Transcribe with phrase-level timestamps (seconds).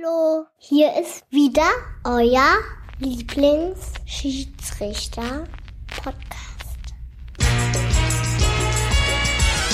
[0.00, 1.70] Hallo, hier ist wieder
[2.04, 2.58] euer
[2.98, 5.48] Lieblingsschiedsrichter-Podcast.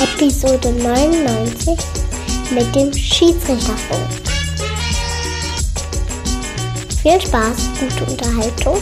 [0.03, 1.79] Episode 99
[2.53, 4.09] mit dem Schiedsrichterfunk.
[7.03, 8.81] Viel Spaß, gute Unterhaltung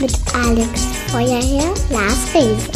[0.00, 2.70] mit Alex Feuerherr, Lars Riese,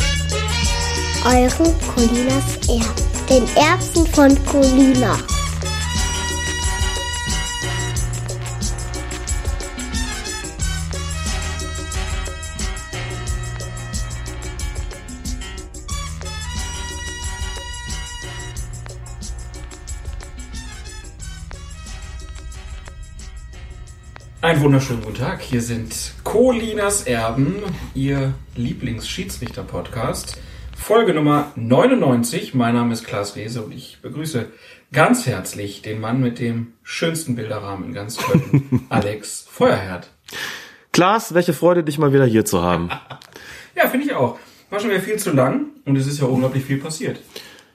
[1.24, 5.18] euren Colinas Erben den Erbsen von Colina.
[24.40, 25.42] Einen wunderschönen guten Tag.
[25.42, 27.56] Hier sind Colinas Erben,
[27.94, 30.38] Ihr Lieblingsschiedsrichter-Podcast.
[30.86, 32.54] Folge Nummer 99.
[32.54, 34.46] Mein Name ist Klaas Rehse und ich begrüße
[34.92, 40.08] ganz herzlich den Mann mit dem schönsten Bilderrahmen in ganz Köln, Alex Feuerherd.
[40.92, 42.90] Klaas, welche Freude, dich mal wieder hier zu haben.
[43.74, 44.38] ja, finde ich auch.
[44.70, 47.18] War schon wieder viel zu lang und es ist ja unglaublich viel passiert.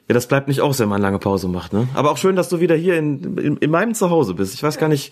[0.08, 1.90] Ja, das bleibt nicht aus, wenn man lange Pause macht, ne?
[1.94, 4.54] Aber auch schön, dass du wieder hier in, in, in meinem Zuhause bist.
[4.54, 5.12] Ich weiß gar nicht,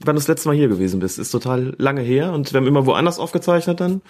[0.00, 1.20] wann du das letzte Mal hier gewesen bist.
[1.20, 4.02] Ist total lange her und wir haben immer woanders aufgezeichnet dann.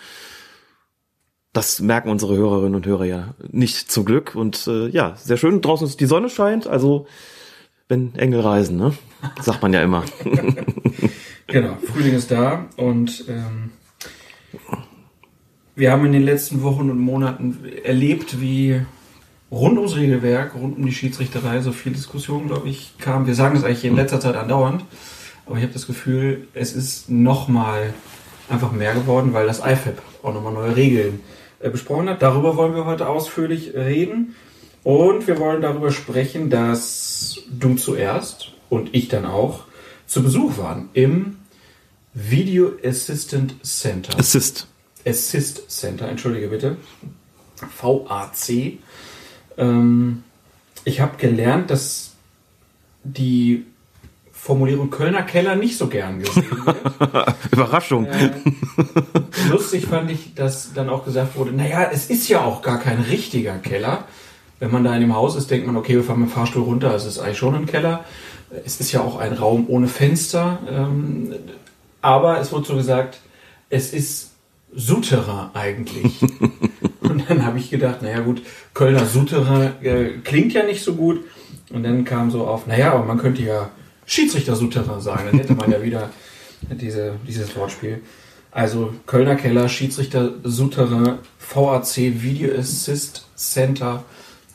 [1.58, 4.36] Das merken unsere Hörerinnen und Hörer ja nicht zum Glück.
[4.36, 5.60] Und äh, ja, sehr schön.
[5.60, 7.08] Draußen ist die Sonne scheint, also
[7.88, 8.94] wenn Engel reisen, ne?
[9.42, 10.04] Sagt man ja immer.
[11.48, 13.72] genau, Frühling ist da und ähm,
[15.74, 18.80] wir haben in den letzten Wochen und Monaten erlebt, wie
[19.50, 23.26] rund ums Regelwerk, rund um die Schiedsrichterei so viel Diskussion, glaube ich, kam.
[23.26, 24.84] Wir sagen das eigentlich in letzter Zeit andauernd,
[25.44, 27.94] aber ich habe das Gefühl, es ist nochmal
[28.48, 31.18] einfach mehr geworden, weil das IFAB auch nochmal neue Regeln
[31.60, 32.22] besprochen hat.
[32.22, 34.34] Darüber wollen wir heute ausführlich reden.
[34.84, 39.64] Und wir wollen darüber sprechen, dass du zuerst und ich dann auch
[40.06, 41.36] zu Besuch waren im
[42.14, 44.18] Video Assistant Center.
[44.18, 44.66] Assist.
[45.06, 46.76] Assist Center, entschuldige bitte.
[47.80, 48.78] VAC.
[49.56, 50.22] Ähm,
[50.84, 52.14] ich habe gelernt, dass
[53.04, 53.66] die
[54.48, 57.34] Formulierung Kölner Keller nicht so gern gesehen wird.
[57.52, 58.06] Überraschung.
[58.06, 58.30] Äh,
[59.50, 62.98] lustig fand ich, dass dann auch gesagt wurde, naja, es ist ja auch gar kein
[63.02, 64.04] richtiger Keller.
[64.58, 66.62] Wenn man da in dem Haus ist, denkt man, okay, wir fahren mit dem Fahrstuhl
[66.62, 68.06] runter, es ist eigentlich schon ein Keller.
[68.64, 70.60] Es ist ja auch ein Raum ohne Fenster.
[70.66, 71.34] Ähm,
[72.00, 73.20] aber es wurde so gesagt,
[73.68, 74.30] es ist
[74.74, 76.22] Souterrain eigentlich.
[77.02, 78.40] Und dann habe ich gedacht, naja gut,
[78.72, 81.20] Kölner Souterrain äh, klingt ja nicht so gut.
[81.70, 83.68] Und dann kam so auf, naja, aber man könnte ja
[84.08, 85.26] Schiedsrichter-Souterrain sagen.
[85.26, 86.10] Dann hätte man ja wieder
[86.62, 88.02] diese, dieses Wortspiel.
[88.50, 94.04] Also Kölner Keller, Schiedsrichter-Souterrain, VAC, Video Assist Center.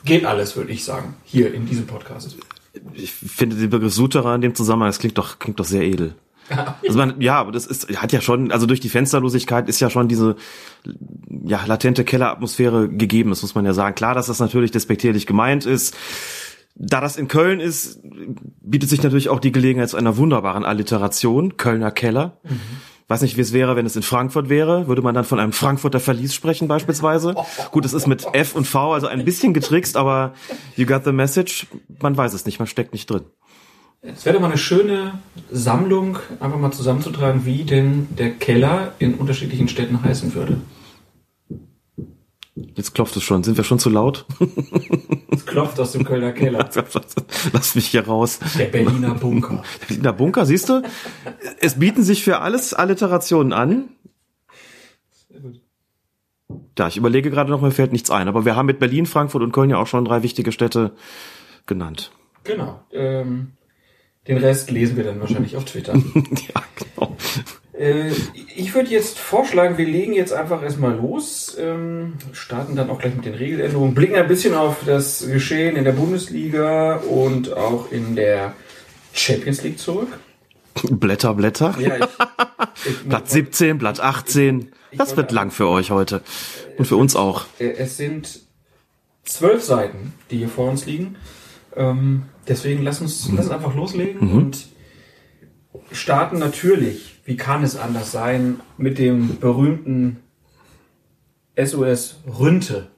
[0.04, 2.36] Geht alles, würde ich sagen, hier in diesem Podcast.
[2.92, 6.14] Ich finde den Begriff Souterrain in dem Zusammenhang, das klingt doch, klingt doch sehr edel.
[6.86, 9.88] Also man, ja, aber das ist, hat ja schon, also durch die Fensterlosigkeit ist ja
[9.88, 10.36] schon diese,
[11.46, 13.94] ja, latente Kelleratmosphäre gegeben, das muss man ja sagen.
[13.94, 15.96] Klar, dass das natürlich despektierlich gemeint ist
[16.74, 18.00] da das in Köln ist,
[18.60, 22.38] bietet sich natürlich auch die Gelegenheit zu einer wunderbaren Alliteration, Kölner Keller.
[22.42, 22.60] Mhm.
[23.06, 24.88] Weiß nicht, wie es wäre, wenn es in Frankfurt wäre.
[24.88, 27.34] Würde man dann von einem Frankfurter Verlies sprechen beispielsweise?
[27.70, 30.32] Gut, es ist mit F und V, also ein bisschen getrickst, aber
[30.76, 31.66] you got the message.
[32.00, 33.22] Man weiß es nicht, man steckt nicht drin.
[34.00, 35.18] Es wäre mal eine schöne
[35.50, 40.58] Sammlung, einfach mal zusammenzutragen, wie denn der Keller in unterschiedlichen Städten heißen würde.
[42.56, 43.42] Jetzt klopft es schon.
[43.42, 44.26] Sind wir schon zu laut?
[45.30, 46.68] Es klopft aus dem Kölner Keller.
[47.52, 48.38] Lass mich hier raus.
[48.56, 49.64] Der Berliner Bunker.
[49.80, 50.82] Der Berliner Bunker, siehst du?
[51.60, 53.88] Es bieten sich für alles Alliterationen an.
[56.78, 58.28] Ja, ich überlege gerade noch, mir fällt nichts ein.
[58.28, 60.92] Aber wir haben mit Berlin, Frankfurt und Köln ja auch schon drei wichtige Städte
[61.66, 62.12] genannt.
[62.44, 62.80] Genau.
[62.92, 63.52] Ähm,
[64.28, 65.94] den Rest lesen wir dann wahrscheinlich auf Twitter.
[66.54, 67.16] ja, genau.
[67.78, 68.10] Äh,
[68.54, 73.14] ich würde jetzt vorschlagen, wir legen jetzt einfach erstmal los, ähm, starten dann auch gleich
[73.14, 78.14] mit den Regeländerungen, blicken ein bisschen auf das Geschehen in der Bundesliga und auch in
[78.14, 78.54] der
[79.12, 80.08] Champions League zurück.
[80.90, 81.74] Blätter, Blätter.
[81.78, 82.04] Ja, ich,
[82.86, 84.72] ich Blatt 17, Blatt 18.
[84.96, 86.22] Das wird lang für euch heute.
[86.76, 87.46] Und für uns auch.
[87.58, 88.40] Äh, es sind
[89.24, 91.16] zwölf Seiten, die hier vor uns liegen.
[91.74, 94.36] Ähm, deswegen lass uns, lass uns einfach loslegen mhm.
[94.36, 94.66] und
[95.90, 100.20] starten natürlich wie kann es anders sein, mit dem berühmten
[101.56, 102.88] SOS Rünte.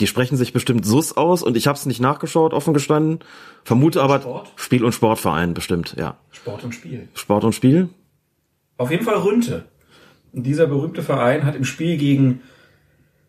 [0.00, 3.20] Die sprechen sich bestimmt SUS aus und ich habe es nicht nachgeschaut, offen gestanden.
[3.62, 4.52] Vermute aber Sport?
[4.56, 6.16] Spiel- und Sportverein bestimmt, ja.
[6.32, 7.08] Sport und Spiel.
[7.14, 7.88] Sport und Spiel?
[8.76, 9.66] Auf jeden Fall Rünte.
[10.32, 12.40] Und dieser berühmte Verein hat im Spiel gegen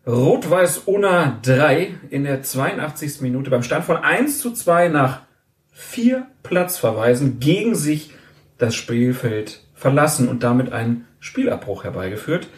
[0.06, 3.20] Rot-Weiß Unna 3 in der 82.
[3.20, 5.22] Minute beim Stand von 1 zu 2 nach
[5.70, 8.10] vier Platzverweisen gegen sich
[8.58, 12.48] das Spielfeld verlassen und damit einen Spielabbruch herbeigeführt.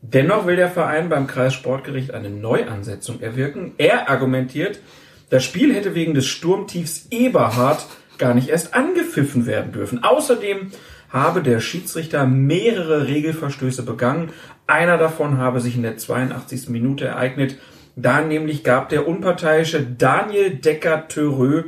[0.00, 3.74] Dennoch will der Verein beim Kreissportgericht eine Neuansetzung erwirken.
[3.78, 4.80] Er argumentiert,
[5.30, 7.86] das Spiel hätte wegen des Sturmtiefs Eberhard
[8.18, 10.02] gar nicht erst angepfiffen werden dürfen.
[10.02, 10.72] Außerdem
[11.10, 14.30] habe der Schiedsrichter mehrere Regelverstöße begangen.
[14.66, 16.68] Einer davon habe sich in der 82.
[16.70, 17.56] Minute ereignet.
[17.94, 21.64] Da nämlich gab der unparteiische Daniel Decker-Törö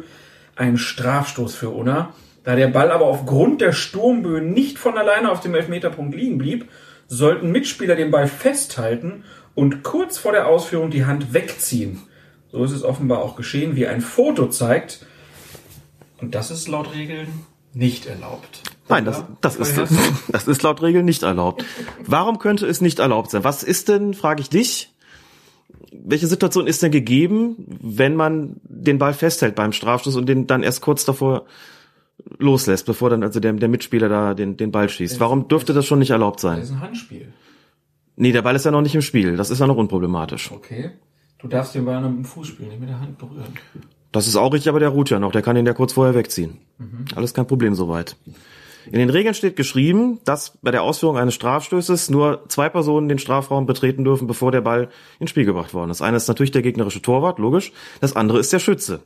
[0.57, 2.15] einen Strafstoß für Unna.
[2.45, 6.69] Da der Ball aber aufgrund der Sturmböen nicht von alleine auf dem Elfmeterpunkt liegen blieb,
[7.09, 9.25] sollten Mitspieler den Ball festhalten
[9.55, 12.03] und kurz vor der Ausführung die Hand wegziehen.
[12.53, 15.07] So ist es offenbar auch geschehen, wie ein Foto zeigt.
[16.21, 17.29] Und das ist laut Regeln
[17.73, 18.63] nicht erlaubt.
[18.89, 19.77] Nein, das, das, ist,
[20.29, 21.65] das ist laut Regeln nicht erlaubt.
[22.07, 23.43] Warum könnte es nicht erlaubt sein?
[23.43, 24.95] Was ist denn, frage ich dich,
[25.93, 30.63] welche Situation ist denn gegeben, wenn man den Ball festhält beim Strafstoß und den dann
[30.63, 31.47] erst kurz davor
[32.39, 35.21] loslässt, bevor dann also der, der Mitspieler da den, den Ball schießt?
[35.21, 36.61] Warum dürfte das schon nicht erlaubt sein?
[36.61, 37.33] Das ist ein Handspiel.
[38.17, 39.37] Nee, der Ball ist ja noch nicht im Spiel.
[39.37, 40.53] Das ist ja noch unproblematisch.
[40.53, 40.93] Okay.
[41.39, 43.53] Du darfst den Ball noch mit dem Fuß spielen, nicht mit der Hand berühren.
[44.13, 45.33] Das ist auch richtig, aber der ruht ja noch.
[45.33, 46.59] Der kann ihn ja kurz vorher wegziehen.
[46.79, 47.07] Mhm.
[47.17, 48.17] Alles kein Problem soweit.
[48.87, 53.19] In den Regeln steht geschrieben, dass bei der Ausführung eines Strafstößes nur zwei Personen den
[53.19, 54.89] Strafraum betreten dürfen, bevor der Ball
[55.19, 56.03] ins Spiel gebracht worden ist.
[56.03, 57.73] Eine ist natürlich der gegnerische Torwart, logisch.
[58.01, 59.01] Das andere ist der Schütze.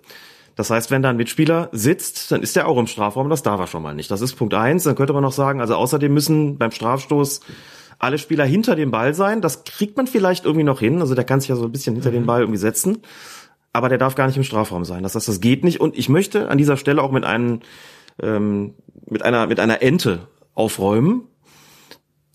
[0.59, 3.31] Das heißt, wenn da ein Mitspieler sitzt, dann ist er auch im Strafraum.
[3.31, 4.11] Das darf er schon mal nicht.
[4.11, 4.83] Das ist Punkt eins.
[4.83, 7.43] Dann könnte man noch sagen, also außerdem müssen beim Strafstoß
[8.01, 9.41] alle Spieler hinter dem Ball sein.
[9.41, 11.01] Das kriegt man vielleicht irgendwie noch hin.
[11.01, 12.27] Also der kann sich ja so ein bisschen hinter den mhm.
[12.27, 13.03] Ball irgendwie setzen.
[13.73, 15.05] Aber der darf gar nicht im Strafraum sein.
[15.05, 15.81] Das heißt, das geht nicht.
[15.81, 17.61] Und ich möchte an dieser Stelle auch mit einem
[18.21, 18.75] ähm,
[19.07, 21.23] mit einer, mit einer Ente aufräumen.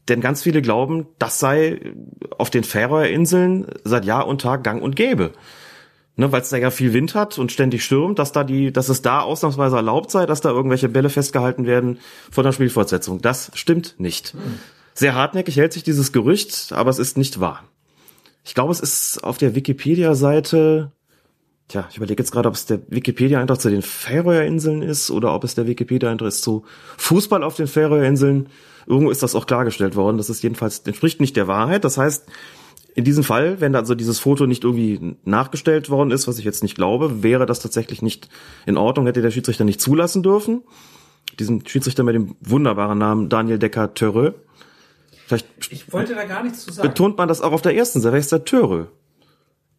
[0.07, 1.93] Denn ganz viele glauben, das sei
[2.37, 5.33] auf den Färöerinseln seit Jahr und Tag gang und gäbe.
[6.15, 8.87] Ne, weil es da ja viel Wind hat und ständig stürmt, dass da die, dass
[8.87, 11.97] es da ausnahmsweise erlaubt sei, dass da irgendwelche Bälle festgehalten werden
[12.29, 13.19] von der Spielfortsetzung.
[13.21, 14.35] Das stimmt nicht.
[14.93, 17.63] Sehr hartnäckig hält sich dieses Gerücht, aber es ist nicht wahr.
[18.43, 20.91] Ich glaube, es ist auf der Wikipedia-Seite
[21.67, 25.43] Tja, ich überlege jetzt gerade, ob es der Wikipedia-Eintrag zu den Färöerinseln ist oder ob
[25.43, 26.65] es der Wikipedia-Eintrag ist zu
[26.97, 28.49] Fußball auf den Färöerinseln.
[28.85, 30.17] Irgendwo ist das auch klargestellt worden.
[30.17, 31.85] Das ist jedenfalls, entspricht nicht der Wahrheit.
[31.85, 32.25] Das heißt,
[32.95, 36.61] in diesem Fall, wenn also dieses Foto nicht irgendwie nachgestellt worden ist, was ich jetzt
[36.61, 38.29] nicht glaube, wäre das tatsächlich nicht
[38.65, 40.61] in Ordnung, hätte der Schiedsrichter nicht zulassen dürfen.
[41.39, 44.33] Diesen Schiedsrichter mit dem wunderbaren Namen Daniel Decker-Törö.
[45.25, 46.87] Vielleicht ich wollte da gar nichts zu sagen.
[46.87, 48.85] Betont man das auch auf der ersten Seite, ist der Törö.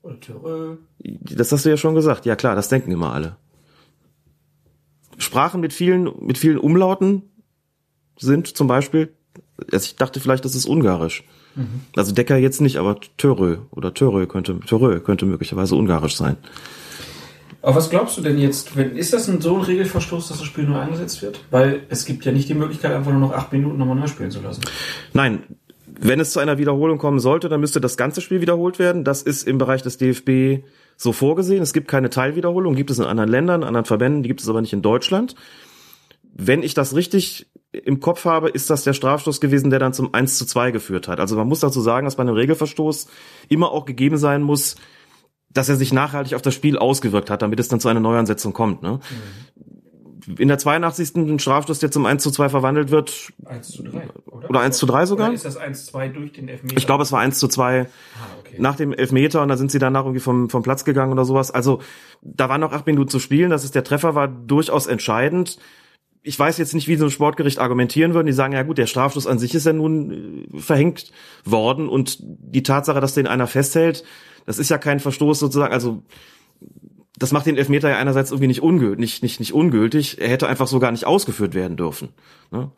[0.03, 0.77] Oder Törö.
[0.99, 2.27] Das hast du ja schon gesagt.
[2.27, 3.37] Ja klar, das denken immer alle.
[5.19, 7.23] Sprachen mit vielen, mit vielen Umlauten
[8.19, 9.15] sind zum Beispiel,
[9.71, 11.23] also ich dachte vielleicht, das ist Ungarisch.
[11.57, 11.83] Mhm.
[11.97, 16.37] Also Decker jetzt nicht, aber Törö oder Törö könnte, Törö könnte möglicherweise Ungarisch sein.
[17.63, 20.47] Aber was glaubst du denn jetzt, wenn, ist das ein, so ein Regelverstoß, dass das
[20.47, 21.41] Spiel nur eingesetzt wird?
[21.51, 24.31] Weil es gibt ja nicht die Möglichkeit, einfach nur noch acht Minuten nochmal neu spielen
[24.31, 24.63] zu lassen.
[25.15, 25.45] Nein,
[25.87, 29.05] wenn es zu einer Wiederholung kommen sollte, dann müsste das ganze Spiel wiederholt werden.
[29.05, 30.65] Das ist im Bereich des DFB
[30.97, 31.63] so vorgesehen.
[31.63, 34.61] Es gibt keine Teilwiederholung, gibt es in anderen Ländern, anderen Verbänden, die gibt es aber
[34.61, 35.35] nicht in Deutschland.
[36.35, 37.47] Wenn ich das richtig
[37.85, 41.09] im Kopf habe, ist das der Strafstoß gewesen, der dann zum 1 zu 2 geführt
[41.09, 41.21] hat.
[41.21, 43.09] Also man muss dazu sagen, dass bei einem Regelverstoß
[43.49, 44.77] immer auch gegeben sein muss,
[45.51, 48.53] dass er sich nachhaltig auf das Spiel ausgewirkt hat, damit es dann zu einer Neuansetzung
[48.53, 48.83] kommt.
[48.83, 49.01] Ne?
[49.11, 49.65] Mhm
[50.39, 51.17] in der 82.
[51.17, 53.33] ein Strafstoß, der zum 1 zu 2 verwandelt wird.
[53.45, 54.51] 1 zu 3, oder?
[54.51, 55.29] Oder 1 zu 3 sogar?
[55.29, 56.77] Oder ist das 1 zu 2 durch den Elfmeter?
[56.77, 57.87] Ich glaube, es war 1 zu 2 ah,
[58.41, 58.57] okay.
[58.59, 61.51] nach dem Elfmeter und dann sind sie danach irgendwie vom, vom Platz gegangen oder sowas.
[61.51, 61.81] Also
[62.23, 65.59] da waren noch acht Minuten zu spielen, dass es der Treffer war durchaus entscheidend.
[66.27, 68.27] Ich weiß jetzt nicht, wie so ein Sportgericht argumentieren würden.
[68.27, 71.13] Die sagen, ja gut, der Strafstoß an sich ist ja nun äh, verhängt
[71.45, 74.05] worden und die Tatsache, dass den einer festhält,
[74.47, 76.03] das ist ja kein Verstoß sozusagen, also
[77.19, 80.21] das macht den Elfmeter ja einerseits irgendwie nicht ungültig, nicht, nicht, nicht ungültig.
[80.21, 82.09] Er hätte einfach so gar nicht ausgeführt werden dürfen.
[82.51, 82.71] Ne?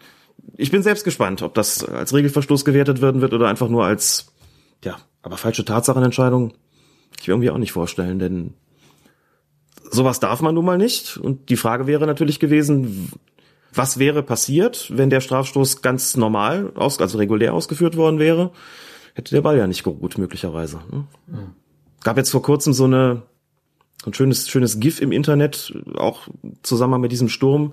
[0.56, 4.32] Ich bin selbst gespannt, ob das als Regelverstoß gewertet werden wird oder einfach nur als,
[4.84, 6.52] ja, aber falsche Tatsachenentscheidung.
[7.18, 8.54] Ich will irgendwie auch nicht vorstellen, denn
[9.90, 11.16] sowas darf man nun mal nicht.
[11.16, 13.10] Und die Frage wäre natürlich gewesen,
[13.76, 18.50] was wäre passiert, wenn der Strafstoß ganz normal, aus, also regulär ausgeführt worden wäre?
[19.14, 20.80] Hätte der Ball ja nicht geruht, möglicherweise.
[20.90, 21.54] Mhm.
[22.02, 23.22] Gab jetzt vor kurzem so eine
[24.04, 26.28] ein schönes, schönes GIF im Internet, auch
[26.62, 27.72] zusammen mit diesem Sturm,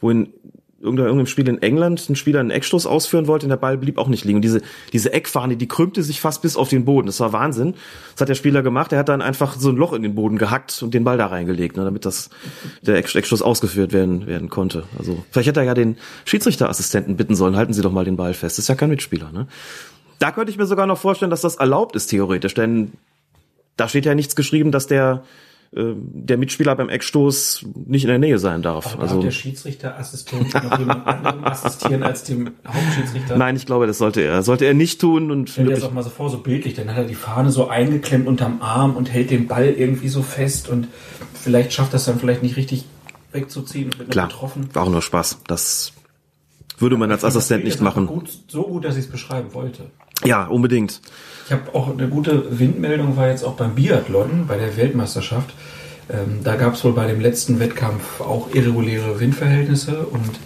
[0.00, 0.32] wo in
[0.80, 4.06] irgendeinem Spiel in England ein Spieler einen Eckstoß ausführen wollte und der Ball blieb auch
[4.06, 4.36] nicht liegen.
[4.36, 7.06] Und diese, diese Eckfahne, die krümmte sich fast bis auf den Boden.
[7.06, 7.74] Das war Wahnsinn.
[8.12, 8.92] Das hat der Spieler gemacht.
[8.92, 11.26] Er hat dann einfach so ein Loch in den Boden gehackt und den Ball da
[11.26, 12.30] reingelegt, ne, damit das,
[12.82, 14.84] der Eckstoß ausgeführt werden, werden konnte.
[14.96, 18.34] Also, vielleicht hätte er ja den Schiedsrichterassistenten bitten sollen, halten Sie doch mal den Ball
[18.34, 18.58] fest.
[18.58, 19.48] Das ist ja kein Mitspieler, ne?
[20.20, 22.92] Da könnte ich mir sogar noch vorstellen, dass das erlaubt ist, theoretisch, denn
[23.76, 25.22] da steht ja nichts geschrieben, dass der
[25.74, 28.94] äh, der Mitspieler beim Eckstoß nicht in der Nähe sein darf.
[28.94, 33.36] Aber also darf der Schiedsrichterassistent noch jemand anderem assistieren als dem Hauptschiedsrichter?
[33.36, 34.42] nein, ich glaube, das sollte er.
[34.42, 36.74] Sollte er nicht tun und Stell dir das auch mal so vor, so bildlich.
[36.74, 40.22] Dann hat er die Fahne so eingeklemmt unterm Arm und hält den Ball irgendwie so
[40.22, 40.88] fest und
[41.34, 42.86] vielleicht schafft das dann vielleicht nicht richtig
[43.32, 44.70] wegzuziehen und wird klar, getroffen.
[44.72, 45.40] war auch nur Spaß.
[45.46, 45.92] Das
[46.78, 48.06] würde man als Assistent nicht machen.
[48.06, 49.90] Gut, so gut, dass ich es beschreiben wollte.
[50.24, 51.00] Ja, unbedingt.
[51.46, 55.54] Ich habe auch eine gute Windmeldung, war jetzt auch beim Biathlon, bei der Weltmeisterschaft.
[56.10, 60.38] Ähm, da gab es wohl bei dem letzten Wettkampf auch irreguläre Windverhältnisse und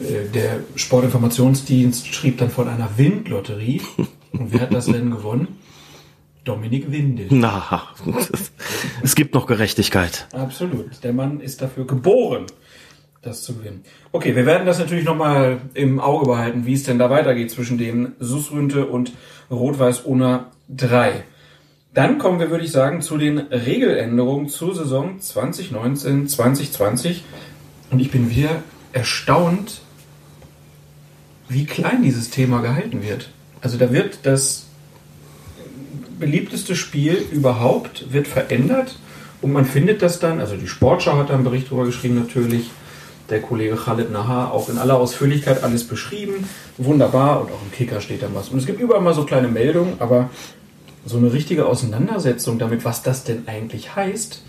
[0.00, 3.82] äh, der Sportinformationsdienst schrieb dann von einer Windlotterie.
[4.32, 5.46] Und wer hat das Rennen gewonnen?
[6.42, 7.28] Dominik Windel.
[7.30, 7.84] Na,
[9.02, 10.26] es gibt noch Gerechtigkeit.
[10.32, 11.04] Absolut.
[11.04, 12.46] Der Mann ist dafür geboren,
[13.24, 13.84] das zu gewinnen.
[14.12, 17.78] Okay, wir werden das natürlich nochmal im Auge behalten, wie es denn da weitergeht zwischen
[17.78, 19.12] dem Susrünte und
[19.50, 21.24] Rot-Weiß-Una 3.
[21.92, 27.24] Dann kommen wir, würde ich sagen, zu den Regeländerungen zur Saison 2019, 2020.
[27.90, 28.62] Und ich bin wieder
[28.92, 29.80] erstaunt,
[31.48, 33.30] wie klein dieses Thema gehalten wird.
[33.60, 34.66] Also da wird das
[36.18, 38.98] beliebteste Spiel überhaupt wird verändert
[39.42, 42.70] und man findet das dann, also die Sportschau hat da einen Bericht drüber geschrieben natürlich,
[43.30, 48.00] der Kollege Khalid Nahar auch in aller Ausführlichkeit alles beschrieben, wunderbar und auch im Kicker
[48.00, 48.50] steht da was.
[48.50, 50.30] Und es gibt überall mal so kleine Meldungen, aber
[51.06, 54.42] so eine richtige Auseinandersetzung damit, was das denn eigentlich heißt,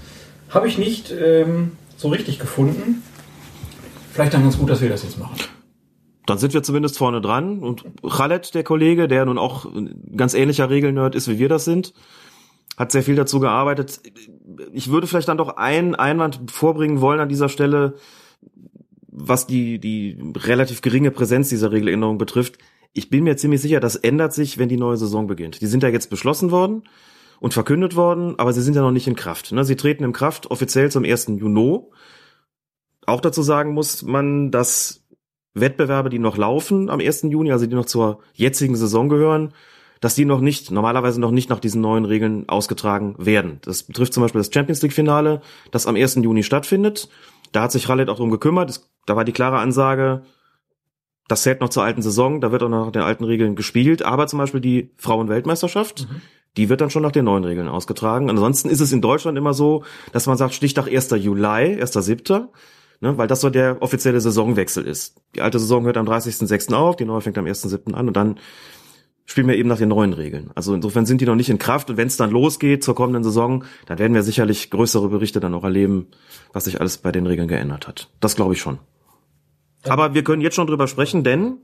[0.50, 3.04] habe ich nicht ähm, so richtig gefunden.
[4.12, 5.36] Vielleicht dann ganz gut, dass wir das jetzt machen.
[6.26, 7.60] Dann sind wir zumindest vorne dran.
[7.60, 11.66] Und Khaled, der Kollege, der nun auch ein ganz ähnlicher Regelnerd ist, wie wir das
[11.66, 11.94] sind,
[12.78, 14.02] hat sehr viel dazu gearbeitet.
[14.74, 17.96] Ich würde vielleicht dann doch einen Einwand vorbringen wollen an dieser Stelle,
[19.08, 22.58] was die, die relativ geringe Präsenz dieser Regeländerung betrifft.
[22.94, 25.62] Ich bin mir ziemlich sicher, das ändert sich, wenn die neue Saison beginnt.
[25.62, 26.84] Die sind ja jetzt beschlossen worden
[27.40, 29.52] und verkündet worden, aber sie sind ja noch nicht in Kraft.
[29.52, 29.64] ne?
[29.64, 31.28] Sie treten in Kraft offiziell zum 1.
[31.38, 31.80] Juni.
[33.06, 35.06] Auch dazu sagen muss man, dass
[35.54, 37.24] Wettbewerbe, die noch laufen am 1.
[37.24, 39.54] Juni, also die noch zur jetzigen Saison gehören,
[40.02, 43.60] dass die noch nicht, normalerweise noch nicht nach diesen neuen Regeln ausgetragen werden.
[43.62, 46.16] Das betrifft zum Beispiel das Champions League Finale, das am 1.
[46.16, 47.10] Juni stattfindet.
[47.56, 48.70] Da hat sich Khaled auch drum gekümmert.
[48.70, 50.24] Es- Da war die klare Ansage,
[51.28, 54.04] das zählt noch zur alten Saison, da wird auch noch nach den alten Regeln gespielt.
[54.04, 56.08] Aber zum Beispiel die Frauenweltmeisterschaft,
[56.58, 58.30] die wird dann schon nach den neuen Regeln ausgetragen.
[58.30, 61.10] Ansonsten ist es in Deutschland immer so, dass man sagt, Stichtag 1.
[61.12, 62.50] Juli, 1.7.,
[63.02, 65.22] ne, weil das so der offizielle Saisonwechsel ist.
[65.36, 66.74] Die alte Saison hört am 30.06.
[66.74, 67.94] auf, die neue fängt am 1.7.
[67.94, 68.40] an und dann
[69.26, 70.52] spielen wir eben nach den neuen Regeln.
[70.56, 73.24] Also insofern sind die noch nicht in Kraft und wenn es dann losgeht zur kommenden
[73.24, 76.08] Saison, dann werden wir sicherlich größere Berichte dann auch erleben,
[76.54, 78.10] was sich alles bei den Regeln geändert hat.
[78.20, 78.80] Das glaube ich schon.
[79.84, 81.58] Aber wir können jetzt schon drüber sprechen, denn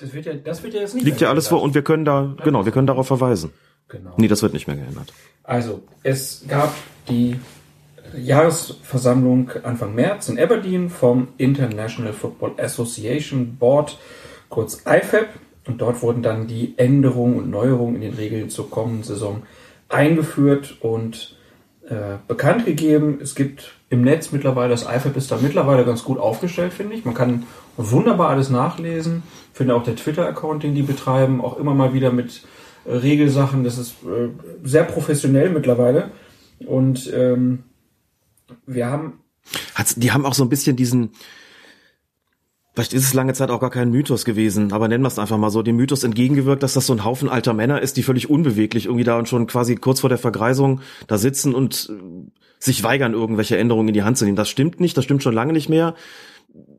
[0.00, 2.04] Das wird ja, das wird ja jetzt nicht liegt ja alles vor und wir können
[2.04, 3.52] da, genau, wir können darauf verweisen.
[3.88, 4.14] Genau.
[4.16, 5.12] Nee, das wird nicht mehr geändert.
[5.42, 6.72] Also, es gab
[7.08, 7.36] die
[8.16, 13.98] Jahresversammlung Anfang März in Aberdeen vom International Football Association Board,
[14.48, 15.28] kurz IFAB.
[15.70, 19.44] Und dort wurden dann die Änderungen und Neuerungen in den Regeln zur kommenden Saison
[19.88, 21.38] eingeführt und
[21.88, 23.20] äh, bekannt gegeben.
[23.22, 27.04] Es gibt im Netz mittlerweile, das IFAB ist da mittlerweile ganz gut aufgestellt, finde ich.
[27.04, 27.44] Man kann
[27.76, 29.22] wunderbar alles nachlesen.
[29.52, 32.42] Finde auch der Twitter-Account, den die betreiben, auch immer mal wieder mit
[32.84, 33.62] äh, Regelsachen.
[33.62, 34.30] Das ist äh,
[34.64, 36.10] sehr professionell mittlerweile.
[36.66, 37.62] Und ähm,
[38.66, 39.20] wir haben
[39.76, 41.12] Hat's, die haben auch so ein bisschen diesen,
[42.80, 45.36] vielleicht ist es lange Zeit auch gar kein Mythos gewesen, aber nennen wir es einfach
[45.36, 48.30] mal so, dem Mythos entgegengewirkt, dass das so ein Haufen alter Männer ist, die völlig
[48.30, 52.82] unbeweglich irgendwie da und schon quasi kurz vor der Vergreisung da sitzen und äh, sich
[52.82, 54.36] weigern, irgendwelche Änderungen in die Hand zu nehmen.
[54.36, 55.94] Das stimmt nicht, das stimmt schon lange nicht mehr.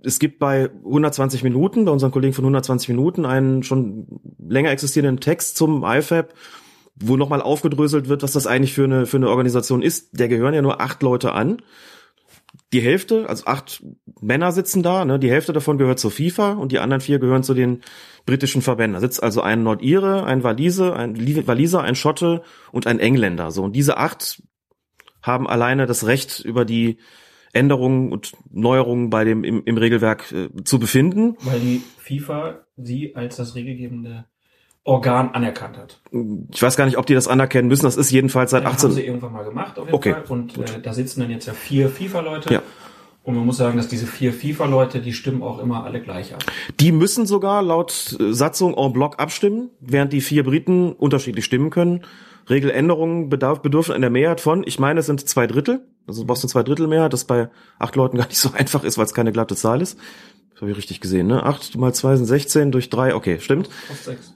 [0.03, 4.08] Es gibt bei 120 Minuten, bei unseren Kollegen von 120 Minuten, einen schon
[4.39, 6.34] länger existierenden Text zum IFAB,
[6.96, 10.20] wo nochmal aufgedröselt wird, was das eigentlich für eine, für eine Organisation ist.
[10.20, 11.62] Der gehören ja nur acht Leute an.
[12.74, 13.84] Die Hälfte, also acht
[14.22, 17.44] Männer sitzen da, ne, die Hälfte davon gehört zur FIFA und die anderen vier gehören
[17.44, 17.82] zu den
[18.25, 18.94] britischen Verbänden.
[18.94, 23.51] Da sitzt also ein Nordire, ein Walise, ein Li- Waliser, ein Schotte und ein Engländer.
[23.51, 24.42] So und diese acht
[25.22, 26.98] haben alleine das Recht über die
[27.54, 31.36] Änderungen und Neuerungen bei dem im, im Regelwerk äh, zu befinden.
[31.42, 34.25] weil die FIFA sie als das regelgebende
[34.84, 36.02] Organ anerkannt hat.
[36.52, 37.84] Ich weiß gar nicht, ob die das anerkennen müssen.
[37.86, 38.92] Das ist jedenfalls seit Das haben 18.
[38.92, 40.24] sie irgendwann mal gemacht auf jeden Okay, Fall.
[40.30, 42.54] Und äh, da sitzen dann jetzt ja vier FIFA-Leute.
[42.54, 42.62] Ja.
[43.24, 46.44] Und man muss sagen, dass diese vier FIFA-Leute, die stimmen auch immer alle gleich ab.
[46.80, 51.70] Die müssen sogar laut äh, Satzung en bloc abstimmen, während die vier Briten unterschiedlich stimmen
[51.70, 52.04] können.
[52.50, 55.86] Regeländerungen bedarf, bedürfen einer Mehrheit von, ich meine, es sind zwei Drittel.
[56.08, 58.84] Also du brauchst eine zwei Drittel Mehrheit, das bei acht Leuten gar nicht so einfach
[58.84, 60.00] ist, weil es keine glatte Zahl ist.
[60.62, 61.44] Habe ich richtig gesehen, ne?
[61.44, 63.70] Acht mal zwei sind 16 durch drei, okay, stimmt.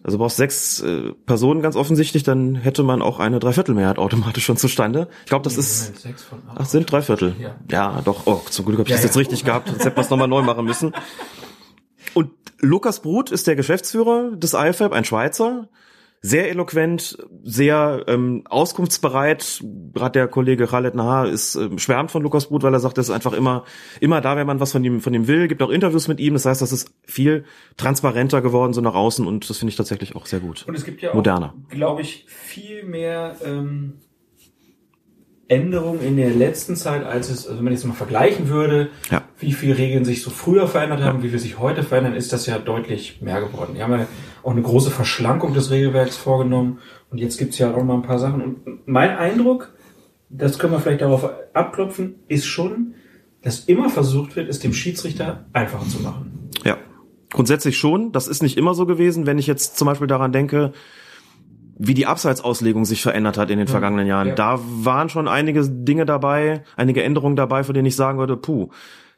[0.04, 4.58] Also brauchst sechs äh, Personen ganz offensichtlich, dann hätte man auch eine Dreiviertelmehrheit automatisch schon
[4.58, 5.08] zustande.
[5.24, 5.82] Ich glaube, das nee, ist.
[5.82, 6.58] Moment, sechs von acht.
[6.62, 7.36] Ach, sind Dreiviertel.
[7.40, 7.56] Ja.
[7.70, 8.26] ja, doch.
[8.26, 9.10] Oh, zum Glück habe ich ja, das ja.
[9.10, 9.70] jetzt richtig gehabt.
[9.70, 10.94] Jetzt hätten wir es nochmal neu machen müssen.
[12.16, 15.70] Und Lukas Brut ist der Geschäftsführer des IFAB, ein Schweizer
[16.26, 19.64] sehr eloquent, sehr ähm, auskunftsbereit.
[19.94, 23.02] Gerade der Kollege Khaled Nahar ist äh, schwärmt von Lukas Brut, weil er sagt, er
[23.02, 23.64] ist einfach immer
[24.00, 25.48] immer da, wenn man was von ihm von ihm will.
[25.48, 26.34] Gibt auch Interviews mit ihm.
[26.34, 27.46] Das heißt, das ist viel
[27.78, 30.66] transparenter geworden so nach außen und das finde ich tatsächlich auch sehr gut.
[30.68, 34.00] Und es gibt ja auch, glaube ich, viel mehr ähm,
[35.48, 39.22] Änderung in der letzten Zeit, als es, also wenn man jetzt mal vergleichen würde, ja.
[39.38, 41.24] wie viele Regeln sich so früher verändert haben, ja.
[41.24, 43.76] wie viel sich heute verändern, ist das ja deutlich mehr geworden.
[43.76, 44.08] Wir haben ja
[44.46, 48.20] auch eine große Verschlankung des Regelwerks vorgenommen und jetzt gibt's ja auch mal ein paar
[48.20, 48.42] Sachen.
[48.42, 49.74] Und mein Eindruck,
[50.30, 52.94] das können wir vielleicht darauf abklopfen, ist schon,
[53.42, 56.50] dass immer versucht wird, es dem Schiedsrichter einfacher zu machen.
[56.64, 56.78] Ja,
[57.32, 58.12] grundsätzlich schon.
[58.12, 59.26] Das ist nicht immer so gewesen.
[59.26, 60.74] Wenn ich jetzt zum Beispiel daran denke,
[61.78, 64.30] wie die Abseitsauslegung sich verändert hat in den vergangenen Jahren.
[64.30, 64.36] Ja.
[64.36, 68.70] Da waren schon einige Dinge dabei, einige Änderungen dabei, von denen ich sagen würde, puh,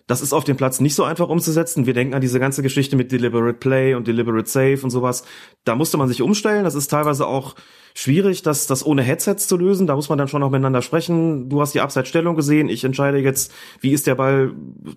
[0.07, 1.85] das ist auf dem Platz nicht so einfach umzusetzen.
[1.85, 5.25] Wir denken an diese ganze Geschichte mit Deliberate Play und Deliberate Save und sowas.
[5.65, 6.63] Da musste man sich umstellen.
[6.63, 7.55] Das ist teilweise auch
[7.93, 9.85] schwierig, das, das ohne Headsets zu lösen.
[9.85, 11.49] Da muss man dann schon auch miteinander sprechen.
[11.49, 12.69] Du hast die Abseitsstellung gesehen.
[12.69, 14.53] Ich entscheide jetzt, wie ist der Ball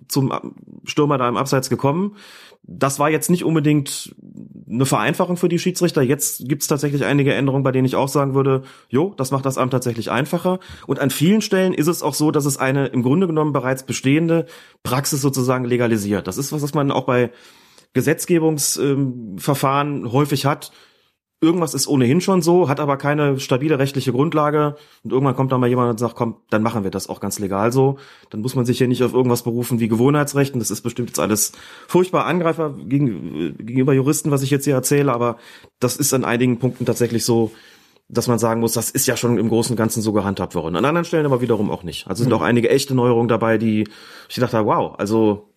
[0.07, 0.31] zum
[0.85, 2.15] Stürmer da im Abseits gekommen
[2.63, 4.15] das war jetzt nicht unbedingt
[4.69, 6.01] eine Vereinfachung für die Schiedsrichter.
[6.01, 9.45] Jetzt gibt es tatsächlich einige Änderungen, bei denen ich auch sagen würde, jo, das macht
[9.45, 10.59] das Amt tatsächlich einfacher.
[10.87, 13.83] Und an vielen Stellen ist es auch so, dass es eine im Grunde genommen bereits
[13.83, 14.45] bestehende
[14.83, 16.27] Praxis sozusagen legalisiert.
[16.27, 17.31] Das ist was, was man auch bei
[17.93, 20.71] Gesetzgebungsverfahren ähm, häufig hat
[21.41, 25.59] irgendwas ist ohnehin schon so, hat aber keine stabile rechtliche Grundlage und irgendwann kommt dann
[25.59, 27.97] mal jemand und sagt, komm, dann machen wir das auch ganz legal so.
[28.29, 31.09] Dann muss man sich hier nicht auf irgendwas berufen wie Gewohnheitsrecht und das ist bestimmt
[31.09, 31.51] jetzt alles
[31.87, 35.37] furchtbar Angreifer gegen, gegenüber Juristen, was ich jetzt hier erzähle, aber
[35.79, 37.51] das ist an einigen Punkten tatsächlich so,
[38.07, 40.75] dass man sagen muss, das ist ja schon im Großen und Ganzen so gehandhabt worden.
[40.75, 42.07] An anderen Stellen aber wiederum auch nicht.
[42.07, 42.37] Also sind mhm.
[42.37, 43.87] auch einige echte Neuerungen dabei, die
[44.29, 45.50] ich gedacht habe, wow, also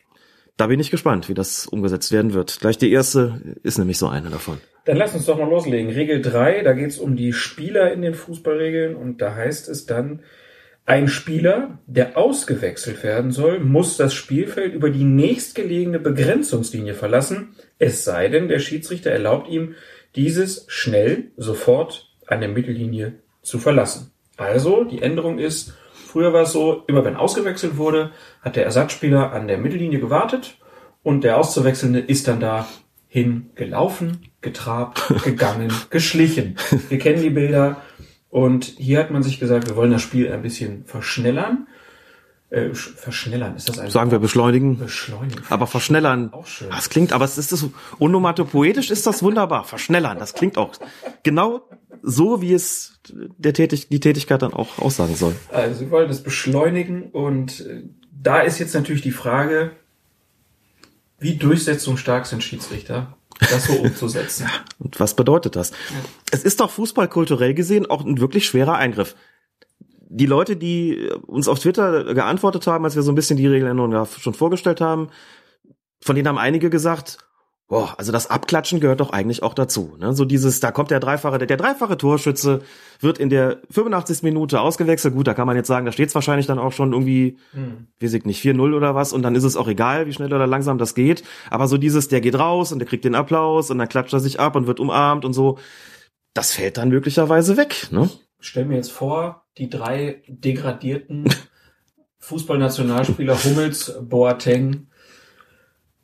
[0.57, 2.61] da bin ich gespannt, wie das umgesetzt werden wird.
[2.61, 4.59] Gleich die erste ist nämlich so eine davon.
[4.85, 5.91] Dann lass uns doch mal loslegen.
[5.91, 9.87] Regel 3, da geht es um die Spieler in den Fußballregeln und da heißt es
[9.87, 10.21] dann,
[10.87, 18.05] ein Spieler, der ausgewechselt werden soll, muss das Spielfeld über die nächstgelegene Begrenzungslinie verlassen, es
[18.05, 19.77] sei denn, der Schiedsrichter erlaubt ihm,
[20.15, 24.13] dieses schnell, sofort an der Mittellinie zu verlassen.
[24.37, 25.75] Also, die Änderung ist,
[26.15, 30.59] früher war es so, immer wenn ausgewechselt wurde, hat der Ersatzspieler an der Mittellinie gewartet
[31.03, 32.69] und der Auszuwechselnde ist dann da
[33.09, 36.55] hingelaufen, getrabt, gegangen, geschlichen.
[36.89, 37.79] Wir kennen die Bilder.
[38.31, 41.67] Und hier hat man sich gesagt, wir wollen das Spiel ein bisschen verschnellern.
[42.51, 44.79] Äh, verschnellern, ist das ein Sagen wir beschleunigen.
[44.79, 45.43] Beschleunigen.
[45.49, 46.33] Aber verschnellern.
[46.33, 46.71] Auch schön.
[46.71, 47.67] Das klingt, aber es ist das
[47.99, 49.65] onomatopoetisch ist das wunderbar.
[49.65, 50.73] Verschnellern, das klingt auch
[51.23, 51.63] genau
[52.03, 55.35] so, wie es der Tätig, die Tätigkeit dann auch aussagen soll.
[55.51, 59.73] Also sie wollen das beschleunigen und äh, da ist jetzt natürlich die Frage,
[61.19, 64.47] wie durchsetzungsstark sind Schiedsrichter, das so umzusetzen?
[64.79, 65.71] Und was bedeutet das?
[65.71, 65.77] Ja.
[66.31, 69.15] Es ist doch fußballkulturell gesehen auch ein wirklich schwerer Eingriff.
[70.17, 74.07] Die Leute, die uns auf Twitter geantwortet haben, als wir so ein bisschen die Regeländerung
[74.07, 75.09] schon vorgestellt haben,
[76.01, 77.19] von denen haben einige gesagt,
[77.67, 79.97] Boah, also das Abklatschen gehört doch eigentlich auch dazu.
[79.99, 80.13] Ne?
[80.13, 82.61] So dieses, da kommt der dreifache, der, der dreifache Torschütze
[83.01, 84.23] wird in der 85.
[84.23, 85.15] Minute ausgewechselt.
[85.15, 87.87] Gut, da kann man jetzt sagen, da steht es wahrscheinlich dann auch schon irgendwie, hm.
[88.03, 90.47] weiß ich nicht, 4-0 oder was und dann ist es auch egal, wie schnell oder
[90.47, 91.25] langsam das geht.
[91.49, 94.21] Aber so dieses, der geht raus und der kriegt den Applaus und dann klatscht er
[94.21, 95.59] sich ab und wird umarmt und so,
[96.35, 97.89] das fällt dann möglicherweise weg.
[97.91, 98.11] Ne?
[98.41, 101.25] Stell mir jetzt vor, die drei degradierten
[102.19, 104.87] Fußballnationalspieler Hummels, Boateng,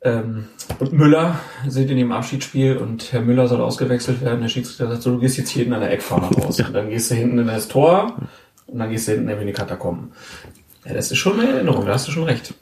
[0.03, 0.45] ähm,
[0.79, 4.41] und Müller sind in dem Abschiedsspiel und Herr Müller soll ausgewechselt werden.
[4.41, 6.59] Der Schiedsrichter sagt so, du gehst jetzt hier hinten an der Eckfahne raus.
[6.59, 8.17] Und dann gehst du hinten in das Tor
[8.65, 10.13] und dann gehst du hinten in die Katakomben.
[10.85, 12.55] Ja, das ist schon eine Erinnerung, da hast du schon recht.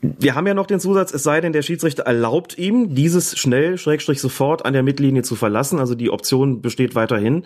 [0.00, 3.78] Wir haben ja noch den Zusatz, es sei denn, der Schiedsrichter erlaubt ihm, dieses schnell,
[3.78, 5.78] schrägstrich sofort an der Mittellinie zu verlassen.
[5.78, 7.44] Also die Option besteht weiterhin.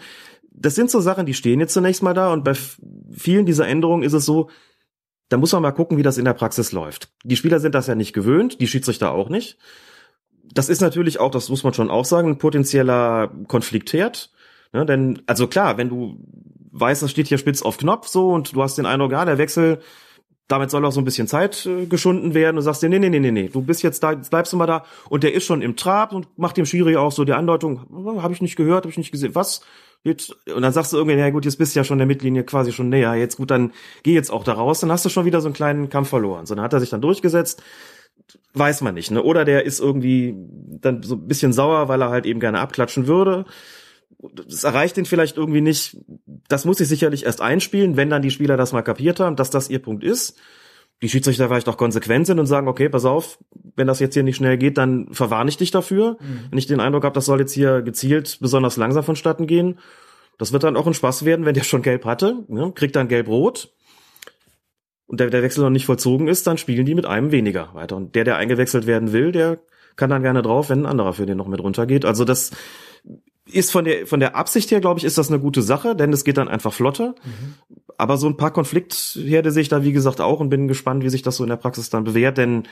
[0.60, 2.54] Das sind so Sachen, die stehen jetzt zunächst mal da und bei
[3.12, 4.50] vielen dieser Änderungen ist es so,
[5.28, 7.12] da muss man mal gucken, wie das in der Praxis läuft.
[7.22, 9.58] Die Spieler sind das ja nicht gewöhnt, die Schiedsrichter auch nicht.
[10.54, 14.30] Das ist natürlich auch, das muss man schon auch sagen, ein potenzieller Konfliktherd.
[14.72, 16.18] Ne, denn, also klar, wenn du
[16.72, 19.38] weißt, das steht hier spitz auf Knopf so und du hast den Eindruck, ja, der
[19.38, 19.80] Wechsel,
[20.48, 22.56] damit soll auch so ein bisschen Zeit äh, geschunden werden.
[22.56, 24.56] Du sagst dir, nee, nee, nee, nee, nee, du bist jetzt da, jetzt bleibst du
[24.56, 27.34] mal da und der ist schon im Trab und macht dem Schiri auch so die
[27.34, 29.60] Andeutung, oh, habe ich nicht gehört, habe ich nicht gesehen, was?
[30.04, 32.44] Jetzt, und dann sagst du irgendwie, ja gut, jetzt bist du ja schon der Mittellinie
[32.44, 33.72] quasi schon näher, jetzt gut, dann
[34.04, 36.46] geh jetzt auch da raus, dann hast du schon wieder so einen kleinen Kampf verloren.
[36.46, 37.62] So, dann hat er sich dann durchgesetzt.
[38.54, 39.22] weiß man nicht, ne?
[39.22, 40.34] Oder der ist irgendwie
[40.80, 43.44] dann so ein bisschen sauer, weil er halt eben gerne abklatschen würde.
[44.18, 45.96] Das erreicht ihn vielleicht irgendwie nicht.
[46.48, 49.50] Das muss sich sicherlich erst einspielen, wenn dann die Spieler das mal kapiert haben, dass
[49.50, 50.38] das ihr Punkt ist.
[51.00, 53.38] Die Schiedsrichter vielleicht auch konsequent sind und sagen, okay, pass auf,
[53.76, 56.16] wenn das jetzt hier nicht schnell geht, dann verwarne ich dich dafür.
[56.20, 56.50] Mhm.
[56.50, 59.78] Wenn ich den Eindruck habe, das soll jetzt hier gezielt besonders langsam vonstatten gehen.
[60.38, 62.72] Das wird dann auch ein Spaß werden, wenn der schon gelb hatte, ne?
[62.74, 63.72] kriegt dann gelb-rot
[65.08, 67.96] und der, der Wechsel noch nicht vollzogen ist, dann spielen die mit einem weniger weiter.
[67.96, 69.58] Und der, der eingewechselt werden will, der
[69.96, 72.04] kann dann gerne drauf, wenn ein anderer für den noch mit runtergeht.
[72.04, 72.52] Also das
[73.50, 76.12] ist von der von der Absicht her, glaube ich, ist das eine gute Sache, denn
[76.12, 77.14] es geht dann einfach flotter.
[77.24, 77.54] Mhm.
[77.96, 81.08] Aber so ein paar Konfliktherde sehe ich da wie gesagt auch und bin gespannt, wie
[81.08, 82.64] sich das so in der Praxis dann bewährt, denn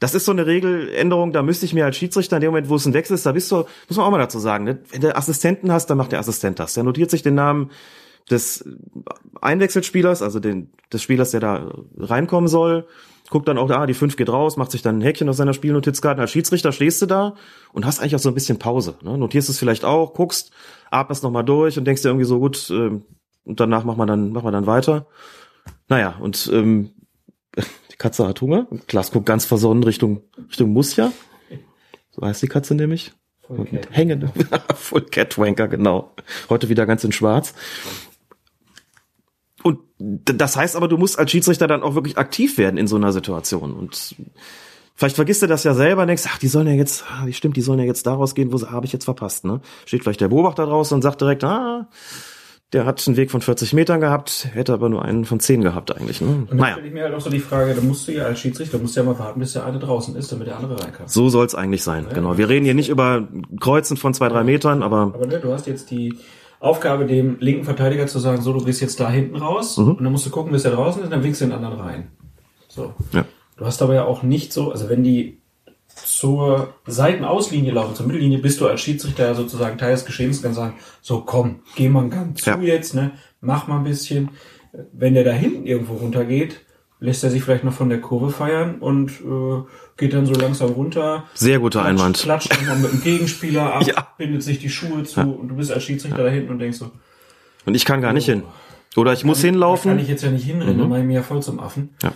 [0.00, 2.74] das ist so eine Regeländerung, da müsste ich mir als Schiedsrichter in dem Moment, wo
[2.74, 4.78] es ein Wechsel ist, da bist du, muss man auch mal dazu sagen, ne?
[4.90, 6.74] wenn du Assistenten hast, dann macht der Assistent das.
[6.74, 7.70] Der notiert sich den Namen
[8.30, 8.64] des
[9.40, 12.86] Einwechselspielers, also den, des Spielers, der da reinkommen soll,
[13.30, 15.54] guckt dann auch, ah, die 5 geht raus, macht sich dann ein Häkchen aus seiner
[15.54, 16.20] Spielnotizkarte.
[16.20, 17.34] Als Schiedsrichter stehst du da
[17.72, 18.96] und hast eigentlich auch so ein bisschen Pause.
[19.02, 19.16] Ne?
[19.16, 20.52] Notierst es vielleicht auch, guckst,
[20.90, 23.00] atmest nochmal durch und denkst dir irgendwie so, gut, äh,
[23.44, 25.06] und danach machen wir dann, machen wir dann weiter.
[25.88, 26.90] Naja, und ähm,
[27.56, 28.66] die Katze hat Hunger.
[28.86, 31.12] Klaas guckt ganz versonnen Richtung, Richtung Musja.
[32.10, 33.12] So heißt die Katze nämlich.
[33.46, 34.30] Full Hängen.
[34.74, 36.14] Full Catwanker, genau.
[36.48, 37.54] Heute wieder ganz in schwarz.
[39.98, 43.12] Das heißt aber, du musst als Schiedsrichter dann auch wirklich aktiv werden in so einer
[43.12, 43.74] Situation.
[43.74, 44.16] Und
[44.94, 47.56] vielleicht vergisst du das ja selber und denkst, ach, die sollen ja jetzt, ah, stimmt,
[47.56, 49.60] die sollen ja jetzt daraus gehen, wo sie habe ich jetzt verpasst, ne?
[49.86, 51.88] Steht vielleicht der Beobachter draußen und sagt direkt, ah,
[52.74, 55.96] der hat einen Weg von 40 Metern gehabt, hätte aber nur einen von 10 gehabt
[55.96, 56.20] eigentlich.
[56.20, 56.26] Ne?
[56.26, 56.72] Und dann naja.
[56.72, 58.96] stelle ich mir halt auch so die Frage, da musst du ja als Schiedsrichter, musst
[58.96, 61.06] du ja mal warten, bis der eine draußen ist, damit der andere rein kann.
[61.06, 62.36] So soll es eigentlich sein, ja, genau.
[62.36, 63.28] Wir reden hier nicht über
[63.60, 65.12] Kreuzen von zwei, drei Metern, aber...
[65.14, 66.18] Aber ne, du hast jetzt die
[66.64, 69.92] Aufgabe, dem linken Verteidiger zu sagen, so, du gehst jetzt da hinten raus mhm.
[69.92, 71.78] und dann musst du gucken, bis er draußen ist, und dann winkst du den anderen
[71.78, 72.08] rein.
[72.68, 72.94] So.
[73.12, 73.24] Ja.
[73.56, 75.40] Du hast aber ja auch nicht so, also wenn die
[75.94, 80.54] zur Seitenauslinie laufen, zur Mittellinie, bist du als Schiedsrichter ja sozusagen Teil des Geschehens, kann
[80.54, 82.56] sagen, so komm, geh mal ganz ja.
[82.56, 84.30] zu jetzt, ne, mach mal ein bisschen.
[84.92, 86.63] Wenn der da hinten irgendwo runtergeht,
[87.04, 89.62] lässt er sich vielleicht noch von der Kurve feiern und äh,
[89.98, 91.24] geht dann so langsam runter.
[91.34, 92.18] Sehr guter klatscht, Einwand.
[92.18, 94.08] Klatscht dann mit dem Gegenspieler ab, ja.
[94.16, 95.26] bindet sich die Schuhe zu ja.
[95.26, 96.24] und du bist als Schiedsrichter ja.
[96.24, 96.90] da hinten und denkst so.
[97.66, 98.42] Und ich kann gar nicht oh, hin.
[98.96, 99.90] Oder ich muss hinlaufen.
[99.90, 100.80] kann ich jetzt ja nicht hinrennen, mhm.
[100.80, 101.90] dann mache ich mir ja voll zum Affen.
[102.02, 102.12] Ja.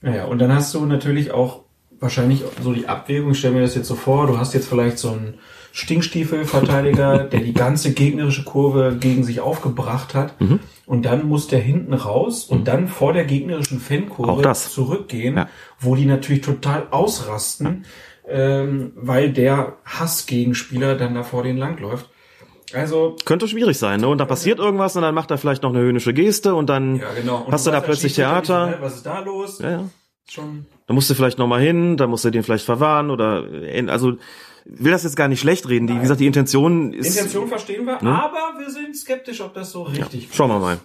[0.00, 1.60] Naja, und dann hast du natürlich auch
[2.00, 4.98] wahrscheinlich so die Abwägung, ich stelle mir das jetzt so vor, du hast jetzt vielleicht
[4.98, 5.34] so einen
[5.72, 10.40] Stinkstiefel-Verteidiger, der die ganze gegnerische Kurve gegen sich aufgebracht hat.
[10.40, 10.60] Mhm.
[10.92, 15.48] Und dann muss der hinten raus und dann vor der gegnerischen Fankurve zurückgehen, ja.
[15.80, 17.86] wo die natürlich total ausrasten,
[18.28, 22.10] ähm, weil der Hassgegenspieler dann da vor denen langläuft.
[22.74, 24.08] Also könnte schwierig sein, ne?
[24.08, 26.96] Und da passiert irgendwas und dann macht er vielleicht noch eine höhnische Geste und dann
[26.96, 27.44] ja, genau.
[27.44, 28.76] und hast du da plötzlich Theater.
[28.82, 29.60] Was ist da los?
[29.60, 29.84] Ja, ja.
[30.28, 30.66] Schon.
[30.86, 33.88] Da musst du vielleicht noch mal hin, da musst du den vielleicht verwahren oder äh,
[33.88, 34.18] also
[34.64, 35.86] will das jetzt gar nicht schlecht reden.
[35.86, 37.06] Die, wie gesagt, die Intention ist.
[37.06, 38.22] Die Intention verstehen wir, ne?
[38.22, 40.78] aber wir sind skeptisch, ob das so richtig ja, Schauen wir mal.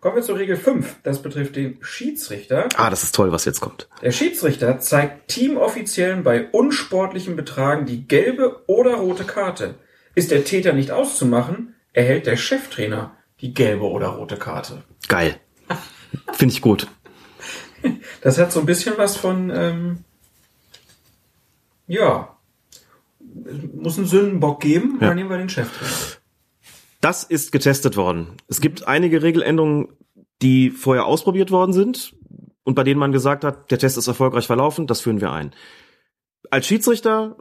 [0.00, 0.96] Kommen wir zur Regel 5.
[1.02, 2.68] Das betrifft den Schiedsrichter.
[2.76, 3.88] Ah, das ist toll, was jetzt kommt.
[4.00, 9.74] Der Schiedsrichter zeigt Teamoffiziellen bei unsportlichem Betragen die gelbe oder rote Karte.
[10.14, 14.84] Ist der Täter nicht auszumachen, erhält der Cheftrainer die gelbe oder rote Karte.
[15.08, 15.36] Geil.
[16.32, 16.86] Finde ich gut.
[18.20, 20.04] Das hat so ein bisschen was von, ähm,
[21.86, 22.37] ja,
[23.74, 25.08] muss einen Sündenbock geben, ja.
[25.08, 25.92] dann nehmen wir den Cheftrainer.
[27.00, 28.28] Das ist getestet worden.
[28.48, 29.88] Es gibt einige Regeländerungen,
[30.42, 32.14] die vorher ausprobiert worden sind
[32.64, 35.52] und bei denen man gesagt hat, der Test ist erfolgreich verlaufen, das führen wir ein.
[36.50, 37.36] Als Schiedsrichter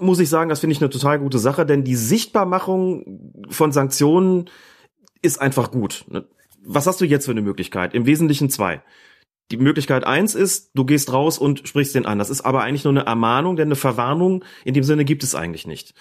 [0.00, 4.48] muss ich sagen, das finde ich eine total gute Sache, denn die Sichtbarmachung von Sanktionen
[5.20, 6.04] ist einfach gut.
[6.64, 7.94] Was hast du jetzt für eine Möglichkeit?
[7.94, 8.82] Im Wesentlichen zwei.
[9.52, 12.18] Die Möglichkeit eins ist, du gehst raus und sprichst den an.
[12.18, 15.34] Das ist aber eigentlich nur eine Ermahnung, denn eine Verwarnung in dem Sinne gibt es
[15.34, 15.92] eigentlich nicht.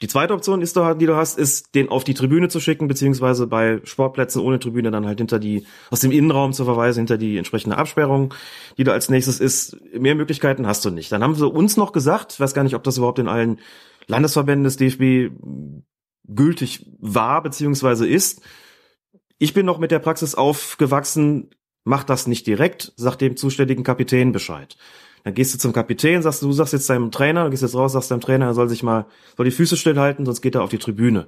[0.00, 3.46] Die zweite Option ist, die du hast, ist, den auf die Tribüne zu schicken, beziehungsweise
[3.46, 7.36] bei Sportplätzen ohne Tribüne dann halt hinter die, aus dem Innenraum zu verweisen, hinter die
[7.36, 8.32] entsprechende Absperrung,
[8.78, 9.76] die da als nächstes ist.
[9.92, 11.12] Mehr Möglichkeiten hast du nicht.
[11.12, 13.60] Dann haben sie uns noch gesagt, ich weiß gar nicht, ob das überhaupt in allen
[14.06, 15.34] Landesverbänden des DFB
[16.26, 18.40] gültig war, beziehungsweise ist.
[19.36, 21.50] Ich bin noch mit der Praxis aufgewachsen,
[21.90, 24.76] mach das nicht direkt, sag dem zuständigen Kapitän Bescheid.
[25.24, 28.10] Dann gehst du zum Kapitän, sagst du, sagst jetzt deinem Trainer, gehst jetzt raus, sagst
[28.10, 30.78] deinem Trainer, er soll sich mal, soll die Füße stillhalten, sonst geht er auf die
[30.78, 31.26] Tribüne.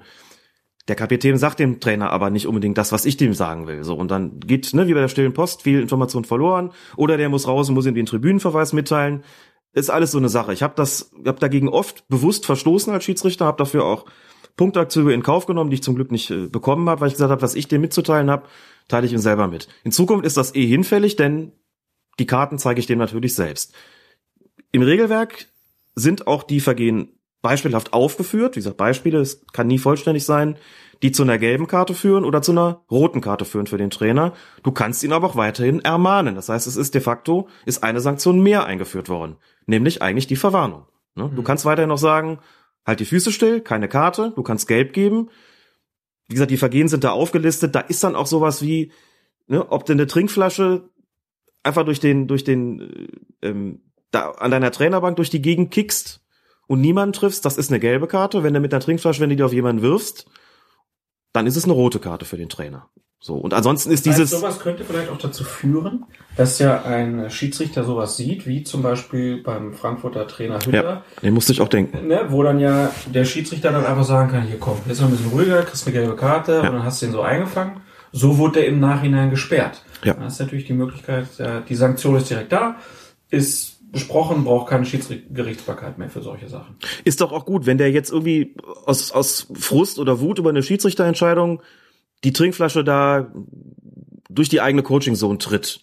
[0.86, 3.82] Der Kapitän sagt dem Trainer aber nicht unbedingt das, was ich dem sagen will.
[3.82, 6.70] So und dann geht, ne, wie bei der stillen Post, viel Information verloren.
[6.96, 9.24] Oder der muss raus und muss ihm den Tribünenverweis mitteilen.
[9.74, 10.52] Ist alles so eine Sache.
[10.52, 14.06] Ich habe das, hab dagegen oft bewusst verstoßen als Schiedsrichter, habe dafür auch
[14.56, 17.30] Punktakzüge in Kauf genommen, die ich zum Glück nicht äh, bekommen habe, weil ich gesagt
[17.30, 18.46] habe, was ich dem mitzuteilen habe,
[18.88, 19.68] teile ich ihm selber mit.
[19.84, 21.52] In Zukunft ist das eh hinfällig, denn
[22.18, 23.74] die Karten zeige ich dem natürlich selbst.
[24.70, 25.46] Im Regelwerk
[25.94, 28.56] sind auch die Vergehen beispielhaft aufgeführt.
[28.56, 30.56] Wie gesagt, Beispiele, es kann nie vollständig sein,
[31.02, 34.32] die zu einer gelben Karte führen oder zu einer roten Karte führen für den Trainer.
[34.62, 36.36] Du kannst ihn aber auch weiterhin ermahnen.
[36.36, 39.36] Das heißt, es ist de facto, ist eine Sanktion mehr eingeführt worden.
[39.66, 40.86] Nämlich eigentlich die Verwarnung.
[41.16, 41.30] Ne?
[41.34, 42.38] Du kannst weiterhin noch sagen,
[42.86, 45.28] halt die Füße still, keine Karte, du kannst gelb geben.
[46.32, 47.74] Wie gesagt, die Vergehen sind da aufgelistet.
[47.74, 48.90] Da ist dann auch sowas wie,
[49.48, 50.88] ne, ob du eine Trinkflasche
[51.62, 52.80] einfach durch den, durch den,
[53.42, 56.22] äh, ähm, da an deiner Trainerbank durch die Gegend kickst
[56.68, 58.42] und niemanden triffst, das ist eine gelbe Karte.
[58.42, 60.24] Wenn du mit einer Trinkflasche, wenn du die auf jemanden wirfst,
[61.34, 62.88] dann ist es eine rote Karte für den Trainer.
[63.24, 64.32] So, und ansonsten ist dieses.
[64.32, 66.06] heißt, sowas könnte vielleicht auch dazu führen,
[66.36, 71.32] dass ja ein Schiedsrichter sowas sieht, wie zum Beispiel beim Frankfurter Trainer Hütter, ja, den
[71.32, 72.08] musste ich auch denken.
[72.08, 75.12] ne, wo dann ja der Schiedsrichter dann einfach sagen kann, hier komm, jetzt mal ein
[75.12, 77.82] bisschen ruhiger, kriegst eine gelbe Karte und dann hast du ihn so eingefangen.
[78.10, 79.84] So wurde er im Nachhinein gesperrt.
[80.02, 80.14] Ja.
[80.14, 82.74] Dann hast du natürlich die Möglichkeit, ja, die Sanktion ist direkt da,
[83.30, 86.74] ist besprochen, braucht keine Schiedsgerichtsbarkeit mehr für solche Sachen.
[87.04, 90.64] Ist doch auch gut, wenn der jetzt irgendwie aus, aus Frust oder Wut über eine
[90.64, 91.62] Schiedsrichterentscheidung
[92.24, 93.32] die Trinkflasche da
[94.28, 95.80] durch die eigene Coaching-Zone tritt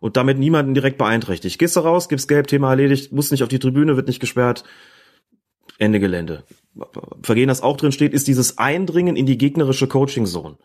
[0.00, 1.58] und damit niemanden direkt beeinträchtigt.
[1.58, 4.64] Gehst du raus, gibst gelb, Thema erledigt, musst nicht auf die Tribüne, wird nicht gesperrt.
[5.78, 6.44] Ende Gelände.
[7.22, 10.56] Vergehen, das auch drin steht, ist dieses Eindringen in die gegnerische Coaching-Zone.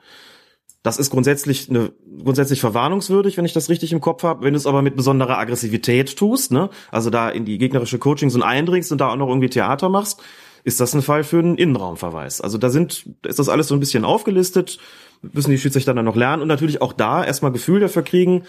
[0.81, 1.91] Das ist grundsätzlich eine,
[2.23, 4.45] grundsätzlich verwarnungswürdig, wenn ich das richtig im Kopf habe.
[4.45, 8.45] Wenn du es aber mit besonderer Aggressivität tust, ne, also da in die gegnerische Coaching-Zone
[8.45, 10.21] eindringst und da auch noch irgendwie Theater machst,
[10.63, 12.41] ist das ein Fall für einen Innenraumverweis.
[12.41, 14.79] Also da sind, da ist das alles so ein bisschen aufgelistet,
[15.21, 18.43] müssen die Schiedsrichter dann noch lernen und natürlich auch da erstmal Gefühl dafür kriegen,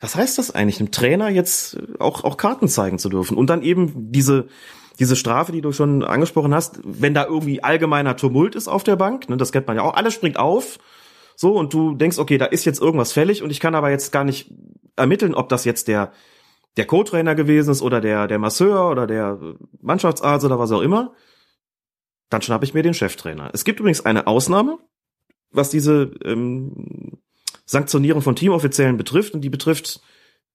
[0.00, 3.36] was heißt das eigentlich, einem Trainer jetzt auch, auch Karten zeigen zu dürfen?
[3.36, 4.48] Und dann eben diese,
[4.98, 8.96] diese Strafe, die du schon angesprochen hast, wenn da irgendwie allgemeiner Tumult ist auf der
[8.96, 10.78] Bank, ne, das kennt man ja auch, alles springt auf,
[11.34, 14.10] so, und du denkst, okay, da ist jetzt irgendwas fällig und ich kann aber jetzt
[14.10, 14.50] gar nicht
[14.96, 16.12] ermitteln, ob das jetzt der,
[16.78, 19.38] der Co-Trainer gewesen ist oder der, der Masseur oder der
[19.80, 21.12] Mannschaftsarzt oder was auch immer,
[22.30, 23.50] dann schnappe ich mir den Cheftrainer.
[23.52, 24.78] Es gibt übrigens eine Ausnahme,
[25.50, 27.18] was diese ähm,
[27.64, 30.00] Sanktionierung von Teamoffiziellen betrifft, und die betrifft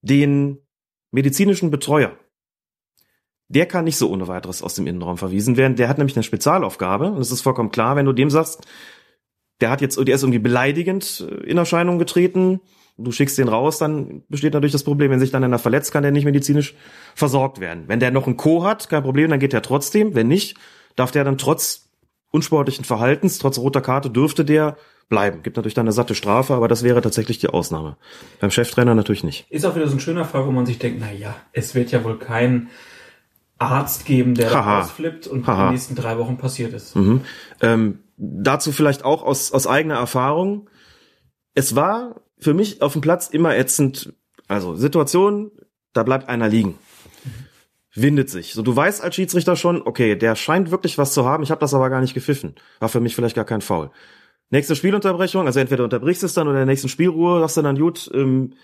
[0.00, 0.58] den
[1.10, 2.16] medizinischen Betreuer.
[3.48, 5.76] Der kann nicht so ohne weiteres aus dem Innenraum verwiesen werden.
[5.76, 8.66] Der hat nämlich eine Spezialaufgabe und es ist vollkommen klar, wenn du dem sagst,
[9.60, 12.60] der hat jetzt, der ist irgendwie beleidigend äh, in Erscheinung getreten,
[12.98, 16.02] du schickst den raus, dann besteht natürlich das Problem, wenn sich dann einer verletzt, kann
[16.02, 16.74] der nicht medizinisch
[17.14, 17.84] versorgt werden.
[17.86, 20.14] Wenn der noch einen Co hat, kein Problem, dann geht der trotzdem.
[20.14, 20.56] Wenn nicht,
[20.96, 21.90] darf der dann trotz
[22.32, 24.76] unsportlichen Verhaltens, trotz roter Karte, dürfte der
[25.08, 25.42] bleiben.
[25.42, 27.96] Gibt natürlich dann eine satte Strafe, aber das wäre tatsächlich die Ausnahme.
[28.40, 29.46] Beim Cheftrainer natürlich nicht.
[29.50, 31.92] Ist auch wieder so ein schöner Fall, wo man sich denkt, na ja, es wird
[31.92, 32.70] ja wohl kein
[33.58, 34.80] Arzt geben, der Haha.
[34.80, 35.54] ausflippt und Haha.
[35.54, 36.96] in den nächsten drei Wochen passiert ist.
[36.96, 37.20] Mhm.
[37.60, 40.68] Ähm, dazu vielleicht auch aus, aus eigener Erfahrung.
[41.54, 44.14] Es war für mich auf dem Platz immer ätzend.
[44.48, 45.52] Also Situation,
[45.92, 46.78] da bleibt einer liegen.
[47.94, 48.54] Windet sich.
[48.54, 51.42] So, du weißt als Schiedsrichter schon, okay, der scheint wirklich was zu haben.
[51.42, 52.54] Ich habe das aber gar nicht gepfiffen.
[52.80, 53.90] War für mich vielleicht gar kein Foul.
[54.48, 57.78] Nächste Spielunterbrechung, also entweder unterbrichst es dann oder in der nächsten Spielruhe sagst du dann,
[57.78, 58.54] gut, ähm,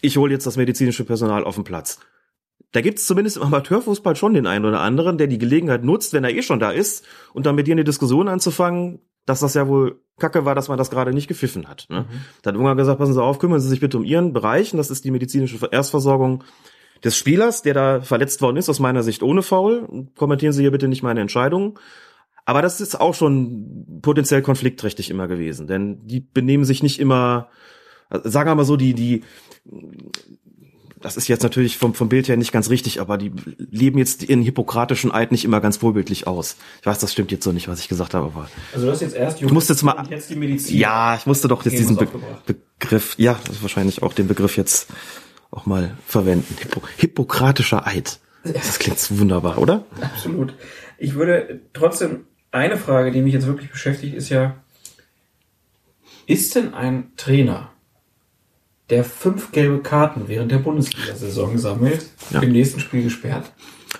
[0.00, 1.98] ich hole jetzt das medizinische Personal auf den Platz.
[2.72, 6.24] Da gibt's zumindest im Amateurfußball schon den einen oder anderen, der die Gelegenheit nutzt, wenn
[6.24, 9.66] er eh schon da ist, und dann mit dir eine Diskussion anzufangen, dass das ja
[9.66, 11.86] wohl Kacke war, dass man das gerade nicht gepfiffen hat.
[11.90, 12.06] Ne?
[12.42, 14.78] Da hat irgendwann gesagt, passen Sie auf, kümmern Sie sich bitte um Ihren Bereich, und
[14.78, 16.44] das ist die medizinische Erstversorgung
[17.04, 20.06] des Spielers, der da verletzt worden ist, aus meiner Sicht ohne Foul.
[20.16, 21.78] Kommentieren Sie hier bitte nicht meine Entscheidung.
[22.44, 27.48] Aber das ist auch schon potenziell konfliktträchtig immer gewesen, denn die benehmen sich nicht immer,
[28.08, 29.22] also sagen wir mal so, die, die,
[31.00, 34.28] das ist jetzt natürlich vom, vom Bild her nicht ganz richtig, aber die leben jetzt
[34.28, 36.56] ihren hippokratischen Eid nicht immer ganz vorbildlich aus.
[36.80, 39.00] Ich weiß, das stimmt jetzt so nicht, was ich gesagt habe, aber Also du hast
[39.00, 40.76] jetzt erst du musst jetzt mal, jetzt die Medizin.
[40.76, 42.08] ja, ich musste doch jetzt diesen Be.
[42.46, 44.88] Begriff, ja, das ist wahrscheinlich auch den Begriff jetzt
[45.50, 46.56] auch mal verwenden.
[46.58, 48.20] Hippo hippokratischer Eid.
[48.44, 49.84] Das klingt wunderbar, oder?
[50.00, 50.54] Absolut.
[50.98, 54.56] Ich würde trotzdem, eine Frage, die mich jetzt wirklich beschäftigt, ist ja,
[56.26, 57.70] ist denn ein Trainer,
[58.88, 62.40] der fünf gelbe Karten während der Bundesliga-Saison sammelt, Ja.
[62.40, 63.52] im nächsten Spiel gesperrt?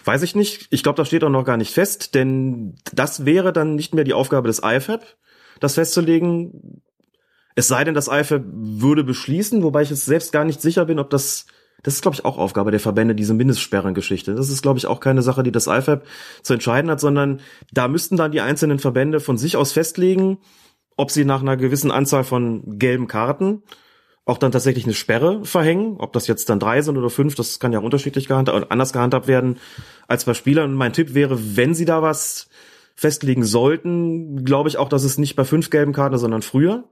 [0.04, 0.66] Weiß ich nicht.
[0.70, 4.04] Ich glaube, das steht auch noch gar nicht fest, denn das wäre dann nicht mehr
[4.04, 5.04] die Aufgabe des IFAB,
[5.60, 6.82] das festzulegen.
[7.60, 10.98] Es sei denn, das IFAB würde beschließen, wobei ich jetzt selbst gar nicht sicher bin,
[10.98, 11.44] ob das
[11.82, 14.34] das ist, glaube ich, auch Aufgabe der Verbände, diese Mindestsperrengeschichte.
[14.34, 16.06] Das ist, glaube ich, auch keine Sache, die das IFAB
[16.42, 20.38] zu entscheiden hat, sondern da müssten dann die einzelnen Verbände von sich aus festlegen,
[20.96, 23.62] ob sie nach einer gewissen Anzahl von gelben Karten
[24.24, 25.96] auch dann tatsächlich eine Sperre verhängen.
[25.98, 29.28] Ob das jetzt dann drei sind oder fünf, das kann ja unterschiedlich gehandhabt, anders gehandhabt
[29.28, 29.58] werden
[30.08, 30.70] als bei Spielern.
[30.70, 32.48] Und mein Tipp wäre, wenn sie da was
[32.94, 36.84] festlegen sollten, glaube ich auch, dass es nicht bei fünf gelben Karten, sondern früher.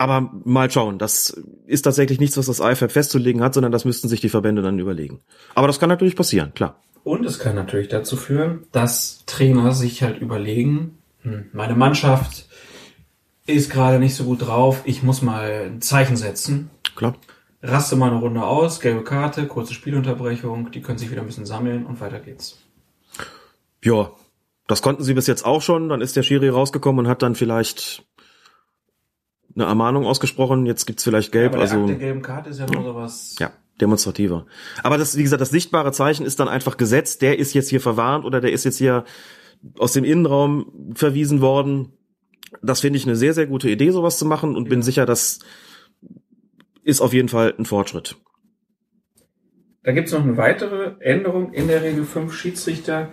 [0.00, 4.08] Aber mal schauen, das ist tatsächlich nichts, was das IFAB festzulegen hat, sondern das müssten
[4.08, 5.20] sich die Verbände dann überlegen.
[5.54, 6.80] Aber das kann natürlich passieren, klar.
[7.04, 12.48] Und es kann natürlich dazu führen, dass Trainer sich halt überlegen, hm, meine Mannschaft
[13.44, 16.70] ist gerade nicht so gut drauf, ich muss mal ein Zeichen setzen.
[16.96, 17.14] Klar.
[17.62, 21.44] Raste mal eine Runde aus, gelbe Karte, kurze Spielunterbrechung, die können sich wieder ein bisschen
[21.44, 22.58] sammeln und weiter geht's.
[23.84, 24.12] Ja,
[24.70, 25.88] das konnten sie bis jetzt auch schon.
[25.88, 28.04] Dann ist der Schiri rausgekommen und hat dann vielleicht
[29.60, 30.66] eine Ermahnung ausgesprochen.
[30.66, 31.52] Jetzt gibt's vielleicht gelb.
[31.52, 33.36] Der also der gelben Karte ist ja nur sowas.
[33.38, 34.46] ja, demonstrativer.
[34.82, 37.22] Aber das, wie gesagt, das sichtbare Zeichen ist dann einfach gesetzt.
[37.22, 39.04] Der ist jetzt hier verwarnt oder der ist jetzt hier
[39.78, 41.92] aus dem Innenraum verwiesen worden.
[42.62, 45.38] Das finde ich eine sehr, sehr gute Idee, sowas zu machen und bin sicher, das
[46.82, 48.16] ist auf jeden Fall ein Fortschritt.
[49.82, 53.10] Da gibt's noch eine weitere Änderung in der Regel 5 Schiedsrichter.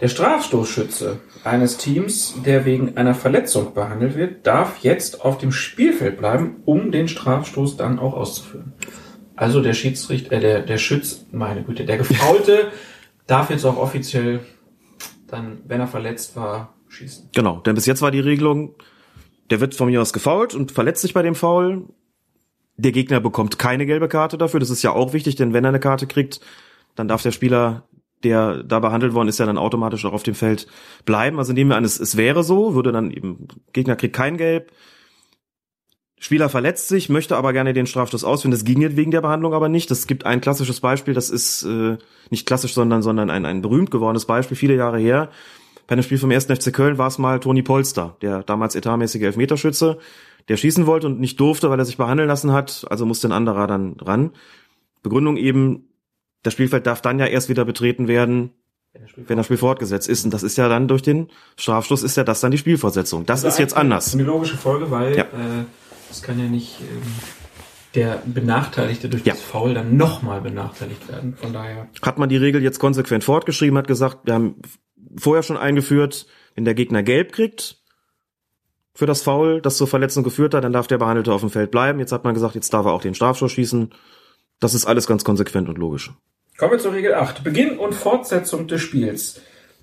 [0.00, 6.18] Der Strafstoßschütze eines Teams, der wegen einer Verletzung behandelt wird, darf jetzt auf dem Spielfeld
[6.18, 8.74] bleiben, um den Strafstoß dann auch auszuführen.
[9.34, 12.70] Also der Schiedsrichter, äh, der, der Schütz, meine Güte, der Gefaulte
[13.26, 14.40] darf jetzt auch offiziell
[15.26, 17.30] dann, wenn er verletzt war, schießen.
[17.34, 18.74] Genau, denn bis jetzt war die Regelung,
[19.50, 21.86] der wird von mir aus gefault und verletzt sich bei dem Foul.
[22.76, 24.60] Der Gegner bekommt keine gelbe Karte dafür.
[24.60, 26.40] Das ist ja auch wichtig, denn wenn er eine Karte kriegt,
[26.94, 27.87] dann darf der Spieler,
[28.24, 30.66] der da behandelt worden ist, ja dann automatisch auch auf dem Feld
[31.04, 31.38] bleiben.
[31.38, 34.72] Also nehmen wir an, es, es wäre so, würde dann eben, Gegner kriegt kein Gelb,
[36.20, 38.50] Spieler verletzt sich, möchte aber gerne den Strafstoß ausführen.
[38.50, 39.90] Das ging jetzt wegen der Behandlung aber nicht.
[39.90, 41.96] Das gibt ein klassisches Beispiel, das ist äh,
[42.30, 45.30] nicht klassisch, sondern, sondern ein, ein berühmt gewordenes Beispiel, viele Jahre her.
[45.86, 46.46] Bei einem Spiel vom 1.
[46.46, 49.98] FC Köln war es mal Toni Polster, der damals etatmäßige Elfmeterschütze,
[50.48, 53.32] der schießen wollte und nicht durfte, weil er sich behandeln lassen hat, also musste ein
[53.32, 54.32] anderer dann ran.
[55.02, 55.87] Begründung eben,
[56.42, 58.50] das Spielfeld darf dann ja erst wieder betreten werden,
[59.16, 60.24] wenn das Spiel fortgesetzt ist.
[60.24, 63.26] Und das ist ja dann durch den Strafstoß ist ja das dann die Spielfortsetzung.
[63.26, 64.06] Das ist jetzt Das anders.
[64.08, 65.24] ist eine logische Folge, weil Ja.
[65.24, 65.64] äh,
[66.10, 67.02] es kann ja nicht ähm,
[67.94, 69.34] der Benachteiligte durch Ja.
[69.34, 71.36] das Foul dann nochmal benachteiligt werden.
[71.36, 71.88] Von daher.
[72.02, 74.56] Hat man die Regel jetzt konsequent fortgeschrieben, hat gesagt, wir haben
[75.16, 77.76] vorher schon eingeführt, wenn der Gegner gelb kriegt
[78.94, 81.70] für das Foul, das zur Verletzung geführt hat, dann darf der Behandelte auf dem Feld
[81.70, 82.00] bleiben.
[82.00, 83.90] Jetzt hat man gesagt, jetzt darf er auch den Strafstoß schießen.
[84.60, 86.12] Das ist alles ganz konsequent und logisch.
[86.56, 87.44] Kommen wir zur Regel 8.
[87.44, 89.40] Beginn und Fortsetzung des Spiels.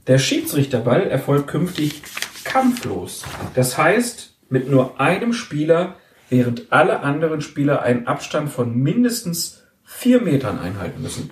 [0.08, 2.02] Der Schiedsrichterball erfolgt künftig
[2.44, 3.24] kampflos.
[3.56, 5.96] Das heißt, mit nur einem Spieler,
[6.30, 11.30] während alle anderen Spieler einen Abstand von mindestens vier Metern einhalten müssen.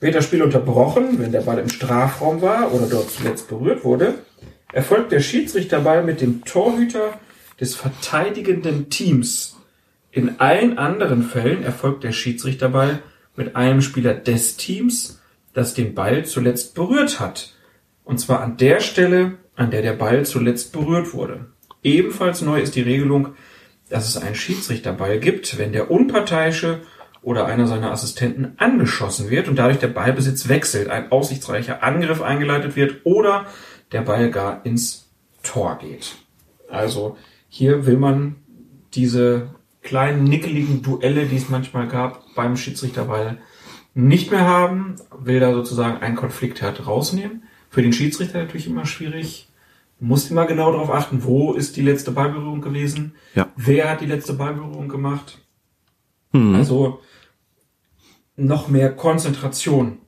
[0.00, 4.14] Wird das Spiel unterbrochen, wenn der Ball im Strafraum war oder dort zuletzt berührt wurde,
[4.72, 7.18] erfolgt der Schiedsrichterball mit dem Torhüter
[7.60, 9.53] des verteidigenden Teams.
[10.14, 13.02] In allen anderen Fällen erfolgt der Schiedsrichterball
[13.34, 15.20] mit einem Spieler des Teams,
[15.54, 17.52] das den Ball zuletzt berührt hat.
[18.04, 21.46] Und zwar an der Stelle, an der der Ball zuletzt berührt wurde.
[21.82, 23.34] Ebenfalls neu ist die Regelung,
[23.88, 26.82] dass es einen Schiedsrichterball gibt, wenn der Unparteiische
[27.20, 32.76] oder einer seiner Assistenten angeschossen wird und dadurch der Ballbesitz wechselt, ein aussichtsreicher Angriff eingeleitet
[32.76, 33.46] wird oder
[33.90, 35.10] der Ball gar ins
[35.42, 36.14] Tor geht.
[36.70, 37.16] Also
[37.48, 38.36] hier will man
[38.94, 39.50] diese
[39.84, 43.38] kleinen nickeligen Duelle, die es manchmal gab beim Schiedsrichterball,
[43.94, 47.44] nicht mehr haben, will da sozusagen einen Konfliktherd rausnehmen.
[47.70, 49.48] Für den Schiedsrichter natürlich immer schwierig.
[50.00, 53.48] Muss immer genau darauf achten, wo ist die letzte Ballberührung gewesen, Ja.
[53.54, 55.38] wer hat die letzte Ballberührung gemacht.
[56.32, 56.56] Hm.
[56.56, 57.00] Also
[58.36, 59.98] noch mehr Konzentration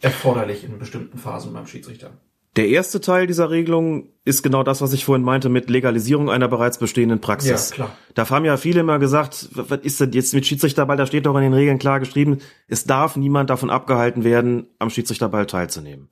[0.00, 2.10] erforderlich in bestimmten Phasen beim Schiedsrichter.
[2.56, 6.48] Der erste Teil dieser Regelung ist genau das, was ich vorhin meinte mit Legalisierung einer
[6.48, 7.70] bereits bestehenden Praxis.
[7.70, 7.96] Ja, klar.
[8.14, 10.98] Da haben ja viele immer gesagt, was ist denn jetzt mit Schiedsrichterball?
[10.98, 12.38] Da steht doch in den Regeln klar geschrieben,
[12.68, 16.10] es darf niemand davon abgehalten werden, am Schiedsrichterball teilzunehmen.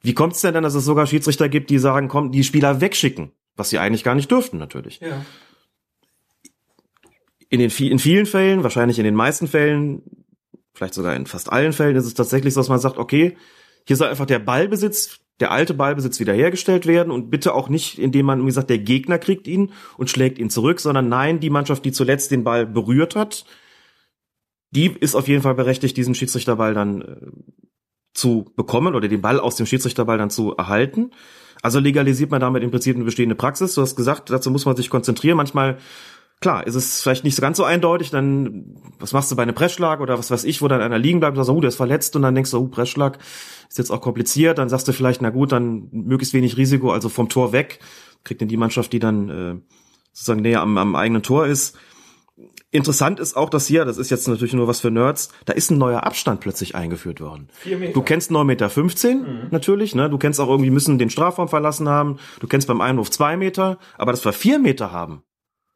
[0.00, 2.80] Wie kommt es denn dann, dass es sogar Schiedsrichter gibt, die sagen, komm, die Spieler
[2.80, 5.00] wegschicken, was sie eigentlich gar nicht dürften natürlich.
[5.00, 5.26] Ja.
[7.50, 10.02] In den in vielen Fällen, wahrscheinlich in den meisten Fällen,
[10.72, 13.36] vielleicht sogar in fast allen Fällen ist es tatsächlich so, dass man sagt, okay,
[13.86, 18.26] hier soll einfach der Ballbesitz, der alte Ballbesitz wiederhergestellt werden und bitte auch nicht, indem
[18.26, 21.84] man irgendwie sagt, der Gegner kriegt ihn und schlägt ihn zurück, sondern nein, die Mannschaft,
[21.84, 23.44] die zuletzt den Ball berührt hat,
[24.70, 27.16] die ist auf jeden Fall berechtigt, diesen Schiedsrichterball dann äh,
[28.14, 31.10] zu bekommen oder den Ball aus dem Schiedsrichterball dann zu erhalten.
[31.62, 33.74] Also legalisiert man damit im Prinzip eine bestehende Praxis.
[33.74, 35.36] Du hast gesagt, dazu muss man sich konzentrieren.
[35.36, 35.78] Manchmal,
[36.40, 38.10] klar, ist es vielleicht nicht so ganz so eindeutig.
[38.10, 41.20] Dann, was machst du bei einem Pressschlag oder was weiß ich, wo dann einer liegen
[41.20, 43.18] bleibt und sagst, oh, der ist verletzt und dann denkst du, oh, Pressschlag
[43.68, 44.58] ist jetzt auch kompliziert.
[44.58, 47.80] Dann sagst du vielleicht, na gut, dann möglichst wenig Risiko, also vom Tor weg.
[48.24, 49.54] Kriegt dann die Mannschaft, die dann äh,
[50.12, 51.76] sozusagen näher am, am eigenen Tor ist.
[52.72, 55.72] Interessant ist auch, dass hier, das ist jetzt natürlich nur was für Nerds, da ist
[55.72, 57.48] ein neuer Abstand plötzlich eingeführt worden.
[57.52, 57.92] Vier Meter.
[57.92, 60.08] Du kennst 9,15 Meter 15, natürlich, ne?
[60.08, 62.18] Du kennst auch irgendwie müssen den Strafraum verlassen haben.
[62.38, 65.24] Du kennst beim Einwurf zwei Meter, aber dass wir vier Meter haben,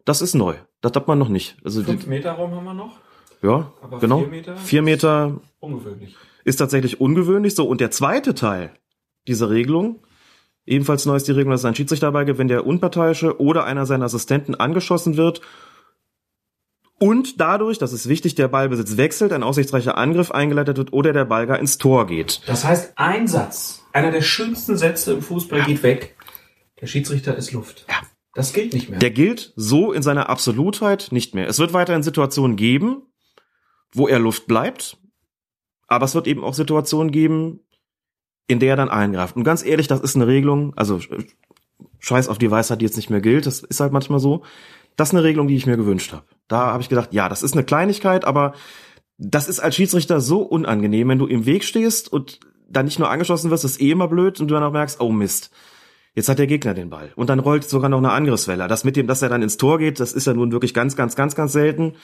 [0.04, 0.54] Das ist neu.
[0.80, 1.56] Das hat man noch nicht.
[1.64, 2.98] Also die, Fünf Meter Raum haben wir noch.
[3.42, 4.18] ja, Aber genau.
[4.20, 4.56] vier Meter?
[4.56, 6.16] Vier Meter Ungewöhnlich.
[6.44, 7.66] ist tatsächlich ungewöhnlich so.
[7.66, 8.70] Und der zweite Teil
[9.26, 10.00] dieser Regelung,
[10.66, 13.86] ebenfalls neu ist die Regelung, dass einen Schiedsrichter dabei gibt, wenn der Unparteiische oder einer
[13.86, 15.40] seiner Assistenten angeschossen wird
[16.98, 21.24] und dadurch, das ist wichtig, der Ballbesitz wechselt, ein aussichtsreicher Angriff eingeleitet wird oder der
[21.24, 22.42] Ball gar ins Tor geht.
[22.46, 26.16] Das heißt, ein Satz, einer der schönsten Sätze im Fußball geht weg.
[26.80, 27.84] Der Schiedsrichter ist Luft.
[27.88, 27.96] Ja.
[28.34, 28.98] Das gilt nicht mehr.
[28.98, 31.48] Der gilt so in seiner Absolutheit nicht mehr.
[31.48, 33.02] Es wird weiterhin Situationen geben,
[33.92, 34.98] wo er Luft bleibt,
[35.86, 37.60] aber es wird eben auch Situationen geben,
[38.46, 39.36] in der er dann eingreift.
[39.36, 41.24] Und ganz ehrlich, das ist eine Regelung, also äh,
[42.00, 44.42] scheiß auf die Weisheit, die jetzt nicht mehr gilt, das ist halt manchmal so.
[44.96, 46.24] Das ist eine Regelung, die ich mir gewünscht habe.
[46.48, 48.54] Da habe ich gedacht, ja, das ist eine Kleinigkeit, aber
[49.16, 53.10] das ist als Schiedsrichter so unangenehm, wenn du im Weg stehst und dann nicht nur
[53.10, 55.50] angeschossen wirst, ist eh immer blöd und du dann auch merkst, oh Mist,
[56.14, 57.12] jetzt hat der Gegner den Ball.
[57.16, 58.68] Und dann rollt sogar noch eine Angriffswelle.
[58.68, 60.96] Das mit dem, dass er dann ins Tor geht, das ist ja nun wirklich ganz,
[60.96, 61.94] ganz, ganz, ganz selten.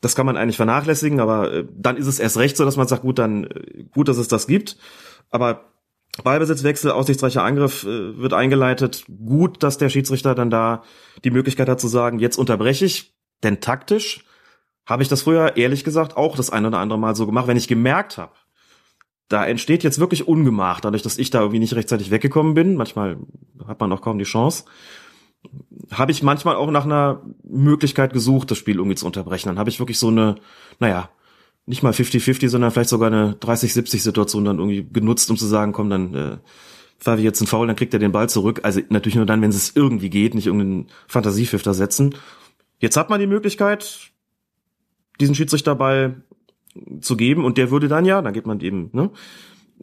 [0.00, 2.86] Das kann man eigentlich vernachlässigen, aber äh, dann ist es erst recht so, dass man
[2.86, 4.76] sagt, gut, dann äh, gut, dass es das gibt.
[5.30, 5.72] Aber
[6.22, 9.04] Ballbesitzwechsel, aussichtsreicher Angriff äh, wird eingeleitet.
[9.08, 10.82] Gut, dass der Schiedsrichter dann da
[11.24, 14.24] die Möglichkeit hat zu sagen, jetzt unterbreche ich, denn taktisch
[14.86, 17.56] habe ich das früher ehrlich gesagt auch das ein oder andere Mal so gemacht, wenn
[17.56, 18.32] ich gemerkt habe,
[19.28, 22.76] da entsteht jetzt wirklich Ungemach, dadurch, dass ich da irgendwie nicht rechtzeitig weggekommen bin.
[22.76, 23.18] Manchmal
[23.66, 24.64] hat man auch kaum die Chance.
[25.90, 29.48] Habe ich manchmal auch nach einer Möglichkeit gesucht, das Spiel irgendwie zu unterbrechen.
[29.48, 30.36] Dann habe ich wirklich so eine,
[30.78, 31.10] naja,
[31.66, 35.90] nicht mal 50-50, sondern vielleicht sogar eine 30-70-Situation dann irgendwie genutzt, um zu sagen, komm,
[35.90, 36.36] dann äh,
[36.98, 38.60] pfeife ich jetzt einen Foul, dann kriegt er den Ball zurück.
[38.62, 42.14] Also natürlich nur dann, wenn es irgendwie geht, nicht irgendeinen Fantasiepfiff da setzen.
[42.78, 44.12] Jetzt hat man die Möglichkeit,
[45.18, 46.22] diesen Schiedsrichterball
[47.00, 49.10] zu geben und der würde dann ja, dann geht man eben ne,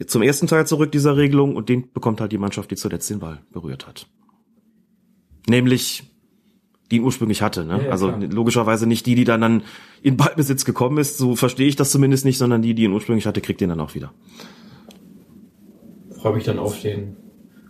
[0.05, 3.19] zum ersten Teil zurück dieser Regelung und den bekommt halt die Mannschaft, die zuletzt den
[3.19, 4.07] Ball berührt hat.
[5.47, 6.03] Nämlich
[6.91, 7.65] die ihn ursprünglich hatte.
[7.65, 7.77] Ne?
[7.77, 8.19] Ja, ja, also klar.
[8.31, 9.63] logischerweise nicht die, die dann, dann
[10.01, 13.25] in Ballbesitz gekommen ist, so verstehe ich das zumindest nicht, sondern die, die ihn ursprünglich
[13.25, 14.13] hatte, kriegt den dann auch wieder.
[16.21, 17.17] freue mich dann auf den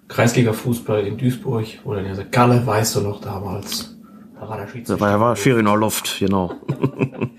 [0.10, 3.98] Kreisliga-Fußball in Duisburg, wo dann sagt, Galle, weißt du noch damals,
[4.36, 5.00] da war der Da Schiedsrichter.
[5.00, 6.54] war ja war Feriner Loft, genau.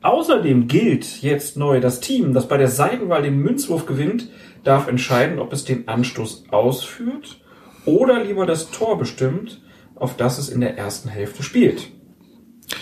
[0.00, 4.30] Außerdem gilt jetzt neu, das Team, das bei der Seitenwahl den Münzwurf gewinnt,
[4.62, 7.40] darf entscheiden, ob es den Anstoß ausführt
[7.84, 9.60] oder lieber das Tor bestimmt,
[9.96, 11.90] auf das es in der ersten Hälfte spielt.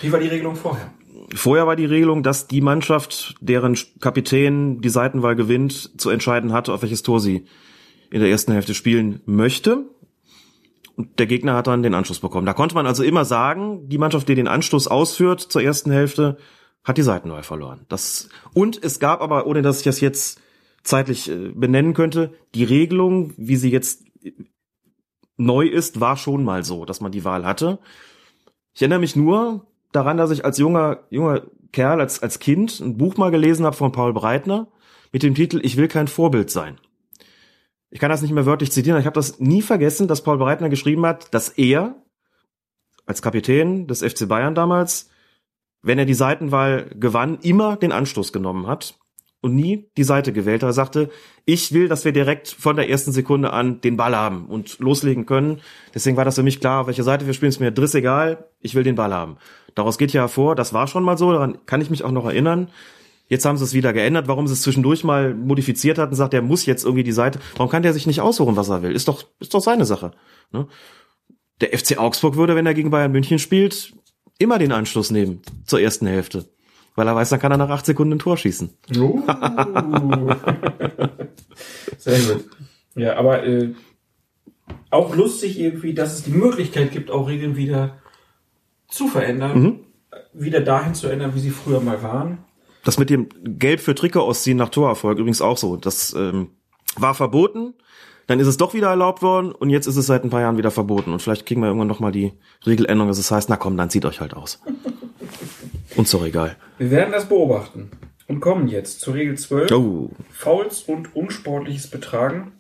[0.03, 0.93] Wie war die Regelung vorher?
[1.35, 6.73] Vorher war die Regelung, dass die Mannschaft, deren Kapitän die Seitenwahl gewinnt, zu entscheiden hatte,
[6.73, 7.47] auf welches Tor sie
[8.11, 9.87] in der ersten Hälfte spielen möchte.
[10.97, 12.47] Und der Gegner hat dann den Anschluss bekommen.
[12.47, 16.37] Da konnte man also immer sagen, die Mannschaft, die den Anstoß ausführt zur ersten Hälfte,
[16.87, 17.85] hat die Seitenwahl verloren.
[17.89, 20.41] Das, und es gab aber, ohne dass ich das jetzt
[20.85, 24.33] zeitlich äh, benennen könnte, die Regelung, wie sie jetzt äh,
[25.37, 27.81] neu ist, war schon mal so, dass man die Wahl hatte.
[28.73, 32.97] Ich erinnere mich nur daran, dass ich als junger, junger Kerl, als, als Kind ein
[32.97, 34.69] Buch mal gelesen habe von Paul Breitner
[35.13, 36.79] mit dem Titel Ich will kein Vorbild sein.
[37.91, 40.69] Ich kann das nicht mehr wörtlich zitieren, ich habe das nie vergessen, dass Paul Breitner
[40.69, 41.97] geschrieben hat, dass er
[43.07, 45.11] als Kapitän des FC Bayern damals,
[45.87, 48.99] wenn er die Seitenwahl gewann, immer den Anstoß genommen hat
[49.41, 50.71] und nie die Seite gewählt hat.
[50.71, 51.11] Er sagte,
[51.45, 55.27] ich will, dass wir direkt von der ersten Sekunde an den Ball haben und loslegen
[55.27, 55.61] können.
[55.95, 58.75] Deswegen war das für mich klar, welche Seite wir spielen, ist mir driss egal, ich
[58.75, 59.37] will den Ball haben.
[59.77, 62.27] Daraus geht ja hervor, das war schon mal so, daran kann ich mich auch noch
[62.27, 62.69] erinnern.
[63.29, 66.43] Jetzt haben sie es wieder geändert, warum sie es zwischendurch mal modifiziert hatten, sagt, er
[66.43, 67.39] muss jetzt irgendwie die Seite.
[67.57, 68.93] Warum kann der sich nicht aussuchen, was er will?
[68.93, 70.13] Ist doch, ist doch seine Sache.
[70.53, 70.67] Ne?
[71.61, 73.95] Der FC Augsburg würde, wenn er gegen Bayern München spielt,
[74.39, 76.47] immer den Anschluss nehmen zur ersten Hälfte.
[76.95, 78.71] Weil er weiß, dann kann er nach acht Sekunden ein Tor schießen.
[78.97, 79.23] Uh.
[81.99, 82.45] Sehr gut.
[82.95, 83.75] Ja, aber äh,
[84.91, 87.99] auch lustig irgendwie, dass es die Möglichkeit gibt, auch Regeln wieder
[88.89, 89.81] zu verändern, Mhm.
[90.33, 92.39] wieder dahin zu ändern, wie sie früher mal waren.
[92.85, 95.77] Das mit dem Gelb für Trikot ausziehen nach Torerfolg übrigens auch so.
[95.77, 96.51] Das ähm,
[96.97, 97.75] war verboten,
[98.27, 100.59] dann ist es doch wieder erlaubt worden und jetzt ist es seit ein paar Jahren
[100.59, 101.13] wieder verboten.
[101.13, 102.33] Und vielleicht kriegen wir irgendwann noch mal die
[102.67, 104.61] Regeländerung, dass es heißt, na komm, dann zieht euch halt aus.
[105.97, 106.57] Uns doch egal.
[106.79, 107.91] Wir werden das beobachten
[108.27, 109.71] und kommen jetzt zur Regel 12.
[109.73, 112.53] Oh, Fouls und unsportliches Betragen.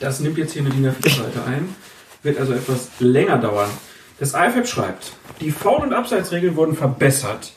[0.00, 1.74] Das nimmt jetzt hier eine DIN A4-Seite ein,
[2.22, 3.70] wird also etwas länger dauern.
[4.18, 7.52] Das IFAB schreibt, die Foul- und Abseitsregeln wurden verbessert,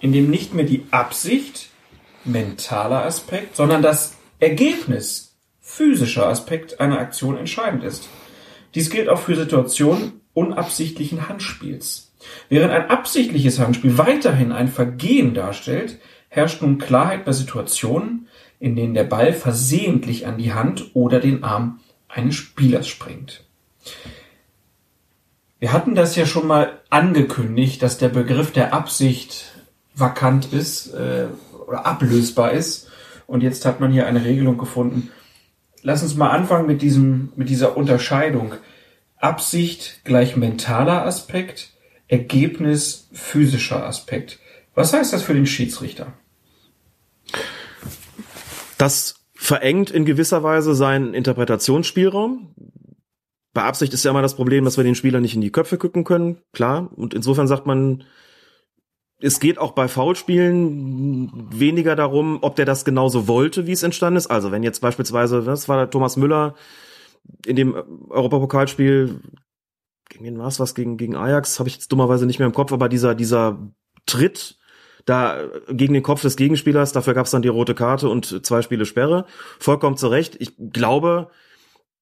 [0.00, 1.70] indem nicht mehr die Absicht,
[2.24, 5.31] mentaler Aspekt, sondern das Ergebnis,
[5.74, 8.08] physischer Aspekt einer Aktion entscheidend ist.
[8.74, 12.12] Dies gilt auch für Situationen unabsichtlichen Handspiels.
[12.50, 15.98] Während ein absichtliches Handspiel weiterhin ein Vergehen darstellt,
[16.28, 18.28] herrscht nun Klarheit bei Situationen,
[18.60, 23.42] in denen der Ball versehentlich an die Hand oder den Arm eines Spielers springt.
[25.58, 29.52] Wir hatten das ja schon mal angekündigt, dass der Begriff der Absicht
[29.94, 31.28] vakant ist äh,
[31.66, 32.90] oder ablösbar ist.
[33.26, 35.10] Und jetzt hat man hier eine Regelung gefunden.
[35.82, 38.54] Lass uns mal anfangen mit diesem, mit dieser Unterscheidung.
[39.16, 41.70] Absicht gleich mentaler Aspekt,
[42.08, 44.38] Ergebnis physischer Aspekt.
[44.74, 46.12] Was heißt das für den Schiedsrichter?
[48.78, 52.54] Das verengt in gewisser Weise seinen Interpretationsspielraum.
[53.52, 55.78] Bei Absicht ist ja immer das Problem, dass wir den Spieler nicht in die Köpfe
[55.78, 56.90] gucken können, klar.
[56.94, 58.04] Und insofern sagt man,
[59.22, 64.16] es geht auch bei Foulspielen weniger darum, ob der das genauso wollte, wie es entstanden
[64.16, 64.26] ist.
[64.26, 66.54] Also wenn jetzt beispielsweise, was war der Thomas Müller
[67.46, 67.74] in dem
[68.10, 69.20] Europapokalspiel
[70.08, 72.72] gegen den was was gegen gegen Ajax habe ich jetzt dummerweise nicht mehr im Kopf,
[72.72, 73.72] aber dieser dieser
[74.06, 74.58] Tritt
[75.04, 78.62] da gegen den Kopf des Gegenspielers, dafür gab es dann die rote Karte und zwei
[78.62, 79.24] Spiele Sperre.
[79.58, 80.36] Vollkommen zu Recht.
[80.38, 81.30] Ich glaube,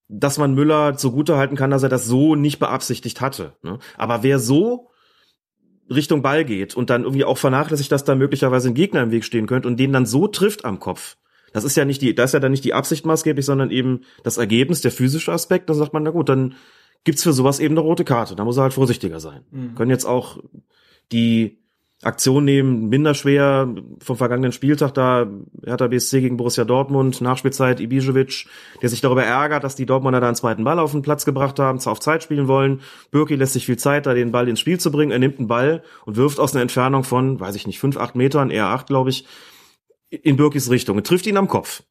[0.08, 3.54] dass man Müller zugute halten kann, dass er das so nicht beabsichtigt hatte.
[3.62, 3.78] Ne?
[3.96, 4.89] Aber wer so
[5.90, 9.24] Richtung Ball geht und dann irgendwie auch vernachlässigt, dass da möglicherweise ein Gegner im Weg
[9.24, 11.16] stehen könnte und den dann so trifft am Kopf,
[11.52, 14.02] das ist ja nicht die, das ist ja dann nicht die Absicht maßgeblich, sondern eben
[14.22, 15.68] das Ergebnis, der physische Aspekt.
[15.68, 16.54] Da sagt man, na gut, dann
[17.04, 18.36] gibt's für sowas eben eine rote Karte.
[18.36, 19.42] Da muss er halt vorsichtiger sein.
[19.50, 19.74] Mhm.
[19.74, 20.38] Können jetzt auch
[21.12, 21.59] die
[22.02, 25.30] Aktion nehmen, minder schwer vom vergangenen Spieltag da
[25.62, 28.46] Hertha BSC gegen Borussia Dortmund, Nachspielzeit Ibisevic,
[28.80, 31.58] der sich darüber ärgert, dass die Dortmunder da einen zweiten Ball auf den Platz gebracht
[31.58, 32.80] haben, zwar auf Zeit spielen wollen.
[33.10, 35.12] Birki lässt sich viel Zeit, da den Ball ins Spiel zu bringen.
[35.12, 38.14] Er nimmt einen Ball und wirft aus einer Entfernung von, weiß ich nicht, fünf, acht
[38.14, 39.26] Metern, eher acht, glaube ich,
[40.08, 41.82] in Birkis Richtung und trifft ihn am Kopf.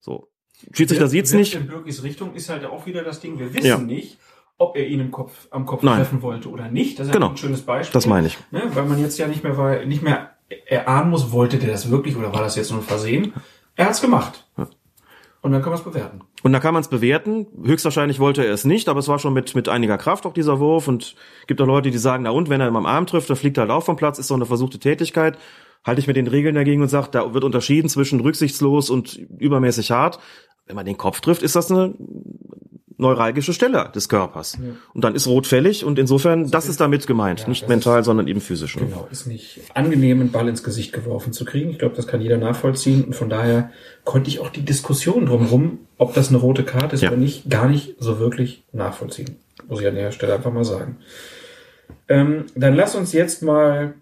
[0.00, 0.28] So.
[0.72, 1.54] Schiedsrichter sieht's nicht.
[1.54, 3.78] In Birkis Richtung ist halt auch wieder das Ding, wir wissen ja.
[3.78, 4.18] nicht,
[4.62, 5.96] ob er ihn im Kopf, am Kopf Nein.
[5.96, 6.98] treffen wollte oder nicht.
[6.98, 7.30] Das ist genau.
[7.30, 7.92] ein schönes Beispiel.
[7.92, 8.38] Das meine ich.
[8.50, 8.62] Ne?
[8.72, 10.30] Weil man jetzt ja nicht mehr, nicht mehr
[10.66, 13.32] erahnen muss, wollte der das wirklich oder war das jetzt nur ein Versehen?
[13.74, 14.46] Er hat's gemacht.
[14.56, 14.68] Ja.
[15.40, 16.20] Und dann kann man es bewerten.
[16.44, 17.48] Und da kann man es bewerten.
[17.64, 20.60] Höchstwahrscheinlich wollte er es nicht, aber es war schon mit, mit einiger Kraft auch dieser
[20.60, 20.86] Wurf.
[20.86, 21.16] Und
[21.48, 23.62] gibt auch Leute, die sagen, na und, wenn er am Arm trifft, dann fliegt er
[23.62, 25.36] halt auch vom Platz, ist doch eine versuchte Tätigkeit.
[25.84, 29.90] Halte ich mit den Regeln dagegen und sage, da wird unterschieden zwischen rücksichtslos und übermäßig
[29.90, 30.20] hart.
[30.66, 31.94] Wenn man den Kopf trifft, ist das eine
[32.98, 34.58] neuralgische Stelle des Körpers.
[34.62, 34.70] Ja.
[34.94, 37.40] Und dann ist rot fällig und insofern, das ist damit gemeint.
[37.40, 38.76] Ja, nicht mental, ist, sondern eben physisch.
[38.76, 38.86] Ne?
[38.86, 41.70] Genau, ist nicht angenehm, einen Ball ins Gesicht geworfen zu kriegen.
[41.70, 43.04] Ich glaube, das kann jeder nachvollziehen.
[43.04, 43.70] Und von daher
[44.04, 47.10] konnte ich auch die Diskussion drumherum, ob das eine rote Karte ist ja.
[47.10, 49.36] oder nicht, gar nicht so wirklich nachvollziehen.
[49.68, 50.98] Muss ich an der Stelle einfach mal sagen.
[52.08, 53.94] Ähm, dann lass uns jetzt mal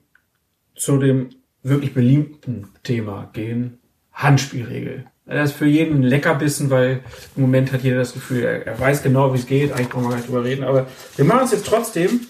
[0.75, 1.31] zu dem
[1.63, 3.79] wirklich beliebten Thema gehen.
[4.13, 5.07] Handspielregel.
[5.31, 7.05] Das ist für jeden ein Leckerbissen, weil
[7.37, 9.73] im Moment hat jeder das Gefühl, er, er weiß genau, wie es geht.
[9.73, 10.65] Eigentlich brauchen wir gar nicht drüber reden.
[10.65, 12.27] Aber wir machen es jetzt trotzdem.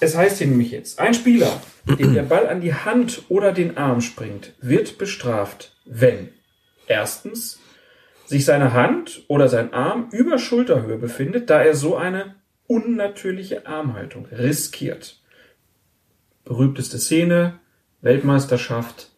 [0.00, 1.60] Es heißt hier nämlich jetzt, ein Spieler,
[1.98, 6.28] dem der Ball an die Hand oder den Arm springt, wird bestraft, wenn
[6.86, 7.58] erstens
[8.24, 12.36] sich seine Hand oder sein Arm über Schulterhöhe befindet, da er so eine
[12.68, 15.20] unnatürliche Armhaltung riskiert.
[16.44, 17.58] Berühmteste Szene,
[18.00, 19.10] Weltmeisterschaft,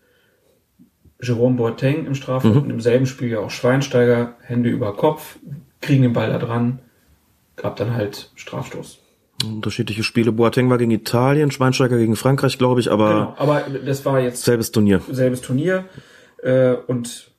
[1.22, 2.62] Jerome Boateng im Strafraum, mhm.
[2.62, 5.38] und im selben Spiel ja auch Schweinsteiger, Hände über Kopf,
[5.80, 6.80] kriegen den Ball da dran,
[7.56, 8.98] gab dann halt Strafstoß.
[9.44, 10.32] Unterschiedliche Spiele.
[10.32, 13.08] Boateng war gegen Italien, Schweinsteiger gegen Frankreich, glaube ich, aber.
[13.08, 14.44] Genau, aber das war jetzt.
[14.44, 15.00] Selbes Turnier.
[15.10, 15.86] Selbes Turnier.
[16.42, 17.30] Äh, und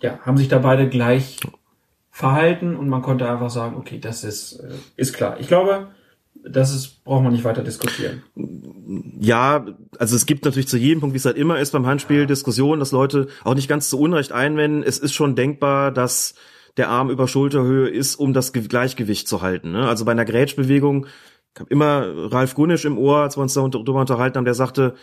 [0.00, 1.38] ja, haben sich da beide gleich
[2.10, 5.38] verhalten und man konnte einfach sagen, okay, das ist, äh, ist klar.
[5.38, 5.88] Ich glaube,
[6.44, 8.22] das ist, braucht man nicht weiter diskutieren.
[9.20, 9.66] Ja,
[9.98, 12.26] also es gibt natürlich zu jedem Punkt, wie es halt immer ist beim Handspiel, ja.
[12.26, 14.82] Diskussionen, dass Leute auch nicht ganz zu Unrecht einwenden.
[14.82, 16.34] Es ist schon denkbar, dass
[16.76, 19.72] der Arm über Schulterhöhe ist, um das Gleichgewicht zu halten.
[19.72, 19.88] Ne?
[19.88, 21.06] Also bei einer Grätschbewegung,
[21.54, 24.94] ich habe immer Ralf Gunisch im Ohr, als wir uns darüber unterhalten haben, der sagte,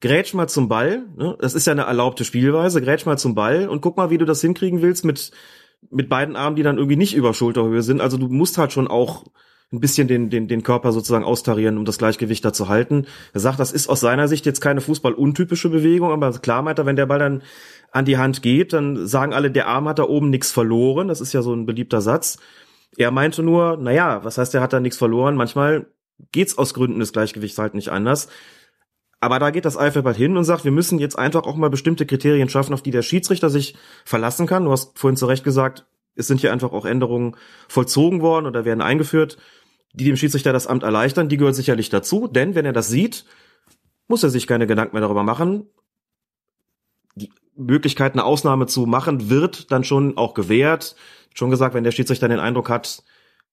[0.00, 1.36] grätsch mal zum Ball, ne?
[1.40, 4.26] das ist ja eine erlaubte Spielweise, grätsch mal zum Ball und guck mal, wie du
[4.26, 5.30] das hinkriegen willst mit,
[5.90, 8.00] mit beiden Armen, die dann irgendwie nicht über Schulterhöhe sind.
[8.00, 9.24] Also du musst halt schon auch
[9.72, 13.06] ein bisschen den, den, den Körper sozusagen austarieren, um das Gleichgewicht da zu halten.
[13.32, 16.86] Er sagt, das ist aus seiner Sicht jetzt keine Fußball-untypische Bewegung, aber klar meint er,
[16.86, 17.42] wenn der Ball dann
[17.90, 21.08] an die Hand geht, dann sagen alle, der Arm hat da oben nichts verloren.
[21.08, 22.38] Das ist ja so ein beliebter Satz.
[22.96, 25.36] Er meinte nur, naja, was heißt, er hat da nichts verloren?
[25.36, 25.86] Manchmal
[26.32, 28.28] geht's aus Gründen des Gleichgewichts halt nicht anders.
[29.20, 32.04] Aber da geht das Eifelbad hin und sagt, wir müssen jetzt einfach auch mal bestimmte
[32.04, 34.64] Kriterien schaffen, auf die der Schiedsrichter sich verlassen kann.
[34.64, 37.36] Du hast vorhin zu Recht gesagt, es sind hier einfach auch Änderungen
[37.68, 39.38] vollzogen worden oder werden eingeführt
[39.92, 43.24] die dem Schiedsrichter das Amt erleichtern, die gehört sicherlich dazu, denn wenn er das sieht,
[44.08, 45.66] muss er sich keine Gedanken mehr darüber machen.
[47.14, 50.96] Die Möglichkeit, eine Ausnahme zu machen, wird dann schon auch gewährt.
[51.34, 53.02] Schon gesagt, wenn der Schiedsrichter den Eindruck hat,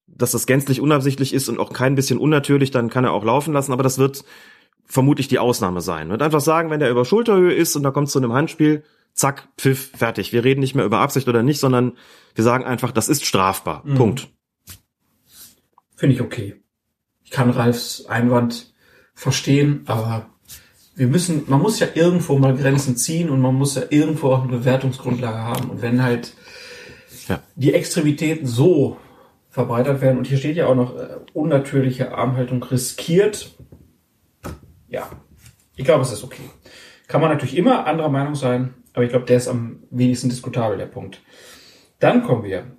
[0.07, 3.53] dass das gänzlich unabsichtlich ist und auch kein bisschen unnatürlich, dann kann er auch laufen
[3.53, 4.23] lassen, aber das wird
[4.85, 6.11] vermutlich die Ausnahme sein.
[6.11, 8.83] Und einfach sagen, wenn der über Schulterhöhe ist und da kommt es zu einem Handspiel,
[9.13, 10.33] zack, Pfiff, fertig.
[10.33, 11.93] Wir reden nicht mehr über Absicht oder nicht, sondern
[12.33, 13.83] wir sagen einfach, das ist strafbar.
[13.85, 13.95] Mhm.
[13.95, 14.29] Punkt.
[16.00, 16.56] Finde ich okay.
[17.24, 18.74] Ich kann Ralfs Einwand
[19.14, 20.30] verstehen, aber
[20.95, 24.43] wir müssen, man muss ja irgendwo mal Grenzen ziehen und man muss ja irgendwo auch
[24.43, 25.70] eine Bewertungsgrundlage haben.
[25.70, 26.34] Und wenn halt
[27.28, 27.41] Ja.
[27.56, 28.97] die Extremitäten so
[29.50, 33.56] verbreitert werden und hier steht ja auch noch äh, unnatürliche Armhaltung riskiert,
[34.88, 35.10] ja,
[35.76, 36.43] ich glaube, es ist okay.
[37.08, 40.78] Kann man natürlich immer anderer Meinung sein, aber ich glaube, der ist am wenigsten diskutabel,
[40.78, 41.22] der Punkt.
[42.00, 42.78] Dann kommen wir.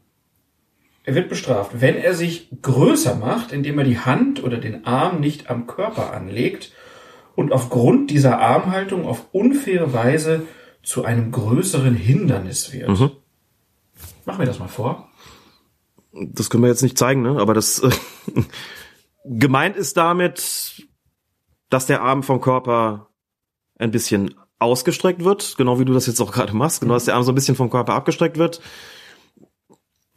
[1.11, 5.19] Er wird bestraft, wenn er sich größer macht, indem er die Hand oder den Arm
[5.19, 6.71] nicht am Körper anlegt
[7.35, 10.47] und aufgrund dieser Armhaltung auf unfaire Weise
[10.85, 12.91] zu einem größeren Hindernis wird.
[12.91, 13.11] Mhm.
[14.25, 15.09] Mach mir das mal vor.
[16.13, 17.41] Das können wir jetzt nicht zeigen, ne?
[17.41, 17.91] aber das äh,
[19.25, 20.87] gemeint ist damit,
[21.71, 23.09] dass der Arm vom Körper
[23.81, 27.17] ein bisschen ausgestreckt wird, genau wie du das jetzt auch gerade machst, genau, dass der
[27.17, 28.61] Arm so ein bisschen vom Körper abgestreckt wird.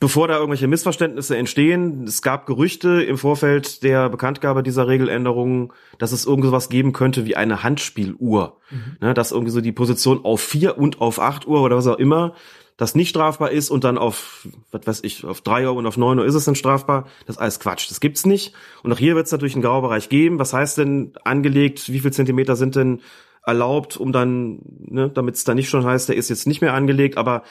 [0.04, 6.12] Bevor da irgendwelche Missverständnisse entstehen, es gab Gerüchte im Vorfeld der Bekanntgabe dieser Regeländerungen, dass
[6.12, 8.58] es irgendwas geben könnte wie eine Handspieluhr.
[9.00, 12.00] Ne, dass irgendwie so die Position auf vier und auf acht Uhr oder was auch
[12.00, 12.34] immer,
[12.76, 15.96] das nicht strafbar ist und dann auf, was weiß ich, auf drei Uhr und auf
[15.96, 17.08] neun Uhr ist es dann strafbar.
[17.26, 17.90] Das ist alles Quatsch.
[17.90, 18.54] Das gibt's nicht.
[18.84, 20.38] Und auch hier wird es natürlich einen Graubereich geben.
[20.38, 21.94] Was heißt denn angelegt?
[21.94, 23.00] Wie viel Zentimeter sind denn
[23.46, 26.74] erlaubt, um dann, ne, damit es dann nicht schon heißt, der ist jetzt nicht mehr
[26.74, 27.44] angelegt, aber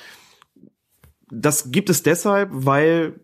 [1.33, 3.21] das gibt es deshalb, weil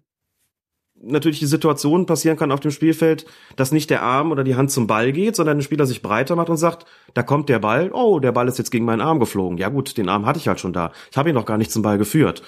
[1.01, 4.71] natürlich die Situation passieren kann auf dem Spielfeld, dass nicht der Arm oder die Hand
[4.71, 7.91] zum Ball geht, sondern der Spieler sich breiter macht und sagt, da kommt der Ball,
[7.93, 9.59] oh, der Ball ist jetzt gegen meinen Arm geflogen.
[9.59, 10.91] Ja gut, den Arm hatte ich halt schon da.
[11.11, 12.43] Ich habe ihn noch gar nicht zum Ball geführt.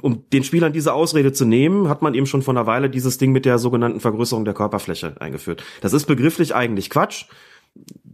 [0.00, 3.18] Um den Spielern diese Ausrede zu nehmen, hat man eben schon vor einer Weile dieses
[3.18, 5.62] Ding mit der sogenannten Vergrößerung der Körperfläche eingeführt.
[5.82, 7.26] Das ist begrifflich eigentlich Quatsch.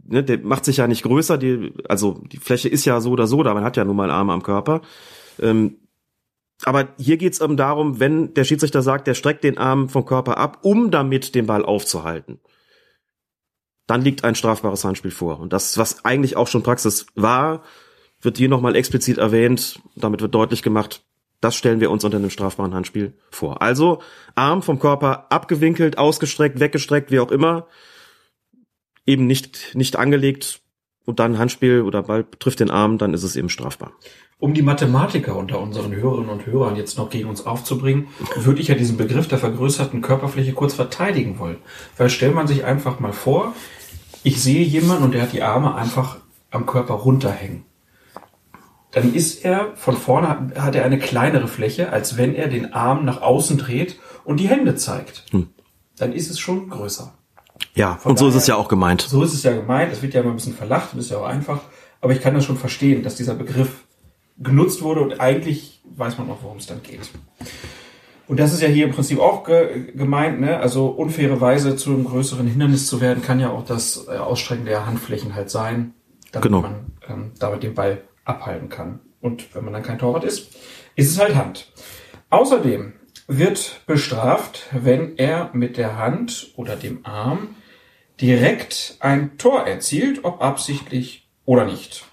[0.09, 3.29] Ne, der macht sich ja nicht größer, die, also die Fläche ist ja so oder
[3.29, 4.83] so, da man hat ja nun mal Arme am Körper.
[5.41, 5.77] Ähm,
[6.65, 10.39] aber hier geht's eben darum, wenn der Schiedsrichter sagt, der streckt den Arm vom Körper
[10.39, 12.41] ab, um damit den Ball aufzuhalten,
[13.87, 15.41] dann liegt ein strafbares Handspiel vor.
[15.41, 17.63] Und das, was eigentlich auch schon Praxis war,
[18.21, 19.81] wird hier nochmal explizit erwähnt.
[19.97, 21.05] Damit wird deutlich gemacht,
[21.41, 23.61] das stellen wir uns unter einem strafbaren Handspiel vor.
[23.61, 24.01] Also
[24.37, 27.67] Arm vom Körper abgewinkelt, ausgestreckt, weggestreckt, wie auch immer,
[29.05, 30.61] eben nicht, nicht angelegt
[31.05, 33.93] und dann Handspiel oder Ball trifft den Arm, dann ist es eben strafbar.
[34.43, 38.67] Um die Mathematiker unter unseren Hörerinnen und Hörern jetzt noch gegen uns aufzubringen, würde ich
[38.67, 41.59] ja diesen Begriff der vergrößerten Körperfläche kurz verteidigen wollen.
[41.97, 43.55] Weil stellt man sich einfach mal vor,
[44.25, 46.17] ich sehe jemanden und der hat die Arme einfach
[46.51, 47.65] am Körper runterhängen.
[48.91, 53.05] Dann ist er, von vorne hat er eine kleinere Fläche, als wenn er den Arm
[53.05, 55.25] nach außen dreht und die Hände zeigt.
[55.99, 57.15] Dann ist es schon größer.
[57.77, 59.03] Ja, Von und so ist daher- es ja auch gemeint.
[59.03, 59.93] So ist es ja gemeint.
[59.93, 61.61] Es wird ja immer ein bisschen verlacht, das ist ja auch einfach.
[62.01, 63.85] Aber ich kann das schon verstehen, dass dieser Begriff
[64.39, 67.11] genutzt wurde und eigentlich weiß man auch, worum es dann geht.
[68.29, 70.59] Und das ist ja hier im Prinzip auch ge gemeint, ne?
[70.59, 74.65] Also unfaire Weise zu einem größeren Hindernis zu werden, kann ja auch das äh, Ausstrecken
[74.65, 75.95] der Handflächen halt sein,
[76.31, 76.63] damit Genau.
[76.63, 79.01] man ähm, damit den Ball abhalten kann.
[79.21, 80.53] Und wenn man dann kein Torwart ist,
[80.97, 81.73] ist es halt Hand.
[82.31, 82.95] Außerdem
[83.29, 87.57] wird bestraft, wenn er mit der Hand oder dem Arm
[88.21, 92.05] direkt ein Tor erzielt, ob absichtlich oder nicht.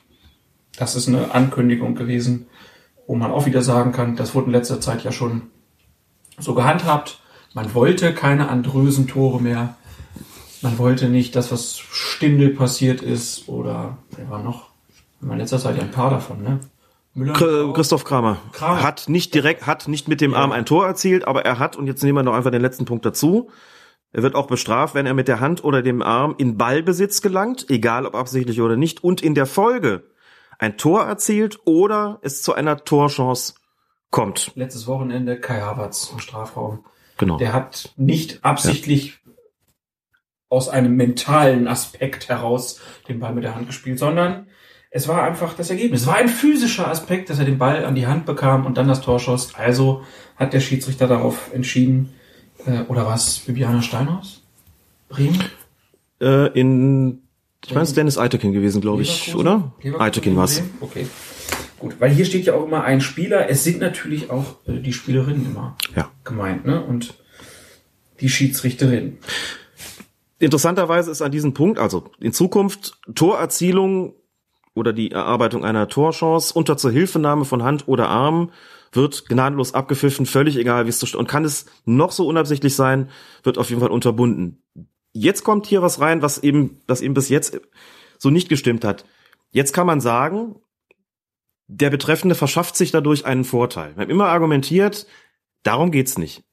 [0.79, 2.47] Das ist eine Ankündigung gewesen,
[3.05, 5.43] wo man auch wieder sagen kann, das wurde in letzter Zeit ja schon
[6.39, 7.19] so gehandhabt.
[7.53, 9.75] Man wollte keine andrösen Tore mehr.
[10.61, 14.69] Man wollte nicht das, was Stindel passiert ist oder wer war noch?
[15.21, 16.59] In letzter Zeit ja ein paar davon, ne?
[17.13, 17.33] Müller.
[17.73, 18.81] Christoph Kramer, Kramer.
[18.81, 21.87] hat nicht direkt, hat nicht mit dem Arm ein Tor erzielt, aber er hat, und
[21.87, 23.49] jetzt nehmen wir noch einfach den letzten Punkt dazu,
[24.13, 27.65] er wird auch bestraft, wenn er mit der Hand oder dem Arm in Ballbesitz gelangt,
[27.69, 30.03] egal ob absichtlich oder nicht, und in der Folge
[30.59, 33.55] ein Tor erzielt oder es zu einer Torchance
[34.11, 34.51] kommt.
[34.55, 36.85] Letztes Wochenende Kai Havertz im Strafraum.
[37.17, 37.37] Genau.
[37.37, 39.19] Der hat nicht absichtlich
[40.49, 44.47] aus einem mentalen Aspekt heraus den Ball mit der Hand gespielt, sondern
[44.91, 46.01] es war einfach das Ergebnis.
[46.01, 48.87] Es war ein physischer Aspekt, dass er den Ball an die Hand bekam und dann
[48.87, 49.53] das Tor schoss.
[49.55, 50.03] Also
[50.35, 52.13] hat der Schiedsrichter darauf entschieden,
[52.65, 54.41] äh, oder was, Bibiana Steinhaus?
[55.07, 55.43] Bremen?
[56.19, 57.28] Äh, in,
[57.65, 59.73] ich meine, es ist Dennis Eitekin gewesen, glaube ich, oder?
[59.81, 60.55] Leverkusen Eitekin war's.
[60.59, 60.77] Bremen?
[60.81, 61.07] Okay.
[61.79, 63.49] Gut, weil hier steht ja auch immer ein Spieler.
[63.49, 66.11] Es sind natürlich auch äh, die Spielerinnen immer Ja.
[66.23, 66.83] gemeint, ne?
[66.83, 67.15] Und
[68.19, 69.17] die Schiedsrichterin.
[70.39, 74.13] Interessanterweise ist an diesem Punkt, also in Zukunft Torerzielung
[74.73, 78.51] oder die Erarbeitung einer Torchance unter Zuhilfenahme von Hand oder Arm
[78.91, 83.09] wird gnadenlos abgepfiffen, völlig egal, wie es zustande und kann es noch so unabsichtlich sein,
[83.43, 84.63] wird auf jeden Fall unterbunden.
[85.11, 87.59] Jetzt kommt hier was rein, was eben, das eben bis jetzt
[88.17, 89.05] so nicht gestimmt hat.
[89.51, 90.55] Jetzt kann man sagen,
[91.67, 93.95] der Betreffende verschafft sich dadurch einen Vorteil.
[93.95, 95.07] Wir haben immer argumentiert,
[95.63, 96.43] darum geht's nicht.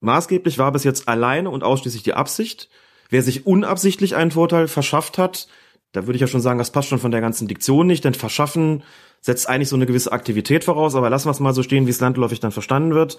[0.00, 2.68] Maßgeblich war bis jetzt alleine und ausschließlich die Absicht.
[3.10, 5.48] Wer sich unabsichtlich einen Vorteil verschafft hat,
[5.92, 8.14] da würde ich ja schon sagen, das passt schon von der ganzen Diktion nicht, denn
[8.14, 8.82] verschaffen
[9.20, 11.90] setzt eigentlich so eine gewisse Aktivität voraus, aber lassen wir es mal so stehen, wie
[11.90, 13.18] es landläufig dann verstanden wird.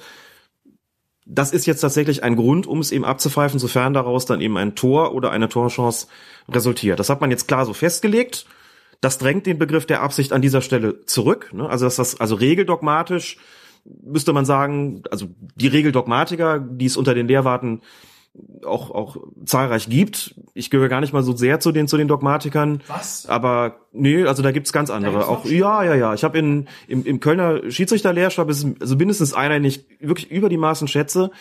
[1.32, 4.76] Das ist jetzt tatsächlich ein Grund, um es eben abzupfeifen, sofern daraus dann eben ein
[4.76, 6.08] Tor oder eine Torchance
[6.50, 7.00] resultiert.
[7.00, 8.46] Das hat man jetzt klar so festgelegt.
[9.00, 11.52] Das drängt den Begriff der Absicht an dieser Stelle zurück.
[11.54, 11.70] Ne?
[11.70, 13.38] Also dass das also regeldogmatisch
[13.86, 17.82] müsste man sagen, also die Regeldogmatiker, die es unter den Lehrwarten
[18.66, 20.36] auch auch zahlreich gibt.
[20.54, 22.82] Ich gehöre gar nicht mal so sehr zu den zu den Dogmatikern.
[22.88, 23.26] Was?
[23.28, 25.28] Aber nee, also da gibt's ganz andere.
[25.28, 26.14] auch ja, ja, ja.
[26.14, 30.50] Ich habe in im, im Kölner Schiedsrichterlehrstab ist also mindestens einer, den ich wirklich über
[30.50, 31.32] die Maßen schätze.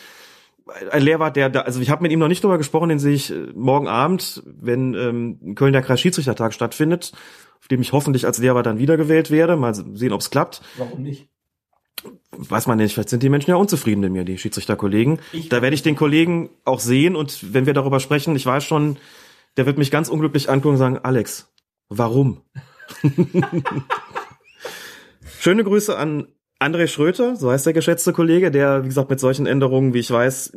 [0.90, 3.14] Ein Lehrwart, der da, also ich habe mit ihm noch nicht drüber gesprochen, den sehe
[3.14, 7.12] ich äh, morgen Abend, wenn ähm, in Köln der Kreis Schiedsrichtertag stattfindet,
[7.58, 9.56] auf dem ich hoffentlich als Lehrwart dann wiedergewählt werde.
[9.56, 10.60] Mal sehen, ob's klappt.
[10.76, 11.28] Warum nicht?
[12.32, 15.18] Weiß man nicht, vielleicht sind die Menschen ja unzufrieden mit mir, die Schiedsrichterkollegen.
[15.32, 18.64] Ich- Da werde ich den Kollegen auch sehen und wenn wir darüber sprechen, ich weiß
[18.64, 18.96] schon,
[19.56, 21.52] der wird mich ganz unglücklich angucken und sagen, Alex,
[21.88, 22.42] warum?
[25.40, 26.28] Schöne Grüße an
[26.60, 30.10] André Schröter, so heißt der geschätzte Kollege, der, wie gesagt, mit solchen Änderungen, wie ich
[30.10, 30.52] weiß,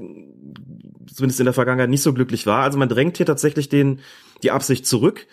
[1.07, 2.63] zumindest in der Vergangenheit nicht so glücklich war.
[2.63, 3.99] Also man drängt hier tatsächlich den,
[4.43, 5.27] die Absicht zurück.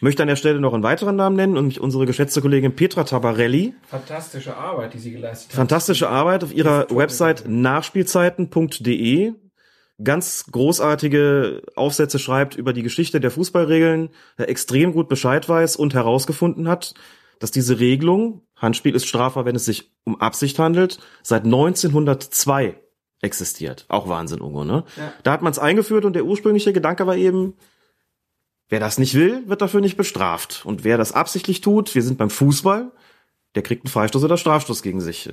[0.00, 3.04] Möchte an der Stelle noch einen weiteren Namen nennen und mich unsere geschätzte Kollegin Petra
[3.04, 3.74] Tabarelli.
[3.88, 5.56] Fantastische Arbeit, die sie geleistet hat.
[5.56, 9.32] Fantastische Arbeit auf ihrer Website nachspielzeiten.de.
[10.04, 15.94] Ganz großartige Aufsätze schreibt über die Geschichte der Fußballregeln, der extrem gut Bescheid weiß und
[15.94, 16.92] herausgefunden hat,
[17.38, 22.76] dass diese Regelung, Handspiel ist strafbar, wenn es sich um Absicht handelt, seit 1902
[23.22, 23.86] existiert.
[23.88, 24.84] Auch Wahnsinn, Ungo, ne?
[24.96, 25.12] Ja.
[25.22, 27.54] Da hat man es eingeführt und der ursprüngliche Gedanke war eben,
[28.68, 30.64] wer das nicht will, wird dafür nicht bestraft.
[30.64, 32.90] Und wer das absichtlich tut, wir sind beim Fußball,
[33.54, 35.30] der kriegt einen Freistoß oder Strafstoß gegen sich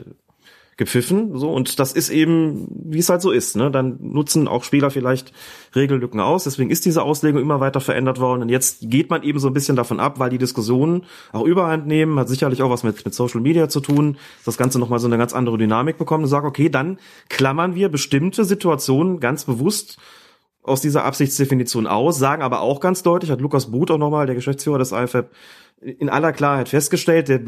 [0.77, 1.51] gepfiffen, so.
[1.51, 3.69] Und das ist eben, wie es halt so ist, ne?
[3.69, 5.31] Dann nutzen auch Spieler vielleicht
[5.75, 8.41] Regellücken aus, deswegen ist diese Auslegung immer weiter verändert worden.
[8.41, 11.87] Und jetzt geht man eben so ein bisschen davon ab, weil die Diskussionen auch Überhand
[11.87, 15.07] nehmen, hat sicherlich auch was mit, mit Social Media zu tun, das Ganze nochmal so
[15.07, 16.97] eine ganz andere Dynamik bekommt und sagt, okay, dann
[17.29, 19.97] klammern wir bestimmte Situationen ganz bewusst
[20.63, 24.35] aus dieser Absichtsdefinition aus, sagen aber auch ganz deutlich, hat Lukas Buth auch nochmal, der
[24.35, 25.29] Geschäftsführer des IFAB,
[25.81, 27.41] in aller Klarheit festgestellt, der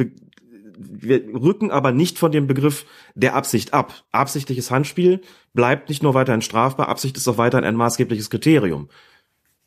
[0.78, 3.94] wir rücken aber nicht von dem Begriff der Absicht ab.
[4.12, 5.22] Absichtliches Handspiel
[5.54, 8.90] bleibt nicht nur weiterhin strafbar, Absicht ist auch weiterhin ein maßgebliches Kriterium.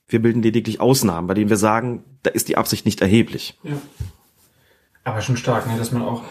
[0.06, 3.58] Wir bilden lediglich Ausnahmen, bei denen wir sagen, da ist die Absicht nicht erheblich.
[3.62, 3.72] Ja.
[5.04, 6.22] Aber schon stark, ne, dass man auch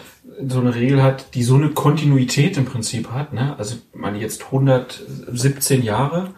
[0.46, 3.32] so eine Regel hat, die so eine Kontinuität im Prinzip hat.
[3.32, 3.56] Ne?
[3.58, 6.30] Also man jetzt 117 Jahre,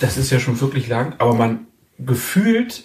[0.00, 1.66] das ist ja schon wirklich lang, aber man
[1.98, 2.84] gefühlt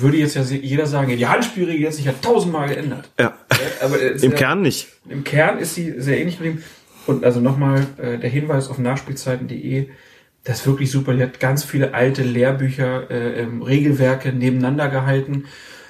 [0.00, 3.10] würde jetzt ja jeder sagen, die Handspielregel hat sich ja tausendmal geändert.
[3.18, 3.34] Ja.
[3.50, 4.88] Ja, aber Im ja- Kern nicht.
[5.08, 6.62] Im Kern ist sie sehr ähnlich geblieben.
[7.06, 9.88] Und also nochmal äh, der Hinweis auf nachspielzeiten.de,
[10.44, 11.14] das ist wirklich super.
[11.14, 15.44] Die hat ganz viele alte Lehrbücher, äh, ähm, Regelwerke nebeneinander gehalten.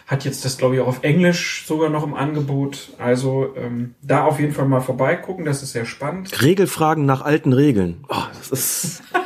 [0.06, 2.90] Hat jetzt das, glaube ich, auch auf Englisch sogar noch im Angebot.
[2.98, 6.42] Also ähm, da auf jeden Fall mal vorbeigucken, das ist sehr spannend.
[6.42, 8.04] Regelfragen nach alten Regeln.
[8.08, 9.02] Oh, das ist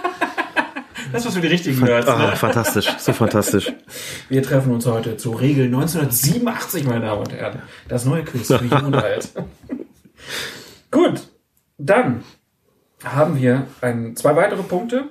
[1.13, 2.07] Das ist was für die richtigen Nerds.
[2.09, 2.37] ah, Ne?
[2.37, 3.73] fantastisch, so fantastisch.
[4.29, 7.63] Wir treffen uns heute zu Regel 1987, meine Damen und Herren.
[7.89, 9.29] Das neue Quiz für Jung und Alt.
[10.91, 11.21] Gut,
[11.79, 12.23] dann
[13.05, 15.05] haben wir ein, zwei weitere Punkte.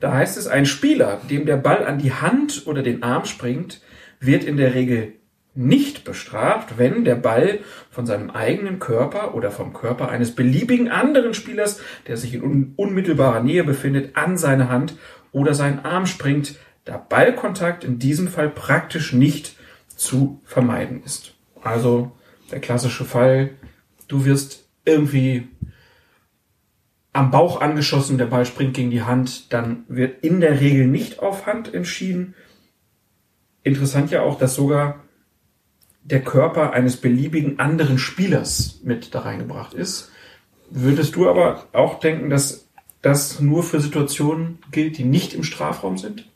[0.00, 3.80] Da heißt es, ein Spieler, dem der Ball an die Hand oder den Arm springt,
[4.20, 5.12] wird in der Regel
[5.58, 11.32] nicht bestraft, wenn der Ball von seinem eigenen Körper oder vom Körper eines beliebigen anderen
[11.32, 14.96] Spielers, der sich in un unmittelbarer Nähe befindet, an seine Hand
[15.36, 16.54] oder seinen Arm springt,
[16.86, 19.54] da Ballkontakt in diesem Fall praktisch nicht
[19.94, 21.34] zu vermeiden ist.
[21.62, 22.12] Also
[22.50, 23.50] der klassische Fall,
[24.08, 25.48] du wirst irgendwie
[27.12, 31.18] am Bauch angeschossen, der Ball springt gegen die Hand, dann wird in der Regel nicht
[31.18, 32.34] auf Hand entschieden.
[33.62, 35.04] Interessant ja auch, dass sogar
[36.02, 40.10] der Körper eines beliebigen anderen Spielers mit da reingebracht ist.
[40.70, 42.65] Würdest du aber auch denken, dass
[43.06, 46.28] das nur für Situationen gilt, die nicht im Strafraum sind?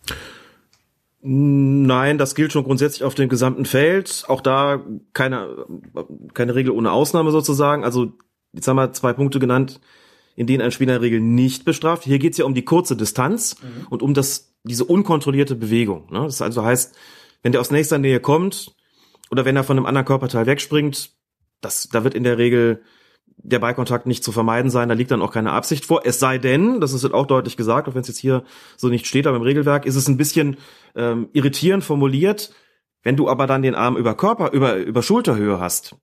[1.22, 4.24] Nein, das gilt schon grundsätzlich auf dem gesamten Feld.
[4.28, 5.66] Auch da keine,
[6.32, 7.84] keine Regel ohne Ausnahme sozusagen.
[7.84, 8.12] Also,
[8.52, 9.80] jetzt haben wir zwei Punkte genannt,
[10.36, 12.04] in denen ein Spieler in der Regel nicht bestraft.
[12.04, 13.56] Hier geht es ja um die kurze Distanz
[13.90, 16.10] und um das, diese unkontrollierte Bewegung.
[16.10, 16.22] Ne?
[16.22, 16.96] Das also heißt,
[17.42, 18.74] wenn der aus nächster Nähe kommt
[19.30, 21.10] oder wenn er von einem anderen Körperteil wegspringt,
[21.60, 22.82] das, da wird in der Regel
[23.42, 26.02] der Ballkontakt nicht zu vermeiden sein, da liegt dann auch keine Absicht vor.
[26.04, 28.44] Es sei denn, das ist jetzt auch deutlich gesagt, auch wenn es jetzt hier
[28.76, 30.56] so nicht steht, aber im Regelwerk ist es ein bisschen
[30.94, 32.52] ähm, irritierend formuliert,
[33.02, 35.96] wenn du aber dann den Arm über Körper, über, über Schulterhöhe hast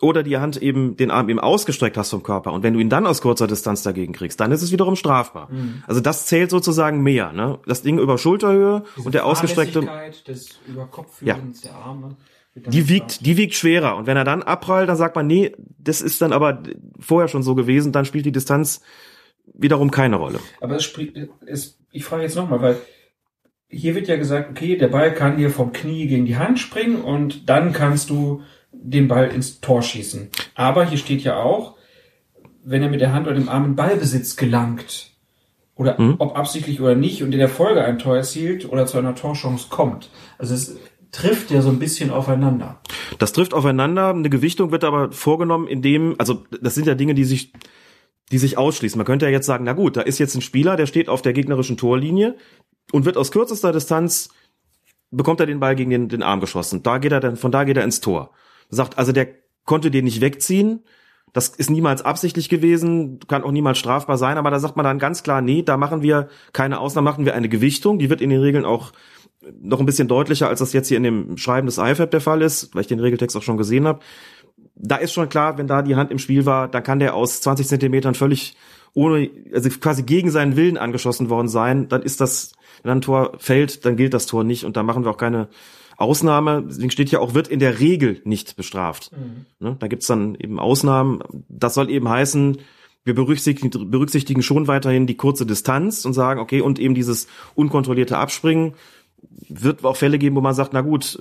[0.00, 2.90] oder die Hand eben, den Arm eben ausgestreckt hast vom Körper und wenn du ihn
[2.90, 5.50] dann aus kurzer Distanz dagegen kriegst, dann ist es wiederum strafbar.
[5.50, 5.84] Mhm.
[5.86, 7.58] Also das zählt sozusagen mehr, ne?
[7.66, 9.88] Das Ding über Schulterhöhe Diese und der ausgestreckte,
[10.26, 12.16] des Überkopfführens der Arme.
[12.54, 16.00] Die wiegt, die wiegt schwerer und wenn er dann abprallt, dann sagt man, nee, das
[16.00, 16.62] ist dann aber
[17.00, 18.80] vorher schon so gewesen, dann spielt die Distanz
[19.52, 20.38] wiederum keine Rolle.
[20.60, 22.76] Aber es spricht, es, ich frage jetzt nochmal, weil
[23.68, 27.02] hier wird ja gesagt, okay, der Ball kann dir vom Knie gegen die Hand springen
[27.02, 28.42] und dann kannst du
[28.72, 30.30] den Ball ins Tor schießen.
[30.54, 31.76] Aber hier steht ja auch,
[32.62, 35.10] wenn er mit der Hand oder dem Arm in Ballbesitz gelangt,
[35.76, 36.16] oder Mhm.
[36.18, 39.66] ob absichtlich oder nicht, und in der Folge ein Tor erzielt oder zu einer Torchance
[39.70, 40.08] kommt.
[40.38, 40.78] Also es
[41.14, 42.80] trifft ja so ein bisschen aufeinander.
[43.18, 44.10] Das trifft aufeinander.
[44.10, 47.52] Eine Gewichtung wird aber vorgenommen, indem, also das sind ja Dinge, die sich,
[48.32, 48.98] die sich ausschließen.
[48.98, 51.22] Man könnte ja jetzt sagen, na gut, da ist jetzt ein Spieler, der steht auf
[51.22, 52.36] der gegnerischen Torlinie
[52.92, 54.30] und wird aus kürzester Distanz
[55.10, 56.82] bekommt er den Ball gegen den, den Arm geschossen.
[56.82, 58.32] Da geht er dann, von da geht er ins Tor.
[58.68, 59.28] Sagt, also der
[59.64, 60.82] konnte den nicht wegziehen.
[61.32, 65.00] Das ist niemals absichtlich gewesen, kann auch niemals strafbar sein, aber da sagt man dann
[65.00, 68.30] ganz klar, nee, da machen wir keine Ausnahme, machen wir eine Gewichtung, die wird in
[68.30, 68.92] den Regeln auch
[69.60, 72.42] noch ein bisschen deutlicher, als das jetzt hier in dem Schreiben des IFAB der Fall
[72.42, 74.00] ist, weil ich den Regeltext auch schon gesehen habe.
[74.76, 77.40] Da ist schon klar, wenn da die Hand im Spiel war, dann kann der aus
[77.40, 78.56] 20 Zentimetern völlig
[78.92, 81.88] ohne, also quasi gegen seinen Willen angeschossen worden sein.
[81.88, 85.04] Dann ist das, wenn ein Tor fällt, dann gilt das Tor nicht und da machen
[85.04, 85.48] wir auch keine
[85.96, 86.64] Ausnahme.
[86.66, 89.10] Deswegen steht ja auch, wird in der Regel nicht bestraft.
[89.58, 89.76] Ne?
[89.78, 91.22] Da gibt's dann eben Ausnahmen.
[91.48, 92.58] Das soll eben heißen,
[93.04, 98.16] wir berücksichtigen, berücksichtigen schon weiterhin die kurze Distanz und sagen, okay, und eben dieses unkontrollierte
[98.16, 98.74] Abspringen
[99.48, 101.18] wird auch Fälle geben, wo man sagt, na gut,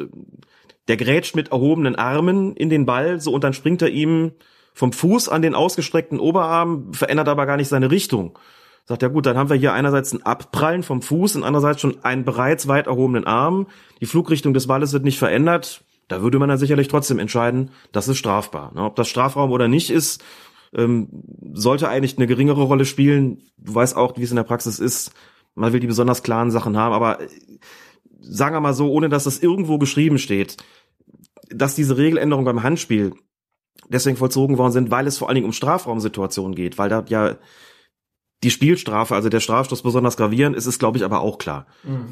[0.88, 4.32] der grätscht mit erhobenen Armen in den Ball, so und dann springt er ihm
[4.74, 8.38] vom Fuß an den ausgestreckten Oberarm, verändert aber gar nicht seine Richtung.
[8.86, 12.04] Sagt ja gut, dann haben wir hier einerseits ein Abprallen vom Fuß und andererseits schon
[12.04, 13.68] einen bereits weit erhobenen Arm.
[14.02, 15.86] Die Flugrichtung des Balles wird nicht verändert.
[16.10, 18.74] Da würde man dann sicherlich trotzdem entscheiden, das ist strafbar.
[18.76, 20.22] Ne, Ob das Strafraum oder nicht ist,
[20.76, 21.08] ähm,
[21.54, 23.42] sollte eigentlich eine geringere Rolle spielen.
[23.58, 25.14] Du weißt auch, wie es in der Praxis ist.
[25.56, 27.20] Man will die besonders klaren Sachen haben, aber
[28.24, 30.58] sagen wir mal so, ohne dass das irgendwo geschrieben steht,
[31.50, 33.14] dass diese Regeländerungen beim Handspiel
[33.90, 37.36] deswegen vollzogen worden sind, weil es vor allen Dingen um Strafraumsituationen geht, weil da ja
[38.44, 41.66] die Spielstrafe, also der Strafstoß besonders gravierend ist, ist glaube ich aber auch klar.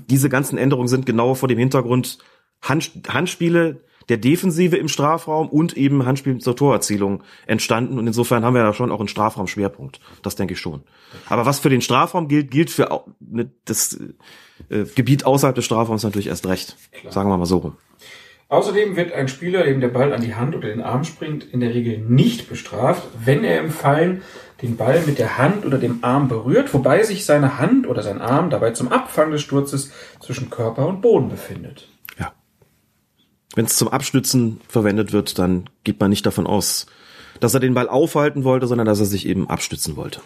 [0.09, 2.19] Diese ganzen Änderungen sind genau vor dem Hintergrund
[2.61, 8.55] Hand, Handspiele der Defensive im Strafraum und eben Handspiel zur Torerzielung entstanden und insofern haben
[8.55, 9.99] wir da schon auch einen Strafraumschwerpunkt.
[10.21, 10.83] Das denke ich schon.
[11.29, 13.99] Aber was für den Strafraum gilt, gilt für ne, das
[14.69, 16.77] äh, Gebiet außerhalb des Strafraums natürlich erst recht.
[17.09, 17.77] Sagen wir mal so rum.
[18.51, 21.61] Außerdem wird ein Spieler, dem der Ball an die Hand oder den Arm springt, in
[21.61, 24.23] der Regel nicht bestraft, wenn er im Fallen
[24.61, 28.19] den Ball mit der Hand oder dem Arm berührt, wobei sich seine Hand oder sein
[28.19, 31.87] Arm dabei zum Abfangen des Sturzes zwischen Körper und Boden befindet.
[32.19, 32.33] Ja.
[33.55, 36.87] Wenn es zum Abstützen verwendet wird, dann geht man nicht davon aus,
[37.39, 40.19] dass er den Ball aufhalten wollte, sondern dass er sich eben abstützen wollte.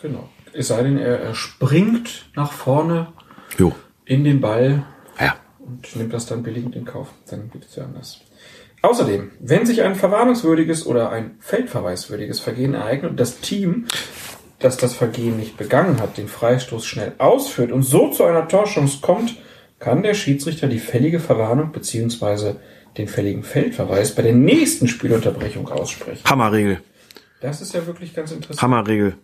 [0.00, 0.30] Genau.
[0.54, 3.08] Es sei denn, er springt nach vorne
[3.56, 3.74] Jo.
[4.04, 4.84] in den Ball
[5.20, 5.36] Ja.
[5.58, 7.08] und nimmt das dann billigend in Kauf.
[7.30, 8.20] Dann geht es ja anders.
[8.82, 13.86] Außerdem, wenn sich ein verwarnungswürdiges oder ein feldverweiswürdiges Vergehen ereignet und das Team,
[14.60, 18.98] das das Vergehen nicht begangen hat, den Freistoß schnell ausführt und so zu einer Torchance
[19.00, 19.36] kommt,
[19.80, 22.54] kann der Schiedsrichter die fällige Verwarnung bzw.
[22.96, 26.24] den fälligen Feldverweis bei der nächsten Spielunterbrechung aussprechen.
[26.28, 26.80] Hammerregel.
[27.40, 28.62] Das ist ja wirklich ganz interessant.
[28.62, 29.14] Hammerregel.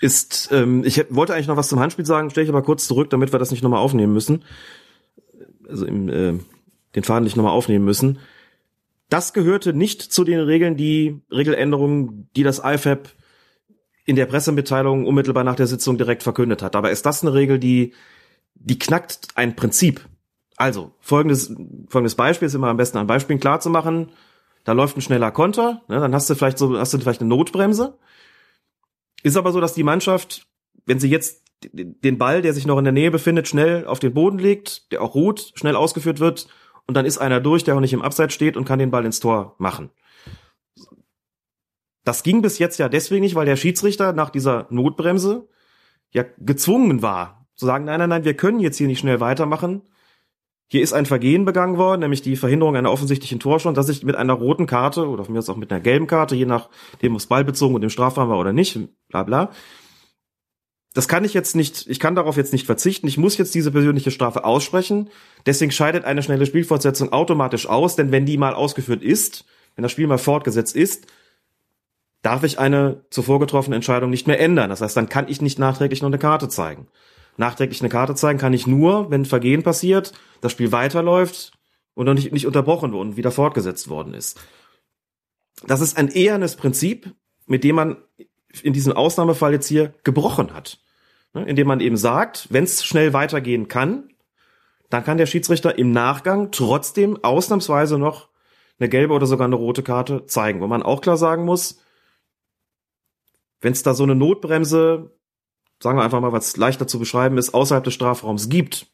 [0.00, 3.10] Ist, ähm, ich wollte eigentlich noch was zum Handspiel sagen, stelle ich aber kurz zurück,
[3.10, 4.44] damit wir das nicht nochmal aufnehmen müssen.
[5.68, 6.38] Also im, äh,
[6.94, 8.18] den Faden nicht nochmal aufnehmen müssen.
[9.08, 13.08] Das gehörte nicht zu den Regeln, die Regeländerungen, die das IFAB
[14.06, 16.76] in der Pressemitteilung unmittelbar nach der Sitzung direkt verkündet hat.
[16.76, 17.92] Aber ist das eine Regel, die,
[18.54, 20.08] die knackt ein Prinzip?
[20.56, 21.54] Also, folgendes,
[21.88, 24.10] folgendes Beispiel ist immer am besten an Beispielen klar zu machen.
[24.64, 27.30] Da läuft ein schneller Konter, ne, dann hast du vielleicht so, hast du vielleicht eine
[27.30, 27.98] Notbremse.
[29.22, 30.46] Ist aber so, dass die Mannschaft,
[30.86, 34.14] wenn sie jetzt den Ball, der sich noch in der Nähe befindet, schnell auf den
[34.14, 36.48] Boden legt, der auch ruht, schnell ausgeführt wird
[36.86, 39.04] und dann ist einer durch, der auch nicht im Abseits steht und kann den Ball
[39.04, 39.90] ins Tor machen.
[42.04, 45.48] Das ging bis jetzt ja deswegen nicht, weil der Schiedsrichter nach dieser Notbremse
[46.12, 49.82] ja gezwungen war, zu sagen, nein, nein, nein, wir können jetzt hier nicht schnell weitermachen.
[50.72, 54.14] Hier ist ein Vergehen begangen worden, nämlich die Verhinderung einer offensichtlichen Torschance, dass ich mit
[54.14, 57.26] einer roten Karte oder von mir aus auch mit einer gelben Karte, je nachdem, es
[57.26, 59.50] ballbezogen und im Strafraum war oder nicht, bla bla.
[60.94, 63.08] Das kann ich jetzt nicht, ich kann darauf jetzt nicht verzichten.
[63.08, 65.10] Ich muss jetzt diese persönliche Strafe aussprechen.
[65.44, 69.90] Deswegen scheidet eine schnelle Spielfortsetzung automatisch aus, denn wenn die mal ausgeführt ist, wenn das
[69.90, 71.08] Spiel mal fortgesetzt ist,
[72.22, 74.70] darf ich eine zuvor getroffene Entscheidung nicht mehr ändern.
[74.70, 76.86] Das heißt, dann kann ich nicht nachträglich noch eine Karte zeigen.
[77.36, 81.52] Nachträglich eine Karte zeigen kann ich nur, wenn Vergehen passiert, das Spiel weiterläuft
[81.94, 84.40] und noch nicht, nicht unterbrochen worden, wieder fortgesetzt worden ist.
[85.66, 87.14] das ist ein ehernes Prinzip,
[87.46, 87.96] mit dem man
[88.62, 90.78] in diesem Ausnahmefall jetzt hier gebrochen hat.
[91.32, 94.10] Ne, indem man eben sagt, wenn es schnell weitergehen kann,
[94.88, 98.28] dann kann der Schiedsrichter im Nachgang trotzdem ausnahmsweise noch
[98.80, 100.60] eine gelbe oder sogar eine rote Karte zeigen.
[100.60, 101.80] Wo man auch klar sagen muss,
[103.60, 105.12] wenn es da so eine Notbremse,
[105.82, 108.86] sagen wir einfach mal, was leichter zu beschreiben ist, außerhalb des Strafraums gibt,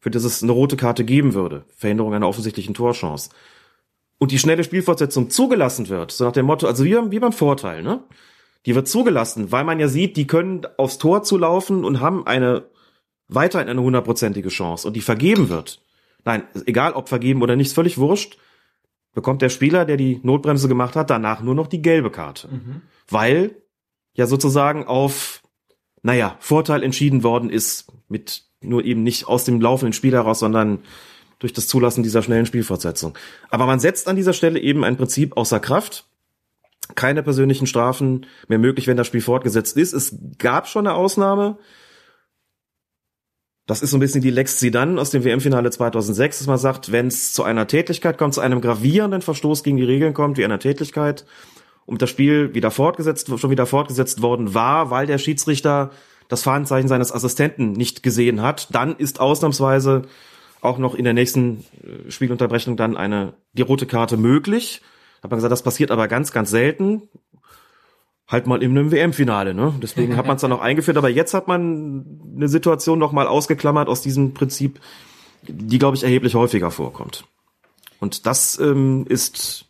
[0.00, 3.30] für das es eine rote Karte geben würde, Verhinderung einer offensichtlichen Torchance,
[4.18, 7.82] und die schnelle Spielfortsetzung zugelassen wird, so nach dem Motto, also wie, wie beim Vorteil,
[7.82, 8.04] ne?
[8.64, 12.64] Die wird zugelassen, weil man ja sieht, die können aufs Tor zulaufen und haben eine
[13.26, 15.80] weiterhin eine hundertprozentige Chance und die vergeben wird.
[16.24, 18.38] Nein, egal ob vergeben oder nicht, völlig wurscht.
[19.14, 22.48] Bekommt der Spieler, der die Notbremse gemacht hat, danach nur noch die gelbe Karte.
[22.48, 22.82] Mhm.
[23.08, 23.56] Weil
[24.14, 25.41] ja sozusagen auf,
[26.02, 30.80] naja, Vorteil entschieden worden ist, mit nur eben nicht aus dem laufenden Spiel heraus, sondern
[31.38, 33.16] durch das Zulassen dieser schnellen Spielfortsetzung.
[33.50, 36.06] Aber man setzt an dieser Stelle eben ein Prinzip außer Kraft.
[36.94, 39.92] Keine persönlichen Strafen mehr möglich, wenn das Spiel fortgesetzt ist.
[39.92, 41.58] Es gab schon eine Ausnahme.
[43.66, 46.92] Das ist so ein bisschen die Lex Zidane aus dem WM-Finale 2006, dass man sagt,
[46.92, 50.44] wenn es zu einer Tätigkeit kommt, zu einem gravierenden Verstoß gegen die Regeln kommt, wie
[50.44, 51.24] einer Tätigkeit,
[51.86, 55.90] und das Spiel wieder fortgesetzt, schon wieder fortgesetzt worden war, weil der Schiedsrichter
[56.28, 60.02] das Fahnenzeichen seines Assistenten nicht gesehen hat, dann ist ausnahmsweise
[60.62, 64.80] auch noch in der nächsten äh, Spielunterbrechung dann eine, die rote Karte möglich.
[65.22, 67.02] Hat man gesagt, das passiert aber ganz, ganz selten.
[68.28, 69.74] Halt mal in einem WM-Finale, ne?
[69.82, 73.26] Deswegen hat man es dann noch eingeführt, aber jetzt hat man eine Situation noch mal
[73.26, 74.80] ausgeklammert aus diesem Prinzip,
[75.42, 77.24] die, glaube ich, erheblich häufiger vorkommt.
[77.98, 79.66] Und das ähm, ist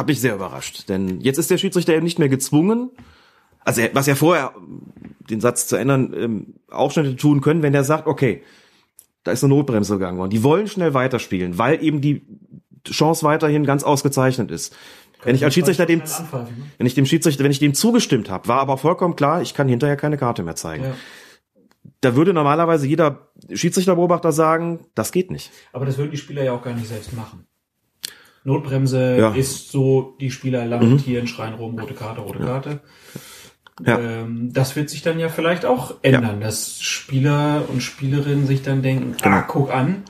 [0.00, 2.90] hat mich sehr überrascht, denn jetzt ist der Schiedsrichter eben nicht mehr gezwungen,
[3.64, 4.52] also er, was er vorher,
[5.30, 8.42] den Satz zu ändern, ähm, auch schon tun können, wenn er sagt, okay,
[9.24, 10.30] da ist eine Notbremse gegangen worden.
[10.30, 12.26] Die wollen schnell weiterspielen, weil eben die
[12.86, 14.76] Chance weiterhin ganz ausgezeichnet ist.
[15.22, 16.02] Wenn ich als Schiedsrichter dem,
[16.76, 19.68] wenn ich dem Schiedsrichter, wenn ich dem zugestimmt habe, war aber vollkommen klar, ich kann
[19.68, 20.84] hinterher keine Karte mehr zeigen.
[20.84, 20.94] Ja.
[22.02, 25.50] Da würde normalerweise jeder Schiedsrichterbeobachter sagen, das geht nicht.
[25.72, 27.46] Aber das würden die Spieler ja auch gar nicht selbst machen.
[28.44, 29.34] Notbremse ja.
[29.34, 31.28] ist so, die Spieler lamentieren, mhm.
[31.28, 32.44] schreien rum, rote Karte, rote ja.
[32.44, 32.80] Karte.
[33.84, 33.98] Ja.
[33.98, 38.82] Ähm, das wird sich dann ja vielleicht auch ändern, dass Spieler und Spielerinnen sich dann
[38.82, 39.36] denken, genau.
[39.36, 40.04] ah, guck an,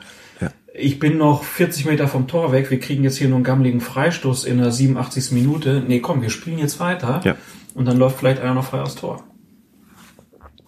[0.77, 3.81] ich bin noch 40 Meter vom Tor weg, wir kriegen jetzt hier nur einen gammeligen
[3.81, 5.31] Freistoß in der 87.
[5.31, 5.83] Minute.
[5.87, 7.21] Nee, komm, wir spielen jetzt weiter.
[7.23, 7.35] Ja.
[7.73, 9.23] Und dann läuft vielleicht einer noch frei aufs Tor.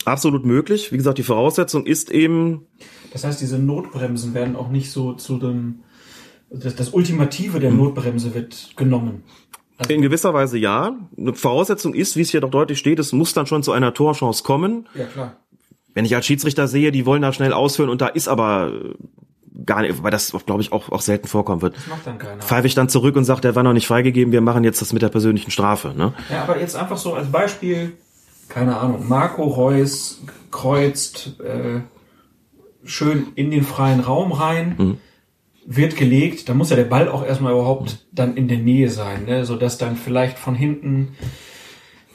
[0.06, 0.92] Absolut möglich.
[0.92, 2.68] Wie gesagt, die Voraussetzung ist eben.
[3.12, 5.84] Das heißt, diese Notbremsen werden auch nicht so zu dem
[6.50, 7.78] das, das Ultimative der hm.
[7.78, 9.24] Notbremse wird genommen.
[9.78, 10.98] Also in gewisser Weise ja.
[11.18, 13.94] Eine Voraussetzung ist, wie es hier doch deutlich steht, es muss dann schon zu einer
[13.94, 14.88] Torchance kommen.
[14.96, 15.38] Ja, klar.
[15.94, 19.64] Wenn ich als Schiedsrichter sehe, die wollen da schnell ausführen und da ist aber äh,
[19.66, 21.76] gar nicht, weil das glaube ich auch, auch selten vorkommen wird.
[21.76, 22.42] Das macht dann keiner.
[22.42, 24.94] Pfeife ich dann zurück und sage, der war noch nicht freigegeben, wir machen jetzt das
[24.94, 25.94] mit der persönlichen Strafe.
[25.96, 26.14] Ne?
[26.32, 27.94] Ja, aber jetzt einfach so als Beispiel,
[28.48, 30.22] keine Ahnung, Marco Reus
[30.52, 31.82] kreuzt äh,
[32.84, 34.76] schön in den freien Raum rein.
[34.78, 34.98] Mhm
[35.70, 39.26] wird gelegt, da muss ja der Ball auch erstmal überhaupt dann in der Nähe sein,
[39.26, 39.44] ne?
[39.44, 41.18] so dass dann vielleicht von hinten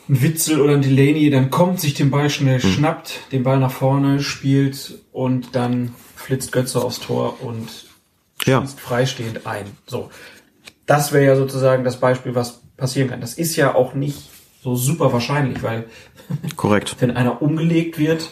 [0.08, 2.68] ein Witzel oder ein Delaney dann kommt, sich den Ball schnell mhm.
[2.68, 7.68] schnappt, den Ball nach vorne spielt und dann flitzt Götze aufs Tor und
[8.38, 8.64] schießt ja.
[8.64, 9.66] freistehend ein.
[9.86, 10.08] So,
[10.86, 13.20] das wäre ja sozusagen das Beispiel, was passieren kann.
[13.20, 14.30] Das ist ja auch nicht
[14.62, 15.84] so super wahrscheinlich, weil
[16.56, 18.30] korrekt, wenn einer umgelegt wird,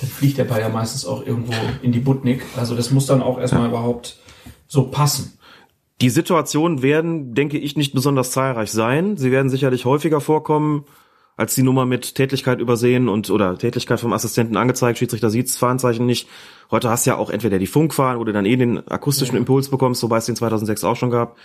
[0.00, 2.42] dann fliegt der Ball ja meistens auch irgendwo in die Butnik.
[2.56, 3.68] Also das muss dann auch erstmal ja.
[3.68, 4.18] überhaupt
[4.70, 5.36] so passen.
[6.00, 9.16] Die Situationen werden, denke ich, nicht besonders zahlreich sein.
[9.16, 10.84] Sie werden sicherlich häufiger vorkommen,
[11.36, 16.06] als die Nummer mit Tätigkeit übersehen und oder Tätigkeit vom Assistenten angezeigt, Schiedsrichter sieht's Fahrenzeichen
[16.06, 16.28] nicht.
[16.70, 19.36] Heute hast du ja auch entweder die Funkfahnen, wo du dann eh den akustischen.
[19.36, 21.36] Impuls bekommst, wobei es den 2006 auch schon gab,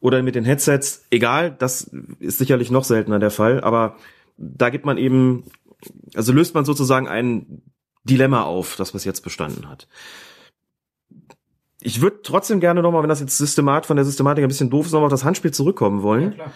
[0.00, 1.04] oder mit den Headsets.
[1.10, 3.96] Egal, das ist sicherlich noch seltener der Fall, aber
[4.38, 5.44] da gibt man eben,
[6.14, 7.62] also löst man sozusagen ein
[8.04, 9.86] Dilemma auf, das was jetzt bestanden hat.
[11.84, 14.86] Ich würde trotzdem gerne nochmal, wenn das jetzt Systemat von der Systematik ein bisschen doof
[14.86, 16.34] ist, nochmal auf das Handspiel zurückkommen wollen.
[16.36, 16.46] Ja.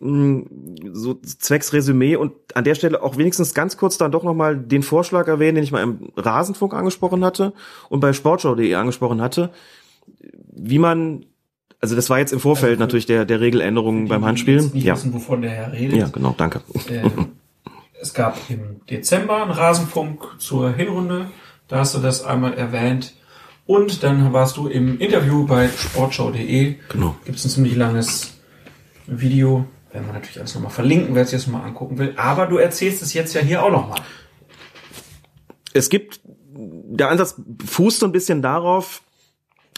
[0.00, 0.46] Mm,
[0.92, 4.82] so zwecks Resümee und an der Stelle auch wenigstens ganz kurz dann doch nochmal den
[4.82, 7.52] Vorschlag erwähnen, den ich mal im Rasenfunk angesprochen hatte
[7.88, 9.50] und bei sportschau.de angesprochen hatte,
[10.52, 11.26] wie man
[11.80, 14.70] also das war jetzt im Vorfeld also für, natürlich der, der Regeländerungen beim Handspielen.
[14.72, 14.94] Nicht ja.
[14.94, 15.98] wissen, wovon der Herr redet.
[15.98, 16.62] Ja, genau, danke.
[16.88, 17.08] Äh,
[18.00, 21.26] es gab im Dezember einen Rasenfunk zur Hinrunde.
[21.68, 23.14] Da hast du das einmal erwähnt.
[23.66, 26.76] Und dann warst du im Interview bei sportschau.de.
[26.90, 27.16] Genau.
[27.24, 28.34] Gibt es ein ziemlich langes
[29.06, 29.66] Video.
[29.90, 32.12] Werden wir natürlich alles nochmal verlinken, wer es jetzt mal angucken will.
[32.16, 34.00] Aber du erzählst es jetzt ja hier auch nochmal.
[35.72, 39.02] Es gibt, der Ansatz fußt so ein bisschen darauf,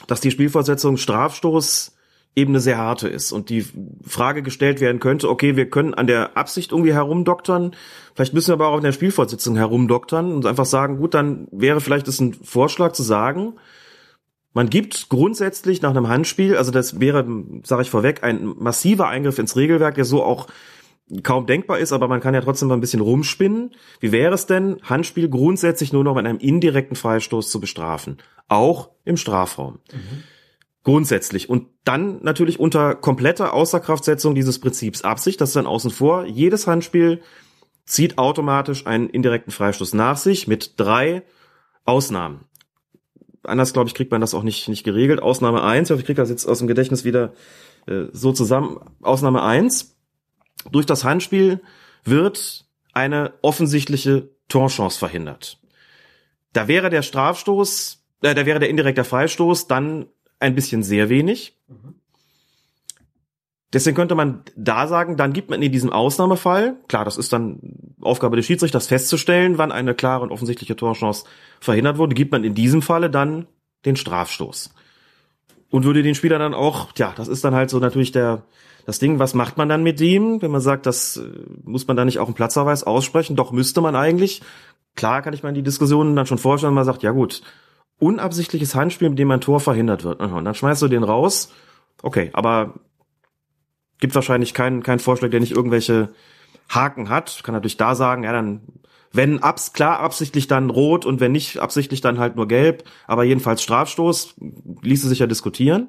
[0.07, 1.93] dass die Spielfortsetzung Strafstoß
[2.35, 3.65] eben eine sehr harte ist und die
[4.07, 7.75] Frage gestellt werden könnte, okay, wir können an der Absicht irgendwie herumdoktern,
[8.15, 11.81] vielleicht müssen wir aber auch in der Spielfortsetzung herumdoktern und einfach sagen, gut, dann wäre
[11.81, 13.55] vielleicht es ein Vorschlag zu sagen,
[14.57, 17.27] man gibt grundsätzlich nach einem Handspiel, also das wäre,
[17.63, 20.47] sage ich vorweg, ein massiver Eingriff ins Regelwerk, der so auch
[21.23, 23.75] kaum denkbar ist, aber man kann ja trotzdem mal ein bisschen rumspinnen.
[24.01, 28.17] Wie wäre es denn, Handspiel grundsätzlich nur noch mit einem indirekten Freistoß zu bestrafen?
[28.49, 29.81] Auch im Strafraum.
[29.93, 30.23] Mhm.
[30.85, 31.51] Grundsätzlich.
[31.51, 36.25] Und dann natürlich unter kompletter Außerkraftsetzung dieses Prinzips Absicht, das ist dann außen vor.
[36.25, 37.21] Jedes Handspiel
[37.85, 41.25] zieht automatisch einen indirekten Freistoß nach sich mit drei
[41.85, 42.46] Ausnahmen.
[43.47, 45.23] Anders, glaube ich, kriegt man das auch nicht, nicht geregelt.
[45.23, 47.33] Ausnahme eins, ich kriege das jetzt aus dem Gedächtnis wieder
[47.87, 48.79] äh, so zusammen.
[49.03, 49.97] Ausnahme eins:
[50.71, 51.61] Durch das Handspiel
[52.05, 55.59] wird eine offensichtliche Torchance verhindert.
[56.53, 60.07] Da wäre der Strafstoß, äh, da wäre der indirekte Freistoß dann
[60.39, 61.59] ein bisschen sehr wenig.
[63.73, 67.59] Deswegen könnte man da sagen, dann gibt man in diesem Ausnahmefall, klar, das ist dann
[68.01, 71.25] Aufgabe des Schiedsrichters festzustellen, wann eine klare und offensichtliche Torchance
[71.61, 73.47] verhindert wurde, gibt man in diesem Falle dann
[73.85, 74.73] den Strafstoß.
[75.71, 78.45] Und würde den Spieler dann auch, ja, das ist dann halt so natürlich der,
[78.87, 81.29] das Ding, was macht man dann mit ihm, wenn man sagt, das äh,
[81.65, 84.43] muss man da nicht auch einen Platzverweis aussprechen, doch müsste man eigentlich.
[84.95, 87.43] Klar kann ich mir die Diskussionen dann schon vorstellen, man sagt, ja gut,
[87.99, 90.21] unabsichtliches Handspiel, mit dem ein Tor verhindert wird.
[90.21, 91.53] Und dann schmeißt du den raus.
[92.03, 92.75] Okay, aber
[93.99, 96.11] gibt wahrscheinlich keinen keinen Vorschlag, der nicht irgendwelche
[96.69, 97.41] Haken hat.
[97.43, 98.61] Kann natürlich da sagen, ja, dann
[99.13, 103.25] wenn abs klar absichtlich dann rot und wenn nicht absichtlich dann halt nur gelb, aber
[103.25, 104.35] jedenfalls Strafstoß,
[104.83, 105.89] ließe sich ja diskutieren.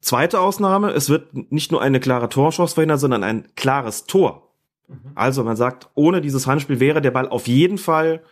[0.00, 4.54] Zweite Ausnahme, es wird nicht nur eine klare Torchance verhindert, sondern ein klares Tor.
[4.88, 5.12] Mhm.
[5.14, 8.22] Also man sagt, ohne dieses Handspiel wäre der Ball auf jeden Fall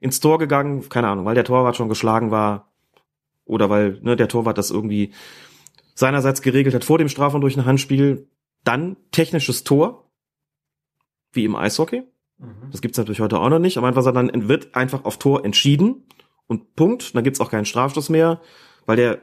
[0.00, 2.70] ins Tor gegangen, keine Ahnung, weil der Torwart schon geschlagen war
[3.44, 5.12] oder weil ne, der Torwart das irgendwie
[5.98, 8.28] seinerseits geregelt hat vor dem Strafraum durch ein Handspiel,
[8.62, 10.08] dann technisches Tor,
[11.32, 12.04] wie im Eishockey.
[12.38, 12.70] Mhm.
[12.70, 16.06] Das gibt's natürlich heute auch noch nicht, aber einfach dann wird einfach auf Tor entschieden
[16.46, 17.16] und Punkt.
[17.16, 18.40] Dann gibt's auch keinen Strafstoß mehr,
[18.86, 19.18] weil der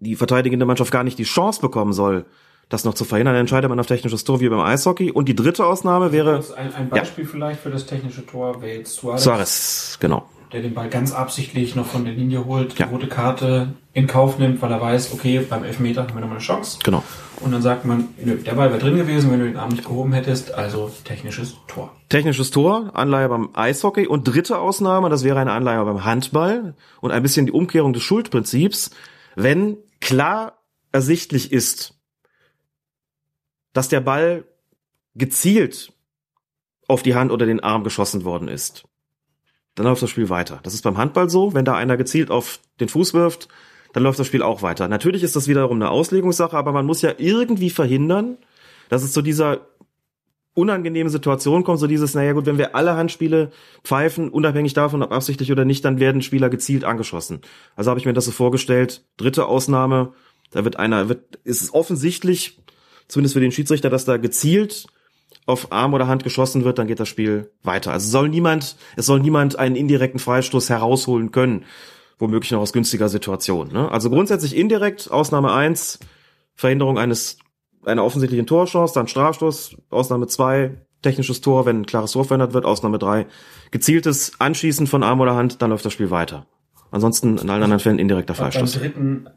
[0.00, 2.26] die verteidigende Mannschaft gar nicht die Chance bekommen soll,
[2.68, 5.10] das noch zu verhindern, dann entscheidet man auf technisches Tor wie beim Eishockey.
[5.10, 6.44] Und die dritte Ausnahme wäre.
[6.56, 7.30] Ein, ein Beispiel ja.
[7.30, 9.24] vielleicht für das technische Tor wäre jetzt Suarez.
[9.24, 10.28] Suarez, genau.
[10.56, 12.86] Der den Ball ganz absichtlich noch von der Linie holt, ja.
[12.86, 16.38] die rote Karte in Kauf nimmt, weil er weiß, okay, beim Elfmeter haben wir nochmal
[16.38, 16.78] eine Chance.
[16.82, 17.04] Genau.
[17.40, 19.84] Und dann sagt man, nö, der Ball wäre drin gewesen, wenn du den Arm nicht
[19.84, 21.94] gehoben hättest, also technisches Tor.
[22.08, 27.10] Technisches Tor, Anleihe beim Eishockey und dritte Ausnahme, das wäre eine Anleihe beim Handball und
[27.10, 28.92] ein bisschen die Umkehrung des Schuldprinzips,
[29.34, 30.54] wenn klar
[30.90, 31.98] ersichtlich ist,
[33.74, 34.44] dass der Ball
[35.16, 35.92] gezielt
[36.88, 38.84] auf die Hand oder den Arm geschossen worden ist.
[39.76, 40.58] Dann läuft das Spiel weiter.
[40.64, 43.48] Das ist beim Handball so, wenn da einer gezielt auf den Fuß wirft,
[43.92, 44.88] dann läuft das Spiel auch weiter.
[44.88, 48.36] Natürlich ist das wiederum eine Auslegungssache, aber man muss ja irgendwie verhindern,
[48.88, 49.68] dass es zu dieser
[50.54, 53.52] unangenehmen Situation kommt, so dieses, naja gut, wenn wir alle Handspiele
[53.84, 57.40] pfeifen, unabhängig davon, ob absichtlich oder nicht, dann werden Spieler gezielt angeschossen.
[57.76, 59.04] Also habe ich mir das so vorgestellt.
[59.18, 60.14] Dritte Ausnahme,
[60.50, 62.58] da wird einer, wird, ist es offensichtlich,
[63.06, 64.86] zumindest für den Schiedsrichter, dass da gezielt
[65.46, 67.92] auf Arm oder Hand geschossen wird, dann geht das Spiel weiter.
[67.92, 71.64] Also soll niemand, es soll niemand einen indirekten Freistoß herausholen können,
[72.18, 73.72] womöglich noch aus günstiger Situation.
[73.72, 73.90] Ne?
[73.90, 76.00] Also grundsätzlich indirekt, Ausnahme eins
[76.54, 77.38] Verhinderung eines
[77.84, 80.72] einer offensichtlichen Torchance, dann Strafstoß, Ausnahme zwei
[81.02, 83.26] technisches Tor, wenn ein klares Tor verändert wird, Ausnahme drei
[83.70, 86.46] gezieltes Anschießen von Arm oder Hand, dann läuft das Spiel weiter.
[86.90, 88.72] Ansonsten in allen anderen Fällen indirekter Freistoß.
[88.72, 89.28] Beim dritten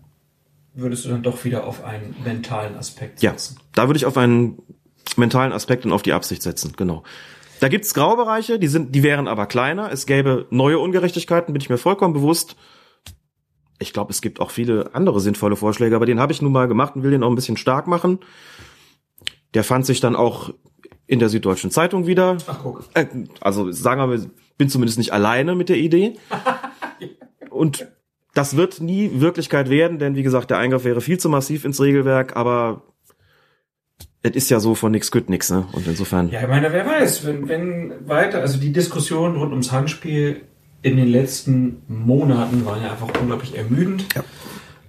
[0.73, 3.55] würdest du dann doch wieder auf einen mentalen Aspekt setzen.
[3.57, 4.59] Ja, da würde ich auf einen
[5.17, 7.03] mentalen Aspekt und auf die Absicht setzen, genau.
[7.59, 9.91] Da gibt's Graubereiche, die sind, die wären aber kleiner.
[9.91, 12.55] Es gäbe neue Ungerechtigkeiten, bin ich mir vollkommen bewusst.
[13.79, 16.67] Ich glaube, es gibt auch viele andere sinnvolle Vorschläge, aber den habe ich nun mal
[16.67, 18.19] gemacht und will den auch ein bisschen stark machen.
[19.53, 20.53] Der fand sich dann auch
[21.07, 22.37] in der Süddeutschen Zeitung wieder.
[22.47, 22.83] Ach, guck.
[22.93, 23.07] Äh,
[23.41, 26.13] also sagen wir, bin zumindest nicht alleine mit der Idee.
[27.49, 27.87] Und
[28.33, 31.81] das wird nie Wirklichkeit werden, denn wie gesagt, der Eingriff wäre viel zu massiv ins
[31.81, 32.83] Regelwerk, aber
[34.21, 35.67] es ist ja so von nix gut nix, ne?
[35.71, 36.29] Und insofern.
[36.29, 40.41] Ja, ich meine, wer weiß, wenn, wenn weiter, also die Diskussion rund ums Handspiel
[40.81, 44.05] in den letzten Monaten waren ja einfach unglaublich ermüdend.
[44.15, 44.23] Ja.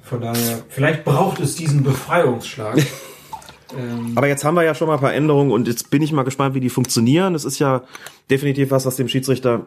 [0.02, 2.78] Von daher, vielleicht braucht es diesen Befreiungsschlag.
[3.78, 6.12] ähm, Aber jetzt haben wir ja schon mal ein paar Änderungen und jetzt bin ich
[6.12, 7.32] mal gespannt, wie die funktionieren.
[7.32, 7.82] Das ist ja
[8.31, 9.66] definitiv was, was dem Schiedsrichter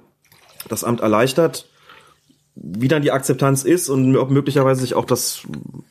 [0.68, 1.68] das Amt erleichtert
[2.56, 5.42] wie dann die Akzeptanz ist und ob möglicherweise sich auch das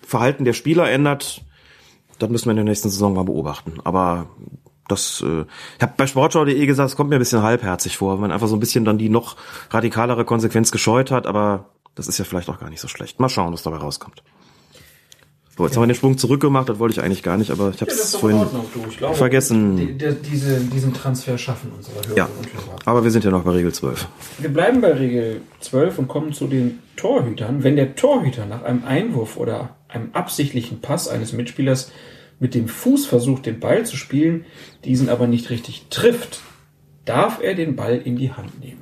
[0.06, 1.42] Verhalten der Spieler ändert,
[2.22, 3.74] das müssen wir in der nächsten Saison mal beobachten.
[3.84, 4.26] Aber
[4.88, 5.42] das, äh,
[5.76, 8.48] ich habe bei Sportschau.de gesagt, es kommt mir ein bisschen halbherzig vor, wenn man einfach
[8.48, 9.36] so ein bisschen dann die noch
[9.70, 13.20] radikalere Konsequenz gescheut hat, aber das ist ja vielleicht auch gar nicht so schlecht.
[13.20, 14.22] Mal schauen, was dabei rauskommt.
[15.56, 17.80] So, jetzt haben wir den Sprung zurückgemacht, das wollte ich eigentlich gar nicht, aber ich
[17.82, 18.64] habe Ja, es in vorhin Ordnung,
[18.96, 19.76] glaube, vergessen.
[19.76, 22.28] Die, die, diese, diesen Transfer schaffen unsere Hörer Ja,
[22.86, 24.08] aber wir sind ja noch bei Regel 12.
[24.38, 27.62] Wir bleiben bei Regel 12 und kommen zu den Torhütern.
[27.64, 31.92] Wenn der Torhüter nach einem Einwurf oder einem absichtlichen Pass eines Mitspielers
[32.40, 34.46] mit dem Fuß versucht, den Ball zu spielen,
[34.86, 36.40] diesen aber nicht richtig trifft,
[37.04, 38.81] darf er den Ball in die Hand nehmen.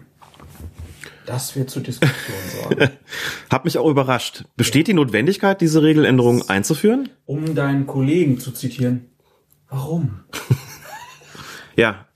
[1.26, 2.90] Das wird zu Diskussionen sorgen.
[3.50, 4.44] Hat mich auch überrascht.
[4.56, 7.08] Besteht die Notwendigkeit, diese Regeländerung einzuführen?
[7.26, 9.10] Um deinen Kollegen zu zitieren,
[9.68, 10.20] warum?
[11.76, 12.06] Ja.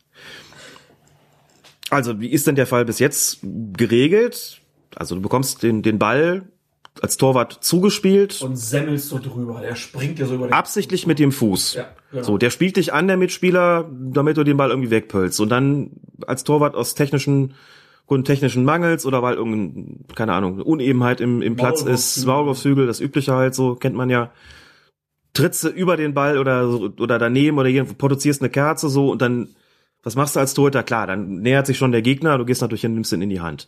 [1.91, 4.61] Also, wie ist denn der Fall bis jetzt geregelt?
[4.95, 6.49] Also, du bekommst den, den Ball
[7.01, 9.61] als Torwart zugespielt, Und semmelst so drüber.
[9.61, 11.75] Der springt dir so über den absichtlich mit dem Fuß.
[11.75, 12.23] Ja, genau.
[12.23, 15.41] So, der spielt dich an, der Mitspieler, damit du den Ball irgendwie wegpölst.
[15.41, 15.91] Und dann
[16.27, 17.55] als Torwart aus technischen
[18.07, 22.87] Gründen technischen Mangels oder weil irgendein, keine Ahnung, Unebenheit im, im Platz ist, Maulwurfshügel.
[22.87, 24.31] Das übliche halt, so kennt man ja.
[25.33, 29.11] Trittst du über den Ball oder, so- oder daneben oder irgendwo produzierst eine Kerze so
[29.11, 29.49] und dann,
[30.03, 30.83] was machst du als Torhüter?
[30.83, 33.41] Klar, dann nähert sich schon der Gegner, du gehst natürlich hin, nimmst ihn in die
[33.41, 33.67] Hand.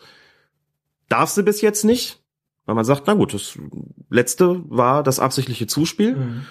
[1.08, 2.20] Darfst du bis jetzt nicht,
[2.66, 3.58] weil man sagt, na gut, das
[4.10, 6.42] letzte war das absichtliche Zuspiel Mhm.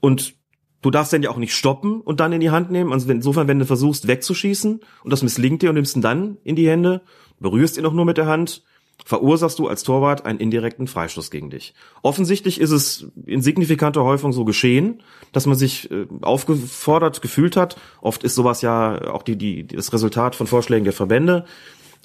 [0.00, 0.34] und
[0.80, 2.92] du darfst den ja auch nicht stoppen und dann in die Hand nehmen.
[2.92, 6.56] Also insofern, wenn du versuchst wegzuschießen und das misslingt dir und nimmst ihn dann in
[6.56, 7.02] die Hände,
[7.42, 8.62] berührst ihn auch nur mit der Hand,
[9.04, 11.74] verursachst du als Torwart einen indirekten Freistoß gegen dich.
[12.02, 15.02] Offensichtlich ist es in signifikanter Häufung so geschehen,
[15.32, 17.76] dass man sich äh, aufgefordert gefühlt hat.
[18.00, 21.44] Oft ist sowas ja auch die, die, das Resultat von Vorschlägen der Verbände,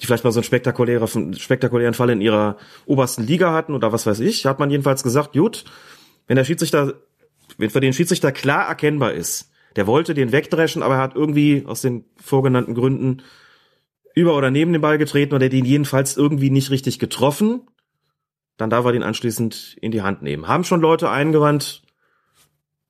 [0.00, 2.56] die vielleicht mal so einen spektakulären, spektakulären Fall in ihrer
[2.86, 5.64] obersten Liga hatten oder was weiß ich, hat man jedenfalls gesagt, gut,
[6.26, 6.94] wenn der Schiedsrichter,
[7.58, 11.64] wenn für den Schiedsrichter klar erkennbar ist, der wollte den wegdreschen, aber er hat irgendwie
[11.66, 13.22] aus den vorgenannten Gründen
[14.18, 17.62] über oder neben den Ball getreten oder den jedenfalls irgendwie nicht richtig getroffen,
[18.56, 20.48] dann darf er den anschließend in die Hand nehmen.
[20.48, 21.82] Haben schon Leute eingewandt,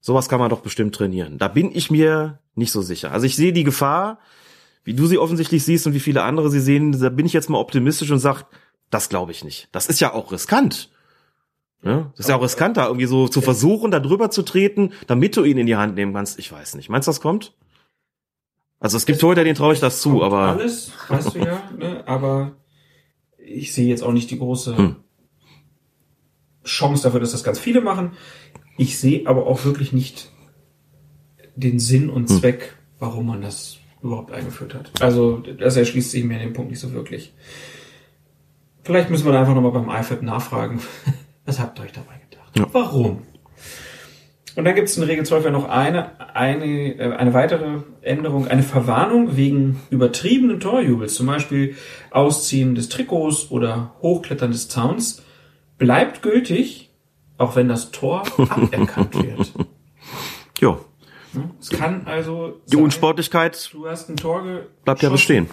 [0.01, 1.37] sowas kann man doch bestimmt trainieren.
[1.37, 3.13] Da bin ich mir nicht so sicher.
[3.13, 4.19] Also ich sehe die Gefahr,
[4.85, 7.51] wie du sie offensichtlich siehst und wie viele andere sie sehen, da bin ich jetzt
[7.51, 8.45] mal optimistisch und sag,
[8.89, 9.69] das glaube ich nicht.
[9.73, 10.91] Das ist ja auch riskant.
[11.83, 14.93] Ja, das ist ja auch riskant, da irgendwie so zu versuchen, da drüber zu treten,
[15.07, 16.39] damit du ihn in die Hand nehmen kannst.
[16.39, 16.89] Ich weiß nicht.
[16.89, 17.53] Meinst du, das kommt?
[18.81, 22.05] Also es gibt Torhüter, denen traue ich das zu, aber Alles, weißt du ja, ne?
[22.07, 22.53] aber
[23.39, 24.97] ich sehe jetzt auch nicht die große Hm.
[26.65, 28.13] Chance dafür, dass das ganz viele machen.
[28.77, 30.31] Ich sehe aber auch wirklich nicht
[31.57, 32.39] den Sinn und Hm.
[32.39, 34.93] Zweck, warum man das überhaupt eingeführt hat.
[35.03, 37.35] Also das erschließt sich mir in dem Punkt nicht so wirklich.
[38.85, 40.81] Vielleicht müssen wir da einfach nochmal beim IFAB nachfragen.
[41.45, 42.57] Was habt ihr euch dabei gedacht?
[42.59, 42.67] Ja.
[42.73, 43.23] Warum?
[44.59, 48.49] Und dann gibt es in Regel 12 ja noch eine, eine, äh, eine weitere Änderung,
[48.49, 51.77] eine Verwarnung wegen übertriebenen Torjubels, zum Beispiel
[52.11, 55.23] Ausziehen des Trikots oder Hochklettern des Zauns,
[55.79, 56.91] bleibt gültig,
[57.37, 59.53] auch wenn das Tor aberkannt wird.
[60.59, 60.77] ja,
[61.61, 64.43] Es kann also die Unsportlichkeit du hast ein Tor
[64.85, 65.49] bleibt ja bestehen.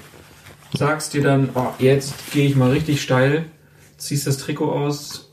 [0.73, 3.45] sagst dir dann, oh, jetzt gehe ich mal richtig steil,
[3.98, 5.32] ziehst das Trikot aus,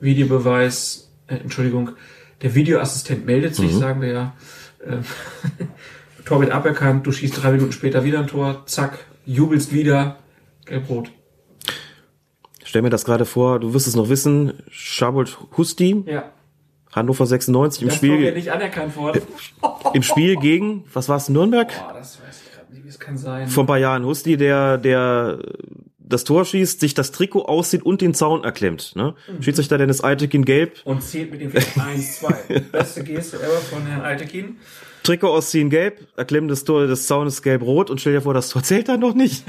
[0.00, 1.90] Videobeweis, äh, Entschuldigung,
[2.42, 4.36] der Videoassistent meldet sich, sagen wir ja.
[4.84, 5.04] Ähm,
[6.24, 10.16] Tor wird aberkannt, du schießt drei Minuten später wieder ein Tor, zack, jubelst wieder,
[10.66, 11.10] gelb-rot.
[12.64, 16.24] Stell mir das gerade vor, du wirst es noch wissen, Schabold Husti, Ja,
[16.92, 19.22] Hannover 96 im das Spiel, nicht anerkannt worden.
[19.94, 21.68] im Spiel gegen, was war es, Nürnberg?
[21.68, 23.48] Boah, das weiß ich gerade nicht, wie es kann sein.
[23.48, 25.38] Vor ein paar Jahren Husti, der, der
[26.12, 28.92] das Tor schießt, sich das Trikot aussieht und den Zaun erklemmt.
[28.94, 29.14] Ne?
[29.28, 29.42] Mhm.
[29.42, 32.60] Schiedsrichter Dennis Eitekin gelb, Und zählt mit dem Finger 1, 2.
[32.72, 34.56] Beste Geste ever von Herrn Altekin.
[35.02, 38.62] Trikot ausziehen gelb, erklemmen des Tor des Zaunes gelb-rot und stell dir vor, das Tor
[38.62, 39.44] zählt dann noch nicht.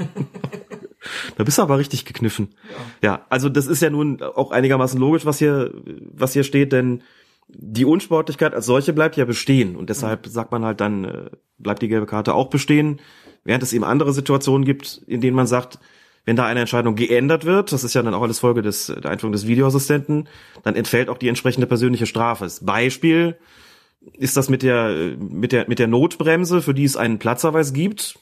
[1.36, 2.54] da bist du aber richtig gekniffen.
[3.02, 3.24] Ja.
[3.28, 5.72] also das ist ja nun auch einigermaßen logisch, was hier,
[6.12, 7.02] was hier steht, denn
[7.48, 11.82] die Unsportlichkeit als solche bleibt ja bestehen und deshalb sagt man halt dann, äh, bleibt
[11.82, 13.00] die gelbe Karte auch bestehen,
[13.44, 15.78] während es eben andere Situationen gibt, in denen man sagt,
[16.24, 19.10] wenn da eine Entscheidung geändert wird, das ist ja dann auch alles Folge des, der
[19.10, 20.28] Einführung des Videoassistenten,
[20.62, 22.44] dann entfällt auch die entsprechende persönliche Strafe.
[22.44, 23.36] Das Beispiel
[24.12, 28.18] ist das mit der, mit der, mit der Notbremse, für die es einen Platzverweis gibt.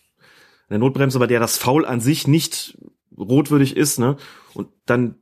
[0.68, 2.78] Eine Notbremse, bei der das Foul an sich nicht
[3.16, 4.16] rotwürdig ist, ne?
[4.54, 5.16] Und dann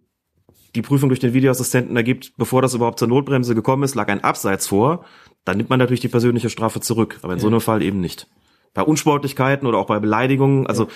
[0.74, 4.22] die Prüfung durch den Videoassistenten ergibt, bevor das überhaupt zur Notbremse gekommen ist, lag ein
[4.22, 5.04] Abseits vor,
[5.44, 7.18] dann nimmt man natürlich die persönliche Strafe zurück.
[7.22, 8.28] Aber in so einem Fall eben nicht.
[8.72, 10.86] Bei Unsportlichkeiten oder auch bei Beleidigungen, also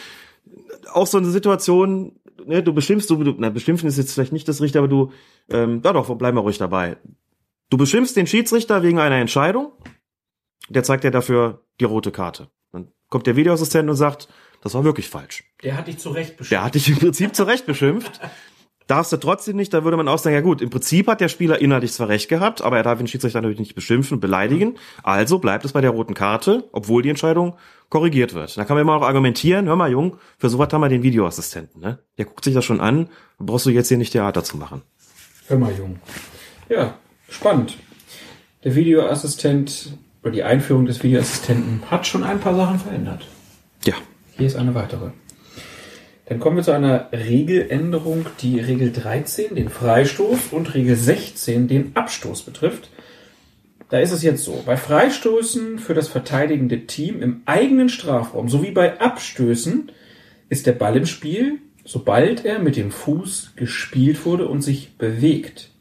[0.92, 4.48] auch so eine Situation, ne, du beschimpfst, du, du na, beschimpfen ist jetzt vielleicht nicht
[4.48, 5.12] das Richtige, aber du,
[5.50, 6.96] ähm, ja doch, bleiben wir ruhig dabei.
[7.70, 9.72] Du beschimpfst den Schiedsrichter wegen einer Entscheidung,
[10.68, 12.48] der zeigt dir dafür die rote Karte.
[12.72, 14.28] Dann kommt der Videoassistent und sagt,
[14.62, 15.44] das war wirklich falsch.
[15.62, 16.52] Der hat dich zu Recht beschimpft.
[16.52, 18.20] Der hat dich im Prinzip zu Recht beschimpft.
[18.86, 21.28] darfst du trotzdem nicht, da würde man auch sagen, ja gut, im Prinzip hat der
[21.28, 24.76] Spieler inhaltlich zwar recht gehabt, aber er darf den Schiedsrichter natürlich nicht beschimpfen und beleidigen.
[25.02, 27.56] Also bleibt es bei der roten Karte, obwohl die Entscheidung
[27.88, 28.56] korrigiert wird.
[28.56, 31.80] Da kann man immer auch argumentieren, hör mal Jung, für sowas haben wir den Videoassistenten,
[31.80, 31.98] ne?
[32.18, 33.08] Der guckt sich das schon an,
[33.38, 34.82] brauchst du jetzt hier nicht Theater zu machen.
[35.46, 35.98] Hör mal Jung.
[36.68, 36.94] Ja,
[37.28, 37.76] spannend.
[38.64, 43.26] Der Videoassistent oder die Einführung des Videoassistenten hat schon ein paar Sachen verändert.
[43.84, 43.94] Ja.
[44.36, 45.10] Hier ist eine weitere.
[46.26, 51.94] Dann kommen wir zu einer Regeländerung, die Regel 13 den Freistoß und Regel 16 den
[51.94, 52.88] Abstoß betrifft.
[53.90, 58.70] Da ist es jetzt so, bei Freistoßen für das verteidigende Team im eigenen Strafraum sowie
[58.70, 59.92] bei Abstößen
[60.48, 65.72] ist der Ball im Spiel, sobald er mit dem Fuß gespielt wurde und sich bewegt.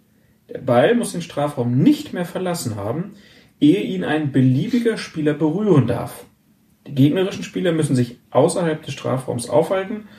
[0.50, 3.14] Der Ball muss den Strafraum nicht mehr verlassen haben,
[3.62, 6.26] ehe ihn ein beliebiger Spieler berühren darf.
[6.86, 10.10] Die gegnerischen Spieler müssen sich außerhalb des Strafraums aufhalten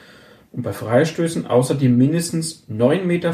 [0.54, 3.32] und bei Freistößen außerdem mindestens 9,15 Meter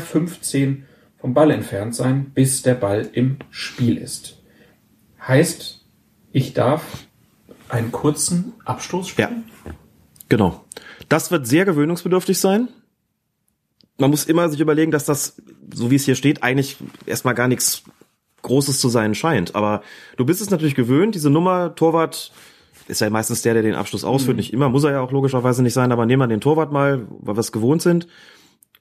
[1.18, 4.38] vom Ball entfernt sein, bis der Ball im Spiel ist.
[5.20, 5.84] Heißt,
[6.32, 6.82] ich darf
[7.68, 9.44] einen kurzen Abstoß spielen?
[9.66, 9.72] Ja.
[10.30, 10.64] Genau.
[11.10, 12.68] Das wird sehr gewöhnungsbedürftig sein.
[13.98, 15.42] Man muss immer sich überlegen, dass das,
[15.74, 17.82] so wie es hier steht, eigentlich erstmal gar nichts
[18.40, 19.54] Großes zu sein scheint.
[19.54, 19.82] Aber
[20.16, 22.32] du bist es natürlich gewöhnt, diese Nummer, Torwart,
[22.90, 24.36] ist ja meistens der, der den Abschluss ausführt.
[24.36, 24.40] Mhm.
[24.40, 27.06] Nicht immer, muss er ja auch logischerweise nicht sein, aber nehmen wir den Torwart mal,
[27.20, 28.06] weil wir es gewohnt sind.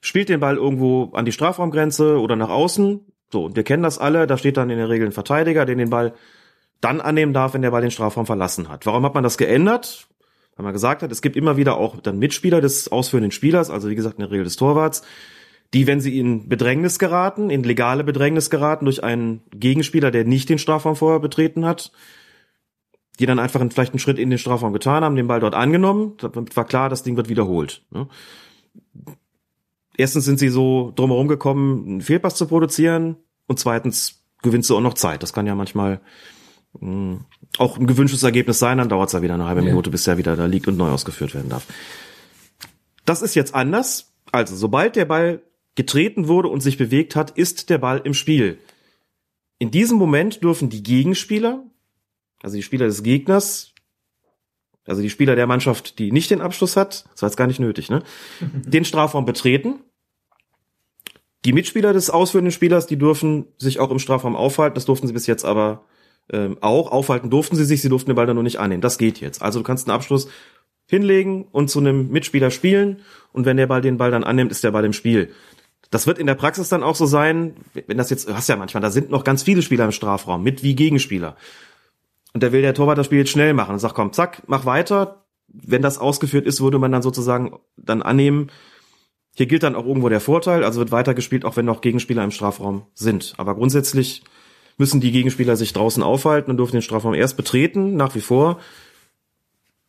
[0.00, 3.00] Spielt den Ball irgendwo an die Strafraumgrenze oder nach außen.
[3.32, 5.76] So, und wir kennen das alle, da steht dann in der Regel ein Verteidiger, der
[5.76, 6.14] den Ball
[6.80, 8.86] dann annehmen darf, wenn der Ball den Strafraum verlassen hat.
[8.86, 10.08] Warum hat man das geändert?
[10.56, 13.88] Weil man gesagt hat, es gibt immer wieder auch dann Mitspieler des ausführenden Spielers, also
[13.88, 15.02] wie gesagt in der Regel des Torwarts,
[15.72, 20.48] die, wenn sie in Bedrängnis geraten, in legale Bedrängnis geraten durch einen Gegenspieler, der nicht
[20.48, 21.92] den Strafraum vorher betreten hat,
[23.18, 26.14] die dann einfach vielleicht einen Schritt in den Strafraum getan haben, den Ball dort angenommen,
[26.18, 27.84] damit war klar, das Ding wird wiederholt.
[27.90, 28.08] Ne?
[29.96, 33.16] Erstens sind sie so drumherum gekommen, einen Fehlpass zu produzieren
[33.46, 35.22] und zweitens gewinnst du auch noch Zeit.
[35.22, 36.00] Das kann ja manchmal
[36.78, 37.24] mh, hm,
[37.58, 39.62] auch ein gewünschtes Ergebnis sein, dann dauert es ja wieder eine halbe.
[39.62, 41.66] Minute, bis er wieder da liegt und neu ausgeführt werden darf.
[43.04, 44.12] Das ist jetzt anders.
[44.32, 45.42] Also, sobald der Ball
[45.74, 48.58] getreten wurde und sich bewegt hat, ist der Ball im Spiel.
[49.58, 51.64] In diesem Moment dürfen die Gegenspieler,
[52.42, 53.74] also die Spieler des Gegners,
[54.86, 57.60] also die Spieler der Mannschaft, die nicht den Abschluss hat, das war jetzt gar nicht
[57.60, 58.02] nötig, ne,
[58.40, 59.80] den Strafraum betreten.
[61.44, 64.74] Die Mitspieler des ausführenden Spielers, die dürfen sich auch im Strafraum aufhalten.
[64.74, 65.86] Das durften sie bis jetzt aber
[66.30, 66.92] ähm, auch.
[66.92, 68.82] Aufhalten durften sie sich, sie durften den Ball dann nur nicht annehmen.
[68.82, 69.40] Das geht jetzt.
[69.40, 70.28] Also du kannst einen Abschluss
[70.86, 73.00] hinlegen und zu einem Mitspieler spielen
[73.32, 75.32] und wenn der Ball den Ball dann annimmt, ist der Ball im Spiel.
[75.90, 77.54] Das wird in der Praxis dann auch so sein,
[77.86, 80.42] wenn das jetzt, du hast ja manchmal, da sind noch ganz viele Spieler im Strafraum,
[80.42, 81.36] mit wie Gegenspieler.
[82.32, 84.64] Und da will der Torwart das Spiel jetzt schnell machen und sagt, komm, zack, mach
[84.64, 85.24] weiter.
[85.48, 88.50] Wenn das ausgeführt ist, würde man dann sozusagen dann annehmen,
[89.34, 92.30] hier gilt dann auch irgendwo der Vorteil, also wird weitergespielt, auch wenn noch Gegenspieler im
[92.30, 93.34] Strafraum sind.
[93.36, 94.22] Aber grundsätzlich
[94.76, 98.58] müssen die Gegenspieler sich draußen aufhalten und dürfen den Strafraum erst betreten, nach wie vor,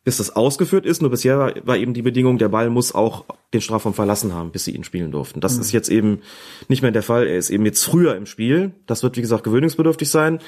[0.04, 1.00] bis das ausgeführt ist.
[1.00, 4.64] Nur bisher war, eben die Bedingung, der Ball muss auch den Strafraum verlassen haben, bis
[4.64, 5.40] sie ihn spielen durften.
[5.40, 5.62] Das mhm.
[5.62, 6.20] ist jetzt eben
[6.68, 7.26] nicht mehr der Fall.
[7.26, 8.72] Er ist eben jetzt früher im Spiel.
[8.86, 10.40] Das wird, wie gesagt, gewöhnungsbedürftig sein.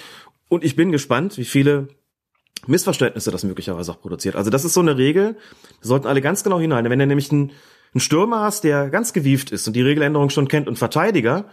[0.54, 1.88] Und ich bin gespannt, wie viele
[2.68, 4.36] Missverständnisse das möglicherweise auch produziert.
[4.36, 5.36] Also das ist so eine Regel, wir
[5.80, 6.88] sollten alle ganz genau hinein.
[6.88, 7.50] Wenn er nämlich einen,
[7.92, 11.46] einen Stürmer hast, der ganz gewieft ist und die Regeländerung schon kennt und Verteidiger,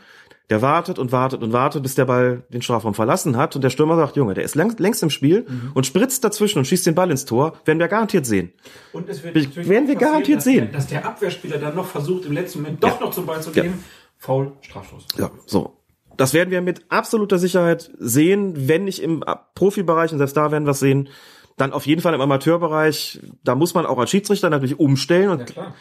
[0.52, 3.72] der wartet und wartet und wartet, bis der Ball den Strafraum verlassen hat und der
[3.72, 5.72] Stürmer sagt, Junge, der ist längst, längst im Spiel mhm.
[5.73, 8.53] und spritzt dazwischen und schießt den Ball ins Tor, werden wir garantiert sehen.
[8.94, 9.34] Und es wird
[9.68, 10.65] werden wir garantiert dass sehen.
[10.65, 13.06] Der, dass der Abwehrspieler dann noch versucht, im letzten Moment doch ja.
[13.07, 13.68] noch zum Ball zu geben.
[13.69, 13.84] Ja.
[14.19, 15.07] Foul, Strafstoß.
[15.18, 15.81] Ja, so.
[16.22, 19.26] Das werden wir mit absoluter Sicherheit sehen, wenn nicht im
[19.56, 21.10] Profibereich, und selbst da werden wir es sehen,
[21.57, 25.56] dann auf jeden Fall im Amateurbereich, da muss man auch als Schiedsrichter natürlich umstellen und
[25.56, 25.73] ja,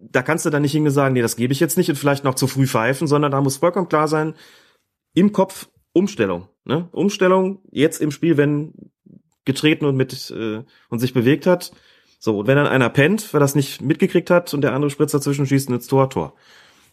[0.00, 2.22] da kannst du dann nicht hingehen sagen, nee, das gebe ich jetzt nicht und vielleicht
[2.22, 4.34] noch zu früh pfeifen, sondern da muss vollkommen klar sein,
[5.14, 6.46] im Kopf Umstellung.
[6.64, 6.88] Ne?
[6.92, 8.74] Umstellung jetzt im Spiel, wenn
[9.44, 11.72] getreten und mit äh, und sich bewegt hat.
[12.20, 15.12] So, und wenn dann einer pennt, weil das nicht mitgekriegt hat und der andere spritzt
[15.12, 16.34] dazwischen, schießt ins Tor, Tor.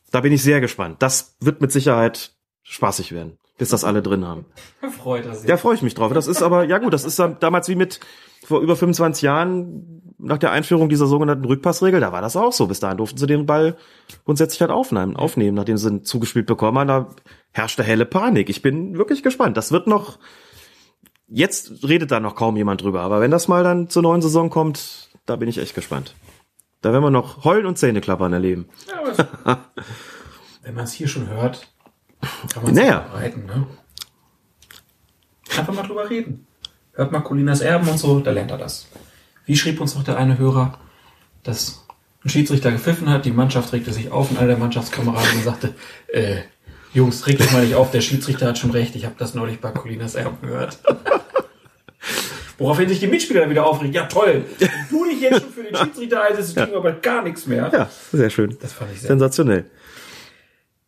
[0.10, 1.04] Da bin ich sehr gespannt.
[1.04, 2.34] Das wird mit Sicherheit
[2.70, 4.46] spaßig werden, bis das alle drin haben.
[5.02, 5.48] Freut er sich.
[5.48, 6.14] Da freue ich mich drauf.
[6.14, 8.00] Das ist aber, ja gut, das ist damals wie mit
[8.46, 12.68] vor über 25 Jahren nach der Einführung dieser sogenannten Rückpassregel, da war das auch so.
[12.68, 13.78] Bis dahin durften sie den Ball
[14.26, 16.88] grundsätzlich halt aufnehmen, aufnehmen, nachdem sie ihn zugespielt bekommen haben.
[16.88, 17.10] Da
[17.52, 18.50] herrschte helle Panik.
[18.50, 19.58] Ich bin wirklich gespannt.
[19.58, 20.20] Das wird noch,
[21.28, 23.02] jetzt redet da noch kaum jemand drüber.
[23.02, 26.16] Aber wenn das mal dann zur neuen Saison kommt, da bin ich echt gespannt.
[26.82, 28.68] Da werden wir noch Heulen und Zähneklappern erleben.
[28.88, 29.60] Ja,
[30.64, 31.68] wenn man es hier schon hört,
[32.22, 33.02] kann man es naja.
[33.02, 33.68] verbreiten, ne?
[35.58, 36.46] Einfach mal drüber reden.
[36.94, 38.88] Hört mal Colinas Erben und so, da lernt er das.
[39.46, 40.78] Wie schrieb uns noch der eine Hörer,
[41.44, 41.86] dass
[42.24, 45.74] ein Schiedsrichter gepfiffen hat, die Mannschaft regte sich auf und einer der Mannschaftskameraden sagte,
[46.08, 46.42] äh,
[46.94, 49.60] Jungs, regt euch mal nicht auf, der Schiedsrichter hat schon recht, ich habe das neulich
[49.60, 50.80] bei Colinas Erben gehört.
[52.58, 53.94] Woraufhin sich die Mitspieler wieder aufregen.
[53.94, 54.44] Ja, toll.
[54.60, 57.70] Wenn du dich jetzt schon für den Schiedsrichter einsetzt, kriegen wir aber gar nichts mehr.
[57.72, 58.58] Ja, sehr schön.
[58.62, 59.66] Das fand ich sehr Sensationell.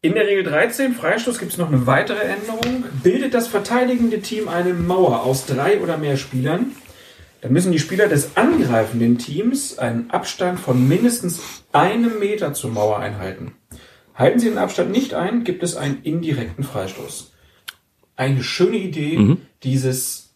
[0.04, 2.86] In der Regel 13, Freistoß, gibt es noch eine weitere Änderung.
[3.04, 6.72] Bildet das verteidigende Team eine Mauer aus drei oder mehr Spielern,
[7.42, 12.98] dann müssen die Spieler des angreifenden Teams einen Abstand von mindestens einem Meter zur Mauer
[12.98, 13.54] einhalten.
[14.16, 17.34] Halten sie den Abstand nicht ein, gibt es einen indirekten Freistoß.
[18.16, 20.34] Eine schöne Idee, dieses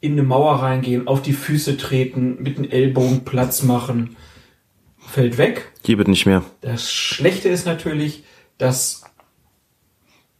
[0.00, 4.16] in eine Mauer reingehen, auf die Füße treten, mit den Ellbogen Platz machen,
[4.98, 5.72] fällt weg.
[5.82, 6.44] Gibt nicht mehr.
[6.60, 8.22] Das Schlechte ist natürlich,
[8.58, 9.04] dass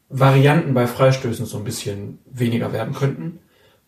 [0.09, 3.39] Varianten bei Freistößen so ein bisschen weniger werden könnten,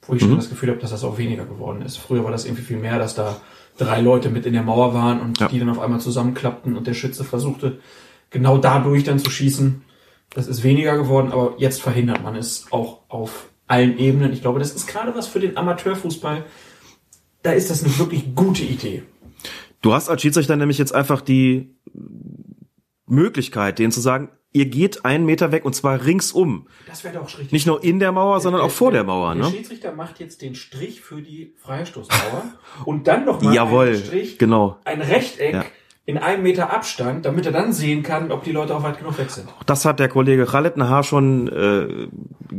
[0.03, 1.97] wo ich schon das Gefühl habe, dass das auch weniger geworden ist.
[1.99, 3.41] Früher war das irgendwie viel mehr, dass da
[3.79, 5.49] drei Leute mit in der Mauer waren und Ja.
[5.49, 7.79] die dann auf einmal zusammenklappten und der Schütze versuchte,
[8.31, 9.83] genau dadurch dann zu schießen.
[10.31, 14.33] Das ist weniger geworden, aber jetzt verhindert man es auch auf allen Ebenen.
[14.33, 16.45] Ich glaube, das ist gerade was für den Amateurfußball.
[17.43, 19.03] Da ist das eine wirklich gute Idee.
[19.83, 21.71] Du hast als Schiedsrichter nämlich jetzt einfach die
[23.07, 26.67] Möglichkeit, denen zu sagen, ihr geht einen Meter weg und zwar ringsum.
[26.87, 27.53] Das wäre doch richtig.
[27.53, 29.51] Nicht nur in der Mauer, sondern auch vor der Mauer, Der ne?
[29.51, 32.45] Schiedsrichter macht jetzt den Strich für die Freistoßmauer
[32.85, 34.79] und dann noch mal Jawohl, einen Strich, genau.
[34.85, 35.65] ein Rechteck Ja.
[36.07, 39.19] in einem Meter Abstand, damit er dann sehen kann, ob die Leute auch weit genug
[39.19, 39.47] weg sind.
[39.67, 42.09] Das hat der Kollege Khaled Nahar schon äh,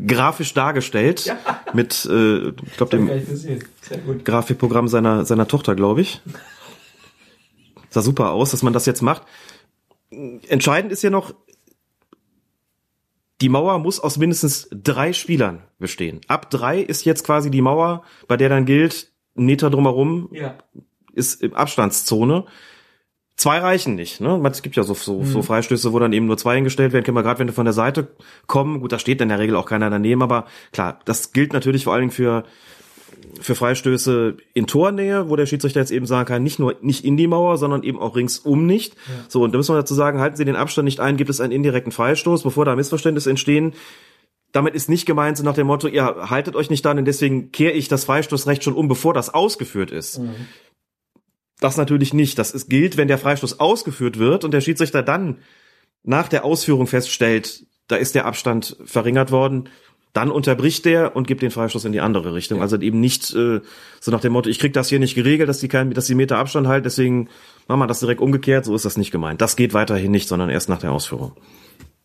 [0.08, 1.38] grafisch dargestellt Ja.
[1.74, 4.24] mit, äh, ich glaube, Hab ich gar dem.
[4.24, 6.22] Grafikprogramm seiner seiner Tochter, glaube ich.
[7.90, 9.24] Sah super aus, dass man das jetzt macht.
[10.48, 11.34] Entscheidend ist ja noch,
[13.42, 16.22] die Mauer muss aus mindestens drei Spielern bestehen.
[16.28, 20.56] Ab drei ist jetzt quasi die Mauer, bei der dann gilt, ein Meter drumherum Ja.
[21.14, 22.46] ist im Abstandszone.
[23.36, 24.20] Zwei reichen nicht.
[24.20, 24.42] Ne?
[24.52, 27.06] Es gibt ja so, so, so Freistöße, wo dann eben nur zwei hingestellt werden.
[27.06, 28.08] Kennen wir gerade, wenn du von der Seite
[28.48, 28.80] kommen.
[28.80, 30.24] Gut, da steht dann in der Regel auch keiner daneben.
[30.24, 32.46] Aber klar, das gilt natürlich vor allen Dingen für,
[33.42, 37.18] für Freistöße in Tornähe, wo der Schiedsrichter jetzt eben sagen kann, nicht nur nicht in
[37.18, 38.96] die Mauer, sondern eben auch ringsum nicht.
[39.28, 41.40] So, und da müssen wir dazu sagen, halten Sie den Abstand nicht ein, gibt es
[41.40, 43.74] einen indirekten Freistoß, bevor da Missverständnisse entstehen.
[44.52, 47.52] Damit ist nicht gemeint so nach dem Motto, ihr haltet euch nicht dann und deswegen
[47.52, 50.20] kehre ich das Freistoßrecht schon um, bevor das ausgeführt ist.
[51.60, 52.40] Das natürlich nicht.
[52.40, 55.40] Das ist, gilt, wenn der Freistoß ausgeführt wird und der Schiedsrichter dann
[56.04, 59.70] nach der Ausführung feststellt, da ist der Abstand verringert worden,
[60.18, 62.60] dann unterbricht der und gibt den Freistoß in die andere Richtung.
[62.60, 63.62] Also eben nicht äh,
[64.00, 66.16] so nach dem Motto, ich krieg das hier nicht geregelt, dass die kein, dass die
[66.16, 67.30] Meter Abstand halten, deswegen
[67.68, 68.66] machen wir das direkt umgekehrt.
[68.66, 69.42] So ist das nicht gemeint.
[69.42, 71.34] Das geht weiterhin nicht, sondern erst nach der Ausführung.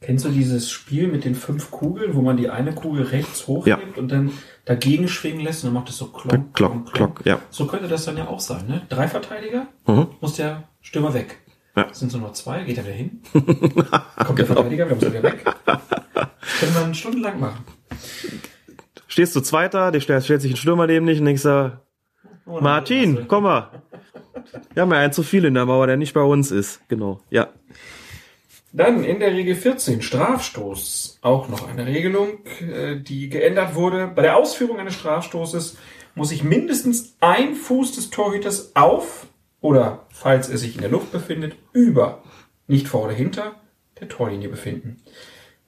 [0.02, 3.96] Kennst du dieses Spiel mit den fünf Kugeln, wo man die eine Kugel rechts hochhebt
[3.96, 4.32] und dann
[4.66, 7.38] dagegen schwingen lässt und dann macht es so klonk, Klock, klock, ja.
[7.50, 8.82] So könnte das dann ja auch sein, ne?
[8.90, 10.08] Drei Verteidiger, Mhm.
[10.20, 11.38] muss der Stürmer weg.
[11.76, 11.86] Ja.
[11.94, 13.22] Sind so nur zwei, geht er wieder hin?
[14.26, 15.44] Kommt der Verteidiger, wir müssen wieder weg.
[16.60, 17.64] Können wir stundenlang machen.
[19.06, 21.82] Stehst du Zweiter, der stellt, stellt sich ein Stürmer neben dich und denkst da,
[22.44, 23.82] Oh, Martin, komm mal.
[24.74, 26.80] Wir haben ja einen zu viel in der Mauer, der nicht bei uns ist.
[26.88, 27.48] Genau, ja.
[28.72, 31.18] Dann in der Regel 14 Strafstoß.
[31.22, 34.08] Auch noch eine Regelung, äh, die geändert wurde.
[34.08, 35.76] Bei der Ausführung eines Strafstoßes
[36.14, 39.26] muss sich mindestens ein Fuß des Torhüters auf
[39.60, 42.22] oder, falls er sich in der Luft befindet, über,
[42.66, 43.56] nicht vor oder hinter
[44.00, 45.02] der Torlinie befinden.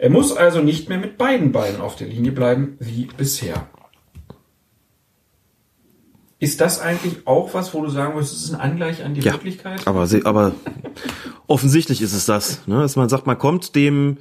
[0.05, 3.69] Er muss also nicht mehr mit beiden Beinen auf der Linie bleiben wie bisher.
[6.39, 9.23] Ist das eigentlich auch was, wo du sagen würdest, es ist ein Angleich an die
[9.23, 9.87] Ja, Wirklichkeit?
[9.87, 10.53] aber, aber
[11.47, 12.83] offensichtlich ist es das, ne?
[12.83, 14.19] dass man sagt, man kommt dem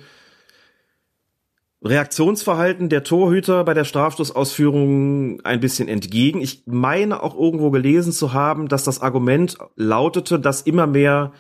[1.82, 6.40] Reaktionsverhalten der Torhüter bei der Strafstoßausführung ein bisschen entgegen.
[6.40, 11.34] Ich meine auch irgendwo gelesen zu haben, dass das Argument lautete, dass immer mehr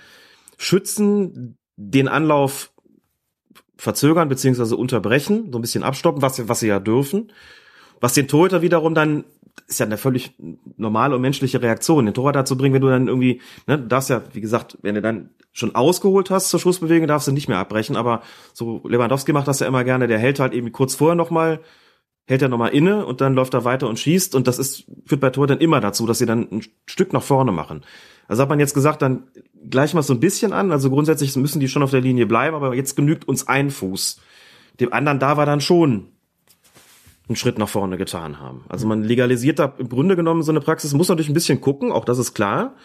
[0.57, 2.73] Schützen den Anlauf
[3.84, 4.76] verzögern bzw.
[4.76, 7.31] unterbrechen, so ein bisschen abstoppen, was, sie- was sie ja dürfen.
[7.99, 9.23] Was den Torhüter wiederum dann
[9.68, 10.31] ist ja eine völlig
[10.77, 14.10] normale und menschliche Reaktion, den Torwart dazu bringen, wenn du dann irgendwie, ne, du darfst
[14.10, 17.60] ja, wie gesagt, wenn du dann schon ausgeholt hast zur Schlussbewegung, darfst du nicht mehr
[17.60, 18.23] abbrechen, aber
[18.53, 21.60] so Lewandowski macht das ja immer gerne, der hält halt eben kurz vorher nochmal,
[22.26, 25.22] hält er nochmal inne und dann läuft er weiter und schießt und das ist, führt
[25.22, 27.84] bei Torhütern immer dazu, dass sie dann ein Stück nach vorne machen.
[28.28, 29.28] Also hat man jetzt gesagt, dann
[29.70, 32.56] gleich mal so ein bisschen an, also grundsätzlich müssen die schon auf der Linie bleiben,
[32.56, 34.20] aber jetzt genügt uns ein Fuß.
[34.80, 36.10] Dem anderen da war dann schon
[37.28, 38.66] einen Schritt nach vorne getan haben.
[38.70, 41.91] Also man legalisiert da im Grunde genommen so eine Praxis, muss natürlich ein bisschen gucken,
[41.91, 42.76] auch das ist klar.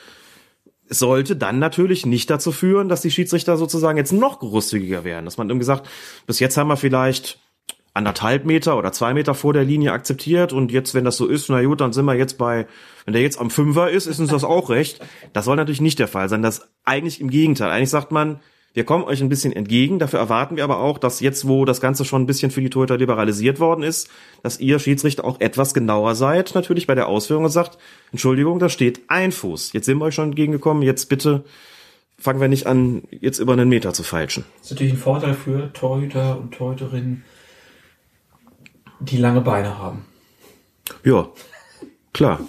[0.88, 5.26] Es sollte dann natürlich nicht dazu führen, dass die Schiedsrichter sozusagen jetzt noch großzügiger werden.
[5.26, 5.88] Dass man irgendwie sagt,
[6.26, 7.38] bis jetzt haben wir vielleicht
[7.98, 11.50] anderthalb Meter oder zwei Meter vor der Linie akzeptiert und jetzt, wenn das so ist,
[11.50, 12.66] na gut, dann sind wir jetzt bei,
[13.04, 15.00] wenn der jetzt am Fünfer ist, ist uns das auch recht.
[15.32, 16.40] Das soll natürlich nicht der Fall sein.
[16.40, 17.70] Das eigentlich im Gegenteil.
[17.70, 18.40] Eigentlich sagt man,
[18.72, 21.80] wir kommen euch ein bisschen entgegen, dafür erwarten wir aber auch, dass jetzt, wo das
[21.80, 24.08] Ganze schon ein bisschen für die Torhüter liberalisiert worden ist,
[24.44, 27.78] dass ihr Schiedsrichter auch etwas genauer seid, natürlich bei der Ausführung und sagt,
[28.12, 29.72] Entschuldigung, da steht ein Fuß.
[29.72, 31.44] Jetzt sind wir euch schon entgegengekommen, jetzt bitte
[32.18, 34.44] fangen wir nicht an, jetzt über einen Meter zu feilschen.
[34.58, 37.24] Das ist natürlich ein Vorteil für Torhüter und Torhüterinnen,
[39.00, 40.04] die lange Beine haben.
[41.04, 41.28] Ja,
[42.12, 42.40] klar.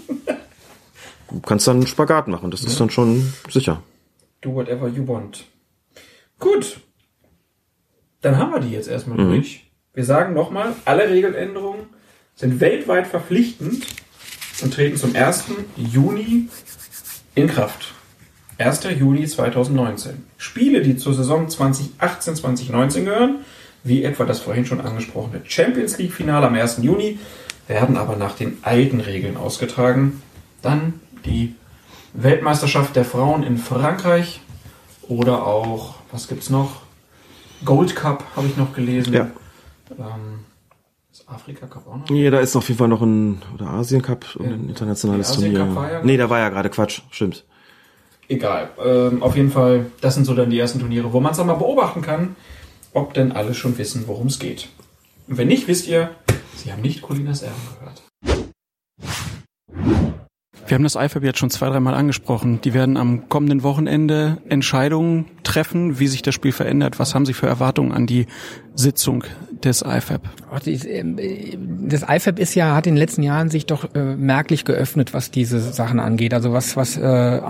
[1.30, 3.84] Du kannst dann einen Spagat machen, das ist dann schon sicher.
[4.42, 5.46] Do whatever you want.
[6.40, 6.80] Gut.
[8.22, 9.30] Dann haben wir die jetzt erstmal Mhm.
[9.32, 9.70] durch.
[9.94, 11.88] Wir sagen nochmal, alle Regeländerungen
[12.36, 13.86] sind weltweit verpflichtend
[14.62, 15.46] und treten zum 1.
[15.76, 16.48] Juni
[17.36, 17.94] in Kraft.
[18.58, 18.84] 1.
[18.92, 20.24] Juni 2019.
[20.38, 23.40] Spiele, die zur Saison 2018-2019 gehören,
[23.84, 26.80] wie etwa das vorhin schon angesprochene Champions League Finale am 1.
[26.82, 27.20] Juni,
[27.68, 30.22] werden aber nach den alten Regeln ausgetragen.
[30.62, 31.56] Dann die
[32.14, 34.42] Weltmeisterschaft der Frauen in Frankreich
[35.08, 36.82] oder auch, was gibt's noch?
[37.66, 39.14] Gold Cup habe ich noch gelesen.
[39.14, 39.28] Ja.
[39.98, 40.46] Ähm,
[41.12, 42.10] ist Afrika Cup auch noch?
[42.10, 45.60] Nee, da ist auf jeden Fall noch ein, oder Asien Cup, ein internationales Turnier.
[45.60, 47.46] Ja- nee, da war ja gerade Quatsch, stimmt.
[48.28, 48.70] Egal.
[48.84, 51.54] Ähm, auf jeden Fall, das sind so dann die ersten Turniere, wo man es mal
[51.56, 52.36] beobachten kann,
[52.94, 54.70] ob denn alle schon wissen, worum es geht.
[55.28, 56.12] Und wenn nicht, wisst ihr,
[56.56, 58.04] Sie haben nicht Colinas Erben gehört.
[60.70, 62.62] Wir haben das IFAB jetzt schon zwei, dreimal angesprochen.
[62.62, 67.00] Die werden am kommenden Wochenende Entscheidungen treffen, wie sich das Spiel verändert.
[67.00, 68.28] Was haben Sie für Erwartungen an die
[68.80, 69.24] Sitzung
[69.64, 70.22] des IFAB?
[70.88, 71.58] Ähm, äh,
[71.88, 75.32] Das IFAB ist ja, hat in den letzten Jahren sich doch äh, merklich geöffnet, was
[75.32, 76.34] diese Sachen angeht.
[76.34, 77.42] Also was, was äh, äh,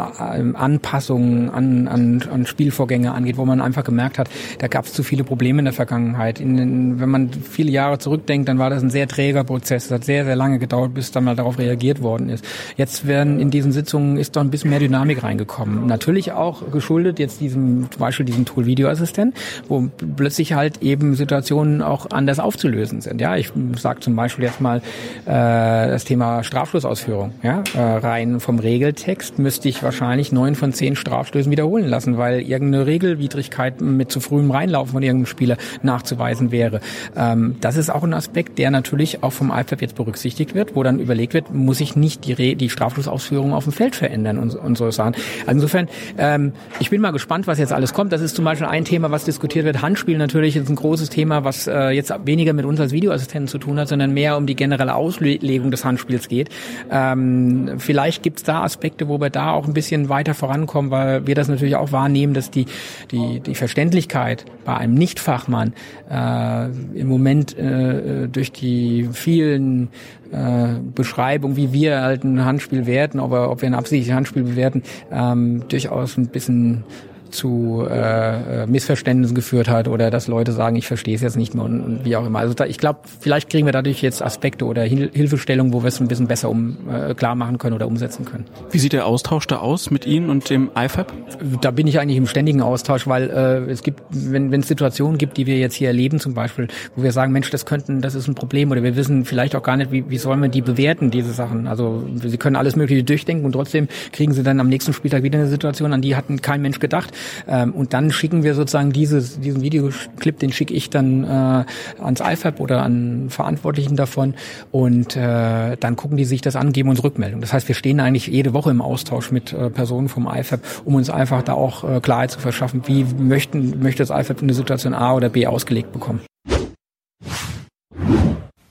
[0.56, 5.04] Anpassungen an, an, an Spielvorgänge angeht, wo man einfach gemerkt hat, da gab es zu
[5.04, 6.40] viele Probleme in der Vergangenheit.
[6.40, 9.86] In, den- wenn man viele Jahre zurückdenkt, dann war das ein sehr träger Prozess.
[9.86, 12.44] Es hat sehr, sehr lange gedauert, bis dann mal darauf reagiert worden ist.
[12.76, 15.86] Jetzt werden in diesen Sitzungen ist doch ein bisschen mehr Dynamik reingekommen.
[15.86, 19.36] Natürlich auch geschuldet jetzt diesem, zum Beispiel diesem Tool Videoassistent,
[19.68, 23.22] wo plötzlich halt eben Situationen auch anders aufzulösen sind.
[23.22, 24.78] Ja, ich sage zum Beispiel jetzt mal
[25.26, 27.34] äh, das Thema Strafschlussausführung.
[27.44, 32.42] Ja, äh, rein vom Regeltext müsste ich wahrscheinlich neun von zehn Strafstößen wiederholen lassen, weil
[32.42, 36.80] irgendeine Regelwidrigkeit mit zu frühem Reinlaufen von irgendeinem Spieler nachzuweisen wäre.
[37.16, 40.84] Ähm, das ist auch ein Aspekt, der natürlich auch vom IFAB jetzt berücksichtigt wird, wo
[40.84, 44.56] dann überlegt wird, muss ich nicht die, Re die Strafschlussausführung auf dem Feld verändern und,
[44.56, 45.16] und so Sachen.
[45.42, 45.88] Also insofern,
[46.18, 48.12] ähm, ich bin mal gespannt, was jetzt alles kommt.
[48.14, 49.82] Das ist zum Beispiel ein Thema, was diskutiert wird.
[49.82, 53.58] Handspiel natürlich ist ein großes Thema, was äh, jetzt weniger mit uns als Videoassistenten zu
[53.58, 56.50] tun hat, sondern mehr um die generelle Auslegung des Handspiels geht.
[56.92, 61.28] Ähm, vielleicht gibt es da Aspekte, wo wir da auch ein bisschen weiter vorankommen, weil
[61.28, 62.66] wir das natürlich auch wahrnehmen, dass die,
[63.12, 65.74] die, die Verständlichkeit bei einem Nichtfachmann
[66.10, 66.66] äh,
[66.98, 69.90] im Moment äh, durch die vielen
[70.32, 74.84] äh, Beschreibung, wie wir halt ein Handspiel werten, ob, ob wir ein absichtliches Handspiel bewerten,
[75.12, 76.84] ähm, durchaus ein bisschen
[77.30, 81.54] zu äh, äh, Missverständnissen geführt hat oder dass Leute sagen, ich verstehe es jetzt nicht
[81.54, 82.40] mehr und, und wie auch immer.
[82.40, 85.88] Also da, ich glaube, vielleicht kriegen wir dadurch jetzt Aspekte oder Hil Hilfestellungen, wo wir
[85.88, 88.46] es ein bisschen besser um, äh, klar machen können oder umsetzen können.
[88.72, 91.14] Wie sieht der Austausch da aus mit Ihnen und dem IFAB?
[91.62, 95.38] Da bin ich eigentlich im ständigen Austausch, weil äh, es gibt, wenn es Situationen gibt,
[95.38, 98.28] die wir jetzt hier erleben zum Beispiel, wo wir sagen, Mensch, das könnten, das ist
[98.28, 101.12] ein Problem oder wir wissen vielleicht auch gar nicht, wie, wie sollen wir die bewerten,
[101.12, 101.68] diese Sachen.
[101.68, 105.40] Also sie können alles Mögliche durchdenken und trotzdem kriegen sie dann am nächsten Spieltag wieder
[105.40, 107.12] eine Situation, an die hat kein Mensch gedacht.
[107.48, 111.66] Ähm, und dann schicken wir sozusagen dieses, diesen Videoclip, den schicke ich dann äh,
[112.02, 114.36] ans IFAB oder an Verantwortlichen davon
[114.72, 117.42] und äh, dann gucken die sich das an, geben uns Rückmeldung.
[117.42, 120.96] Das heißt, wir stehen eigentlich jede Woche im Austausch mit äh, Personen vom IFAB, um
[120.96, 124.94] uns einfach da auch äh, Klarheit zu verschaffen, wie möchten, möchte das IFAB eine Situation
[124.94, 126.22] A oder B ausgelegt bekommen.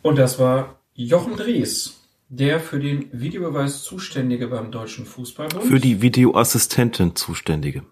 [0.03, 5.65] Und das war Jochen Dries, der für den Videobeweis Zuständige beim Deutschen Fußballbund.
[5.65, 7.83] Für die Videoassistentin zuständige.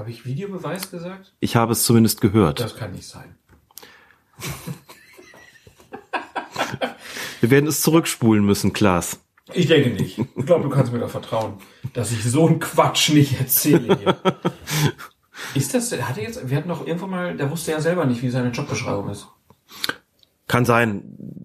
[0.00, 1.34] Habe ich Videobeweis gesagt?
[1.40, 2.58] Ich habe es zumindest gehört.
[2.58, 3.34] Das kann nicht sein.
[7.40, 9.20] Wir werden es zurückspulen müssen, Klaas.
[9.52, 10.18] Ich denke nicht.
[10.18, 11.58] Ich glaube, du kannst mir da vertrauen,
[11.92, 14.16] dass ich so einen Quatsch nicht erzähle hier.
[15.54, 18.22] Ist das, hat er jetzt, wir hatten doch irgendwann mal, der wusste ja selber nicht,
[18.22, 19.28] wie seine Jobbeschreibung ist.
[20.46, 21.02] Kann sein.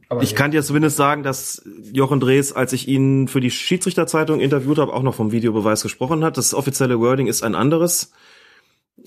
[0.07, 0.37] Aber ich nee.
[0.37, 1.61] kann dir zumindest sagen, dass
[1.91, 6.23] Jochen Drees, als ich ihn für die Schiedsrichterzeitung interviewt habe, auch noch vom Videobeweis gesprochen
[6.23, 6.37] hat.
[6.37, 8.13] Das offizielle Wording ist ein anderes.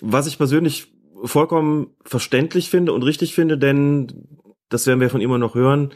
[0.00, 0.92] Was ich persönlich
[1.24, 4.28] vollkommen verständlich finde und richtig finde, denn
[4.68, 5.92] das werden wir von ihm noch hören,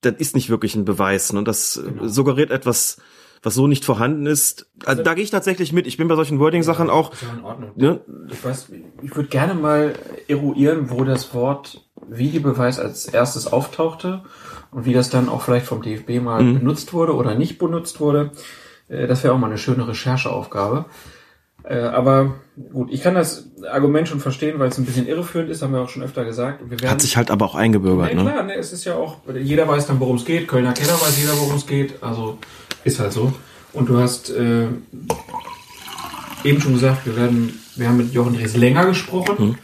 [0.00, 1.32] das ist nicht wirklich ein Beweis.
[1.32, 1.44] Ne?
[1.44, 2.06] Das Genau.
[2.06, 2.98] suggeriert etwas,
[3.42, 4.70] was so nicht vorhanden ist.
[4.84, 5.86] Also da gehe ich tatsächlich mit.
[5.86, 7.12] Ich bin bei solchen Wording-Sachen auch.
[7.12, 7.70] Ist ja in Ordnung.
[7.76, 8.00] Ne?
[8.30, 8.68] Ich weiß,
[9.02, 9.94] ich würde gerne mal
[10.28, 14.22] eruieren, wo das Wort Videobeweis als erstes auftauchte
[14.70, 16.60] und wie das dann auch vielleicht vom DFB mal mhm.
[16.60, 18.30] benutzt wurde oder nicht benutzt wurde.
[18.88, 20.86] Äh, das wäre auch mal eine schöne Rechercheaufgabe.
[21.64, 22.34] Äh, aber
[22.72, 25.80] gut, ich kann das Argument schon verstehen, weil es ein bisschen irreführend ist, haben wir
[25.80, 26.60] auch schon öfter gesagt.
[26.84, 28.22] Hat sich halt aber auch eingebürgert, ne?
[28.22, 30.48] Klar, ne, es ist ja auch, jeder weiß dann, worum es geht.
[30.48, 32.02] Kölner Keller weiß jeder, worum es geht.
[32.02, 32.38] Also
[32.84, 33.32] ist halt so.
[33.72, 34.66] Und du hast äh,
[36.44, 39.56] eben schon gesagt, wir werden, wir haben mit Jochen Dres länger gesprochen.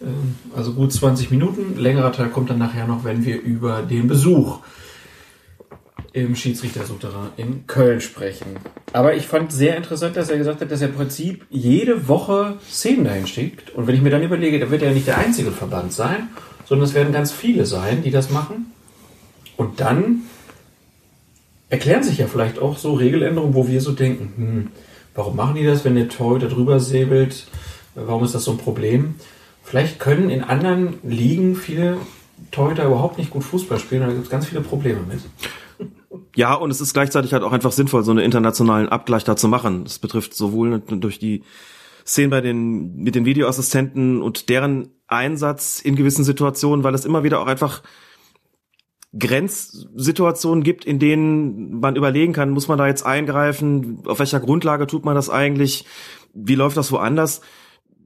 [0.00, 0.06] Mhm.
[0.06, 1.76] Äh, also gut 20 Minuten.
[1.76, 4.60] Längerer Teil kommt dann nachher noch, wenn wir über den Besuch
[6.12, 8.56] im Schiedsrichter-Souterrain in Köln sprechen.
[8.92, 12.56] Aber ich fand sehr interessant, dass er gesagt hat, dass er im Prinzip jede Woche
[12.68, 13.70] Szenen dahin schickt.
[13.70, 16.28] Und wenn ich mir dann überlege, da wird er ja nicht der einzige Verband sein,
[16.66, 18.72] sondern es werden ganz viele sein, die das machen.
[19.56, 20.22] Und dann
[21.70, 24.68] erklären sich ja vielleicht auch so Regeländerungen, wo wir so denken, hm,
[25.14, 27.46] warum machen die das, wenn der Torhüter drüber säbelt?
[27.94, 29.14] Warum ist das so ein Problem?
[29.62, 31.96] Vielleicht können in anderen Ligen viele
[32.50, 35.20] Torhüter überhaupt nicht gut Fußball spielen, da gibt es ganz viele Probleme mit.
[36.34, 39.48] Ja, und es ist gleichzeitig halt auch einfach sinnvoll, so einen internationalen Abgleich da zu
[39.48, 39.84] machen.
[39.84, 41.42] Das betrifft sowohl durch die
[42.06, 47.22] Szenen bei den, mit den Videoassistenten und deren Einsatz in gewissen Situationen, weil es immer
[47.22, 47.82] wieder auch einfach
[49.18, 54.02] Grenzsituationen gibt, in denen man überlegen kann, muss man da jetzt eingreifen?
[54.06, 55.84] Auf welcher Grundlage tut man das eigentlich?
[56.32, 57.42] Wie läuft das woanders?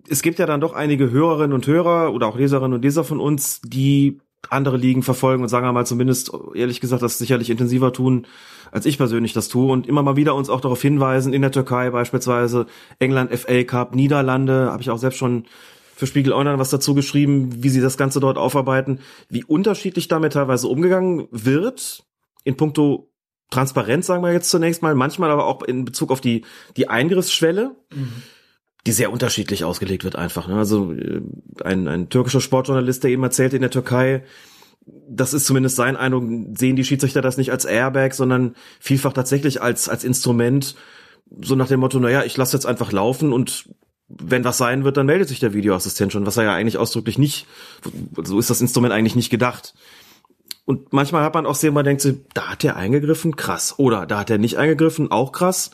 [0.08, 3.20] Es gibt ja dann doch einige Hörerinnen und Hörer oder auch Leserinnen und Leser von
[3.20, 4.18] uns, die
[4.50, 8.26] andere Ligen verfolgen und sagen wir mal zumindest, ehrlich gesagt, das sicherlich intensiver tun,
[8.72, 11.52] als ich persönlich das tue und immer mal wieder uns auch darauf hinweisen, in der
[11.52, 12.66] Türkei beispielsweise,
[12.98, 15.44] England FA Cup, Niederlande, habe ich auch selbst schon
[15.94, 20.34] für Spiegel Online was dazu geschrieben, wie sie das Ganze dort aufarbeiten, wie unterschiedlich damit
[20.34, 22.04] teilweise umgegangen wird,
[22.44, 23.10] in puncto
[23.50, 26.44] Transparenz, sagen wir jetzt zunächst mal, manchmal aber auch in Bezug auf die,
[26.76, 27.76] die Eingriffsschwelle.
[27.94, 28.22] Mhm
[28.86, 30.48] die sehr unterschiedlich ausgelegt wird einfach.
[30.48, 30.56] Ne?
[30.56, 31.20] Also äh,
[31.64, 34.22] ein, ein türkischer Sportjournalist, der eben erzählt in der Türkei,
[35.08, 36.24] das ist zumindest sein Eindruck,
[36.56, 40.76] sehen die Schiedsrichter das nicht als Airbag, sondern vielfach tatsächlich als, als Instrument,
[41.40, 43.68] so nach dem Motto, naja, ich lasse jetzt einfach laufen und
[44.08, 47.18] wenn was sein wird, dann meldet sich der Videoassistent schon, was er ja eigentlich ausdrücklich
[47.18, 47.46] nicht,
[48.22, 49.74] so ist das Instrument eigentlich nicht gedacht.
[50.64, 53.78] Und manchmal hat man auch sehen, man denkt so, da hat er eingegriffen, krass.
[53.78, 55.70] Oder da hat er nicht eingegriffen, auch krass.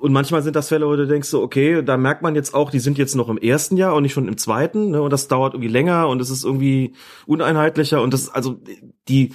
[0.00, 2.70] Und manchmal sind das Fälle, wo du denkst so, okay, da merkt man jetzt auch,
[2.70, 5.02] die sind jetzt noch im ersten Jahr und nicht schon im zweiten, ne?
[5.02, 6.94] Und das dauert irgendwie länger und es ist irgendwie
[7.26, 8.58] uneinheitlicher und das, also
[9.08, 9.34] die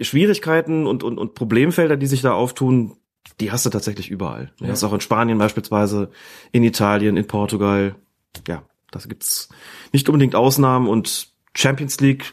[0.00, 2.96] Schwierigkeiten und, und, und Problemfelder, die sich da auftun,
[3.40, 4.52] die hast du tatsächlich überall.
[4.58, 4.68] Ja.
[4.68, 6.08] Das ist auch in Spanien beispielsweise,
[6.50, 7.94] in Italien, in Portugal.
[8.48, 9.50] Ja, das gibt's
[9.92, 12.32] nicht unbedingt Ausnahmen und Champions League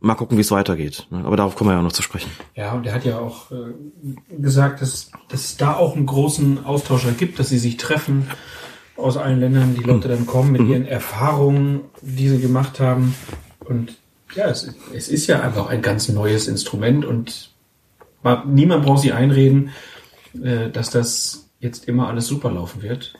[0.00, 1.06] mal gucken, wie es weitergeht.
[1.10, 1.22] Ne?
[1.24, 2.30] Aber darauf kommen wir ja noch zu sprechen.
[2.54, 6.64] Ja, und er hat ja auch äh, gesagt, dass, dass es da auch einen großen
[6.64, 8.28] Austauscher gibt, dass sie sich treffen
[8.96, 10.70] aus allen Ländern, die Leute dann kommen mit mhm.
[10.70, 13.14] ihren Erfahrungen, die sie gemacht haben.
[13.60, 13.96] Und
[14.34, 17.50] ja, es, es ist ja einfach ein ganz neues Instrument und
[18.22, 19.70] man, niemand braucht sie einreden,
[20.42, 23.14] äh, dass das jetzt immer alles super laufen wird.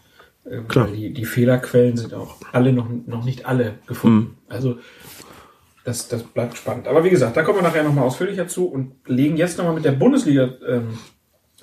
[0.44, 0.88] Äh, Klar.
[0.88, 4.18] Die, die Fehlerquellen sind auch alle noch, noch nicht alle gefunden.
[4.18, 4.36] Mhm.
[4.48, 4.78] Also
[5.88, 6.86] das, das bleibt spannend.
[6.86, 9.86] Aber wie gesagt, da kommen wir nachher nochmal ausführlicher zu und legen jetzt nochmal mit
[9.86, 10.98] der Bundesliga ähm,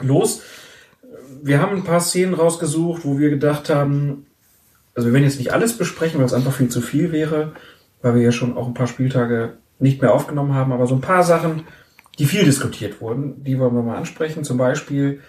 [0.02, 0.42] los.
[1.44, 4.26] Wir haben ein paar Szenen rausgesucht, wo wir gedacht haben,
[4.96, 7.54] also wir werden jetzt nicht alles besprechen, weil es einfach viel zu viel wäre,
[8.02, 11.02] weil wir ja schon auch ein paar Spieltage nicht mehr aufgenommen haben, aber so ein
[11.02, 11.68] paar Sachen,
[12.18, 14.44] die viel diskutiert wurden, die wollen wir mal ansprechen.
[14.44, 15.22] Zum Beispiel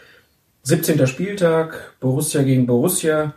[0.63, 1.07] 17.
[1.07, 3.35] Spieltag, Borussia gegen Borussia.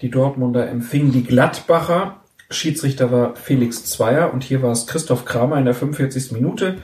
[0.00, 2.19] Die Dortmunder empfingen die Gladbacher
[2.50, 6.32] Schiedsrichter war Felix Zweier und hier war es Christoph Kramer in der 45.
[6.32, 6.82] Minute,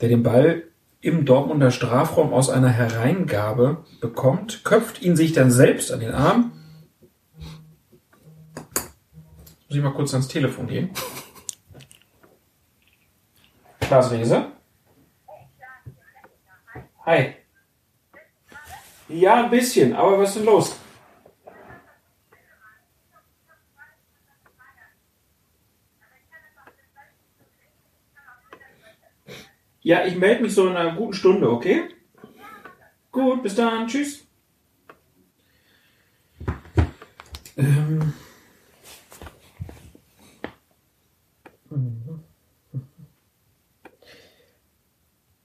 [0.00, 0.64] der den Ball
[1.00, 6.52] im Dortmunder Strafraum aus einer Hereingabe bekommt, köpft ihn sich dann selbst an den Arm.
[9.68, 10.90] Muss ich mal kurz ans Telefon gehen.
[13.80, 14.46] Klaas Rehse.
[17.04, 17.34] Hi.
[19.08, 20.76] Ja, ein bisschen, aber was ist denn los?
[29.86, 31.84] Ja, ich melde mich so in einer guten Stunde, okay?
[33.12, 33.86] Gut, bis dann.
[33.86, 34.26] Tschüss.
[37.56, 38.12] Ähm.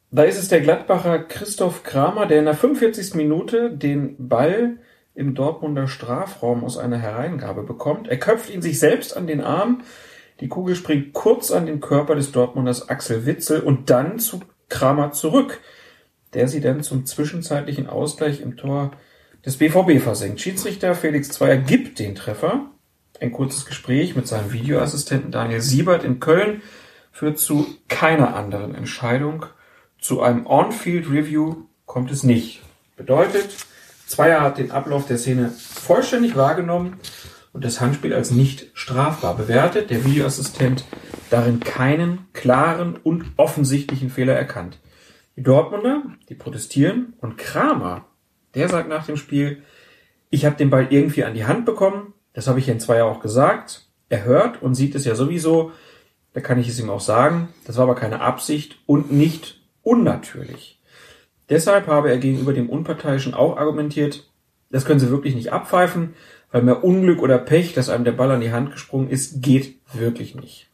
[0.09, 3.13] Da ist es der Gladbacher Christoph Kramer, der in der 45.
[3.13, 4.79] Minute den Ball
[5.13, 8.07] im Dortmunder Strafraum aus einer Hereingabe bekommt.
[8.07, 9.83] Er köpft ihn sich selbst an den Arm
[10.41, 15.11] die Kugel springt kurz an den Körper des Dortmunders Axel Witzel und dann zu Kramer
[15.11, 15.61] zurück,
[16.33, 18.91] der sie dann zum zwischenzeitlichen Ausgleich im Tor
[19.45, 20.41] des BVB versenkt.
[20.41, 22.71] Schiedsrichter Felix Zweier gibt den Treffer,
[23.19, 26.63] Ein kurzes Gespräch mit seinem Videoassistenten Daniel Siebert in Köln
[27.11, 29.45] führt zu keiner anderen Entscheidung.
[29.99, 32.63] Zu einem On-Field-Review kommt es nicht.
[32.95, 33.55] Bedeutet,
[34.07, 36.97] Zweier hat den Ablauf der Szene vollständig wahrgenommen
[37.53, 39.89] und das Handspiel als nicht strafbar bewertet.
[39.89, 40.85] Der Videoassistent
[41.29, 44.79] darin keinen klaren und offensichtlichen Fehler erkannt.
[45.35, 48.05] Die Dortmunder, die protestieren und Kramer,
[48.53, 49.63] der sagt nach dem Spiel,
[50.29, 53.21] ich habe den Ball irgendwie an die Hand bekommen, das habe ich in Zweier auch
[53.21, 53.87] gesagt.
[54.09, 55.71] Er hört und sieht es ja sowieso,
[56.33, 60.81] da kann ich es ihm auch sagen, das war aber keine Absicht und nicht unnatürlich.
[61.49, 64.29] Deshalb habe er gegenüber dem Unparteiischen auch argumentiert,
[64.69, 66.13] das können Sie wirklich nicht abpfeifen,
[66.51, 69.75] weil mehr Unglück oder Pech, dass einem der Ball an die Hand gesprungen ist, geht
[69.93, 70.67] wirklich nicht.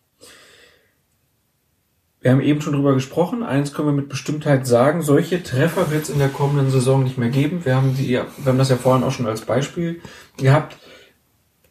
[2.20, 3.44] Wir haben eben schon drüber gesprochen.
[3.44, 5.02] Eins können wir mit Bestimmtheit sagen.
[5.02, 7.64] Solche Treffer wird es in der kommenden Saison nicht mehr geben.
[7.64, 10.02] Wir haben, die, wir haben das ja vorhin auch schon als Beispiel
[10.36, 10.76] gehabt.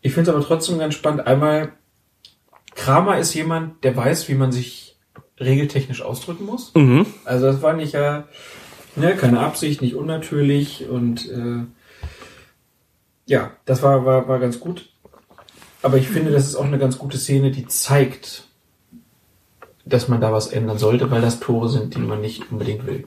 [0.01, 1.27] Ich finde es aber trotzdem ganz spannend.
[1.27, 1.73] Einmal,
[2.77, 4.97] Kramer ist jemand, der weiß, wie man sich
[5.41, 6.73] regeltechnisch ausdrücken muss.
[6.75, 7.07] Mhm.
[7.25, 8.29] Also das war nicht ja,
[8.95, 11.65] ne, keine Absicht, nicht unnatürlich und äh,
[13.27, 14.89] ja, das war, war, war ganz gut.
[15.83, 18.49] Aber ich finde, das ist auch eine ganz gute Szene, die zeigt,
[19.85, 23.07] dass man da was ändern sollte, weil das Tore sind, die man nicht unbedingt will.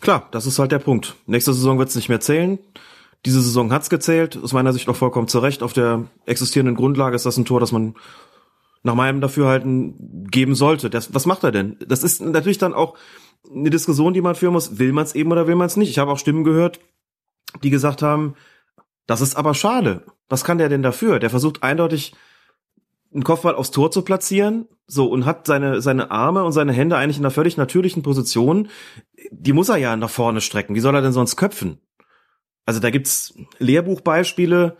[0.00, 1.16] Klar, das ist halt der Punkt.
[1.26, 2.58] Nächste Saison wird es nicht mehr zählen.
[3.24, 5.62] Diese Saison hat's gezählt, aus meiner Sicht auch vollkommen zurecht.
[5.62, 7.94] Auf der existierenden Grundlage ist das ein Tor, das man
[8.82, 10.90] nach meinem Dafürhalten geben sollte.
[10.90, 11.76] Das, was macht er denn?
[11.84, 12.94] Das ist natürlich dann auch
[13.52, 14.78] eine Diskussion, die man führen muss.
[14.78, 15.90] Will man es eben oder will man es nicht?
[15.90, 16.78] Ich habe auch Stimmen gehört,
[17.64, 18.34] die gesagt haben,
[19.06, 20.04] das ist aber schade.
[20.28, 21.18] Was kann der denn dafür?
[21.18, 22.14] Der versucht eindeutig
[23.14, 26.96] einen Kopfball aufs Tor zu platzieren, so und hat seine seine Arme und seine Hände
[26.96, 28.68] eigentlich in einer völlig natürlichen Position.
[29.30, 30.74] Die muss er ja nach vorne strecken.
[30.74, 31.80] Wie soll er denn sonst köpfen?
[32.66, 34.76] Also da gibt's Lehrbuchbeispiele,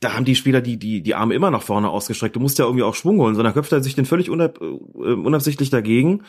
[0.00, 2.36] da haben die Spieler die die die Arme immer nach vorne ausgestreckt.
[2.36, 4.64] Du musst ja irgendwie auch Schwung holen, sondern köpft er sich den völlig unab, äh,
[4.64, 6.22] unabsichtlich dagegen.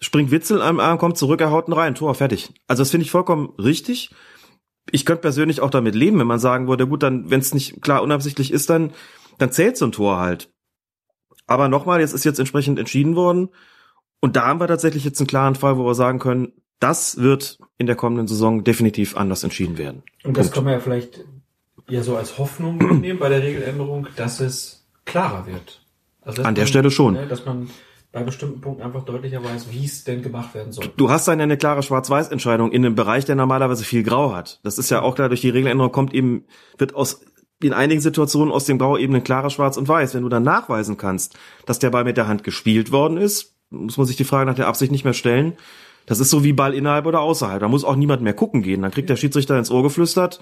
[0.00, 2.52] Springt Witzel am Arm, kommt zurück, er haut ihn rein, Tor, fertig.
[2.66, 4.10] Also das finde ich vollkommen richtig.
[4.90, 7.82] Ich könnte persönlich auch damit leben, wenn man sagen würde, gut, dann, wenn es nicht
[7.82, 8.92] klar unabsichtlich ist, dann,
[9.38, 10.50] dann zählt so ein Tor halt.
[11.46, 13.48] Aber nochmal, jetzt ist jetzt entsprechend entschieden worden.
[14.20, 17.58] Und da haben wir tatsächlich jetzt einen klaren Fall, wo wir sagen können, das wird
[17.78, 20.02] in der kommenden Saison definitiv anders entschieden werden.
[20.24, 21.24] Und das kann man ja vielleicht
[21.88, 25.82] ja so als Hoffnung nehmen bei der Regeländerung, dass es klarer wird.
[26.20, 27.14] Also An der man, Stelle schon.
[27.14, 27.70] Ne, dass man
[28.16, 30.90] bei bestimmten Punkten einfach deutlicher weiß, wie es denn gemacht werden soll.
[30.96, 34.58] Du hast dann eine klare Schwarz-Weiß-Entscheidung in einem Bereich, der normalerweise viel Grau hat.
[34.62, 36.46] Das ist ja auch klar, durch die Regeländerung kommt eben,
[36.78, 37.20] wird aus
[37.62, 40.14] in einigen Situationen aus dem Grau eben ein klarer Schwarz und Weiß.
[40.14, 41.36] Wenn du dann nachweisen kannst,
[41.66, 44.56] dass der Ball mit der Hand gespielt worden ist, muss man sich die Frage nach
[44.56, 45.52] der Absicht nicht mehr stellen.
[46.06, 47.60] Das ist so wie Ball innerhalb oder außerhalb.
[47.60, 48.80] Da muss auch niemand mehr gucken gehen.
[48.80, 50.40] Dann kriegt der Schiedsrichter ins Ohr geflüstert.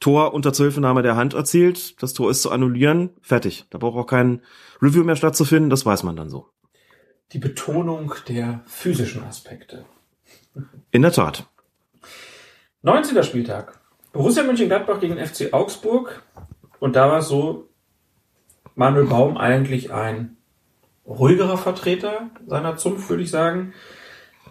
[0.00, 2.02] Tor unter Zwölfnahme der Hand erzielt.
[2.02, 3.08] Das Tor ist zu annullieren.
[3.22, 3.64] Fertig.
[3.70, 4.42] Da braucht auch kein
[4.80, 5.70] Review mehr stattzufinden.
[5.70, 6.48] Das weiß man dann so.
[7.32, 9.84] Die Betonung der physischen Aspekte.
[10.90, 11.46] In der Tat.
[12.82, 13.22] 19.
[13.22, 13.80] Spieltag.
[14.12, 16.22] Borussia Mönchengladbach gegen FC Augsburg.
[16.80, 17.68] Und da war es so,
[18.74, 20.36] Manuel Baum eigentlich ein
[21.06, 23.74] ruhigerer Vertreter seiner Zunft, würde ich sagen.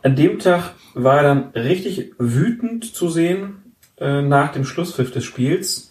[0.03, 5.23] An dem Tag war er dann richtig wütend zu sehen äh, nach dem Schlusspfiff des
[5.23, 5.86] Spiels.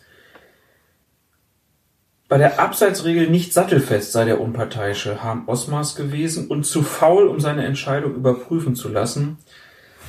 [2.29, 7.39] Bei der Abseitsregel nicht sattelfest sei der unparteiische Harm Osmars gewesen und zu faul, um
[7.39, 9.39] seine Entscheidung überprüfen zu lassen,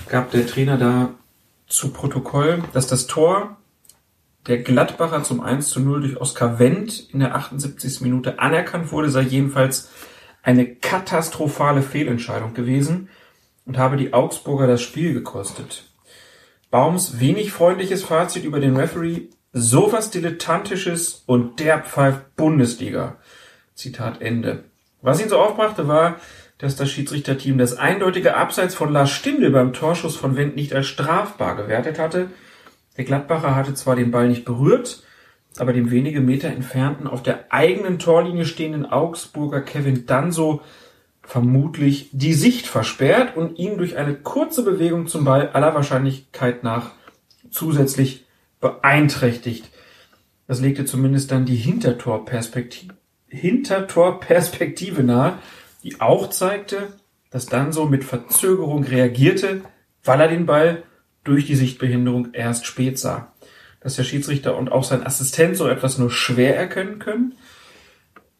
[0.09, 1.09] gab der Trainer da
[1.67, 3.57] zu Protokoll, dass das Tor
[4.47, 8.01] der Gladbacher zum 1 zu 0 durch Oskar Wendt in der 78.
[8.01, 9.91] Minute anerkannt wurde, sei jedenfalls
[10.41, 13.09] eine katastrophale Fehlentscheidung gewesen
[13.65, 15.83] und habe die Augsburger das Spiel gekostet.
[16.71, 23.17] Baums wenig freundliches Fazit über den Referee, sowas dilettantisches und der pfeift Bundesliga.
[23.75, 24.63] Zitat Ende.
[25.01, 26.19] Was ihn so aufbrachte war,
[26.57, 30.87] dass das Schiedsrichterteam das eindeutige Abseits von Lars Stindl beim Torschuss von Wendt nicht als
[30.87, 32.29] strafbar gewertet hatte.
[32.97, 35.03] Der Gladbacher hatte zwar den Ball nicht berührt,
[35.57, 40.61] aber dem wenige Meter entfernten auf der eigenen Torlinie stehenden Augsburger Kevin Danso
[41.21, 46.91] vermutlich die Sicht versperrt und ihn durch eine kurze Bewegung zum Ball aller Wahrscheinlichkeit nach
[47.51, 48.26] zusätzlich
[48.59, 49.69] beeinträchtigt.
[50.47, 52.95] Das legte zumindest dann die Hintertorperspektive,
[53.27, 55.39] Hintertorperspektive nahe,
[55.83, 56.93] die auch zeigte,
[57.29, 59.61] dass Danso mit Verzögerung reagierte,
[60.03, 60.83] weil er den Ball
[61.23, 63.33] durch die Sichtbehinderung erst spät sah.
[63.81, 67.35] Dass der Schiedsrichter und auch sein Assistent so etwas nur schwer erkennen können,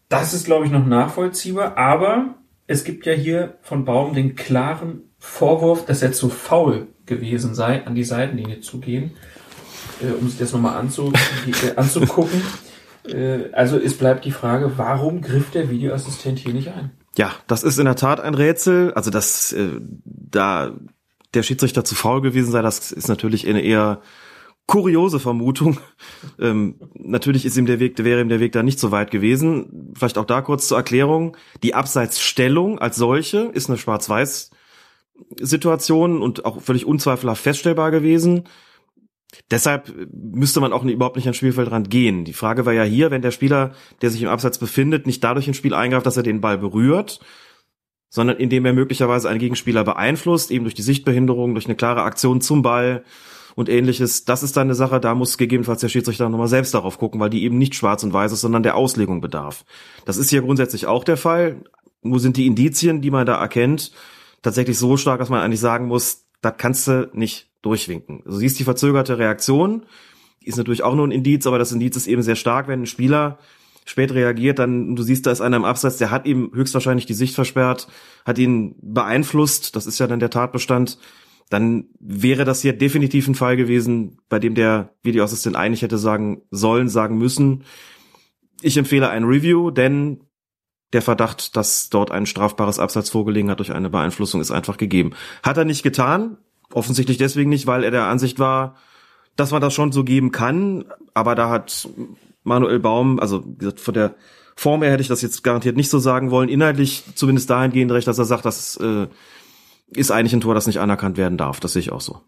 [0.10, 2.36] das ist, glaube ich, noch nachvollziehbar, aber
[2.66, 7.86] es gibt ja hier von Baum den klaren Vorwurf, dass er zu faul gewesen sei,
[7.86, 9.12] an die Seitenlinie zu gehen,
[10.02, 11.12] äh, um sich das nochmal anzu,
[11.66, 12.42] äh, anzugucken.
[13.08, 16.92] Äh, also es bleibt die Frage, warum griff der Videoassistent hier nicht ein?
[17.18, 18.94] Ja, das ist in der Tat ein Rätsel.
[18.96, 20.74] Also dass äh, da
[21.34, 24.02] der Schiedsrichter zu faul gewesen sei, das ist natürlich eine eher
[24.68, 25.80] kuriose Vermutung.
[26.40, 29.94] Ähm, natürlich ist ihm der Weg, wäre ihm der Weg da nicht so weit gewesen.
[29.96, 31.36] Vielleicht auch da kurz zur Erklärung.
[31.64, 34.52] Die Abseitsstellung als solche ist eine Schwarz-Weiß
[35.40, 38.44] Situation und auch völlig unzweifelhaft feststellbar gewesen.
[39.52, 42.24] Deshalb müsste man auch überhaupt nicht ans Spielfeldrand gehen.
[42.24, 45.48] Die Frage war ja hier, wenn der Spieler, der sich im Abseits befindet, nicht dadurch
[45.48, 47.20] ins Spiel eingreift, dass er den Ball berührt,
[48.10, 52.40] sondern indem er möglicherweise einen Gegenspieler beeinflusst, eben durch die Sichtbehinderung, durch eine klare Aktion
[52.40, 53.04] zum Ball
[53.56, 54.24] und ähnliches.
[54.24, 57.30] Das ist dann eine Sache, da muss gegebenenfalls der Schiedsrichter nochmal selbst darauf gucken, weil
[57.30, 59.66] die eben nicht schwarz und weiß ist, sondern der Auslegung bedarf.
[60.06, 61.64] Das ist hier grundsätzlich auch der Fall.
[62.02, 63.92] Nur sind die Indizien, die man da erkennt,
[64.42, 68.22] tatsächlich so stark, dass man eigentlich sagen muss, das kannst du nicht durchwinken.
[68.26, 69.86] Also siehst die verzögerte Reaktion,
[70.42, 72.84] die ist natürlich auch nur ein Indiz, aber das Indiz ist eben sehr stark, wenn
[72.84, 73.38] ein Spieler
[73.86, 77.14] spät reagiert, dann du siehst, da ist einer im Abseits, der hat ihm höchstwahrscheinlich die
[77.14, 77.88] Sicht versperrt,
[78.26, 80.98] hat ihn beeinflusst, das ist ja dann der Tatbestand,
[81.50, 86.42] dann wäre das hier definitiv ein Fall gewesen, bei dem der Videoassistent eigentlich hätte sagen
[86.52, 87.64] sollen, sagen müssen.
[88.62, 90.22] Ich empfehle ein Review, denn
[90.94, 95.12] der Verdacht, dass dort ein strafbares Absatz vorgelegen hat durch eine Beeinflussung, ist einfach gegeben.
[95.44, 96.38] Hat er nicht getan,
[96.74, 98.76] offensichtlich deswegen nicht, weil er der Ansicht war,
[99.36, 101.88] dass man das schon so geben kann, aber da hat
[102.44, 104.16] Manuel Baum, also wie gesagt, von der
[104.56, 108.08] Form her hätte ich das jetzt garantiert nicht so sagen wollen, inhaltlich zumindest dahingehend recht,
[108.08, 109.08] dass er sagt, das äh,
[109.92, 111.60] ist eigentlich ein Tor, das nicht anerkannt werden darf.
[111.60, 112.22] Das sehe ich auch so.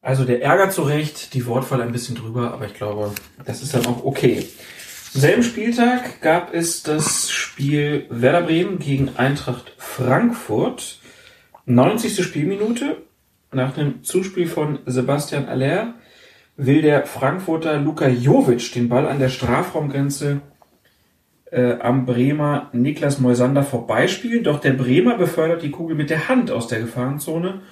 [0.00, 3.12] Also der Ärger zu Recht, die Wortwahl ein bisschen drüber, aber ich glaube,
[3.44, 4.46] das ist dann auch okay.
[5.14, 11.00] Am selben Spieltag gab es das Spiel Werder Bremen gegen Eintracht Frankfurt.
[11.66, 12.22] 90.
[12.22, 12.98] Spielminute.
[13.52, 15.94] Nach einem Zuspiel von Sebastian Aller
[16.56, 20.40] will der Frankfurter Luka Jovic den Ball an der Strafraumgrenze
[21.50, 24.44] äh, am Bremer Niklas Moisander vorbeispielen.
[24.44, 27.62] Doch der Bremer befördert die Kugel mit der Hand aus der Gefahrenzone.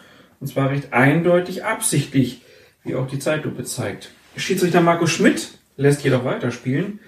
[0.40, 2.43] Und zwar recht eindeutig absichtlich,
[2.85, 4.10] wie auch die Zeitlupe zeigt.
[4.36, 7.01] Schiedsrichter Marco Schmidt lässt jedoch weiterspielen,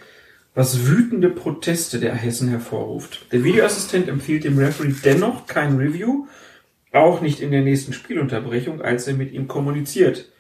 [0.55, 3.27] was wütende Proteste der Hessen hervorruft.
[3.33, 6.27] Der Videoassistent empfiehlt dem Referee dennoch kein Review,
[6.95, 10.31] auch nicht in der nächsten Spielunterbrechung, als er mit ihm kommuniziert.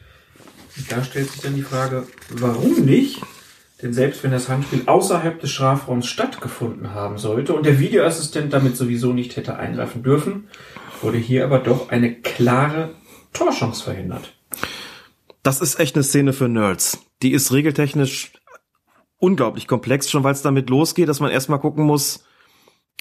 [0.76, 3.20] Und da stellt sich dann die Frage, warum nicht?
[3.82, 8.76] Denn selbst wenn das Handspiel außerhalb des Strafraums stattgefunden haben sollte und der Videoassistent damit
[8.76, 10.48] sowieso nicht hätte eingreifen dürfen,
[11.02, 12.94] wurde hier aber doch eine klare
[13.32, 14.34] Torchance verhindert.
[15.42, 16.98] Das ist echt eine Szene für Nerds.
[17.22, 18.32] Die ist regeltechnisch
[19.18, 22.24] unglaublich komplex, schon weil es damit losgeht, dass man erstmal gucken muss,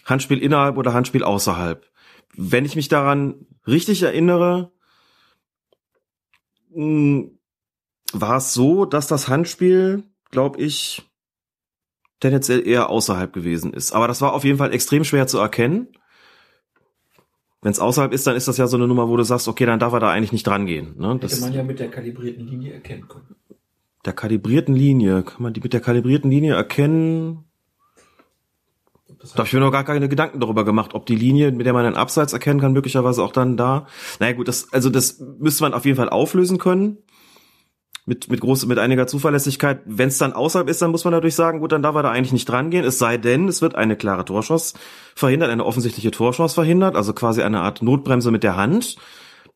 [0.05, 1.85] Handspiel innerhalb oder Handspiel außerhalb.
[2.35, 4.71] Wenn ich mich daran richtig erinnere,
[6.73, 7.39] hm,
[8.11, 10.03] war es so, dass das Handspiel
[10.33, 11.01] glaube ich,
[12.19, 13.93] tendenziell eher außerhalb gewesen ist.
[13.93, 15.87] Aber das war auf jeden Fall extrem schwer zu erkennen.
[17.61, 19.65] Wenn es außerhalb ist, dann ist das ja so eine Nummer, wo du sagst, okay,
[19.65, 20.95] dann darf er da eigentlich nicht dran gehen.
[20.97, 21.17] Ne?
[21.21, 23.35] Das Hätte man ja mit der kalibrierten Linie erkennen können.
[24.03, 27.45] Der kalibrierten Linie, kann man die mit der kalibrierten Linie erkennen?
[29.31, 31.73] Da habe ich mir noch gar keine Gedanken darüber gemacht, ob die Linie, mit der
[31.73, 33.87] man einen Abseits erkennen kann, möglicherweise auch dann da.
[34.19, 36.97] Naja gut, das, also das müsste man auf jeden Fall auflösen können
[38.05, 39.81] mit, mit groß, mit einiger Zuverlässigkeit.
[39.85, 42.11] Wenn es dann außerhalb ist, dann muss man dadurch sagen, gut, dann darf er da
[42.11, 42.83] eigentlich nicht dran gehen.
[42.83, 44.75] Es sei denn, es wird eine klare Torschance
[45.15, 48.97] verhindert, eine offensichtliche Torschance verhindert, also quasi eine Art Notbremse mit der Hand.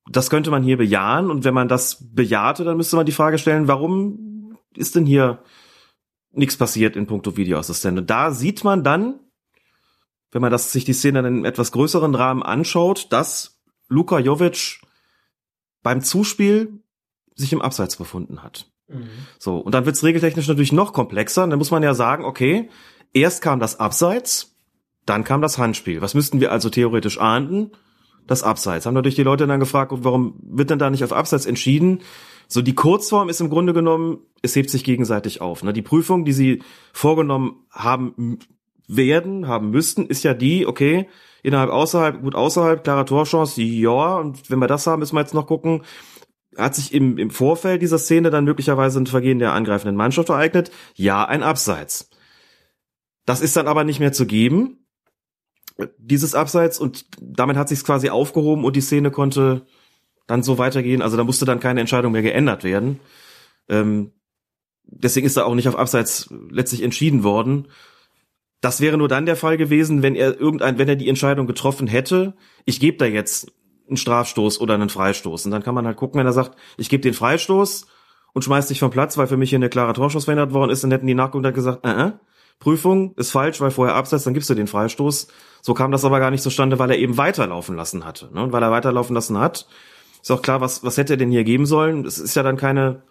[0.09, 1.29] Das könnte man hier bejahen.
[1.29, 5.39] Und wenn man das bejahte, dann müsste man die Frage stellen, warum ist denn hier
[6.31, 7.99] nichts passiert in puncto Videoassistent?
[7.99, 9.19] Und da sieht man dann,
[10.31, 14.81] wenn man das, sich die Szene in einem etwas größeren Rahmen anschaut, dass Luka Jovic
[15.83, 16.81] beim Zuspiel
[17.35, 18.69] sich im Abseits befunden hat.
[18.87, 19.09] Mhm.
[19.39, 21.43] So, und dann wird's regeltechnisch natürlich noch komplexer.
[21.43, 22.69] Und dann muss man ja sagen, okay,
[23.13, 24.55] erst kam das Abseits,
[25.05, 26.01] dann kam das Handspiel.
[26.01, 27.71] Was müssten wir also theoretisch ahnden?
[28.25, 28.85] Das Abseits.
[28.85, 32.01] Haben natürlich die Leute dann gefragt, warum wird denn da nicht auf Abseits entschieden?
[32.49, 35.63] So, die Kurzform ist im Grunde genommen, es hebt sich gegenseitig auf.
[35.63, 35.71] Ne?
[35.71, 38.39] Die Prüfung, die sie vorgenommen haben
[38.87, 41.07] werden, haben müssten, ist ja die, okay,
[41.43, 45.33] innerhalb, außerhalb, gut außerhalb, klare Torchance, ja, und wenn wir das haben, müssen wir jetzt
[45.33, 45.83] noch gucken,
[46.57, 50.71] hat sich im, im Vorfeld dieser Szene dann möglicherweise ein Vergehen der angreifenden Mannschaft ereignet?
[50.95, 52.09] Ja, ein Abseits.
[53.25, 54.87] Das ist dann aber nicht mehr zu geben,
[55.97, 59.65] dieses Abseits, und damit hat sich quasi aufgehoben und die Szene konnte
[60.25, 61.01] dann so weitergehen.
[61.01, 62.99] Also da musste dann keine Entscheidung mehr geändert werden.
[63.69, 64.11] Ähm,
[64.83, 67.67] deswegen ist da auch nicht auf Abseits letztlich entschieden worden.
[68.61, 71.87] Das wäre nur dann der Fall gewesen, wenn er irgendein, wenn er die Entscheidung getroffen
[71.87, 72.33] hätte,
[72.65, 73.51] ich gebe da jetzt
[73.87, 75.45] einen Strafstoß oder einen Freistoß.
[75.45, 77.87] Und dann kann man halt gucken, wenn er sagt, ich gebe den Freistoß
[78.33, 80.83] und schmeißt dich vom Platz, weil für mich hier eine klare Torschuss verhindert worden ist,
[80.83, 82.11] dann hätten die nachgeguckt und gesagt, äh, äh,
[82.59, 85.27] Prüfung ist falsch, weil vorher abseits, dann gibst du den Freistoß.
[85.61, 88.33] So kam das aber gar nicht zustande, weil er eben weiterlaufen lassen hatte.
[88.33, 88.41] Ne?
[88.41, 89.67] Und weil er weiterlaufen lassen hat,
[90.21, 92.05] ist auch klar, was, was hätte er denn hier geben sollen?
[92.05, 93.03] Es ist ja dann keine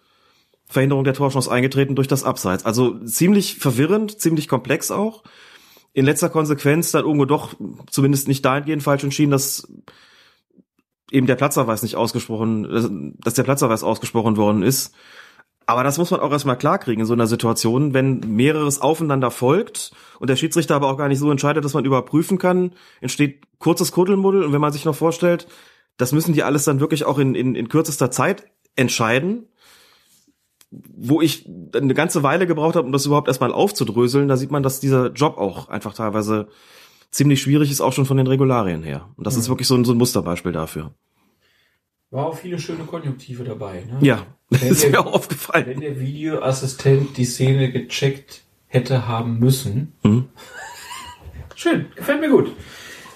[0.69, 2.65] Verhinderung der Torchance eingetreten durch das Abseits.
[2.65, 5.23] Also ziemlich verwirrend, ziemlich komplex auch.
[5.93, 7.53] In letzter Konsequenz dann irgendwo doch
[7.89, 9.67] zumindest nicht dahingehend falsch entschieden, dass
[11.11, 14.93] eben der Platzverweis nicht ausgesprochen, dass der Platzverweis ausgesprochen worden ist.
[15.65, 19.91] Aber das muss man auch erstmal klarkriegen in so einer Situation, wenn mehreres aufeinander folgt
[20.19, 22.71] und der Schiedsrichter aber auch gar nicht so entscheidet, dass man überprüfen kann,
[23.01, 25.47] entsteht kurzes Kuddelmuddel und wenn man sich noch vorstellt,
[25.97, 28.45] das müssen die alles dann wirklich auch in, in, in kürzester Zeit
[28.77, 29.49] entscheiden,
[30.71, 34.63] wo ich eine ganze Weile gebraucht habe, um das überhaupt erstmal aufzudröseln, da sieht man,
[34.63, 36.47] dass dieser Job auch einfach teilweise
[37.09, 39.09] ziemlich schwierig ist, auch schon von den Regularien her.
[39.15, 39.41] Und das mhm.
[39.41, 40.93] ist wirklich so ein, so ein Musterbeispiel dafür.
[42.09, 43.85] War auch viele schöne Konjunktive dabei.
[43.85, 43.97] Ne?
[44.01, 45.65] Ja, das ist mir auch aufgefallen.
[45.67, 49.93] Wenn der Videoassistent die Szene gecheckt hätte haben müssen.
[50.03, 50.27] Mhm.
[51.55, 52.51] Schön, gefällt mir gut.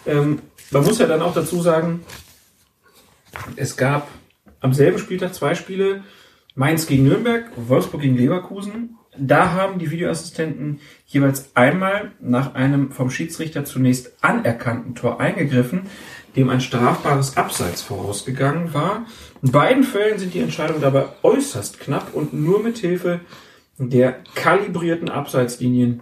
[0.06, 0.40] Ähm,
[0.72, 2.03] man muss ja dann auch dazu sagen,
[3.56, 4.07] es gab
[4.61, 6.03] am selben Spieltag zwei Spiele,
[6.56, 8.98] Mainz gegen Nürnberg, Wolfsburg gegen Leverkusen.
[9.18, 15.84] Da haben die Videoassistenten jeweils einmal nach einem vom Schiedsrichter zunächst anerkannten Tor eingegriffen,
[16.36, 19.06] dem ein strafbares Abseits vorausgegangen war.
[19.41, 23.22] In beiden Fällen sind die Entscheidungen dabei äußerst knapp und nur mit Hilfe
[23.78, 26.02] der kalibrierten Abseitslinien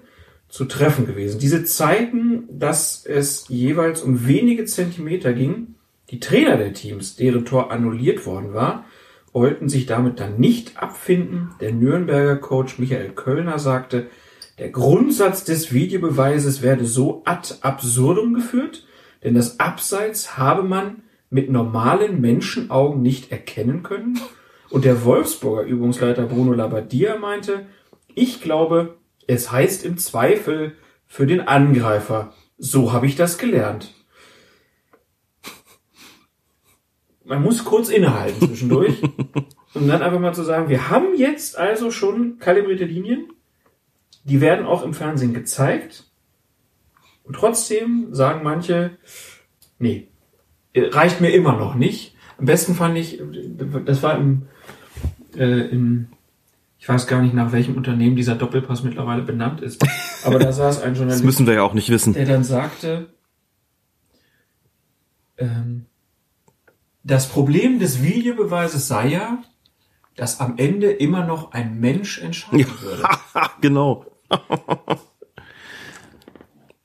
[0.50, 1.40] zu treffen gewesen.
[1.40, 5.76] Diese zeigten, dass es jeweils um wenige Zentimeter ging.
[6.10, 8.86] Die Trainer der Teams, deren Tor annulliert worden war,
[9.34, 11.52] wollten sich damit dann nicht abfinden.
[11.60, 14.08] Der Nürnberger Coach Michael Kölner sagte,
[14.58, 18.86] der Grundsatz des Videobeweises werde so ad absurdum geführt,
[19.24, 24.20] denn das Abseits habe man mit normalen Menschenaugen nicht erkennen können.
[24.70, 27.68] Und der Wolfsburger Übungsleiter Bruno Labbadia meinte,
[28.16, 28.98] ich glaube,
[29.28, 30.74] es heißt im Zweifel
[31.08, 32.34] für den Angreifer.
[32.58, 33.94] So habe ich das gelernt.
[37.30, 39.04] Man muss kurz innehalten zwischendurch
[39.76, 43.28] und dann einfach mal zu sagen, wir haben jetzt also schon kalibrierte Linien,
[44.24, 46.06] die werden auch im Fernsehen gezeigt
[47.24, 48.98] und trotzdem sagen manche,
[49.78, 50.08] nee,
[50.76, 52.16] reicht mir immer noch nicht.
[52.40, 53.22] Am besten fand ich,
[53.86, 54.48] das war im,
[55.38, 56.08] äh, im
[56.80, 59.86] ich weiß gar nicht, nach welchem Unternehmen dieser Doppelpass mittlerweile benannt ist.
[60.24, 61.20] Aber da saß ein Journalist.
[61.22, 62.14] Das müssen wir ja auch nicht wissen.
[62.14, 63.14] Der dann sagte,
[65.38, 65.86] ähm,
[67.10, 69.40] das Problem des Videobeweises sei ja,
[70.16, 73.04] dass am Ende immer noch ein Mensch entscheiden würde.
[73.62, 74.06] genau.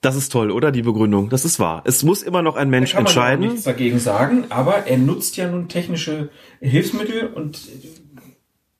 [0.00, 0.72] Das ist toll, oder?
[0.72, 1.28] Die Begründung.
[1.28, 1.82] Das ist wahr.
[1.84, 3.46] Es muss immer noch ein Mensch da kann man entscheiden.
[3.48, 6.30] nichts dagegen sagen, aber er nutzt ja nun technische
[6.60, 7.60] Hilfsmittel und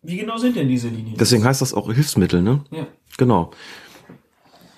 [0.03, 1.17] wie genau sind denn diese Linien?
[1.19, 2.65] Deswegen heißt das auch Hilfsmittel, ne?
[2.71, 2.87] Ja.
[3.17, 3.51] Genau.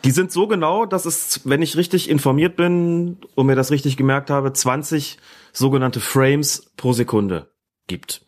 [0.06, 3.96] Die sind so genau, dass es, wenn ich richtig informiert bin und mir das richtig
[3.96, 5.18] gemerkt habe, 20
[5.52, 7.50] sogenannte Frames pro Sekunde
[7.88, 8.24] gibt.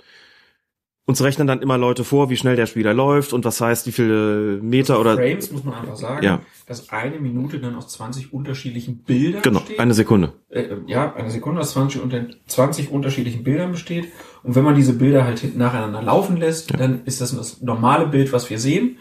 [1.05, 3.93] Uns rechnen dann immer Leute vor, wie schnell der Spieler läuft und was heißt, wie
[3.93, 5.15] viele Meter also oder.
[5.15, 6.41] Frames muss man einfach sagen, ja.
[6.67, 9.77] dass eine Minute dann aus 20 unterschiedlichen Bildern genau, besteht.
[9.77, 10.33] Genau, eine Sekunde.
[10.51, 14.09] Äh, ja, eine Sekunde aus 20, unter 20 unterschiedlichen Bildern besteht.
[14.43, 16.77] Und wenn man diese Bilder halt hinten nacheinander laufen lässt, ja.
[16.77, 18.99] dann ist das das normale Bild, was wir sehen.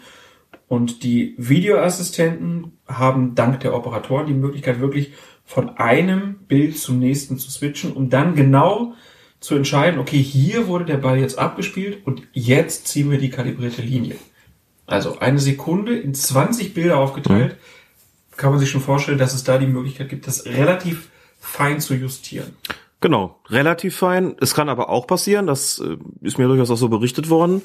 [0.67, 5.13] Und die Videoassistenten haben dank der Operatoren die Möglichkeit, wirklich
[5.45, 8.93] von einem Bild zum nächsten zu switchen, um dann genau
[9.39, 13.81] zu entscheiden, okay, hier wurde der Ball jetzt abgespielt und jetzt ziehen wir die kalibrierte
[13.81, 14.15] Linie.
[14.87, 18.37] Also eine Sekunde in 20 Bilder aufgeteilt, mhm.
[18.37, 21.93] kann man sich schon vorstellen, dass es da die Möglichkeit gibt, das relativ fein zu
[21.93, 22.53] justieren.
[22.99, 24.35] Genau, relativ fein.
[24.41, 27.61] Es kann aber auch passieren, das äh, ist mir durchaus auch so berichtet worden,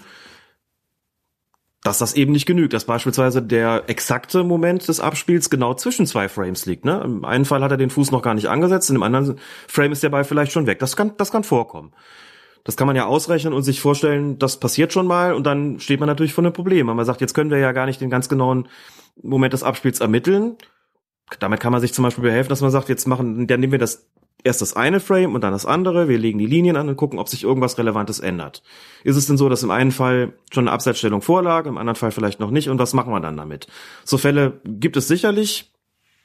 [1.82, 6.28] dass das eben nicht genügt, dass beispielsweise der exakte Moment des Abspiels genau zwischen zwei
[6.28, 6.84] Frames liegt.
[6.84, 7.00] Ne?
[7.04, 9.92] Im einen Fall hat er den Fuß noch gar nicht angesetzt, in dem anderen Frame
[9.92, 10.78] ist der Ball vielleicht schon weg.
[10.78, 11.92] Das kann, das kann vorkommen.
[12.64, 15.98] Das kann man ja ausrechnen und sich vorstellen, das passiert schon mal und dann steht
[15.98, 16.86] man natürlich vor einem Problem.
[16.86, 18.68] Man sagt, jetzt können wir ja gar nicht den ganz genauen
[19.20, 20.56] Moment des Abspiels ermitteln.
[21.40, 23.80] Damit kann man sich zum Beispiel behelfen, dass man sagt, jetzt machen, dann nehmen wir
[23.80, 24.06] das
[24.44, 26.08] erst das eine Frame und dann das andere.
[26.08, 28.62] Wir legen die Linien an und gucken, ob sich irgendwas Relevantes ändert.
[29.04, 32.10] Ist es denn so, dass im einen Fall schon eine Abseitsstellung vorlag, im anderen Fall
[32.10, 33.66] vielleicht noch nicht und was machen wir dann damit?
[34.04, 35.72] So Fälle gibt es sicherlich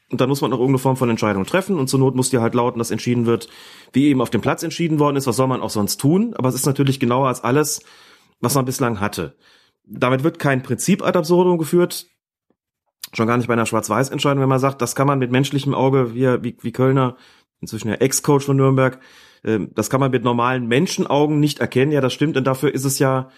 [0.09, 2.39] und dann muss man auch irgendeine Form von Entscheidung treffen und zur Not muss die
[2.39, 3.49] halt lauten, dass entschieden wird,
[3.93, 6.49] wie eben auf dem Platz entschieden worden ist, was soll man auch sonst tun, aber
[6.49, 7.81] es ist natürlich genauer als alles,
[8.39, 9.35] was man bislang hatte.
[9.85, 12.07] Damit wird kein Prinzip ad absurdum geführt,
[13.13, 16.13] schon gar nicht bei einer Schwarz-Weiß-Entscheidung, wenn man sagt, das kann man mit menschlichem Auge,
[16.13, 17.17] wie, wie, wie Kölner
[17.61, 18.99] inzwischen ja Ex-Coach von Nürnberg.
[19.43, 21.91] Ähm, das kann man mit normalen Menschenaugen nicht erkennen.
[21.91, 22.37] Ja, das stimmt.
[22.37, 23.29] Und dafür ist es ja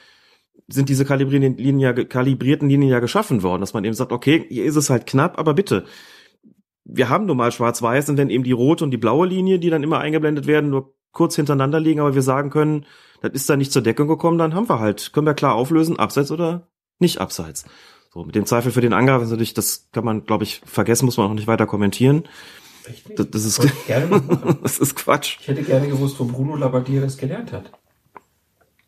[0.67, 4.45] sind diese kalibrierten Linien ja, kalibrierten Linien ja geschaffen worden, dass man eben sagt, okay,
[4.49, 5.85] hier ist es halt knapp, aber bitte,
[6.83, 9.69] wir haben nun mal schwarz-weiß und dann eben die rote und die blaue Linie, die
[9.69, 12.85] dann immer eingeblendet werden, nur kurz hintereinander liegen, aber wir sagen können,
[13.21, 15.99] das ist da nicht zur Deckung gekommen, dann haben wir halt, können wir klar auflösen,
[15.99, 16.67] abseits oder
[16.99, 17.65] nicht abseits.
[18.11, 21.17] So, mit dem Zweifel für den Angreifer natürlich, das kann man, glaube ich, vergessen, muss
[21.17, 22.23] man auch nicht weiter kommentieren.
[22.89, 24.59] Echt Das, das ist, ich gerne machen.
[24.63, 25.37] das ist Quatsch.
[25.41, 27.71] Ich hätte gerne gewusst, wo Bruno Labbadia das gelernt hat.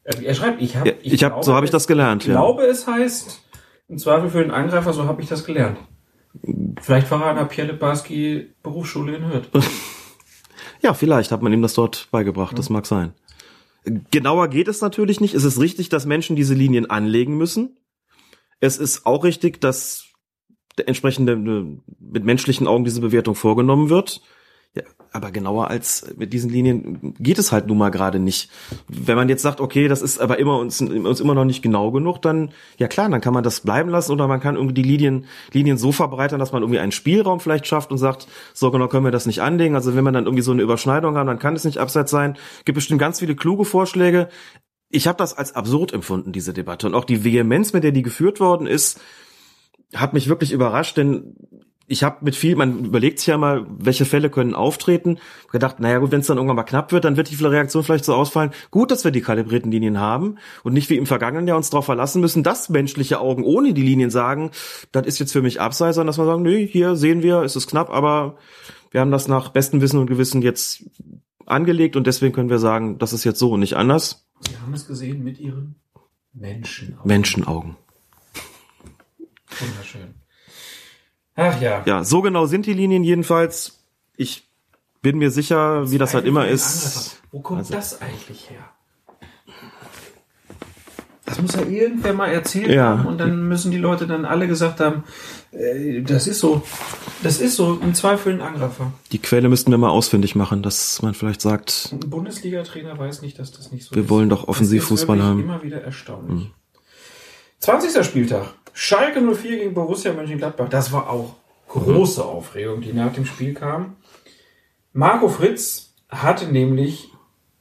[0.03, 2.33] Er schreibt, ich habe, Ja, ich hab, so habe ich das gelernt, Ich ja.
[2.33, 3.41] glaube, es heißt,
[3.87, 5.77] im Zweifel für den Angreifer, so habe ich das gelernt.
[6.81, 9.49] Vielleicht war er an der Pierre Barski Berufsschule in Hürth.
[10.83, 13.13] Ja, vielleicht hat man ihm das dort beigebracht, das mag sein.
[14.09, 15.35] Genauer geht es natürlich nicht.
[15.35, 17.77] Es ist richtig, dass Menschen diese Linien anlegen müssen.
[18.59, 20.05] Es ist auch richtig, dass
[20.77, 21.65] entsprechende äh,
[21.99, 24.21] mit menschlichen Augen diese Bewertung vorgenommen wird.
[24.73, 28.49] Ja, aber genauer als mit diesen Linien geht es halt nun mal gerade nicht.
[28.87, 31.91] Wenn man jetzt sagt, okay, das ist aber immer uns, uns immer noch nicht genau
[31.91, 34.83] genug, dann ja klar, dann kann man das bleiben lassen oder man kann irgendwie die
[34.83, 38.87] Linien Linien so verbreitern, dass man irgendwie einen Spielraum vielleicht schafft und sagt, so genau
[38.87, 39.75] können wir das nicht anlegen.
[39.75, 42.37] Also wenn wir dann irgendwie so eine Überschneidung haben, dann kann es nicht abseits sein.
[42.63, 44.29] Gibt bestimmt ganz viele kluge Vorschläge.
[44.89, 48.03] Ich habe das als absurd empfunden, diese Debatte und auch die Vehemenz, mit der die
[48.03, 49.01] geführt worden ist,
[49.95, 51.35] hat mich wirklich überrascht, denn
[51.91, 55.17] ich habe mit viel, man überlegt sich ja mal, welche Fälle können auftreten.
[55.51, 58.05] Gedacht, naja gut, wenn es dann irgendwann mal knapp wird, dann wird die Reaktion vielleicht
[58.05, 58.51] so ausfallen.
[58.71, 61.83] Gut, dass wir die kalibrierten Linien haben und nicht wie im vergangenen Jahr uns darauf
[61.83, 64.51] verlassen müssen, dass menschliche Augen ohne die Linien sagen,
[64.93, 67.57] das ist jetzt für mich abseits, sondern dass man sagen, nee, hier sehen wir, es
[67.57, 68.37] ist knapp, aber
[68.91, 70.85] wir haben das nach bestem Wissen und Gewissen jetzt
[71.45, 74.29] angelegt und deswegen können wir sagen, das ist jetzt so und nicht anders.
[74.47, 75.75] Sie haben es gesehen mit ihren
[76.33, 76.97] Menschen.
[77.03, 77.75] Menschenaugen.
[79.59, 80.15] Wunderschön.
[81.35, 81.83] Ach ja.
[81.85, 83.83] Ja, so genau sind die Linien jedenfalls.
[84.17, 84.47] Ich
[85.01, 87.21] bin mir sicher, wie das halt immer ist.
[87.31, 88.59] Wo kommt Also- das eigentlich her?
[91.25, 92.97] Das muss ja irgendwer mal erzählt Ja.
[92.97, 95.03] haben und dann müssen die Leute dann alle gesagt haben,
[95.51, 96.61] äh, das ist so,
[97.23, 98.91] das ist so, im Zweifel ein Angreifer.
[99.13, 103.39] Die Quelle müssten wir mal ausfindig machen, dass man vielleicht sagt, Ein Bundesliga-Trainer weiß nicht,
[103.39, 104.09] dass das nicht so Wir ist.
[104.09, 105.39] wollen doch Offensivfußball haben.
[105.39, 106.51] Immer wieder erstaunlich.
[107.59, 108.03] 20.
[108.03, 108.53] Spieltag.
[108.73, 110.69] Schalke 04 gegen Borussia Mönchengladbach.
[110.69, 111.35] Das war auch
[111.67, 113.97] große Aufregung, die nach dem Spiel kam.
[114.93, 117.09] Marco Fritz hatte nämlich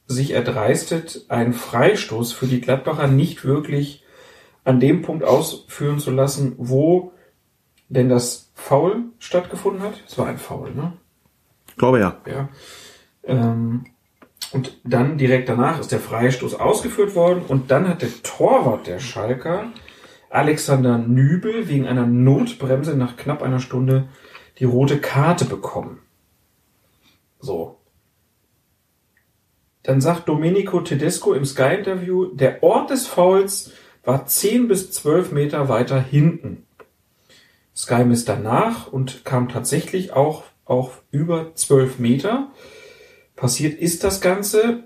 [0.07, 4.03] sich erdreistet, einen Freistoß für die Gladbacher nicht wirklich
[4.63, 7.13] an dem Punkt ausführen zu lassen, wo
[7.87, 10.03] denn das Foul stattgefunden hat.
[10.07, 10.93] Es war ein Foul, ne?
[11.81, 12.17] glaube ja.
[12.27, 12.49] Ja.
[13.23, 13.85] Ähm,
[14.53, 18.99] und dann direkt danach ist der Freistoß ausgeführt worden und dann hat der Torwart der
[18.99, 19.71] Schalker,
[20.31, 24.07] Alexander Nübel, wegen einer Notbremse nach knapp einer Stunde
[24.59, 25.99] die rote Karte bekommen.
[27.39, 27.79] So.
[29.83, 33.71] Dann sagt Domenico Tedesco im Sky-Interview, der Ort des Fouls
[34.03, 36.65] war 10 bis 12 Meter weiter hinten.
[37.75, 42.51] Sky misst danach und kam tatsächlich auch auf über 12 Meter.
[43.35, 44.83] Passiert ist das Ganze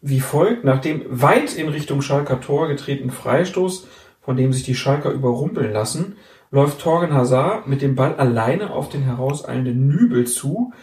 [0.00, 3.88] wie folgt, nach dem weit in Richtung Schalker Tor getretenen Freistoß,
[4.28, 6.16] von dem sich die Schalker überrumpeln lassen,
[6.50, 10.74] läuft Torgen Hazard mit dem Ball alleine auf den herauseilenden Nübel zu,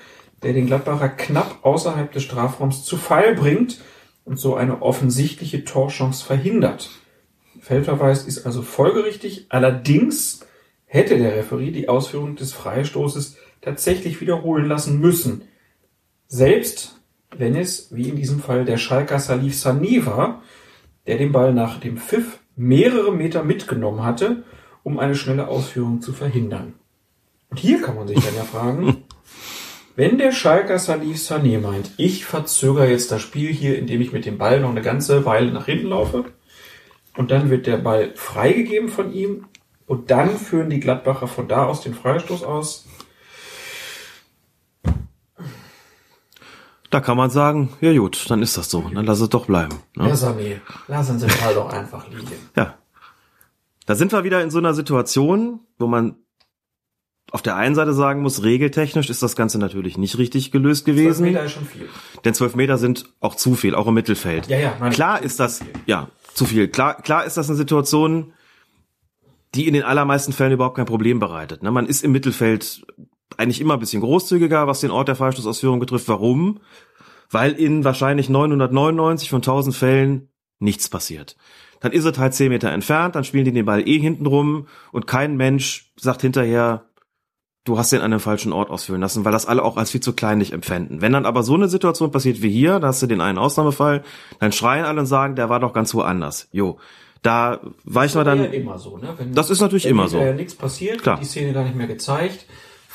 [0.41, 3.81] der den Gladbacher knapp außerhalb des Strafraums zu Fall bringt
[4.23, 6.89] und so eine offensichtliche Torchance verhindert.
[7.59, 10.39] Feldverweis ist also folgerichtig, allerdings
[10.87, 15.43] hätte der Referee die Ausführung des Freistoßes tatsächlich wiederholen lassen müssen.
[16.27, 16.99] Selbst
[17.37, 20.41] wenn es, wie in diesem Fall, der Schalker Salif Sané war,
[21.05, 24.43] der den Ball nach dem Pfiff mehrere Meter mitgenommen hatte,
[24.83, 26.73] um eine schnelle Ausführung zu verhindern.
[27.49, 29.03] Und hier kann man sich dann ja fragen,
[29.95, 34.25] wenn der Schalker Salif Sané meint, ich verzögere jetzt das Spiel hier, indem ich mit
[34.25, 36.25] dem Ball noch eine ganze Weile nach hinten laufe,
[37.17, 39.45] und dann wird der Ball freigegeben von ihm,
[39.87, 42.87] und dann führen die Gladbacher von da aus den Freistoß aus,
[46.95, 49.81] Da kann man sagen, ja gut, dann ist das so, dann lass es doch bleiben.
[49.97, 50.05] Ne?
[50.05, 52.31] Herr Sané, lassen Sie den Ball doch einfach liegen.
[52.55, 52.75] Ja.
[53.85, 56.15] Da sind wir wieder in so einer Situation, wo man
[57.31, 60.95] auf der einen Seite sagen muss, regeltechnisch ist das Ganze natürlich nicht richtig gelöst 12
[60.95, 61.23] gewesen.
[61.25, 61.89] Meter ist schon viel.
[62.23, 64.47] Denn zwölf Meter sind auch zu viel, auch im Mittelfeld.
[64.47, 64.93] Ja, ja, ich.
[64.93, 66.69] Klar ist das, ja, zu viel.
[66.69, 68.31] Klar, klar ist das eine Situation,
[69.53, 71.61] die in den allermeisten Fällen überhaupt kein Problem bereitet.
[71.61, 71.71] Ne?
[71.71, 72.85] Man ist im Mittelfeld
[73.37, 76.07] eigentlich immer ein bisschen großzügiger, was den Ort der Freistoßausführung betrifft.
[76.07, 76.59] Warum?
[77.29, 80.29] Weil in wahrscheinlich 999 von 1000 Fällen
[80.59, 81.35] nichts passiert.
[81.81, 84.67] Dann ist es halt 10 Meter entfernt, dann spielen die den Ball eh hinten rum
[84.91, 86.85] und kein Mensch sagt hinterher,
[87.65, 89.99] du hast den an dem falschen Ort ausführen lassen, weil das alle auch als viel
[90.01, 91.01] zu kleinlich empfinden.
[91.01, 94.03] Wenn dann aber so eine Situation passiert wie hier, da hast du den einen Ausnahmefall,
[94.39, 96.47] dann schreien alle und sagen, der war doch ganz woanders.
[96.51, 96.77] Jo,
[97.23, 98.39] Da wir Das dann.
[98.45, 99.13] ist ja immer so, ne?
[99.17, 100.17] Wenn, Das ist natürlich wenn immer so.
[100.17, 101.17] hinterher nichts passiert, Klar.
[101.19, 102.45] die Szene gar nicht mehr gezeigt,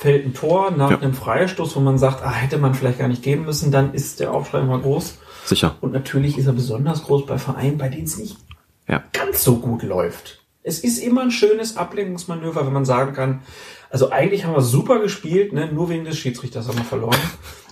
[0.01, 0.99] fällt ein Tor nach Ja.
[0.99, 4.19] einem Freistoß, wo man sagt, ah, hätte man vielleicht gar nicht geben müssen, dann ist
[4.19, 5.19] der Aufschrei immer groß.
[5.45, 5.77] Sicher.
[5.83, 8.39] Und natürlich ist er besonders groß bei Vereinen, bei denen es nicht
[8.89, 9.05] Ja.
[9.13, 10.43] ganz so gut läuft.
[10.63, 13.43] Es ist immer ein schönes Ablenkungsmanöver, wenn man sagen kann,
[13.91, 15.71] also eigentlich haben wir super gespielt, ne?
[15.73, 17.17] nur wegen des Schiedsrichters haben wir verloren.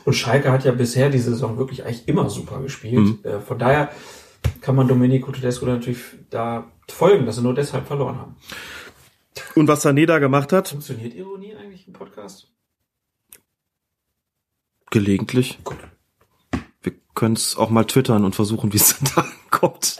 [0.04, 3.24] Und Schalke hat ja bisher die Saison wirklich eigentlich immer super gespielt.
[3.24, 3.90] Äh, von daher
[4.60, 5.98] kann man Domenico Tedesco natürlich
[6.30, 8.36] da folgen, dass sie nur deshalb verloren haben.
[9.54, 10.68] Und was Sané da gemacht hat?
[10.68, 12.46] Funktioniert Ironie eigentlich im Podcast?
[14.90, 15.58] Gelegentlich.
[16.82, 19.98] Wir können es auch mal twittern und versuchen, wie es da kommt.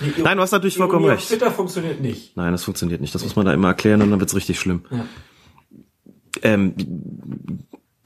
[0.00, 1.28] Nee, Nein, du hast natürlich vollkommen Ironie recht.
[1.28, 2.36] Twitter funktioniert nicht.
[2.36, 3.14] Nein, das funktioniert nicht.
[3.14, 4.84] Das muss man da immer erklären und dann wird's richtig schlimm.
[4.90, 5.06] Ja.
[6.42, 6.74] Ähm,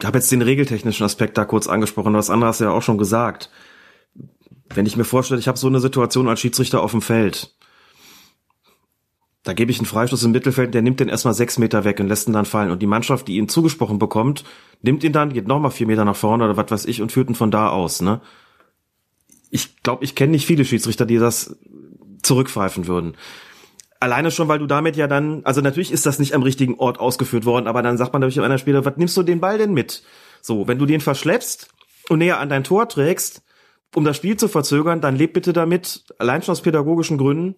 [0.00, 3.50] ich habe jetzt den regeltechnischen Aspekt da kurz angesprochen, was anderes ja auch schon gesagt.
[4.74, 7.54] Wenn ich mir vorstelle, ich habe so eine Situation als Schiedsrichter auf dem Feld,
[9.44, 12.06] da gebe ich einen Freistoß im Mittelfeld, der nimmt den erstmal sechs Meter weg und
[12.06, 12.70] lässt ihn dann fallen.
[12.70, 14.44] Und die Mannschaft, die ihn zugesprochen bekommt,
[14.82, 17.28] nimmt ihn dann, geht nochmal vier Meter nach vorne oder was weiß ich und führt
[17.28, 18.02] ihn von da aus.
[18.02, 18.20] Ne?
[19.50, 21.56] Ich glaube, ich kenne nicht viele Schiedsrichter, die das
[22.22, 23.16] zurückpfeifen würden.
[23.98, 27.00] Alleine schon, weil du damit ja dann, also natürlich ist das nicht am richtigen Ort
[27.00, 29.74] ausgeführt worden, aber dann sagt man natürlich einer Spieler, was nimmst du den Ball denn
[29.74, 30.02] mit?
[30.40, 31.68] So, wenn du den verschleppst
[32.08, 33.42] und näher an dein Tor trägst,
[33.94, 37.56] um das Spiel zu verzögern, dann leb bitte damit, allein schon aus pädagogischen Gründen,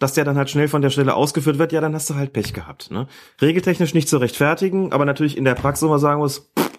[0.00, 2.32] dass der dann halt schnell von der Stelle ausgeführt wird, ja, dann hast du halt
[2.32, 2.90] Pech gehabt.
[2.90, 3.06] Ne?
[3.40, 6.70] Regeltechnisch nicht zu rechtfertigen, aber natürlich in der Praxis immer sagen muss, pff,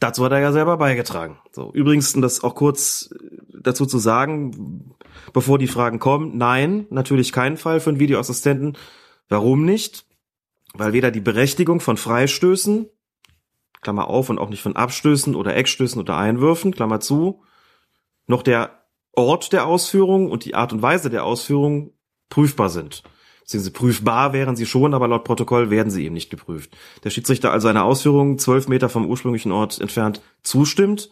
[0.00, 1.38] dazu hat er ja selber beigetragen.
[1.50, 3.26] So, übrigens, um das auch kurz äh,
[3.62, 4.94] dazu zu sagen,
[5.32, 8.76] bevor die Fragen kommen, nein, natürlich kein Fall für einen Videoassistenten.
[9.30, 10.04] Warum nicht?
[10.74, 12.86] Weil weder die Berechtigung von Freistößen,
[13.80, 17.42] Klammer auf, und auch nicht von Abstößen oder Eckstößen oder Einwürfen, Klammer zu,
[18.26, 21.93] noch der Ort der Ausführung und die Art und Weise der Ausführung
[22.28, 23.02] prüfbar sind.
[23.40, 26.76] Beziehungsweise prüfbar wären sie schon, aber laut Protokoll werden sie eben nicht geprüft.
[27.04, 31.10] Der Schiedsrichter also einer Ausführung zwölf Meter vom ursprünglichen Ort entfernt zustimmt,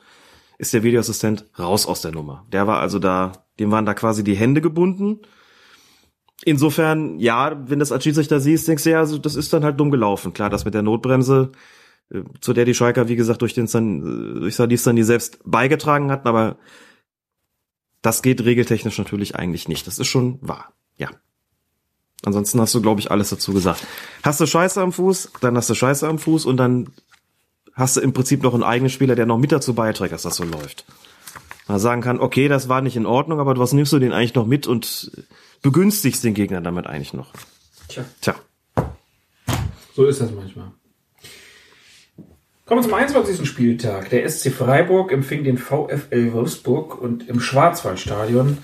[0.59, 2.47] ist der Videoassistent raus aus der Nummer.
[2.51, 5.21] Der war also da, dem waren da quasi die Hände gebunden.
[6.45, 9.79] Insofern, ja, wenn das als Schiedsrichter siehst, denkst du ja, also das ist dann halt
[9.79, 10.33] dumm gelaufen.
[10.33, 11.53] Klar, das mit der Notbremse,
[12.11, 15.03] äh, zu der die Schalker, wie gesagt, durch den San, äh, durch Sadis dann die
[15.03, 16.57] selbst beigetragen hatten, aber
[18.01, 19.87] das geht regeltechnisch natürlich eigentlich nicht.
[19.87, 20.73] Das ist schon wahr.
[20.97, 21.09] Ja.
[22.25, 23.87] Ansonsten hast du, glaube ich, alles dazu gesagt.
[24.23, 26.91] Hast du Scheiße am Fuß, dann hast du Scheiße am Fuß und dann
[27.75, 30.37] hast du im Prinzip noch einen eigenen Spieler, der noch mit dazu beiträgt, dass das
[30.37, 30.85] so läuft.
[31.69, 34.35] Man sagen kann, okay, das war nicht in Ordnung, aber was nimmst du den eigentlich
[34.35, 35.11] noch mit und
[35.63, 37.33] begünstigst den Gegner damit eigentlich noch?
[37.89, 38.35] Tja, Tja.
[39.95, 40.73] so ist das manchmal.
[42.67, 43.49] Kommen wir zum 21.
[43.49, 44.11] Spieltag.
[44.11, 48.59] Der SC Freiburg empfing den VfL Wolfsburg und im Schwarzwaldstadion,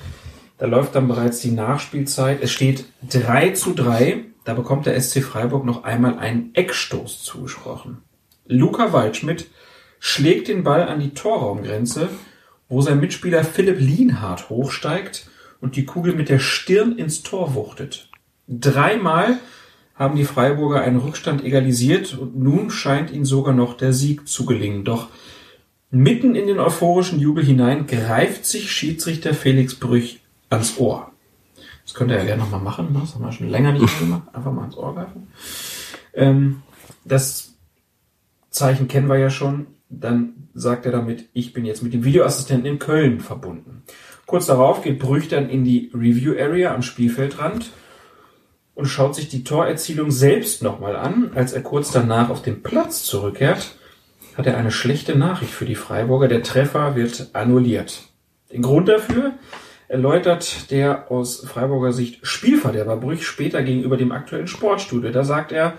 [0.59, 2.43] da läuft dann bereits die Nachspielzeit.
[2.43, 4.25] Es steht 3 zu 3.
[4.45, 7.99] Da bekommt der SC Freiburg noch einmal einen Eckstoß zugesprochen.
[8.47, 9.47] Luca Waldschmidt
[10.01, 12.09] schlägt den Ball an die Torraumgrenze,
[12.69, 15.29] wo sein Mitspieler Philipp Lienhardt hochsteigt
[15.61, 18.09] und die Kugel mit der Stirn ins Tor wuchtet.
[18.49, 19.39] Dreimal
[19.95, 24.47] haben die Freiburger einen Rückstand egalisiert und nun scheint ihnen sogar noch der Sieg zu
[24.47, 24.85] gelingen.
[24.85, 25.09] Doch
[25.91, 31.13] mitten in den euphorischen Jubel hinein greift sich Schiedsrichter Felix Brüch ans Ohr.
[31.85, 33.01] Das könnte er ja gerne nochmal machen, ne?
[33.01, 34.35] das haben wir schon länger nicht mehr gemacht.
[34.35, 35.29] Einfach mal ans Ohr greifen.
[36.15, 36.63] Ähm,
[37.05, 37.55] das
[38.51, 39.69] Zeichen kennen wir ja schon.
[39.89, 43.85] Dann sagt er damit, ich bin jetzt mit dem Videoassistenten in Köln verbunden.
[44.27, 47.71] Kurz darauf geht Brüch dann in die Review Area am Spielfeldrand
[48.75, 51.31] und schaut sich die Torerzielung selbst nochmal an.
[51.35, 53.77] Als er kurz danach auf den Platz zurückkehrt,
[54.37, 56.29] hat er eine schlechte Nachricht für die Freiburger.
[56.29, 58.03] Der Treffer wird annulliert.
[58.53, 59.33] Den Grund dafür
[59.89, 65.11] erläutert der aus Freiburger Sicht Spielverderber Brüch später gegenüber dem aktuellen Sportstudio.
[65.11, 65.75] Da sagt er,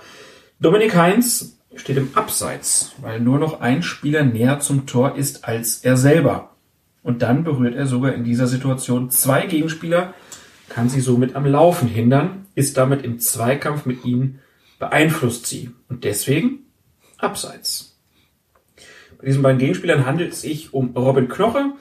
[0.59, 5.83] Dominik Heinz steht im Abseits, weil nur noch ein Spieler näher zum Tor ist als
[5.83, 6.55] er selber.
[7.03, 10.13] Und dann berührt er sogar in dieser Situation zwei Gegenspieler,
[10.67, 14.39] kann sie somit am Laufen hindern, ist damit im Zweikampf mit ihnen,
[14.79, 15.71] beeinflusst sie.
[15.87, 16.65] Und deswegen
[17.17, 17.97] Abseits.
[19.19, 21.73] Bei diesen beiden Gegenspielern handelt es sich um Robin Knoche,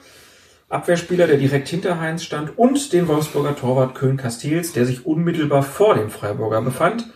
[0.69, 5.63] Abwehrspieler, der direkt hinter Heinz stand, und den Wolfsburger Torwart Köln Castells, der sich unmittelbar
[5.63, 7.07] vor dem Freiburger befand.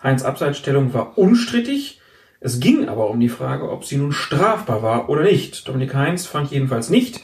[0.00, 2.00] Heinz Abseitsstellung war unstrittig.
[2.38, 5.66] Es ging aber um die Frage, ob sie nun strafbar war oder nicht.
[5.66, 7.20] Dominik Heinz fand jedenfalls nicht,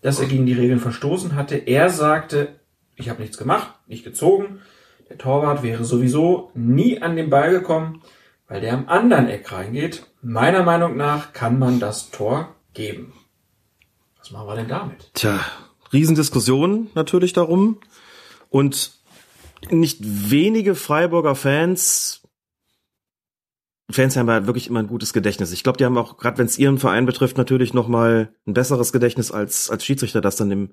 [0.00, 1.56] dass er gegen die Regeln verstoßen hatte.
[1.56, 2.48] Er sagte,
[2.96, 4.62] ich habe nichts gemacht, nicht gezogen.
[5.10, 8.00] Der Torwart wäre sowieso nie an den Ball gekommen,
[8.48, 10.06] weil der am anderen Eck reingeht.
[10.22, 13.12] Meiner Meinung nach kann man das Tor geben.
[14.20, 15.10] Was machen wir denn damit?
[15.14, 15.40] Tja,
[15.92, 17.80] Riesendiskussion natürlich darum.
[18.48, 18.92] Und
[19.70, 22.22] nicht wenige Freiburger Fans,
[23.90, 25.52] Fans haben halt wirklich immer ein gutes Gedächtnis.
[25.52, 28.54] Ich glaube, die haben auch, gerade wenn es ihren Verein betrifft, natürlich noch mal ein
[28.54, 30.70] besseres Gedächtnis als, als Schiedsrichter das dann im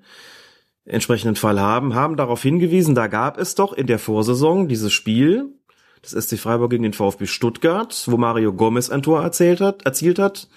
[0.86, 5.54] entsprechenden Fall haben, haben darauf hingewiesen, da gab es doch in der Vorsaison dieses Spiel,
[6.02, 10.20] das SC Freiburg gegen den VfB Stuttgart, wo Mario Gomez ein Tor erzählt hat, erzielt
[10.20, 10.48] hat.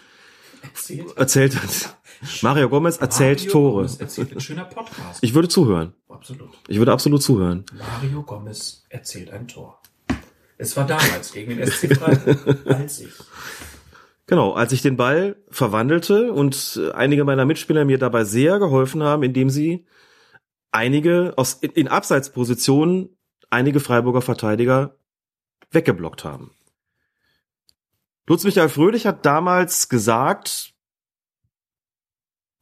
[0.62, 1.16] Erzählt.
[1.16, 1.96] Erzählt hat.
[2.42, 3.74] Mario Gomez erzählt Mario Tore.
[3.76, 5.18] Gomez erzählt ein schöner Podcast.
[5.22, 5.94] Ich würde zuhören.
[6.08, 6.50] Absolut.
[6.68, 7.64] Ich würde absolut zuhören.
[7.76, 9.80] Mario Gomez erzählt ein Tor.
[10.58, 13.12] Es war damals gegen den SC Freiburg, als ich.
[14.26, 19.22] Genau, als ich den Ball verwandelte und einige meiner Mitspieler mir dabei sehr geholfen haben,
[19.22, 19.86] indem sie
[20.70, 23.16] einige aus in, in Abseitspositionen
[23.48, 24.96] einige Freiburger Verteidiger
[25.70, 26.52] weggeblockt haben.
[28.26, 30.69] Lutz Michael Fröhlich hat damals gesagt,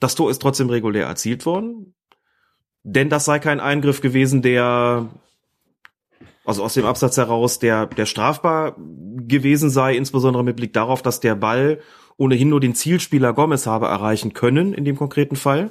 [0.00, 1.94] das Tor ist trotzdem regulär erzielt worden,
[2.82, 5.08] denn das sei kein Eingriff gewesen, der
[6.48, 11.20] also aus dem Absatz heraus, der, der strafbar gewesen sei, insbesondere mit Blick darauf, dass
[11.20, 11.80] der Ball
[12.16, 15.70] ohnehin nur den Zielspieler Gomez habe erreichen können in dem konkreten Fall.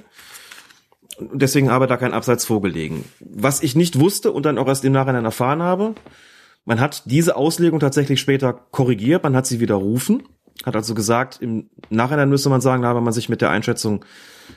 [1.17, 3.05] Und Deswegen habe da kein Abseits vorgelegen.
[3.19, 5.95] Was ich nicht wusste und dann auch erst im Nachhinein erfahren habe,
[6.63, 10.23] man hat diese Auslegung tatsächlich später korrigiert, man hat sie widerrufen,
[10.67, 14.05] hat also gesagt, im Nachhinein müsste man sagen, da habe man sich mit der Einschätzung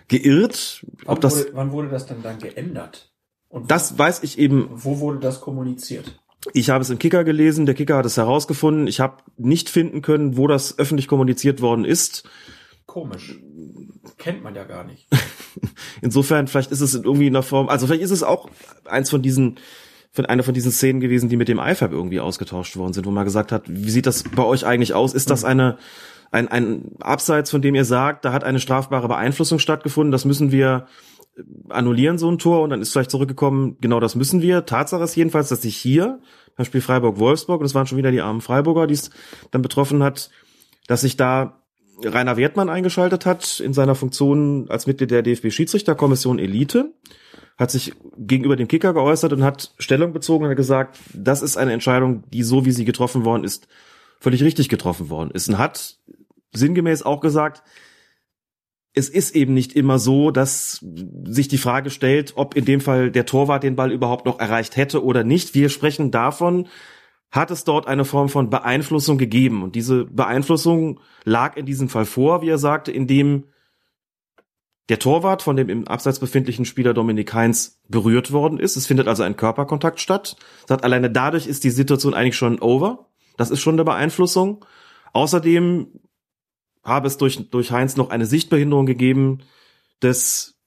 [0.09, 0.85] geirrt.
[1.05, 3.13] Wann, Ob das, wurde, wann wurde das dann dann geändert?
[3.49, 6.21] Und das weiß ich eben wo wurde das kommuniziert?
[6.53, 8.87] Ich habe es im Kicker gelesen, der Kicker hat es herausgefunden.
[8.87, 12.29] Ich habe nicht finden können, wo das öffentlich kommuniziert worden ist.
[12.87, 13.39] Komisch.
[14.19, 15.07] Kennt man ja gar nicht.
[16.03, 18.49] Insofern, vielleicht ist es in irgendwie in der Form, also vielleicht ist es auch
[18.85, 19.59] eins von diesen,
[20.13, 23.11] von einer von diesen Szenen gewesen, die mit dem IFAB irgendwie ausgetauscht worden sind, wo
[23.11, 25.15] man gesagt hat, wie sieht das bei euch eigentlich aus?
[25.15, 25.79] Ist das eine,
[26.33, 30.51] ein, ein Abseits, von dem ihr sagt, da hat eine strafbare Beeinflussung stattgefunden, das müssen
[30.51, 30.87] wir
[31.69, 34.67] annullieren, so ein Tor, und dann ist vielleicht zurückgekommen, genau das müssen wir.
[34.67, 36.21] Tatsache ist jedenfalls, dass sich hier,
[36.57, 39.11] beim Spiel Freiburg-Wolfsburg, und es waren schon wieder die armen Freiburger, die es
[39.51, 40.31] dann betroffen hat,
[40.87, 41.61] dass sich da
[42.05, 46.93] Rainer Wertmann eingeschaltet hat in seiner Funktion als Mitglied der DFB-Schiedsrichterkommission Elite,
[47.61, 51.59] hat sich gegenüber dem Kicker geäußert und hat Stellung bezogen und hat gesagt, das ist
[51.59, 53.69] eine Entscheidung, die so wie sie getroffen worden ist,
[54.19, 55.99] völlig richtig getroffen worden ist und hat
[56.53, 57.63] sinngemäß auch gesagt,
[58.93, 60.85] es ist eben nicht immer so, dass
[61.25, 64.77] sich die Frage stellt, ob in dem Fall der Torwart den Ball überhaupt noch erreicht
[64.77, 65.55] hätte oder nicht.
[65.55, 66.67] Wir sprechen davon,
[67.31, 69.63] hat es dort eine Form von Beeinflussung gegeben.
[69.63, 73.45] Und diese Beeinflussung lag in diesem Fall vor, wie er sagte, indem
[74.91, 78.77] der Torwart von dem im Abseits befindlichen Spieler Dominik Heinz berührt worden ist.
[78.77, 80.37] Es findet also ein Körperkontakt statt.
[80.69, 83.07] Hat alleine dadurch ist die Situation eigentlich schon over.
[83.37, 84.65] Das ist schon eine Beeinflussung.
[85.13, 85.87] Außerdem
[86.83, 89.39] habe es durch, durch Heinz noch eine Sichtbehinderung gegeben
[90.03, 90.61] des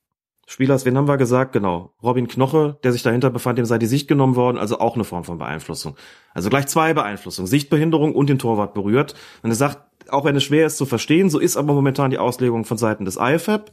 [0.45, 1.51] Spielers, wen haben wir gesagt?
[1.51, 4.95] Genau, Robin Knoche, der sich dahinter befand, dem sei die Sicht genommen worden, also auch
[4.95, 5.95] eine Form von Beeinflussung.
[6.33, 9.15] Also gleich zwei Beeinflussungen, Sichtbehinderung und den Torwart berührt.
[9.41, 12.17] Und er sagt, auch wenn es schwer ist zu verstehen, so ist aber momentan die
[12.17, 13.71] Auslegung von Seiten des IFAB.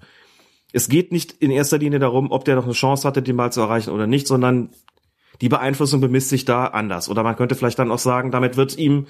[0.73, 3.53] Es geht nicht in erster Linie darum, ob der noch eine Chance hatte, den Ball
[3.53, 4.71] zu erreichen oder nicht, sondern
[5.41, 7.09] die Beeinflussung bemisst sich da anders.
[7.09, 9.07] Oder man könnte vielleicht dann auch sagen, damit wird ihm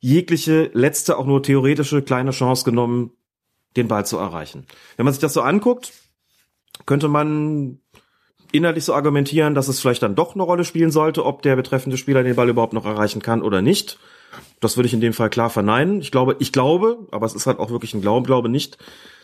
[0.00, 3.12] jegliche letzte, auch nur theoretische kleine Chance genommen,
[3.76, 4.66] den Ball zu erreichen.
[4.96, 5.92] Wenn man sich das so anguckt,
[6.86, 7.78] könnte man
[8.52, 11.96] innerlich so argumentieren, dass es vielleicht dann doch eine Rolle spielen sollte, ob der betreffende
[11.96, 13.98] Spieler den Ball überhaupt noch erreichen kann oder nicht.
[14.60, 16.00] Das würde ich in dem Fall klar verneinen.
[16.00, 18.78] Ich glaube, ich glaube, aber es ist halt auch wirklich ein Glauben, glaube nicht,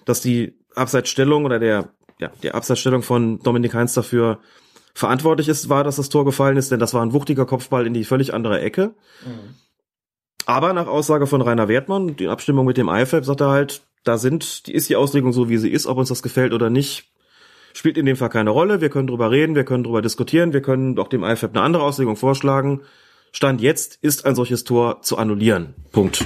[0.05, 1.89] dass die Abseitsstellung oder der,
[2.19, 4.39] ja, die Abseitsstellung von Dominik Heinz dafür
[4.94, 7.94] verantwortlich ist, war, dass das Tor gefallen ist, denn das war ein wuchtiger Kopfball in
[7.94, 8.94] die völlig andere Ecke.
[10.47, 14.16] Aber nach Aussage von Rainer Wertmann, die Abstimmung mit dem IFAB, sagt er halt, da
[14.16, 17.11] sind, die ist die Auslegung so, wie sie ist, ob uns das gefällt oder nicht,
[17.74, 18.81] spielt in dem Fall keine Rolle.
[18.81, 21.82] Wir können drüber reden, wir können drüber diskutieren, wir können auch dem IFAB eine andere
[21.82, 22.82] Auslegung vorschlagen.
[23.32, 25.74] Stand jetzt ist ein solches Tor zu annullieren.
[25.93, 26.24] Punkt.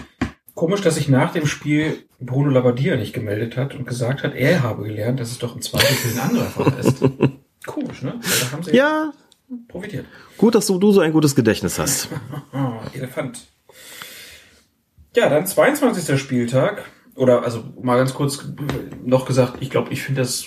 [0.60, 4.62] Komisch, dass sich nach dem Spiel Bruno Labbadia nicht gemeldet hat und gesagt hat, er
[4.62, 6.98] habe gelernt, dass es doch im Zweifel ein anderer Fall ist.
[7.66, 8.20] Komisch, ne?
[8.20, 9.10] Da haben sie Ja,
[9.68, 10.04] profitiert.
[10.36, 12.10] gut, dass du, du so ein gutes Gedächtnis hast.
[12.52, 13.40] Ah, Elefant.
[15.16, 16.20] Ja, dann 22.
[16.20, 16.84] Spieltag.
[17.14, 18.44] Oder also mal ganz kurz
[19.02, 20.44] noch gesagt, ich glaube, ich finde das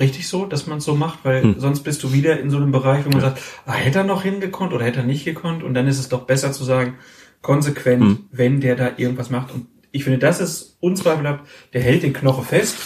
[0.00, 2.72] richtig so, dass man es so macht, weil sonst bist du wieder in so einem
[2.72, 5.74] Bereich, wo man sagt, ah, hätte er noch hingekonnt oder hätte er nicht gekonnt und
[5.74, 6.98] dann ist es doch besser zu sagen,
[7.42, 9.52] konsequent, wenn der da irgendwas macht.
[9.52, 12.76] Und ich finde, das ist unzweifelhaft, der hält den Knoche fest.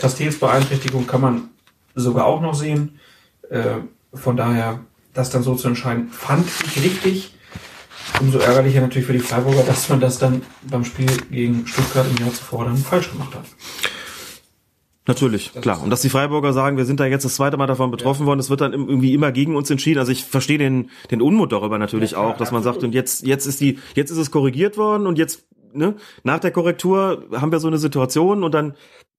[0.00, 1.48] Trastelsbeeinträchtigung kann man
[1.94, 3.00] sogar auch noch sehen.
[3.50, 3.78] Äh,
[4.12, 4.80] von daher,
[5.14, 7.34] das dann so zu entscheiden, fand ich richtig.
[8.20, 12.24] Umso ärgerlicher natürlich für die Freiburger, dass man das dann beim Spiel gegen Stuttgart im
[12.24, 13.44] Jahr zuvor dann falsch gemacht hat.
[15.06, 15.82] Natürlich, klar.
[15.82, 18.26] Und dass die Freiburger sagen, wir sind da jetzt das zweite Mal davon betroffen ja.
[18.26, 20.00] worden, es wird dann irgendwie immer gegen uns entschieden.
[20.00, 22.92] Also ich verstehe den, den Unmut darüber natürlich ja, klar, auch, dass man sagt, und
[22.92, 27.24] jetzt, jetzt ist die, jetzt ist es korrigiert worden und jetzt, ne, nach der Korrektur
[27.32, 28.74] haben wir so eine Situation und dann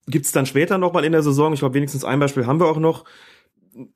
[0.08, 2.80] gibt's dann später nochmal in der Saison, ich glaube wenigstens ein Beispiel haben wir auch
[2.80, 3.06] noch,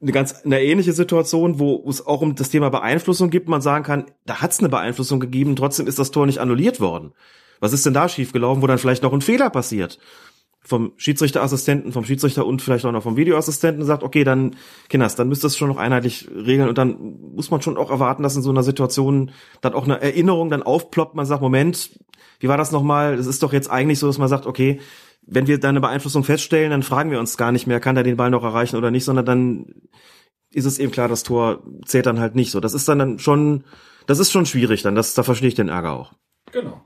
[0.02, 3.84] eine ganz eine ähnliche Situation, wo es auch um das Thema Beeinflussung gibt, man sagen
[3.84, 7.14] kann, da hat's eine Beeinflussung gegeben, trotzdem ist das Tor nicht annulliert worden.
[7.60, 9.98] Was ist denn da schiefgelaufen, wo dann vielleicht noch ein Fehler passiert?
[10.64, 14.56] Vom Schiedsrichterassistenten, vom Schiedsrichter und vielleicht auch noch vom Videoassistenten sagt, okay, dann,
[14.90, 18.22] Kinders, dann müsste es schon noch einheitlich regeln und dann muss man schon auch erwarten,
[18.22, 19.32] dass in so einer Situation
[19.62, 22.00] dann auch eine Erinnerung dann aufploppt, man sagt, Moment,
[22.40, 23.16] wie war das nochmal?
[23.16, 24.80] Es ist doch jetzt eigentlich so, dass man sagt, okay,
[25.24, 28.04] wenn wir da eine Beeinflussung feststellen, dann fragen wir uns gar nicht mehr, kann der
[28.04, 29.66] den Ball noch erreichen oder nicht, sondern dann
[30.54, 32.60] ist es eben klar, das Tor zählt dann halt nicht so.
[32.60, 33.64] Das ist dann, dann schon,
[34.06, 36.14] das ist schon schwierig dann, das, da verstehe ich den Ärger auch.
[36.52, 36.82] Genau.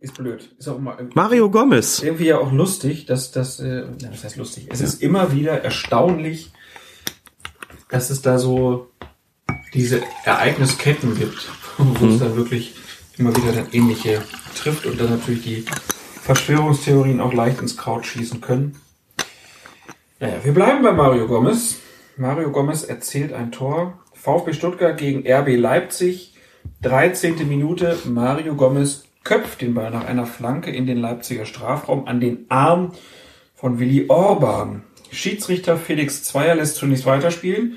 [0.00, 0.50] Ist blöd.
[0.58, 2.02] Ist auch immer Mario Gomez.
[2.02, 4.68] Irgendwie ja auch lustig, dass das, äh, was heißt lustig?
[4.70, 4.86] Es ja.
[4.86, 6.50] ist immer wieder erstaunlich,
[7.90, 8.88] dass es da so
[9.74, 11.48] diese Ereignisketten gibt,
[11.78, 12.12] wo mhm.
[12.14, 12.74] es dann wirklich
[13.18, 14.22] immer wieder dann ähnliche
[14.54, 15.64] trifft und dann natürlich die
[16.22, 18.80] Verschwörungstheorien auch leicht ins Kraut schießen können.
[20.18, 21.76] Naja, wir bleiben bei Mario Gomez.
[22.16, 23.98] Mario Gomez erzählt ein Tor.
[24.14, 26.34] VfB Stuttgart gegen RB Leipzig.
[26.82, 27.48] 13.
[27.48, 27.98] Minute.
[28.04, 32.92] Mario Gomez köpft den Ball nach einer Flanke in den Leipziger Strafraum an den Arm
[33.54, 34.82] von Willi Orban.
[35.12, 37.76] Schiedsrichter Felix Zweier lässt zunächst weiterspielen,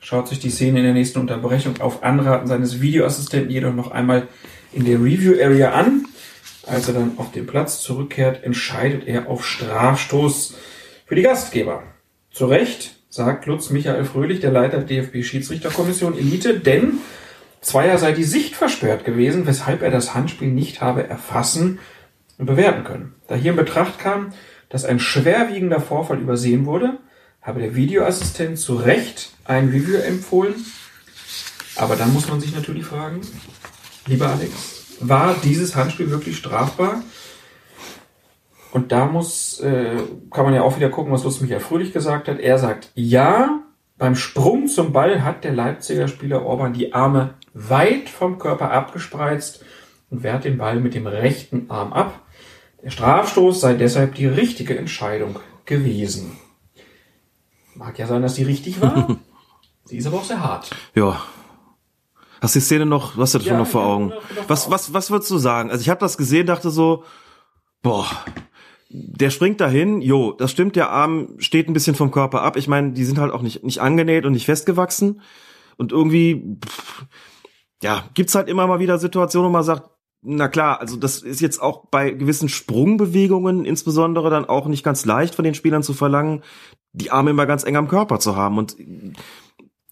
[0.00, 4.28] schaut sich die Szene in der nächsten Unterbrechung auf Anraten seines Videoassistenten jedoch noch einmal
[4.72, 6.06] in der Review Area an.
[6.66, 10.54] Als er dann auf den Platz zurückkehrt, entscheidet er auf Strafstoß
[11.06, 11.82] für die Gastgeber.
[12.30, 16.98] Zu Recht sagt Lutz Michael Fröhlich, der Leiter der DFB Schiedsrichterkommission Elite, denn
[17.62, 21.78] Zweier sei die Sicht versperrt gewesen, weshalb er das Handspiel nicht habe erfassen
[22.36, 23.14] und bewerten können.
[23.28, 24.32] Da hier in Betracht kam,
[24.68, 26.98] dass ein schwerwiegender Vorfall übersehen wurde,
[27.40, 30.54] habe der Videoassistent zu Recht ein Review empfohlen.
[31.76, 33.20] Aber dann muss man sich natürlich fragen,
[34.06, 37.02] lieber Alex, war dieses Handspiel wirklich strafbar?
[38.72, 39.98] Und da muss, äh,
[40.30, 42.40] kann man ja auch wieder gucken, was Lutz Michael Fröhlich gesagt hat.
[42.40, 43.62] Er sagt, ja,
[43.98, 49.64] beim Sprung zum Ball hat der Leipziger Spieler Orban die Arme weit vom Körper abgespreizt
[50.10, 52.20] und wehrt den Ball mit dem rechten Arm ab.
[52.82, 56.36] Der Strafstoß sei deshalb die richtige Entscheidung gewesen.
[57.74, 59.18] Mag ja sein, dass die richtig war.
[59.84, 60.70] Sie ist aber auch sehr hart.
[60.94, 61.22] Ja.
[62.40, 64.12] Hast du die Szene noch, was hast du ja, noch vor Augen?
[64.48, 65.70] was, was, was würdest du sagen?
[65.70, 67.04] Also ich habe das gesehen, dachte so,
[67.82, 68.06] boah,
[68.90, 72.56] der springt dahin, jo, das stimmt, der Arm steht ein bisschen vom Körper ab.
[72.56, 75.20] Ich meine, die sind halt auch nicht, nicht angenäht und nicht festgewachsen.
[75.76, 77.06] Und irgendwie, pff,
[77.82, 79.90] ja, gibt's halt immer mal wieder Situationen, wo man sagt,
[80.22, 85.04] na klar, also das ist jetzt auch bei gewissen Sprungbewegungen insbesondere dann auch nicht ganz
[85.04, 86.42] leicht von den Spielern zu verlangen,
[86.92, 88.56] die Arme immer ganz eng am Körper zu haben.
[88.56, 88.78] Und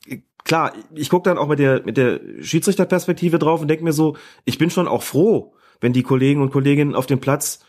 [0.06, 3.92] äh, klar, ich gucke dann auch mit der, mit der Schiedsrichterperspektive drauf und denke mir
[3.92, 7.64] so, ich bin schon auch froh, wenn die Kollegen und Kolleginnen auf dem Platz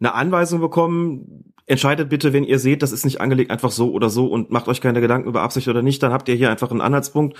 [0.00, 4.10] eine Anweisung bekommen, entscheidet bitte, wenn ihr seht, das ist nicht angelegt, einfach so oder
[4.10, 6.70] so und macht euch keine Gedanken über Absicht oder nicht, dann habt ihr hier einfach
[6.70, 7.36] einen Anhaltspunkt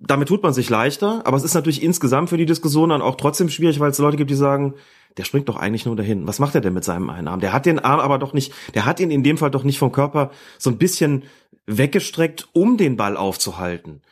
[0.00, 3.16] damit tut man sich leichter, aber es ist natürlich insgesamt für die Diskussion dann auch
[3.16, 4.74] trotzdem schwierig, weil es Leute gibt, die sagen,
[5.16, 6.26] der springt doch eigentlich nur dahin.
[6.26, 7.40] Was macht er denn mit seinem einen Arm?
[7.40, 9.78] Der hat den Arm aber doch nicht, der hat ihn in dem Fall doch nicht
[9.78, 11.24] vom Körper so ein bisschen
[11.66, 14.02] weggestreckt, um den Ball aufzuhalten.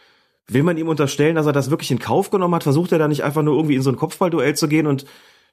[0.46, 2.62] Will man ihm unterstellen, dass er das wirklich in Kauf genommen hat?
[2.62, 5.04] Versucht er da nicht einfach nur irgendwie in so ein Kopfballduell zu gehen und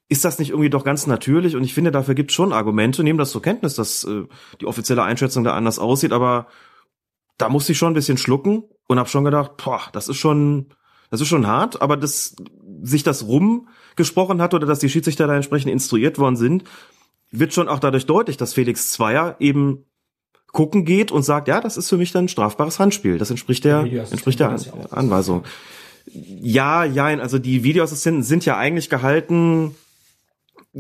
[0.10, 1.56] ist das nicht irgendwie doch ganz natürlich?
[1.56, 3.02] Und ich finde, dafür gibt es schon Argumente.
[3.02, 4.24] Nehmen das zur Kenntnis, dass äh,
[4.60, 6.48] die offizielle Einschätzung da anders aussieht, aber
[7.38, 10.68] da musste ich schon ein bisschen schlucken und habe schon gedacht, boah, das ist schon,
[11.10, 12.36] das ist schon hart, aber dass
[12.84, 16.66] sich das rumgesprochen hat oder dass die Schiedsrichter da entsprechend instruiert worden sind,
[17.32, 19.86] wird schon auch dadurch deutlich, dass Felix Zweier eben
[20.52, 23.18] gucken geht und sagt, ja, das ist für mich dann ein strafbares Handspiel.
[23.18, 24.60] Das entspricht der, entspricht der
[24.90, 25.44] Anweisung.
[26.14, 29.74] Ja, ja, also die Videoassistenten sind ja eigentlich gehalten,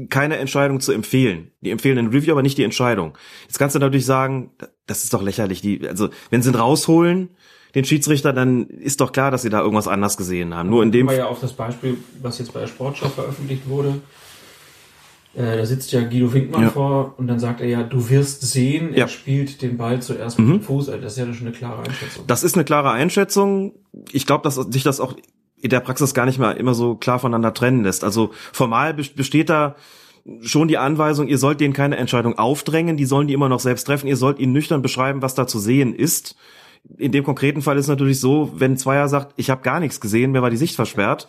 [0.09, 1.51] keine Entscheidung zu empfehlen.
[1.61, 3.17] Die empfehlen ein Review, aber nicht die Entscheidung.
[3.47, 4.51] Jetzt kannst du natürlich sagen,
[4.85, 5.61] das ist doch lächerlich.
[5.61, 7.29] Die, also wenn sie ihn rausholen,
[7.75, 10.69] den Schiedsrichter, dann ist doch klar, dass sie da irgendwas anders gesehen haben.
[10.69, 14.01] Nur in dem Fall ja auf das Beispiel, was jetzt bei der Sportschau veröffentlicht wurde.
[15.33, 16.69] Äh, da sitzt ja Guido Winkmann ja.
[16.69, 19.07] vor und dann sagt er ja, du wirst sehen, er ja.
[19.07, 20.51] spielt den Ball zuerst mit mhm.
[20.53, 20.89] dem Fuß.
[20.89, 22.25] Also das ist ja schon eine klare Einschätzung.
[22.27, 23.73] Das ist eine klare Einschätzung.
[24.11, 25.15] Ich glaube, dass sich das auch
[25.61, 28.03] in der Praxis gar nicht mehr immer so klar voneinander trennen lässt.
[28.03, 29.75] Also formal besteht da
[30.41, 33.85] schon die Anweisung, ihr sollt denen keine Entscheidung aufdrängen, die sollen die immer noch selbst
[33.85, 36.35] treffen, ihr sollt ihnen nüchtern beschreiben, was da zu sehen ist.
[36.97, 40.31] In dem konkreten Fall ist natürlich so, wenn Zweier sagt, ich habe gar nichts gesehen,
[40.31, 41.27] mir war die Sicht versperrt,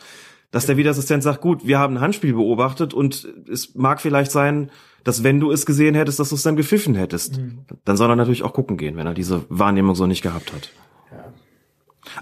[0.50, 4.70] Dass der Videoassistent sagt, gut, wir haben ein Handspiel beobachtet und es mag vielleicht sein,
[5.02, 7.40] dass wenn du es gesehen hättest, dass du es dann gepfiffen hättest.
[7.84, 10.70] Dann soll er natürlich auch gucken gehen, wenn er diese Wahrnehmung so nicht gehabt hat.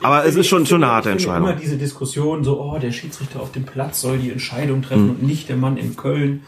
[0.02, 1.48] Aber es ist schon, schon eine harte ich Entscheidung.
[1.48, 5.11] Immer diese Diskussion, so, oh, der Schiedsrichter auf dem Platz soll die Entscheidung treffen Hm.
[5.11, 6.43] und nicht der Mann in Köln.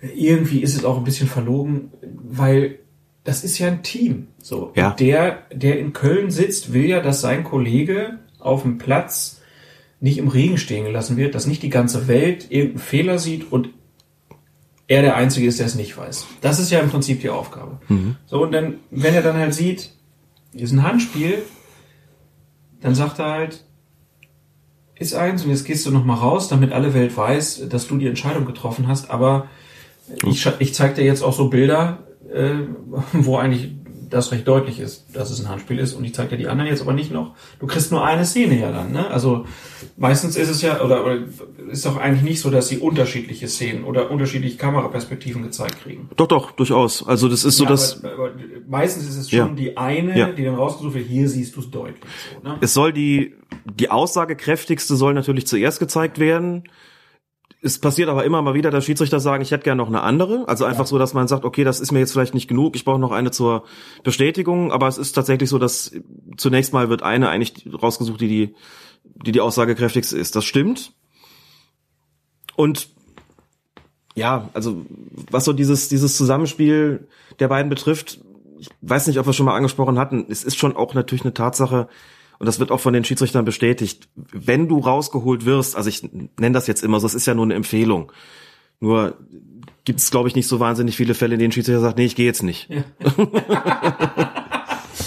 [0.00, 2.78] Irgendwie ist es auch ein bisschen verlogen, weil
[3.24, 4.28] das ist ja ein Team.
[4.42, 4.72] So.
[4.74, 4.90] Ja.
[4.92, 9.40] Der, der in Köln sitzt, will ja, dass sein Kollege auf dem Platz
[10.00, 13.68] nicht im Regen stehen gelassen wird, dass nicht die ganze Welt irgendeinen Fehler sieht und
[14.86, 16.26] er der Einzige ist, der es nicht weiß.
[16.40, 17.78] Das ist ja im Prinzip die Aufgabe.
[18.26, 19.90] So, und dann, wenn er dann halt sieht,
[20.52, 21.42] hier ist ein Handspiel,
[22.80, 23.64] dann sagt er halt,
[24.98, 27.98] ist eins und jetzt gehst du noch mal raus, damit alle Welt weiß, dass du
[27.98, 29.10] die Entscheidung getroffen hast.
[29.10, 29.46] Aber
[30.26, 31.98] ich, scha- ich zeig dir jetzt auch so Bilder,
[32.32, 32.54] äh,
[33.12, 33.72] wo eigentlich
[34.10, 36.68] das recht deutlich ist, dass es ein Handspiel ist und ich zeig dir die anderen
[36.68, 37.34] jetzt aber nicht noch.
[37.60, 39.08] Du kriegst nur eine Szene ja dann, ne?
[39.08, 39.46] Also
[39.96, 41.18] meistens ist es ja, oder, oder
[41.70, 46.10] ist doch eigentlich nicht so, dass sie unterschiedliche Szenen oder unterschiedliche Kameraperspektiven gezeigt kriegen.
[46.16, 47.06] Doch, doch, durchaus.
[47.06, 48.30] Also das ist so, Ja, dass aber, aber
[48.68, 49.48] meistens ist es schon Ja.
[49.54, 50.26] die eine, Ja.
[50.32, 52.00] die dann rausgesucht wird, hier siehst du es deutlich.
[52.42, 52.58] So, ne?
[52.60, 53.34] es soll die,
[53.78, 56.64] die aussagekräftigste soll natürlich zuerst gezeigt werden.
[57.62, 60.48] Es passiert aber immer mal wieder, dass Schiedsrichter sagen, ich hätte gerne noch eine andere.
[60.48, 62.86] Also einfach so, dass man sagt, okay, das ist mir jetzt vielleicht nicht genug, ich
[62.86, 63.64] brauche noch eine zur
[64.02, 64.72] Bestätigung.
[64.72, 65.92] Aber es ist tatsächlich so, dass
[66.38, 68.54] zunächst mal wird eine eigentlich rausgesucht, die die,
[69.26, 70.36] die, die aussagekräftigste ist.
[70.36, 70.94] Das stimmt.
[72.56, 72.88] Und
[74.14, 74.86] ja, also
[75.30, 77.08] was so dieses, dieses Zusammenspiel
[77.38, 78.20] der beiden betrifft,
[78.58, 81.34] ich weiß nicht, ob wir schon mal angesprochen hatten, es ist schon auch natürlich eine
[81.34, 81.88] Tatsache,
[82.40, 86.52] und das wird auch von den Schiedsrichtern bestätigt, wenn du rausgeholt wirst, also ich nenne
[86.52, 88.10] das jetzt immer so, es ist ja nur eine Empfehlung.
[88.80, 89.18] Nur
[89.84, 92.16] gibt es, glaube ich, nicht so wahnsinnig viele Fälle, in denen Schiedsrichter sagt, nee, ich
[92.16, 92.68] gehe jetzt nicht.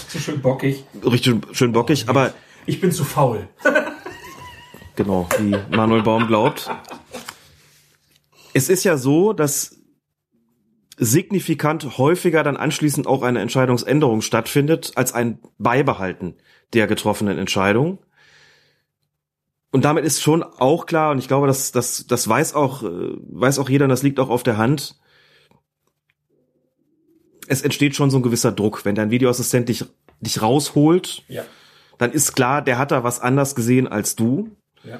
[0.07, 0.83] So schön bockig.
[1.03, 2.33] Richtig schön bockig, aber
[2.67, 3.47] Ich bin zu faul.
[4.95, 6.69] genau, wie Manuel Baum glaubt.
[8.53, 9.79] Es ist ja so, dass
[10.97, 16.35] signifikant häufiger dann anschließend auch eine Entscheidungsänderung stattfindet, als ein Beibehalten
[16.73, 17.99] der getroffenen Entscheidung.
[19.71, 22.87] Und damit ist schon auch klar, und ich glaube, das, das, das weiß auch, äh,
[22.87, 24.99] weiß auch jeder, und das liegt auch auf der Hand.
[27.47, 29.85] Es entsteht schon so ein gewisser Druck, wenn dein Videoassistent dich,
[30.21, 31.43] dich rausholt, Ja.
[31.97, 34.55] dann ist klar, der hat da was anders gesehen als du.
[34.83, 34.99] ja.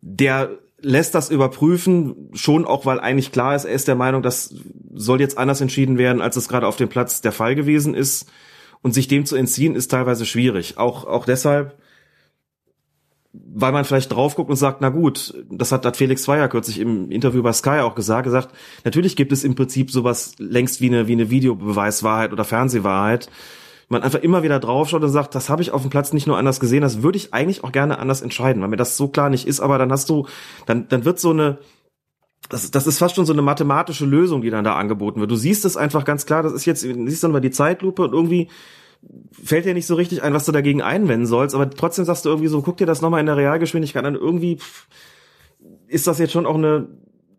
[0.00, 0.50] Der
[0.80, 4.54] lässt das überprüfen, schon auch, weil eigentlich klar ist, er ist der Meinung, das
[4.94, 8.30] soll jetzt anders entschieden werden, als es gerade auf dem Platz der Fall gewesen ist.
[8.80, 10.78] Und sich dem zu entziehen, ist teilweise schwierig.
[10.78, 11.76] Auch, auch deshalb,
[13.32, 16.78] weil man vielleicht drauf guckt und sagt, na gut, das hat, hat Felix Zweier kürzlich
[16.78, 20.86] im Interview bei Sky auch gesagt, gesagt, natürlich gibt es im Prinzip sowas längst wie
[20.86, 23.28] eine, wie eine Videobeweiswahrheit oder Fernsehwahrheit.
[23.88, 26.36] Man einfach immer wieder draufschaut und sagt, das habe ich auf dem Platz nicht nur
[26.36, 29.30] anders gesehen, das würde ich eigentlich auch gerne anders entscheiden, weil mir das so klar
[29.30, 30.26] nicht ist, aber dann hast du,
[30.66, 31.58] dann, dann wird so eine,
[32.50, 35.30] das, das ist fast schon so eine mathematische Lösung, die dann da angeboten wird.
[35.30, 38.02] Du siehst es einfach ganz klar, das ist jetzt, du siehst dann mal die Zeitlupe
[38.02, 38.48] und irgendwie
[39.32, 42.30] fällt dir nicht so richtig ein, was du dagegen einwenden sollst, aber trotzdem sagst du
[42.30, 44.86] irgendwie so, guck dir das nochmal in der Realgeschwindigkeit an, irgendwie pff,
[45.86, 46.88] ist das jetzt schon auch eine,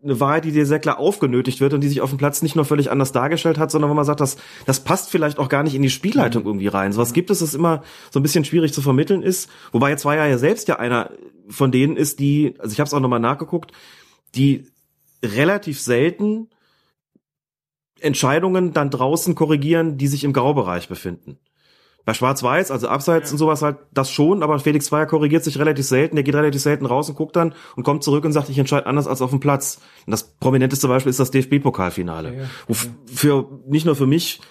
[0.02, 2.56] eine Wahrheit, die dir sehr klar aufgenötigt wird und die sich auf dem Platz nicht
[2.56, 5.64] nur völlig anders dargestellt hat, sondern wo man sagt, das, das passt vielleicht auch gar
[5.64, 6.94] nicht in die Spielleitung irgendwie rein.
[6.94, 9.50] So was gibt es, das immer so ein bisschen schwierig zu vermitteln ist.
[9.72, 11.12] Wobei jetzt war ja selbst ja einer
[11.50, 13.72] von denen ist, die, also ich habe es auch nochmal nachgeguckt,
[14.36, 14.68] die
[15.24, 16.50] relativ selten
[18.00, 21.38] Entscheidungen dann draußen korrigieren, die sich im Graubereich befinden.
[22.10, 25.86] Bei Schwarz-Weiß, also Abseits und sowas halt, das schon, aber Felix Zweier korrigiert sich relativ
[25.86, 28.58] selten, der geht relativ selten raus und guckt dann und kommt zurück und sagt, ich
[28.58, 29.80] entscheide anders als auf dem Platz.
[30.08, 32.34] Und das prominenteste Beispiel ist das DFB-Pokalfinale.
[32.68, 34.42] Wo f- für, nicht nur für mich,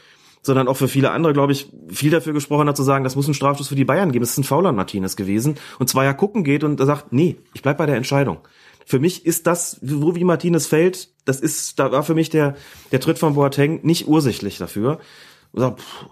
[0.40, 3.26] sondern auch für viele andere, glaube ich, viel dafür gesprochen hat zu sagen, das muss
[3.26, 4.22] ein Strafstoß für die Bayern geben.
[4.22, 5.56] Das ist ein Fauler Martinez gewesen.
[5.80, 8.38] Und Zweier gucken geht und sagt, nee, ich bleib bei der Entscheidung.
[8.86, 12.54] Für mich ist das, wo wie Martinez fällt, das ist, da war für mich der,
[12.92, 15.00] der Tritt von Boateng nicht ursächlich dafür.
[15.50, 16.06] Und sagt, pff,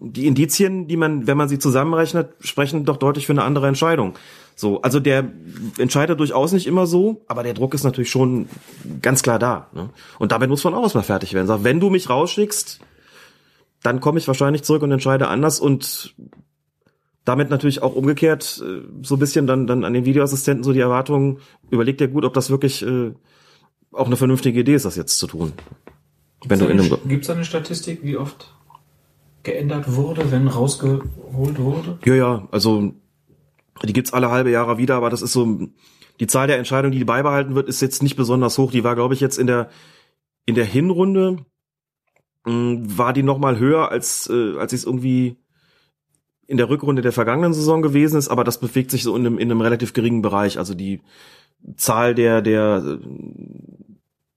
[0.00, 4.14] Die Indizien, die man, wenn man sie zusammenrechnet, sprechen doch deutlich für eine andere Entscheidung.
[4.56, 5.30] So, also der
[5.78, 8.48] entscheidet durchaus nicht immer so, aber der Druck ist natürlich schon
[9.00, 9.68] ganz klar da.
[9.72, 9.90] Ne?
[10.18, 11.46] Und damit muss man auch erstmal fertig werden.
[11.46, 12.80] Sagt, wenn du mich rausschickst,
[13.82, 16.14] dann komme ich wahrscheinlich zurück und entscheide anders und
[17.24, 20.80] damit natürlich auch umgekehrt äh, so ein bisschen dann, dann an den Videoassistenten so die
[20.80, 21.38] Erwartungen,
[21.70, 23.12] überleg dir gut, ob das wirklich äh,
[23.92, 25.52] auch eine vernünftige Idee ist, das jetzt zu tun.
[26.44, 28.54] Wenn du in einem, Gibt es eine Statistik, wie oft
[29.42, 31.98] geändert wurde, wenn rausgeholt wurde?
[32.04, 32.92] ja, ja, also
[33.82, 35.58] die gibt's alle halbe Jahre wieder, aber das ist so,
[36.20, 38.70] die Zahl der Entscheidungen, die beibehalten wird, ist jetzt nicht besonders hoch.
[38.70, 39.70] Die war, glaube ich, jetzt in der,
[40.44, 41.46] in der Hinrunde,
[42.44, 45.36] mh, war die noch mal höher, als, äh, als ich es irgendwie
[46.46, 49.38] in der Rückrunde der vergangenen Saison gewesen ist, aber das bewegt sich so in einem,
[49.38, 50.58] in einem relativ geringen Bereich.
[50.58, 51.00] Also die
[51.76, 52.98] Zahl der, der,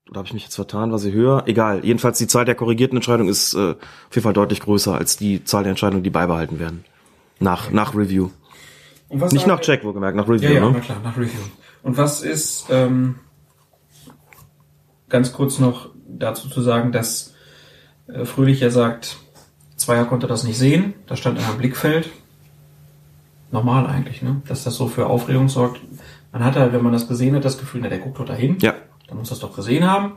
[0.08, 1.46] oder habe ich mich jetzt vertan, was ich höre?
[1.46, 1.84] Egal.
[1.84, 5.44] Jedenfalls die Zahl der korrigierten Entscheidungen ist äh, auf jeden Fall deutlich größer als die
[5.44, 6.84] Zahl der Entscheidungen, die beibehalten werden.
[7.40, 8.30] Nach, nach Review.
[9.10, 10.70] Nicht nach Check, wohlgemerkt, nach Review, ja, ja, ne?
[10.74, 11.40] na klar, nach Review.
[11.82, 13.16] Und was ist, ähm,
[15.08, 17.34] ganz kurz noch dazu zu sagen, dass
[18.08, 19.18] äh, Fröhlich ja sagt,
[19.76, 22.10] Zweier konnte das nicht sehen, das stand in einem Blickfeld.
[23.50, 24.42] Normal eigentlich, ne?
[24.48, 25.80] Dass das so für Aufregung sorgt.
[26.32, 28.58] Man hat halt, wenn man das gesehen hat, das Gefühl, na, der guckt doch dahin.
[28.60, 28.74] Ja.
[29.14, 30.14] Dann muss das doch gesehen haben.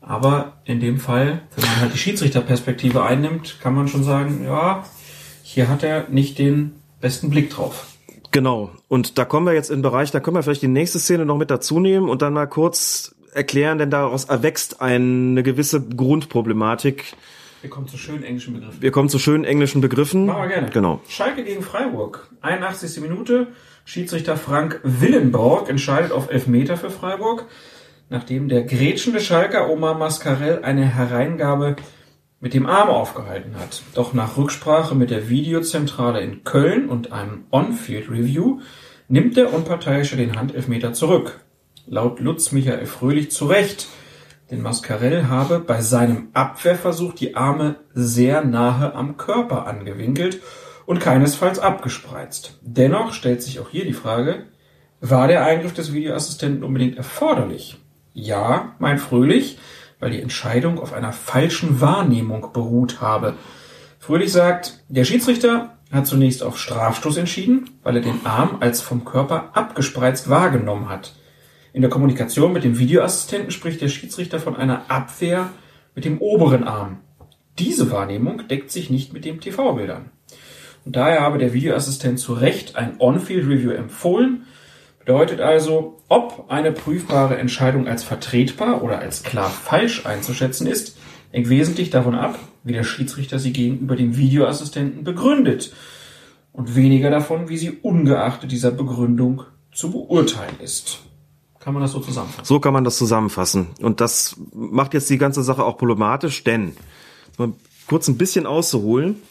[0.00, 4.84] Aber in dem Fall, wenn man halt die Schiedsrichterperspektive einnimmt, kann man schon sagen, ja,
[5.42, 7.88] hier hat er nicht den besten Blick drauf.
[8.30, 8.70] Genau.
[8.88, 11.26] Und da kommen wir jetzt in den Bereich, da können wir vielleicht die nächste Szene
[11.26, 17.12] noch mit dazu nehmen und dann mal kurz erklären, denn daraus erwächst eine gewisse Grundproblematik.
[17.60, 18.80] Wir kommen zu schönen englischen Begriffen.
[18.80, 20.24] Wir kommen zu schönen englischen Begriffen.
[20.24, 20.70] Machen wir gerne.
[20.70, 21.00] Genau.
[21.06, 22.30] Schalke gegen Freiburg.
[22.40, 23.02] 81.
[23.02, 23.48] Minute.
[23.86, 27.46] Schiedsrichter Frank Willenborg entscheidet auf Elfmeter für Freiburg,
[28.08, 31.76] nachdem der grätschende Schalker Omar Mascarell eine Hereingabe
[32.40, 33.82] mit dem Arm aufgehalten hat.
[33.94, 38.60] Doch nach Rücksprache mit der Videozentrale in Köln und einem On-Field-Review
[39.08, 41.40] nimmt der Unparteiische den Handelfmeter zurück.
[41.86, 43.88] Laut Lutz Michael Fröhlich zu Recht,
[44.50, 50.40] denn Mascarell habe bei seinem Abwehrversuch die Arme sehr nahe am Körper angewinkelt
[50.84, 52.58] und keinesfalls abgespreizt.
[52.62, 54.44] Dennoch stellt sich auch hier die Frage,
[55.00, 57.78] war der Eingriff des Videoassistenten unbedingt erforderlich?
[58.18, 59.58] Ja, mein Fröhlich,
[60.00, 63.34] weil die Entscheidung auf einer falschen Wahrnehmung beruht habe.
[63.98, 69.04] Fröhlich sagt, der Schiedsrichter hat zunächst auf Strafstoß entschieden, weil er den Arm als vom
[69.04, 71.14] Körper abgespreizt wahrgenommen hat.
[71.74, 75.50] In der Kommunikation mit dem Videoassistenten spricht der Schiedsrichter von einer Abwehr
[75.94, 77.00] mit dem oberen Arm.
[77.58, 80.10] Diese Wahrnehmung deckt sich nicht mit den TV-Bildern.
[80.86, 84.46] Und daher habe der Videoassistent zu Recht ein On-Field-Review empfohlen.
[85.06, 90.98] Bedeutet also, ob eine prüfbare Entscheidung als vertretbar oder als klar falsch einzuschätzen ist,
[91.30, 95.72] hängt wesentlich davon ab, wie der Schiedsrichter sie gegenüber dem Videoassistenten begründet
[96.52, 100.98] und weniger davon, wie sie ungeachtet dieser Begründung zu beurteilen ist.
[101.60, 102.44] Kann man das so zusammenfassen?
[102.44, 103.68] So kann man das zusammenfassen.
[103.80, 106.76] Und das macht jetzt die ganze Sache auch problematisch, denn,
[107.38, 107.52] mal
[107.86, 109.22] kurz ein bisschen auszuholen,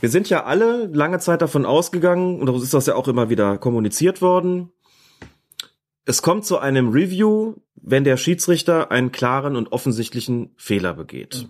[0.00, 3.30] wir sind ja alle lange Zeit davon ausgegangen, und daraus ist das ja auch immer
[3.30, 4.72] wieder kommuniziert worden,
[6.04, 11.48] es kommt zu einem Review, wenn der Schiedsrichter einen klaren und offensichtlichen Fehler begeht.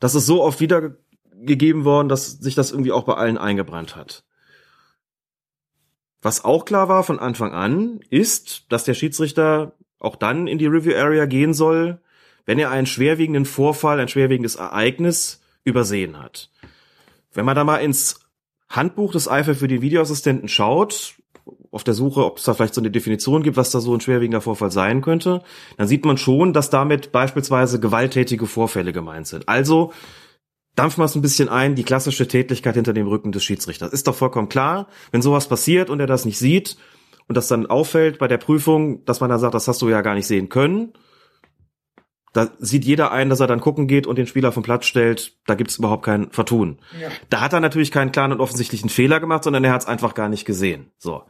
[0.00, 4.24] Das ist so oft wiedergegeben worden, dass sich das irgendwie auch bei allen eingebrannt hat.
[6.20, 10.66] Was auch klar war von Anfang an, ist, dass der Schiedsrichter auch dann in die
[10.66, 12.00] Review Area gehen soll,
[12.44, 16.50] wenn er einen schwerwiegenden Vorfall, ein schwerwiegendes Ereignis übersehen hat.
[17.32, 18.20] Wenn man da mal ins
[18.68, 21.14] Handbuch des Eifer für den Videoassistenten schaut,
[21.72, 24.00] auf der Suche, ob es da vielleicht so eine Definition gibt, was da so ein
[24.00, 25.42] schwerwiegender Vorfall sein könnte,
[25.78, 29.48] dann sieht man schon, dass damit beispielsweise gewalttätige Vorfälle gemeint sind.
[29.48, 29.92] Also
[30.76, 33.92] dampfen wir es ein bisschen ein, die klassische Tätlichkeit hinter dem Rücken des Schiedsrichters.
[33.92, 36.76] Ist doch vollkommen klar, wenn sowas passiert und er das nicht sieht
[37.26, 40.02] und das dann auffällt bei der Prüfung, dass man dann sagt, das hast du ja
[40.02, 40.92] gar nicht sehen können.
[42.34, 45.38] Da sieht jeder ein, dass er dann gucken geht und den Spieler vom Platz stellt.
[45.46, 46.80] Da gibt's überhaupt kein Vertun.
[47.00, 47.08] Ja.
[47.30, 50.14] Da hat er natürlich keinen klaren und offensichtlichen Fehler gemacht, sondern er hat es einfach
[50.14, 50.90] gar nicht gesehen.
[50.98, 51.24] So.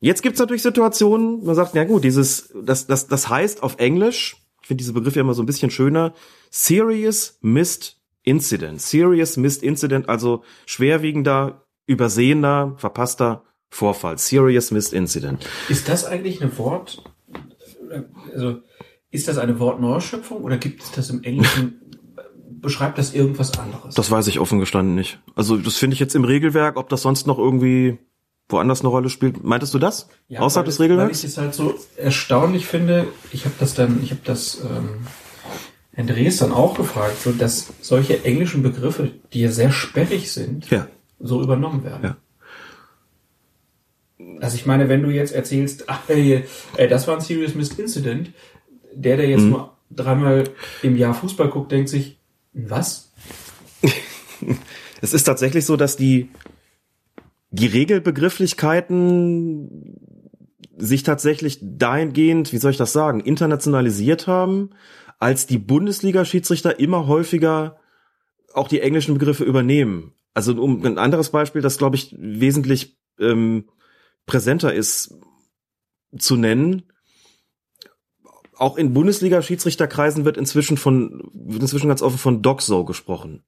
[0.00, 4.36] Jetzt gibt's natürlich Situationen, man sagt, ja gut, dieses, das, das, das heißt auf Englisch,
[4.62, 6.14] ich finde diese Begriffe immer so ein bisschen schöner,
[6.50, 8.80] Serious Missed Incident.
[8.80, 14.16] Serious Missed Incident, also schwerwiegender, übersehener, verpasster Vorfall.
[14.16, 15.46] Serious Missed Incident.
[15.68, 17.04] Ist das eigentlich eine Wort,
[18.32, 18.60] also
[19.10, 21.80] ist das eine Wortneuschöpfung oder gibt es das im Englischen,
[22.60, 23.94] beschreibt das irgendwas anderes?
[23.94, 25.20] Das weiß ich offen gestanden nicht.
[25.34, 27.98] Also das finde ich jetzt im Regelwerk, ob das sonst noch irgendwie
[28.52, 29.42] woanders eine Rolle spielt.
[29.44, 30.08] Meintest du das?
[30.28, 31.08] Ja, Außerhalb des Regelwerks?
[31.10, 35.06] Weil ich es halt so erstaunlich finde, ich habe das dann, ich habe das ähm,
[35.92, 40.70] Herrn Drees dann auch gefragt, so dass solche englischen Begriffe, die ja sehr sperrig sind,
[40.70, 40.86] Ja.
[41.18, 42.02] so übernommen werden.
[42.04, 42.16] Ja.
[44.40, 46.44] Also ich meine, wenn du jetzt erzählst, ach, ey,
[46.76, 48.30] ey, das war ein Serious Missed Incident,
[48.94, 49.50] der, der jetzt Mhm.
[49.50, 50.44] nur dreimal
[50.82, 52.18] im Jahr Fußball guckt, denkt sich,
[52.52, 53.10] was?
[55.02, 56.28] Es ist tatsächlich so, dass die,
[57.50, 59.96] die Regelbegrifflichkeiten
[60.76, 64.70] sich tatsächlich dahingehend, wie soll ich das sagen, internationalisiert haben,
[65.18, 67.78] als die Bundesliga-Schiedsrichter immer häufiger
[68.54, 70.14] auch die englischen Begriffe übernehmen.
[70.32, 73.68] Also um ein anderes Beispiel, das glaube ich wesentlich ähm,
[74.26, 75.14] präsenter ist
[76.16, 76.84] zu nennen.
[78.56, 83.42] Auch in Bundesliga-Schiedsrichterkreisen wird inzwischen von wird inzwischen ganz offen von Dogso gesprochen.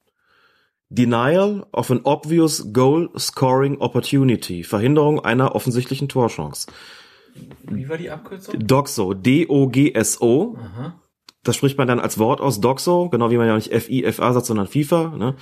[0.94, 4.62] Denial of an obvious goal scoring opportunity.
[4.62, 6.66] Verhinderung einer offensichtlichen Torchance.
[7.64, 8.54] Wie war die Abkürzung?
[8.58, 10.58] DOGSO, D-O-G-S-O.
[11.44, 14.46] Das spricht man dann als Wort aus, DOGSO, genau wie man ja nicht F-I-F-A sagt,
[14.46, 15.16] sondern FIFA.
[15.16, 15.34] Ne?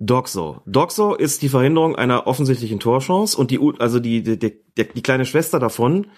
[0.00, 0.62] DOGSO.
[0.66, 5.26] DOGSO ist die Verhinderung einer offensichtlichen Torchance und die, also die, die, die, die kleine
[5.26, 6.08] Schwester davon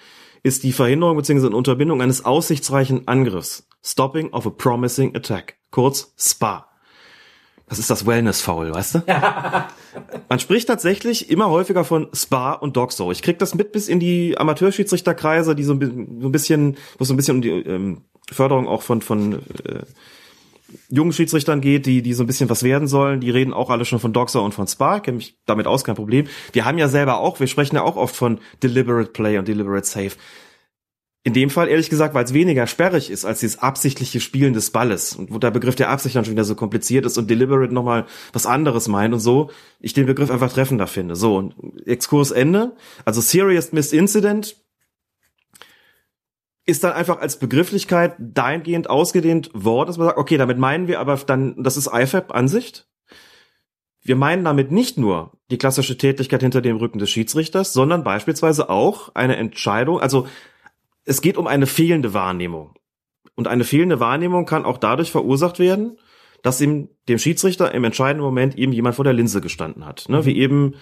[0.42, 1.48] ist die Verhinderung bzw.
[1.48, 3.68] Unterbindung eines aussichtsreichen Angriffs.
[3.84, 5.58] Stopping of a promising attack.
[5.70, 6.67] Kurz SPA.
[7.68, 9.02] Das ist das Wellness-Foul, weißt du?
[10.28, 13.10] Man spricht tatsächlich immer häufiger von Spa und Doxo.
[13.12, 17.14] Ich krieg das mit bis in die Amateurschiedsrichterkreise, die so ein, bisschen, wo es so
[17.14, 19.82] ein bisschen um die ähm, Förderung auch von von äh,
[20.90, 23.20] jungen Schiedsrichtern geht, die die so ein bisschen was werden sollen.
[23.20, 24.96] Die reden auch alle schon von Doxo und von Spa.
[24.96, 26.26] Ich kenne mich damit aus, kein Problem.
[26.52, 29.86] Wir haben ja selber auch, wir sprechen ja auch oft von deliberate play und deliberate
[29.86, 30.12] save.
[31.28, 34.70] In dem Fall ehrlich gesagt, weil es weniger sperrig ist als dieses absichtliche Spielen des
[34.70, 37.70] Balles und wo der Begriff der Absicht dann schon wieder so kompliziert ist und deliberate
[37.70, 41.16] nochmal was anderes meint und so, ich den Begriff einfach treffender finde.
[41.16, 41.54] So, und
[41.86, 42.76] Exkurs Ende.
[43.04, 44.56] Also Serious Missed Incident
[46.64, 50.98] ist dann einfach als Begrifflichkeit dahingehend ausgedehnt worden, dass man sagt, okay, damit meinen wir
[50.98, 52.88] aber dann, das ist IFAB-Ansicht.
[54.00, 58.70] Wir meinen damit nicht nur die klassische Tätigkeit hinter dem Rücken des Schiedsrichters, sondern beispielsweise
[58.70, 60.26] auch eine Entscheidung, also
[61.08, 62.74] es geht um eine fehlende Wahrnehmung.
[63.34, 65.98] Und eine fehlende Wahrnehmung kann auch dadurch verursacht werden,
[66.42, 70.08] dass ihm, dem Schiedsrichter im entscheidenden Moment eben jemand vor der Linse gestanden hat.
[70.08, 70.26] Ne?
[70.26, 70.74] Wie eben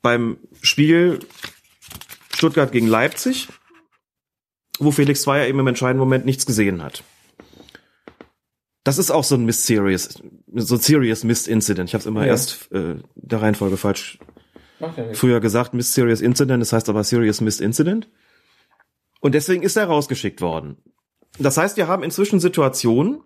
[0.00, 1.18] beim Spiel
[2.34, 3.48] Stuttgart gegen Leipzig,
[4.78, 7.04] wo Felix Zweier eben im entscheidenden Moment nichts gesehen hat.
[8.84, 10.22] Das ist auch so ein Mysterious,
[10.54, 11.90] so ein Serious Missed Incident.
[11.90, 12.28] Ich habe es immer Ja.
[12.28, 14.18] erst äh, der Reihenfolge falsch
[15.12, 18.08] früher gesagt, Mysterious Incident, das heißt aber Serious Missed Incident.
[19.20, 20.76] Und deswegen ist er rausgeschickt worden.
[21.38, 23.22] Das heißt, wir haben inzwischen Situationen,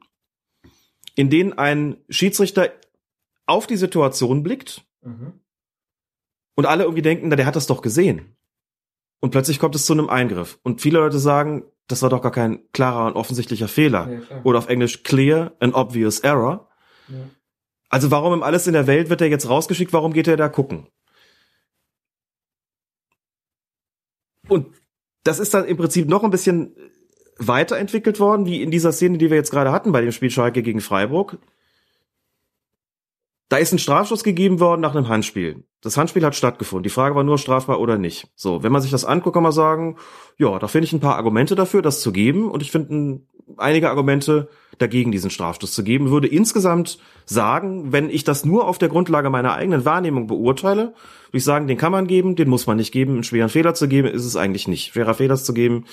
[1.15, 2.73] in denen ein Schiedsrichter
[3.47, 5.33] auf die Situation blickt Mhm.
[6.55, 8.37] und alle irgendwie denken, na, der hat das doch gesehen.
[9.21, 10.59] Und plötzlich kommt es zu einem Eingriff.
[10.63, 14.21] Und viele Leute sagen, das war doch gar kein klarer und offensichtlicher Fehler.
[14.21, 14.47] Klar.
[14.47, 16.69] Oder auf Englisch clear and obvious error.
[17.09, 17.17] Ja.
[17.89, 19.93] Also warum im alles in der Welt wird er jetzt rausgeschickt?
[19.93, 20.87] Warum geht er da gucken?
[24.49, 24.75] Und
[25.25, 26.75] das ist dann im Prinzip noch ein bisschen
[27.39, 30.63] weiterentwickelt worden, wie in dieser Szene, die wir jetzt gerade hatten bei dem Spiel Schalke
[30.63, 31.39] gegen Freiburg.
[33.49, 35.65] Da ist ein Strafschuss gegeben worden nach einem Handspiel.
[35.83, 36.85] Das Handspiel hat stattgefunden.
[36.85, 38.29] Die Frage war nur strafbar oder nicht.
[38.35, 39.99] So, wenn man sich das anguckt, kann man sagen,
[40.39, 42.51] ja, da finde ich ein paar Argumente dafür, das zu geben.
[42.51, 44.49] Und ich finde ein- einige Argumente
[44.79, 46.11] dagegen, diesen Strafstoß zu geben.
[46.11, 50.95] Würde insgesamt sagen, wenn ich das nur auf der Grundlage meiner eigenen Wahrnehmung beurteile,
[51.33, 53.15] würde ich sagen, den kann man geben, den muss man nicht geben.
[53.15, 54.93] Einen schweren Fehler zu geben, ist es eigentlich nicht.
[54.93, 55.87] Schwerer Fehler zu geben,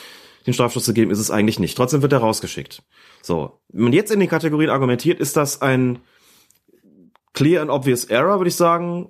[0.45, 1.77] den Strafstoß zu geben, ist es eigentlich nicht.
[1.77, 2.83] Trotzdem wird er rausgeschickt.
[3.21, 3.59] So.
[3.69, 5.99] Wenn man jetzt in den Kategorien argumentiert, ist das ein
[7.33, 9.09] clear and obvious error, würde ich sagen.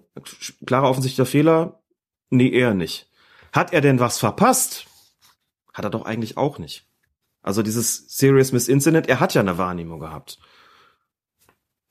[0.65, 1.81] Klarer offensichtlicher Fehler?
[2.29, 3.09] Nee, eher nicht.
[3.51, 4.85] Hat er denn was verpasst?
[5.73, 6.88] Hat er doch eigentlich auch nicht.
[7.41, 10.39] Also dieses Serious Miss Incident, er hat ja eine Wahrnehmung gehabt.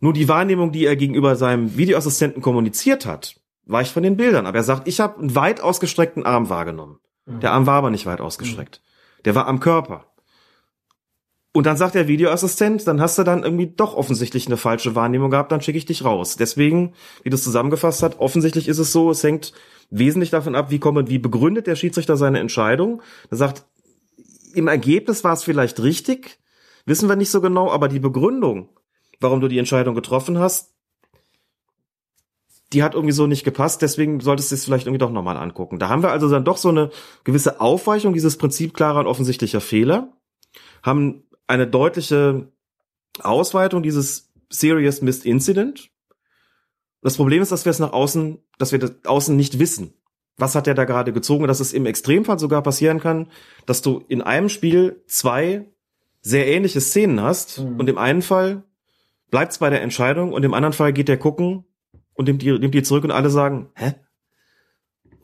[0.00, 4.46] Nur die Wahrnehmung, die er gegenüber seinem Videoassistenten kommuniziert hat, weicht von den Bildern.
[4.46, 6.98] Aber er sagt, ich habe einen weit ausgestreckten Arm wahrgenommen.
[7.26, 8.80] Der Arm war aber nicht weit ausgestreckt.
[9.24, 10.06] Der war am Körper.
[11.52, 15.30] Und dann sagt der Videoassistent, dann hast du dann irgendwie doch offensichtlich eine falsche Wahrnehmung
[15.30, 16.36] gehabt, dann schicke ich dich raus.
[16.36, 19.52] Deswegen, wie du es zusammengefasst hast, offensichtlich ist es so, es hängt
[19.90, 23.02] wesentlich davon ab, wie kommt, wie begründet der Schiedsrichter seine Entscheidung.
[23.30, 23.64] Er sagt,
[24.54, 26.38] im Ergebnis war es vielleicht richtig,
[26.86, 28.70] wissen wir nicht so genau, aber die Begründung,
[29.20, 30.74] warum du die Entscheidung getroffen hast,
[32.72, 35.78] die hat irgendwie so nicht gepasst, deswegen solltest du es vielleicht irgendwie doch nochmal angucken.
[35.78, 36.90] Da haben wir also dann doch so eine
[37.24, 40.12] gewisse Aufweichung, dieses Prinzip klarer und offensichtlicher Fehler,
[40.82, 42.52] haben eine deutliche
[43.20, 45.90] Ausweitung dieses Serious Missed Incident.
[47.00, 49.94] Das Problem ist, dass wir es nach außen, dass wir das außen nicht wissen.
[50.38, 51.46] Was hat er da gerade gezogen?
[51.46, 53.26] Dass es im Extremfall sogar passieren kann,
[53.66, 55.66] dass du in einem Spiel zwei
[56.20, 57.78] sehr ähnliche Szenen hast Mhm.
[57.80, 58.62] und im einen Fall
[59.30, 61.64] bleibt es bei der Entscheidung und im anderen Fall geht der gucken
[62.14, 63.94] und nimmt die, nimmt die zurück und alle sagen, hä?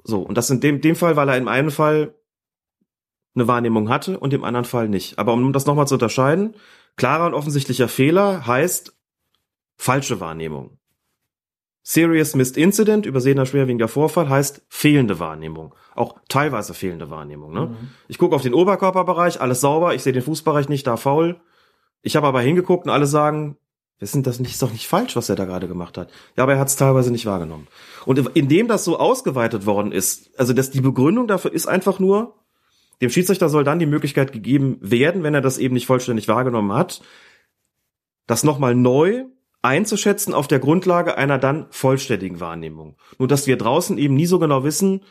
[0.03, 2.15] So, und das in dem, dem Fall, weil er im einen Fall
[3.35, 5.19] eine Wahrnehmung hatte und im anderen Fall nicht.
[5.19, 6.55] Aber um das nochmal zu unterscheiden,
[6.97, 8.95] klarer und offensichtlicher Fehler heißt
[9.77, 10.79] falsche Wahrnehmung.
[11.87, 15.75] Serious Missed Incident, übersehener schwerwiegender Vorfall, heißt fehlende Wahrnehmung.
[15.95, 17.53] Auch teilweise fehlende Wahrnehmung.
[17.53, 17.67] Ne?
[17.67, 17.91] Mhm.
[18.09, 21.41] Ich gucke auf den Oberkörperbereich, alles sauber, ich sehe den Fußbereich nicht, da faul.
[22.01, 23.59] Ich habe aber hingeguckt und alle sagen,
[23.99, 26.11] wissen das nicht, ist doch nicht falsch, was er da gerade gemacht hat.
[26.39, 27.69] Ja, aber er hat es teilweise nicht wahrgenommen.
[28.07, 32.35] Und indem das so ausgeweitet worden ist, also dass die Begründung dafür ist einfach nur,
[33.03, 36.73] dem Schiedsrichter soll dann die Möglichkeit gegeben werden, wenn er das eben nicht vollständig wahrgenommen
[36.73, 37.03] hat,
[38.27, 39.27] das nochmal neu
[39.65, 42.97] einzuschätzen auf der Grundlage einer dann vollständigen Wahrnehmung.
[43.19, 45.03] Nur dass wir draußen eben nie so genau wissen,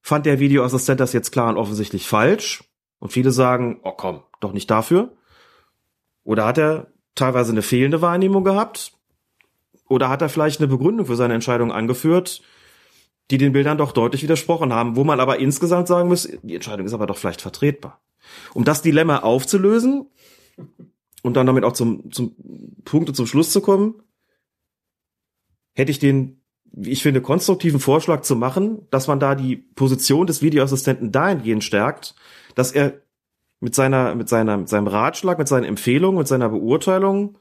[0.00, 2.64] fand der Videoassistent das jetzt klar und offensichtlich falsch.
[3.00, 5.12] Und viele sagen, oh komm, doch nicht dafür.
[6.22, 8.92] Oder hat er teilweise eine fehlende Wahrnehmung gehabt?
[9.88, 12.42] Oder hat er vielleicht eine Begründung für seine Entscheidung angeführt,
[13.30, 16.86] die den Bildern doch deutlich widersprochen haben, wo man aber insgesamt sagen muss, die Entscheidung
[16.86, 18.00] ist aber doch vielleicht vertretbar.
[18.54, 20.06] Um das Dilemma aufzulösen
[21.24, 22.36] und dann damit auch zum, zum
[22.84, 24.02] Punkt und zum Schluss zu kommen,
[25.74, 30.26] hätte ich den, wie ich finde, konstruktiven Vorschlag zu machen, dass man da die Position
[30.26, 32.14] des Videoassistenten dahingehend stärkt,
[32.54, 33.00] dass er
[33.60, 37.38] mit seiner, mit seiner, mit seinem Ratschlag, mit seinen Empfehlungen, mit seiner Beurteilung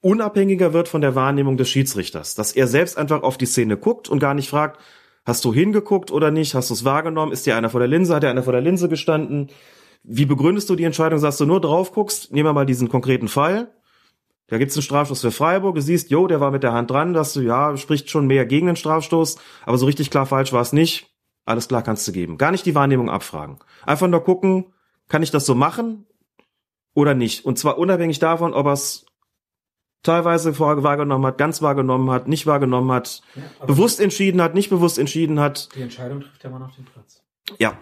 [0.00, 2.34] unabhängiger wird von der Wahrnehmung des Schiedsrichters.
[2.34, 4.80] Dass er selbst einfach auf die Szene guckt und gar nicht fragt,
[5.26, 6.54] hast du hingeguckt oder nicht?
[6.54, 7.32] Hast du es wahrgenommen?
[7.32, 8.14] Ist dir einer vor der Linse?
[8.14, 9.50] Hat dir einer vor der Linse gestanden?
[10.02, 11.18] Wie begründest du die Entscheidung?
[11.18, 12.32] Sagst du nur drauf guckst?
[12.32, 13.72] Nehmen wir mal diesen konkreten Fall.
[14.46, 15.76] Da gibt's einen Strafstoß für Freiburg.
[15.76, 17.12] Du siehst, jo, der war mit der Hand dran.
[17.12, 19.36] Dass du, ja, spricht schon mehr gegen den Strafstoß.
[19.64, 21.10] Aber so richtig klar falsch war es nicht.
[21.44, 22.38] Alles klar kannst du geben.
[22.38, 23.58] Gar nicht die Wahrnehmung abfragen.
[23.84, 24.72] Einfach nur gucken,
[25.08, 26.06] kann ich das so machen
[26.94, 27.44] oder nicht?
[27.44, 29.06] Und zwar unabhängig davon, ob er es
[30.02, 34.70] teilweise vorher wahrgenommen hat, ganz wahrgenommen hat, nicht wahrgenommen hat, ja, bewusst entschieden hat, nicht
[34.70, 35.68] bewusst entschieden hat.
[35.74, 37.22] Die Entscheidung trifft ja mal auf den Platz.
[37.58, 37.78] Ja,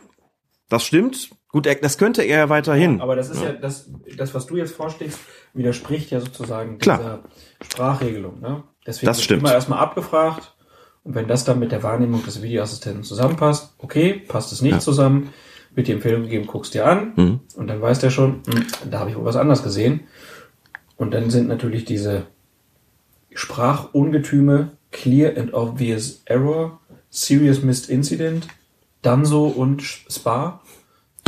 [0.68, 1.30] das stimmt.
[1.50, 2.98] Gut, das könnte er ja weiterhin.
[2.98, 5.18] Ja, aber das ist ja, ja das, das, was du jetzt vorschlägst,
[5.54, 6.98] widerspricht ja sozusagen Klar.
[6.98, 7.20] dieser
[7.62, 8.40] Sprachregelung.
[8.40, 8.64] Ne?
[8.86, 9.42] Deswegen das stimmt.
[9.42, 10.54] immer erstmal abgefragt.
[11.04, 14.78] Und wenn das dann mit der Wahrnehmung des Videoassistenten zusammenpasst, okay, passt es nicht ja.
[14.78, 15.32] zusammen,
[15.74, 17.40] wird die Empfehlung gegeben, guckst dir an mhm.
[17.56, 20.00] und dann weiß der schon, hm, da habe ich wohl was anderes gesehen.
[20.96, 22.26] Und dann sind natürlich diese
[23.32, 28.48] Sprachungetüme Clear and Obvious Error, Serious Missed Incident,
[29.00, 30.60] Danso und Spa.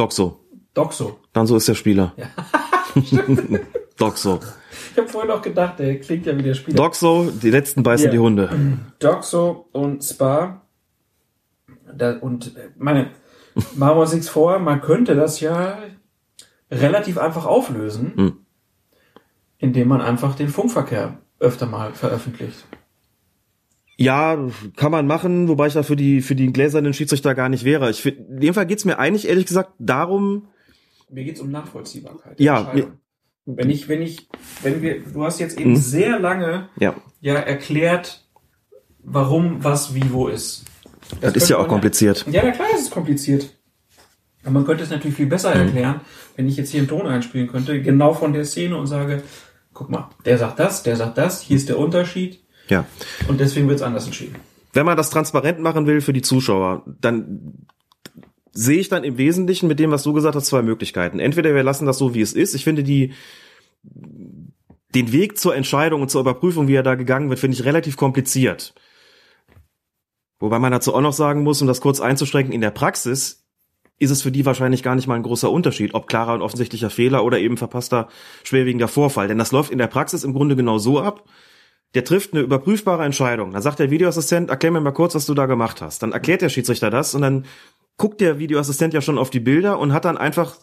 [0.00, 0.40] Doxo.
[0.72, 1.18] Doxo.
[1.34, 2.14] Danso ist der Spieler.
[2.16, 2.26] Ja.
[3.98, 4.40] Doxo.
[4.92, 6.78] Ich habe vorhin auch gedacht, der klingt ja wie der Spieler.
[6.78, 8.12] Doxo, die letzten beißen ja.
[8.12, 8.48] die Hunde.
[8.98, 10.62] Doxo und Spa.
[11.94, 13.10] Da, und meine,
[13.74, 15.76] machen wir uns nichts vor, man könnte das ja
[16.70, 18.36] relativ einfach auflösen, hm.
[19.58, 22.64] indem man einfach den Funkverkehr öfter mal veröffentlicht.
[24.00, 27.64] Ja, kann man machen, wobei ich da für die, für die gläsernen Schiedsrichter gar nicht
[27.64, 27.90] wäre.
[27.90, 30.48] Ich, in dem Fall geht's mir eigentlich ehrlich gesagt darum.
[31.10, 32.40] Mir geht's um Nachvollziehbarkeit.
[32.40, 32.72] Ja.
[32.72, 32.92] Mir,
[33.44, 34.26] wenn ich, wenn ich,
[34.62, 35.76] wenn wir, du hast jetzt eben mhm.
[35.76, 36.96] sehr lange ja.
[37.20, 38.26] ja erklärt,
[39.02, 40.64] warum was wie wo ist.
[41.20, 42.24] Das, das ist ja auch kompliziert.
[42.30, 43.50] Ja, na klar, es ist kompliziert.
[44.44, 45.60] Aber man könnte es natürlich viel besser mhm.
[45.60, 46.00] erklären,
[46.36, 49.22] wenn ich jetzt hier einen Ton einspielen könnte, genau von der Szene und sage,
[49.74, 52.40] guck mal, der sagt das, der sagt das, hier ist der Unterschied.
[52.70, 52.86] Ja.
[53.28, 54.36] Und deswegen wird es anders entschieden.
[54.72, 57.66] Wenn man das transparent machen will für die Zuschauer, dann
[58.52, 61.18] sehe ich dann im Wesentlichen mit dem, was du gesagt hast, zwei Möglichkeiten.
[61.18, 62.54] Entweder wir lassen das so, wie es ist.
[62.54, 63.12] Ich finde die,
[63.82, 67.96] den Weg zur Entscheidung und zur Überprüfung, wie er da gegangen wird, finde ich relativ
[67.96, 68.74] kompliziert.
[70.38, 73.44] Wobei man dazu auch noch sagen muss, um das kurz einzuschränken, in der Praxis
[73.98, 76.88] ist es für die wahrscheinlich gar nicht mal ein großer Unterschied, ob klarer und offensichtlicher
[76.88, 78.08] Fehler oder eben verpasster
[78.44, 79.28] schwerwiegender Vorfall.
[79.28, 81.28] Denn das läuft in der Praxis im Grunde genau so ab.
[81.94, 83.52] Der trifft eine überprüfbare Entscheidung.
[83.52, 86.02] Dann sagt der Videoassistent, erklär mir mal kurz, was du da gemacht hast.
[86.02, 87.46] Dann erklärt der Schiedsrichter das und dann
[87.96, 90.56] guckt der Videoassistent ja schon auf die Bilder und hat dann einfach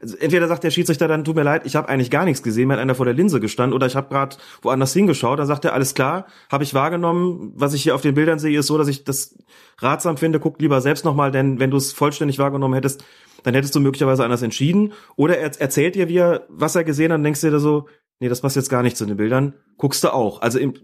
[0.00, 2.68] also entweder sagt der Schiedsrichter dann, tut mir leid, ich habe eigentlich gar nichts gesehen,
[2.68, 5.64] mir hat einer vor der Linse gestanden oder ich habe gerade woanders hingeschaut, dann sagt
[5.64, 8.76] er, alles klar, habe ich wahrgenommen, was ich hier auf den Bildern sehe, ist so,
[8.76, 9.36] dass ich das
[9.78, 13.04] ratsam finde, guck lieber selbst nochmal, denn wenn du es vollständig wahrgenommen hättest,
[13.42, 14.92] dann hättest du möglicherweise anders entschieden.
[15.14, 17.86] Oder er erzählt dir, wie er, was er gesehen hat, und denkst dir da so,
[18.20, 20.42] nee, das passt jetzt gar nicht zu den Bildern, guckst du auch.
[20.42, 20.74] Also im,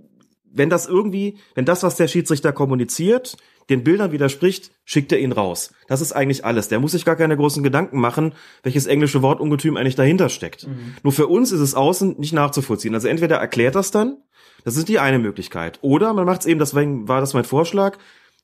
[0.44, 3.36] wenn das irgendwie, wenn das, was der Schiedsrichter kommuniziert,
[3.70, 5.72] den Bildern widerspricht, schickt er ihn raus.
[5.88, 6.68] Das ist eigentlich alles.
[6.68, 10.66] Der muss sich gar keine großen Gedanken machen, welches englische Wortungetüm eigentlich dahinter steckt.
[10.66, 10.96] Mhm.
[11.02, 12.94] Nur für uns ist es außen nicht nachzuvollziehen.
[12.94, 14.18] Also entweder erklärt das dann,
[14.64, 15.78] das ist die eine Möglichkeit.
[15.82, 17.98] Oder man macht es eben, deswegen war das mein Vorschlag,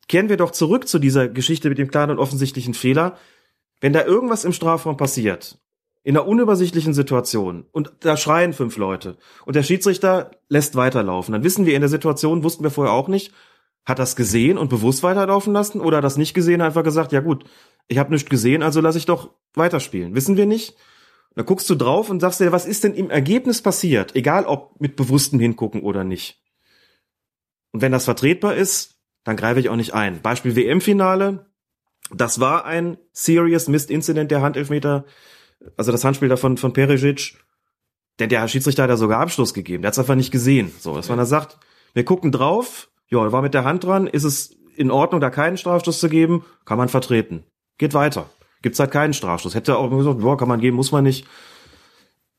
[0.08, 3.16] kehren wir doch zurück zu dieser Geschichte mit dem klaren und offensichtlichen Fehler.
[3.80, 5.58] Wenn da irgendwas im Strafraum passiert,
[6.08, 11.44] in einer unübersichtlichen Situation und da schreien fünf Leute und der Schiedsrichter lässt weiterlaufen, dann
[11.44, 13.34] wissen wir in der Situation, wussten wir vorher auch nicht,
[13.84, 17.44] hat das gesehen und bewusst weiterlaufen lassen oder das nicht gesehen, einfach gesagt, ja gut,
[17.88, 20.14] ich habe nichts gesehen, also lasse ich doch weiterspielen.
[20.14, 20.76] Wissen wir nicht?
[21.34, 24.16] Da guckst du drauf und sagst dir, was ist denn im Ergebnis passiert?
[24.16, 26.42] Egal ob mit bewusstem Hingucken oder nicht.
[27.70, 30.22] Und wenn das vertretbar ist, dann greife ich auch nicht ein.
[30.22, 31.50] Beispiel WM-Finale.
[32.10, 35.04] Das war ein Serious Missed Incident der Handelfmeter,
[35.76, 37.36] also das Handspiel davon von Perisic.
[38.18, 39.82] Denn der Schiedsrichter hat ja sogar Abschluss gegeben.
[39.82, 40.72] Der hat es einfach nicht gesehen.
[40.78, 41.58] So, dass man da sagt,
[41.94, 45.56] wir gucken drauf, ja, war mit der Hand dran, ist es in Ordnung, da keinen
[45.56, 47.44] Strafstoß zu geben, kann man vertreten.
[47.78, 48.28] Geht weiter.
[48.62, 49.54] Gibt's halt keinen Strafstoß.
[49.54, 51.26] Hätte auch gesagt, boah, kann man geben, muss man nicht.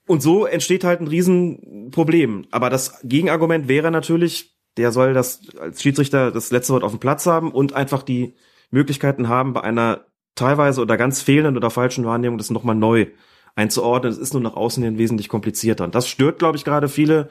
[0.05, 2.47] Und so entsteht halt ein Riesenproblem.
[2.51, 6.99] Aber das Gegenargument wäre natürlich, der soll das als Schiedsrichter das letzte Wort auf dem
[6.99, 8.35] Platz haben und einfach die
[8.71, 10.05] Möglichkeiten haben, bei einer
[10.39, 13.07] teilweise oder ganz fehlenden oder falschen Wahrnehmung das nochmal neu
[13.55, 14.11] einzuordnen.
[14.11, 15.83] Es ist nur nach außen hin wesentlich komplizierter.
[15.83, 17.29] Und das stört, glaube ich, gerade viele.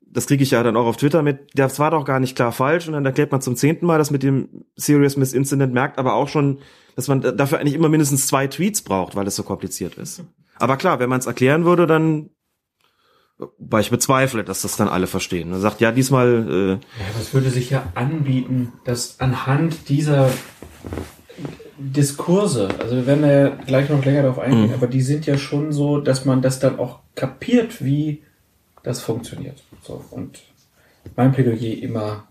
[0.00, 1.50] Das kriege ich ja dann auch auf Twitter mit.
[1.54, 2.86] Das war doch gar nicht klar falsch.
[2.86, 6.14] Und dann erklärt man zum zehnten Mal das mit dem Serious Miss Incident, merkt aber
[6.14, 6.58] auch schon,
[6.96, 10.24] dass man dafür eigentlich immer mindestens zwei Tweets braucht, weil es so kompliziert ist.
[10.56, 12.30] Aber klar, wenn man es erklären würde, dann
[13.58, 15.50] weil ich bezweifle, dass das dann alle verstehen.
[15.50, 16.46] Man sagt, ja, diesmal.
[16.48, 20.30] Äh, ja, aber es würde sich ja anbieten, dass anhand dieser
[21.80, 24.74] Diskurse, also wir werden ja gleich noch länger darauf eingehen, mhm.
[24.74, 28.22] aber die sind ja schon so, dass man das dann auch kapiert, wie
[28.82, 29.62] das funktioniert.
[29.82, 30.40] So, und
[31.16, 32.24] mein Plädoyer immer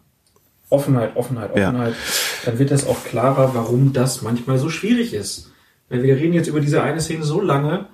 [0.70, 1.94] Offenheit, Offenheit, Offenheit.
[1.94, 2.46] Ja.
[2.46, 5.52] Dann wird das auch klarer, warum das manchmal so schwierig ist.
[5.90, 7.88] Weil wir reden jetzt über diese eine Szene so lange,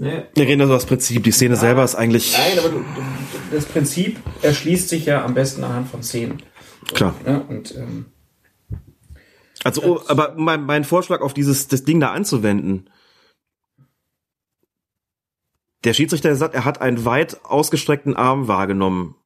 [0.00, 0.28] Ne?
[0.34, 1.22] Wir reden also das Prinzip.
[1.24, 2.32] Die Szene ja, selber ist eigentlich.
[2.32, 2.82] Nein, aber du,
[3.52, 6.42] das Prinzip erschließt sich ja am besten anhand von Szenen.
[6.94, 7.14] Klar.
[7.26, 7.42] Ne?
[7.46, 8.06] Und, ähm,
[9.64, 12.88] also, oh, aber mein, mein Vorschlag auf dieses das Ding da anzuwenden.
[15.84, 19.16] Der Schiedsrichter sagt, er hat einen weit ausgestreckten Arm wahrgenommen,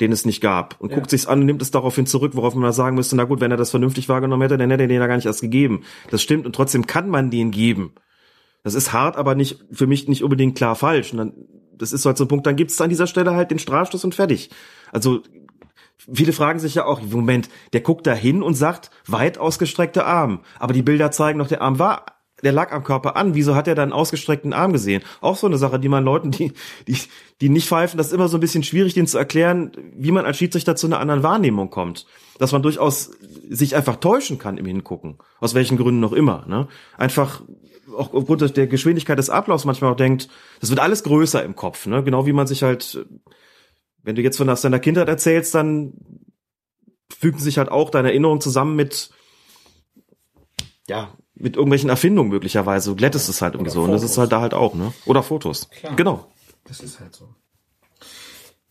[0.00, 0.96] den es nicht gab, und ja.
[0.96, 3.40] guckt sich's an und nimmt es daraufhin zurück, worauf man da sagen müsste, na gut,
[3.40, 5.84] wenn er das vernünftig wahrgenommen hätte, dann hätte er den ja gar nicht erst gegeben.
[6.10, 7.94] Das stimmt, und trotzdem kann man den geben.
[8.62, 11.12] Das ist hart, aber nicht für mich nicht unbedingt klar falsch.
[11.12, 11.32] Und dann,
[11.76, 14.04] das ist halt so ein Punkt, dann gibt es an dieser Stelle halt den Strafstoß
[14.04, 14.50] und fertig.
[14.92, 15.22] Also
[16.12, 20.40] viele fragen sich ja auch, Moment, der guckt da hin und sagt, weit ausgestreckte Arm.
[20.58, 22.06] Aber die Bilder zeigen noch, der Arm war,
[22.42, 23.34] der lag am Körper an.
[23.34, 25.02] Wieso hat er da einen ausgestreckten Arm gesehen?
[25.20, 26.52] Auch so eine Sache, die man Leuten, die,
[26.86, 26.98] die,
[27.40, 30.26] die nicht pfeifen, das ist immer so ein bisschen schwierig, denen zu erklären, wie man
[30.26, 32.06] als Schiedsrichter zu einer anderen Wahrnehmung kommt.
[32.38, 33.10] Dass man durchaus
[33.48, 35.16] sich einfach täuschen kann im Hingucken.
[35.40, 36.44] Aus welchen Gründen noch immer.
[36.46, 36.68] Ne?
[36.98, 37.42] Einfach
[37.96, 40.28] auch aufgrund der Geschwindigkeit des Ablaufs manchmal auch denkt,
[40.60, 42.02] das wird alles größer im Kopf, ne?
[42.02, 43.06] Genau wie man sich halt,
[44.06, 45.92] wenn du jetzt von aus deiner Kindheit erzählst, dann
[47.14, 49.10] fügen sich halt auch deine Erinnerungen zusammen mit,
[50.88, 52.90] ja, mit irgendwelchen Erfindungen möglicherweise.
[52.90, 53.82] Du glättest es halt irgendwie so.
[53.82, 54.94] Und das ist halt da halt auch, ne?
[55.04, 55.68] Oder Fotos.
[55.68, 55.96] Klar.
[55.96, 56.32] Genau.
[56.64, 57.28] Das ist halt so.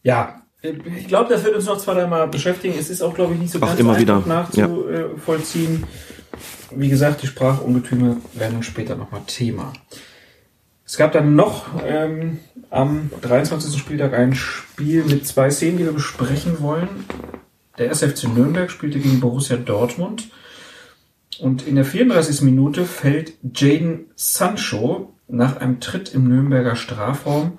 [0.01, 2.75] Ja, ich glaube, das wird uns noch zwei, dreimal beschäftigen.
[2.77, 5.81] Es ist auch, glaube ich, nicht so Ach, ganz immer einfach nachzuvollziehen.
[5.81, 5.87] Ja
[6.71, 9.73] wie gesagt, die Sprachungetüme werden später nochmal Thema.
[10.85, 12.39] Es gab dann noch ähm,
[12.69, 13.79] am 23.
[13.79, 16.87] Spieltag ein Spiel mit zwei Szenen, die wir besprechen wollen.
[17.77, 20.29] Der SFC Nürnberg spielte gegen Borussia Dortmund.
[21.39, 22.41] Und in der 34.
[22.41, 27.57] Minute fällt Jaden Sancho nach einem Tritt im Nürnberger Strafraum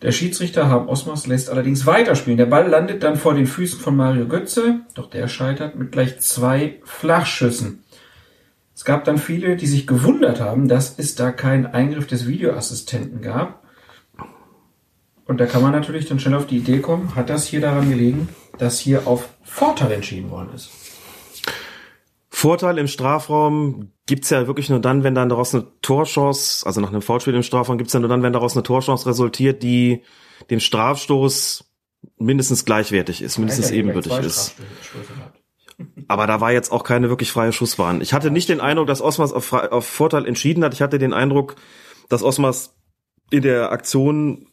[0.00, 2.38] der Schiedsrichter Harm Osmos lässt allerdings weiterspielen.
[2.38, 6.20] Der Ball landet dann vor den Füßen von Mario Götze, doch der scheitert mit gleich
[6.20, 7.82] zwei Flachschüssen.
[8.78, 13.22] Es gab dann viele, die sich gewundert haben, dass es da keinen Eingriff des Videoassistenten
[13.22, 13.64] gab.
[15.24, 17.90] Und da kann man natürlich dann schnell auf die Idee kommen, hat das hier daran
[17.90, 20.70] gelegen, dass hier auf Vorteil entschieden worden ist.
[22.28, 26.90] Vorteil im Strafraum gibt's ja wirklich nur dann, wenn dann daraus eine Torchance, also nach
[26.90, 30.04] einem Foulspiel im Strafraum gibt's ja nur dann, wenn daraus eine Torchance resultiert, die
[30.50, 31.64] dem Strafstoß
[32.16, 34.54] mindestens gleichwertig ist, mindestens ebenbürtig ist.
[36.08, 38.00] Aber da war jetzt auch keine wirklich freie Schussbahn.
[38.00, 40.72] Ich hatte nicht den Eindruck, dass Osmas auf, auf Vorteil entschieden hat.
[40.72, 41.56] Ich hatte den Eindruck,
[42.08, 42.74] dass Osmas
[43.30, 44.46] in der Aktion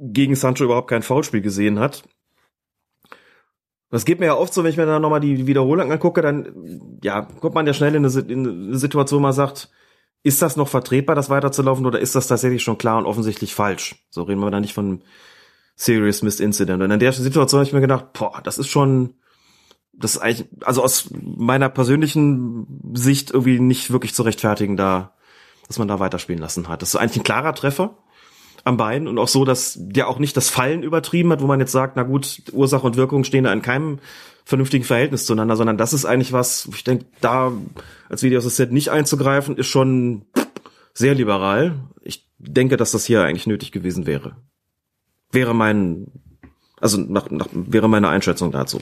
[0.00, 2.02] gegen Sancho überhaupt kein Foulspiel gesehen hat.
[3.90, 6.98] Das geht mir ja oft so, wenn ich mir dann nochmal die Wiederholung angucke, dann
[7.02, 9.70] ja, kommt man ja schnell in eine, in eine Situation, wo man sagt,
[10.24, 14.04] ist das noch vertretbar, das weiterzulaufen, oder ist das tatsächlich schon klar und offensichtlich falsch?
[14.10, 15.04] So reden wir dann nicht von
[15.76, 16.82] Serious Missed Incident.
[16.82, 19.14] Und in der Situation habe ich mir gedacht, boah, das ist schon,
[19.98, 25.12] das ist eigentlich, also aus meiner persönlichen Sicht irgendwie nicht wirklich zu rechtfertigen, da,
[25.66, 26.82] dass man da weiterspielen lassen hat.
[26.82, 27.98] Das ist eigentlich ein klarer Treffer
[28.64, 31.60] am Bein und auch so, dass der auch nicht das Fallen übertrieben hat, wo man
[31.60, 33.98] jetzt sagt, na gut, Ursache und Wirkung stehen da in keinem
[34.44, 37.52] vernünftigen Verhältnis zueinander, sondern das ist eigentlich was, ich denke, da
[38.08, 40.26] als Videoassistent nicht einzugreifen, ist schon
[40.92, 41.74] sehr liberal.
[42.02, 44.36] Ich denke, dass das hier eigentlich nötig gewesen wäre.
[45.30, 46.12] Wäre mein,
[46.80, 48.80] also nach, nach, wäre meine Einschätzung dazu.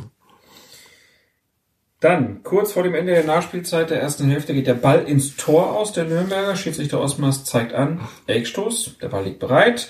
[2.03, 5.71] Dann, kurz vor dem Ende der Nachspielzeit der ersten Hälfte geht der Ball ins Tor
[5.71, 5.93] aus.
[5.93, 9.89] Der Nürnberger Schiedsrichter Osmas zeigt an, Eckstoß, der Ball liegt bereit.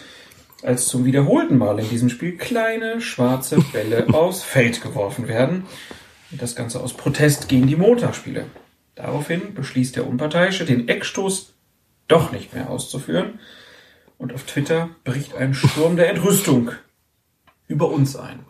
[0.63, 5.65] Als zum wiederholten Mal in diesem Spiel kleine schwarze Bälle aufs Feld geworfen werden.
[6.31, 8.45] Und das Ganze aus Protest gegen die Montagsspiele.
[8.95, 11.55] Daraufhin beschließt der Unparteiische, den Eckstoß
[12.09, 13.41] doch nicht mehr auszuführen.
[14.19, 16.73] Und auf Twitter bricht ein Sturm der Entrüstung
[17.69, 18.41] über uns ein.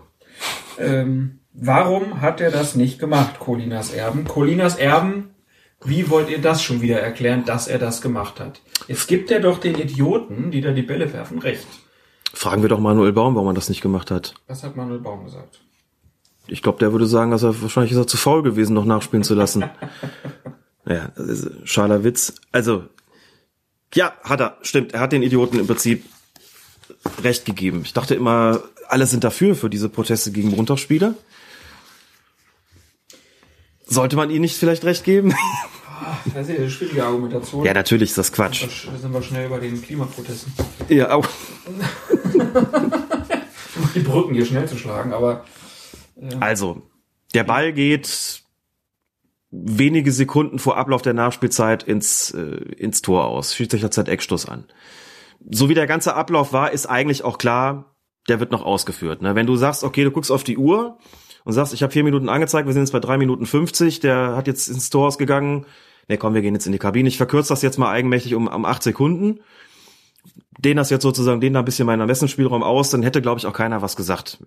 [0.80, 4.24] Ähm, Warum hat er das nicht gemacht, Colinas Erben?
[4.24, 5.30] Colinas Erben
[5.84, 8.60] Wie wollt ihr das schon wieder erklären, dass er das gemacht hat?
[8.88, 11.66] Jetzt gibt er doch den Idioten, die da die Bälle werfen, recht.
[12.32, 14.34] Fragen wir doch Manuel Baum, warum er das nicht gemacht hat.
[14.46, 15.60] Was hat Manuel Baum gesagt?
[16.46, 19.22] Ich glaube, der würde sagen, dass er wahrscheinlich ist er zu faul gewesen, noch nachspielen
[19.22, 19.64] zu lassen.
[20.86, 22.34] ja, ein schaler Witz.
[22.50, 22.84] Also,
[23.94, 24.94] ja, hat er, stimmt.
[24.94, 26.04] Er hat den Idioten im Prinzip
[27.22, 27.82] recht gegeben.
[27.84, 31.14] Ich dachte immer, alle sind dafür, für diese Proteste gegen Montagsspiele.
[33.84, 35.34] Sollte man ihnen nicht vielleicht recht geben?
[36.34, 37.64] Das ist ja eine schwierige Argumentation.
[37.64, 38.86] ja, natürlich ist das Quatsch.
[38.86, 40.52] Da sind wir schnell bei den Klimaprotesten.
[40.88, 41.26] Ja, auch.
[43.94, 45.44] Die Brücken hier schnell zu schlagen, aber
[46.40, 46.82] Also,
[47.34, 48.42] der Ball geht
[49.50, 53.54] wenige Sekunden vor Ablauf der Nachspielzeit ins, äh, ins Tor aus.
[53.54, 54.64] Schiedsrichter zeigt Eckstoß an.
[55.50, 57.96] So wie der ganze Ablauf war, ist eigentlich auch klar,
[58.28, 59.20] der wird noch ausgeführt.
[59.20, 59.34] Ne?
[59.34, 60.98] Wenn du sagst, okay, du guckst auf die Uhr
[61.44, 64.36] und sagst, ich habe vier Minuten angezeigt, wir sind jetzt bei drei Minuten 50, der
[64.36, 65.66] hat jetzt ins Tor ausgegangen.
[66.08, 67.08] Ne, komm, wir gehen jetzt in die Kabine.
[67.08, 69.40] Ich verkürze das jetzt mal eigenmächtig um, um acht Sekunden.
[70.58, 73.46] Den das jetzt sozusagen, den da ein bisschen meinen Ermessensspielraum aus, dann hätte, glaube ich,
[73.46, 74.38] auch keiner was gesagt.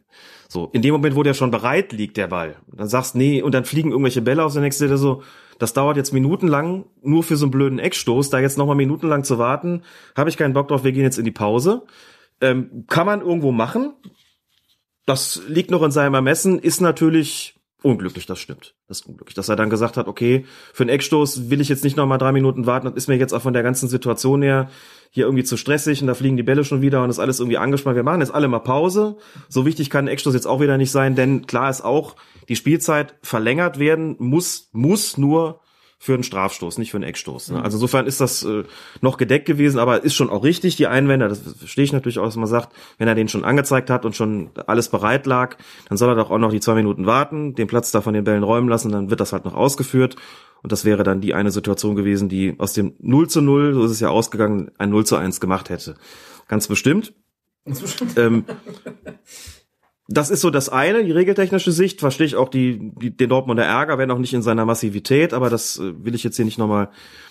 [0.47, 3.53] So, in dem Moment, wo der schon bereit liegt, der Ball, dann sagst, nee, und
[3.53, 5.23] dann fliegen irgendwelche Bälle aus der nächste, der so,
[5.59, 9.37] das dauert jetzt minutenlang, nur für so einen blöden Eckstoß, da jetzt nochmal minutenlang zu
[9.37, 9.81] warten,
[10.15, 11.83] habe ich keinen Bock drauf, wir gehen jetzt in die Pause.
[12.39, 13.93] Ähm, kann man irgendwo machen.
[15.05, 18.73] Das liegt noch in seinem Ermessen, ist natürlich unglücklich, das stimmt.
[18.87, 21.83] Das ist unglücklich, dass er dann gesagt hat, okay, für einen Eckstoß will ich jetzt
[21.83, 24.69] nicht nochmal drei Minuten warten, das ist mir jetzt auch von der ganzen Situation her
[25.11, 27.57] hier irgendwie zu stressig und da fliegen die Bälle schon wieder und ist alles irgendwie
[27.57, 27.95] angespannt.
[27.95, 29.17] Wir machen jetzt alle mal Pause.
[29.47, 32.15] So wichtig kann ein Eckstoß jetzt auch wieder nicht sein, denn klar ist auch,
[32.49, 35.61] die Spielzeit verlängert werden muss, muss nur
[35.97, 37.51] für einen Strafstoß, nicht für einen Eckstoß.
[37.51, 37.63] Ne?
[37.63, 38.63] Also insofern ist das äh,
[39.01, 42.25] noch gedeckt gewesen, aber ist schon auch richtig, die Einwände, das verstehe ich natürlich auch,
[42.25, 45.57] dass man sagt, wenn er den schon angezeigt hat und schon alles bereit lag,
[45.87, 48.23] dann soll er doch auch noch die zwei Minuten warten, den Platz da von den
[48.23, 50.15] Bällen räumen lassen, dann wird das halt noch ausgeführt.
[50.61, 53.85] Und das wäre dann die eine Situation gewesen, die aus dem 0 zu 0, so
[53.85, 55.95] ist es ja ausgegangen, ein 0 zu 1 gemacht hätte.
[56.47, 57.13] Ganz bestimmt.
[58.17, 58.45] ähm,
[60.07, 63.65] das ist so das eine, die regeltechnische Sicht, verstehe ich auch die, die, den Dortmunder
[63.65, 66.59] Ärger, wenn auch nicht in seiner Massivität, aber das äh, will ich jetzt hier nicht
[66.59, 66.89] nochmal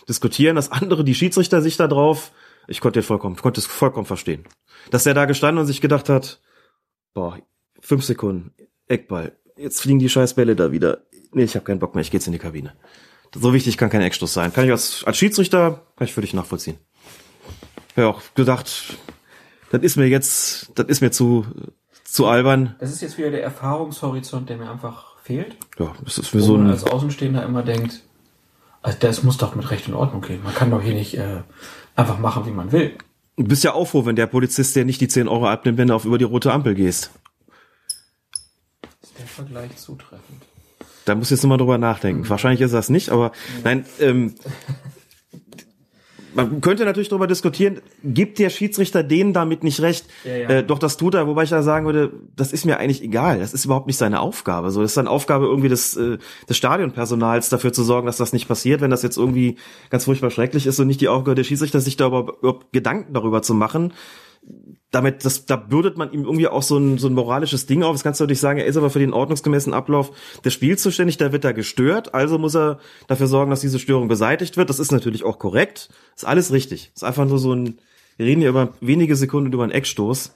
[0.08, 0.56] diskutieren.
[0.56, 2.32] Das andere, die Schiedsrichter-Sicht da drauf,
[2.66, 4.44] ich konnte den vollkommen, konnte es vollkommen verstehen.
[4.90, 6.40] Dass er da gestanden und sich gedacht hat,
[7.12, 7.38] boah,
[7.80, 8.52] fünf Sekunden,
[8.88, 11.04] Eckball, jetzt fliegen die scheiß Bälle da wieder.
[11.32, 12.74] Nee, ich habe keinen Bock mehr, ich gehe jetzt in die Kabine.
[13.34, 14.52] So wichtig kann kein Eckstoß sein.
[14.52, 16.78] Kann ich als, als Schiedsrichter, kann ich völlig nachvollziehen.
[17.96, 18.96] Ja, auch gedacht,
[19.70, 21.46] das ist mir jetzt, das ist mir zu,
[22.14, 22.76] zu albern.
[22.78, 25.56] das ist jetzt wieder der Erfahrungshorizont, der mir einfach fehlt.
[25.80, 28.02] Ja, das ist Wo so ein, als Außenstehender immer denkt,
[28.82, 30.40] also das muss doch mit Recht in Ordnung gehen.
[30.44, 31.42] Man kann doch hier nicht äh,
[31.96, 32.92] einfach machen, wie man will.
[33.36, 35.88] du bist ja auch froh, wenn der Polizist dir nicht die 10 Euro abnimmt, wenn
[35.88, 37.10] du auf über die rote Ampel gehst.
[39.02, 40.42] Ist der Vergleich zutreffend?
[41.06, 42.22] Da muss ich jetzt nochmal drüber nachdenken.
[42.22, 42.28] Mhm.
[42.28, 43.32] Wahrscheinlich ist das nicht, aber
[43.64, 44.36] nein, ähm,
[46.34, 50.06] man könnte natürlich darüber diskutieren, gibt der Schiedsrichter denen damit nicht recht?
[50.24, 50.48] Ja, ja.
[50.48, 53.38] Äh, doch das tut er, wobei ich da sagen würde, das ist mir eigentlich egal.
[53.38, 54.70] Das ist überhaupt nicht seine Aufgabe.
[54.70, 58.32] So, das ist dann Aufgabe irgendwie des, äh, des Stadionpersonals, dafür zu sorgen, dass das
[58.32, 59.56] nicht passiert, wenn das jetzt irgendwie
[59.90, 63.14] ganz furchtbar schrecklich ist und nicht die Aufgabe der Schiedsrichter, sich da überhaupt, überhaupt Gedanken
[63.14, 63.92] darüber zu machen.
[64.94, 67.94] Damit, das, da bürdet man ihm irgendwie auch so ein, so ein moralisches Ding auf.
[67.94, 70.12] Das kannst du natürlich sagen, er ist aber für den ordnungsgemäßen Ablauf
[70.44, 74.06] des Spiels zuständig, da wird er gestört, also muss er dafür sorgen, dass diese Störung
[74.06, 74.70] beseitigt wird.
[74.70, 75.88] Das ist natürlich auch korrekt.
[76.14, 76.92] Ist alles richtig.
[76.94, 77.78] Ist einfach nur so ein,
[78.16, 80.32] wir reden hier über wenige Sekunden über einen Eckstoß.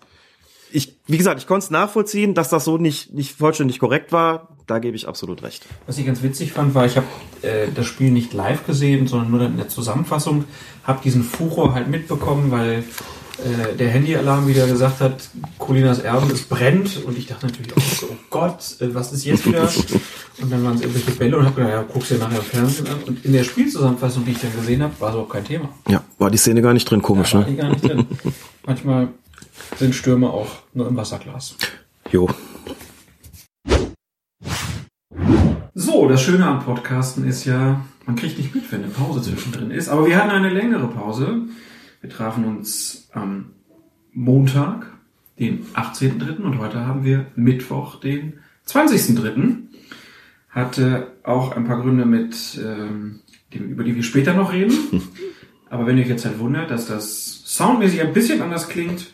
[0.73, 4.49] Ich, wie gesagt, ich konnte es nachvollziehen, dass das so nicht, nicht vollständig korrekt war.
[4.67, 5.65] Da gebe ich absolut recht.
[5.87, 7.07] Was ich ganz witzig fand, war, ich habe
[7.43, 10.47] äh, das Spiel nicht live gesehen, sondern nur in der Zusammenfassung,
[10.83, 12.83] habe diesen Furor halt mitbekommen, weil
[13.45, 17.05] äh, der Handyalarm wieder gesagt hat, Colinas Erben, es brennt.
[17.05, 19.69] Und ich dachte natürlich auch so, oh Gott, äh, was ist jetzt wieder?
[20.41, 22.87] Und dann waren es irgendwelche Bälle und habe gedacht, ja, guck's dir nachher im Fernsehen
[22.89, 23.03] an.
[23.07, 25.69] Und in der Spielzusammenfassung, die ich dann gesehen habe, war es auch kein Thema.
[25.89, 27.57] Ja, war die Szene gar nicht drin, komisch, Da war die ne?
[27.57, 28.07] gar nicht drin.
[28.67, 29.09] Manchmal
[29.79, 31.57] sind Stürme auch nur im Wasserglas.
[32.11, 32.29] Jo.
[35.75, 39.71] So, das Schöne am Podcasten ist ja, man kriegt nicht mit, wenn eine Pause zwischendrin
[39.71, 39.89] ist.
[39.89, 41.43] Aber wir hatten eine längere Pause.
[42.01, 43.51] Wir trafen uns am
[44.13, 44.87] Montag,
[45.39, 46.43] den 18.3.
[46.43, 48.35] und heute haben wir Mittwoch, den
[48.67, 49.57] 20.3.
[50.49, 53.21] Hatte auch ein paar Gründe mit, ähm,
[53.53, 54.75] die, über die wir später noch reden.
[55.71, 59.13] Aber wenn ihr euch jetzt halt wundert, dass das soundmäßig ein bisschen anders klingt,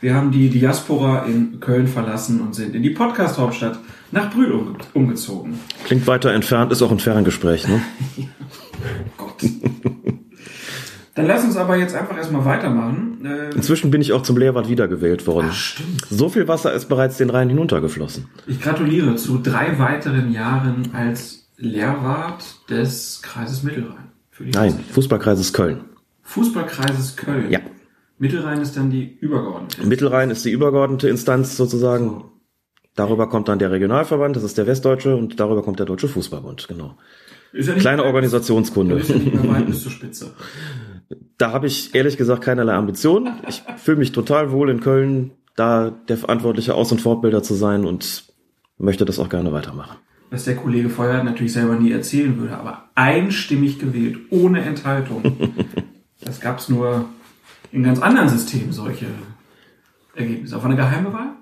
[0.00, 3.78] wir haben die Diaspora in Köln verlassen und sind in die Podcast-Hauptstadt
[4.10, 5.58] nach Brühl umge umgezogen.
[5.84, 7.80] Klingt weiter entfernt, ist auch ein Ferngespräch, ne?
[9.16, 9.44] Gott.
[11.14, 13.24] Dann lass uns aber jetzt einfach erstmal weitermachen.
[13.24, 15.48] Äh, Inzwischen bin ich auch zum Lehrwart wiedergewählt worden.
[15.50, 16.04] Ach, stimmt.
[16.10, 18.26] So viel Wasser ist bereits den Rhein hinuntergeflossen.
[18.46, 24.10] Ich gratuliere zu drei weiteren Jahren als Lehrwart des Kreises Mittelrhein.
[24.40, 24.80] Nein.
[24.90, 25.84] Fußballkreises Köln.
[26.22, 27.50] Fußballkreises Köln.
[27.50, 27.60] Ja.
[28.18, 29.86] Mittelrhein ist dann die übergeordnete.
[29.86, 32.24] Mittelrhein ist die übergeordnete Instanz sozusagen.
[32.96, 36.68] Darüber kommt dann der Regionalverband, das ist der Westdeutsche, und darüber kommt der Deutsche Fußballbund,
[36.68, 36.96] genau.
[37.78, 38.96] Kleine Organisationskunde.
[38.96, 40.32] Ist ja nicht mehr weit bis zur Spitze.
[41.38, 43.34] Da habe ich ehrlich gesagt keinerlei Ambitionen.
[43.48, 47.84] Ich fühle mich total wohl in Köln, da der verantwortliche Aus- und Fortbilder zu sein
[47.84, 48.24] und
[48.78, 49.96] möchte das auch gerne weitermachen.
[50.30, 55.22] Was der Kollege Feuer natürlich selber nie erzählen würde, aber einstimmig gewählt, ohne Enthaltung.
[56.20, 57.04] das gab es nur
[57.70, 59.06] in ganz anderen Systemen, solche
[60.14, 60.56] Ergebnisse.
[60.56, 61.34] Auf eine geheime Wahl?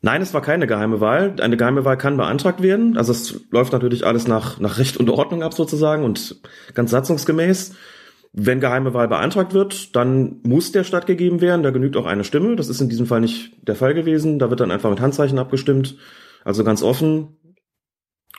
[0.00, 1.36] Nein, es war keine geheime Wahl.
[1.40, 2.96] Eine geheime Wahl kann beantragt werden.
[2.96, 6.40] Also es läuft natürlich alles nach, nach Recht und Ordnung ab sozusagen und
[6.74, 7.74] ganz satzungsgemäß.
[8.34, 11.62] Wenn geheime Wahl beantragt wird, dann muss der stattgegeben werden.
[11.62, 12.56] Da genügt auch eine Stimme.
[12.56, 14.38] Das ist in diesem Fall nicht der Fall gewesen.
[14.38, 15.96] Da wird dann einfach mit Handzeichen abgestimmt.
[16.44, 17.36] Also ganz offen.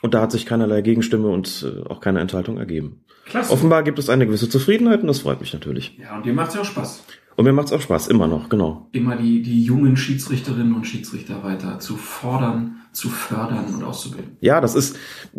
[0.02, 3.04] Und da hat sich keinerlei Gegenstimme und äh, auch keine Enthaltung ergeben.
[3.24, 3.52] Klasse.
[3.52, 5.96] Offenbar gibt es eine gewisse Zufriedenheit und das freut mich natürlich.
[5.96, 7.04] Ja, und dir macht's ja auch Spaß.
[7.36, 8.88] Und mir macht's auch Spaß, immer noch, genau.
[8.92, 14.36] Immer die, die jungen Schiedsrichterinnen und Schiedsrichter weiter zu fordern, zu fördern und auszubilden.
[14.40, 14.96] Ja, das ist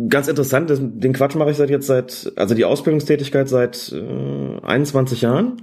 [0.09, 0.69] ganz interessant.
[0.77, 5.61] Den Quatsch mache ich seit jetzt seit, also die Ausbildungstätigkeit seit äh, 21 Jahren.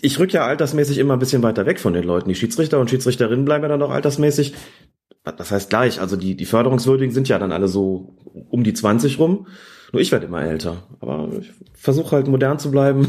[0.00, 2.28] Ich rück ja altersmäßig immer ein bisschen weiter weg von den Leuten.
[2.28, 4.54] Die Schiedsrichter und Schiedsrichterinnen bleiben ja dann auch altersmäßig.
[5.24, 8.16] Das heißt gleich, also die, die Förderungswürdigen sind ja dann alle so
[8.50, 9.46] um die 20 rum.
[9.92, 10.82] Nur ich werde immer älter.
[11.00, 13.06] Aber ich versuche halt modern zu bleiben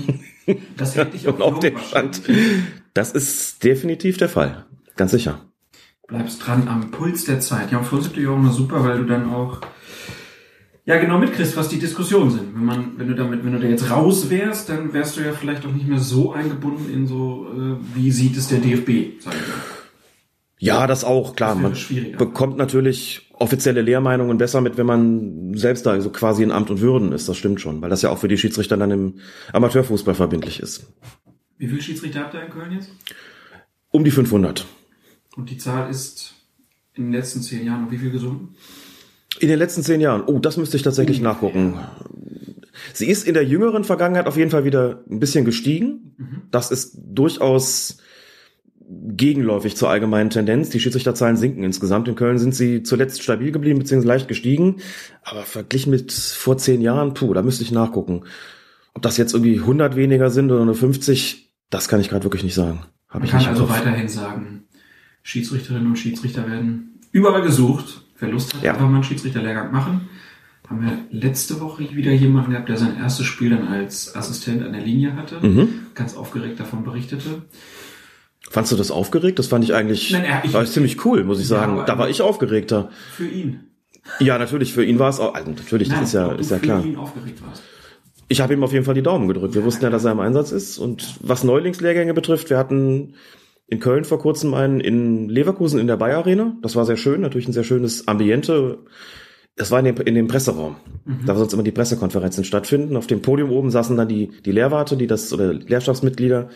[0.78, 2.22] Das hält dich auch auf den Stand.
[2.94, 4.66] Das ist definitiv der Fall.
[4.98, 5.40] Ganz sicher.
[6.08, 7.72] bleibst dran am Puls der Zeit.
[7.72, 9.62] Ja, und für uns ist natürlich auch immer super, weil du dann auch
[10.86, 12.54] ja genau mitkriegst, was die Diskussionen sind.
[12.54, 15.32] Wenn man, wenn du damit, wenn du da jetzt raus wärst, dann wärst du ja
[15.32, 19.34] vielleicht auch nicht mehr so eingebunden in so, äh, wie sieht es der DFB, sag
[19.34, 19.58] ich mal.
[20.60, 21.54] Ja, das auch, klar.
[21.54, 22.18] Das Man schwieriger.
[22.18, 26.82] bekommt natürlich offizielle Lehrmeinungen besser mit, wenn man selbst da so quasi in Amt und
[26.82, 27.28] Würden ist.
[27.28, 29.16] Das stimmt schon, weil das ja auch für die Schiedsrichter dann im
[29.52, 30.88] Amateurfußball verbindlich ist.
[31.58, 32.90] Wie viele Schiedsrichter habt ihr in Köln jetzt?
[33.92, 34.66] Um die 500.
[35.36, 36.34] Und die Zahl ist
[36.94, 38.56] in den letzten zehn Jahren um wie viel gesunken?
[39.40, 40.24] In den letzten zehn Jahren.
[40.26, 41.80] Oh, das müsste ich tatsächlich nachgucken.
[42.94, 46.46] Sie ist in der jüngeren Vergangenheit auf jeden Fall wieder ein bisschen gestiegen.
[46.52, 47.98] Das ist durchaus
[48.90, 50.70] gegenläufig zur allgemeinen Tendenz.
[50.70, 52.08] Die Schiedsrichterzahlen sinken insgesamt.
[52.08, 54.06] In Köln sind sie zuletzt stabil geblieben bzw.
[54.06, 54.78] leicht gestiegen.
[55.24, 58.24] Aber verglichen mit vor zehn Jahren, puh, da müsste ich nachgucken.
[58.94, 62.44] Ob das jetzt irgendwie 100 weniger sind oder nur 50, das kann ich gerade wirklich
[62.44, 62.82] nicht sagen.
[63.10, 64.64] Hab Man ich kann nicht also weiterhin sagen,
[65.24, 68.02] Schiedsrichterinnen und Schiedsrichter werden überall gesucht.
[68.20, 68.74] Wer Lust hat, Ja.
[68.74, 70.10] einfach mal einen Schiedsrichterlehrgang machen.
[70.70, 74.72] Haben wir letzte Woche wieder jemanden gehabt, der sein erstes Spiel dann als Assistent an
[74.74, 75.46] der Linie hatte.
[75.46, 75.88] Mhm.
[75.94, 77.44] Ganz aufgeregt davon berichtete.
[78.54, 79.40] Fandst du das aufgeregt?
[79.40, 81.74] Das fand ich eigentlich Nein, ja, ich- war ziemlich cool, muss ich Ja, sagen.
[81.74, 82.90] aber- da war ich aufgeregter.
[83.16, 83.62] Für ihn.
[84.20, 86.60] Ja, natürlich, für ihn war es auch, also natürlich, das Nein, ist ja, ist ja
[86.60, 86.84] klar.
[88.30, 89.56] Ich habe ihm auf jeden Fall die Daumen gedrückt.
[89.56, 90.78] Wir wussten ja, dass er im Einsatz ist.
[90.78, 93.16] Und was Neulingslehrgänge betrifft, wir hatten
[93.68, 96.56] in Köln vor kurzem einen in Leverkusen in der Bayer Arena.
[96.62, 98.80] Das war sehr schön, natürlich ein sehr schönes Ambiente.
[99.56, 100.76] Das war in dem, in dem Presseraum,
[101.26, 102.98] da wo sonst immer die Pressekonferenzen stattfinden.
[102.98, 106.50] Auf dem Podium oben saßen dann die, die Lehrwarte, die das, oder Lehrstabsmitglieder,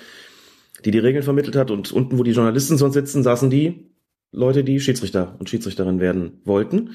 [0.85, 1.71] die die Regeln vermittelt hat.
[1.71, 3.91] Und unten, wo die Journalisten sonst sitzen, saßen die
[4.31, 6.91] Leute, die Schiedsrichter und Schiedsrichterin werden wollten.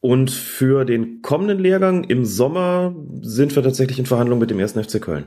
[0.00, 4.72] Und für den kommenden Lehrgang im Sommer sind wir tatsächlich in Verhandlungen mit dem 1.
[4.72, 5.26] FC Köln.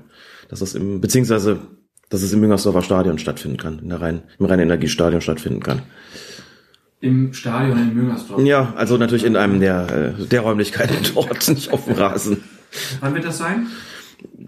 [0.49, 1.59] Dass das im, beziehungsweise,
[2.09, 5.81] dass es im Müngersdorfer Stadion stattfinden kann, in der Rhein, im Rhein-Energiestadion stattfinden kann.
[6.99, 8.43] Im Stadion in Müngersdorf.
[8.43, 12.43] Ja, also natürlich in einem der, äh, der Räumlichkeiten dort, nicht auf dem Rasen.
[12.99, 13.67] Wann wird das sein?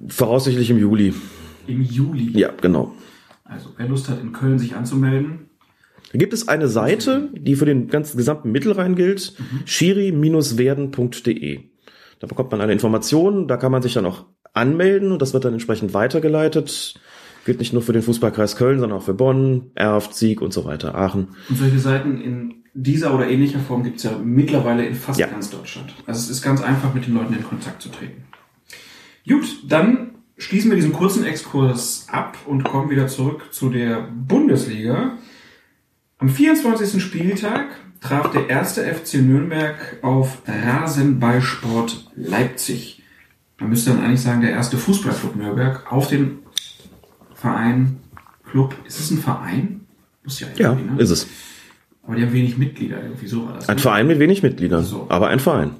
[0.09, 1.13] Voraussichtlich im Juli.
[1.67, 2.37] Im Juli.
[2.37, 2.93] Ja, genau.
[3.49, 5.49] Also, wer Lust hat, in Köln sich anzumelden,
[6.11, 9.33] Da gibt es eine Seite, die für den ganzen gesamten Mittelrhein gilt,
[9.65, 11.59] schiri-werden.de.
[12.19, 15.45] Da bekommt man alle Informationen, da kann man sich dann auch anmelden und das wird
[15.45, 16.99] dann entsprechend weitergeleitet.
[17.45, 20.65] Gilt nicht nur für den Fußballkreis Köln, sondern auch für Bonn, Erft, Sieg und so
[20.65, 21.29] weiter, Aachen.
[21.47, 25.27] Und solche Seiten in dieser oder ähnlicher Form gibt es ja mittlerweile in fast Ja.
[25.27, 25.93] ganz Deutschland.
[26.05, 28.23] Also es ist ganz einfach, mit den Leuten in Kontakt zu treten.
[29.27, 35.17] Gut, dann schließen wir diesen kurzen Exkurs ab und kommen wieder zurück zu der Bundesliga.
[36.19, 37.01] Am 24.
[37.01, 37.65] Spieltag
[38.01, 43.01] traf der erste FC Nürnberg auf Rasenballsport Leipzig.
[43.59, 46.39] Man müsste dann eigentlich sagen, der erste Fußballclub Nürnberg auf den
[47.33, 47.97] Verein,
[48.49, 48.75] Club.
[48.85, 49.81] Ist es ein Verein?
[50.23, 50.99] Muss ja, Ja, ne?
[51.01, 51.27] ist es.
[52.03, 53.67] Aber die haben wenig Mitglieder, irgendwie so war das.
[53.67, 53.81] Ein ne?
[53.81, 55.07] Verein mit wenig Mitgliedern, So.
[55.09, 55.71] aber ein Verein.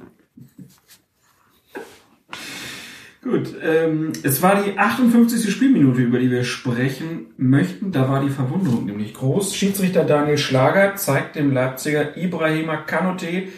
[3.30, 5.52] Gut, ähm, es war die 58.
[5.52, 7.92] Spielminute, über die wir sprechen möchten.
[7.92, 9.54] Da war die Verwunderung nämlich groß.
[9.54, 13.50] Schiedsrichter Daniel Schlager zeigt dem Leipziger Ibrahima Kanote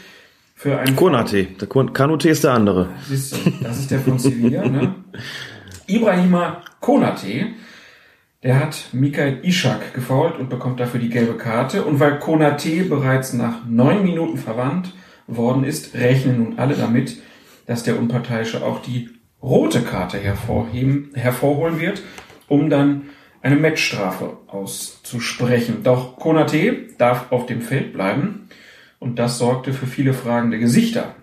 [0.56, 1.43] für einen Konate.
[1.61, 2.89] Der Kanute ist der andere.
[3.07, 4.95] Siehst du, das ist der von Sevilla, ne?
[5.85, 7.49] Ibrahima Konate,
[8.41, 11.83] der hat Mikael Ishak gefault und bekommt dafür die gelbe Karte.
[11.83, 14.95] Und weil Konate bereits nach neun Minuten verwandt
[15.27, 17.17] worden ist, rechnen nun alle damit,
[17.67, 22.01] dass der Unparteiische auch die rote Karte hervorheben, hervorholen wird,
[22.47, 23.09] um dann
[23.41, 25.83] eine Matchstrafe auszusprechen.
[25.83, 28.49] Doch Konate darf auf dem Feld bleiben
[28.99, 31.15] und das sorgte für viele fragende Gesichter.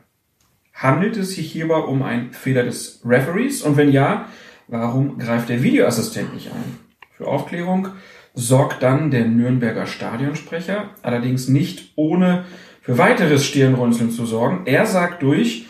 [0.73, 3.63] Handelt es sich hierbei um einen Fehler des Referees?
[3.63, 4.29] Und wenn ja,
[4.69, 6.79] warum greift der Videoassistent nicht ein?
[7.13, 7.89] Für Aufklärung
[8.35, 12.45] sorgt dann der Nürnberger Stadionsprecher, allerdings nicht ohne
[12.83, 14.67] für weiteres Stirnrunzeln zu sorgen.
[14.67, 15.66] Er sagt durch,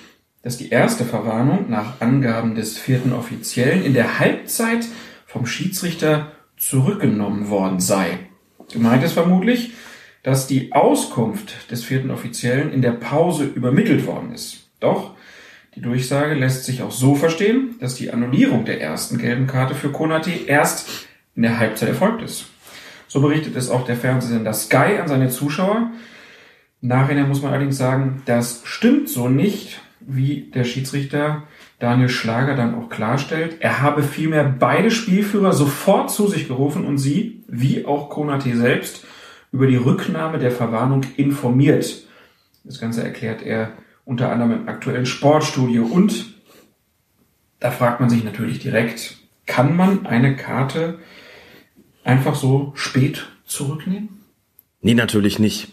[0.47, 4.87] dass die erste Verwarnung nach Angaben des vierten Offiziellen in der Halbzeit
[5.27, 8.21] vom Schiedsrichter zurückgenommen worden sei.
[8.73, 9.73] Gemeint ist vermutlich,
[10.23, 14.71] dass die Auskunft des vierten Offiziellen in der Pause übermittelt worden ist.
[14.79, 15.17] Doch
[15.75, 19.91] die Durchsage lässt sich auch so verstehen, dass die Annullierung der ersten gelben Karte für
[19.91, 22.45] Konate erst in der Halbzeit erfolgt ist.
[23.09, 25.91] So berichtet es auch der Fernsehsender Sky an seine Zuschauer.
[26.83, 31.43] Nachhinein muss man allerdings sagen, das stimmt so nicht, wie der Schiedsrichter
[31.79, 33.57] Daniel Schlager dann auch klarstellt.
[33.61, 39.05] Er habe vielmehr beide Spielführer sofort zu sich gerufen und sie, wie auch Konate selbst,
[39.53, 42.05] über die Rücknahme der Verwarnung informiert.
[42.65, 43.73] Das Ganze erklärt er
[44.05, 45.85] unter anderem im aktuellen Sportstudio.
[45.85, 46.35] Und
[47.61, 50.99] da fragt man sich natürlich direkt, kann man eine Karte
[52.05, 54.09] einfach so spät zurücknehmen?
[54.81, 55.69] Nee, natürlich nicht.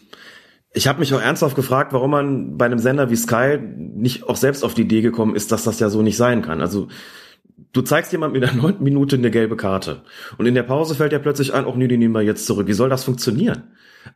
[0.73, 4.37] Ich habe mich auch ernsthaft gefragt, warum man bei einem Sender wie Sky nicht auch
[4.37, 6.61] selbst auf die Idee gekommen ist, dass das ja so nicht sein kann.
[6.61, 6.87] Also
[7.73, 10.01] du zeigst jemandem in der neunten Minute eine gelbe Karte
[10.37, 12.67] und in der Pause fällt ja plötzlich ein, auch nee, die nehmen wir jetzt zurück.
[12.67, 13.63] Wie soll das funktionieren?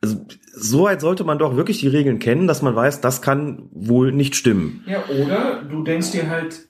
[0.01, 3.69] Also so weit sollte man doch wirklich die Regeln kennen, dass man weiß, das kann
[3.71, 4.83] wohl nicht stimmen.
[4.85, 6.69] Ja, oder du denkst dir halt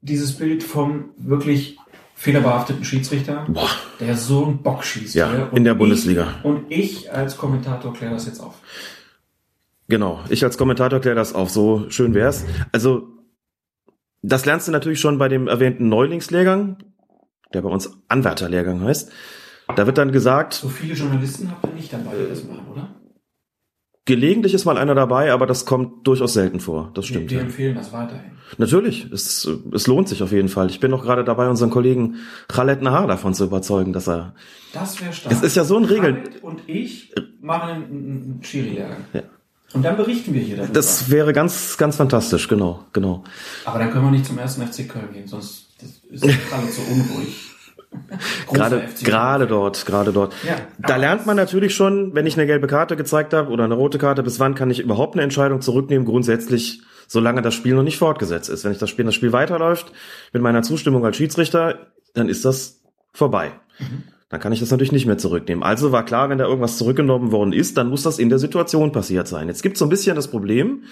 [0.00, 1.78] dieses Bild vom wirklich
[2.24, 3.68] fehlerbehafteten Schiedsrichter, Boah.
[4.00, 5.14] der so einen Bock schießt.
[5.14, 6.26] Ja, ja, in der ich- Bundesliga.
[6.42, 8.54] Und ich als Kommentator kläre das jetzt auf.
[9.88, 12.44] Genau, ich als Kommentator kläre das auf, so schön wär's.
[12.72, 13.08] Also,
[14.22, 16.78] das lernst du natürlich schon bei dem erwähnten Neulingslehrgang,
[17.52, 19.12] der bei uns Anwärterlehrgang heißt.
[19.76, 22.88] Da wird dann gesagt, So viele Journalisten habt ihr nicht dabei, die das machen, oder?
[24.06, 26.90] Gelegentlich ist mal einer dabei, aber das kommt durchaus selten vor.
[26.94, 27.30] Das stimmt.
[27.30, 27.44] Wir Ja.
[27.44, 28.32] empfehlen das weiterhin.
[28.58, 30.68] Natürlich, es, es lohnt sich auf jeden Fall.
[30.70, 32.16] Ich bin noch gerade dabei, unseren Kollegen
[32.48, 34.34] Khaled Nahar davon zu überzeugen, dass er
[34.72, 35.32] Das wäre stark.
[35.32, 39.04] Es ist ja so ein Regel- Khaled und ich machen einen, einen Schiri-Lehrgang.
[39.14, 39.22] Ja.
[39.72, 40.72] Und dann berichten wir hier darüber.
[40.72, 43.24] Das wäre ganz, ganz fantastisch, genau, genau.
[43.64, 46.82] Aber dann können wir nicht zum ersten FC Köln gehen, sonst das ist gerade so
[46.82, 47.50] unruhig.
[48.52, 50.34] Gerade, gerade dort, gerade dort.
[50.46, 53.74] Ja, da lernt man natürlich schon, wenn ich eine gelbe Karte gezeigt habe oder eine
[53.74, 56.06] rote Karte, bis wann kann ich überhaupt eine Entscheidung zurücknehmen?
[56.06, 58.64] Grundsätzlich, solange das Spiel noch nicht fortgesetzt ist.
[58.64, 59.92] Wenn ich das Spiel, das Spiel weiterläuft,
[60.32, 62.82] mit meiner Zustimmung als Schiedsrichter, dann ist das
[63.12, 63.52] vorbei.
[63.78, 64.04] Mhm.
[64.28, 65.62] Dann kann ich das natürlich nicht mehr zurücknehmen.
[65.62, 68.90] Also war klar, wenn da irgendwas zurückgenommen worden ist, dann muss das in der Situation
[68.90, 69.48] passiert sein.
[69.48, 70.84] Jetzt gibt es so ein bisschen das Problem,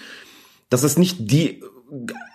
[0.69, 1.61] dass es nicht die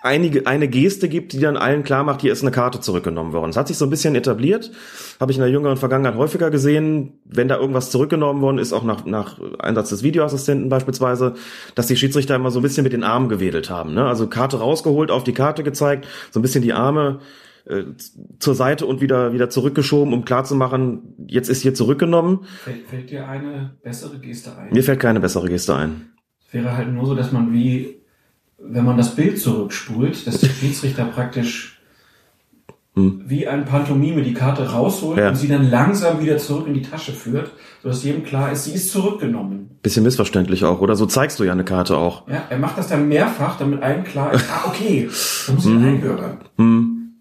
[0.01, 3.49] einige eine Geste gibt, die dann allen klar macht, hier ist eine Karte zurückgenommen worden.
[3.49, 4.71] Es hat sich so ein bisschen etabliert,
[5.19, 8.83] habe ich in der jüngeren Vergangenheit häufiger gesehen, wenn da irgendwas zurückgenommen worden ist, auch
[8.83, 11.33] nach, nach Einsatz des Videoassistenten beispielsweise,
[11.75, 13.93] dass die Schiedsrichter immer so ein bisschen mit den Armen gewedelt haben.
[13.93, 14.05] Ne?
[14.05, 17.19] Also Karte rausgeholt, auf die Karte gezeigt, so ein bisschen die Arme
[17.65, 17.83] äh,
[18.39, 22.45] zur Seite und wieder wieder zurückgeschoben, um klarzumachen, jetzt ist hier zurückgenommen.
[22.63, 24.71] Fällt, fällt dir eine bessere Geste ein?
[24.71, 26.13] Mir fällt keine bessere Geste ein.
[26.47, 27.98] Es wäre halt nur so, dass man wie,
[28.61, 31.75] wenn man das Bild zurückspult, dass der Schiedsrichter praktisch
[32.95, 35.23] wie ein Pantomime die Karte rausholt Hm.
[35.23, 35.29] Ja.
[35.29, 38.73] und sie dann langsam wieder zurück in die Tasche führt, sodass jedem klar ist, sie
[38.73, 39.69] ist zurückgenommen.
[39.81, 40.97] Bisschen missverständlich auch, oder?
[40.97, 42.27] So zeigst du ja eine Karte auch.
[42.27, 45.09] Ja, er macht das dann mehrfach, damit allen klar ist, ah, okay,
[45.47, 45.85] da muss ich Mhm.
[45.87, 46.37] einbürgern.
[46.57, 47.13] Hm.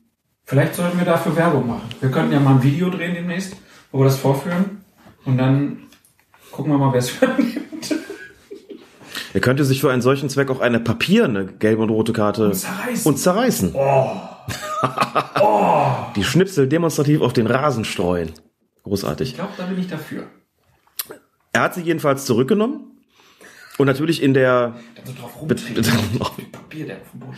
[0.46, 1.88] Vielleicht sollten wir dafür Werbung machen.
[2.00, 3.54] Wir könnten ja mal ein Video drehen demnächst,
[3.92, 4.78] wo wir das vorführen
[5.26, 5.78] und dann
[6.50, 7.67] gucken wir mal, wer es übernimmt.
[9.34, 12.54] Er könnte sich für einen solchen Zweck auch eine papierne gelbe und rote Karte Und
[12.54, 13.12] zerreißen.
[13.12, 13.74] und zerreißen.
[16.16, 18.32] Die Schnipsel demonstrativ auf den Rasen streuen.
[18.84, 19.30] Großartig.
[19.30, 20.24] Ich glaube, da bin ich dafür.
[21.52, 22.84] Er hat sie jedenfalls zurückgenommen.
[23.76, 25.32] Und natürlich in der, Dann so drauf
[26.52, 27.36] Papier, der auf dem Boden.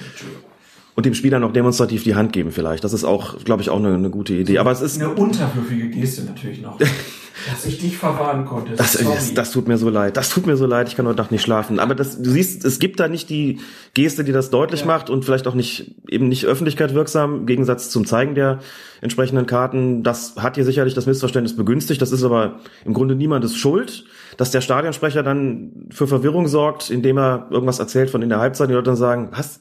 [1.01, 2.85] Und dem Spieler noch demonstrativ die Hand geben vielleicht.
[2.85, 4.59] Das ist auch, glaube ich, auch eine, eine gute Idee.
[4.59, 6.79] Aber es ist eine unterwürfige Geste natürlich noch.
[7.51, 8.75] dass ich dich verwahren konnte.
[8.75, 10.19] Das, das, das, tut mir so leid.
[10.19, 10.89] Das tut mir so leid.
[10.89, 11.79] Ich kann heute Nacht nicht schlafen.
[11.79, 13.61] Aber das, du siehst, es gibt da nicht die
[13.95, 14.87] Geste, die das deutlich ja.
[14.89, 18.59] macht und vielleicht auch nicht, eben nicht Öffentlichkeit wirksam, im Gegensatz zum Zeigen der
[19.01, 20.03] entsprechenden Karten.
[20.03, 22.03] Das hat hier sicherlich das Missverständnis begünstigt.
[22.03, 24.05] Das ist aber im Grunde niemandes Schuld.
[24.37, 28.69] Dass der Stadionsprecher dann für Verwirrung sorgt, indem er irgendwas erzählt von in der Halbzeit,
[28.69, 29.61] die Leute dann sagen, was?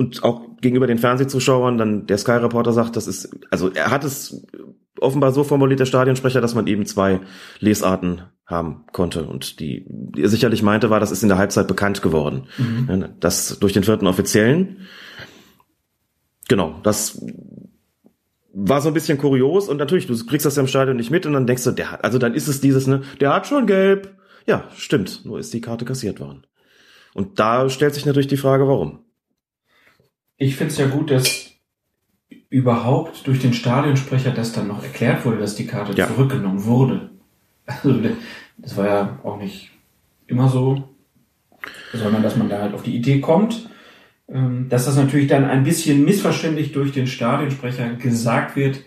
[0.00, 4.02] Und auch gegenüber den Fernsehzuschauern dann der Sky Reporter sagt, das ist, also er hat
[4.02, 4.46] es
[4.98, 7.20] offenbar so formuliert, der Stadionsprecher, dass man eben zwei
[7.58, 9.24] Lesarten haben konnte.
[9.24, 12.46] Und die, die er sicherlich meinte, war, das ist in der Halbzeit bekannt geworden.
[12.56, 13.10] Mhm.
[13.20, 14.88] Das durch den vierten Offiziellen.
[16.48, 17.22] Genau, das
[18.54, 21.26] war so ein bisschen kurios und natürlich, du kriegst das ja im Stadion nicht mit
[21.26, 23.66] und dann denkst du, der hat, also dann ist es dieses, ne, der hat schon
[23.66, 24.16] gelb.
[24.46, 26.46] Ja, stimmt, nur ist die Karte kassiert worden.
[27.12, 29.04] Und da stellt sich natürlich die Frage, warum.
[30.40, 31.50] Ich finde es ja gut, dass
[32.48, 36.08] überhaupt durch den Stadionsprecher das dann noch erklärt wurde, dass die Karte ja.
[36.08, 37.10] zurückgenommen wurde.
[37.66, 38.00] Also
[38.56, 39.70] das war ja auch nicht
[40.26, 40.88] immer so,
[41.92, 43.68] sondern dass man da halt auf die Idee kommt,
[44.28, 48.80] ähm, dass das natürlich dann ein bisschen missverständlich durch den Stadionsprecher gesagt wird,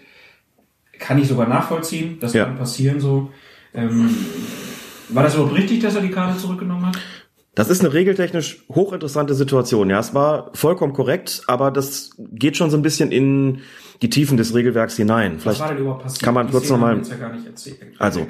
[0.97, 2.45] kann ich sogar nachvollziehen, das ja.
[2.45, 3.31] kann passieren so.
[3.75, 4.09] Ähm,
[5.09, 6.97] war das überhaupt richtig, dass er die Karte zurückgenommen hat?
[7.55, 9.89] Das ist eine regeltechnisch hochinteressante Situation.
[9.89, 13.61] Ja, es war vollkommen korrekt, aber das geht schon so ein bisschen in
[14.01, 15.39] die Tiefen des Regelwerks hinein.
[15.39, 15.61] Vielleicht
[16.21, 17.01] kann man kurz nochmal.
[17.01, 17.31] Ja
[17.99, 18.25] also,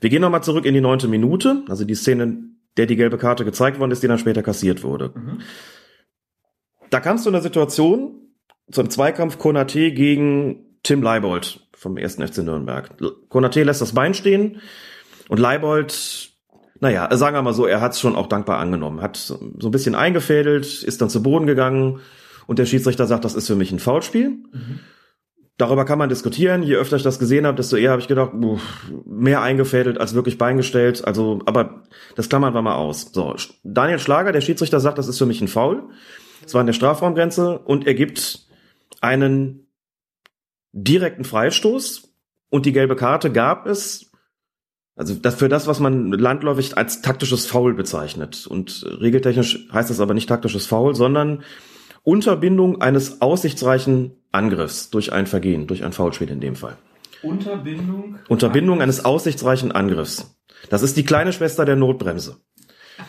[0.00, 2.38] wir gehen nochmal zurück in die neunte Minute, also die Szene,
[2.76, 5.12] der die gelbe Karte gezeigt worden ist, die dann später kassiert wurde.
[5.14, 5.40] Mhm.
[6.90, 8.20] Da kamst du in der Situation
[8.70, 12.90] zum Zweikampf Konate gegen Tim Leibold vom ersten FC Nürnberg.
[13.28, 14.60] Konate lässt das Bein stehen
[15.28, 16.35] und Leibold
[16.80, 19.70] naja, sagen wir mal so, er hat es schon auch dankbar angenommen, hat so ein
[19.70, 22.00] bisschen eingefädelt, ist dann zu Boden gegangen
[22.46, 24.30] und der Schiedsrichter sagt, das ist für mich ein Foulspiel.
[24.30, 24.80] Mhm.
[25.58, 26.62] Darüber kann man diskutieren.
[26.62, 30.14] Je öfter ich das gesehen habe, desto eher habe ich gedacht, uff, mehr eingefädelt als
[30.14, 31.06] wirklich beingestellt.
[31.06, 31.82] Also, aber
[32.14, 33.10] das klammern wir mal aus.
[33.12, 35.84] So, Daniel Schlager, der Schiedsrichter, sagt, das ist für mich ein Foul.
[36.44, 38.46] Es war in der Strafraumgrenze und er gibt
[39.00, 39.66] einen
[40.72, 42.12] direkten Freistoß
[42.50, 44.05] und die gelbe Karte gab es
[44.96, 48.46] also das für das, was man landläufig als taktisches Foul bezeichnet.
[48.46, 51.44] Und regeltechnisch heißt das aber nicht taktisches Foul, sondern
[52.02, 56.78] Unterbindung eines aussichtsreichen Angriffs durch ein Vergehen, durch ein Foulspiel in dem Fall.
[57.22, 58.18] Unterbindung?
[58.28, 60.34] Unterbindung eines aussichtsreichen Angriffs.
[60.70, 62.38] Das ist die kleine Schwester der Notbremse.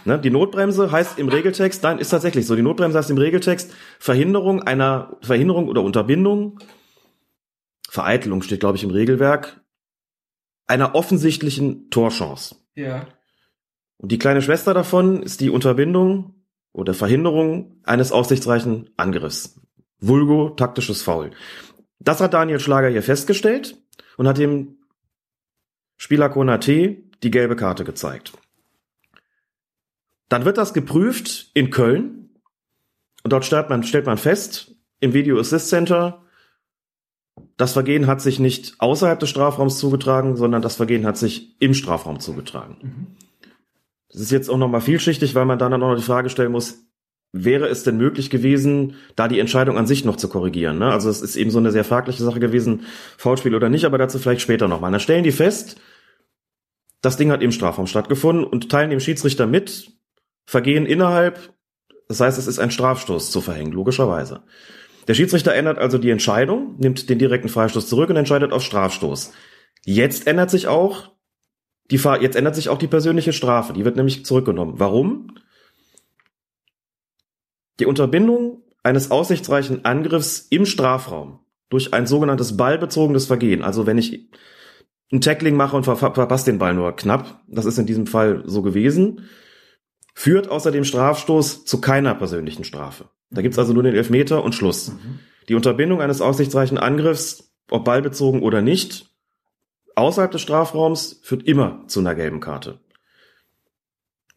[0.03, 2.56] Ne, die Notbremse heißt im Regeltext, nein, ist tatsächlich so.
[2.56, 6.59] Die Notbremse heißt im Regeltext Verhinderung einer Verhinderung oder Unterbindung.
[7.90, 9.61] Vereitelung steht, glaube ich, im Regelwerk
[10.67, 12.55] einer offensichtlichen Torchance.
[12.75, 13.07] Ja.
[13.97, 16.35] Und die kleine Schwester davon ist die Unterbindung
[16.71, 19.59] oder Verhinderung eines aussichtsreichen Angriffs.
[19.99, 21.31] Vulgo taktisches Foul.
[21.99, 23.81] Das hat Daniel Schlager hier festgestellt
[24.17, 24.77] und hat dem
[25.95, 28.33] Spieler Konate die gelbe Karte gezeigt.
[30.29, 32.29] Dann wird das geprüft in Köln
[33.23, 36.23] und dort stellt man, stellt man fest, im Video Assist Center,
[37.57, 41.73] das Vergehen hat sich nicht außerhalb des Strafraums zugetragen, sondern das Vergehen hat sich im
[41.73, 42.77] Strafraum zugetragen.
[42.81, 43.07] Mhm.
[44.09, 46.85] Das ist jetzt auch nochmal vielschichtig, weil man dann auch noch die Frage stellen muss,
[47.33, 50.79] wäre es denn möglich gewesen, da die Entscheidung an sich noch zu korrigieren?
[50.79, 50.91] Ne?
[50.91, 52.85] Also es ist eben so eine sehr fragliche Sache gewesen,
[53.17, 54.91] Foulspiel oder nicht, aber dazu vielleicht später nochmal.
[54.91, 55.79] Dann stellen die fest,
[57.01, 59.91] das Ding hat im Strafraum stattgefunden und teilen dem Schiedsrichter mit,
[60.49, 61.53] Vergehen innerhalb,
[62.07, 64.43] das heißt, es ist ein Strafstoß zu verhängen, logischerweise.
[65.07, 69.31] Der Schiedsrichter ändert also die Entscheidung, nimmt den direkten Freistoß zurück und entscheidet auf Strafstoß.
[69.85, 71.17] Jetzt ändert sich auch
[71.91, 73.73] die Fahr jetzt ändert sich auch die persönliche Strafe.
[73.73, 74.73] Die wird nämlich zurückgenommen.
[74.77, 75.35] Warum?
[77.79, 83.61] Die Unterbindung eines aussichtsreichen Angriffs im Strafraum durch ein sogenanntes ballbezogenes Vergehen.
[83.61, 84.29] Also wenn ich
[85.11, 88.43] ein Tackling mache und ver verpasse den Ball nur knapp, das ist in diesem Fall
[88.45, 89.29] so gewesen,
[90.13, 93.09] führt außerdem Strafstoß zu keiner persönlichen Strafe.
[93.30, 94.89] Da gibt's also nur den Elfmeter und Schluss.
[94.89, 95.19] Mhm.
[95.49, 99.09] Die Unterbindung eines aussichtsreichen Angriffs, ob ballbezogen oder nicht,
[99.95, 102.80] außerhalb des Strafraums, führt immer zu einer gelben Karte.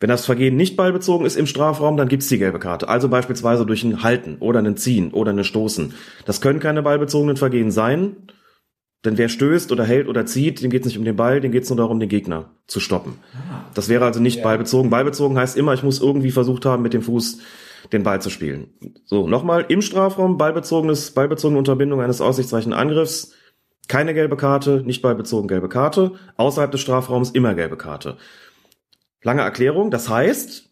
[0.00, 2.88] Wenn das Vergehen nicht ballbezogen ist im Strafraum, dann gibt's die gelbe Karte.
[2.88, 5.92] Also beispielsweise durch ein Halten oder ein Ziehen oder ein Stoßen.
[6.24, 8.16] Das können keine ballbezogenen Vergehen sein,
[9.04, 11.68] denn wer stößt oder hält oder zieht, dem geht's nicht um den Ball, dem geht's
[11.68, 13.18] nur darum, den Gegner zu stoppen.
[13.34, 13.64] Ah.
[13.74, 14.44] Das wäre also nicht ja.
[14.44, 14.90] ballbezogen.
[14.90, 17.38] Ballbezogen heißt immer, ich muss irgendwie versucht haben, mit dem Fuß
[17.92, 18.74] den Ball zu spielen.
[19.04, 23.32] So, nochmal, im Strafraum, ballbezogenes, ballbezogene Unterbindung eines aussichtsreichen Angriffs,
[23.88, 28.16] keine gelbe Karte, nicht ballbezogen gelbe Karte, außerhalb des Strafraums immer gelbe Karte.
[29.22, 30.70] Lange Erklärung, das heißt,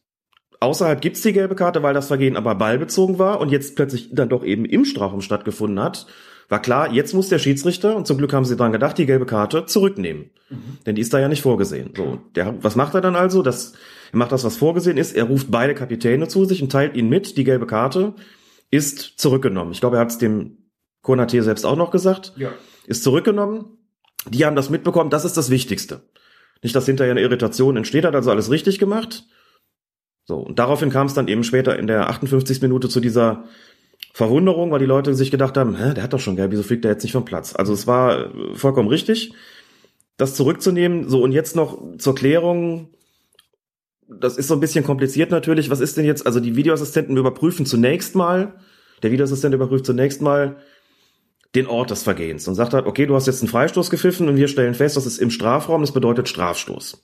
[0.60, 4.28] außerhalb gibt's die gelbe Karte, weil das Vergehen aber ballbezogen war und jetzt plötzlich dann
[4.28, 6.06] doch eben im Strafraum stattgefunden hat,
[6.48, 9.26] war klar, jetzt muss der Schiedsrichter, und zum Glück haben sie dran gedacht, die gelbe
[9.26, 10.30] Karte zurücknehmen.
[10.48, 10.78] Mhm.
[10.86, 11.92] Denn die ist da ja nicht vorgesehen.
[11.94, 13.42] So, der, was macht er dann also?
[13.42, 13.74] Das,
[14.12, 15.14] er macht das, was vorgesehen ist.
[15.14, 18.14] Er ruft beide Kapitäne zu sich und teilt ihnen mit, die gelbe Karte
[18.70, 19.72] ist zurückgenommen.
[19.72, 20.58] Ich glaube, er hat es dem
[21.02, 22.32] Konate selbst auch noch gesagt.
[22.36, 22.52] Ja.
[22.86, 23.78] Ist zurückgenommen.
[24.28, 25.10] Die haben das mitbekommen.
[25.10, 26.02] Das ist das Wichtigste.
[26.62, 29.24] Nicht, dass hinterher eine Irritation entsteht, hat also alles richtig gemacht.
[30.24, 32.60] So, und daraufhin kam es dann eben später in der 58.
[32.60, 33.44] Minute zu dieser
[34.12, 36.84] Verwunderung, weil die Leute sich gedacht haben, Hä, der hat doch schon gelb, wieso fliegt
[36.84, 37.54] der jetzt nicht vom Platz?
[37.54, 39.32] Also es war äh, vollkommen richtig,
[40.16, 41.08] das zurückzunehmen.
[41.08, 42.90] So, und jetzt noch zur Klärung.
[44.08, 45.70] Das ist so ein bisschen kompliziert natürlich.
[45.70, 46.26] Was ist denn jetzt?
[46.26, 48.54] Also die Videoassistenten überprüfen zunächst mal,
[49.02, 50.56] der Videoassistent überprüft zunächst mal
[51.54, 54.36] den Ort des Vergehens und sagt halt, okay, du hast jetzt einen Freistoß gepfiffen und
[54.36, 57.02] wir stellen fest, das ist im Strafraum, das bedeutet Strafstoß.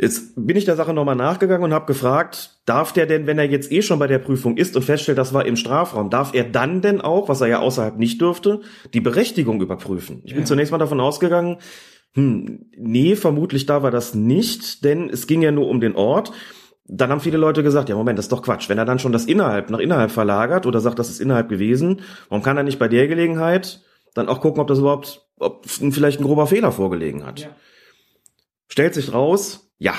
[0.00, 3.46] Jetzt bin ich der Sache nochmal nachgegangen und habe gefragt, darf der denn, wenn er
[3.46, 6.44] jetzt eh schon bei der Prüfung ist und feststellt, das war im Strafraum, darf er
[6.44, 8.60] dann denn auch, was er ja außerhalb nicht dürfte,
[8.94, 10.22] die Berechtigung überprüfen?
[10.24, 11.56] Ich bin zunächst mal davon ausgegangen,
[12.14, 16.32] hm, nee, vermutlich da war das nicht, denn es ging ja nur um den Ort.
[16.84, 18.68] Dann haben viele Leute gesagt, ja Moment, das ist doch Quatsch.
[18.68, 22.00] Wenn er dann schon das innerhalb nach innerhalb verlagert oder sagt, das ist innerhalb gewesen,
[22.28, 23.82] warum kann er nicht bei der Gelegenheit
[24.14, 27.40] dann auch gucken, ob das überhaupt, ob vielleicht ein grober Fehler vorgelegen hat?
[27.40, 27.48] Ja.
[28.68, 29.94] Stellt sich raus, ja,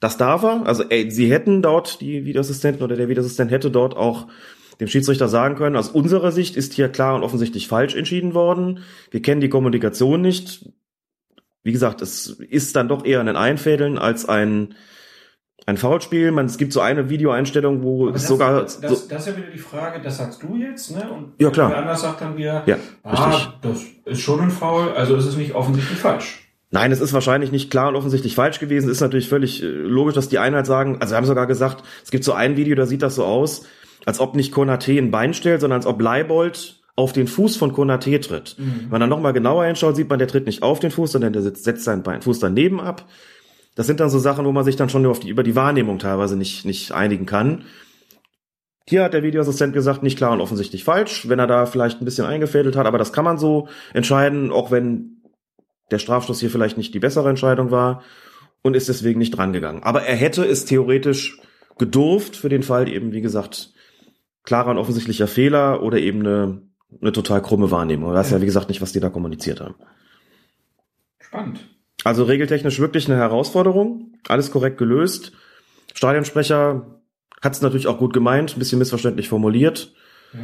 [0.00, 0.66] das darf er.
[0.66, 4.28] Also ey, sie hätten dort, die Videoassistenten oder der Videoassistent hätte dort auch
[4.80, 8.80] dem Schiedsrichter sagen können, aus unserer Sicht ist hier klar und offensichtlich falsch entschieden worden.
[9.10, 10.70] Wir kennen die Kommunikation nicht.
[11.68, 14.74] Wie gesagt, es ist dann doch eher ein Einfädeln als ein
[15.66, 16.30] ein Foulspiel.
[16.30, 19.34] Man, es gibt so eine Videoeinstellung, wo Aber es das, sogar das, das, das ist
[19.34, 21.06] ja wieder die Frage, das sagst du jetzt, ne?
[21.12, 21.68] Und Ja, klar.
[21.68, 23.52] wer anders sagt dann wieder, Ja, ah, richtig.
[23.60, 26.42] das ist schon ein Foul, also ist es nicht offensichtlich falsch.
[26.70, 28.88] Nein, es ist wahrscheinlich nicht klar und offensichtlich falsch gewesen.
[28.88, 32.10] Ist natürlich völlig äh, logisch, dass die Einheit sagen, also wir haben sogar gesagt, es
[32.10, 33.66] gibt so ein Video, da sieht das so aus,
[34.06, 37.72] als ob nicht Konate ein Bein stellt, sondern als ob Leibold auf den Fuß von
[37.72, 38.56] Konate tritt.
[38.58, 41.32] Wenn man dann nochmal genauer hinschaut, sieht man, der tritt nicht auf den Fuß, sondern
[41.32, 43.08] der setzt, setzt seinen Bein, Fuß daneben ab.
[43.76, 46.00] Das sind dann so Sachen, wo man sich dann schon auf die, über die Wahrnehmung
[46.00, 47.66] teilweise nicht, nicht einigen kann.
[48.88, 52.04] Hier hat der Videoassistent gesagt, nicht klar und offensichtlich falsch, wenn er da vielleicht ein
[52.04, 55.22] bisschen eingefädelt hat, aber das kann man so entscheiden, auch wenn
[55.92, 58.02] der Strafstoß hier vielleicht nicht die bessere Entscheidung war
[58.62, 59.84] und ist deswegen nicht drangegangen.
[59.84, 61.38] Aber er hätte es theoretisch
[61.78, 63.72] gedurft für den Fall eben, wie gesagt,
[64.42, 66.67] klarer und offensichtlicher Fehler oder eben eine,
[67.00, 68.10] eine total krumme Wahrnehmung.
[68.10, 69.74] Du weißt ja, wie gesagt, nicht, was die da kommuniziert haben.
[71.20, 71.60] Spannend.
[72.04, 74.14] Also regeltechnisch wirklich eine Herausforderung.
[74.28, 75.32] Alles korrekt gelöst.
[75.94, 77.00] Stadionsprecher
[77.42, 79.92] hat es natürlich auch gut gemeint, ein bisschen missverständlich formuliert.
[80.32, 80.40] Ja.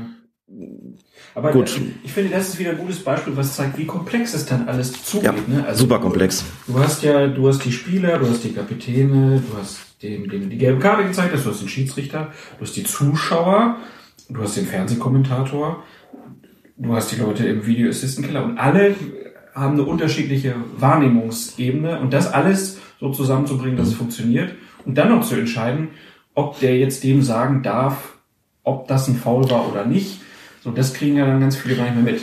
[1.35, 1.77] Aber Gut.
[1.77, 4.69] äh, ich finde, das ist wieder ein gutes Beispiel, was zeigt, wie komplex es dann
[4.69, 5.25] alles zugeht.
[5.25, 5.67] Ja, ne?
[5.67, 6.45] Also super komplex.
[6.67, 10.39] Du hast ja, du hast die Spieler, du hast die Kapitäne, du hast den, du
[10.39, 13.79] die gelbe Karte gezeigt hast, du hast den Schiedsrichter, du hast die Zuschauer,
[14.29, 15.83] du hast den Fernsehkommentator,
[16.77, 18.95] du hast die Leute im Video Assistant Keller und alle
[19.55, 24.55] haben eine unterschiedliche Wahrnehmungsebene und das alles so zusammenzubringen, dass es funktioniert
[24.85, 25.91] und dann noch zu entscheiden,
[26.35, 28.15] ob der jetzt dem sagen darf,
[28.65, 30.21] ob das ein Foul war oder nicht.
[30.63, 32.23] So, das kriegen ja dann ganz viele gar nicht mehr mit.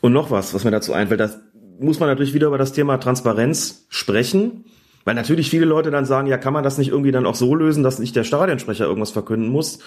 [0.00, 1.38] Und noch was, was mir dazu einfällt, das
[1.80, 4.64] muss man natürlich wieder über das Thema Transparenz sprechen,
[5.04, 7.54] weil natürlich viele Leute dann sagen, ja, kann man das nicht irgendwie dann auch so
[7.54, 9.80] lösen, dass nicht der Stadionsprecher irgendwas verkünden muss,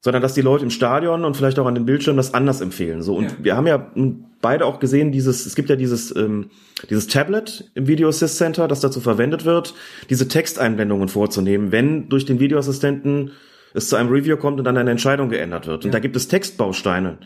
[0.00, 3.02] sondern dass die Leute im Stadion und vielleicht auch an den Bildschirmen das anders empfehlen.
[3.02, 3.36] So und Ja.
[3.42, 3.90] wir haben ja
[4.40, 6.50] beide auch gesehen, dieses es gibt ja dieses ähm,
[6.88, 9.74] dieses Tablet im Video Assist Center, das dazu verwendet wird,
[10.08, 13.32] diese Texteinblendungen vorzunehmen, wenn durch den Videoassistenten
[13.74, 15.84] es zu einem Review kommt und dann eine Entscheidung geändert wird.
[15.84, 17.18] Und da gibt es Textbausteine,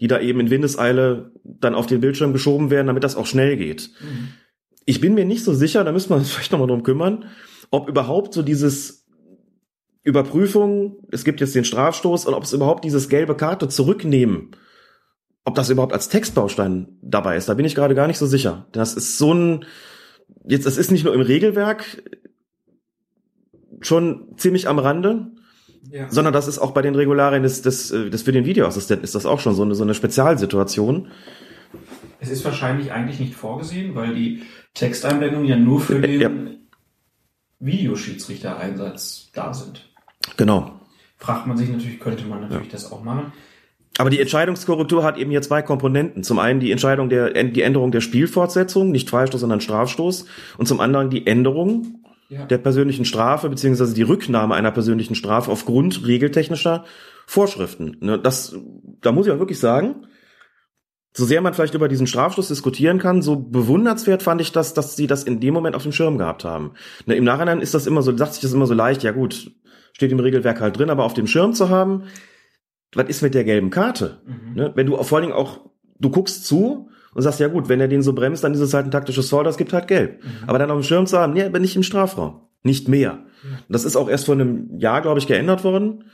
[0.00, 3.56] die da eben in Windeseile dann auf den Bildschirm geschoben werden, damit das auch schnell
[3.56, 3.90] geht.
[4.84, 7.24] Ich bin mir nicht so sicher, da müssen wir uns vielleicht nochmal drum kümmern,
[7.70, 8.97] ob überhaupt so dieses
[10.08, 14.50] Überprüfung, es gibt jetzt den Strafstoß und ob es überhaupt dieses gelbe Karte zurücknehmen,
[15.44, 17.48] ob das überhaupt als Textbaustein dabei ist.
[17.48, 18.66] Da bin ich gerade gar nicht so sicher.
[18.72, 19.64] Das ist so ein,
[20.46, 22.02] jetzt, es ist nicht nur im Regelwerk
[23.80, 25.28] schon ziemlich am Rande,
[25.90, 26.10] Ja.
[26.10, 29.14] sondern das ist auch bei den Regularien des, des, äh, des für den Videoassistenten ist
[29.14, 31.08] das auch schon so eine, so eine Spezialsituation.
[32.20, 34.42] Es ist wahrscheinlich eigentlich nicht vorgesehen, weil die
[34.74, 36.30] Texteinblendungen ja nur für den Ja.
[37.60, 39.87] Videoschiedsrichter-Einsatz da sind.
[40.36, 40.72] Genau.
[41.18, 43.32] Fragt man sich natürlich, könnte man natürlich das auch machen.
[43.98, 46.22] Aber die Entscheidungskorrektur hat eben hier zwei Komponenten.
[46.22, 50.26] Zum einen die Entscheidung der, die Änderung der Spielfortsetzung, nicht Freistoß, sondern Strafstoß.
[50.56, 52.44] Und zum anderen die Änderung Ja.
[52.44, 56.84] der persönlichen Strafe, beziehungsweise die Rücknahme einer persönlichen Strafe aufgrund regeltechnischer
[57.26, 57.96] Vorschriften.
[58.00, 58.54] Ne, Das,
[59.00, 60.06] da muss ich auch wirklich sagen,
[61.12, 64.96] so sehr man vielleicht über diesen Strafschluss diskutieren kann, so bewundernswert fand ich das, dass
[64.96, 66.72] sie das in dem Moment auf dem Schirm gehabt haben.
[67.06, 69.50] Ne, Im Nachhinein ist das immer so, sagt sich das immer so leicht, ja gut,
[69.92, 72.04] steht im Regelwerk halt drin, aber auf dem Schirm zu haben,
[72.94, 74.22] was ist mit der gelben Karte?
[74.26, 74.54] Mhm.
[74.54, 74.72] Ne?
[74.74, 75.60] Wenn du vor allen Dingen auch,
[75.98, 78.74] du guckst zu und sagst, ja gut, wenn er den so bremst, dann ist es
[78.74, 80.22] halt ein taktisches Foul, das gibt halt gelb.
[80.22, 80.48] Mhm.
[80.48, 82.42] Aber dann auf dem Schirm zu haben, nee, aber nicht im Strafraum.
[82.62, 83.24] Nicht mehr.
[83.68, 86.04] Das ist auch erst vor einem Jahr, glaube ich, geändert worden.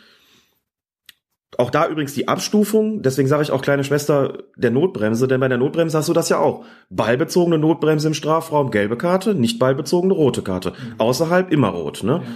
[1.59, 5.49] Auch da übrigens die Abstufung, deswegen sage ich auch kleine Schwester der Notbremse, denn bei
[5.49, 6.65] der Notbremse hast du das ja auch.
[6.91, 10.73] Ballbezogene Notbremse im Strafraum, gelbe Karte, nicht ballbezogene rote Karte.
[10.99, 12.23] Außerhalb immer rot, ne?
[12.25, 12.33] Ja.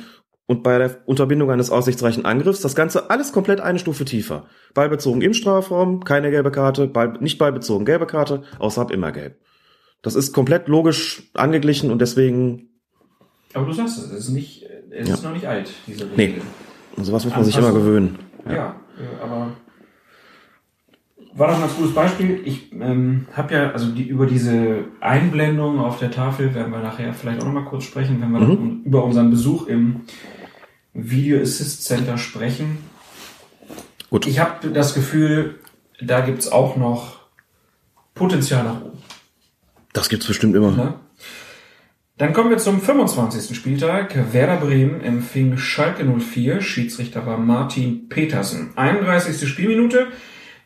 [0.47, 4.47] Und bei der Unterbindung eines aussichtsreichen Angriffs das Ganze alles komplett eine Stufe tiefer.
[4.73, 9.37] Ballbezogen im Strafraum, keine gelbe Karte, Ball, nicht ballbezogen gelbe Karte, außerhalb immer gelb.
[10.01, 12.69] Das ist komplett logisch angeglichen und deswegen,
[13.53, 15.15] Aber du sagst es, es ist nicht, es Ja.
[15.15, 16.41] ist noch nicht alt, diese Regel.
[16.97, 17.05] Nee.
[17.05, 17.87] sowas muss man sich immer Anpassung.
[17.87, 18.19] gewöhnen.
[18.49, 18.73] Ja, äh,
[19.23, 19.53] aber
[21.35, 22.41] war doch ein ganz gutes Beispiel.
[22.45, 27.13] Ich ähm, habe ja, also die, über diese Einblendung auf der Tafel werden wir nachher
[27.15, 28.83] vielleicht auch nochmal kurz sprechen, wenn wir Mhm.
[28.85, 30.01] über unseren Besuch im
[30.95, 32.79] Video Assist Center sprechen.
[34.11, 34.27] Gut.
[34.27, 35.61] Ich habe das Gefühl,
[36.01, 37.19] da gibt's auch noch
[38.15, 38.99] Potenzial nach oben.
[39.93, 40.73] Das gibt's bestimmt immer.
[40.73, 40.95] Ne?
[42.19, 43.57] Dann kommen wir zum 25.
[43.57, 44.33] Spieltag.
[44.33, 46.61] Werder Bremen empfing Schalke 04.
[46.61, 48.73] Schiedsrichter war Martin Petersen.
[48.75, 49.49] 31.
[49.49, 50.09] Spielminute.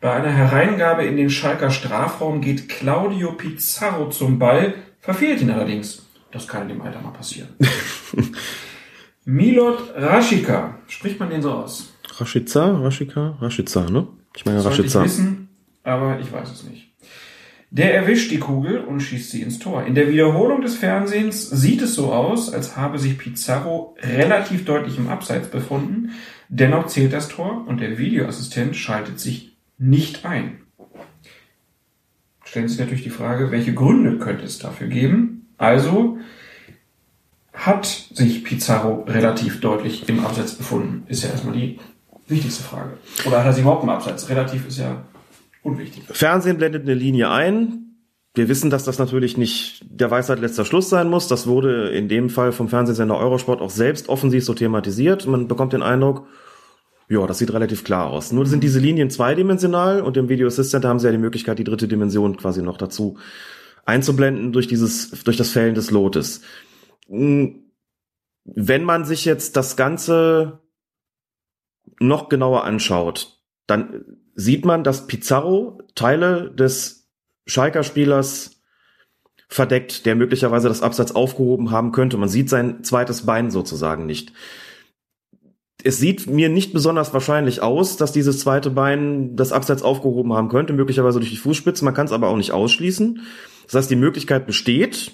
[0.00, 6.06] Bei einer Hereingabe in den Schalker Strafraum geht Claudio Pizarro zum Ball, verfehlt ihn allerdings.
[6.32, 7.50] Das kann in dem Alter mal passieren.
[9.26, 10.78] Milot Raschika.
[10.88, 11.92] Spricht man den so aus?
[12.16, 14.08] Rashica, Rashika, Rashica, ne?
[14.34, 15.50] Ich meine Sollte ich wissen,
[15.84, 16.91] aber ich weiß es nicht.
[17.74, 19.86] Der erwischt die Kugel und schießt sie ins Tor.
[19.86, 24.98] In der Wiederholung des Fernsehens sieht es so aus, als habe sich Pizarro relativ deutlich
[24.98, 26.10] im Abseits befunden.
[26.50, 30.60] Dennoch zählt das Tor und der Videoassistent schaltet sich nicht ein.
[32.44, 35.46] Stellen sich natürlich die Frage, welche Gründe könnte es dafür geben?
[35.56, 36.18] Also
[37.54, 41.04] hat sich Pizarro relativ deutlich im Abseits befunden?
[41.08, 41.78] Ist ja erstmal die
[42.28, 42.98] wichtigste Frage.
[43.24, 44.28] Oder hat er sich überhaupt im Abseits?
[44.28, 45.06] Relativ ist ja
[45.62, 46.04] unwichtig.
[46.10, 47.92] Fernsehen blendet eine Linie ein.
[48.34, 51.28] Wir wissen, dass das natürlich nicht der Weisheit letzter Schluss sein muss.
[51.28, 55.26] Das wurde in dem Fall vom Fernsehsender Eurosport auch selbst offensiv so thematisiert.
[55.26, 56.26] Man bekommt den Eindruck,
[57.08, 58.32] ja, das sieht relativ klar aus.
[58.32, 61.58] Nur sind diese Linien zweidimensional und im Video Assist Center haben sie ja die Möglichkeit,
[61.58, 63.18] die dritte Dimension quasi noch dazu
[63.84, 66.40] einzublenden durch dieses, durch das Fällen des Lotes.
[67.08, 67.70] Hm,
[68.44, 70.60] Wenn man sich jetzt das Ganze
[72.00, 77.08] noch genauer anschaut, dann sieht man, dass Pizarro Teile des
[77.46, 78.62] Schalker Spielers
[79.48, 82.16] verdeckt, der möglicherweise das Abseits aufgehoben haben könnte.
[82.16, 84.32] Man sieht sein zweites Bein sozusagen nicht.
[85.84, 90.48] Es sieht mir nicht besonders wahrscheinlich aus, dass dieses zweite Bein das Abseits aufgehoben haben
[90.48, 91.84] könnte, möglicherweise durch die Fußspitze.
[91.84, 93.22] Man kann es aber auch nicht ausschließen.
[93.64, 95.12] Das heißt, die Möglichkeit besteht,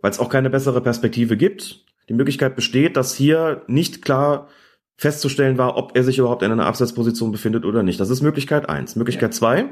[0.00, 4.48] weil es auch keine bessere Perspektive gibt, die Möglichkeit besteht, dass hier nicht klar
[5.00, 7.98] festzustellen war, ob er sich überhaupt in einer Abseitsposition befindet oder nicht.
[7.98, 8.96] Das ist Möglichkeit eins.
[8.96, 9.70] Möglichkeit zwei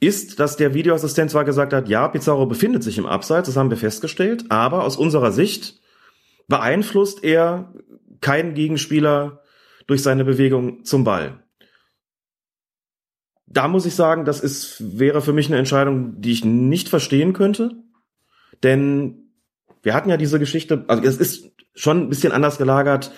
[0.00, 3.70] ist, dass der Videoassistent zwar gesagt hat, ja, Pizarro befindet sich im Abseits, das haben
[3.70, 5.80] wir festgestellt, aber aus unserer Sicht
[6.48, 7.72] beeinflusst er
[8.20, 9.44] keinen Gegenspieler
[9.86, 11.40] durch seine Bewegung zum Ball.
[13.46, 17.34] Da muss ich sagen, das ist, wäre für mich eine Entscheidung, die ich nicht verstehen
[17.34, 17.76] könnte.
[18.64, 19.30] Denn
[19.84, 23.12] wir hatten ja diese Geschichte, also es ist schon ein bisschen anders gelagert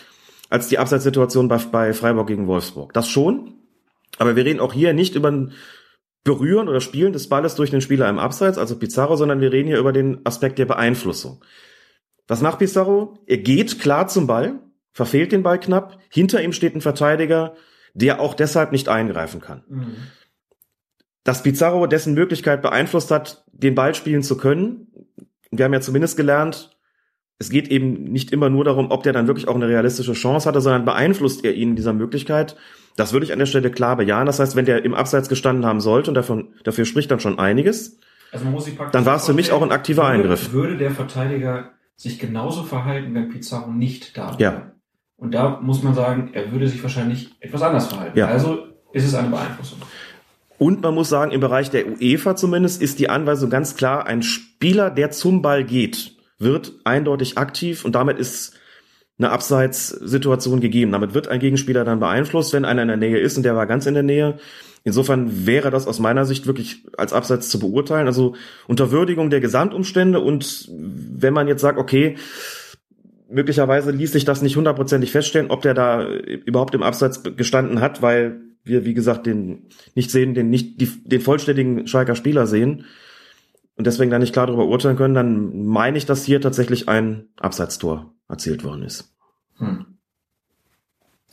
[0.50, 2.92] als die Abseitssituation bei, bei Freiburg gegen Wolfsburg.
[2.92, 3.55] Das schon.
[4.18, 5.52] Aber wir reden auch hier nicht über ein
[6.23, 9.68] Berühren oder Spielen des Balles durch den Spieler im Abseits, also Pizarro, sondern wir reden
[9.68, 11.44] hier über den Aspekt der Beeinflussung.
[12.26, 13.18] Was macht Pizarro?
[13.26, 14.58] Er geht klar zum Ball,
[14.92, 17.55] verfehlt den Ball knapp, hinter ihm steht ein Verteidiger,
[17.92, 19.64] der auch deshalb nicht eingreifen kann.
[21.24, 24.89] Dass Pizarro dessen Möglichkeit beeinflusst hat, den Ball spielen zu können,
[25.50, 26.74] wir haben ja zumindest gelernt,
[27.39, 30.49] es geht eben nicht immer nur darum, ob der dann wirklich auch eine realistische Chance
[30.49, 32.57] hatte, sondern beeinflusst er ihn in dieser Möglichkeit.
[32.97, 34.27] Das würde ich an der Stelle klar bejahen.
[34.27, 37.39] Das heißt, wenn der im Abseits gestanden haben sollte, und davon, dafür spricht dann schon
[37.39, 37.99] einiges,
[38.31, 40.53] Also man muss sich praktisch Dann war es für mich auch ein aktiver würde, Eingriff.
[40.53, 44.43] Würde der Verteidiger sich genauso verhalten, wenn Pizarro nicht da wäre?
[44.43, 44.73] Ja.
[45.17, 48.19] Und da muss man sagen, er würde sich wahrscheinlich etwas anders verhalten.
[48.19, 48.27] Ja.
[48.27, 49.79] Also ist es eine Beeinflussung.
[50.59, 54.23] Und man muss sagen, im Bereich der UEFA zumindest ist die Anweisung ganz klar, ein
[54.23, 58.55] Spieler, der zum Ball geht, wird eindeutig aktiv und damit ist
[59.19, 60.93] eine Abseitssituation gegeben.
[60.93, 63.67] Damit wird ein Gegenspieler dann beeinflusst, wenn einer in der Nähe ist und der war
[63.67, 64.39] ganz in der Nähe.
[64.83, 68.07] Insofern wäre das aus meiner Sicht wirklich als Abseits zu beurteilen.
[68.07, 68.35] Also
[68.67, 72.17] unter Würdigung der Gesamtumstände und wenn man jetzt sagt, okay,
[73.31, 78.03] möglicherweise ließ sich das nicht hundertprozentig feststellen, ob der da überhaupt im Abseits gestanden hat,
[78.03, 82.85] weil wir, wie gesagt, den nicht sehen, den nicht die, den vollständigen Schalker Spieler sehen
[83.77, 87.28] und deswegen da nicht klar darüber urteilen können, dann meine ich, dass hier tatsächlich ein
[87.39, 89.15] Abseitstor erzielt worden ist.
[89.59, 89.86] Hm.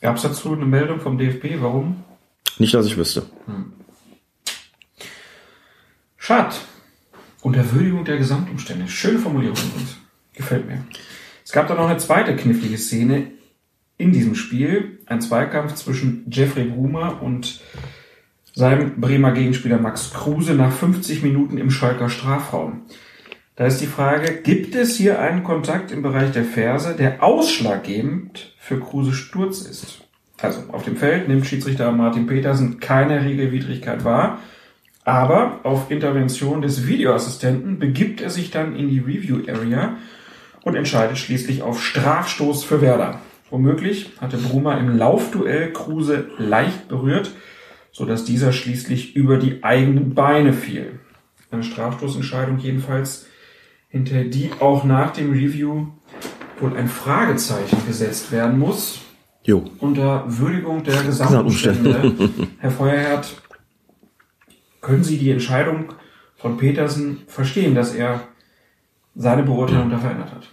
[0.00, 1.60] Gab es dazu eine Meldung vom DFB?
[1.60, 2.02] Warum?
[2.58, 3.22] Nicht, dass ich wüsste.
[3.46, 3.72] Hm.
[6.16, 6.60] Schad.
[7.40, 8.88] Unter Würdigung der Gesamtumstände.
[8.88, 9.96] Schöne Formulierung übrigens.
[10.34, 10.84] Gefällt mir.
[11.44, 13.32] Es gab da noch eine zweite knifflige Szene
[13.98, 15.00] in diesem Spiel.
[15.06, 17.60] Ein Zweikampf zwischen Jeffrey Brumer und
[18.52, 22.82] seinem Bremer Gegenspieler Max Kruse nach 50 Minuten im Schalker Strafraum.
[23.56, 28.54] Da ist die Frage, gibt es hier einen Kontakt im Bereich der Ferse, der ausschlaggebend
[28.58, 30.02] für Kruse Sturz ist?
[30.40, 34.40] Also auf dem Feld nimmt Schiedsrichter Martin Petersen keine Regelwidrigkeit wahr,
[35.04, 39.96] aber auf Intervention des Videoassistenten begibt er sich dann in die Review Area
[40.62, 43.20] und entscheidet schließlich auf Strafstoß für Werder.
[43.50, 47.32] Womöglich hatte Bruma im Laufduell Kruse leicht berührt,
[47.92, 50.98] so dass dieser schließlich über die eigenen Beine fiel.
[51.50, 53.26] Eine Strafstoßentscheidung jedenfalls,
[53.88, 55.88] hinter die auch nach dem Review
[56.58, 59.00] wohl ein Fragezeichen gesetzt werden muss.
[59.44, 59.64] Jo.
[59.78, 62.30] Unter Würdigung der Gesamtumstände.
[62.58, 63.34] Herr Feuerherd,
[64.80, 65.92] können Sie die Entscheidung
[66.36, 68.22] von Petersen verstehen, dass er
[69.14, 70.48] seine Beurteilung da verändert hat?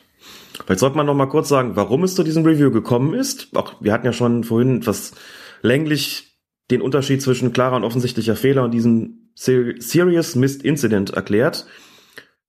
[0.66, 3.56] Vielleicht sollte man noch mal kurz sagen, warum es zu diesem Review gekommen ist.
[3.56, 5.14] Auch wir hatten ja schon vorhin etwas
[5.62, 6.29] länglich
[6.72, 11.66] den Unterschied zwischen klarer und offensichtlicher Fehler und diesem Serious Missed Incident erklärt.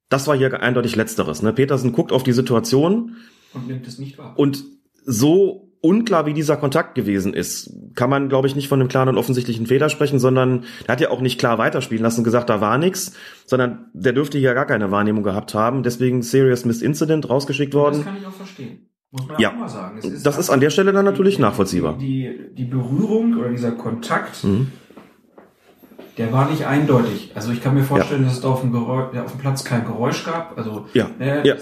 [0.08, 1.42] Das war hier eindeutig letzteres.
[1.42, 1.52] Ne?
[1.52, 3.16] Petersen guckt auf die Situation
[3.55, 4.34] und nimmt es nicht wahr.
[4.36, 4.65] Und
[5.05, 9.08] so unklar wie dieser Kontakt gewesen ist, kann man, glaube ich, nicht von einem klaren
[9.08, 12.50] und offensichtlichen Fehler sprechen, sondern er hat ja auch nicht klar weiterspielen lassen und gesagt,
[12.50, 13.15] da war nichts,
[13.47, 15.82] sondern der dürfte hier gar keine Wahrnehmung gehabt haben.
[15.82, 17.97] Deswegen Serious Missed Incident rausgeschickt worden.
[17.97, 18.90] Das kann ich auch verstehen.
[19.12, 19.98] Muss man ja, auch mal sagen.
[19.98, 21.97] Ist das ist an der Stelle dann natürlich die, nachvollziehbar.
[21.98, 24.70] Die, die Berührung oder dieser Kontakt, mhm.
[26.16, 27.32] der war nicht eindeutig.
[27.34, 28.28] Also ich kann mir vorstellen, ja.
[28.28, 30.56] dass es da auf dem, Geräusch, auf dem Platz kein Geräusch gab.
[30.56, 31.10] Also ja.
[31.18, 31.56] Ne, ja.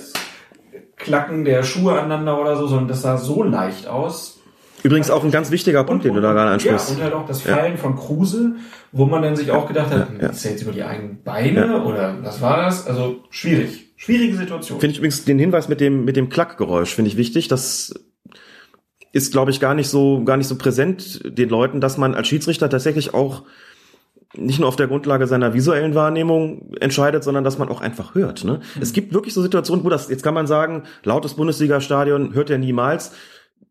[0.96, 4.40] Klacken der Schuhe aneinander oder so, sondern das sah so leicht aus.
[4.82, 6.90] Übrigens auch ein ganz wichtiger Punkt, und, den du da gerade ansprichst.
[6.90, 7.78] Ja, und halt auch das Fallen ja.
[7.78, 8.56] von Kruse,
[8.92, 10.28] wo man dann sich auch gedacht hat, ja, ja.
[10.28, 12.86] ist er jetzt über die eigenen Beine oder was war das?
[12.86, 13.87] Also schwierig.
[13.98, 14.78] Schwierige Situation.
[14.78, 17.48] Finde ich übrigens den Hinweis mit dem, mit dem Klackgeräusch, finde ich wichtig.
[17.48, 17.92] Das
[19.12, 22.28] ist, glaube ich, gar nicht so, gar nicht so präsent den Leuten, dass man als
[22.28, 23.42] Schiedsrichter tatsächlich auch
[24.36, 28.44] nicht nur auf der Grundlage seiner visuellen Wahrnehmung entscheidet, sondern dass man auch einfach hört.
[28.44, 28.60] Ne?
[28.76, 28.82] Mhm.
[28.82, 32.58] Es gibt wirklich so Situationen, wo das, jetzt kann man sagen, lautes Bundesliga-Stadion hört er
[32.58, 33.12] niemals.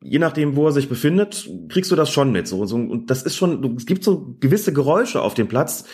[0.01, 2.49] Je nachdem, wo er sich befindet, kriegst du das schon mit.
[2.49, 5.85] So, so und das ist schon, es gibt so gewisse Geräusche auf dem Platz,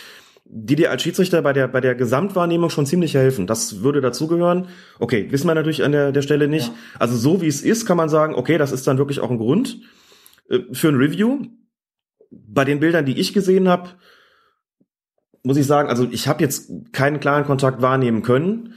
[0.44, 3.46] die dir als Schiedsrichter bei der, bei der Gesamtwahrnehmung schon ziemlich helfen.
[3.46, 4.68] Das würde dazugehören.
[4.98, 6.68] Okay, wissen wir natürlich an der, der Stelle nicht.
[6.68, 6.74] Ja.
[6.98, 9.38] Also so wie es ist, kann man sagen, okay, das ist dann wirklich auch ein
[9.38, 9.80] Grund
[10.50, 11.46] äh, für ein Review.
[12.30, 13.90] Bei den Bildern, die ich gesehen habe,
[15.42, 18.74] muss ich sagen, also ich habe jetzt keinen klaren Kontakt wahrnehmen können.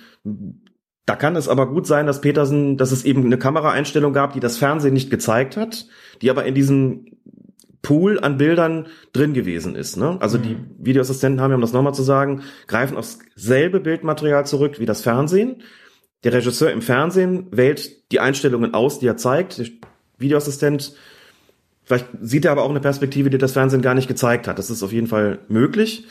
[1.06, 4.42] Da kann es aber gut sein, dass Petersen, dass es eben eine Kameraeinstellung gab, die
[4.42, 5.88] das Fernsehen nicht gezeigt hat,
[6.22, 7.06] die aber in diesem
[7.82, 9.98] Pool an Bildern drin gewesen ist.
[9.98, 10.18] Ne?
[10.20, 10.44] Also mhm.
[10.44, 14.86] die Videoassistenten haben ja, um das nochmal zu sagen, greifen aufs selbe Bildmaterial zurück wie
[14.86, 15.62] das Fernsehen.
[16.24, 19.60] Der Regisseur im Fernsehen wählt die Einstellungen aus, die er zeigt.
[19.60, 19.68] Der
[20.18, 20.94] Videoassistent,
[21.84, 24.58] vielleicht sieht er aber auch eine Perspektive, die das Fernsehen gar nicht gezeigt hat.
[24.58, 26.08] Das ist auf jeden Fall möglich.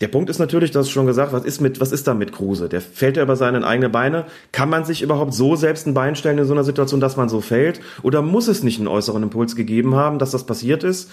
[0.00, 2.70] Der Punkt ist natürlich, das schon gesagt, was ist mit, was ist da mit Kruse?
[2.70, 4.24] Der fällt ja über seine eigenen Beine.
[4.50, 7.28] Kann man sich überhaupt so selbst ein Bein stellen in so einer Situation, dass man
[7.28, 7.80] so fällt?
[8.02, 11.10] Oder muss es nicht einen äußeren Impuls gegeben haben, dass das passiert ist?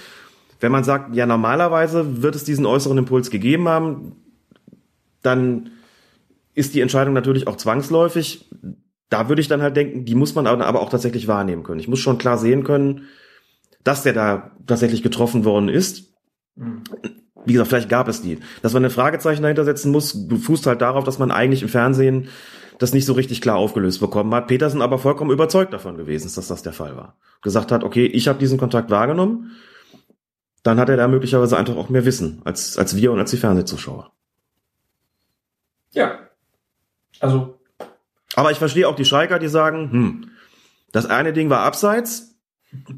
[0.62, 4.16] Wenn man sagt, ja, normalerweise wird es diesen äußeren Impuls gegeben haben,
[5.22, 5.72] dann
[6.54, 8.50] ist die Entscheidung natürlich auch zwangsläufig.
[9.10, 11.82] Da würde ich dann halt denken, die muss man aber auch tatsächlich wahrnehmen können.
[11.82, 13.04] Ich muss schon klar sehen können,
[13.84, 16.14] dass der da tatsächlich getroffen worden ist.
[16.56, 16.84] Mhm
[17.48, 18.40] wie gesagt, vielleicht gab es die.
[18.62, 22.28] Dass man ein Fragezeichen dahinter setzen muss, fußt halt darauf, dass man eigentlich im Fernsehen
[22.78, 24.48] das nicht so richtig klar aufgelöst bekommen hat.
[24.48, 27.18] Petersen aber vollkommen überzeugt davon gewesen ist, dass das der Fall war.
[27.42, 29.52] Gesagt hat, okay, ich habe diesen Kontakt wahrgenommen,
[30.64, 33.38] dann hat er da möglicherweise einfach auch mehr Wissen als, als wir und als die
[33.38, 34.12] Fernsehzuschauer.
[35.92, 36.20] Ja.
[37.20, 37.60] Also.
[38.36, 40.32] Aber ich verstehe auch die Streiker, die sagen, hm,
[40.92, 42.36] das eine Ding war abseits,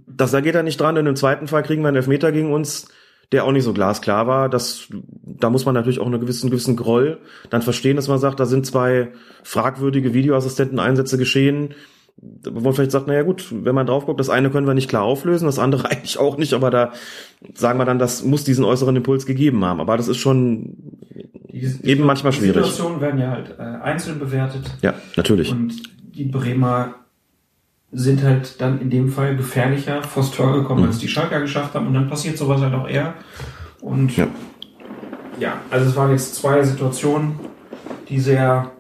[0.08, 2.52] das da geht er nicht dran, und im zweiten Fall kriegen wir einen Elfmeter gegen
[2.52, 2.90] uns
[3.32, 4.50] der auch nicht so glasklar war.
[4.50, 4.88] Das,
[5.24, 8.46] da muss man natürlich auch einen gewissen, gewissen Groll dann verstehen, dass man sagt, da
[8.46, 9.10] sind zwei
[9.44, 11.76] fragwürdige Videoassistenten-Einsätze geschehen,
[12.22, 14.90] wo man vielleicht sagt, naja gut, wenn man drauf guckt, das eine können wir nicht
[14.90, 16.92] klar auflösen, das andere eigentlich auch nicht, aber da
[17.54, 19.80] sagen wir dann, das muss diesen äußeren Impuls gegeben haben.
[19.80, 20.76] Aber das ist schon
[21.52, 22.54] die, die, eben manchmal schwierig.
[22.54, 24.70] Die Situationen werden ja halt äh, einzeln bewertet.
[24.82, 25.52] Ja, natürlich.
[25.52, 25.82] Und
[26.16, 26.96] die Bremer
[27.92, 31.88] sind halt dann in dem Fall gefährlicher vors Tor gekommen, als die Schalker geschafft haben.
[31.88, 33.16] Und dann passiert sowas halt auch eher.
[33.82, 34.28] Und Ja.
[35.40, 37.40] ja, also es waren jetzt zwei Situationen,
[38.10, 38.72] die sehr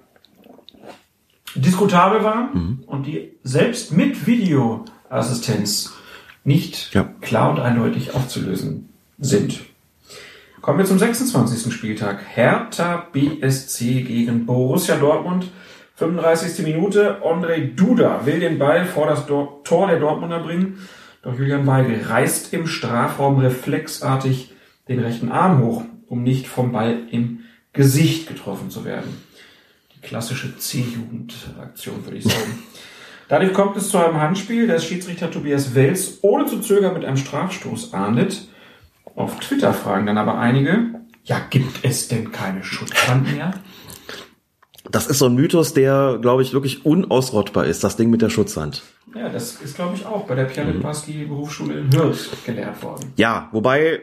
[1.55, 5.93] diskutabel waren und die selbst mit Videoassistenz
[6.43, 7.03] nicht Ja.
[7.21, 9.59] klar und eindeutig aufzulösen sind.
[10.61, 11.73] Kommen wir zum 26.
[11.73, 12.19] Spieltag.
[12.35, 15.49] Hertha BSC gegen Borussia Dortmund.
[15.99, 16.65] 35.
[16.65, 17.21] Minute.
[17.23, 20.79] André Duda will den Ball vor das Tor der Dortmunder bringen.
[21.21, 24.53] Doch Julian Weigel reißt im Strafraum reflexartig
[24.87, 27.41] den rechten Arm hoch, um nicht vom Ball im
[27.73, 29.21] Gesicht getroffen zu werden.
[29.93, 32.63] Die klassische C-Jugend-Aktion, würde ich sagen.
[33.27, 37.17] Dadurch kommt es zu einem Handspiel, das Schiedsrichter Tobias Wels ohne zu zögern mit einem
[37.17, 38.47] Strafstoß ahndet.
[39.15, 43.53] Auf Twitter fragen dann aber einige, ja, gibt es denn keine Schutzhand mehr?
[44.91, 48.29] Das ist so ein Mythos, der, glaube ich, wirklich unausrottbar ist, das Ding mit der
[48.29, 48.81] Schutzhand.
[49.15, 53.13] Ja, das ist, glaube ich, auch bei der Pierre Littbarski Berufsschule in Hürth gelehrt worden.
[53.15, 54.01] Ja, wobei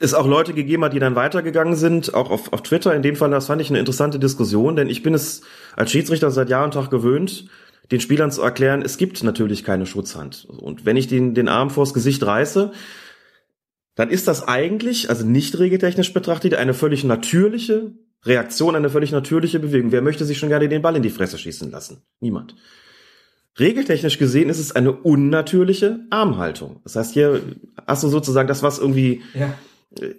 [0.00, 2.94] es auch Leute gegeben hat, die dann weitergegangen sind, auch auf, auf Twitter.
[2.94, 5.42] In dem Fall, das fand ich eine interessante Diskussion, denn ich bin es
[5.76, 7.46] als Schiedsrichter seit Jahr und Tag gewöhnt,
[7.92, 10.46] den Spielern zu erklären, es gibt natürlich keine Schutzhand.
[10.46, 12.72] Und wenn ich den, den Arm vors Gesicht reiße,
[13.94, 17.92] dann ist das eigentlich, also nicht regeltechnisch betrachtet, eine völlig natürliche
[18.24, 19.92] Reaktion, eine völlig natürliche Bewegung.
[19.92, 22.02] Wer möchte sich schon gerne den Ball in die Fresse schießen lassen?
[22.20, 22.54] Niemand.
[23.58, 26.80] Regeltechnisch gesehen ist es eine unnatürliche Armhaltung.
[26.84, 27.42] Das heißt, hier
[27.86, 29.54] hast du sozusagen das, was irgendwie Ja.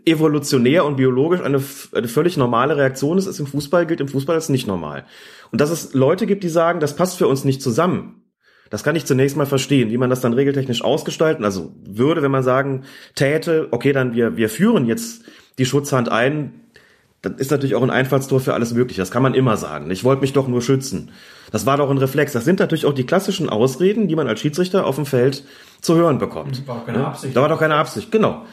[0.05, 1.59] evolutionär und biologisch eine,
[1.93, 5.05] eine völlig normale Reaktion ist, ist im Fußball, gilt im Fußball als nicht normal.
[5.51, 8.21] Und dass es Leute gibt, die sagen, das passt für uns nicht zusammen.
[8.69, 12.31] Das kann ich zunächst mal verstehen, wie man das dann regeltechnisch ausgestalten, also würde, wenn
[12.31, 12.83] man sagen
[13.15, 15.23] täte, okay, dann wir, wir führen jetzt
[15.57, 16.61] die Schutzhand ein,
[17.23, 19.01] dann ist natürlich auch ein Einfallstor für alles mögliche.
[19.01, 19.89] Das kann man immer sagen.
[19.89, 21.11] Ich wollte mich doch nur schützen.
[21.51, 22.33] Das war doch ein Reflex.
[22.33, 25.45] Das sind natürlich auch die klassischen Ausreden, die man als Schiedsrichter auf dem Feld
[25.79, 26.67] zu hören bekommt.
[26.67, 27.07] War auch keine?
[27.07, 27.35] Absicht.
[27.35, 28.45] Da war doch keine Absicht, genau.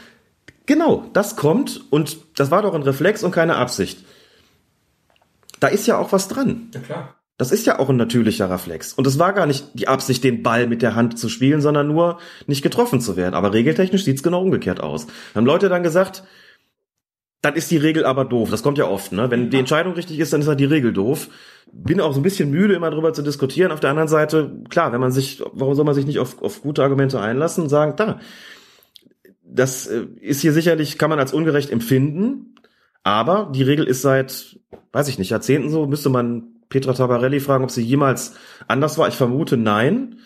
[0.67, 4.05] Genau, das kommt und das war doch ein Reflex und keine Absicht.
[5.59, 6.69] Da ist ja auch was dran.
[6.73, 7.17] Ja, klar.
[7.39, 8.93] Das ist ja auch ein natürlicher Reflex.
[8.93, 11.89] Und es war gar nicht die Absicht, den Ball mit der Hand zu spielen, sondern
[11.89, 13.35] nur nicht getroffen zu werden.
[13.35, 15.09] Aber regeltechnisch sieht's genau umgekehrt aus.
[15.35, 16.23] Haben Leute dann gesagt,
[17.43, 18.51] dann ist die Regel aber doof.
[18.51, 19.31] Das kommt ja oft, ne?
[19.31, 21.29] Wenn die Entscheidung richtig ist, dann ist halt die Regel doof.
[21.73, 23.73] Bin auch so ein bisschen müde, immer drüber zu diskutieren.
[23.73, 26.63] Auf der anderen Seite, klar, wenn man sich, warum soll man sich nicht auf, auf
[26.63, 28.21] gute Argumente einlassen und sagen, da,
[29.43, 32.57] das äh, ist hier sicherlich, kann man als ungerecht empfinden,
[33.03, 34.59] aber die Regel ist seit,
[34.93, 38.35] weiß ich nicht, Jahrzehnten so, müsste man Petra Tabarelli fragen, ob sie jemals
[38.69, 39.09] anders war.
[39.09, 40.21] Ich vermute nein.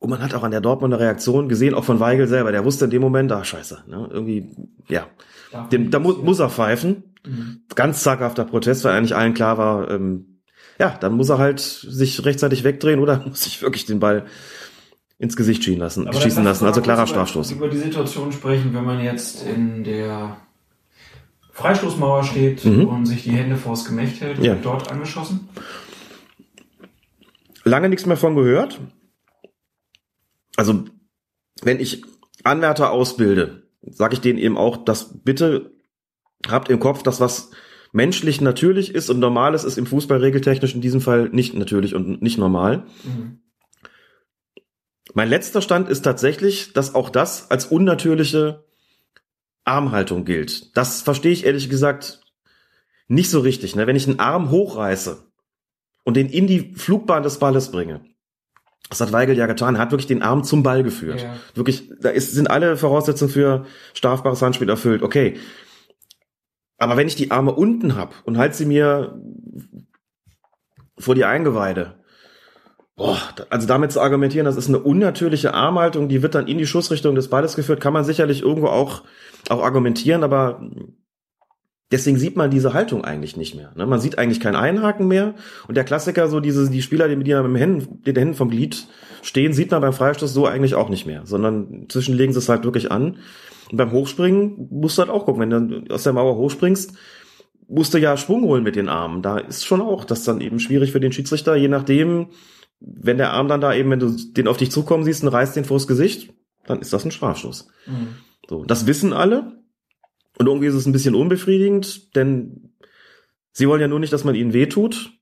[0.00, 2.86] Und man hat auch an der Dortmunder Reaktion gesehen, auch von Weigel selber, der wusste
[2.86, 4.48] in dem Moment, ah, scheiße, ne, irgendwie,
[4.88, 5.06] ja,
[5.70, 7.04] dem, da mu muss er pfeifen.
[7.26, 7.60] Mhm.
[7.74, 10.40] Ganz zaghafter Protest, weil eigentlich allen klar war, ähm,
[10.78, 14.24] ja, dann muss er halt sich rechtzeitig wegdrehen oder muss sich wirklich den Ball
[15.18, 16.64] ins Gesicht schießen lassen, Aber schießen lassen.
[16.64, 17.50] Also klarer Strafstoß.
[17.52, 20.38] Über die Situation sprechen, wenn man jetzt in der
[21.52, 22.86] Freistoßmauer steht Mhm.
[22.86, 24.54] und sich die Hände vors Gemächt hält und Ja.
[24.54, 25.48] dort angeschossen.
[27.64, 28.80] lange nichts mehr von gehört.
[30.60, 30.84] Also,
[31.62, 32.04] wenn ich
[32.44, 35.72] Anwärter ausbilde, sage ich denen eben auch, dass bitte
[36.46, 37.52] habt im Kopf, dass was
[37.92, 42.20] menschlich natürlich ist und normales ist im Fußball regeltechnisch in diesem Fall nicht natürlich und
[42.20, 42.84] nicht normal.
[43.04, 43.40] Mhm.
[45.14, 48.66] Mein letzter Stand ist tatsächlich, dass auch das als unnatürliche
[49.64, 50.76] Armhaltung gilt.
[50.76, 52.20] Das verstehe ich ehrlich gesagt
[53.08, 53.76] nicht so richtig.
[53.76, 53.86] Ne?
[53.86, 55.26] Wenn ich einen Arm hochreiße
[56.04, 58.04] und den in die Flugbahn des Balles bringe,
[58.90, 61.22] das hat Weigel ja getan, er hat wirklich den Arm zum Ball geführt.
[61.22, 61.36] Ja.
[61.54, 65.02] Wirklich, da ist, sind alle Voraussetzungen für strafbares Handspiel erfüllt.
[65.02, 65.38] Okay.
[66.76, 69.18] Aber wenn ich die Arme unten hab und halt sie mir
[70.98, 72.00] vor die Eingeweide,
[73.00, 76.66] Boah, also damit zu argumentieren, das ist eine unnatürliche Armhaltung, die wird dann in die
[76.66, 79.04] Schussrichtung des Balles geführt, kann man sicherlich irgendwo auch,
[79.48, 80.60] auch argumentieren, aber
[81.90, 83.72] deswegen sieht man diese Haltung eigentlich nicht mehr.
[83.76, 83.86] Ne?
[83.86, 85.34] Man sieht eigentlich kein Einhaken mehr
[85.68, 88.86] und der Klassiker, so diese, die Spieler, die mit den Händen, den Händen vom Glied
[89.22, 92.48] stehen, sieht man beim Freistoß so eigentlich auch nicht mehr, sondern inzwischen legen sie es
[92.48, 93.18] halt wirklich an.
[93.70, 95.50] Und beim Hochspringen musst du halt auch gucken, wenn
[95.86, 96.92] du aus der Mauer hochspringst,
[97.68, 99.22] musst du ja Schwung holen mit den Armen.
[99.22, 102.30] Da ist schon auch das dann eben schwierig für den Schiedsrichter, je nachdem,
[102.80, 105.54] wenn der Arm dann da eben, wenn du den auf dich zukommen siehst und reißt
[105.54, 106.32] den vors Gesicht,
[106.66, 107.68] dann ist das ein Strafstoß.
[107.86, 108.08] Mhm.
[108.48, 109.59] So, das wissen alle.
[110.40, 112.70] Und irgendwie ist es ein bisschen unbefriedigend, denn
[113.52, 115.12] sie wollen ja nur nicht, dass man ihnen wehtut.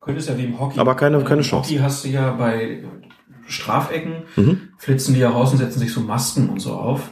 [0.00, 0.78] Könntest ja wie im Hockey.
[0.78, 1.70] Aber keine- keine Chance.
[1.70, 2.84] Hockey hast du ja bei
[3.48, 4.60] Strafecken, Mhm.
[4.78, 7.10] flitzen die ja raus und setzen sich so Masken und so auf.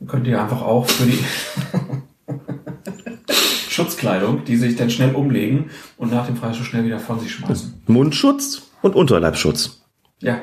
[0.00, 1.20] Dann könnt ihr einfach auch für die
[3.68, 7.80] Schutzkleidung, die sich dann schnell umlegen und nach dem Freistoß schnell wieder von sich schmeißen.
[7.86, 9.84] Mundschutz und Unterleibschutz.
[10.20, 10.40] Ja.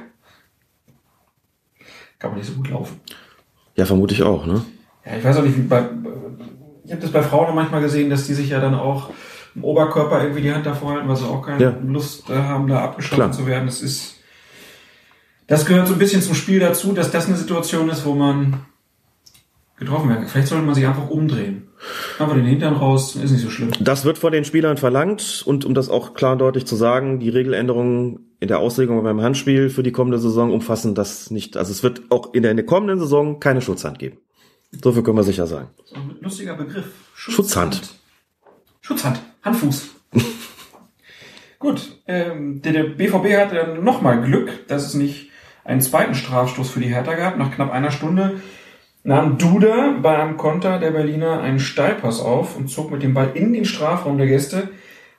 [2.17, 3.01] Kann man nicht so gut laufen.
[3.75, 4.63] Ja, vermute ich auch, ne?
[5.09, 5.83] Ja, ich weiß auch nicht, wie bei,
[6.85, 9.09] ich habe das bei Frauen manchmal gesehen, dass die sich ja dann auch
[9.55, 11.75] im Oberkörper irgendwie die Hand davor halten, weil sie auch keine Ja.
[11.85, 13.65] Lust äh, haben, da abgeschossen zu werden.
[13.65, 14.15] Das ist,
[15.47, 18.65] das gehört so ein bisschen zum Spiel dazu, dass das eine Situation ist, wo man
[19.77, 20.29] getroffen werden kann.
[20.29, 21.69] Vielleicht sollte man sich einfach umdrehen.
[22.19, 23.71] Einfach den Hintern raus, ist nicht so schlimm.
[23.79, 27.19] Das wird von den Spielern verlangt und um das auch klar und deutlich zu sagen,
[27.19, 31.55] die Regeländerungen in der Auslegung beim Handspiel für die kommende Saison umfassen das nicht.
[31.55, 34.17] Also es wird auch in der, in der kommenden Saison keine Schutzhand geben.
[34.71, 35.69] So viel können wir sicher sagen.
[35.85, 36.85] So ein lustiger Begriff.
[37.15, 37.95] Schutzhand.
[38.81, 39.19] Schutzhand.
[39.43, 39.89] Handfuß.
[41.59, 41.97] Gut.
[42.07, 45.31] Ähm, der, der BVB hatte dann nochmal Glück, dass es nicht
[45.63, 47.37] einen zweiten Strafstoß für die Hertha gab.
[47.37, 48.41] Nach knapp einer Stunde
[49.03, 53.31] nahm Duda bei einem Konter der Berliner einen Steilpass auf und zog mit dem Ball
[53.33, 54.69] in den Strafraum der Gäste,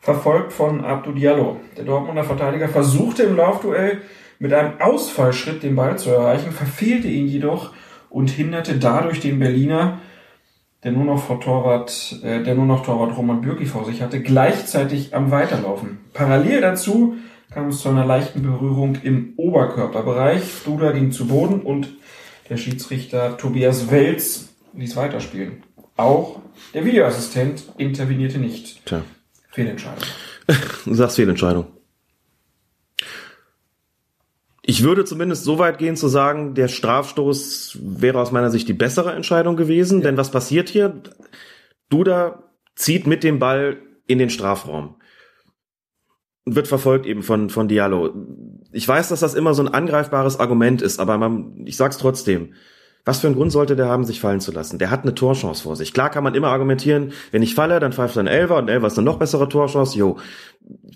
[0.00, 1.60] verfolgt von Abdou Diallo.
[1.76, 4.00] Der Dortmunder Verteidiger versuchte im Laufduell
[4.38, 7.72] mit einem Ausfallschritt den Ball zu erreichen, verfehlte ihn jedoch
[8.10, 10.00] und hinderte dadurch den Berliner,
[10.84, 14.20] der nur noch vor Torwart, äh, der nur noch Torwart Roman Bürki vor sich hatte,
[14.20, 15.98] gleichzeitig am Weiterlaufen.
[16.12, 17.16] Parallel dazu
[17.50, 20.42] kam es zu einer leichten Berührung im Oberkörperbereich.
[20.64, 21.89] Duda ging zu Boden und
[22.48, 25.62] der Schiedsrichter Tobias Welz ließ weiterspielen.
[25.97, 26.40] Auch
[26.74, 28.84] der Videoassistent intervenierte nicht.
[28.86, 29.02] Tja,
[29.50, 30.05] Fehlentscheidung.
[30.84, 31.66] du sagst Fehlentscheidung.
[34.70, 38.73] Ich würde zumindest so weit gehen zu sagen, der Strafstoß wäre aus meiner Sicht die
[38.73, 41.02] bessere Entscheidung gewesen, denn was passiert hier?
[41.89, 42.44] Duda
[42.76, 44.94] zieht mit dem Ball in den Strafraum
[46.44, 48.15] und wird verfolgt eben von, von Diallo.
[48.70, 52.55] Ich weiß, dass das immer so ein angreifbares Argument ist, aber man, ich sag's trotzdem.
[53.04, 54.78] Was für einen Grund sollte der haben, sich fallen zu lassen?
[54.78, 55.94] Der hat eine Torchance vor sich.
[55.94, 58.86] Klar kann man immer argumentieren, wenn ich falle, dann pfeift er ein Elfer und Elfer
[58.88, 59.96] ist eine noch bessere Torchance.
[59.98, 60.18] Jo,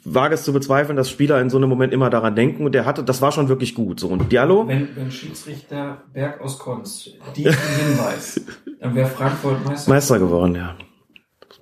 [0.05, 2.85] wage es zu bezweifeln, dass Spieler in so einem Moment immer daran denken und der
[2.85, 4.01] hatte, das war schon wirklich gut.
[4.01, 8.41] So und Diallo, Wenn, wenn Schiedsrichter Berg aus Konz diesen Hinweis,
[8.81, 9.91] dann wäre Frankfurt Meister.
[9.91, 10.77] Meister geworden, ja.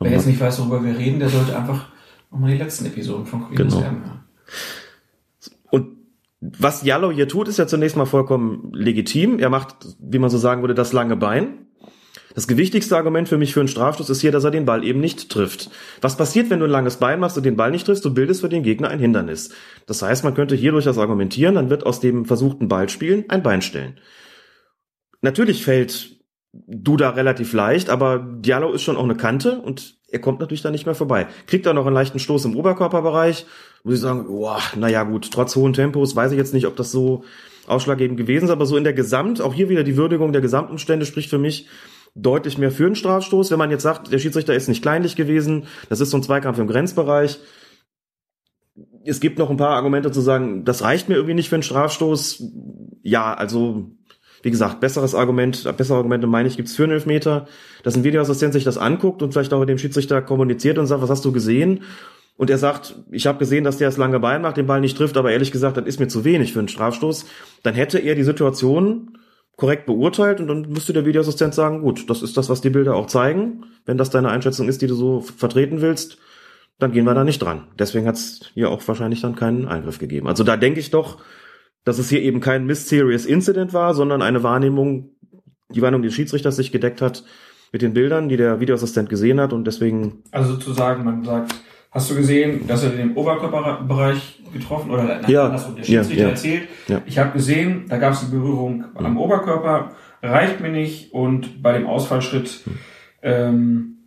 [0.01, 1.87] Wer jetzt nicht weiß, worüber wir reden, der sollte einfach
[2.33, 3.85] nochmal die letzten Episoden von Colinas Genau.
[3.85, 4.21] Erben hören.
[6.45, 9.39] Was Diallo hier tut, ist ja zunächst mal vollkommen legitim.
[9.39, 11.67] Er macht, wie man so sagen würde, das lange Bein.
[12.35, 14.99] Das gewichtigste Argument für mich für einen Strafstoß ist hier, dass er den Ball eben
[14.99, 15.71] nicht trifft.
[16.01, 18.05] Was passiert, wenn du ein langes Bein machst und den Ball nicht triffst?
[18.05, 19.51] Du bildest für den Gegner ein Hindernis.
[19.87, 23.63] Das heißt, man könnte hier durchaus argumentieren, dann wird aus dem versuchten Ballspielen ein Bein
[23.63, 24.01] stellen.
[25.21, 26.17] Natürlich fällt
[26.53, 30.71] Duda relativ leicht, aber Diallo ist schon auch eine Kante und er kommt natürlich da
[30.71, 31.29] nicht mehr vorbei.
[31.47, 33.47] Kriegt er noch einen leichten Stoß im Oberkörperbereich,
[33.85, 36.93] muss ich sagen, boah, naja gut, trotz hohen Tempos weiß ich jetzt nicht, ob das
[36.93, 37.25] so
[37.67, 41.07] ausschlaggebend gewesen ist, aber so in der Gesamt, auch hier wieder die Würdigung der Gesamtumstände
[41.07, 41.69] spricht für mich
[42.15, 43.51] deutlich mehr für einen Strafstoß.
[43.51, 46.59] Wenn man jetzt sagt, der Schiedsrichter ist nicht kleinlich gewesen, das ist so ein Zweikampf
[46.59, 47.39] im Grenzbereich.
[49.05, 51.63] Es gibt noch ein paar Argumente zu sagen, das reicht mir irgendwie nicht für einen
[51.63, 52.45] Strafstoß.
[53.03, 53.91] Ja, also
[54.43, 57.47] wie gesagt, besseres Argument, bessere Argumente meine ich, gibt's für einen Elfmeter,
[57.85, 61.03] dass ein Videoassistent sich das anguckt und vielleicht auch mit dem Schiedsrichter kommuniziert und sagt,
[61.03, 61.81] was hast du gesehen?
[62.37, 64.97] Und er sagt, ich habe gesehen, dass der das lange Bein macht, den Ball nicht
[64.97, 67.27] trifft, aber ehrlich gesagt, das ist mir zu wenig für einen Strafstoß.
[67.63, 69.19] Dann hätte er die Situation
[69.57, 72.97] korrekt beurteilt und dann müsste der Videoassistent sagen, gut, das ist das, was die Bilder
[72.97, 73.65] auch zeigen.
[73.85, 76.19] Wenn das deine Einschätzung ist, die du so vertreten willst,
[76.79, 77.69] dann gehen wir da nicht dran.
[77.79, 80.27] Deswegen hat's hier auch wahrscheinlich dann keinen Eingriff gegeben.
[80.27, 81.19] Also da denke ich doch,
[81.85, 85.11] dass es hier eben kein Mysterious Incident war, sondern eine Wahrnehmung,
[85.71, 87.25] die Wahrnehmung des Schiedsrichters sich gedeckt hat
[87.73, 91.55] mit den Bildern, die der Videoassistent gesehen hat und deswegen, Also sozusagen, man sagt,
[91.93, 96.23] hast du gesehen, dass er den Oberkörperbereich getroffen oder nein, Ja, andersrum, der ja, Schiedsrichter
[96.25, 96.29] ja.
[96.31, 97.03] erzählt, Ja.
[97.07, 101.73] ich habe gesehen, da gab es eine Berührung am Oberkörper, reicht mir nicht und bei
[101.73, 102.61] dem Ausfallschritt
[103.23, 103.99] ähm,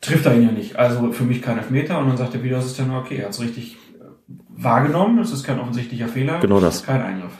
[0.00, 0.76] trifft er ihn ja nicht.
[0.76, 3.74] Also für mich kein Elfmeter und dann sagt der Videoassistent, okay, er hat es richtig
[3.98, 4.04] äh,
[4.48, 6.40] wahrgenommen, das ist kein offensichtlicher Fehler.
[6.40, 6.84] Genau das.
[6.84, 7.32] Kein Eingriff.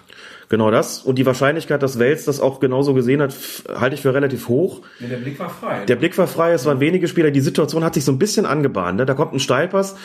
[0.50, 1.00] Genau das.
[1.00, 3.34] Und die Wahrscheinlichkeit, dass Wels das auch genauso gesehen hat,
[3.74, 4.82] halte ich für relativ hoch.
[4.98, 5.86] Ja, der Blick war frei.
[5.86, 7.30] Der Blick war frei, es waren wenige Spieler.
[7.30, 8.98] Die Situation hat sich so ein bisschen angebahnt.
[8.98, 9.06] Ne?
[9.06, 9.96] Da kommt ein Steilpass.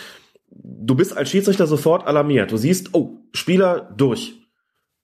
[0.50, 2.54] Du bist als Schiedsrichter sofort alarmiert.
[2.54, 4.36] Du siehst, oh, Spieler durch.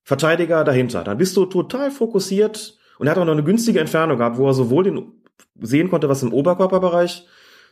[0.04, 1.04] Verteidiger dahinter.
[1.04, 4.48] Dann bist du total fokussiert und er hat auch noch eine günstige Entfernung gehabt, wo
[4.48, 5.12] er sowohl den
[5.60, 7.26] sehen konnte, was im Oberkörperbereich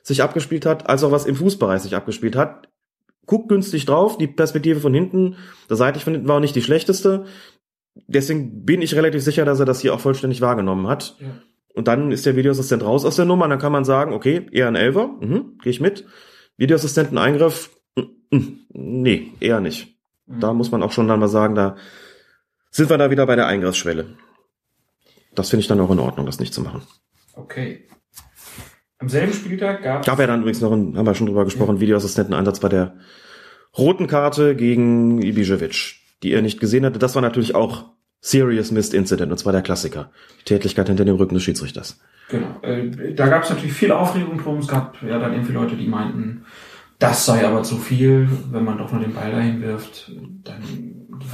[0.03, 2.67] sich abgespielt hat, als auch was im Fußbereich sich abgespielt hat.
[3.25, 5.35] Guckt günstig drauf, die Perspektive von hinten,
[5.69, 7.25] der seitlich von hinten war auch nicht die schlechteste.
[7.95, 11.15] Deswegen bin ich relativ sicher, dass er das hier auch vollständig wahrgenommen hat.
[11.19, 11.27] Ja.
[11.73, 14.67] Und dann ist der Videoassistent raus aus der Nummer, dann kann man sagen, okay, eher
[14.67, 16.05] ein Elfer, mhm, gehe ich mit.
[16.57, 19.97] Videoassistenten Eingriff, mm, mm, nee, eher nicht.
[20.25, 20.39] Mhm.
[20.39, 21.77] Da muss man auch schon dann mal sagen, da
[22.71, 24.17] sind wir da wieder bei der Eingriffsschwelle.
[25.35, 26.81] Das finde ich dann auch in Ordnung, das nicht zu machen.
[27.35, 27.87] Okay.
[28.97, 31.79] Am selben Spieltag gab Gab ja dann übrigens noch, einen, haben wir schon drüber gesprochen,
[31.79, 32.97] Videoassistenteneinsatz bei der
[33.77, 35.98] roten Karte gegen Ibišević.
[36.23, 36.99] Die er nicht gesehen hatte.
[36.99, 37.85] Das war natürlich auch
[38.21, 40.11] Serious Missed Incident, und zwar der Klassiker.
[40.41, 41.99] Die Tätigkeit hinter dem Rücken des Schiedsrichters.
[42.29, 42.59] Genau.
[42.61, 44.59] Äh, da gab es natürlich viel Aufregung drum.
[44.59, 46.45] Es gab ja dann irgendwie Leute, die meinten,
[46.99, 50.11] das sei aber zu viel, wenn man doch nur den Ball dahin wirft.
[50.43, 50.61] Dann,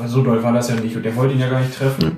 [0.07, 2.05] so doll war das ja nicht und der wollte ihn ja gar nicht treffen.
[2.05, 2.17] Mhm.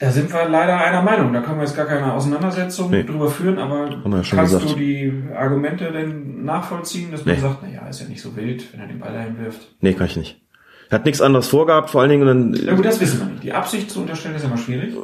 [0.00, 1.34] Da sind wir leider einer Meinung.
[1.34, 3.04] Da können wir jetzt gar keine Auseinandersetzung nee.
[3.04, 4.70] drüber führen, aber ja kannst gesagt.
[4.70, 7.40] du die Argumente denn nachvollziehen, dass man nee.
[7.40, 9.60] sagt, naja, ist ja nicht so wild, wenn er den Ball dahin wirft?
[9.82, 10.40] Nee, kann ich nicht.
[10.88, 12.54] Er hat nichts anderes vorgehabt, vor allen Dingen dann.
[12.54, 13.42] Ja gut, das wissen wir nicht.
[13.42, 14.94] Die Absicht zu unterstellen ist immer schwierig.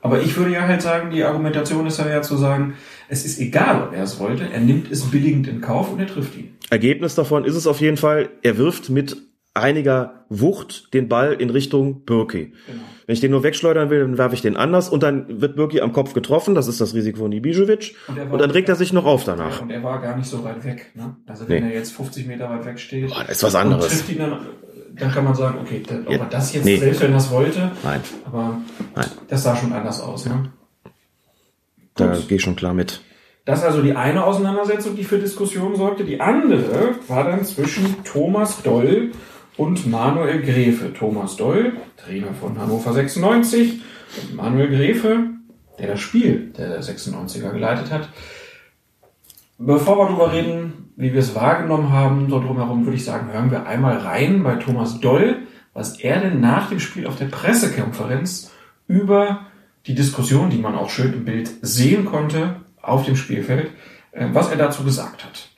[0.00, 2.74] Aber ich würde ja halt sagen, die Argumentation ist ja zu sagen,
[3.08, 6.08] es ist egal, ob er es wollte, er nimmt es billigend in Kauf und er
[6.08, 6.56] trifft ihn.
[6.68, 9.16] Ergebnis davon ist es auf jeden Fall, er wirft mit
[9.54, 12.52] einiger Wucht den Ball in Richtung Birki.
[12.66, 12.82] Genau.
[13.06, 15.80] Wenn ich den nur wegschleudern will, dann werfe ich den anders und dann wird Birki
[15.80, 18.92] am Kopf getroffen, das ist das Risiko von Ibišević und, und, dann regt er sich
[18.92, 19.62] noch auf danach.
[19.62, 20.92] Und er war gar nicht so weit weg.
[20.94, 21.16] Ne?
[21.26, 21.70] Also wenn nee.
[21.70, 23.88] er jetzt 50 Meter weit weg steht, Boah, ist was anderes.
[23.88, 24.38] trifft ihn dann,
[24.94, 26.76] dann kann man sagen, okay, ob er das jetzt nee.
[26.76, 28.00] selbst, wenn er das wollte, Nein.
[28.24, 28.60] aber
[28.94, 29.06] Nein.
[29.28, 30.26] das sah schon anders aus.
[30.26, 30.52] Ne?
[31.96, 33.00] Da gehe ich schon klar mit.
[33.44, 36.04] Das ist also die eine Auseinandersetzung, die für Diskussionen sorgte.
[36.04, 39.10] Die andere war dann zwischen Thomas Doll
[39.56, 40.92] und Manuel Gräfe.
[40.92, 43.82] Thomas Doll, Trainer von Hannover 96,
[44.22, 45.30] und Manuel Gräfe,
[45.78, 48.08] der das Spiel der 96er geleitet hat.
[49.58, 53.50] Bevor wir darüber reden, wie wir es wahrgenommen haben, so drumherum, würde ich sagen, hören
[53.50, 58.50] wir einmal rein bei Thomas Doll, was er denn nach dem Spiel auf der Pressekonferenz
[58.86, 59.46] über
[59.86, 63.70] die Diskussion, die man auch schön im Bild sehen konnte, auf dem Spielfeld,
[64.12, 65.51] äh, was er dazu gesagt hat.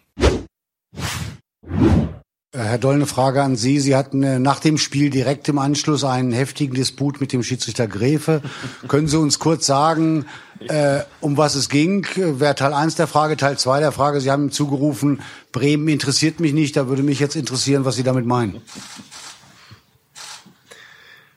[2.54, 3.80] Äh, Herr Doll, eine Frage an Sie.
[3.80, 7.86] Sie hatten äh, nach dem Spiel direkt im Anschluss einen heftigen Disput mit dem Schiedsrichter
[7.86, 8.42] Gräfe.
[8.88, 10.26] Können Sie uns kurz sagen,
[10.68, 12.06] äh, um was es ging?
[12.14, 14.20] Wäre Teil 1 der Frage, Teil 2 der Frage.
[14.20, 15.20] Sie haben ihm zugerufen,
[15.52, 16.76] Bremen interessiert mich nicht.
[16.76, 18.62] Da würde mich jetzt interessieren, was Sie damit meinen.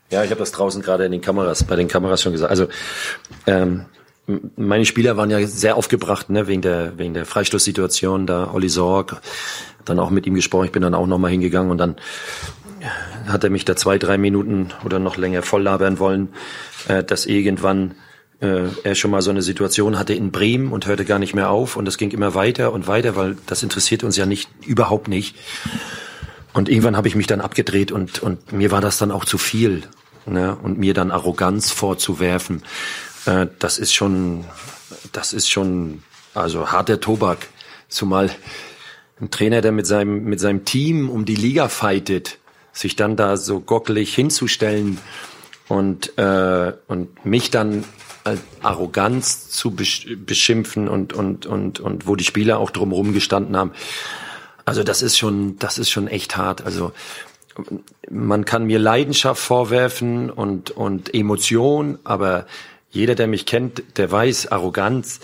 [0.10, 2.52] Ja, ich habe das draußen gerade in den Kameras, bei den Kameras schon gesagt.
[2.52, 2.68] Also
[3.46, 3.86] ähm,
[4.56, 8.28] meine Spieler waren ja sehr aufgebracht, ne, wegen der wegen der Freistoßsituation.
[8.28, 9.22] Da Olli Sorg,
[9.90, 10.66] dann auch mit ihm gesprochen.
[10.66, 11.96] Ich bin dann auch nochmal hingegangen und dann
[13.28, 16.30] hat er mich da zwei, drei Minuten oder noch länger voll labern wollen,
[16.88, 17.96] äh, dass irgendwann
[18.40, 21.50] äh, er schon mal so eine Situation hatte in Bremen und hörte gar nicht mehr
[21.50, 25.08] auf und das ging immer weiter und weiter, weil das interessiert uns ja nicht überhaupt
[25.08, 25.36] nicht.
[26.54, 29.38] Und irgendwann habe ich mich dann abgedreht und, und mir war das dann auch zu
[29.38, 29.84] viel.
[30.26, 30.58] Ne?
[30.62, 32.64] Und mir dann Arroganz vorzuwerfen,
[33.26, 34.46] äh, das ist schon,
[35.14, 37.48] das ist schon, also harter Tobak.
[37.90, 38.30] Zumal
[39.20, 42.38] ein Trainer, der mit seinem, mit seinem Team um die Liga fightet,
[42.72, 45.00] sich dann da so gockelig hinzustellen
[45.68, 47.84] und, äh, und mich dann
[48.24, 53.72] als Arroganz zu beschimpfen und, und, und, und wo die Spieler auch drumherum gestanden haben.
[54.66, 56.66] Also das ist schon, das ist schon echt hart.
[56.66, 56.92] Also
[58.10, 62.46] man kann mir Leidenschaft vorwerfen und, und Emotion, aber
[62.90, 65.20] jeder, der mich kennt, der weiß, Arroganz,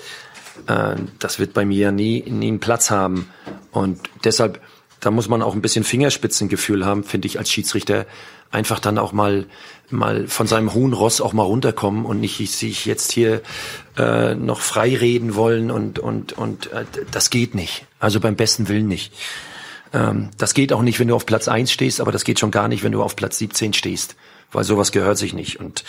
[0.68, 3.30] äh, das wird bei mir nie, nie einen Platz haben.
[3.72, 4.62] Und deshalb,
[5.00, 8.06] da muss man auch ein bisschen Fingerspitzengefühl haben, finde ich, als Schiedsrichter,
[8.52, 9.46] einfach dann auch mal
[9.90, 13.42] mal von seinem hohen Ross auch mal runterkommen und nicht sich jetzt hier
[13.98, 17.86] äh, noch frei reden wollen und und und äh, das geht nicht.
[18.00, 19.14] Also beim besten Willen nicht.
[19.94, 22.52] Ähm, das geht auch nicht, wenn du auf Platz eins stehst, aber das geht schon
[22.52, 24.16] gar nicht, wenn du auf Platz 17 stehst,
[24.54, 25.60] weil sowas gehört sich nicht.
[25.60, 25.84] Und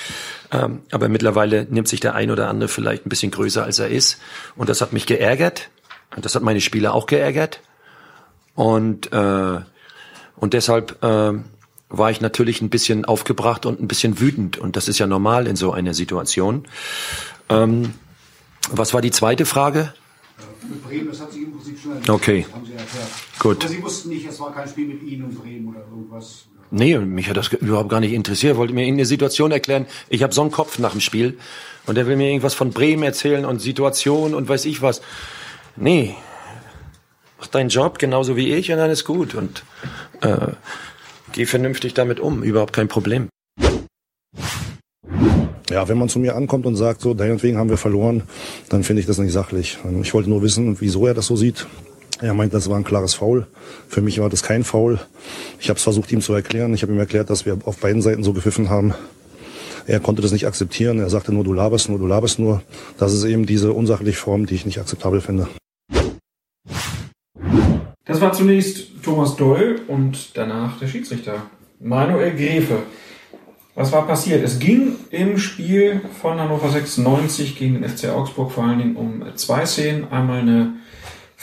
[0.51, 3.89] ähm, aber mittlerweile nimmt sich der ein oder andere vielleicht ein bisschen größer als er
[3.89, 4.19] ist
[4.57, 5.71] und das hat mich geärgert
[6.17, 7.61] und das hat meine Spieler auch geärgert
[8.55, 9.61] und äh,
[10.37, 11.33] und deshalb äh,
[11.89, 14.59] war ich natürlich ein bisschen aufgebracht und ein bisschen wütend.
[14.59, 16.67] Und das ist ja normal in so einer Situation.
[17.49, 17.95] Ähm,
[18.71, 19.95] was war die zweite Frage?
[20.87, 22.11] Bremen, das hat sich im Prinzip schon erledigt.
[22.11, 22.47] Okay.
[23.39, 23.65] Gut.
[23.65, 26.47] Aber Sie wussten nicht, es war kein Spiel mit Ihnen und Bremen oder irgendwas?
[26.77, 28.57] Nee, mich hat das überhaupt gar nicht interessiert.
[28.57, 29.87] Wollte mir irgendeine Situation erklären.
[30.09, 31.39] Ich habe so einen Kopf nach dem Spiel
[31.87, 35.01] und der will mir irgendwas von Bremen erzählen und Situation und weiß ich was.
[35.77, 36.17] Nee,
[37.39, 39.37] mach deinen Job genauso wie ich und dann ist gut.
[39.37, 39.63] Und
[40.21, 40.49] äh,
[41.31, 43.29] geh vernünftig damit um, überhaupt kein Problem.
[45.71, 48.25] Ja, wenn man zu mir ankommt und sagt, so, deinetwegen haben wir verloren,
[48.69, 49.79] dann finde ich das nicht sachlich.
[50.03, 51.69] Ich wollte nur wissen, wieso er das so sieht.
[52.21, 53.47] Er meint, das war ein klares Foul.
[53.89, 55.01] Für mich war das kein Foul.
[55.59, 56.73] Ich habe es versucht, ihm zu erklären.
[56.75, 58.95] Ich habe ihm erklärt, dass wir auf beiden Seiten so gepfiffen haben.
[59.87, 61.01] Er konnte das nicht akzeptieren.
[61.01, 62.63] Er sagte nur, du laberst nur, du laberst nur.
[62.99, 65.49] Das ist eben diese unsachliche Form, die ich nicht akzeptabel finde.
[68.07, 71.47] Das war zunächst Thomas Doll und danach der Schiedsrichter
[71.81, 72.79] Manuel Gräfe.
[73.75, 74.45] Was war passiert?
[74.45, 79.25] Es ging im Spiel von Hannover 96 gegen den FC Augsburg vor allen Dingen um
[79.35, 80.11] zwei Szenen.
[80.13, 80.75] Einmal eine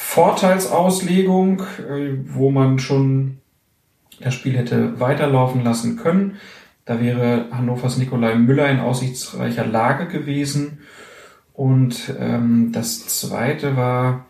[0.04, 3.38] Vorteilsauslegung, äh, wo man schon
[4.20, 6.38] das Spiel hätte weiterlaufen lassen können.
[6.84, 10.80] Da wäre Hannovers Nikolai Müller in aussichtsreicher Lage gewesen.
[11.54, 14.26] Und ähm, das zweite war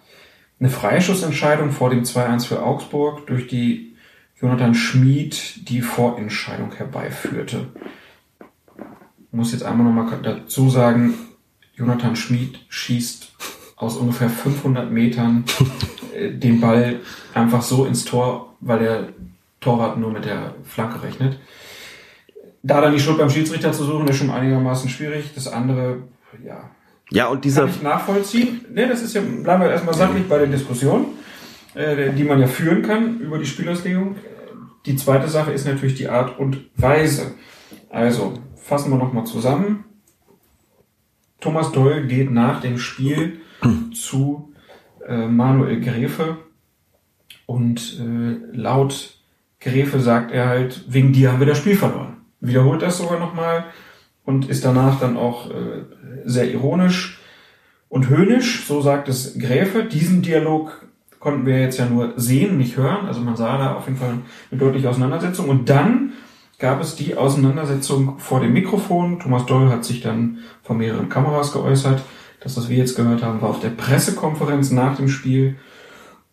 [0.60, 3.96] eine Freischussentscheidung vor dem 2-1 für Augsburg, durch die
[4.40, 7.70] Jonathan Schmid die Vorentscheidung herbeiführte.
[8.40, 11.16] Ich muss jetzt einmal nochmal dazu sagen,
[11.74, 13.32] Jonathan Schmid schießt
[13.82, 15.44] aus ungefähr 500 Metern
[16.16, 17.00] äh, den Ball
[17.34, 19.10] einfach so ins Tor, weil der
[19.60, 21.40] Torwart nur mit der Flanke rechnet.
[22.64, 25.32] Da dann die Schuld beim Schiedsrichter zu suchen, ist schon einigermaßen schwierig.
[25.34, 26.04] Das andere,
[26.46, 26.70] ja.
[27.10, 27.64] Ja, und dieser.
[27.64, 28.62] Kann ich nachvollziehen.
[28.72, 31.08] Ne, das ist ja, bleiben wir erstmal sachlich bei der Diskussion,
[31.74, 34.16] äh, die man ja führen kann über die Spielauslegung.
[34.86, 37.34] Die zweite Sache ist natürlich die Art und Weise.
[37.90, 39.86] Also, fassen wir nochmal zusammen.
[41.40, 43.41] Thomas Doll geht nach dem Spiel
[43.94, 44.54] zu
[45.08, 46.38] äh, Manuel Gräfe
[47.46, 49.18] und äh, laut
[49.60, 52.18] Gräfe sagt er halt, wegen dir haben wir das Spiel verloren.
[52.40, 53.66] Wiederholt das sogar nochmal
[54.26, 55.86] und ist danach dann auch äh,
[56.26, 57.20] sehr ironisch
[57.90, 59.84] und höhnisch, so sagt es Gräfe.
[59.84, 60.86] Diesen Dialog
[61.20, 63.06] konnten wir jetzt ja nur sehen, nicht hören.
[63.06, 64.18] Also man sah da auf jeden Fall
[64.50, 65.50] eine deutliche Auseinandersetzung.
[65.50, 66.14] Und dann
[66.58, 69.20] gab es die Auseinandersetzung vor dem Mikrofon.
[69.20, 72.02] Thomas Doll hat sich dann vor mehreren Kameras geäußert.
[72.42, 75.58] Das, was wir jetzt gehört haben, war auf der Pressekonferenz nach dem Spiel.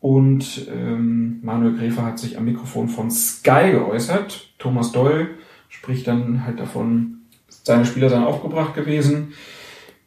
[0.01, 4.55] Und ähm, Manuel Gräfer hat sich am Mikrofon von Sky geäußert.
[4.59, 5.29] Thomas Doll
[5.69, 9.35] spricht dann halt davon, seine Spieler seien aufgebracht gewesen.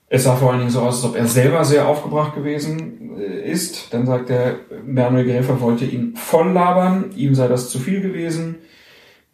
[0.09, 3.49] Es sah vor allen Dingen so aus, als ob er selber sehr aufgebracht gewesen äh,
[3.49, 3.93] ist.
[3.93, 4.55] Dann sagt er,
[4.85, 8.55] Manuel Gräfer wollte ihn voll labern, ihm sei das zu viel gewesen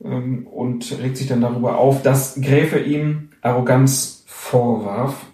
[0.03, 5.25] ähm, und regt sich dann darüber auf, dass Gräfe ihm Arroganz vorwarf.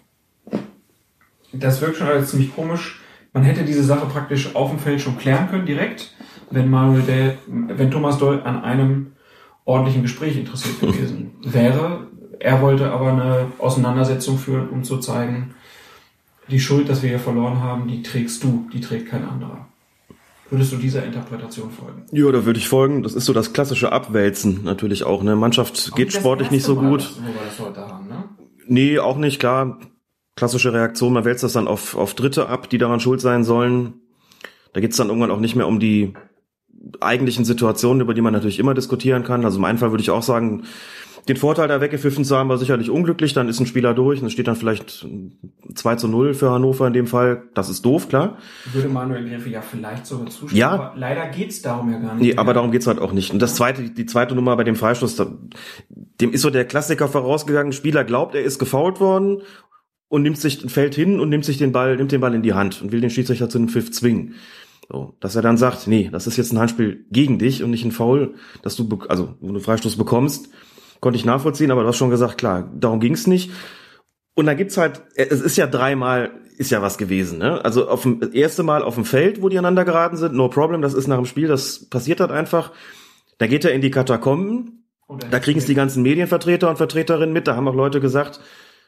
[1.58, 3.00] Das wirkt schon alles ziemlich komisch.
[3.32, 6.14] Man hätte diese Sache praktisch auf dem Feld schon klären können, direkt,
[6.50, 9.12] wenn Manuel, der, wenn Thomas Doll an einem
[9.64, 12.06] ordentlichen Gespräch interessiert gewesen wäre.
[12.38, 15.54] Er wollte aber eine Auseinandersetzung führen, um zu zeigen,
[16.50, 19.66] die Schuld, dass wir hier verloren haben, die trägst du, die trägt kein anderer.
[20.50, 22.04] Würdest du dieser Interpretation folgen?
[22.12, 23.02] Ja, da würde ich folgen.
[23.02, 25.22] Das ist so das klassische Abwälzen natürlich auch.
[25.22, 25.36] Ne?
[25.36, 27.00] Mannschaft geht sportlich nicht so gut.
[27.00, 28.24] Das, wo wir das heute haben, ne?
[28.66, 29.78] Nee, auch nicht, klar.
[30.36, 33.94] Klassische Reaktion, man wälzt das dann auf, auf Dritte ab, die daran schuld sein sollen.
[34.72, 36.14] Da geht's dann irgendwann auch nicht mehr um die
[37.00, 39.44] eigentlichen Situationen, über die man natürlich immer diskutieren kann.
[39.44, 40.64] Also im einen Fall würde ich auch sagen,
[41.28, 43.32] den Vorteil da weggepfiffen zu haben, war sicherlich unglücklich.
[43.32, 45.06] Dann ist ein Spieler durch und es steht dann vielleicht
[45.74, 47.44] 2 zu 0 für Hannover in dem Fall.
[47.54, 48.36] Das ist doof, klar.
[48.72, 50.56] Würde Manuel Gräfe ja vielleicht sogar zustimmen.
[50.56, 50.70] Ja.
[50.72, 52.22] Aber leider geht's darum ja gar nicht.
[52.22, 52.38] Nee, mehr.
[52.38, 53.32] aber darum geht's halt auch nicht.
[53.32, 55.26] Und das zweite, die zweite Nummer bei dem Freistoß, da,
[56.20, 57.72] dem ist so der Klassiker vorausgegangen.
[57.72, 59.40] Spieler glaubt, er ist gefault worden
[60.14, 62.52] und nimmt sich, fällt hin und nimmt sich den Ball, nimmt den Ball in die
[62.54, 64.36] Hand und will den Schiedsrichter zu einem Pfiff zwingen.
[64.88, 67.84] So, dass er dann sagt, nee, das ist jetzt ein Handspiel gegen dich und nicht
[67.84, 70.50] ein Foul, dass du, also, wenn du Freistoß bekommst,
[71.00, 73.50] konnte ich nachvollziehen, aber du hast schon gesagt, klar, darum ging's nicht.
[74.34, 77.64] Und da gibt's halt, es ist ja dreimal, ist ja was gewesen, ne?
[77.64, 80.48] Also auf dem das erste Mal auf dem Feld, wo die aneinander geraten sind, no
[80.48, 82.70] problem, das ist nach dem Spiel, das passiert halt einfach.
[83.38, 84.86] Da geht er in die Katakomben,
[85.28, 88.38] da kriegen es die ganzen Medienvertreter und Vertreterinnen mit, da haben auch Leute gesagt,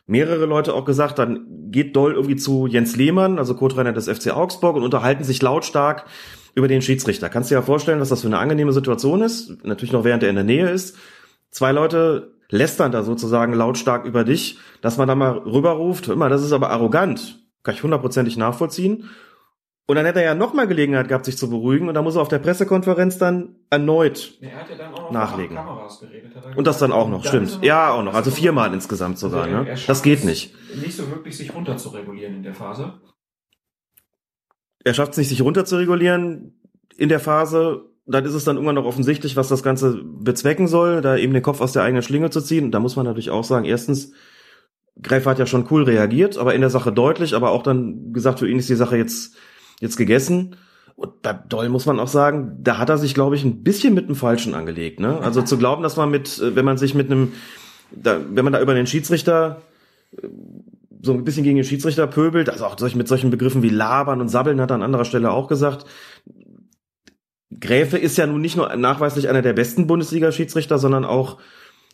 [0.07, 4.31] mehrere Leute auch gesagt, dann geht Doll irgendwie zu Jens Lehmann, also Co-Trainer des FC
[4.31, 6.07] Augsburg und unterhalten sich lautstark
[6.55, 7.29] über den Schiedsrichter.
[7.29, 10.23] Kannst du dir ja vorstellen, was das für eine angenehme Situation ist, natürlich noch während
[10.23, 10.97] er in der Nähe ist.
[11.51, 16.43] Zwei Leute lästern da sozusagen lautstark über dich, dass man da mal rüberruft, mal, das
[16.43, 17.41] ist aber arrogant.
[17.63, 19.11] Kann ich hundertprozentig nachvollziehen.
[19.89, 22.23] Und dann hätte er ja nochmal Gelegenheit gehabt, sich zu beruhigen und da muss er
[22.23, 25.57] auf der Pressekonferenz dann erneut Nee, er hat ja dann auch noch Nachlegen.
[25.57, 26.33] geredet.
[26.35, 27.63] Er und das dann auch noch, dann stimmt.
[27.63, 28.15] er Ja, auch noch.
[28.15, 29.69] Also viermal insgesamt sogar, Also ne?
[29.69, 30.55] er schafft Das geht es nicht.
[30.83, 32.95] Nicht so wirklich sich runter zu regulieren in der Phase.
[34.85, 36.61] Er schafft es nicht, sich runter zu regulieren
[36.97, 37.85] in der Phase.
[38.07, 41.43] Dann ist es dann irgendwann noch offensichtlich, was das Ganze bezwecken soll, da eben den
[41.43, 42.67] Kopf aus der eigenen Schlinge zu ziehen.
[42.67, 44.13] Und da muss man natürlich auch sagen, erstens,
[45.03, 48.39] Greifer hat ja schon cool reagiert, aber in der Sache deutlich, aber auch dann gesagt,
[48.39, 49.37] für ihn ist die Sache jetzt,
[49.81, 50.57] jetzt gegessen.
[50.97, 53.93] Und bei Doll muss man auch sagen, da hat er sich, glaube ich, ein bisschen
[53.93, 54.99] mit dem Falschen angelegt.
[54.99, 55.21] Ne?
[55.21, 57.33] Also zu glauben, dass man mit, äh, wenn man sich mit einem,
[57.91, 59.61] da, wenn man da über den Schiedsrichter
[60.17, 60.29] äh,
[61.03, 64.29] so ein bisschen gegen den Schiedsrichter pöbelt, also auch mit solchen Begriffen wie labern und
[64.29, 65.85] sabbeln hat er an anderer Stelle auch gesagt.
[67.61, 71.39] Gräfe ist ja nun nicht nur nachweislich einer der besten Bundesliga-Schiedsrichter, sondern auch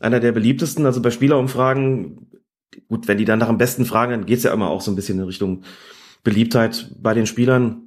[0.01, 0.86] einer der beliebtesten.
[0.86, 2.31] Also bei Spielerumfragen,
[2.89, 4.97] gut, wenn die dann nach dem Besten fragen, dann geht's ja immer auch so ein
[4.97, 5.62] bisschen in Richtung
[6.23, 7.78] Beliebtheit bei den Spielern.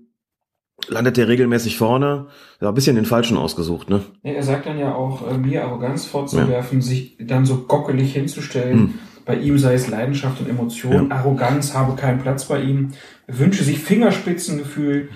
[0.88, 2.28] Landet der regelmäßig vorne.
[2.62, 4.02] Ja, ein bisschen den Falschen ausgesucht, ne?
[4.24, 8.80] Ja, er sagt dann ja auch, äh, mir Arroganz vorzuwerfen, sich dann so gockelig hinzustellen.
[8.80, 8.94] Hm.
[9.26, 11.12] Bei ihm sei es Leidenschaft und Emotion.
[11.12, 12.92] Arroganz habe keinen Platz bei ihm.
[13.26, 15.10] Er wünsche sich Fingerspitzengefühl.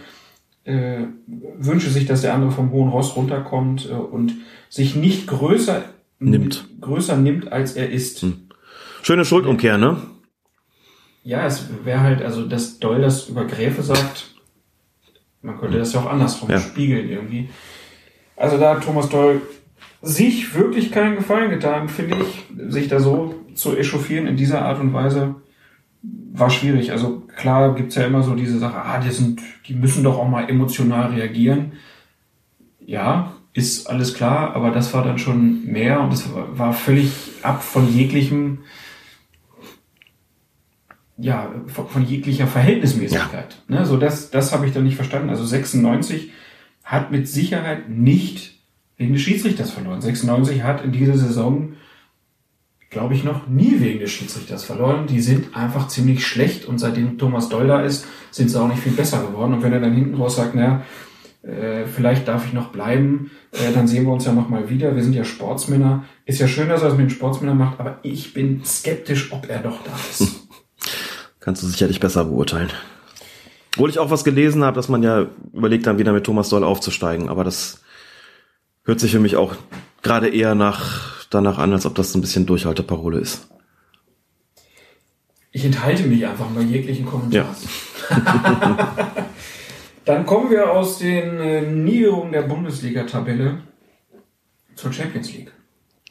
[0.63, 4.35] äh, wünsche sich, dass der andere vom hohen Ross runterkommt äh, und
[4.69, 5.83] sich nicht größer
[6.19, 6.67] Nimmt.
[6.81, 8.21] größer nimmt, als er ist.
[8.21, 8.47] Hm.
[9.01, 9.97] Schöne Schuldumkehr, ne?
[11.23, 14.33] Ja, es wäre halt, also dass Doyle das über Gräfe sagt,
[15.41, 16.59] man könnte das ja auch andersrum Ja.
[16.59, 17.49] spiegeln irgendwie.
[18.35, 19.41] Also da hat Thomas Doyle
[20.01, 24.79] sich wirklich keinen Gefallen getan, finde ich, sich da so zu echauffieren in dieser Art
[24.79, 25.35] und Weise
[26.01, 26.91] war schwierig.
[26.91, 30.27] Also klar gibt's ja immer so diese Sache, ah, die sind, die müssen doch auch
[30.27, 31.73] mal emotional reagieren.
[32.85, 37.11] Ja, ist alles klar, aber das war dann schon mehr und das war völlig
[37.43, 38.59] ab von jeglichem,
[41.19, 43.57] ja, von, von jeglicher Verhältnismäßigkeit.
[43.67, 45.29] Ne, so das, das habe ich dann nicht verstanden.
[45.29, 46.31] Also 96
[46.83, 48.59] hat mit Sicherheit nicht
[48.97, 50.01] wegen des Schiedsrichters verloren.
[50.01, 51.73] 96 hat in dieser Saison,
[52.89, 55.07] glaube ich, noch nie wegen des Schiedsrichters verloren.
[55.07, 58.81] Die sind einfach ziemlich schlecht und seitdem Thomas Doll da ist, sind sie auch nicht
[58.81, 59.53] viel besser geworden.
[59.53, 60.83] Und wenn er dann hinten raus sagt, naja,
[61.41, 64.95] äh, vielleicht darf ich noch bleiben, äh, dann sehen wir uns ja noch mal wieder.
[64.95, 66.05] Wir sind ja Sportsmänner.
[66.25, 69.49] Ist ja schön, dass er das mit den Sportsmännern macht, aber ich bin skeptisch, ob
[69.49, 70.48] er doch da ist.
[71.39, 72.69] Kannst du sicherlich besser beurteilen.
[73.73, 76.63] Obwohl ich auch was gelesen habe, dass man ja überlegt, dann wieder mit Thomas Doll
[76.63, 77.81] aufzusteigen, aber das
[78.83, 79.55] hört sich für mich auch
[80.01, 83.47] gerade eher nach danach an, als ob das so ein bisschen Durchhalteparole ist.
[85.51, 87.65] Ich enthalte mich einfach bei jeglichen Kommentars.
[90.05, 93.61] Dann kommen wir aus den äh, Niederungen der Bundesliga-Tabelle
[94.75, 95.51] zur Champions League.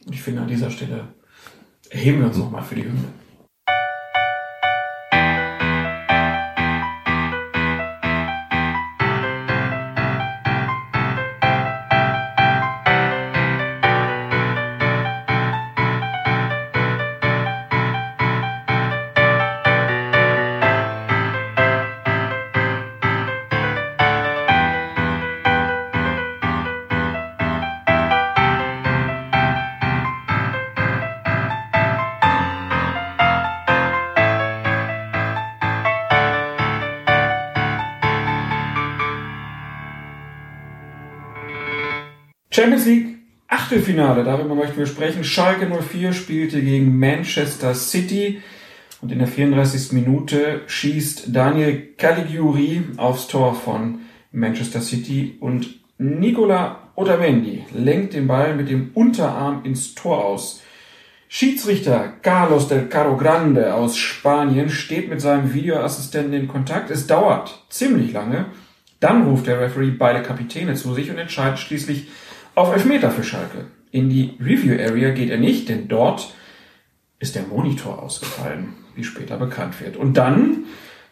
[0.06, 1.08] Und ich finde, an dieser Stelle
[1.90, 3.08] erheben wir uns nochmal für die Hymne.
[42.58, 45.22] Champions League Achtelfinale, darüber möchten wir sprechen.
[45.22, 48.42] Schalke 04 spielte gegen Manchester City
[49.00, 49.92] und in der 34.
[49.92, 54.00] Minute schießt Daniel Caligiuri aufs Tor von
[54.32, 60.60] Manchester City und Nicola Otamendi lenkt den Ball mit dem Unterarm ins Tor aus.
[61.28, 66.90] Schiedsrichter Carlos del Caro Grande aus Spanien steht mit seinem Videoassistenten in Kontakt.
[66.90, 68.46] Es dauert ziemlich lange.
[68.98, 72.08] Dann ruft der Referee beide Kapitäne zu sich und entscheidet schließlich
[72.58, 73.66] auf Elfmeter für Schalke.
[73.90, 76.34] In die Review Area geht er nicht, denn dort
[77.18, 79.96] ist der Monitor ausgefallen, wie später bekannt wird.
[79.96, 80.64] Und dann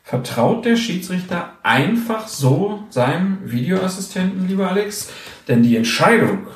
[0.02, 5.10] vertraut der Schiedsrichter einfach so seinem Videoassistenten, lieber Alex,
[5.49, 6.47] denn die Entscheidung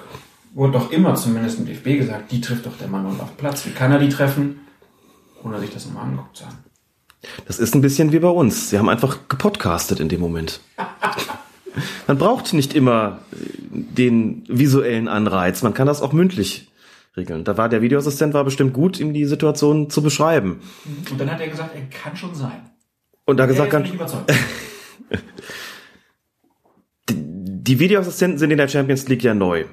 [0.55, 3.67] wurde doch immer zumindest im DFB gesagt, die trifft doch der Mann auf dem Platz.
[3.67, 4.61] Wie kann er die treffen,
[5.43, 6.59] ohne sich das nochmal angeguckt zu haben?
[7.47, 8.71] Das ist ein bisschen wie bei uns.
[8.71, 10.61] Sie haben einfach gepodcastet in dem Moment.
[12.07, 13.37] Man braucht nicht immer äh,
[13.73, 15.63] den visuellen Anreiz.
[15.63, 16.69] Man kann das auch mündlich
[17.17, 17.45] regeln.
[17.45, 20.61] Da war der Videoassistent war bestimmt gut, ihm die Situation zu beschreiben.
[21.11, 22.71] Und dann hat er gesagt, er kann schon sein.
[23.25, 24.33] Und da gesagt, überzeugt.
[27.11, 29.65] die Videoassistenten sind in der Champions League ja neu.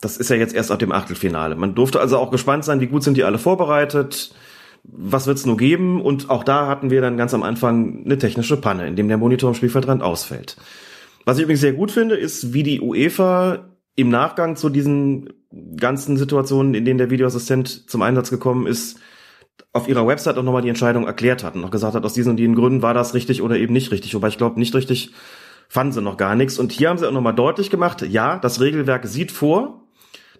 [0.00, 1.56] Das ist ja jetzt erst ab dem Achtelfinale.
[1.56, 4.34] Man durfte also auch gespannt sein, wie gut sind die alle vorbereitet,
[4.82, 6.00] was wird's nur geben.
[6.00, 9.18] Und auch da hatten wir dann ganz am Anfang eine technische Panne, in dem der
[9.18, 10.56] Monitor am Spielfeldrand ausfällt.
[11.24, 15.28] Was ich übrigens sehr gut finde, ist, wie die UEFA im Nachgang zu diesen
[15.76, 18.98] ganzen Situationen, in denen der Videoassistent zum Einsatz gekommen ist,
[19.72, 22.30] auf ihrer Website auch nochmal die Entscheidung erklärt hat und auch gesagt hat, aus diesen
[22.30, 24.14] und jenen Gründen war das richtig oder eben nicht richtig.
[24.14, 25.12] Wobei ich glaube, nicht richtig
[25.68, 26.58] fanden sie noch gar nichts.
[26.58, 29.79] Und hier haben sie auch nochmal deutlich gemacht, ja, das Regelwerk sieht vor,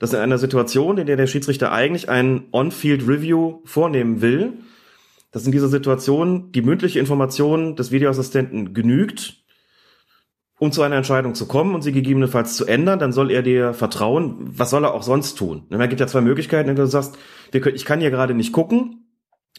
[0.01, 4.55] dass in einer Situation, in der der Schiedsrichter eigentlich ein On-Field-Review vornehmen will,
[5.31, 9.45] dass in dieser Situation die mündliche Information des Videoassistenten genügt,
[10.59, 13.73] um zu einer Entscheidung zu kommen und sie gegebenenfalls zu ändern, dann soll er dir
[13.75, 14.37] vertrauen.
[14.41, 15.67] Was soll er auch sonst tun?
[15.71, 17.17] Es gibt ja zwei Möglichkeiten, wenn du sagst,
[17.53, 19.10] ich kann hier gerade nicht gucken,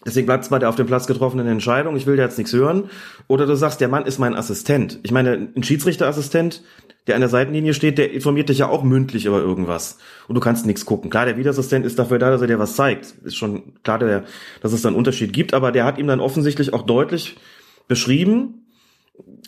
[0.05, 2.53] deswegen bleibt es bei der auf dem Platz getroffenen Entscheidung, ich will da jetzt nichts
[2.53, 2.89] hören.
[3.27, 4.99] Oder du sagst, der Mann ist mein Assistent.
[5.03, 6.63] Ich meine, ein Schiedsrichterassistent,
[7.07, 9.97] der an der Seitenlinie steht, der informiert dich ja auch mündlich über irgendwas.
[10.27, 11.09] Und du kannst nichts gucken.
[11.09, 13.15] Klar, der Videoassistent ist dafür da, dass er dir was zeigt.
[13.23, 14.23] Ist schon klar, der,
[14.61, 17.37] dass es da einen Unterschied gibt, aber der hat ihm dann offensichtlich auch deutlich
[17.87, 18.65] beschrieben,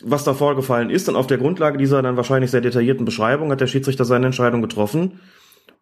[0.02, 1.08] was da vorgefallen ist.
[1.08, 4.60] Und auf der Grundlage dieser dann wahrscheinlich sehr detaillierten Beschreibung hat der Schiedsrichter seine Entscheidung
[4.60, 5.20] getroffen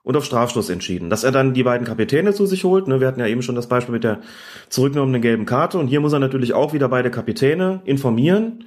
[0.02, 1.10] und auf Strafstoß entschieden.
[1.10, 3.54] Dass er dann die beiden Kapitäne zu sich holt, ne, wir hatten ja eben schon
[3.54, 4.20] das Beispiel mit der
[4.68, 8.64] zurückgenommenen gelben Karte und hier muss er natürlich auch wieder beide Kapitäne informieren.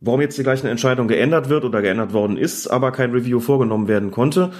[0.00, 3.86] warum jetzt die gleiche Entscheidung geändert wird oder geändert worden ist, aber kein Review vorgenommen
[3.86, 4.50] werden konnte.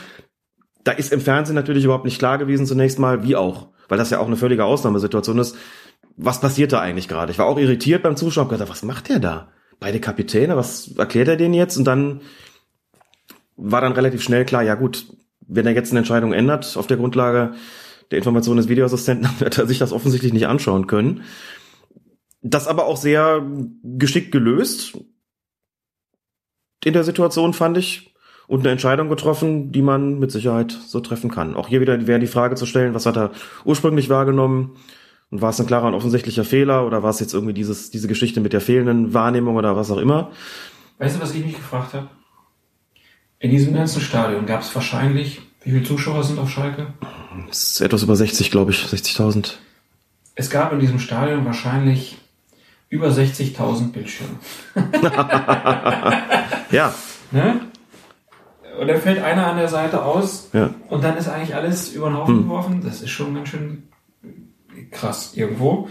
[0.85, 4.11] Da ist im Fernsehen natürlich überhaupt nicht klar gewesen zunächst mal, wie auch, weil das
[4.11, 5.57] ja auch eine völlige Ausnahmesituation ist.
[6.17, 7.33] Was passiert da eigentlich gerade?
[7.33, 9.49] Ich war auch irritiert beim Zuschauen, gedacht, was macht der da?
[9.81, 11.77] Beide Kapitäne, was erklärt er denen jetzt?
[11.77, 12.21] Und dann
[13.57, 15.07] war dann relativ schnell klar, ja gut,
[15.41, 17.55] wenn er jetzt eine Entscheidung ändert auf der Grundlage
[18.11, 21.23] der Information des Videoassistenten, dann wird er sich das offensichtlich nicht anschauen können.
[22.43, 23.47] Das aber auch sehr
[23.83, 24.99] geschickt gelöst
[26.85, 28.09] in der Situation, fand ich.
[28.49, 31.55] Und eine Entscheidung getroffen, die man mit Sicherheit so treffen kann.
[31.55, 33.31] Auch hier wieder wäre die Frage zu stellen, was hat er
[33.65, 34.77] ursprünglich wahrgenommen?
[35.31, 38.09] Und war es ein klarer und offensichtlicher Fehler oder war es jetzt irgendwie dieses, diese
[38.09, 40.33] Geschichte mit der fehlenden Wahrnehmung oder was auch immer?
[40.99, 42.09] Weißt du, was ich mich gefragt habe?
[43.43, 46.87] In diesem ganzen Stadion gab es wahrscheinlich, wie viele Zuschauer sind auf Schalke?
[47.51, 49.55] Es ist etwas über 60, glaube ich, 60.000.
[50.37, 52.19] Es gab in diesem Stadion wahrscheinlich
[52.89, 54.39] über 60.000 Bildschirme.
[56.71, 56.95] Ja,
[57.33, 57.61] Ne?
[58.81, 60.71] Und dann fällt einer an der Seite aus ja.
[60.89, 62.43] und dann ist eigentlich alles über den Haufen Hm.
[62.45, 62.83] geworfen.
[62.85, 63.83] Das ist schon ganz schön
[64.91, 65.89] krass irgendwo.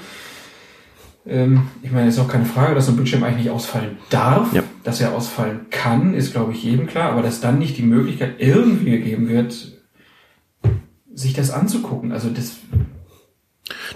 [1.25, 4.53] Ähm, ich meine, ist auch keine Frage, dass so ein Bildschirm eigentlich nicht ausfallen darf.
[4.53, 4.63] Ja.
[4.83, 7.11] Dass er ausfallen kann, ist, glaube ich, jedem klar.
[7.11, 9.79] Aber dass dann nicht die Möglichkeit irgendwie gegeben wird,
[11.13, 12.11] sich das anzugucken.
[12.11, 12.57] Also das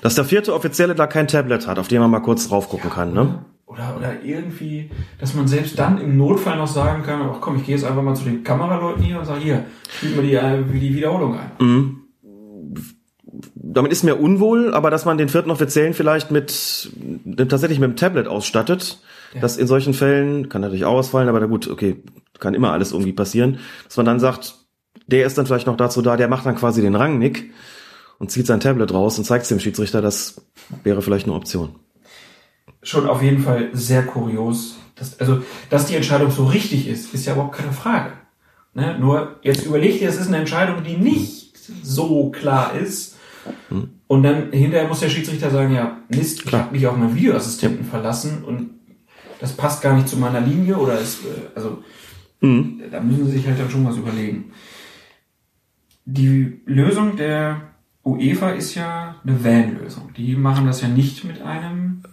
[0.02, 2.90] Dass der vierte Offizielle da kein Tablet hat, auf dem man mal kurz drauf gucken
[2.90, 3.46] kann, ne?
[3.66, 7.66] Oder, oder irgendwie, dass man selbst dann im Notfall noch sagen kann, ach komm, ich
[7.66, 10.64] gehe jetzt einfach mal zu den Kameraleuten hier und sage, hier, spielt mir die, äh,
[10.64, 11.52] die Wiederholung ein.
[11.60, 12.05] Mhm.
[13.56, 16.90] Damit ist mir unwohl, aber dass man den vierten Offiziellen vielleicht mit
[17.38, 19.00] tatsächlich mit dem Tablet ausstattet,
[19.34, 19.42] Ja.
[19.42, 22.04] dass in solchen Fällen, kann natürlich auch ausfallen, aber na gut, okay,
[22.40, 24.56] kann immer alles irgendwie passieren, dass man dann sagt,
[25.08, 27.52] der ist dann vielleicht noch dazu da, der macht dann quasi den Rangnick
[28.18, 30.42] und zieht sein Tablet raus und zeigt es dem Schiedsrichter, das
[30.84, 31.76] wäre vielleicht eine Option.
[32.82, 34.78] Schon auf jeden Fall sehr kurios.
[34.96, 38.14] Dass, also, dass die Entscheidung so richtig ist, ist ja überhaupt keine Frage.
[38.74, 38.98] Ne?
[39.00, 43.15] Nur, jetzt überleg dir, es ist eine Entscheidung, die nicht so klar ist.
[44.08, 46.64] Und dann hinterher muss der Schiedsrichter sagen, ja, Mist, ich Klar.
[46.64, 48.70] habe mich auf meinen Videoassistenten verlassen und
[49.40, 51.84] das passt gar nicht zu meiner Linie oder ist, äh, also
[52.42, 52.82] Mhm.
[52.92, 54.52] da müssen sie sich halt dann schon was überlegen.
[56.06, 57.62] Die Lösung der
[58.04, 60.12] UEFA ist ja eine Van-Lösung.
[60.16, 62.04] Die machen das ja nicht mit einem.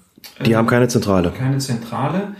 [0.44, 1.31] Die äh, haben keine Zentrale.
[1.33, 2.35] keine Zentrale.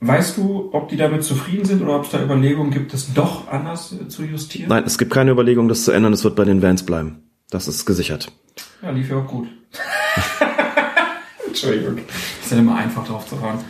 [0.00, 3.46] Weißt du, ob die damit zufrieden sind oder ob es da Überlegungen gibt, das doch
[3.48, 4.68] anders äh, zu justieren?
[4.68, 7.22] Nein, es gibt keine Überlegung, das zu ändern, es wird bei den Vans bleiben.
[7.52, 8.32] Das ist gesichert.
[8.80, 9.46] Ja, lief ja auch gut.
[11.46, 11.98] Entschuldigung.
[11.98, 13.62] Ist ja immer einfach drauf zu fahren.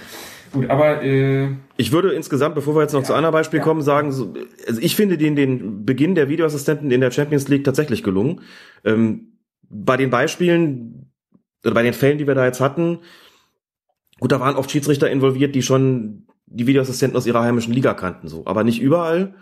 [0.52, 3.64] Gut, aber äh, Ich würde insgesamt, bevor wir jetzt noch Ja, zu einem Beispiel ja.
[3.64, 4.34] kommen, sagen, so,
[4.68, 8.42] also ich finde den, den Beginn der Videoassistenten in der Champions League tatsächlich gelungen.
[8.84, 9.32] Ähm,
[9.68, 11.10] bei den Beispielen
[11.64, 13.00] oder bei den Fällen, die wir da jetzt hatten,
[14.20, 18.28] gut, da waren oft Schiedsrichter involviert, die schon die Videoassistenten aus ihrer heimischen Liga kannten,
[18.28, 19.34] so, aber nicht überall.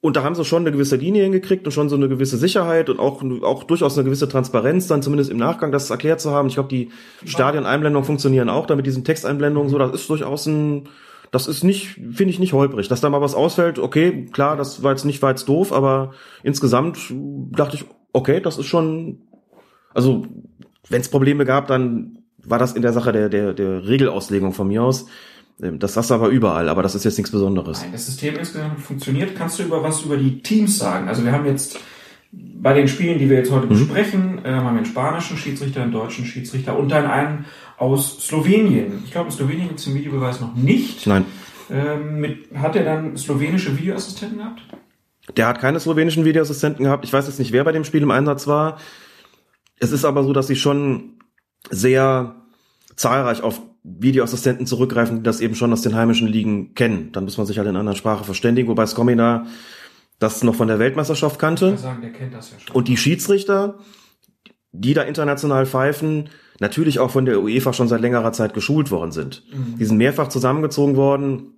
[0.00, 2.88] Und da haben sie schon eine gewisse Linie hingekriegt und schon so eine gewisse Sicherheit
[2.88, 6.46] und auch, auch durchaus eine gewisse Transparenz, dann zumindest im Nachgang das erklärt zu haben.
[6.46, 6.90] Ich glaube, die
[7.24, 10.88] Stadioneinblendungen funktionieren auch, da mit diesen Texteinblendungen so, das ist durchaus ein,
[11.32, 12.86] das ist nicht, finde ich nicht holprig.
[12.86, 16.12] Dass da mal was ausfällt, okay, klar, das war jetzt nicht weit doof, aber
[16.44, 17.12] insgesamt
[17.50, 19.22] dachte ich, okay, das ist schon,
[19.94, 20.26] also,
[20.88, 24.68] wenn es Probleme gab, dann war das in der Sache der, der, der Regelauslegung von
[24.68, 25.06] mir aus.
[25.62, 27.82] Ähm, Das hast du aber überall, aber das ist jetzt nichts Besonderes.
[27.82, 29.34] nein, das System insgesamt funktioniert.
[29.36, 31.08] Kannst du über was über die Teams sagen?
[31.08, 31.78] Also wir haben jetzt
[32.30, 33.70] bei den Spielen, die wir jetzt heute Mhm.
[33.70, 37.46] besprechen, äh, haben wir einen spanischen Schiedsrichter, einen deutschen Schiedsrichter und dann einen
[37.78, 39.02] aus Slowenien.
[39.04, 41.06] Ich glaube, in Slowenien gibt es den Videobeweis noch nicht.
[41.06, 41.24] Nein,
[41.70, 44.62] Ähm, mit, hat er dann slowenische Videoassistenten gehabt?
[45.36, 47.04] der hat keine slowenischen Videoassistenten gehabt.
[47.04, 48.78] Ich weiß jetzt nicht, wer bei dem Spiel im Einsatz war.
[49.78, 51.18] Es ist aber so, dass sie schon
[51.70, 52.36] sehr
[52.96, 53.60] zahlreich auf
[53.98, 57.10] Videoassistenten zurückgreifen, die das eben schon aus den heimischen Ligen kennen.
[57.12, 59.46] Dann muss man sich halt in einer anderen Sprache verständigen, wobei Skomina
[60.18, 61.66] das noch von der Weltmeisterschaft Ich kannte.
[61.66, 62.74] würde sagen, der kennt das ja schon.
[62.74, 63.78] Und die Schiedsrichter,
[64.72, 66.28] die da international pfeifen,
[66.60, 69.44] natürlich auch von der UEFA schon seit längerer Zeit geschult worden sind.
[69.78, 71.54] Die sind mehrfach zusammengezogen worden.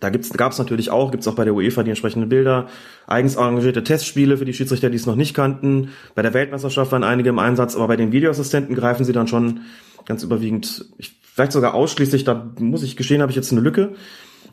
[0.00, 2.68] Da gibt's, gab's natürlich auch, gibt's auch bei der UEFA die entsprechenden Bilder,
[3.06, 5.90] eigens arrangierte Testspiele für die Schiedsrichter, die es noch nicht kannten.
[6.14, 9.62] Bei der Weltmeisterschaft waren einige im Einsatz, aber bei den Videoassistenten greifen sie dann schon
[10.04, 13.94] ganz überwiegend, ich, vielleicht sogar ausschließlich, da muss ich gestehen, habe ich jetzt eine Lücke,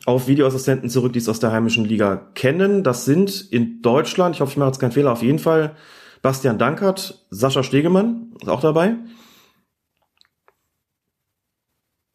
[0.04, 2.84] auf Videoassistenten zurück, die es aus der heimischen Liga kennen.
[2.84, 5.74] Das sind in Deutschland, ich hoffe, ich mache jetzt keinen Fehler, auf jeden Fall
[6.22, 8.94] Bastian Dankert, Sascha Stegemann ist auch dabei.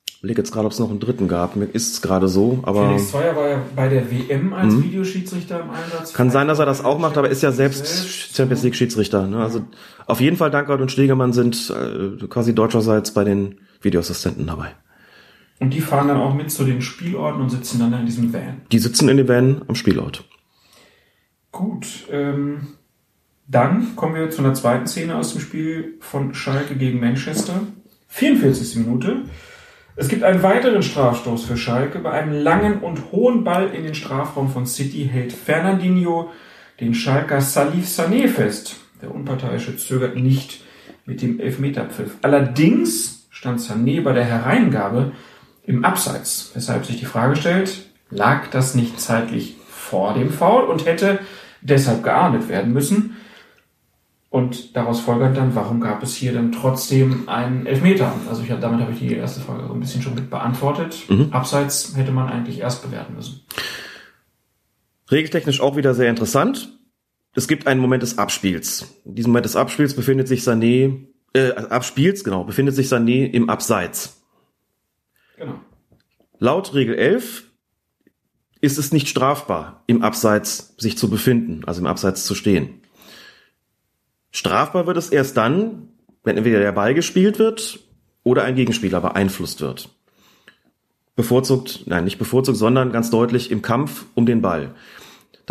[0.08, 1.58] Ich überlege jetzt gerade, ob es noch einen dritten gab.
[1.58, 5.60] Mir ist es gerade so, aber Felix Zweier war ja bei der WM als Videoschiedsrichter
[5.60, 6.14] im Einsatz.
[6.14, 6.16] Mhm.
[6.16, 9.28] kann sein, dass er das auch macht, aber ist ja selbst Champions League Schiedsrichter.
[9.28, 9.44] Ne?
[9.44, 9.66] Also
[10.06, 14.76] auf jeden Fall Dankert und Stegemann sind äh, quasi deutscherseits bei den Videoassistenten dabei.
[15.60, 18.62] Und die fahren dann auch mit zu den Spielorten und sitzen dann in diesem Van.
[18.72, 20.24] Die sitzen in dem Van am Spielort.
[21.52, 22.68] Gut, ähm,
[23.48, 27.62] dann kommen wir zu einer zweiten Szene aus dem Spiel von Schalke gegen Manchester.
[28.08, 28.78] 44.
[28.78, 29.24] Minute.
[29.96, 32.00] Es gibt einen weiteren Strafstoß für Schalke.
[32.00, 36.32] Bei einem langen und hohen Ball in den Strafraum von City hält Fernandinho
[36.80, 38.78] den Schalker Salif Sané fest.
[39.02, 40.64] Der Unparteiische zögert nicht
[41.06, 42.18] mit dem Elfmeterpfiff.
[42.22, 45.14] Allerdings stand Sané bei der Hereingabe
[45.64, 50.86] im Abseits, weshalb sich die Frage stellt, lag das nicht zeitlich vor dem Foul und
[50.86, 51.18] hätte
[51.62, 53.18] deshalb geahndet werden müssen?
[54.30, 58.14] Und daraus folgert dann, warum gab es hier dann trotzdem einen Elfmeter?
[58.30, 61.10] Also ich damit habe ich die erste Frage so ein bisschen schon mit beantwortet.
[61.10, 61.30] Mhm.
[61.32, 63.42] Abseits hätte man eigentlich erst bewerten müssen.
[65.10, 66.78] Regeltechnisch auch wieder sehr interessant.
[67.34, 69.02] Es gibt einen Moment des Abspiels.
[69.04, 73.50] In diesem Moment des Abspiels befindet sich Sané, äh, Abspiels, genau, befindet sich Sané im
[73.50, 74.22] Abseits.
[75.38, 75.60] Genau.
[76.40, 77.44] Laut Regel 11
[78.62, 82.82] ist es nicht strafbar, im Abseits sich zu befinden, also im Abseits zu stehen.
[84.32, 85.90] Strafbar wird es erst dann,
[86.24, 87.80] wenn entweder der Ball gespielt wird
[88.24, 89.90] oder ein Gegenspieler beeinflusst wird.
[91.16, 94.76] Bevorzugt, nein, nicht bevorzugt, sondern ganz deutlich im Kampf um den Ball.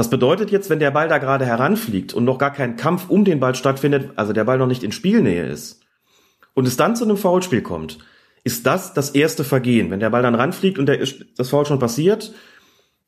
[0.00, 3.26] Das bedeutet jetzt, wenn der Ball da gerade heranfliegt und noch gar kein Kampf um
[3.26, 5.82] den Ball stattfindet, also der Ball noch nicht in Spielnähe ist,
[6.54, 7.98] und es dann zu einem Foulspiel kommt,
[8.42, 9.90] ist das das erste Vergehen.
[9.90, 11.06] Wenn der Ball dann ranfliegt und der,
[11.36, 12.32] das Foul schon passiert,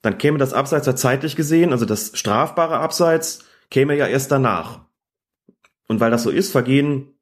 [0.03, 4.81] dann käme das Abseits ja zeitlich gesehen, also das strafbare Abseits, käme ja erst danach.
[5.89, 7.15] Und weil das so ist, vergehen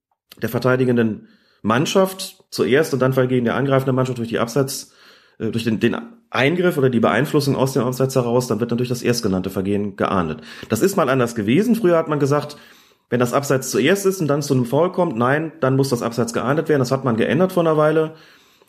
[0.42, 1.28] der verteidigenden
[1.62, 4.94] Mannschaft zuerst und dann vergehen der angreifenden Mannschaft durch die Abseits,
[5.40, 5.96] durch den, den
[6.28, 10.42] Eingriff oder die Beeinflussung aus dem Abseits heraus, dann wird natürlich das erstgenannte Vergehen geahndet.
[10.68, 11.74] Das ist mal anders gewesen.
[11.74, 12.56] Früher hat man gesagt,
[13.08, 16.02] wenn das Abseits zuerst ist und dann zu einem Foul kommt, nein, dann muss das
[16.02, 16.80] Abseits geahndet werden.
[16.80, 18.14] Das hat man geändert vor einer Weile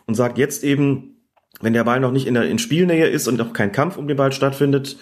[0.07, 1.17] und sagt jetzt eben,
[1.59, 4.07] wenn der Ball noch nicht in der in Spielnähe ist und noch kein Kampf um
[4.07, 4.97] den Ball stattfindet,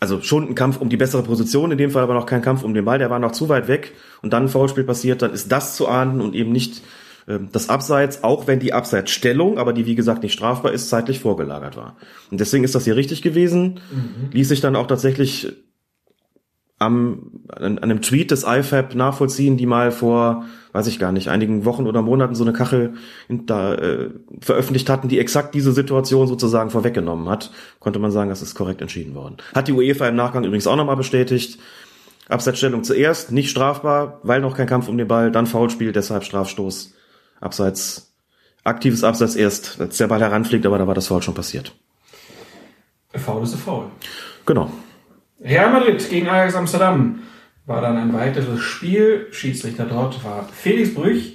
[0.00, 2.64] also schon ein Kampf um die bessere Position, in dem Fall aber noch kein Kampf
[2.64, 5.32] um den Ball, der war noch zu weit weg und dann ein Foulspiel passiert, dann
[5.32, 6.80] ist das zu ahnden und eben nicht äh,
[7.38, 11.76] das Abseits, auch wenn die Abseitsstellung, aber die wie gesagt nicht strafbar ist, zeitlich vorgelagert
[11.76, 11.96] war.
[12.30, 14.30] Und deswegen ist das hier richtig gewesen, mhm.
[14.32, 15.52] ließ sich dann auch tatsächlich
[16.80, 21.28] am, an, an einem Tweet des IFAB nachvollziehen, die mal vor, weiß ich gar nicht,
[21.28, 22.94] einigen Wochen oder Monaten so eine Kachel
[23.28, 24.10] da äh,
[24.40, 28.80] veröffentlicht hatten, die exakt diese Situation sozusagen vorweggenommen hat, konnte man sagen, das ist korrekt
[28.80, 29.36] entschieden worden.
[29.54, 31.58] Hat die UEFA im Nachgang übrigens auch nochmal bestätigt.
[32.30, 36.94] Abseitsstellung zuerst, nicht strafbar, weil noch kein Kampf um den Ball, dann Foulspiel, deshalb Strafstoß.
[37.40, 38.14] Abseits,
[38.64, 41.74] aktives Abseits erst, als der Ball heranfliegt, aber da war das Foul schon passiert.
[43.14, 43.86] Foul ist ein Foul.
[44.46, 44.70] Genau.
[45.42, 47.20] Real Madrid gegen Ajax Amsterdam
[47.66, 49.28] war dann ein weiteres Spiel.
[49.30, 51.34] Schiedsrichter dort war Felix Brüch.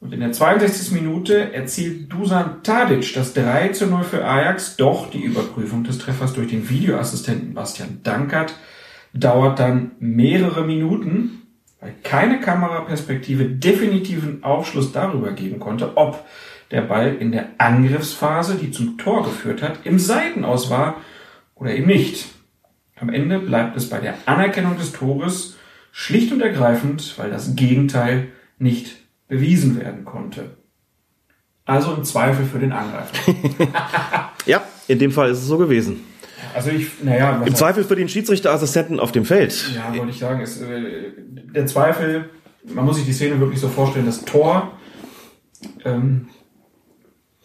[0.00, 0.92] Und in der 62.
[0.92, 4.76] Minute erzielt Dusan Tadic das 3 zu 0 für Ajax.
[4.76, 8.54] Doch die Überprüfung des Treffers durch den Videoassistenten Bastian Dankert
[9.12, 11.37] dauert dann mehrere Minuten,
[11.80, 16.24] weil keine Kameraperspektive definitiven Aufschluss darüber geben konnte, ob
[16.70, 20.96] der Ball in der Angriffsphase, die zum Tor geführt hat, im Seitenaus war
[21.54, 22.26] oder eben nicht.
[22.96, 25.56] Am Ende bleibt es bei der Anerkennung des Tores
[25.92, 28.96] schlicht und ergreifend, weil das Gegenteil nicht
[29.28, 30.56] bewiesen werden konnte.
[31.64, 33.14] Also im Zweifel für den Angreifer.
[34.46, 36.04] ja, in dem Fall ist es so gewesen.
[36.54, 37.42] Also ich, naja.
[37.44, 39.72] Im Zweifel für den Schiedsrichterassistenten auf dem Feld.
[39.74, 41.12] Ja, wollte ich sagen, ist, äh,
[41.54, 42.30] der Zweifel,
[42.64, 44.72] man muss sich die Szene wirklich so vorstellen, das Tor,
[45.84, 46.28] ähm,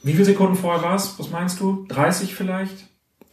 [0.04, 1.16] wie viele Sekunden vorher war es?
[1.18, 1.86] Was meinst du?
[1.90, 2.88] 30 vielleicht?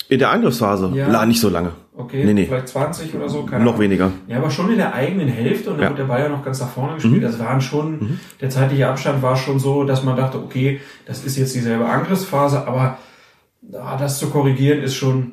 [0.09, 0.91] In der Angriffsphase?
[0.95, 1.09] Ja.
[1.09, 1.73] La, nicht so lange.
[1.97, 2.47] Okay, Nee, nee.
[2.47, 3.45] vielleicht 20 oder so.
[3.45, 3.83] Keine Noch Ahnung.
[3.83, 4.13] weniger.
[4.27, 5.89] Ja, aber schon in der eigenen Hälfte und dann Ja.
[5.91, 7.17] wird der Ball ja noch ganz nach vorne gespielt.
[7.19, 7.21] Mhm.
[7.23, 11.37] Das waren schon, der zeitliche Abstand war schon so, dass man dachte, okay, das ist
[11.37, 12.99] jetzt dieselbe Angriffsphase, aber
[13.75, 15.33] ah, das zu korrigieren ist schon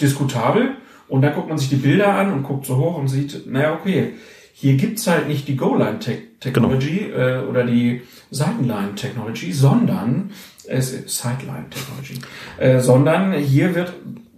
[0.00, 0.76] diskutabel.
[1.08, 3.74] Und dann guckt man sich die Bilder an und guckt so hoch und sieht, naja,
[3.74, 4.14] okay,
[4.52, 10.30] hier gibt's halt nicht die Goal-Line-Technology äh, oder die Seitenline-Technology, sondern
[10.66, 12.20] es ist Sideline-Technology,
[12.58, 13.92] äh, sondern hier wird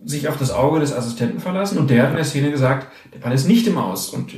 [0.04, 3.20] sich auf das Auge des Assistenten verlassen und der hat in der Szene gesagt, der
[3.20, 4.32] Ball ist nicht im Aus und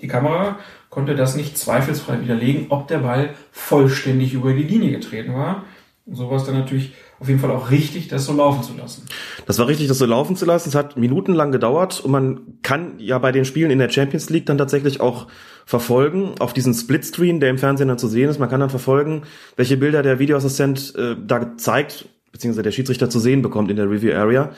[0.00, 0.58] die Kamera
[0.90, 5.64] konnte das nicht zweifelsfrei widerlegen, ob der Ball vollständig über die Linie getreten war.
[6.04, 6.92] Und so war es dann natürlich
[7.22, 9.04] auf jeden Fall auch richtig, das so laufen zu lassen.
[9.46, 10.70] Das war richtig, das so laufen zu lassen.
[10.70, 14.44] Es hat minutenlang gedauert und man kann ja bei den Spielen in der Champions League
[14.46, 15.28] dann tatsächlich auch
[15.64, 19.22] verfolgen, auf diesen Splitscreen, der im Fernsehen dann zu sehen ist, man kann dann verfolgen,
[19.54, 23.88] welche Bilder der Videoassistent äh, da zeigt, beziehungsweise der Schiedsrichter zu sehen bekommt in der
[23.88, 24.50] Review Area.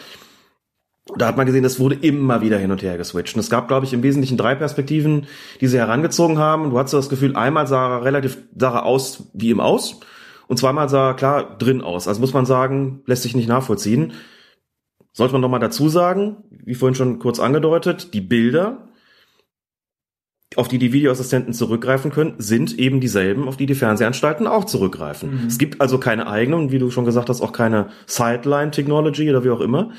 [1.19, 3.35] Da hat man gesehen, es wurde immer wieder hin und her geswitcht.
[3.35, 5.27] Und es gab, glaube ich, im Wesentlichen drei Perspektiven,
[5.61, 6.71] die sie herangezogen haben.
[6.71, 10.01] Du hattest das Gefühl, einmal sah er relativ, sah er aus wie im Aus.
[10.49, 12.09] Und zweimal sah klar drin aus.
[12.09, 14.13] Also muss man sagen, lässt sich nicht nachvollziehen.
[15.13, 18.89] Sollte man nochmal dazu sagen, wie vorhin schon kurz angedeutet, die Bilder,
[20.57, 25.43] auf die die Videoassistenten zurückgreifen können, sind eben dieselben, auf die die Fernsehanstalten auch zurückgreifen.
[25.43, 25.47] Mhm.
[25.47, 29.45] Es gibt also keine eigene und wie du schon gesagt hast, auch keine Sideline-Technology oder
[29.45, 29.93] wie auch immer.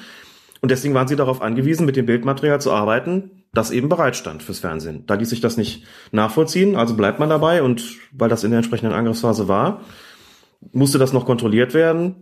[0.62, 4.60] Und deswegen waren sie darauf angewiesen, mit dem Bildmaterial zu arbeiten, das eben bereitstand fürs
[4.60, 5.06] Fernsehen.
[5.06, 8.60] Da ließ sich das nicht nachvollziehen, also bleibt man dabei und weil das in der
[8.60, 9.82] entsprechenden Angriffsphase war,
[10.72, 12.16] musste das noch kontrolliert werden.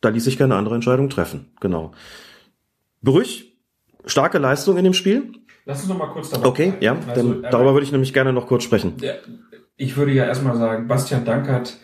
[0.00, 1.46] Da ließ sich keine andere Entscheidung treffen.
[1.60, 1.92] Genau.
[3.02, 3.56] Brüch,
[4.06, 5.32] starke Leistung in dem Spiel.
[5.64, 6.82] Lass uns noch mal kurz dabei Okay, bleiben.
[6.82, 8.94] ja, Also, dann, äh, darüber würde ich nämlich gerne noch kurz sprechen.
[9.76, 11.76] Ich würde ja erstmal sagen, Bastian Dankert,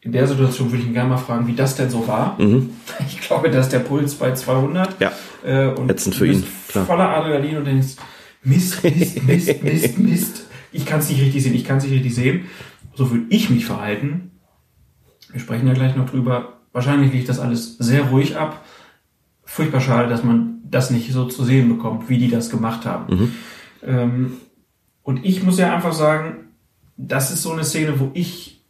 [0.00, 2.40] in der Situation würde ich ihn gerne mal fragen, wie das denn so war.
[2.40, 2.70] Mhm.
[3.08, 5.00] Ich glaube, da ist der Puls bei 200.
[5.00, 5.12] Ja,
[5.44, 6.84] Äh, und ätzend für ihn, klar.
[6.86, 7.96] voller Adrenalin und denkst,
[8.42, 10.46] Mist, Mist, Mist, Mist, Mist.
[10.72, 12.44] Ich kann es nicht richtig sehen, ich kann es nicht richtig sehen.
[12.94, 14.32] So würde ich mich verhalten.
[15.34, 16.60] Wir sprechen ja gleich noch drüber.
[16.72, 18.64] Wahrscheinlich liegt das alles sehr ruhig ab.
[19.44, 23.14] Furchtbar schade, dass man das nicht so zu sehen bekommt, wie die das gemacht haben.
[23.14, 23.32] Mhm.
[23.82, 24.32] Ähm,
[25.02, 26.46] und ich muss ja einfach sagen,
[26.96, 28.62] das ist so eine Szene, wo ich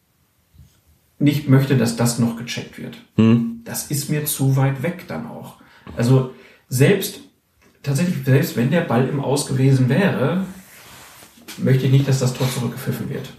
[1.19, 3.61] nicht möchte, dass das noch gecheckt wird Hm.
[3.65, 5.57] das ist mir zu weit weg dann auch.
[5.97, 6.35] Also
[6.69, 7.21] selbst,
[7.83, 10.47] tatsächlich, selbst wenn der Ball im Aus gewesen wäre,
[11.59, 13.31] möchte ich nicht, dass das Tor zurückgepfiffen wird.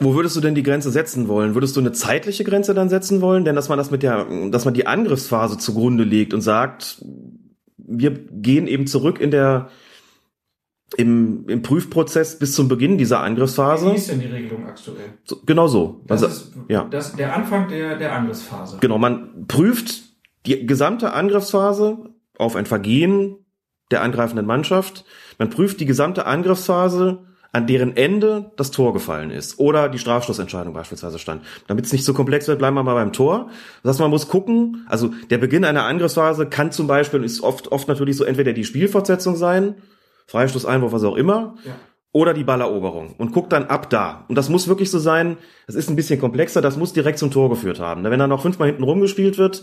[0.00, 1.54] Wo würdest du denn die Grenze setzen wollen?
[1.54, 3.44] Würdest du eine zeitliche Grenze dann setzen wollen?
[3.44, 7.02] Denn dass man das mit der, dass man die Angriffsphase zugrunde legt und sagt,
[7.76, 9.68] wir gehen eben zurück in der,
[10.96, 13.90] im, im Prüfprozess bis zum Beginn dieser Wie Angriffsphase.
[13.90, 15.14] ist denn die Regelung aktuell?
[15.24, 16.00] So, genau so.
[16.06, 16.84] Das Also, ist ja.
[16.90, 18.78] das, der Anfang der, der Angriffsphase.
[18.80, 20.02] Genau, man prüft
[20.46, 23.36] die gesamte Angriffsphase auf ein Vergehen
[23.90, 25.04] der angreifenden Mannschaft.
[25.38, 27.24] Man prüft die gesamte Angriffsphase,
[27.54, 31.42] an deren Ende das Tor gefallen ist oder die Strafstoßentscheidung beispielsweise stand.
[31.68, 33.48] Damit es nicht so komplex wird, bleiben wir mal beim Tor.
[33.82, 37.70] Das heißt, man muss gucken, also der Beginn einer Angriffsphase kann zum Beispiel, ist oft,
[37.70, 39.76] oft natürlich so entweder die Spielfortsetzung sein,
[40.26, 41.72] Freistoß, Einwurf, was auch immer, Ja.
[42.12, 44.24] oder die Balleroberung und guckt dann ab da.
[44.28, 45.36] Und das muss wirklich so sein,
[45.68, 48.02] das ist ein bisschen komplexer, das muss direkt zum Tor geführt haben.
[48.02, 49.62] Wenn dann noch fünfmal hinten rumgespielt wird,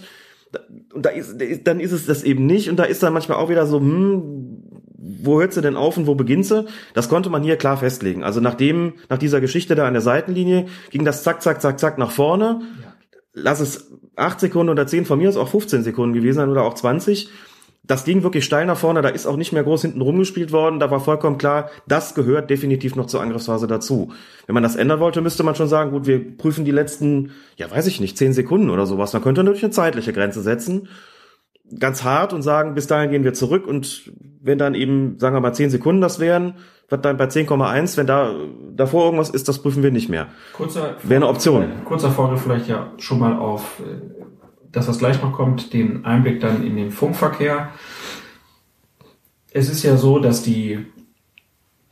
[0.53, 0.59] da-
[0.93, 3.37] und da da ist- dann ist es das eben nicht und da ist dann manchmal
[3.37, 4.63] auch wieder so, hm,
[5.01, 6.65] wo hört sie denn auf und wo beginnt sie?
[6.93, 8.23] Das konnte man hier klar festlegen.
[8.23, 11.97] Also nachdem, nach dieser Geschichte da an der Seitenlinie ging das zack, zack, zack, zack
[11.97, 12.61] nach vorne.
[13.33, 16.63] Lass es acht Sekunden oder zehn von mir ist auch 15 Sekunden gewesen sein oder
[16.63, 17.29] auch 20
[17.83, 20.79] das ging wirklich steil nach vorne, da ist auch nicht mehr groß hinten rumgespielt worden,
[20.79, 24.13] da war vollkommen klar, das gehört definitiv noch zur Angriffsphase dazu.
[24.45, 27.69] Wenn man das ändern wollte, müsste man schon sagen, gut, wir prüfen die letzten, ja
[27.71, 29.13] weiß ich nicht, zehn Sekunden oder sowas.
[29.13, 30.89] Man könnte natürlich eine zeitliche Grenze setzen,
[31.79, 35.41] ganz hart und sagen, bis dahin gehen wir zurück und wenn dann eben, sagen wir
[35.41, 36.55] mal, zehn Sekunden das wären,
[36.89, 38.33] wird dann bei 10,1, wenn da
[38.75, 40.27] davor irgendwas ist, das prüfen wir nicht mehr.
[40.53, 41.65] Kurzer, Wäre eine Option.
[41.85, 44.01] Kurzer Vorgriff vielleicht ja schon mal auf äh,
[44.71, 47.69] das, was gleich noch kommt, den Einblick dann in den Funkverkehr.
[49.51, 50.85] Es ist ja so, dass die,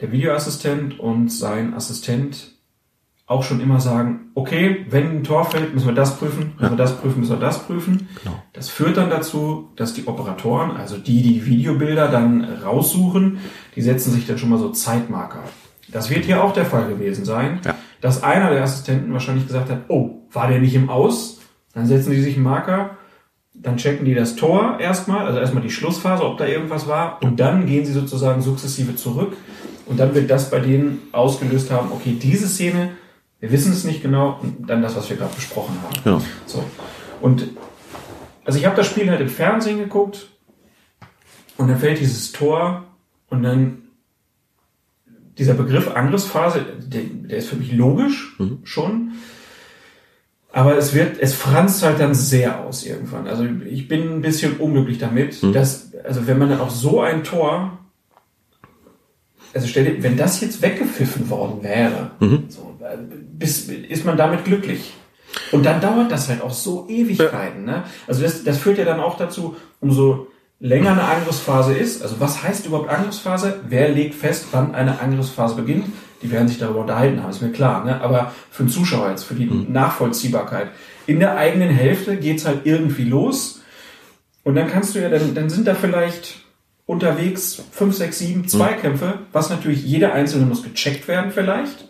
[0.02, 2.59] der Videoassistent und sein Assistent
[3.30, 6.78] auch schon immer sagen, okay, wenn ein Tor fällt, müssen wir das prüfen, müssen wir
[6.78, 8.10] das prüfen, müssen wir das prüfen.
[8.54, 13.38] Das führt dann dazu, dass die Operatoren, also die, die Videobilder dann raussuchen,
[13.76, 15.44] die setzen sich dann schon mal so Zeitmarker.
[15.92, 17.76] Das wird hier auch der Fall gewesen sein, Ja.
[18.02, 21.40] dass einer der Assistenten wahrscheinlich gesagt hat, oh, war der nicht im Aus?
[21.74, 22.98] Dann setzen die sich einen Marker,
[23.54, 27.40] dann checken die das Tor erstmal, also erstmal die Schlussphase, ob da irgendwas war, und
[27.40, 29.38] dann gehen sie sozusagen sukzessive zurück
[29.86, 32.92] und dann wird das bei denen ausgelöst haben, okay, diese Szene,
[33.40, 35.96] wir wissen es nicht genau, und dann das, was wir gerade besprochen haben.
[36.06, 36.22] Ja.
[36.46, 36.64] So.
[37.22, 37.50] Und
[38.46, 40.28] also ich habe das Spiel halt im Fernsehen geguckt
[41.58, 42.86] und dann fällt dieses Tor
[43.30, 43.84] und dann
[45.38, 49.14] dieser Begriff Angriffsphase, der, der ist für mich logisch schon.
[50.52, 53.28] Aber es wird, es franzt halt dann sehr aus irgendwann.
[53.28, 57.24] Also ich bin ein bisschen unglücklich damit, dass, also wenn man dann auch so ein
[57.24, 57.78] Tor,
[59.54, 62.12] also stell dir, wenn das jetzt weggepfiffen worden wäre,
[62.50, 64.94] so, äh, bis, ist man damit glücklich.
[65.52, 67.66] Und dann dauert das halt auch so Ewigkeiten.
[67.66, 67.84] Ne?
[68.08, 70.28] Also das, das führt ja dann auch dazu, umso
[70.60, 73.62] länger eine Angriffsphase ist, also was heißt überhaupt Angriffsphase?
[73.68, 75.86] Wer legt fest, wann eine Angriffsphase beginnt?
[76.22, 77.86] Die werden sich darüber unterhalten haben, ist mir klar.
[77.86, 78.02] Ne?
[78.02, 80.70] Aber für den Zuschauer jetzt, für die Nachvollziehbarkeit.
[81.08, 83.62] In der eigenen Hälfte geht's halt irgendwie los.
[84.44, 86.42] Und dann kannst du ja, dann, dann sind da vielleicht
[86.86, 91.89] unterwegs fünf, sechs, sieben Zweikämpfe, was natürlich jeder einzelne muss gecheckt werden vielleicht.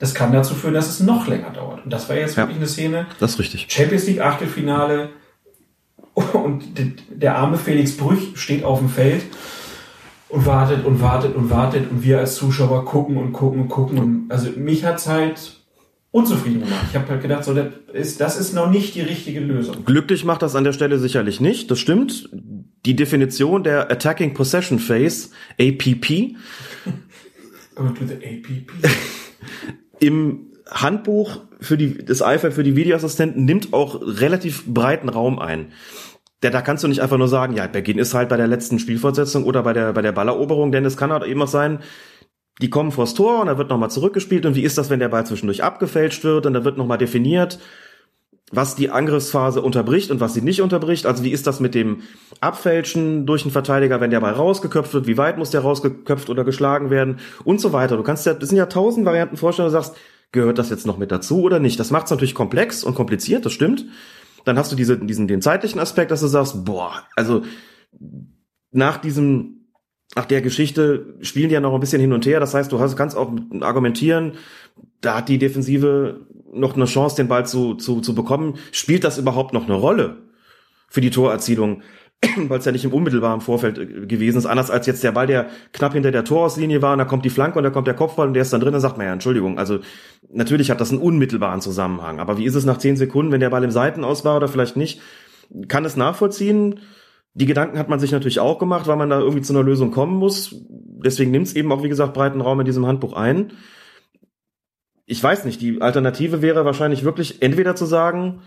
[0.00, 1.84] Das kann dazu führen, dass es noch länger dauert.
[1.84, 2.42] Und das war jetzt Ja.
[2.42, 3.66] wirklich eine Szene, Das ist richtig.
[3.70, 5.10] Champions League Achtelfinale
[6.32, 6.62] und
[7.10, 9.22] der arme Felix Brüch steht auf dem Feld
[10.28, 13.98] und wartet und wartet und wartet und wir als Zuschauer gucken und gucken und gucken
[13.98, 15.60] und also mich hat's halt
[16.12, 16.86] unzufrieden gemacht.
[16.90, 19.84] Ich habe halt gedacht, so, das ist, das ist noch nicht die richtige Lösung.
[19.84, 22.28] Glücklich macht das an der Stelle sicherlich nicht, das stimmt.
[22.86, 25.28] Die Definition der Attacking Possession Phase,
[25.60, 26.34] APP,
[27.76, 28.70] Go to the APP.
[30.00, 35.72] im Handbuch für die, das IFAB für die Videoassistenten nimmt auch relativ breiten Raum ein.
[36.42, 38.78] Der, da kannst du nicht einfach nur sagen, ja, Beginn ist halt bei der letzten
[38.78, 41.80] Spielfortsetzung oder bei der, bei der Balleroberung, denn es kann halt eben auch sein,
[42.62, 45.08] die kommen vors Tor und da wird nochmal zurückgespielt und wie ist das, wenn der
[45.08, 47.58] Ball zwischendurch abgefälscht wird und da wird nochmal definiert,
[48.50, 51.06] was die Angriffsphase unterbricht und was sie nicht unterbricht.
[51.06, 52.02] Also wie ist das mit dem
[52.40, 56.44] Abfälschen durch den Verteidiger, wenn der Ball rausgeköpft wird, wie weit muss der rausgeköpft oder
[56.44, 57.96] geschlagen werden und so weiter.
[57.96, 59.94] Du kannst ja, das sind ja tausend Varianten vorstellen, du sagst,
[60.32, 61.78] gehört das jetzt noch mit dazu oder nicht?
[61.78, 63.86] Das macht es natürlich komplex und kompliziert, das stimmt.
[64.44, 67.42] Dann hast du diese, diesen, den zeitlichen Aspekt, dass du sagst, boah, also
[68.72, 69.59] nach diesem,
[70.16, 72.40] nach der Geschichte spielen die ja noch ein bisschen hin und her.
[72.40, 74.32] Das heißt, du hast, kannst auch argumentieren,
[75.00, 76.20] da hat die Defensive
[76.52, 78.54] noch eine Chance, den Ball zu, zu, zu bekommen.
[78.72, 80.16] Spielt das überhaupt noch eine Rolle
[80.88, 81.82] für die Torerzielung?
[82.36, 85.26] Weil es ja nicht im unmittelbaren Vorfeld äh, gewesen ist, anders als jetzt der Ball,
[85.26, 87.94] der knapp hinter der Torauslinie war, und da kommt die Flanke und da kommt der
[87.94, 89.78] Kopfball und der ist dann drin, dann sagt man ja, Entschuldigung, also
[90.30, 93.50] natürlich hat das einen unmittelbaren Zusammenhang, aber wie ist es nach zehn Sekunden, wenn der
[93.50, 95.00] Ball im Seitenaus war oder vielleicht nicht?
[95.68, 96.80] Kann es nachvollziehen?
[97.34, 99.90] Die Gedanken hat man sich natürlich auch gemacht, weil man da irgendwie zu einer Lösung
[99.90, 100.54] kommen muss.
[100.68, 103.52] Deswegen nimmt es eben auch, wie gesagt, breiten Raum in diesem Handbuch ein.
[105.06, 108.42] Ich weiß nicht, die Alternative wäre wahrscheinlich wirklich entweder zu sagen,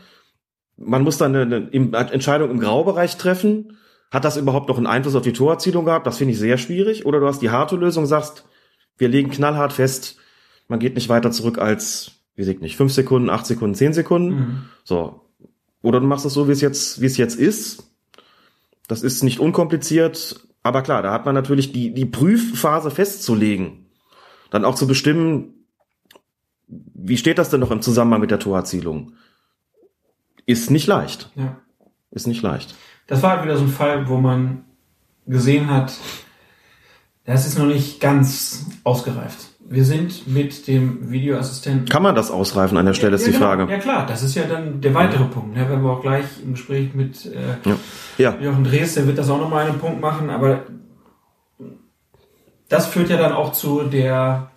[0.75, 3.77] man muss dann eine, eine Entscheidung im Graubereich treffen.
[4.11, 6.05] Hat das überhaupt noch einen Einfluss auf die Torerzielung gehabt?
[6.05, 7.05] Das finde ich sehr schwierig.
[7.05, 8.45] Oder du hast die harte Lösung, sagst,
[8.97, 10.17] wir legen knallhart fest,
[10.67, 14.35] man geht nicht weiter zurück als, wie ich nicht, fünf Sekunden, acht Sekunden, zehn Sekunden.
[14.35, 14.61] Mhm.
[14.83, 15.21] So.
[15.81, 17.92] Oder du machst es so, wie es jetzt, wie es jetzt ist.
[18.87, 20.47] Das ist nicht unkompliziert.
[20.61, 23.85] Aber klar, da hat man natürlich die, die Prüfphase festzulegen.
[24.49, 25.65] Dann auch zu bestimmen,
[26.67, 29.13] wie steht das denn noch im Zusammenhang mit der Torerzielung?
[30.45, 31.31] Ist nicht leicht.
[31.35, 31.57] Ja.
[32.11, 32.75] Ist nicht leicht.
[33.07, 34.65] Das war halt wieder so ein Fall, wo man
[35.25, 35.93] gesehen hat,
[37.25, 39.52] das ist noch nicht ganz ausgereift.
[39.73, 41.89] Wir sind mit dem Videoassistenten.
[41.89, 43.45] Kann man das ausreifen an der Stelle, ist ja, die genau.
[43.47, 43.71] Frage.
[43.71, 45.55] Ja klar, das ist ja dann der weitere Punkt.
[45.57, 45.65] Ne?
[45.67, 47.75] Wenn wir auch gleich im Gespräch mit äh, Ja.
[48.19, 48.39] ja.
[48.39, 50.67] Jochen Drees, der wird das auch nochmal einen Punkt machen, aber
[52.69, 54.51] das führt ja dann auch zu der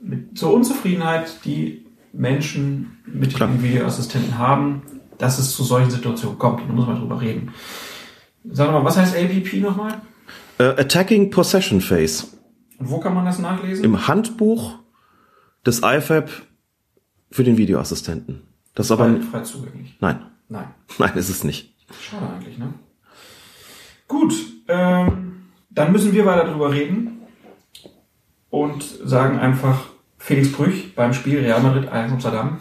[0.00, 3.50] mit, zur Unzufriedenheit, die Menschen mit Klar.
[3.50, 4.80] dem Videoassistenten haben,
[5.18, 6.62] dass es zu solchen Situationen kommt.
[6.66, 7.52] Da muss man drüber reden.
[8.50, 10.00] Sag mal, was heißt APP nochmal?
[10.56, 12.28] Äh, Attacking Possession Phase.
[12.78, 13.84] Und wo kann man das nachlesen?
[13.84, 14.78] Im Handbuch
[15.64, 16.30] des IFAB
[17.30, 18.42] für den Videoassistenten.
[18.74, 19.96] Das ist aber, frei, frei zugänglich.
[20.00, 20.68] nein, Nein.
[20.98, 21.74] nein, ist es nicht.
[22.00, 22.72] Schade eigentlich, ne?
[24.08, 24.34] Gut,
[24.68, 27.22] ähm, dann müssen wir weiter drüber reden
[28.50, 29.86] und sagen einfach,
[30.18, 32.58] Felix Brüch beim Spiel Real Madrid Ajax Amsterdam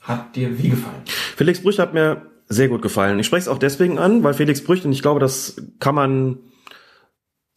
[0.00, 1.02] hat dir wie gefallen?
[1.06, 3.18] Felix Brüch hat mir sehr gut gefallen.
[3.18, 6.38] Ich spreche es auch deswegen an, weil Felix Brüch, und ich glaube, das kann man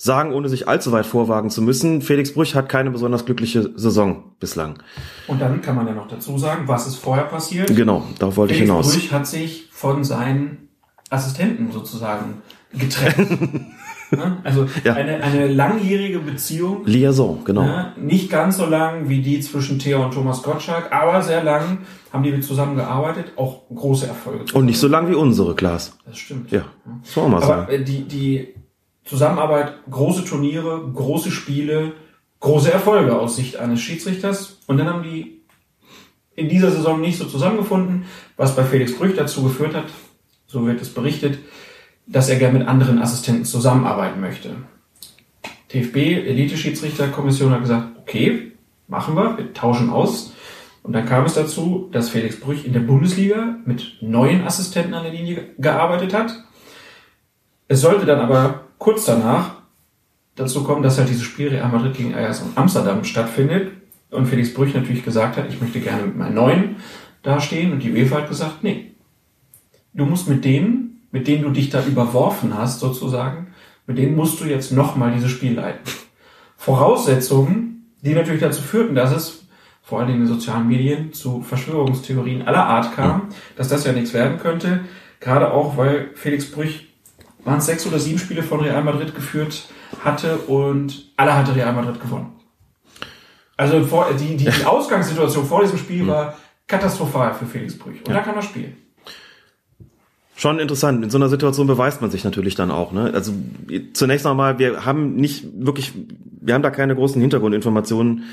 [0.01, 4.23] sagen, ohne sich allzu weit vorwagen zu müssen, Felix Brüch hat keine besonders glückliche Saison
[4.39, 4.79] bislang.
[5.27, 7.75] Und dann kann man ja noch dazu sagen, was ist vorher passiert?
[7.75, 8.93] Genau, darauf wollte ich Felix hinaus.
[8.93, 10.69] Brüch hat sich von seinen
[11.09, 12.41] Assistenten sozusagen
[12.73, 13.61] getrennt.
[14.11, 14.37] Ne?
[14.43, 14.95] also Ja.
[14.95, 17.61] eine, eine langjährige Beziehung Liaison, genau.
[17.61, 21.77] Ja, nicht ganz so lang wie die zwischen Theo und Thomas Gottschalk, aber sehr lang
[22.11, 24.45] haben die zusammengearbeitet, auch große Erfolge.
[24.53, 25.95] Und nicht so lang wie unsere, Klaas.
[26.07, 26.49] Das stimmt.
[26.49, 26.65] Ja,
[27.03, 27.71] das wollen wir mal Aber sagen.
[27.71, 28.47] äh, die, die
[29.09, 31.93] Zusammenarbeit, große Turniere, große Spiele,
[32.41, 34.59] große Erfolge aus Sicht eines Schiedsrichters.
[34.67, 35.41] Und dann haben die
[36.35, 38.05] in dieser Saison nicht so zusammengefunden,
[38.37, 39.85] was bei Felix Brüch dazu geführt hat,
[40.45, 41.39] so wird es berichtet,
[42.05, 44.55] dass er gern mit anderen Assistenten zusammenarbeiten möchte.
[45.69, 48.51] TFB, Elite-Schiedsrichterkommission hat gesagt, okay,
[48.87, 50.33] machen wir, wir tauschen aus.
[50.83, 55.03] Und dann kam es dazu, dass Felix Brüch in der Bundesliga mit neuen Assistenten an
[55.03, 56.31] der Linie gearbeitet hat.
[57.67, 59.57] Es sollte dann aber kurz danach
[60.35, 63.73] dazu kommen, dass halt dieses Spiel Real Madrid gegen Ajax in Amsterdam stattfindet
[64.09, 66.77] und Felix Brüch natürlich gesagt hat, ich möchte gerne mit meinen Neuen
[67.21, 68.91] dastehen und die UEFA hat gesagt, nee,
[69.93, 73.47] du musst mit denen, mit denen du dich da überworfen hast sozusagen,
[73.85, 75.81] mit denen musst du jetzt nochmal dieses Spiel leiten.
[76.57, 79.45] Voraussetzungen, die natürlich dazu führten, dass es
[79.81, 84.13] vor allem in den sozialen Medien zu Verschwörungstheorien aller Art kam, dass das ja nichts
[84.13, 84.81] werden könnte,
[85.19, 86.88] gerade auch, weil Felix Brüch
[87.49, 89.67] waren es sechs oder sieben Spiele von Real Madrid geführt
[90.03, 92.31] hatte und alle hatte Real Madrid gewonnen.
[93.57, 96.35] Also vor, die, die, die Ausgangssituation vor diesem Spiel war
[96.67, 97.97] katastrophal für Felix Brüch.
[98.05, 98.77] Und da kann er spielen.
[100.35, 101.03] Schon interessant.
[101.03, 102.93] In so einer Situation beweist man sich natürlich dann auch.
[102.93, 103.11] Ne?
[103.13, 103.33] Also
[103.91, 105.91] zunächst einmal, wir haben nicht wirklich,
[106.39, 108.23] wir haben da keine großen Hintergrundinformationen.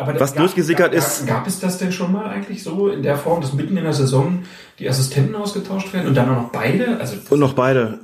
[0.00, 1.26] Aber was gab- durchgesickert gab, ist.
[1.26, 3.92] Gab es das denn schon mal eigentlich so in der Form, dass mitten in der
[3.92, 4.40] Saison
[4.78, 6.98] die Assistenten ausgetauscht werden und dann auch noch beide?
[6.98, 8.00] Also Und noch beide.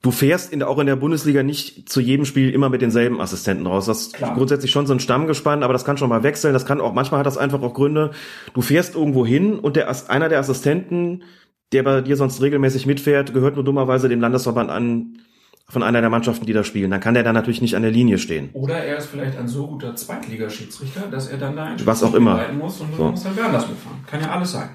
[0.00, 3.66] Du fährst in, auch in der Bundesliga nicht zu jedem Spiel immer mit denselben Assistenten
[3.66, 3.86] raus.
[3.86, 4.34] Das ist Klar.
[4.34, 6.52] grundsätzlich schon so ein Stammgespann, aber das kann schon mal wechseln.
[6.54, 8.12] Das kann auch, manchmal hat das einfach auch Gründe.
[8.54, 11.24] Du fährst irgendwo hin und der, einer der Assistenten,
[11.72, 15.18] der bei dir sonst regelmäßig mitfährt, gehört nur dummerweise dem Landesverband an,
[15.70, 16.90] von einer der Mannschaften, die da spielen.
[16.90, 18.48] Dann kann der dann natürlich nicht an der Linie stehen.
[18.54, 22.14] Oder er ist vielleicht ein so guter Zweitligaschiedsrichter, dass er dann da ein Was auch
[22.14, 22.50] immer.
[22.52, 23.02] muss und So.
[23.02, 23.98] dann muss er woanders mitfahren.
[24.06, 24.70] Kann ja alles sein.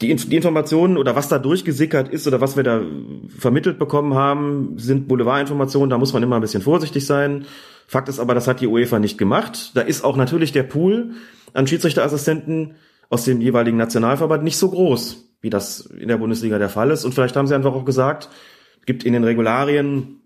[0.00, 2.80] Die, die Informationen oder was da durchgesickert ist oder was wir da
[3.36, 5.90] vermittelt bekommen haben, sind Boulevardinformationen.
[5.90, 7.44] Da muss man immer ein bisschen vorsichtig sein.
[7.86, 9.72] Fakt ist aber, das hat die UEFA nicht gemacht.
[9.74, 11.10] Da ist auch natürlich der Pool
[11.52, 12.76] an Schiedsrichterassistenten
[13.10, 17.04] aus dem jeweiligen Nationalverband nicht so groß, wie das in der Bundesliga der Fall ist.
[17.04, 18.30] Und vielleicht haben sie einfach auch gesagt,
[18.86, 20.20] gibt in den Regularien,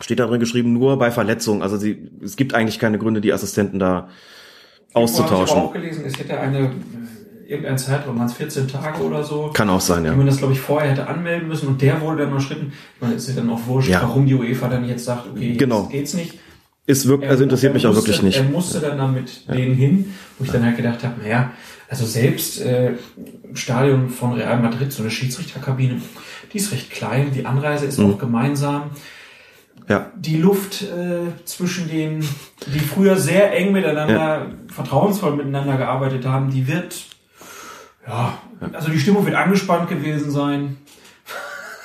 [0.00, 1.62] steht da drin geschrieben, nur bei Verletzungen.
[1.62, 4.10] Also sie, es gibt eigentlich keine Gründe, die Assistenten da habe
[4.90, 5.58] ich auszutauschen.
[5.58, 6.70] auch gelesen, es hätte eine, äh,
[7.50, 10.12] irgendein Zeitraum, waren es 14 Tage oder so, Kann auch sein, ja.
[10.12, 12.72] wie man das, glaube ich, vorher hätte anmelden müssen und der wurde dann überschritten.
[12.96, 14.02] Ich meine, ist ja dann auch wurscht, Ja.
[14.02, 15.84] warum die UEFA dann jetzt sagt, okay, jetzt Genau.
[15.84, 16.34] geht's nicht.
[16.86, 18.38] Ist wirklich, also interessiert er mich auch musste, wirklich nicht.
[18.38, 21.50] Er musste dann da mit denen hin, wo ich dann halt gedacht habe, naja,
[21.90, 22.92] also selbst äh,
[23.44, 26.00] im Stadion von Real Madrid, so eine Schiedsrichterkabine,
[26.52, 28.14] die ist recht klein, die Anreise ist Mhm.
[28.14, 28.90] auch gemeinsam.
[29.88, 30.12] Ja.
[30.16, 32.20] Die Luft äh, zwischen den,
[32.66, 37.04] die früher sehr eng miteinander, vertrauensvoll miteinander gearbeitet haben, die wird,
[38.06, 38.36] ja,
[38.72, 40.76] also die Stimmung wird angespannt gewesen sein.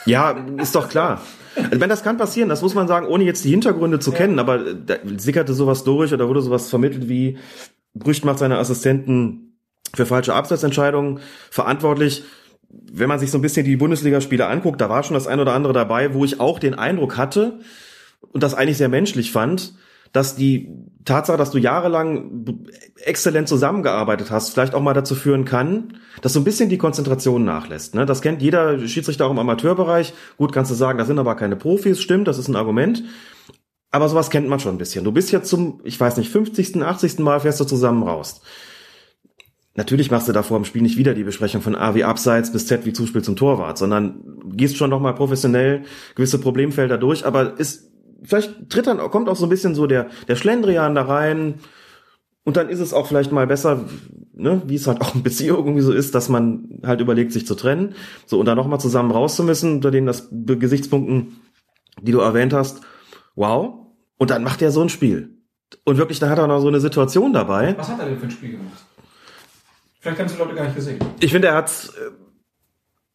[0.05, 1.21] Ja, ist doch klar.
[1.55, 4.39] Also wenn das kann passieren, das muss man sagen, ohne jetzt die Hintergründe zu kennen,
[4.39, 7.37] aber da sickerte sowas durch oder wurde sowas vermittelt wie
[7.93, 9.55] Brücht macht seine Assistenten
[9.93, 11.19] für falsche Absatzentscheidungen
[11.51, 12.23] verantwortlich.
[12.91, 15.53] Wenn man sich so ein bisschen die Bundesligaspiele anguckt, da war schon das ein oder
[15.53, 17.59] andere dabei, wo ich auch den Eindruck hatte
[18.31, 19.73] und das eigentlich sehr menschlich fand,
[20.13, 20.69] dass die
[21.05, 22.45] Tatsache, dass du jahrelang
[22.97, 27.43] exzellent zusammengearbeitet hast, vielleicht auch mal dazu führen kann, dass so ein bisschen die Konzentration
[27.43, 27.95] nachlässt.
[27.95, 28.05] Ne?
[28.05, 30.13] Das kennt jeder Schiedsrichter auch im Amateurbereich.
[30.37, 33.03] Gut, kannst du sagen, das sind aber keine Profis, stimmt, das ist ein Argument.
[33.89, 35.03] Aber sowas kennt man schon ein bisschen.
[35.03, 37.19] Du bist jetzt zum, ich weiß nicht, 50., 80.
[37.19, 38.41] Mal fährst du zusammen raus.
[39.75, 42.51] Natürlich machst du da vor dem Spiel nicht wieder die Besprechung von A wie Abseits
[42.51, 45.83] bis Z wie Zuspiel zum Torwart, sondern gehst schon noch mal professionell
[46.15, 47.91] gewisse Problemfelder durch, aber ist,
[48.23, 51.55] vielleicht tritt dann, kommt auch so ein bisschen so der, der Schlendrian da rein,
[52.45, 53.85] und dann ist es auch vielleicht mal besser,
[54.33, 57.47] ne, wie es halt auch in Beziehung irgendwie so ist, dass man halt überlegt, sich
[57.47, 57.95] zu trennen.
[58.25, 61.37] So, und dann nochmal zusammen raus zu müssen, unter den das Gesichtspunkten,
[62.01, 62.81] die du erwähnt hast.
[63.35, 63.87] Wow.
[64.17, 65.37] Und dann macht er so ein Spiel.
[65.85, 67.75] Und wirklich, da hat er noch so eine Situation dabei.
[67.77, 68.82] Was hat er denn für ein Spiel gemacht?
[70.03, 70.99] Vielleicht haben es die Leute gar nicht gesehen.
[71.21, 71.93] Ich finde, er hat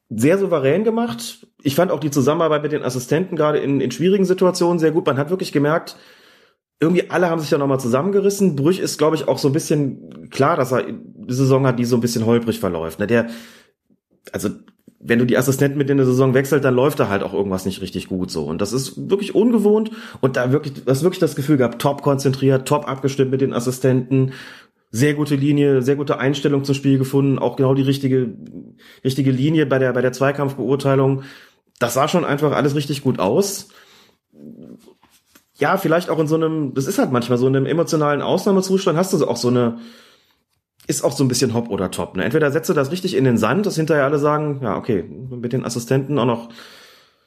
[0.08, 1.47] sehr souverän gemacht.
[1.62, 5.05] Ich fand auch die Zusammenarbeit mit den Assistenten gerade in, in schwierigen Situationen sehr gut.
[5.05, 5.97] Man hat wirklich gemerkt,
[6.81, 8.57] irgendwie alle haben sich da nochmal zusammengerissen.
[8.57, 11.84] Brüch ist, glaube ich, auch so ein bisschen klar, dass er eine Saison hat, die
[11.84, 13.00] so ein bisschen holprig verläuft.
[13.00, 13.26] Ne, der,
[14.33, 14.49] also,
[14.99, 17.67] wenn du die Assistenten mit in der Saison wechselt, dann läuft da halt auch irgendwas
[17.67, 18.47] nicht richtig gut so.
[18.47, 19.91] Und das ist wirklich ungewohnt.
[20.23, 23.52] Und da wirklich, du hast wirklich das Gefühl gehabt, top konzentriert, top abgestimmt mit den
[23.52, 24.33] Assistenten.
[24.91, 28.34] Sehr gute Linie, sehr gute Einstellung zum Spiel gefunden, auch genau die richtige,
[29.05, 31.23] richtige Linie bei der, bei der Zweikampfbeurteilung.
[31.78, 33.68] Das sah schon einfach alles richtig gut aus
[35.58, 38.97] ja, vielleicht auch in so einem, das ist halt manchmal so in einem emotionalen Ausnahmezustand,
[38.97, 39.78] hast du auch so eine,
[40.86, 42.17] ist auch so ein bisschen hopp oder top.
[42.17, 42.25] Ne?
[42.25, 45.52] Entweder setzt du das richtig in den Sand, dass hinterher alle sagen, ja, okay, mit
[45.52, 46.49] den Assistenten auch noch,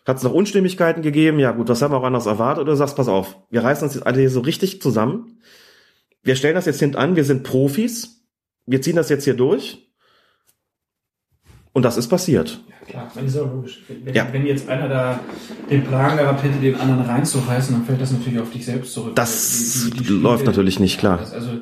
[0.07, 2.77] hat es noch Unstimmigkeiten gegeben, ja gut, was haben wir auch anders erwartet, oder du
[2.77, 5.37] sagst, pass auf, wir reißen uns jetzt alle hier so richtig zusammen,
[6.23, 8.25] wir stellen das jetzt hinten an, wir sind Profis,
[8.65, 9.91] wir ziehen das jetzt hier durch,
[11.73, 12.61] und das ist passiert.
[12.67, 13.81] Ja, klar, das ist auch logisch.
[14.03, 14.27] Wenn, Ja.
[14.31, 15.19] wenn jetzt einer da
[15.69, 19.15] den Plan gehabt hätte, den anderen reinzureißen, dann fällt das natürlich auf dich selbst zurück.
[19.15, 21.19] Das Die- die- die Spiele- läuft natürlich nicht, klar.
[21.19, 21.61] Also,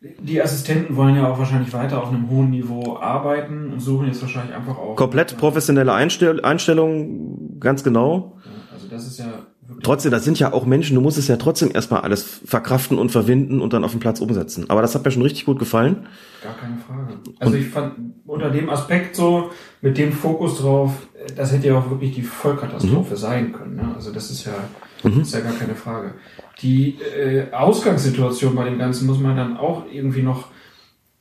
[0.00, 4.20] die Assistenten wollen ja auch wahrscheinlich weiter auf einem hohen Niveau arbeiten und suchen jetzt
[4.22, 4.96] wahrscheinlich einfach auch.
[4.96, 8.38] Komplett professionelle Einstell Einstellung, ganz genau.
[8.44, 9.46] Ja, Also, das ist ja.
[9.82, 13.10] Trotzdem, das sind ja auch Menschen, du musst es ja trotzdem erstmal alles verkraften und
[13.10, 14.70] verwinden und dann auf dem Platz umsetzen.
[14.70, 16.06] Aber das hat mir schon richtig gut gefallen.
[16.42, 17.18] Gar keine Frage.
[17.38, 17.94] Also ich fand
[18.26, 19.50] unter dem Aspekt so,
[19.82, 23.76] mit dem Fokus drauf, das hätte ja auch wirklich die Vollkatastrophe sein können.
[23.76, 23.92] Ne?
[23.94, 24.54] Also das ist ja,
[25.02, 26.14] das ist ja gar keine Frage.
[26.62, 30.48] Die äh, Ausgangssituation bei dem Ganzen muss man dann auch irgendwie noch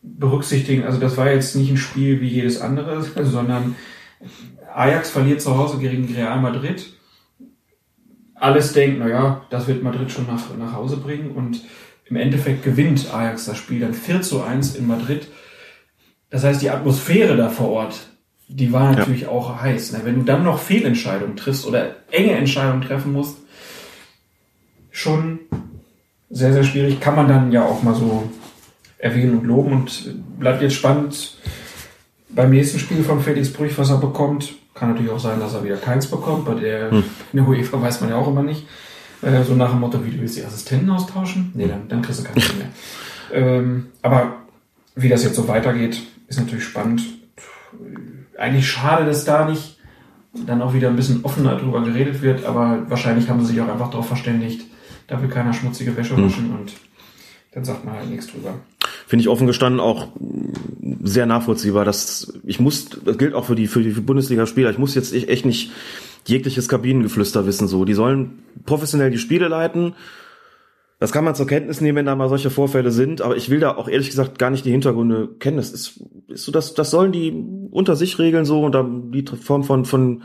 [0.02, 0.86] berücksichtigen.
[0.86, 3.76] Also das war jetzt nicht ein Spiel wie jedes andere, sondern
[4.74, 6.94] Ajax verliert zu Hause gegen Real Madrid.
[8.40, 11.62] Alles denkt, naja, das wird Madrid schon nach, nach Hause bringen und
[12.06, 15.28] im Endeffekt gewinnt Ajax das Spiel dann 4 zu 1 in Madrid.
[16.30, 18.08] Das heißt, die Atmosphäre da vor Ort,
[18.48, 19.94] die war natürlich auch heiß.
[19.94, 20.02] Ne?
[20.04, 23.38] Wenn du dann noch Fehlentscheidungen triffst oder enge Entscheidungen treffen musst,
[24.92, 25.40] schon
[26.30, 27.00] sehr, sehr schwierig.
[27.00, 28.30] Kann man dann ja auch mal so
[28.98, 31.38] erwähnen und loben und bleibt jetzt spannend
[32.30, 34.56] beim nächsten Spiel von Felix Brüch, was er bekommt.
[34.78, 36.46] Kann natürlich auch sein, dass er wieder keins bekommt.
[36.46, 37.04] Bei der, hm.
[37.34, 38.68] in der UEFA weiß man ja auch immer nicht.
[39.22, 41.52] Äh, so nach dem Motto, wie du willst die Assistenten austauschen?
[41.56, 42.70] Nee, dann, dann kriegst du keinen mehr.
[43.34, 44.38] ähm, aber
[44.96, 47.02] wie das jetzt so weitergeht, ist natürlich spannend.
[48.38, 49.78] Eigentlich schade, dass da nicht
[50.34, 53.70] dann auch wieder ein bisschen offener drüber geredet wird, aber wahrscheinlich haben sie sich auch
[53.70, 54.68] einfach darauf verständigt,
[55.08, 56.26] da will keiner schmutzige Wäsche hm.
[56.26, 56.74] waschen und
[57.52, 58.60] dann sagt man halt nichts drüber.
[59.08, 60.10] Finde ich offen gestanden auch
[61.04, 61.86] sehr nachvollziehbar.
[61.86, 64.70] dass ich muss, das gilt auch für die, für die Bundesligaspieler.
[64.70, 65.72] Ich muss jetzt echt nicht
[66.26, 67.86] jegliches Kabinengeflüster wissen, so.
[67.86, 69.96] Die sollen professionell die Spiele leiten.
[71.00, 73.60] Das kann man zur Kenntnis nehmen, wenn da mal solche Vorfälle sind, aber ich will
[73.60, 75.58] da auch ehrlich gesagt gar nicht die Hintergründe kennen.
[75.58, 77.32] Das ist, ist so, das, das sollen die
[77.70, 80.24] unter sich regeln so und da die Form von, von,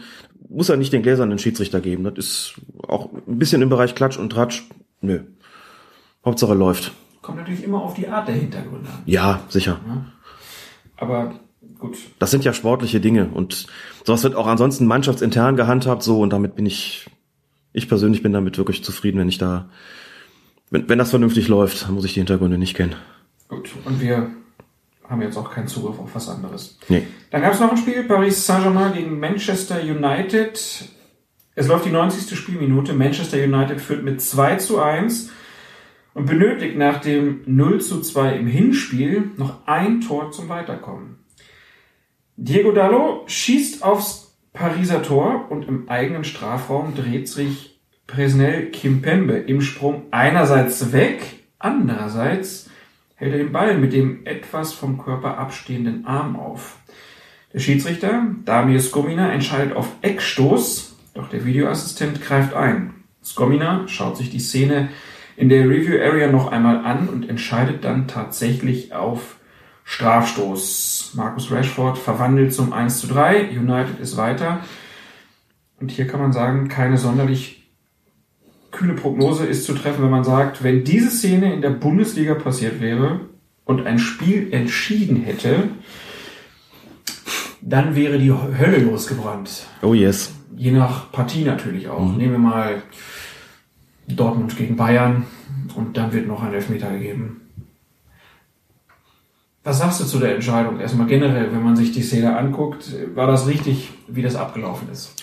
[0.49, 2.05] muss ja nicht den gläsernen Schiedsrichter geben.
[2.05, 2.55] Das ist
[2.89, 4.67] auch ein bisschen im Bereich Klatsch und Tratsch.
[5.02, 5.20] Nö.
[6.25, 6.92] Hauptsache läuft.
[7.23, 9.02] Kommt natürlich immer auf die Art der Hintergründe an.
[9.07, 9.81] Ja, sicher.
[9.86, 10.05] Ja.
[10.97, 11.34] Aber
[11.78, 11.97] gut.
[12.18, 13.67] Das sind ja sportliche Dinge und
[14.05, 17.09] sowas wird auch ansonsten mannschaftsintern gehandhabt so und damit bin ich,
[17.73, 19.68] ich persönlich bin damit wirklich zufrieden, wenn ich da,
[20.70, 22.97] wenn, wenn das vernünftig läuft, dann muss ich die Hintergründe nicht kennen.
[23.49, 24.31] Gut, und wir
[25.09, 26.78] haben jetzt auch keinen Zugriff auf was anderes.
[26.89, 27.07] Nee.
[27.31, 30.89] Dann gab es noch ein Spiel, Paris Saint-Germain gegen Manchester United.
[31.55, 32.36] Es läuft die 90.
[32.36, 32.94] Spielminute.
[32.94, 35.31] Manchester United führt mit 2 zu 1
[36.15, 41.18] und benötigt nach dem 0 zu 2 im Hinspiel noch ein Tor zum Weiterkommen.
[42.36, 49.62] Diego Dallo schießt aufs Pariser Tor und im eigenen Strafraum dreht sich Presnel Kimpembe im
[49.62, 51.23] Sprung einerseits weg,
[51.58, 52.68] andererseits
[53.15, 56.78] hält er den Ball mit dem etwas vom Körper abstehenden Arm auf.
[57.55, 62.94] Der Schiedsrichter, Damir Skomina, entscheidet auf Eckstoß, doch der Videoassistent greift ein.
[63.23, 64.89] Skomina schaut sich die Szene
[65.36, 69.36] in der Review Area noch einmal an und entscheidet dann tatsächlich auf
[69.85, 71.12] Strafstoß.
[71.15, 73.51] Marcus Rashford verwandelt zum 1 zu 3.
[73.51, 74.61] United ist weiter.
[75.81, 77.62] Und hier kann man sagen, keine sonderlich
[78.70, 82.81] kühle Prognose ist zu treffen, wenn man sagt, wenn diese Szene in der Bundesliga passiert
[82.81, 83.20] wäre
[83.65, 85.69] und ein Spiel entschieden hätte,
[87.61, 89.67] dann wäre die Hölle losgebrannt.
[89.83, 90.33] Oh yes.
[90.57, 92.01] Je nach Partie natürlich auch.
[92.01, 92.17] Mhm.
[92.17, 92.83] Nehmen wir mal
[94.08, 95.26] Dortmund gegen Bayern
[95.74, 97.42] und dann wird noch ein Elfmeter gegeben.
[99.64, 100.81] Was sagst du zu der Entscheidung?
[100.81, 105.14] Erstmal generell, wenn man sich die Szene anguckt, war das richtig, wie das abgelaufen ist?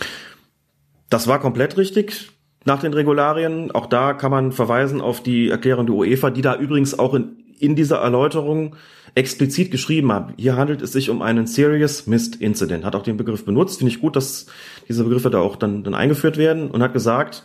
[1.09, 2.31] Das war komplett richtig
[2.63, 3.71] nach den Regularien.
[3.71, 7.37] Auch da kann man verweisen auf die Erklärung der UEFA, die da übrigens auch in,
[7.59, 8.75] in dieser Erläuterung
[9.15, 10.33] explizit geschrieben hat.
[10.37, 12.85] Hier handelt es sich um einen Serious Missed Incident.
[12.85, 13.79] Hat auch den Begriff benutzt.
[13.79, 14.45] Finde ich gut, dass
[14.87, 17.43] diese Begriffe da auch dann, dann eingeführt werden und hat gesagt,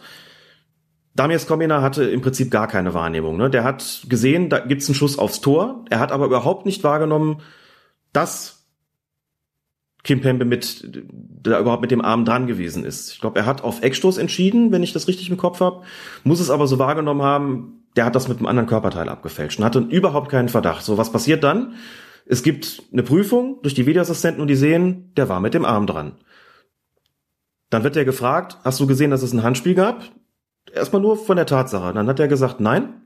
[1.14, 3.36] Damias Komina hatte im Prinzip gar keine Wahrnehmung.
[3.36, 3.48] Ne?
[3.48, 5.84] Der hat gesehen, da gibt's einen Schuss aufs Tor.
[5.88, 7.40] Er hat aber überhaupt nicht wahrgenommen,
[8.12, 8.64] dass
[10.02, 10.86] Kim Pembe mit
[11.42, 13.12] da überhaupt mit dem Arm dran gewesen ist.
[13.12, 15.82] Ich glaube, er hat auf Eckstoß entschieden, wenn ich das richtig im Kopf habe,
[16.24, 19.64] muss es aber so wahrgenommen haben, der hat das mit einem anderen Körperteil abgefälscht und
[19.64, 20.84] hatte überhaupt keinen Verdacht.
[20.84, 21.74] So, was passiert dann?
[22.26, 25.86] Es gibt eine Prüfung durch die Videoassistenten und die sehen, der war mit dem Arm
[25.86, 26.16] dran.
[27.70, 30.02] Dann wird er gefragt, hast du gesehen, dass es ein Handspiel gab?
[30.72, 31.92] Erstmal nur von der Tatsache.
[31.92, 33.02] Dann hat er gesagt, nein.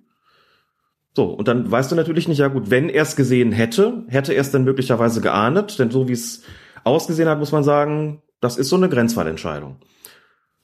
[1.15, 4.35] So, und dann weißt du natürlich nicht, ja gut, wenn er es gesehen hätte, hätte
[4.35, 6.43] er es dann möglicherweise geahndet, denn so wie es
[6.85, 9.77] ausgesehen hat, muss man sagen, das ist so eine Grenzfallentscheidung.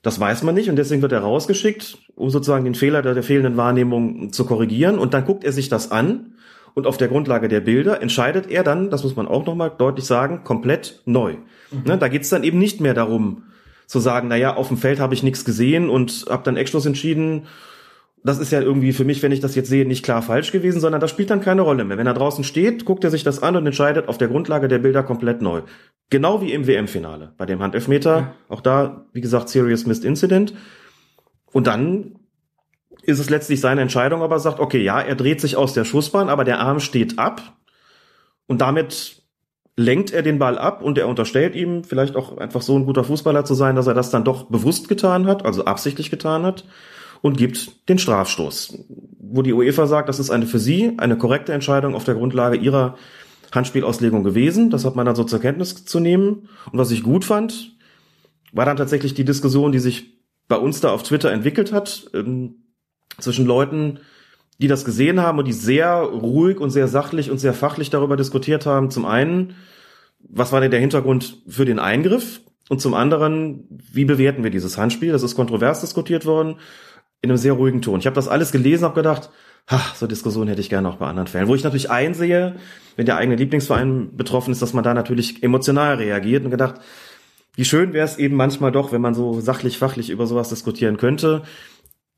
[0.01, 3.23] Das weiß man nicht und deswegen wird er rausgeschickt, um sozusagen den Fehler der, der
[3.23, 6.35] fehlenden Wahrnehmung zu korrigieren und dann guckt er sich das an
[6.75, 10.05] und auf der Grundlage der Bilder entscheidet er dann, das muss man auch nochmal deutlich
[10.05, 11.37] sagen, komplett neu.
[11.71, 11.83] Mhm.
[11.85, 13.43] Ne, da geht es dann eben nicht mehr darum,
[13.87, 17.47] zu sagen, naja, auf dem Feld habe ich nichts gesehen und habe dann Eckstoß entschieden.
[18.23, 20.79] Das ist ja irgendwie für mich, wenn ich das jetzt sehe, nicht klar falsch gewesen,
[20.79, 21.97] sondern das spielt dann keine Rolle mehr.
[21.97, 24.79] Wenn er draußen steht, guckt er sich das an und entscheidet auf der Grundlage der
[24.79, 25.61] Bilder komplett neu.
[26.09, 27.33] Genau wie im WM-Finale.
[27.37, 28.35] Bei dem Handelfmeter, ja.
[28.49, 30.55] auch da, wie gesagt, Serious Missed Incident.
[31.51, 32.15] Und dann
[33.03, 36.29] ist es letztlich seine Entscheidung, aber sagt, okay, ja, er dreht sich aus der Schussbahn,
[36.29, 37.41] aber der Arm steht ab.
[38.47, 39.23] Und damit
[39.77, 43.03] lenkt er den Ball ab und er unterstellt ihm vielleicht auch einfach so ein guter
[43.03, 46.65] Fußballer zu sein, dass er das dann doch bewusst getan hat, also absichtlich getan hat
[47.21, 48.77] und gibt den Strafstoß.
[49.19, 52.55] Wo die UEFA sagt, das ist eine für sie eine korrekte Entscheidung auf der Grundlage
[52.55, 52.95] ihrer
[53.51, 54.69] Handspielauslegung gewesen.
[54.69, 56.49] Das hat man dann so zur Kenntnis zu nehmen.
[56.71, 57.75] Und was ich gut fand,
[58.53, 60.15] war dann tatsächlich die Diskussion, die sich
[60.47, 62.63] bei uns da auf Twitter entwickelt hat, ähm,
[63.17, 63.99] zwischen Leuten,
[64.57, 68.15] die das gesehen haben und die sehr ruhig und sehr sachlich und sehr fachlich darüber
[68.17, 68.89] diskutiert haben.
[68.89, 69.55] Zum einen,
[70.19, 72.41] was war denn der Hintergrund für den Eingriff?
[72.69, 75.11] Und zum anderen, wie bewerten wir dieses Handspiel?
[75.11, 76.55] Das ist kontrovers diskutiert worden,
[77.21, 77.99] in einem sehr ruhigen Ton.
[77.99, 79.29] Ich habe das alles gelesen, habe gedacht,
[79.69, 81.47] Ha, so Diskussionen hätte ich gerne auch bei anderen Fällen.
[81.47, 82.55] Wo ich natürlich einsehe,
[82.97, 86.75] wenn der eigene Lieblingsverein betroffen ist, dass man da natürlich emotional reagiert und gedacht,
[87.55, 90.97] wie schön wäre es eben manchmal doch, wenn man so sachlich, fachlich über sowas diskutieren
[90.97, 91.43] könnte.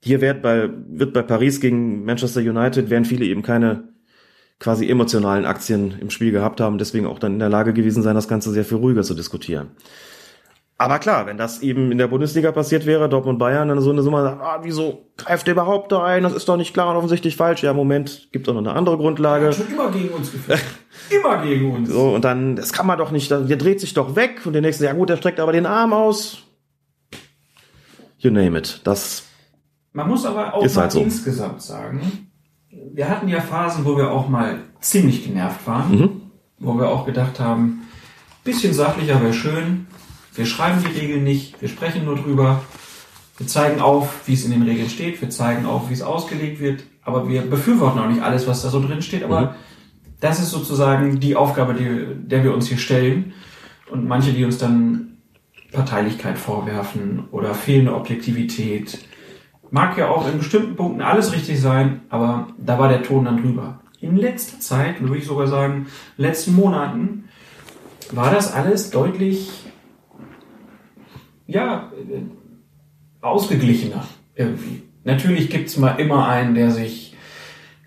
[0.08, 3.90] Hier wird bei, wird bei Paris gegen Manchester United, werden viele eben keine
[4.58, 8.16] quasi emotionalen Aktien im Spiel gehabt haben, deswegen auch dann in der Lage gewesen sein,
[8.16, 9.72] das Ganze sehr viel ruhiger zu diskutieren.
[10.80, 14.04] Aber klar, wenn das eben in der Bundesliga passiert wäre, Dortmund Bayern, dann so eine
[14.04, 16.24] Summe sagt, ah, wieso greift der überhaupt da ein?
[16.24, 17.64] Das ist doch nicht klar und offensichtlich falsch.
[17.64, 19.52] Ja, Moment, gibt doch noch eine andere Grundlage.
[19.52, 20.62] Schon immer gegen uns geführt.
[21.10, 21.90] immer gegen uns.
[21.90, 24.62] So, und dann, das kann man doch nicht, der dreht sich doch weg und der
[24.62, 26.44] nächste, ja gut, der streckt aber den Arm aus.
[28.20, 28.82] You name it.
[28.84, 29.27] Das
[29.94, 31.00] Man muss aber auch halt so.
[31.02, 32.02] insgesamt sagen,
[32.94, 36.10] wir hatten ja Phasen, wo wir auch mal ziemlich genervt waren, Mhm.
[36.60, 37.82] wo wir auch gedacht haben,
[38.44, 39.88] bisschen sachlicher wäre schön.
[40.36, 42.62] Wir schreiben die Regeln nicht, wir sprechen nur drüber.
[43.38, 46.60] Wir zeigen auf, wie es in den Regeln steht, wir zeigen auf, wie es ausgelegt
[46.60, 49.50] wird, aber wir befürworten auch nicht alles, was da so drin steht, aber Mhm.
[50.20, 53.34] das ist sozusagen die Aufgabe, die, der wir uns hier stellen.
[53.92, 55.18] Und manche, die uns dann
[55.72, 59.00] Parteilichkeit vorwerfen oder fehlende Objektivität,
[59.72, 63.42] mag ja auch in bestimmten Punkten alles richtig sein, aber da war der Ton dann
[63.42, 63.80] drüber.
[64.00, 65.74] In letzter Zeit, würde ich sogar sagen,
[66.18, 67.30] in den letzten Monaten,
[68.12, 69.50] war das alles deutlich,
[71.46, 72.22] ja, äh,
[73.22, 74.06] ausgeglichener
[74.36, 74.84] irgendwie.
[75.04, 77.16] Natürlich gibt's mal immer einen, der sich,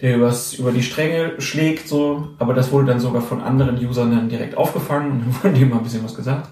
[0.01, 4.11] der übers, über die Stränge schlägt, so, aber das wurde dann sogar von anderen Usern
[4.11, 6.49] dann direkt aufgefangen und dann wurde dem mal ein bisschen was gesagt.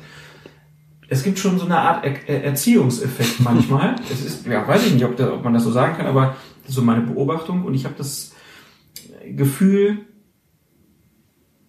[1.10, 3.96] Es gibt schon so eine Art er Er- Erziehungseffekt manchmal.
[4.10, 6.36] es ist, ja, weiß ich nicht, ob, da, ob man das so sagen kann, aber
[6.62, 8.34] das ist so meine Beobachtung und ich habe das
[9.26, 9.98] Gefühl,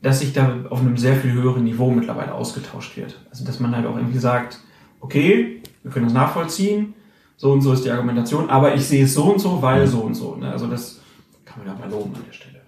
[0.02, 3.20] dass sich da auf einem sehr viel höheren Niveau mittlerweile ausgetauscht wird.
[3.30, 4.60] Also dass man halt auch irgendwie sagt,
[5.02, 6.94] okay, wir können das nachvollziehen,
[7.38, 10.00] so und so ist die Argumentation, aber ich sehe es so und so, weil so
[10.02, 10.36] und so.
[10.36, 10.52] Ne?
[10.52, 11.00] Also das
[11.46, 12.62] kann man ja mal loben an der Stelle.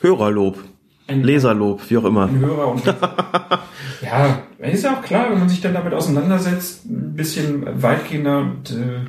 [0.00, 0.58] Hörerlob,
[1.06, 2.24] Ein, Leserlob, wie auch immer.
[2.26, 2.82] ein Hörer und
[4.02, 8.70] ja, ist ja auch klar, wenn man sich dann damit auseinandersetzt, ein bisschen weitgehender und
[8.70, 9.00] äh,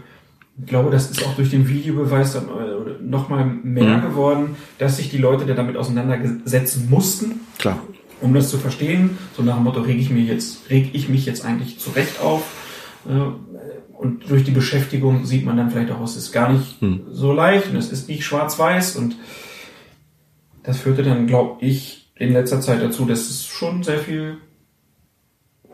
[0.60, 4.02] ich glaube, das ist auch durch den Videobeweis dann äh, nochmal mehr Mhm.
[4.02, 7.80] geworden, dass sich die Leute, die damit auseinandersetzen mussten, Klar.
[8.22, 11.26] um das zu verstehen, so nach dem Motto, reg ich, mir jetzt, reg ich mich
[11.26, 12.44] jetzt eigentlich zurecht auf.
[13.08, 13.12] Äh,
[13.98, 17.02] Und durch die Beschäftigung sieht man dann vielleicht auch, es ist gar nicht Hm.
[17.12, 19.16] so leicht und es ist nicht schwarz-weiß und
[20.66, 24.38] das führte dann, glaube ich, in letzter Zeit dazu, dass es schon sehr viel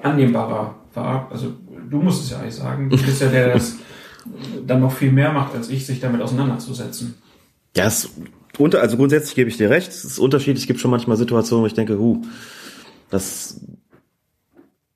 [0.02, 1.32] annehmbarer war.
[1.32, 1.54] Also
[1.90, 3.76] du musst es ja eigentlich sagen, du bist ja der, der das
[4.68, 7.16] dann noch viel mehr macht, als ich, sich damit auseinanderzusetzen.
[7.76, 8.10] Ja, es,
[8.58, 9.90] unter, also grundsätzlich gebe ich dir recht.
[9.90, 10.64] Es ist unterschiedlich.
[10.64, 12.22] Es gibt schon manchmal Situationen, wo ich denke, huh,
[13.10, 13.62] das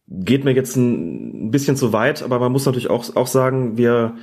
[0.08, 4.16] geht mir jetzt ein, bisschen zu weit, aber man muss natürlich auch, auch sagen, wir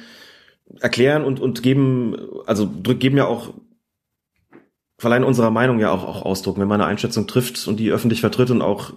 [0.81, 3.55] erklären und, und geben, also geben ja auch,
[5.03, 6.61] verleihen unserer Meinung ja auch, auch Ausdruck.
[6.61, 8.93] Wenn man eine Einschätzung trifft und die öffentlich vertritt und auch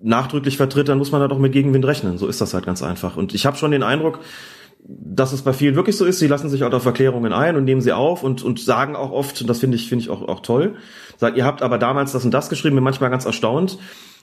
[0.00, 2.18] nachdrücklich vertritt, dann muss man da doch mit Gegenwind rechnen.
[2.18, 3.16] So ist das halt ganz einfach.
[3.16, 4.18] Und ich habe schon den Eindruck,
[4.84, 6.18] dass es bei vielen wirklich so ist.
[6.18, 9.12] Sie lassen sich auch auf Erklärungen ein und nehmen sie auf und, und sagen auch
[9.12, 10.74] oft, und das finde ich, finde ich auch, auch toll,
[11.18, 13.78] sagt, ihr habt aber damals das und das geschrieben, bin manchmal ganz erstaunt,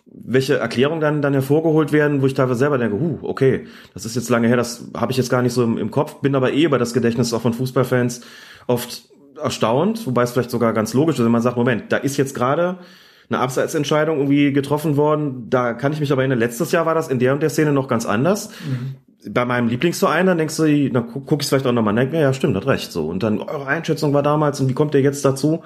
[0.06, 4.18] welche Erklärungen dann, dann hervorgeholt werden, wo ich teilweise selber denke, huh, okay, das ist
[4.18, 6.52] jetzt lange her, das habe ich jetzt gar nicht so im, im Kopf, bin aber
[6.52, 8.20] eh über das Gedächtnis auch von Fußballfans
[8.68, 9.04] oft
[9.42, 12.36] erstaunt, wobei es vielleicht sogar ganz logisch ist, wenn man sagt, Moment, da ist jetzt
[12.36, 12.78] gerade
[13.30, 17.08] eine Abseitsentscheidung irgendwie getroffen worden, da kann ich mich aber erinnern, letztes Jahr war das
[17.10, 18.50] in der und der Szene noch ganz anders.
[19.30, 22.22] Bei meinem Lieblingsverein, dann denkst du, dann gu- guck ich vielleicht auch nochmal, denke mir,
[22.22, 23.08] ja stimmt, hat recht, so.
[23.08, 25.62] Und dann, eure Einschätzung war damals und wie kommt ihr jetzt dazu?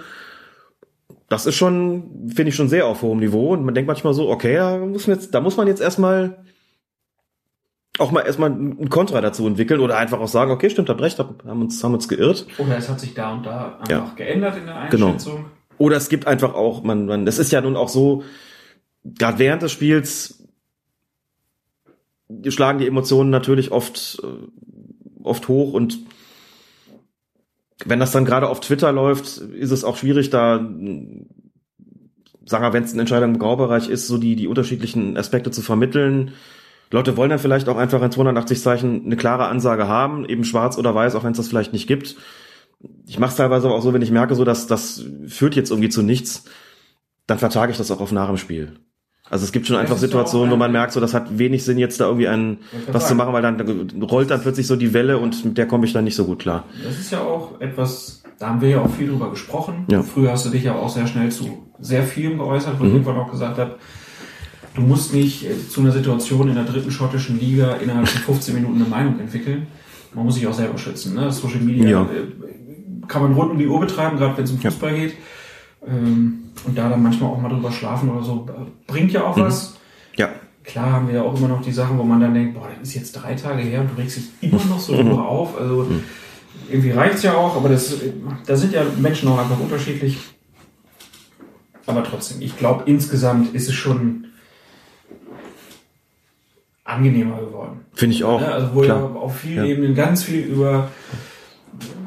[1.30, 4.30] Das ist schon, finde ich schon sehr auf hohem Niveau und man denkt manchmal so,
[4.30, 6.44] okay, da muss man jetzt, da muss man jetzt erstmal
[8.00, 11.20] auch mal erstmal ein Kontra dazu entwickeln oder einfach auch sagen, okay, stimmt, habt recht,
[11.20, 12.48] hab- haben uns, haben uns geirrt.
[12.58, 14.14] Oder es hat sich da und da einfach Ja.
[14.16, 15.08] geändert in der Genau.
[15.08, 15.46] Einschätzung.
[15.78, 18.24] Oder es gibt einfach auch, man, man, das ist ja nun auch so,
[19.04, 20.44] gerade während des Spiels
[22.48, 26.00] schlagen die Emotionen natürlich oft, äh, oft hoch und
[27.86, 31.28] wenn das dann gerade auf Twitter läuft, ist es auch schwierig, da, sagen
[32.64, 36.34] wir, wenn es eine Entscheidung im Graubereich ist, so die, die unterschiedlichen Aspekte zu vermitteln.
[36.94, 40.78] Leute wollen dann vielleicht auch einfach in 280 Zeichen eine klare Ansage haben, eben schwarz
[40.78, 42.16] oder weiß, auch wenn es das vielleicht nicht gibt
[43.06, 45.90] ich mache es teilweise auch so, wenn ich merke, so dass das führt jetzt irgendwie
[45.90, 46.46] zu nichts,
[47.28, 48.74] dann vertage ich das auch auf nach dem Spiel.
[49.30, 51.78] Also es gibt schon Das einfach Situationen, wo man merkt, so das hat wenig Sinn,
[51.78, 52.58] jetzt da irgendwie ein
[52.92, 53.60] was zu machen, weil dann
[54.02, 56.40] rollt dann plötzlich so die Welle und mit der komme ich dann nicht so gut
[56.40, 56.66] klar.
[56.84, 59.86] Das ist ja auch etwas, da haben wir ja auch viel drüber gesprochen.
[59.90, 60.04] Ja.
[60.04, 62.96] Früher hast du dich ja auch sehr schnell zu sehr vielem geäußert, wo ich Mhm.
[62.98, 63.78] irgendwann auch gesagt habe,
[64.76, 68.56] du musst nicht äh, zu einer Situation in der dritten schottischen Liga innerhalb von 15
[68.56, 69.68] Minuten eine Meinung entwickeln.
[70.14, 71.16] Man muss sich auch selber schützen.
[71.16, 71.32] Ne?
[71.32, 72.02] Social Media Ja.
[72.04, 75.14] äh, kann man rund um die Uhr betreiben, gerade wenn es um Fußball geht.
[75.86, 79.38] Ähm, und da dann manchmal auch mal drüber schlafen oder so, äh, bringt ja auch
[79.38, 79.76] was.
[80.16, 80.30] Ja.
[80.64, 82.88] Klar haben wir ja auch immer noch die Sachen, wo man dann denkt, boah, das
[82.90, 85.58] ist jetzt drei Tage her und du regst dich immer noch so drüber auf.
[85.60, 85.88] Also
[86.70, 87.94] irgendwie reicht's ja auch, aber das,
[88.46, 90.18] da sind ja Menschen auch einfach unterschiedlich.
[91.86, 94.28] Aber trotzdem, ich glaube, insgesamt ist es schon
[96.94, 97.82] angenehmer geworden.
[97.94, 98.42] Finde ich auch.
[98.42, 99.00] Also wo klar.
[99.14, 99.72] ja auf vielen Ja.
[99.72, 100.90] Ebenen ganz viel über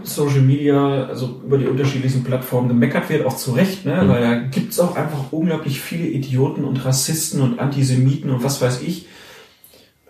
[0.03, 4.03] Social Media, also über die unterschiedlichsten Plattformen gemeckert wird, auch zu Recht, ne?
[4.03, 4.09] Mhm.
[4.09, 8.83] weil da gibt's auch einfach unglaublich viele Idioten und Rassisten und Antisemiten und was weiß
[8.83, 9.07] ich.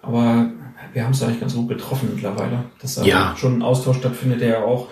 [0.03, 0.51] Aber
[0.93, 3.35] wir haben es eigentlich ganz gut getroffen mittlerweile, dass da Ja.
[3.37, 4.89] schon ein Austausch stattfindet, der ja auch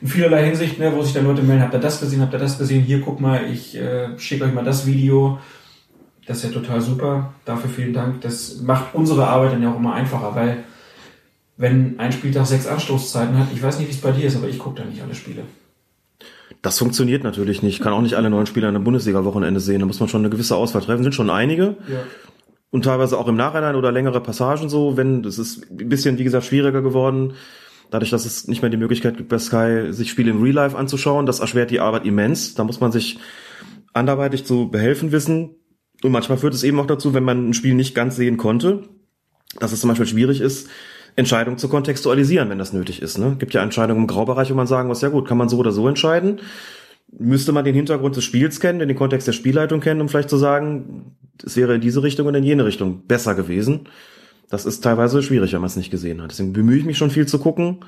[0.00, 2.38] in vielerlei Hinsicht, ne, wo sich dann Leute melden, habt ihr das gesehen, habt ihr
[2.38, 5.38] das gesehen, hier guck mal, ich äh, schicke euch mal das Video.
[6.26, 7.34] Das ist ja total super.
[7.44, 8.20] Dafür vielen Dank.
[8.20, 10.64] Das macht unsere Arbeit dann ja auch immer einfacher, weil
[11.56, 14.48] wenn ein Spieltag sechs Anstoßzeiten hat, ich weiß nicht, wie es bei dir ist, aber
[14.48, 15.42] ich gucke da nicht alle Spiele.
[16.62, 17.80] Das funktioniert natürlich nicht.
[17.80, 19.80] Kann auch nicht alle neuen Spieler in einem Bundesliga-Wochenende sehen.
[19.80, 21.02] Da muss man schon eine gewisse Auswahl treffen.
[21.02, 21.76] Sind schon einige.
[21.88, 22.04] Ja.
[22.70, 26.24] Und teilweise auch im Nachhinein oder längere Passagen so, wenn, das ist ein bisschen, wie
[26.24, 27.34] gesagt, schwieriger geworden.
[27.90, 30.78] Dadurch, dass es nicht mehr die Möglichkeit gibt, bei Sky sich Spiele im Real Life
[30.78, 31.26] anzuschauen.
[31.26, 32.54] Das erschwert die Arbeit immens.
[32.54, 33.18] Da muss man sich
[33.92, 35.56] anderweitig zu behelfen wissen.
[36.02, 38.82] Und manchmal führt es eben auch dazu, wenn man ein Spiel nicht ganz sehen konnte,
[39.58, 40.68] dass es zum Beispiel schwierig ist,
[41.14, 43.18] Entscheidungen zu kontextualisieren, wenn das nötig ist.
[43.18, 43.36] Ne?
[43.38, 45.72] Gibt ja Entscheidungen im Graubereich, wo man sagen muss, ja gut, kann man so oder
[45.72, 46.40] so entscheiden.
[47.18, 50.38] Müsste man den Hintergrund des Spiels kennen, den Kontext der Spielleitung kennen, um vielleicht zu
[50.38, 51.14] sagen,
[51.44, 53.88] es wäre in diese Richtung und in jene Richtung besser gewesen.
[54.48, 56.30] Das ist teilweise schwierig, wenn man es nicht gesehen hat.
[56.30, 57.80] Deswegen bemühe ich mich schon viel zu gucken.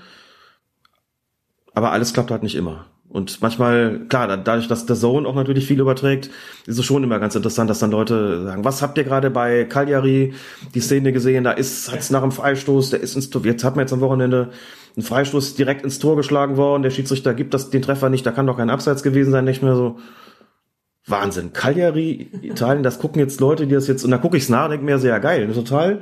[1.73, 2.86] Aber alles klappt halt nicht immer.
[3.15, 6.31] Und manchmal, klar, da- dadurch, dass der Zone auch natürlich viel überträgt,
[6.67, 9.67] ist es schon immer ganz interessant, dass dann Leute sagen, was habt ihr gerade bei
[9.67, 10.34] Cagliari
[10.75, 11.44] die Szene gesehen?
[11.44, 14.01] Da ist, hat's nach einem Freistoß, der ist ins Tor, jetzt hat man jetzt am
[14.01, 14.51] Wochenende
[14.97, 18.33] einen Freistoß direkt ins Tor geschlagen worden, der Schiedsrichter gibt das, den Treffer nicht, da
[18.33, 20.01] kann doch kein Abseits gewesen sein, nicht mehr so.
[21.07, 21.52] Wahnsinn.
[21.52, 24.84] Cagliari, Italien, das gucken jetzt Leute, die das jetzt, und da gucke ich's nach, denke
[24.84, 26.01] mir, sehr geil, total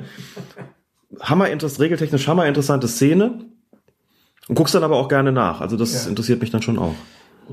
[1.20, 3.51] hammer regeltechnisch hammer interessante Szene.
[4.52, 5.62] Und guckst dann aber auch gerne nach.
[5.62, 6.10] Also das Ja.
[6.10, 6.94] interessiert mich dann schon auch.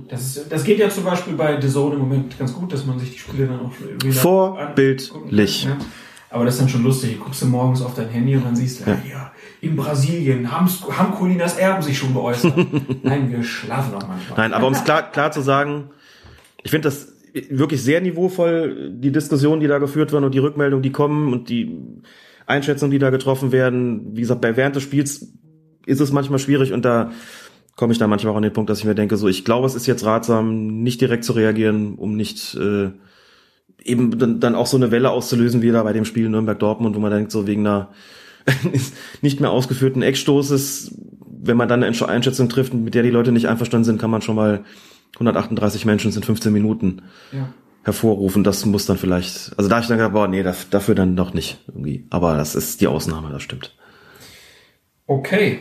[0.10, 2.86] Das, ist, das geht ja zum Beispiel bei The Zone im Moment ganz gut, dass
[2.86, 3.72] man sich die Spiele dann auch
[4.04, 5.64] wieder Vorbildlich.
[5.64, 5.86] kann, Ja.
[6.30, 7.18] Aber das ist dann schon lustig.
[7.18, 10.52] Du guckst du morgens auf dein Handy und dann siehst du, ja, ja in Brasilien
[10.52, 12.54] haben's, haben Colinas Erben sich schon geäußert.
[13.04, 14.38] Nein, wir schlafen auch manchmal.
[14.38, 15.92] Nein, aber um es klar, klar zu sagen,
[16.62, 17.14] ich finde das
[17.50, 21.48] wirklich sehr niveauvoll, die Diskussionen, die da geführt werden und die Rückmeldungen, die kommen und
[21.48, 21.80] die
[22.46, 24.16] Einschätzungen, die da getroffen werden.
[24.16, 25.32] Wie gesagt, bei während des Spiels
[25.86, 27.12] ist es manchmal schwierig und da
[27.76, 29.66] komme ich dann manchmal auch an den Punkt, dass ich mir denke, so ich glaube,
[29.66, 32.90] es ist jetzt ratsam, nicht direkt zu reagieren, um nicht äh,
[33.84, 37.00] eben dann, dann auch so eine Welle auszulösen, wie da bei dem Spiel Nürnberg-Dortmund, wo
[37.00, 37.90] man denkt, so wegen einer
[39.22, 40.96] nicht mehr ausgeführten Eckstoßes,
[41.42, 44.22] wenn man dann eine Einschätzung trifft, mit der die Leute nicht einverstanden sind, kann man
[44.22, 44.66] schon mal
[45.16, 47.50] 138 Menschen sind 15 Minuten Ja.
[47.84, 48.44] hervorrufen.
[48.44, 51.60] Das muss dann vielleicht, also da ich dann gedacht, boah, nee, dafür dann doch nicht
[51.68, 52.06] irgendwie.
[52.10, 53.76] Aber das ist die Ausnahme, das stimmt.
[55.10, 55.58] Okay,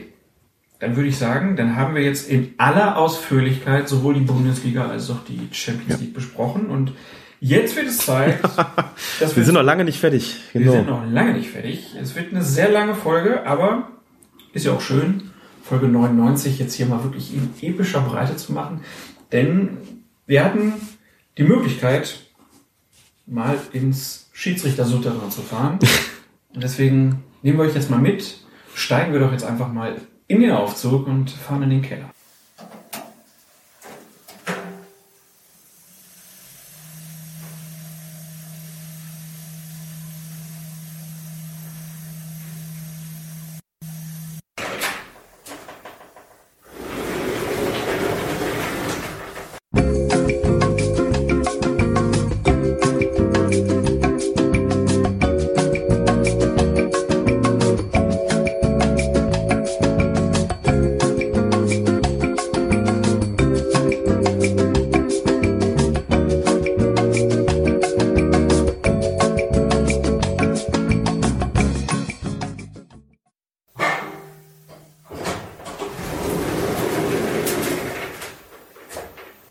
[0.78, 5.08] dann würde ich sagen, dann haben wir jetzt in aller Ausführlichkeit sowohl die Bundesliga als
[5.10, 6.66] auch die Champions League besprochen.
[6.66, 6.92] Und
[7.40, 8.38] jetzt wird es Zeit,
[9.20, 10.36] dass Wir sind noch lange nicht fertig.
[10.52, 10.72] Wir Genau.
[10.74, 11.94] sind noch lange nicht fertig.
[11.98, 13.88] Es wird eine sehr lange Folge, aber
[14.52, 15.30] ist ja auch schön,
[15.62, 18.82] Folge 99 jetzt hier mal wirklich in epischer Breite zu machen.
[19.32, 19.78] Denn
[20.26, 20.74] wir hatten
[21.38, 22.20] die Möglichkeit,
[23.24, 25.78] mal ins Schiedsrichter-Souterrain zu fahren.
[26.54, 28.40] Und deswegen nehmen wir euch jetzt mal mit,
[28.78, 32.10] steigen wir doch jetzt einfach mal in den Aufzug und fahren in den Keller.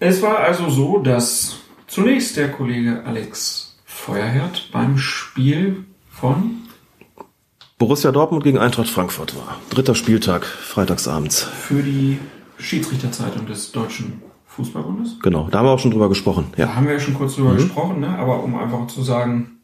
[0.09, 6.61] Es war also so, dass zunächst der Kollege Alex Feuerherd beim Spiel von
[7.77, 9.59] Borussia Dortmund gegen Eintracht Frankfurt war.
[9.69, 11.43] Dritter Spieltag, freitagsabends.
[11.43, 12.19] für die
[12.57, 15.19] Schiedsrichterzeitung des Deutschen Fußballbundes.
[15.21, 16.53] Genau, da haben wir auch schon drüber gesprochen.
[16.55, 18.07] Da Ja, haben wir ja schon kurz drüber gesprochen, ne?
[18.07, 19.57] aber um einfach zu sagen,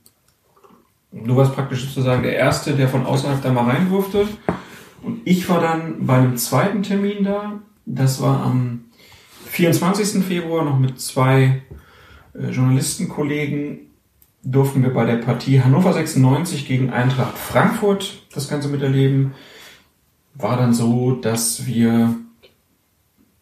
[1.14, 4.28] du warst praktisch sozusagen der Erste, der von außerhalb da mal rein durfte.
[5.04, 7.62] Und ich war dann bei einem zweiten Termin da.
[7.86, 8.82] Das war am
[9.54, 10.26] 24.
[10.26, 11.62] Februar noch mit zwei
[12.34, 13.82] äh, Journalistenkollegen
[14.42, 19.36] durften wir bei der Partie Hannover 96 gegen Eintracht Frankfurt das Ganze miterleben.
[20.34, 22.16] War dann so, dass wir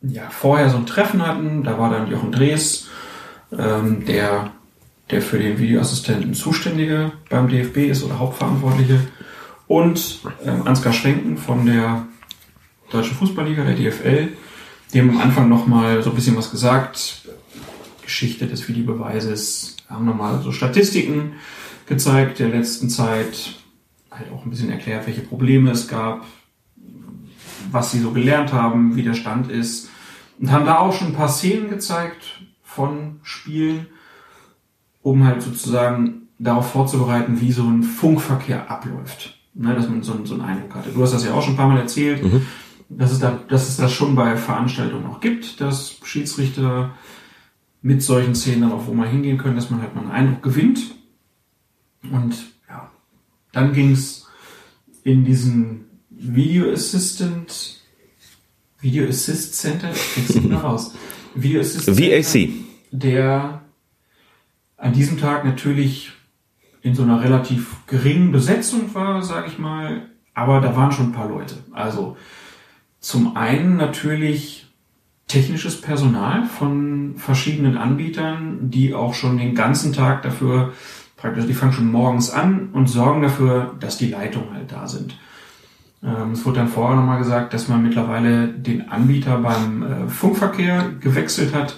[0.02, 1.64] ja vorher so ein Treffen hatten.
[1.64, 2.90] Da war dann Jochen Drees,
[3.58, 4.52] ähm, der,
[5.12, 9.00] der für den Videoassistenten Zuständige beim DFB ist oder Hauptverantwortliche.
[9.66, 12.06] Und ähm, Ansgar Schwenken von der
[12.92, 14.34] Deutschen Fußballliga, der DFL.
[14.94, 17.22] Haben am Anfang nochmal so ein bisschen was gesagt.
[18.02, 21.34] Geschichte des Videobeweises, haben nochmal so Statistiken
[21.86, 23.56] gezeigt der letzten Zeit,
[24.10, 26.26] halt auch ein bisschen erklärt, welche Probleme es gab,
[27.72, 29.90] was sie so gelernt haben, wie der Stand ist.
[30.40, 33.88] Und haben da auch schon ein paar Szenen gezeigt von Spielen,
[35.02, 39.38] um halt sozusagen darauf vorzubereiten, wie so ein Funkverkehr abläuft.
[39.54, 40.92] Ne, dass man so, so einen Eindruck hatte.
[40.92, 42.46] Du hast das ja auch schon ein paar Mal erzählt, mhm.
[42.98, 46.92] Dass, es da, dass es das schon bei Veranstaltungen auch gibt, dass Schiedsrichter
[47.82, 50.44] mit solchen Szenen dann auch wo mal hingehen können, dass man halt mal einen Eindruck
[50.44, 50.80] gewinnt.
[52.12, 52.36] Und
[52.68, 52.92] ja,
[53.52, 54.28] dann ging's
[55.04, 57.82] in diesen Video Assistant,
[58.80, 60.94] Video Assist Center, kriegst du noch raus.
[61.34, 62.50] Video Assist VAC.
[62.92, 63.62] der
[64.78, 66.12] an diesem Tag natürlich
[66.82, 71.12] in so einer relativ geringen Besetzung war, sage ich mal, aber da waren schon ein
[71.14, 71.56] paar Leute.
[71.72, 72.18] Also
[73.02, 74.68] zum einen natürlich
[75.28, 80.74] technisches Personal von verschiedenen Anbietern, die auch schon den ganzen Tag dafür,
[81.18, 85.18] praktisch, die fangen schon morgens an und sorgen dafür, dass die Leitungen halt da sind.
[86.04, 90.92] Ähm, es wurde dann vorher nochmal gesagt, dass man mittlerweile den Anbieter beim äh, Funkverkehr
[91.00, 91.76] gewechselt hat.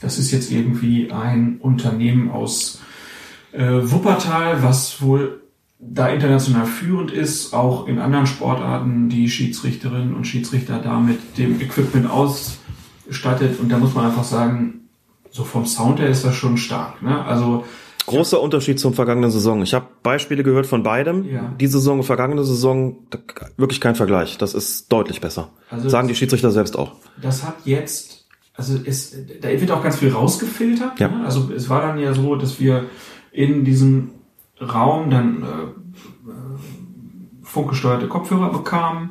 [0.00, 2.80] Das ist jetzt irgendwie ein Unternehmen aus
[3.52, 5.43] äh, Wuppertal, was wohl
[5.78, 11.60] da international führend ist, auch in anderen Sportarten die Schiedsrichterinnen und Schiedsrichter da mit dem
[11.60, 13.60] Equipment ausstattet.
[13.60, 14.88] Und da muss man einfach sagen,
[15.30, 17.02] so vom Sound her ist das schon stark.
[17.02, 17.24] Ne?
[17.24, 17.64] Also
[18.06, 19.62] Großer Unterschied zum vergangenen Saison.
[19.62, 21.24] Ich habe Beispiele gehört von beidem.
[21.24, 21.54] Ja.
[21.58, 22.98] Die Saison, vergangene Saison,
[23.56, 24.36] wirklich kein Vergleich.
[24.36, 25.50] Das ist deutlich besser.
[25.70, 26.92] Also Sagen die Schiedsrichter selbst auch.
[27.20, 31.00] Das hat jetzt, also es, da wird auch ganz viel rausgefiltert.
[31.00, 31.08] Ja.
[31.08, 31.24] Ne?
[31.24, 32.86] Also es war dann ja so, dass wir
[33.32, 34.10] in diesem
[34.60, 36.26] Raum dann äh,
[37.42, 39.10] funkgesteuerte Kopfhörer bekamen,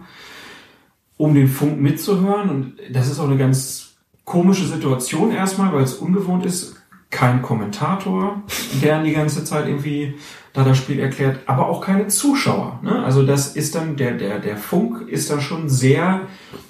[1.18, 2.50] um den Funk mitzuhören.
[2.50, 6.76] Und das ist auch eine ganz komische Situation erstmal, weil es ungewohnt ist.
[7.10, 8.42] Kein Kommentator,
[8.82, 10.16] der die ganze Zeit irgendwie
[10.52, 12.80] da das Spiel erklärt, aber auch keine Zuschauer.
[12.82, 13.04] Ne?
[13.04, 16.22] Also das ist dann, der, der, der Funk ist dann schon sehr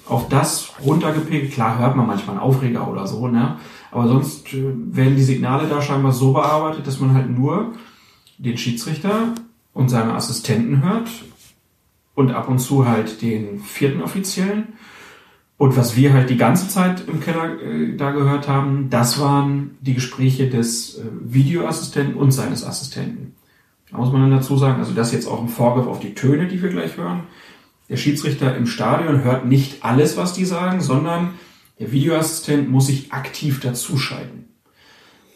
[0.06, 1.52] auf das runtergepegelt.
[1.52, 3.56] Klar hört man manchmal einen Aufreger oder so, ne?
[3.90, 7.72] Aber sonst äh, werden die Signale da scheinbar so bearbeitet, dass man halt nur
[8.38, 9.34] den Schiedsrichter
[9.72, 11.08] und seine Assistenten hört
[12.14, 14.74] und ab und zu halt den vierten Offiziellen.
[15.56, 19.78] Und was wir halt die ganze Zeit im Keller äh, da gehört haben, das waren
[19.80, 23.34] die Gespräche des äh, Videoassistenten und seines Assistenten.
[23.90, 26.48] Da muss man dann dazu sagen, also das jetzt auch ein Vorgriff auf die Töne,
[26.48, 27.24] die wir gleich hören.
[27.88, 31.34] Der Schiedsrichter im Stadion hört nicht alles, was die sagen, sondern
[31.78, 34.43] der Videoassistent muss sich aktiv dazuschalten.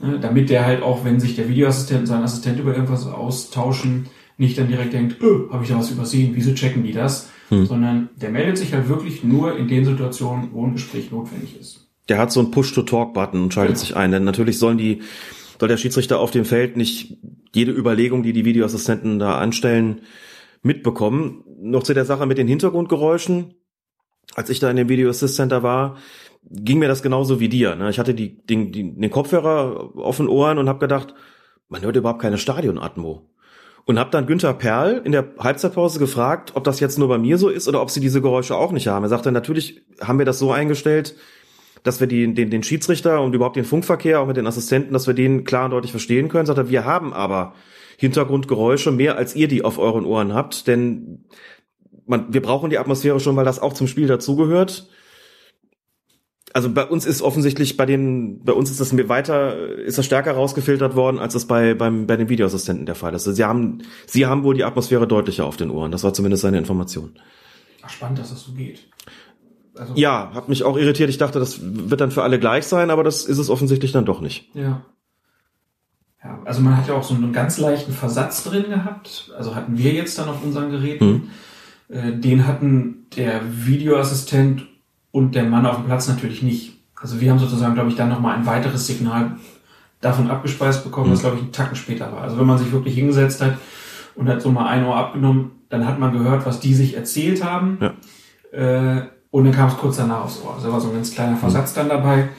[0.00, 4.06] Ne, damit der halt auch, wenn sich der Videoassistent und sein Assistent über irgendwas austauschen,
[4.36, 7.30] nicht dann direkt denkt, öh, habe ich da was übersehen, wieso checken die das?
[7.48, 7.66] Hm.
[7.66, 11.88] Sondern der meldet sich halt wirklich nur in den Situationen, wo ein Gespräch notwendig ist.
[12.08, 13.86] Der hat so einen Push-to-Talk-Button und schaltet genau.
[13.86, 14.12] sich ein.
[14.12, 15.02] Denn natürlich sollen die,
[15.58, 17.18] soll der Schiedsrichter auf dem Feld nicht
[17.52, 20.02] jede Überlegung, die die Videoassistenten da anstellen,
[20.62, 21.42] mitbekommen.
[21.60, 23.54] Noch zu der Sache mit den Hintergrundgeräuschen.
[24.34, 25.96] Als ich da in dem Video Assist Center war,
[26.50, 27.74] ging mir das genauso wie dir.
[27.76, 27.90] Ne?
[27.90, 31.14] Ich hatte die, den, den Kopfhörer auf den Ohren und habe gedacht,
[31.68, 33.22] man hört überhaupt keine Stadionatmo.
[33.84, 37.38] Und habe dann Günther Perl in der Halbzeitpause gefragt, ob das jetzt nur bei mir
[37.38, 39.02] so ist oder ob sie diese Geräusche auch nicht haben.
[39.02, 41.16] Er sagte, natürlich haben wir das so eingestellt,
[41.84, 45.06] dass wir die, den, den Schiedsrichter und überhaupt den Funkverkehr, auch mit den Assistenten, dass
[45.06, 46.44] wir den klar und deutlich verstehen können.
[46.44, 47.54] Sagt er, wir haben aber
[47.96, 51.24] Hintergrundgeräusche mehr, als ihr die auf euren Ohren habt, denn
[52.06, 54.88] man, wir brauchen die Atmosphäre schon, weil das auch zum Spiel dazugehört
[56.54, 60.32] also bei uns ist offensichtlich bei den, bei uns ist das weiter, ist das stärker
[60.32, 63.26] rausgefiltert worden, als das bei, beim, bei den Videoassistenten der Fall ist.
[63.26, 65.92] Also sie haben, sie haben wohl die Atmosphäre deutlicher auf den Ohren.
[65.92, 67.12] Das war zumindest seine Information.
[67.82, 68.88] Ach, spannend, dass das so geht.
[69.76, 71.10] Also ja, hat mich auch irritiert.
[71.10, 74.04] Ich dachte, das wird dann für alle gleich sein, aber das ist es offensichtlich dann
[74.04, 74.54] doch nicht.
[74.54, 74.84] Ja.
[76.22, 79.32] Ja, also man hat ja auch so einen ganz leichten Versatz drin gehabt.
[79.36, 81.30] Also hatten wir jetzt dann auf unseren Geräten.
[81.88, 82.20] Hm.
[82.20, 84.66] Den hatten der Videoassistent
[85.10, 86.76] und der Mann auf dem Platz natürlich nicht.
[87.00, 89.36] Also wir haben sozusagen, glaube ich, dann nochmal ein weiteres Signal
[90.00, 91.12] davon abgespeist bekommen, mhm.
[91.12, 92.22] was, glaube ich, einen Tacken später war.
[92.22, 93.58] Also wenn man sich wirklich hingesetzt hat
[94.14, 97.44] und hat so mal ein Ohr abgenommen, dann hat man gehört, was die sich erzählt
[97.44, 97.78] haben.
[97.80, 97.94] Ja.
[98.52, 100.54] Äh, und dann kam es kurz danach aufs Ohr.
[100.54, 102.30] Also da war so ein ganz kleiner Versatz dann dabei.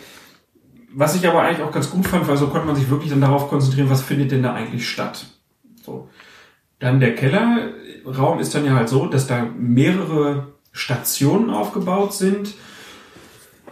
[0.91, 3.21] was ich aber eigentlich auch ganz gut fand, weil so konnte man sich wirklich dann
[3.21, 5.27] darauf konzentrieren, was findet denn da eigentlich statt.
[5.83, 6.09] So.
[6.79, 12.53] Dann der Kellerraum ist dann ja halt so, dass da mehrere Stationen aufgebaut sind,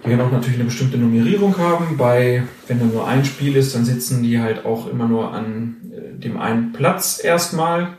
[0.06, 1.98] die ja auch natürlich eine bestimmte Nummerierung haben.
[1.98, 5.78] Bei, wenn da nur ein Spiel ist, dann sitzen die halt auch immer nur an
[5.92, 7.98] äh, dem einen Platz erstmal.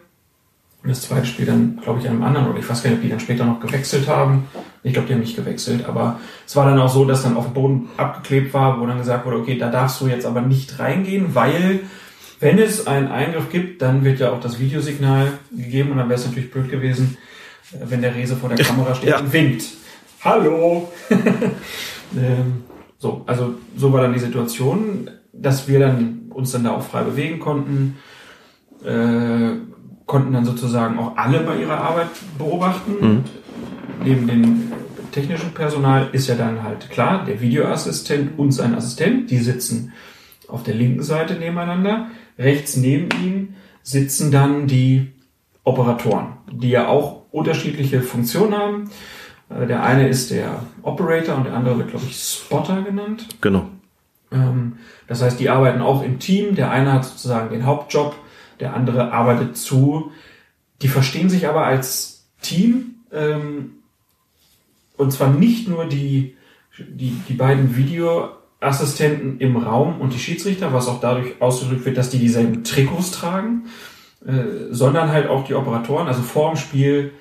[0.82, 2.98] Und das zweite Spiel dann, glaube ich, an einem anderen, oder ich weiß gar nicht,
[2.98, 4.46] ob die dann später noch gewechselt haben.
[4.84, 7.46] Ich glaube, die haben nicht gewechselt, aber es war dann auch so, dass dann auf
[7.46, 10.78] dem Boden abgeklebt war, wo dann gesagt wurde, okay, da darfst du jetzt aber nicht
[10.78, 11.80] reingehen, weil
[12.40, 16.20] wenn es einen Eingriff gibt, dann wird ja auch das Videosignal gegeben und dann wäre
[16.20, 17.18] es natürlich blöd gewesen,
[17.72, 19.20] wenn der Rese vor der Kamera steht Ja.
[19.20, 19.64] und winkt.
[20.24, 20.90] Hallo!
[22.16, 22.64] ähm,
[22.98, 27.02] so, also so war dann die Situation, dass wir dann uns dann da auch frei
[27.02, 27.96] bewegen konnten,
[28.84, 29.56] äh,
[30.06, 33.24] konnten dann sozusagen auch alle bei ihrer Arbeit beobachten.
[34.02, 34.72] Neben dem
[35.12, 39.92] technischen Personal ist ja dann halt klar, der Videoassistent und sein Assistent, die sitzen
[40.48, 42.06] auf der linken Seite nebeneinander.
[42.38, 45.12] Rechts neben ihm sitzen dann die
[45.64, 48.90] Operatoren, die ja auch unterschiedliche Funktionen haben.
[49.50, 53.26] Äh, Der eine ist der Operator und der andere wird, glaube ich, Spotter genannt.
[53.40, 53.68] Genau.
[54.32, 56.54] Ähm, Das heißt, die arbeiten auch im Team.
[56.54, 58.14] Der eine hat sozusagen den Hauptjob,
[58.60, 60.12] der andere arbeitet zu.
[60.82, 62.96] Die verstehen sich aber als Team.
[63.12, 63.72] ähm,
[64.96, 66.36] Und zwar nicht nur die,
[66.78, 72.10] die, die beiden Videoassistenten im Raum und die Schiedsrichter, was auch dadurch ausgedrückt wird, dass
[72.10, 73.66] die dieselben Trikots tragen,
[74.26, 76.08] äh, sondern halt auch die Operatoren.
[76.08, 77.12] Also vor dem Spiel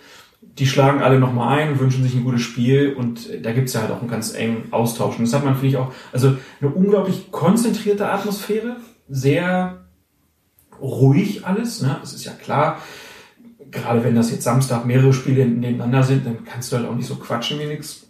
[0.41, 3.91] die schlagen alle nochmal ein, wünschen sich ein gutes Spiel und da gibt's ja halt
[3.91, 5.17] auch einen ganz engen Austausch.
[5.17, 8.77] Und das hat man, finde ich, auch, also eine unglaublich konzentrierte Atmosphäre,
[9.07, 9.85] sehr
[10.81, 11.81] ruhig alles.
[11.81, 11.97] Ne?
[12.03, 12.79] Es ist ja klar,
[13.71, 17.07] gerade wenn das jetzt Samstag mehrere Spiele nebeneinander sind, dann kannst du halt auch nicht
[17.07, 18.07] so quatschen wie nix.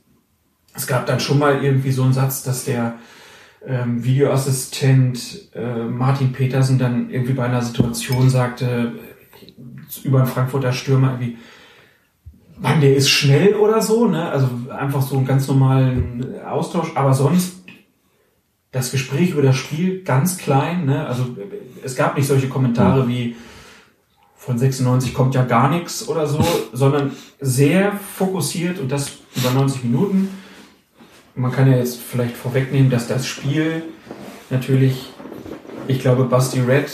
[0.74, 2.96] Es gab dann schon mal irgendwie so einen Satz, dass der
[3.68, 10.72] ähm, Videoassistent äh, Martin Petersen dann irgendwie bei einer Situation sagte, äh, über einen Frankfurter
[10.72, 11.38] Stürmer irgendwie,
[12.60, 14.30] Mann, der ist schnell oder so, ne?
[14.30, 17.64] Also einfach so einen ganz normalen Austausch, aber sonst
[18.72, 21.06] das Gespräch über das Spiel ganz klein, ne?
[21.06, 21.38] Also
[21.84, 23.36] es gab nicht solche Kommentare wie
[24.36, 29.84] von 96 kommt ja gar nichts oder so, sondern sehr fokussiert und das über 90
[29.84, 30.30] Minuten.
[31.38, 33.84] Man kann ja jetzt vielleicht vorwegnehmen, dass das Spiel
[34.50, 35.12] natürlich,
[35.88, 36.90] ich glaube, Basti Red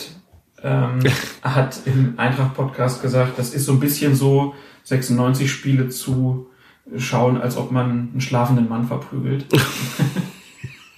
[0.61, 0.99] ähm,
[1.41, 6.47] hat im Eintracht-Podcast gesagt, das ist so ein bisschen so, 96 Spiele zu
[6.97, 9.45] schauen, als ob man einen schlafenden Mann verprügelt.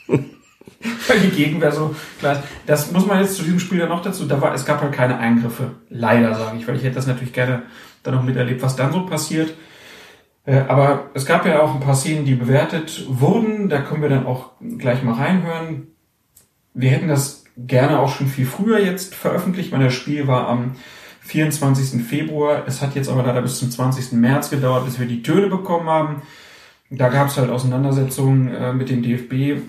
[0.07, 2.41] Weil die Gegenwehr so klar ist.
[2.65, 4.25] Das muss man jetzt zu diesem Spiel dann noch dazu.
[4.25, 5.69] Da war, es gab halt keine Eingriffe.
[5.89, 7.61] Leider, sage ich, weil ich hätte das natürlich gerne
[8.01, 9.53] dann noch miterlebt, was dann so passiert.
[10.45, 13.69] Äh, Aber es gab ja auch ein paar Szenen, die bewertet wurden.
[13.69, 15.87] Da können wir dann auch gleich mal reinhören.
[16.73, 20.75] Wir hätten das gerne auch schon viel früher jetzt veröffentlicht, weil das Spiel war am
[21.21, 22.03] 24.
[22.05, 22.63] Februar.
[22.67, 24.13] Es hat jetzt aber leider bis zum 20.
[24.13, 26.21] März gedauert, bis wir die Töne bekommen haben.
[26.91, 29.61] Da gab es halt Auseinandersetzungen äh, mit dem DFB,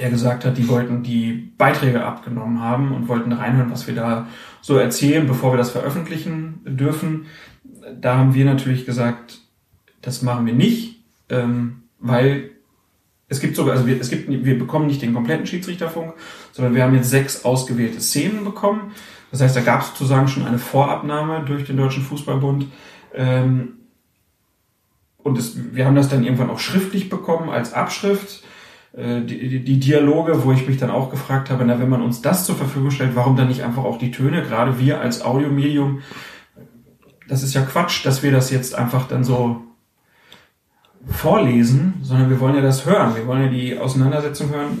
[0.00, 4.26] der gesagt hat, die wollten die Beiträge abgenommen haben und wollten reinhören, was wir da
[4.62, 7.26] so erzählen, bevor wir das veröffentlichen dürfen.
[8.00, 9.41] Da haben wir natürlich gesagt,
[10.02, 12.50] das machen wir nicht, ähm, weil
[13.28, 16.12] es gibt sogar, also wir, es gibt, wir bekommen nicht den kompletten Schiedsrichterfunk,
[16.52, 18.92] sondern wir haben jetzt sechs ausgewählte Szenen bekommen.
[19.30, 22.66] Das heißt, da gab es sozusagen schon eine Vorabnahme durch den Deutschen Fußballbund.
[23.14, 23.78] Ähm,
[25.16, 28.42] und es, wir haben das dann irgendwann auch schriftlich bekommen als Abschrift.
[28.92, 32.02] Äh, die, die, die Dialoge, wo ich mich dann auch gefragt habe, na, wenn man
[32.02, 34.42] uns das zur Verfügung stellt, warum dann nicht einfach auch die Töne?
[34.42, 36.02] Gerade wir als Audiomedium,
[37.28, 39.62] das ist ja Quatsch, dass wir das jetzt einfach dann so
[41.06, 43.14] vorlesen, sondern wir wollen ja das hören.
[43.16, 44.80] Wir wollen ja die Auseinandersetzung hören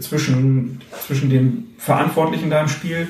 [0.00, 3.08] zwischen, zwischen den Verantwortlichen da im Spiel.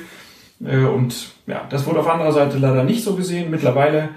[0.63, 3.51] Äh, Und ja, das wurde auf anderer Seite leider nicht so gesehen.
[3.51, 4.09] Mittlerweile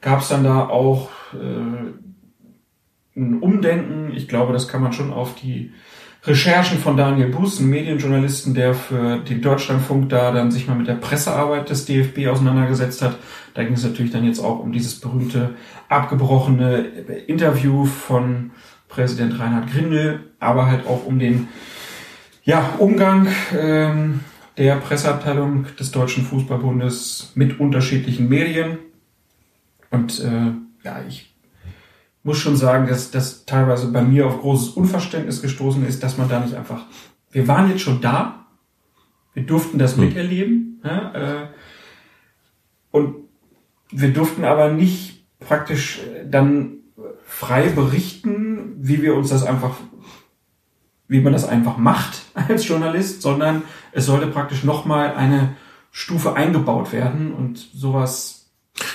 [0.00, 4.12] gab es dann da auch äh, ein Umdenken.
[4.14, 5.72] Ich glaube, das kann man schon auf die
[6.26, 10.88] Recherchen von Daniel Buß, einem Medienjournalisten, der für den Deutschlandfunk da dann sich mal mit
[10.88, 13.18] der Pressearbeit des DFB auseinandergesetzt hat.
[13.52, 15.54] Da ging es natürlich dann jetzt auch um dieses berühmte
[15.90, 16.78] abgebrochene
[17.26, 18.52] Interview von
[18.88, 21.48] Präsident Reinhard Grindel, aber halt auch um den
[22.42, 23.28] ja, Umgang
[23.58, 24.20] ähm,
[24.56, 28.78] der Presseabteilung des Deutschen Fußballbundes mit unterschiedlichen Medien.
[29.90, 30.52] Und äh,
[30.84, 31.33] ja, ich
[32.24, 36.28] muss schon sagen, dass das teilweise bei mir auf großes Unverständnis gestoßen ist, dass man
[36.28, 36.84] da nicht einfach.
[37.30, 38.46] Wir waren jetzt schon da,
[39.34, 41.48] wir durften das miterleben, ja, äh,
[42.90, 43.16] und
[43.90, 46.78] wir durften aber nicht praktisch dann
[47.24, 49.76] frei berichten, wie wir uns das einfach
[51.08, 53.62] wie man das einfach macht als Journalist, sondern
[53.92, 55.56] es sollte praktisch nochmal eine
[55.90, 58.43] Stufe eingebaut werden und sowas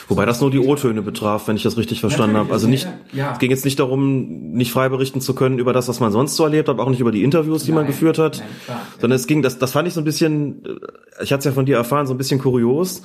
[0.10, 2.54] Wobei das nur die O-Töne betraf, wenn ich das richtig verstanden Natürlich, habe.
[2.54, 3.32] Also nicht, ja.
[3.32, 6.36] es ging jetzt nicht darum, nicht frei berichten zu können über das, was man sonst
[6.36, 8.82] so erlebt hat, auch nicht über die Interviews, die man Nein, geführt hat, nein, klar.
[9.00, 11.52] sondern es ging, das, das fand ich so ein bisschen, äh, ich hatte es ja
[11.54, 13.04] von dir erfahren, so ein bisschen kurios,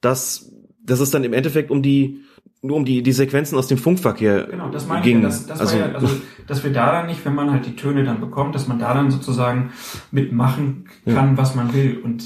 [0.00, 0.50] dass,
[0.82, 2.20] dass es dann im Endeffekt um die,
[2.62, 5.18] nur um die, die Sequenzen aus dem Funkverkehr Genau, das meine ging.
[5.18, 5.22] ich.
[5.24, 5.28] ja.
[5.28, 6.08] Das, das also, ja, also,
[6.46, 8.94] dass wir da dann nicht, wenn man halt die Töne dann bekommt, dass man da
[8.94, 9.72] dann sozusagen
[10.10, 12.00] mitmachen kann, was man will.
[12.02, 12.24] Und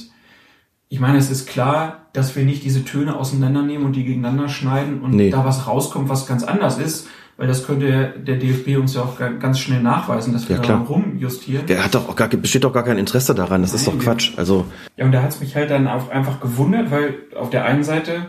[0.88, 5.00] ich meine, es ist klar, dass wir nicht diese Töne auseinandernehmen und die gegeneinander schneiden
[5.02, 5.30] und Nee.
[5.30, 9.16] da was rauskommt, was ganz anders ist, weil das könnte der DFB uns ja auch
[9.18, 11.66] ga- ganz schnell nachweisen, dass wir Ja, da rumjustieren.
[11.66, 14.04] der hat doch auch gar, besteht doch gar kein Interesse daran, das ist Nein, doch
[14.04, 14.32] wir- Quatsch.
[14.36, 14.64] Also,
[14.96, 18.26] Ja, und da hat's mich halt dann auch einfach gewundert, weil auf der einen Seite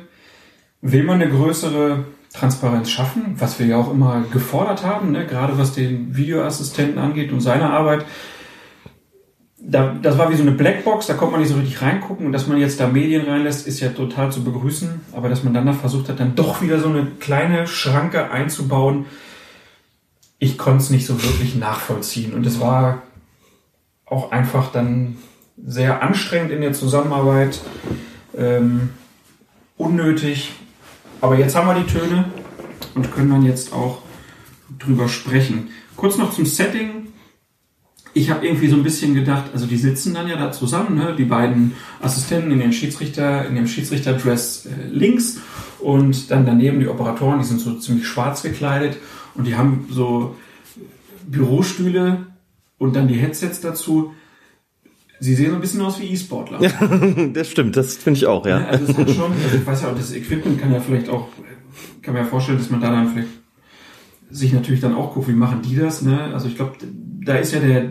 [0.82, 5.26] will man eine größere Transparenz schaffen, was wir ja auch immer gefordert haben, ne?
[5.26, 8.06] gerade was den Videoassistenten angeht und seine Arbeit.
[9.62, 12.32] Da, das war wie so eine Blackbox, da konnte man nicht so richtig reingucken und
[12.32, 15.66] dass man jetzt da Medien reinlässt, ist ja total zu begrüßen, aber dass man dann
[15.66, 19.06] da versucht hat, dann doch wieder so eine kleine Schranke einzubauen,
[20.40, 23.02] ich konnte es nicht so wirklich nachvollziehen und es war
[24.06, 25.18] auch einfach dann
[25.64, 27.62] sehr anstrengend in der Zusammenarbeit,
[28.38, 28.90] ähm,
[29.78, 30.54] unnötig.
[31.22, 32.26] Aber jetzt haben wir die Töne
[32.96, 34.02] und können dann jetzt auch
[34.78, 35.70] drüber sprechen.
[35.96, 37.09] Kurz noch zum Setting.
[38.14, 41.16] Ich habe irgendwie so ein bisschen gedacht, also die sitzen dann ja da zusammen, ne?
[41.18, 45.40] die beiden Assistenten in den Schiedsrichter, in dem Schiedsrichterdress äh, links
[45.80, 48.98] und dann daneben die Operatoren, die sind so ziemlich schwarz gekleidet
[49.36, 50.36] und die haben so
[51.28, 52.26] Bürostühle
[52.78, 54.14] und dann die Headsets dazu.
[55.20, 56.60] Sie sehen so ein bisschen aus wie E-Sportler.
[57.34, 58.62] das stimmt, das finde ich auch, ja.
[58.62, 61.10] Ja, also es hat schon, also ich weiß ja auch, das Equipment kann ja vielleicht
[61.10, 61.28] auch,
[62.02, 63.30] kann man ja vorstellen, dass man da dann vielleicht
[64.32, 66.32] sich natürlich dann auch guckt, wie machen die das, ne?
[66.34, 66.74] Also ich glaube,
[67.24, 67.86] da ist ja der,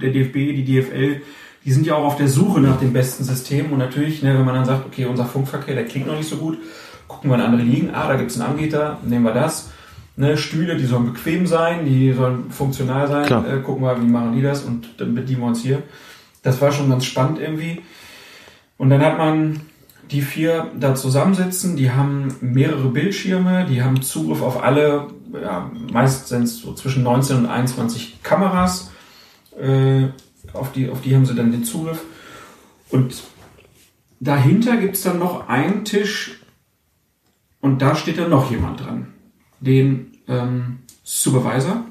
[0.00, 1.22] der DFB, die DFL,
[1.64, 4.44] die sind ja auch auf der Suche nach dem besten System und natürlich, ne, wenn
[4.44, 6.58] man dann sagt, okay, unser Funkverkehr, der klingt noch nicht so gut,
[7.06, 9.70] gucken wir in andere Ligen, ah, da gibt's einen Anbieter, nehmen wir das.
[10.16, 14.34] Ne, Stühle, die sollen bequem sein, die sollen funktional sein, äh, gucken wir, wie machen
[14.34, 15.82] die das und dann bedienen wir uns hier.
[16.42, 17.82] Das war schon ganz spannend irgendwie.
[18.78, 19.60] Und dann hat man
[20.10, 26.28] die vier da zusammensitzen, die haben mehrere Bildschirme, die haben Zugriff auf alle, ja, meist
[26.28, 28.90] sind es so zwischen 19 und 21 Kameras,
[29.58, 30.08] äh,
[30.52, 32.02] auf, die, auf die haben sie dann den Zugriff.
[32.90, 33.22] Und
[34.20, 36.40] dahinter gibt's dann noch einen Tisch
[37.60, 39.08] und da steht dann noch jemand dran,
[39.60, 41.84] den ähm, Supervisor.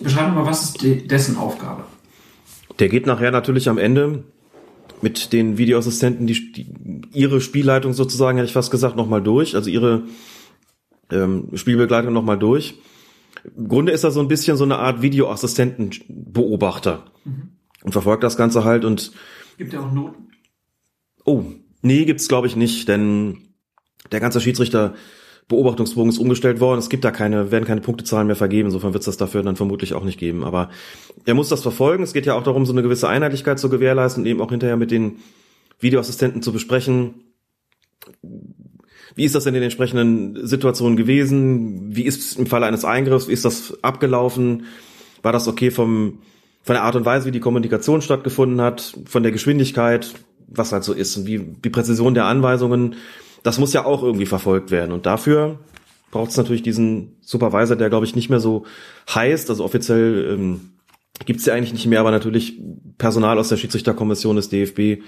[0.00, 1.84] Beschreib mal, was ist de dessen Aufgabe?
[2.78, 4.24] Der geht nachher natürlich am Ende
[5.00, 6.66] mit den Videoassistenten die, die
[7.12, 10.02] ihre Spielleitung sozusagen, hätte ich fast gesagt, nochmal durch, also ihre
[11.10, 12.78] ähm, Spielbegleitung nochmal durch.
[13.56, 17.04] Im Grunde ist er so ein bisschen so eine Art Videoassistentenbeobachter
[17.82, 19.12] und verfolgt das Ganze halt und
[19.58, 20.28] Gibt ja auch Noten.
[21.24, 21.44] oh,
[21.82, 23.38] nee, gibt's glaube ich nicht, denn
[24.10, 24.94] der ganze Schiedsrichter
[25.48, 26.80] Beobachtungsbogen ist umgestellt worden.
[26.80, 28.66] Es gibt da keine, werden keine Punktezahlen mehr vergeben.
[28.66, 30.42] Insofern wird es das dafür dann vermutlich auch nicht geben.
[30.42, 30.70] Aber
[31.24, 32.02] er muss das verfolgen.
[32.02, 34.76] Es geht ja auch darum, so eine gewisse Einheitlichkeit zu gewährleisten und eben auch hinterher
[34.76, 35.18] mit den
[35.78, 37.26] Videoassistenten zu besprechen.
[39.16, 41.96] Wie ist das in den entsprechenden Situationen gewesen?
[41.96, 43.28] Wie ist es im Falle eines Eingriffs?
[43.28, 44.66] Wie ist das abgelaufen?
[45.22, 46.18] War das okay vom,
[46.62, 50.12] von der Art und Weise, wie die Kommunikation stattgefunden hat, von der Geschwindigkeit,
[50.48, 52.96] was halt so ist und wie die Präzision der Anweisungen?
[53.42, 54.92] Das muss ja auch irgendwie verfolgt werden.
[54.92, 55.60] Und dafür
[56.10, 58.66] braucht es natürlich diesen Supervisor, der, glaube ich, nicht mehr so
[59.08, 59.48] heißt.
[59.48, 60.72] Also offiziell ähm,
[61.24, 62.60] gibt es ja eigentlich nicht mehr, aber natürlich
[62.98, 65.02] Personal aus der Schiedsrichterkommission des DFB,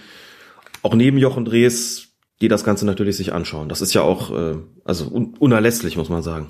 [0.82, 2.07] auch neben Jochen Drees,
[2.40, 3.68] die das Ganze natürlich sich anschauen.
[3.68, 6.46] Das ist ja auch äh, also un unerlässlich, muss man sagen.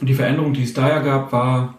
[0.00, 1.78] Und die Veränderung, die es da ja gab, war,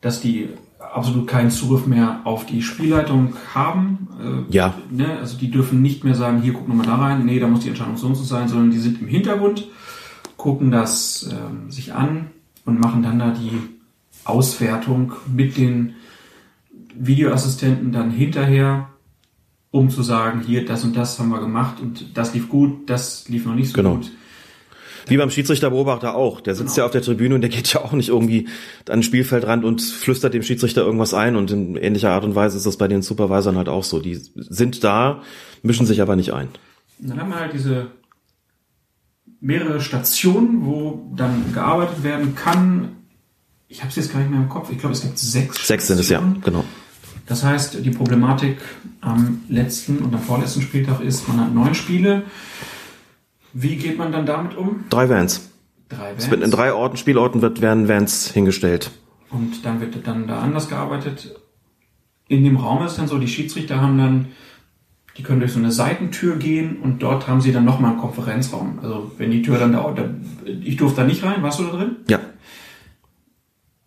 [0.00, 4.08] dass die absolut keinen Zugriff mehr auf die Spielleitung haben.
[4.50, 4.74] Äh, Ja.
[4.90, 5.18] Ne?
[5.18, 7.68] Also die dürfen nicht mehr sagen, hier guck nochmal da rein, nee, da muss die
[7.68, 9.68] Entscheidung so und so sein, sondern die sind im Hintergrund,
[10.36, 12.30] gucken das ähm, sich an
[12.64, 13.52] und machen dann da die
[14.24, 15.94] Auswertung mit den
[16.94, 18.88] Videoassistenten dann hinterher,
[19.70, 23.28] um zu sagen, hier, das und das haben wir gemacht und das lief gut, das
[23.28, 23.96] lief noch nicht so Genau.
[23.96, 24.10] gut.
[25.06, 26.42] Wie beim Schiedsrichterbeobachter auch.
[26.42, 28.46] Der sitzt ja auf der Tribüne und der geht ja auch nicht irgendwie
[28.90, 31.34] an den Spielfeldrand und flüstert dem Schiedsrichter irgendwas ein.
[31.36, 34.00] Und in ähnlicher Art und Weise ist das bei den Supervisoren halt auch so.
[34.00, 35.22] Die sind da,
[35.62, 36.48] mischen sich aber nicht ein.
[37.00, 37.86] Und dann haben wir halt diese
[39.40, 42.96] mehrere Stationen, wo dann gearbeitet werden kann.
[43.68, 44.70] Ich habe es jetzt gar nicht mehr im Kopf.
[44.70, 45.66] Ich glaube, es gibt sechs.
[45.66, 46.42] Sechs sind es ja, Stationen.
[46.42, 46.64] genau.
[47.28, 48.56] Das heißt, die Problematik
[49.00, 52.22] am letzten und am vorletzten Spieltag ist, man hat neun Spiele.
[53.52, 54.84] Wie geht man dann damit um?
[54.88, 55.50] Drei Vans.
[55.88, 56.54] Drei Es wird in Vans.
[56.54, 58.90] drei Orten, Spielorten wird, werden Vans hingestellt.
[59.30, 61.34] Und dann wird dann da anders gearbeitet.
[62.28, 64.26] in dem Raum ist dann so, die Schiedsrichter haben dann,
[65.16, 68.78] die können durch so eine Seitentür gehen und dort haben sie dann nochmal einen Konferenzraum.
[68.82, 70.10] Also wenn die Tür dann da, da
[70.44, 71.96] ich durfte da nicht rein, warst du da drin?
[72.08, 72.20] Ja.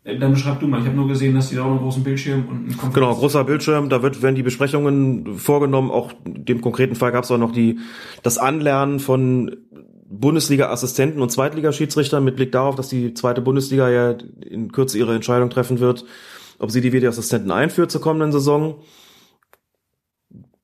[0.04, 2.04] Äh, Dann beschreib du mal, ich habe nur gesehen, dass die da auch einen großen
[2.04, 5.92] Bildschirm und einen Konferenz Genau, großer Bildschirm, da wird, werden die Besprechungen vorgenommen.
[5.92, 7.80] Auch dem konkreten Fall gab es auch noch die,
[8.24, 9.56] das Anlernen von
[10.12, 14.16] Bundesliga-Assistenten und Zweitligaschiedsrichtern mit Blick darauf, dass die zweite Bundesliga ja
[14.46, 16.06] in Kürze ihre Entscheidung treffen wird,
[16.60, 18.82] ob sie die Videoassistenten einführt zur kommenden Saison.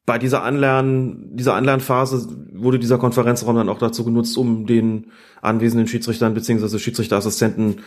[0.06, 5.07] Bei dieser Anlernen, dieser Anlernphase wurde dieser Konferenzraum dann auch dazu genutzt, um den
[5.41, 6.80] anwesenden Schiedsrichtern bzw.
[6.80, 7.82] Schiedsrichterassistenten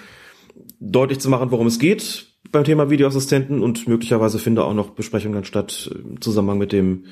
[0.81, 5.45] deutlich zu machen, worum es geht beim Thema Videoassistenten und möglicherweise finde auch noch Besprechungen
[5.45, 7.05] statt im Zusammenhang mit dem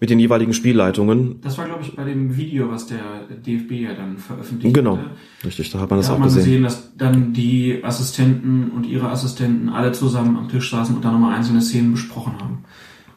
[0.00, 1.40] mit den jeweiligen Spielleitungen.
[1.40, 5.10] Das war, glaube ich, bei dem Video, was der DFB ja dann veröffentlicht Genau, hatte.
[5.46, 6.44] richtig, da hat man das Da hat auch man gesehen.
[6.44, 11.12] gesehen, dass dann die Assistenten und ihre Assistenten alle zusammen am Tisch saßen und dann
[11.12, 12.64] nochmal einzelne Szenen besprochen haben.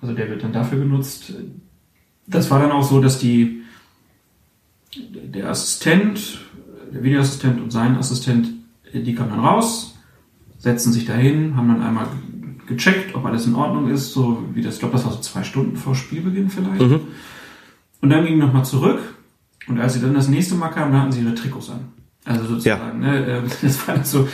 [0.01, 1.33] Also der wird dann dafür genutzt.
[2.27, 3.63] Das war dann auch so, dass die
[5.23, 6.39] der Assistent,
[6.93, 8.49] der Videoassistent und sein Assistent,
[8.93, 9.95] die kamen dann raus,
[10.57, 12.07] setzen sich dahin, haben dann einmal
[12.67, 15.43] gecheckt, ob alles in Ordnung ist, so wie das, ich glaube, das war so zwei
[15.43, 16.81] Stunden vor Spielbeginn vielleicht.
[16.81, 17.01] Mhm.
[18.01, 18.99] Und dann ging nochmal zurück
[19.67, 21.91] und als sie dann das nächste Mal kamen, da hatten sie ihre Trikots an.
[22.25, 24.27] Also sozusagen, ne, äh, das war dann so,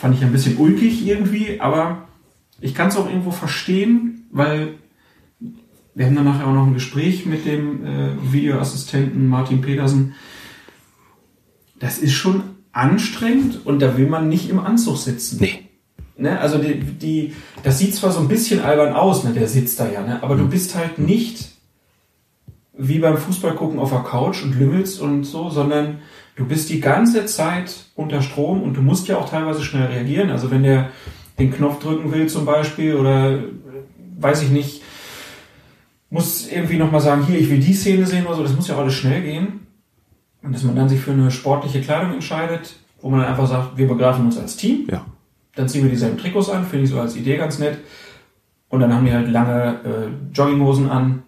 [0.00, 2.08] fand ich ein bisschen ulkig irgendwie, aber
[2.60, 4.74] ich kann es auch irgendwo verstehen, weil
[5.94, 10.14] wir haben dann nachher auch noch ein Gespräch mit dem äh, Videoassistenten Martin Petersen.
[11.78, 12.42] Das ist schon
[12.80, 15.38] anstrengend und da will man nicht im Anzug sitzen.
[15.40, 15.60] Nee.
[16.16, 16.40] Ne?
[16.40, 19.32] Also die, die, das sieht zwar so ein bisschen albern aus, ne?
[19.32, 20.22] der sitzt da ja, ne?
[20.22, 21.50] aber du bist halt nicht
[22.76, 25.98] wie beim Fußball gucken auf der Couch und lümmelst und so, sondern
[26.36, 30.30] du bist die ganze Zeit unter Strom und du musst ja auch teilweise schnell reagieren.
[30.30, 30.88] Also wenn der
[31.38, 33.42] den Knopf drücken will zum Beispiel oder äh,
[34.18, 34.82] weiß ich nicht,
[36.08, 38.74] muss irgendwie nochmal sagen, hier, ich will die Szene sehen oder so, das muss ja
[38.76, 39.66] auch alles schnell gehen.
[40.42, 43.76] Und dass man dann sich für eine sportliche Kleidung entscheidet, wo man dann einfach sagt,
[43.76, 45.04] wir begreifen uns als Team, Ja.
[45.54, 47.78] dann ziehen wir dieselben Trikots an, finde ich so als Idee ganz nett.
[48.68, 51.22] Und dann haben die halt lange äh, Jogginghosen an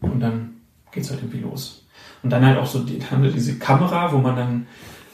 [0.00, 0.56] und dann
[0.90, 1.86] geht's halt irgendwie los.
[2.22, 4.66] Und dann halt auch so die, haben wir diese Kamera, wo man dann,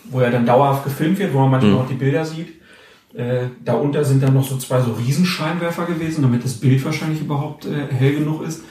[0.04, 2.60] wo ja dann dauerhaft gefilmt wird, wo man manchmal auch die Bilder sieht.
[3.14, 7.66] Äh, darunter sind dann noch so zwei so Riesenscheinwerfer gewesen, damit das Bild wahrscheinlich überhaupt
[7.66, 8.62] äh, hell genug ist.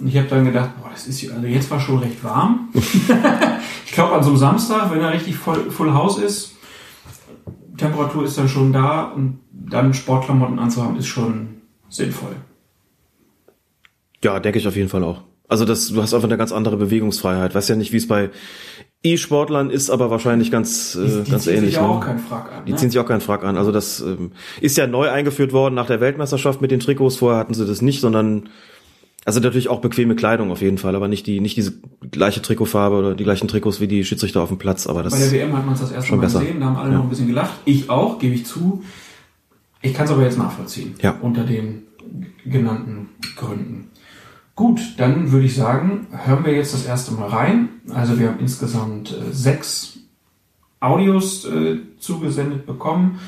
[0.00, 2.68] Und ich habe dann gedacht, boah, das ist also jetzt war schon recht warm.
[2.74, 6.56] ich glaube an so einem Samstag, wenn er richtig voll, Full House ist,
[7.76, 12.36] Temperatur ist dann schon da und dann Sportklamotten anzuhaben ist schon sinnvoll.
[14.22, 15.22] Ja, denke ich auf jeden Fall auch.
[15.48, 17.54] Also das, du hast einfach eine ganz andere Bewegungsfreiheit.
[17.54, 18.30] Weiß ja nicht, wie es bei
[19.02, 21.70] E-Sportlern ist, aber wahrscheinlich ganz, äh, die ganz ziehen ähnlich.
[21.70, 21.88] sich ja ne?
[21.88, 22.66] auch keinen Frack an.
[22.66, 22.76] Die ne?
[22.76, 23.56] ziehen sich auch keinen Frack an.
[23.56, 27.16] Also das ähm, ist ja neu eingeführt worden nach der Weltmeisterschaft mit den Trikots.
[27.16, 28.50] Vorher hatten sie das nicht, sondern
[29.28, 31.74] also natürlich auch bequeme Kleidung auf jeden Fall, aber nicht die nicht diese
[32.10, 34.86] gleiche Trikotfarbe oder die gleichen Trikots wie die Schiedsrichter auf dem Platz.
[34.86, 36.40] Aber das Bei der WM hat man es das erste Mal besser.
[36.40, 36.96] gesehen, da haben alle Ja.
[36.96, 37.52] noch ein bisschen gelacht.
[37.66, 38.82] Ich auch, gebe ich zu.
[39.82, 40.94] Ich kann es aber jetzt nachvollziehen.
[41.02, 41.16] Ja.
[41.20, 41.82] Unter den
[42.46, 43.90] genannten Gründen.
[44.54, 47.68] Gut, dann würde ich sagen, hören wir jetzt das erste Mal rein.
[47.94, 49.98] Also wir haben insgesamt äh, sechs
[50.80, 53.18] Audios äh, zugesendet bekommen.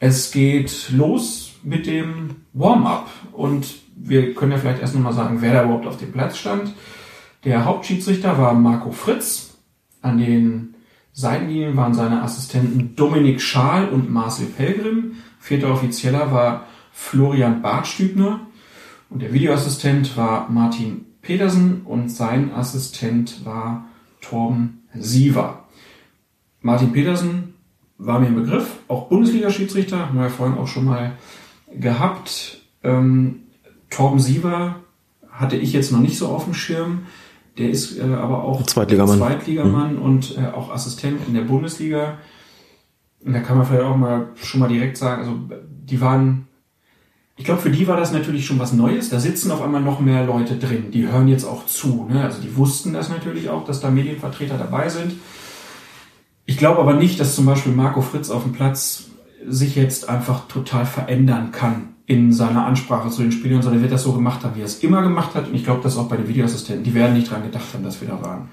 [0.00, 3.66] Es geht los mit dem Warm-up und
[3.96, 6.74] wir können ja vielleicht erst nochmal sagen, wer da überhaupt auf dem Platz stand.
[7.44, 9.54] Der Hauptschiedsrichter war Marco Fritz.
[10.02, 10.74] An den
[11.12, 15.16] Seitenlinien waren seine Assistenten Dominik Schaal und Marcel Pelgrim.
[15.40, 18.40] Vierter Offizieller war Florian Bartstübner.
[19.08, 23.86] Und der Videoassistent war Martin Petersen und sein Assistent war
[24.20, 25.64] Torben Siever.
[26.60, 27.54] Martin Petersen
[27.98, 31.12] war mir im Begriff, auch Bundesliga-Schiedsrichter, haben wir ja vorhin auch schon mal
[31.72, 32.60] gehabt.
[32.82, 33.45] Ähm,
[33.90, 34.76] Torben Siever
[35.30, 37.06] hatte ich jetzt noch nicht so auf dem Schirm.
[37.58, 39.18] Der ist äh, aber auch Zweitligamann.
[39.18, 42.18] Zweitligamann und äh, auch Assistent in der Bundesliga.
[43.24, 45.32] Und da kann man vielleicht auch mal schon mal direkt sagen, also
[45.84, 46.48] die waren,
[47.36, 49.08] ich glaube, für die war das natürlich schon was Neues.
[49.08, 50.90] Da sitzen auf einmal noch mehr Leute drin.
[50.90, 52.06] Die hören jetzt auch zu.
[52.10, 52.22] Ne?
[52.22, 55.14] Also die wussten das natürlich auch, dass da Medienvertreter dabei sind.
[56.44, 59.04] Ich glaube aber nicht, dass zum Beispiel Marco Fritz auf dem Platz
[59.46, 63.92] sich jetzt einfach total verändern kann in seiner Ansprache zu den Spielern, sondern er wird
[63.92, 65.48] das so gemacht haben, wie er es immer gemacht hat.
[65.48, 66.84] Und ich glaube, das auch bei den Videoassistenten.
[66.84, 68.48] Die werden nicht dran gedacht haben, dass wir da waren.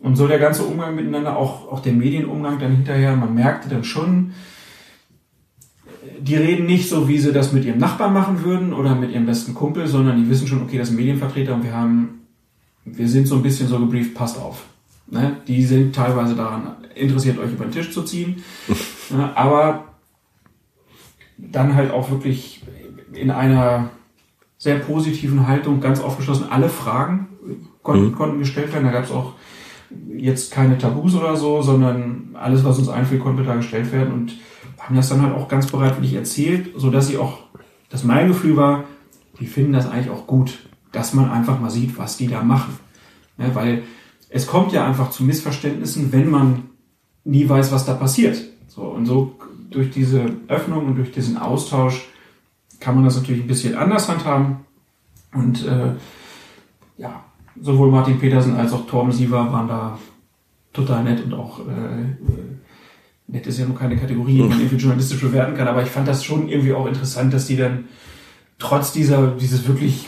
[0.00, 3.84] Und so der ganze Umgang miteinander, auch, auch der Medienumgang dann hinterher, man merkte dann
[3.84, 4.32] schon,
[6.20, 9.26] die reden nicht so, wie sie das mit ihrem Nachbarn machen würden oder mit ihrem
[9.26, 12.20] besten Kumpel, sondern die wissen schon, okay, das sind Medienvertreter und wir haben,
[12.84, 14.64] wir sind so ein bisschen so gebrieft, passt auf.
[15.08, 15.36] Ne?
[15.46, 18.42] Die sind teilweise daran interessiert, euch über den Tisch zu ziehen.
[19.34, 19.84] aber
[21.38, 22.62] dann halt auch wirklich
[23.12, 23.90] in einer
[24.58, 26.46] sehr positiven Haltung, ganz aufgeschlossen.
[26.50, 27.28] Alle Fragen
[27.82, 28.12] konnten, Mhm.
[28.14, 28.84] konnten gestellt werden.
[28.84, 29.34] Da gab es auch
[30.16, 34.34] jetzt keine Tabus oder so, sondern alles, was uns einfällt, konnte da gestellt werden und
[34.78, 37.38] haben das dann halt auch ganz bereitwillig erzählt, so dass sie auch,
[37.88, 38.84] dass mein Gefühl war,
[39.38, 42.78] die finden das eigentlich auch gut, dass man einfach mal sieht, was die da machen.
[43.38, 43.82] Ne, weil
[44.30, 46.64] es kommt ja einfach zu Missverständnissen, wenn man
[47.24, 48.42] nie weiß, was da passiert.
[48.68, 49.35] So, und so
[49.76, 52.08] durch diese Öffnung und durch diesen Austausch
[52.80, 54.64] kann man das natürlich ein bisschen anders handhaben.
[55.34, 55.92] Und äh,
[56.96, 57.24] ja,
[57.60, 59.98] sowohl Martin Petersen als auch Torben Siever waren da
[60.72, 62.06] total nett und auch äh, äh,
[63.26, 66.08] nett ist ja nur keine Kategorie, die man irgendwie journalistisch bewerten kann, aber ich fand
[66.08, 67.84] das schon irgendwie auch interessant, dass die dann
[68.58, 70.06] trotz dieser, dieses wirklich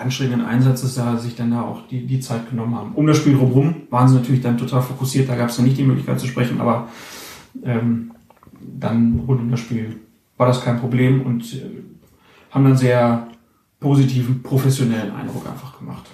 [0.00, 2.92] anstrengenden Einsatzes da sich dann da auch die, die Zeit genommen haben.
[2.94, 5.76] Um das Spiel drumherum waren sie natürlich dann total fokussiert, da gab es dann nicht
[5.76, 6.88] die Möglichkeit zu sprechen, aber
[7.62, 8.12] ähm,
[8.78, 10.00] dann rund um das Spiel
[10.36, 11.82] war das kein Problem und äh,
[12.50, 13.28] haben dann sehr
[13.78, 16.06] positiven, professionellen Eindruck einfach gemacht.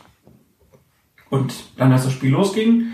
[1.30, 2.88] Und dann, als das Spiel losging,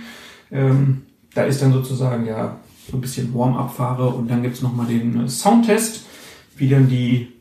[0.50, 1.02] ähm,
[1.34, 2.58] da ist dann sozusagen ja
[2.90, 6.06] so ein bisschen Warm-up-Fahre und dann gibt's noch nochmal den äh, Soundtest,
[6.56, 7.32] wie dann die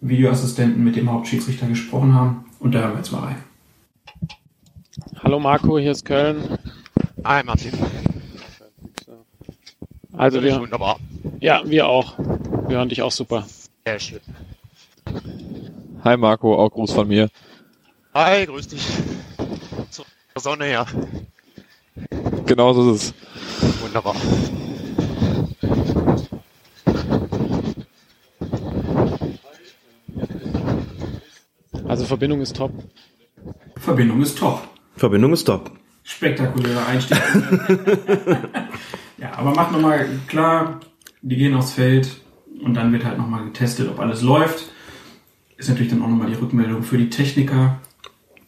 [0.00, 2.44] Videoassistenten mit dem Hauptschiedsrichter gesprochen haben.
[2.58, 3.36] Und da hören wir jetzt mal rein.
[5.22, 6.58] Hallo Marco, hier ist Köln.
[7.24, 7.72] Hi Martin.
[10.16, 10.98] Also wir, Wunderbar.
[11.40, 12.18] ja, wir auch.
[12.68, 13.46] Wir hören dich auch super.
[13.86, 14.20] Sehr schön.
[16.04, 17.28] Hi Marco, auch Gruß von mir.
[18.14, 18.82] Hi, grüß dich.
[19.90, 20.86] Zur Sonne her.
[22.46, 23.14] Genau so ist
[23.60, 23.82] es.
[23.82, 24.14] Wunderbar.
[31.88, 32.72] Also Verbindung ist top.
[33.76, 34.62] Verbindung ist top.
[34.96, 35.70] Verbindung ist top.
[36.02, 37.18] Spektakulärer Einstieg.
[39.18, 40.80] ja, aber macht nochmal klar,
[41.22, 42.20] die gehen aufs Feld
[42.62, 44.70] und dann wird halt nochmal getestet, ob alles läuft.
[45.56, 47.78] Ist natürlich dann auch nochmal die Rückmeldung für die Techniker,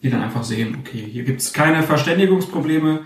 [0.03, 3.01] die dann einfach sehen, okay, hier gibt's keine Verständigungsprobleme,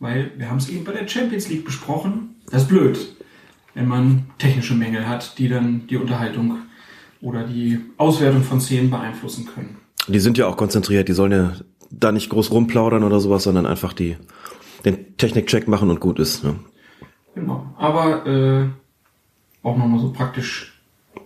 [0.00, 2.36] weil wir haben es eben bei der Champions League besprochen.
[2.50, 2.98] Das ist blöd,
[3.74, 6.58] wenn man technische Mängel hat, die dann die Unterhaltung
[7.20, 9.78] oder die Auswertung von Szenen beeinflussen können.
[10.08, 11.52] Die sind ja auch konzentriert, die sollen ja
[11.90, 14.16] da nicht groß rumplaudern oder sowas, sondern einfach die
[14.84, 16.44] den Technikcheck machen und gut ist.
[16.44, 16.56] Ne?
[17.38, 17.66] Genau.
[17.76, 18.68] Aber äh,
[19.62, 20.80] auch nochmal so praktisch,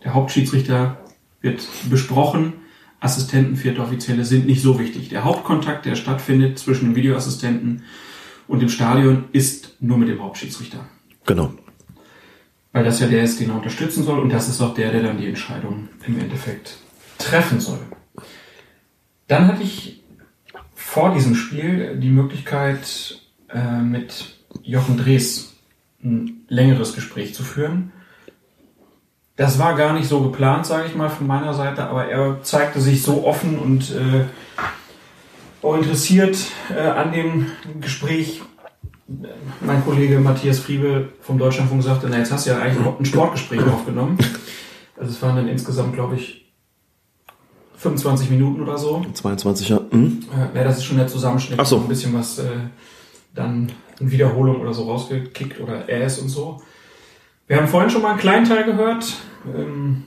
[0.04, 0.98] der Hauptschiedsrichter
[1.40, 2.54] wird besprochen,
[3.00, 5.08] Assistenten, vierte Offizielle sind nicht so wichtig.
[5.08, 7.82] Der Hauptkontakt, der stattfindet zwischen dem Videoassistenten
[8.46, 10.86] und dem Stadion, ist nur mit dem Hauptschiedsrichter.
[11.26, 11.52] Genau.
[12.72, 15.02] Weil das ja der ist, den er unterstützen soll und das ist auch der, der
[15.02, 16.76] dann die Entscheidung im Endeffekt
[17.18, 17.80] treffen soll.
[19.26, 20.02] Dann hatte ich
[20.74, 25.51] vor diesem Spiel die Möglichkeit, äh, mit Jochen Drees
[26.02, 27.92] ein längeres Gespräch zu führen.
[29.36, 32.80] Das war gar nicht so geplant, sage ich mal, von meiner Seite, aber er zeigte
[32.80, 34.24] sich so offen und äh,
[35.62, 36.36] auch interessiert
[36.74, 37.46] äh, an dem
[37.80, 38.42] Gespräch.
[39.60, 43.62] Mein Kollege Matthias Friebe vom Deutschlandfunk sagte, na jetzt hast du ja eigentlich ein Sportgespräch
[43.66, 44.18] aufgenommen.
[44.96, 46.52] Also es waren dann insgesamt, glaube ich,
[47.76, 49.04] 25 Minuten oder so.
[49.12, 49.80] 22 ja.
[49.90, 50.20] Hm?
[50.32, 51.58] Äh, ja, das ist schon der Zusammenschnitt.
[51.58, 51.78] Ach so.
[51.78, 52.44] Ein bisschen was äh,
[53.34, 56.60] dann in Wiederholung oder so rausgekickt oder Ass und so.
[57.46, 59.14] Wir haben vorhin schon mal einen kleinen Teil gehört,
[59.46, 60.04] ähm,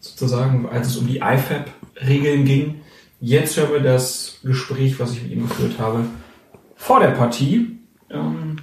[0.00, 2.80] sozusagen, als es um die IFAB-Regeln ging.
[3.20, 6.04] Jetzt hören wir das Gespräch, was ich mit ihm geführt habe,
[6.74, 7.78] vor der Partie.
[8.10, 8.56] Ähm,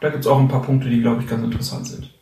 [0.00, 2.13] da gibt es auch ein paar Punkte, die, glaube ich, ganz interessant sind.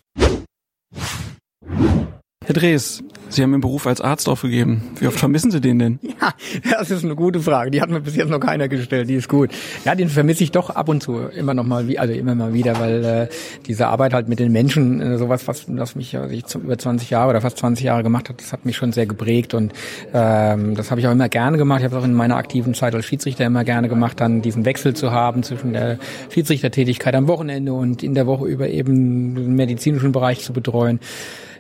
[2.45, 4.83] Herr Drees, Sie haben Ihren Beruf als Arzt aufgegeben.
[4.99, 5.99] Wie oft vermissen Sie den denn?
[6.21, 7.71] Ja, das ist eine gute Frage.
[7.71, 9.09] Die hat mir bis jetzt noch keiner gestellt.
[9.09, 9.51] Die ist gut.
[9.85, 12.79] Ja, den vermisse ich doch ab und zu immer noch mal, also immer mal wieder,
[12.79, 13.29] weil äh,
[13.67, 17.11] diese Arbeit halt mit den Menschen, äh, sowas, was das mich ja ich über 20
[17.11, 19.73] Jahre oder fast 20 Jahre gemacht hat, das hat mich schon sehr geprägt und
[20.13, 21.81] ähm, das habe ich auch immer gerne gemacht.
[21.81, 24.65] Ich habe es auch in meiner aktiven Zeit als Schiedsrichter immer gerne gemacht, dann diesen
[24.65, 25.99] Wechsel zu haben zwischen der
[26.31, 31.01] Schiedsrichtertätigkeit am Wochenende und in der Woche über eben den medizinischen Bereich zu betreuen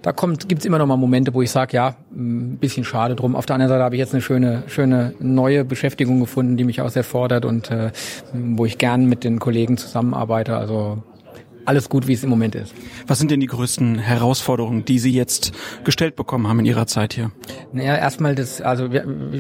[0.02, 3.36] da kommt, gibt's immer noch mal Momente, wo ich sage, ja, ein bisschen schade drum.
[3.36, 6.81] Auf der anderen Seite habe ich jetzt eine schöne, schöne neue Beschäftigung gefunden, die mich
[6.81, 7.92] auch sehr fordert und äh,
[8.33, 10.56] wo ich gern mit den Kollegen zusammenarbeite.
[10.56, 11.02] Also
[11.64, 12.74] alles gut, wie es im Moment ist.
[13.06, 15.52] Was sind denn die größten Herausforderungen, die Sie jetzt
[15.84, 17.30] gestellt bekommen haben in Ihrer Zeit hier?
[17.72, 18.88] Naja, erstmal das, also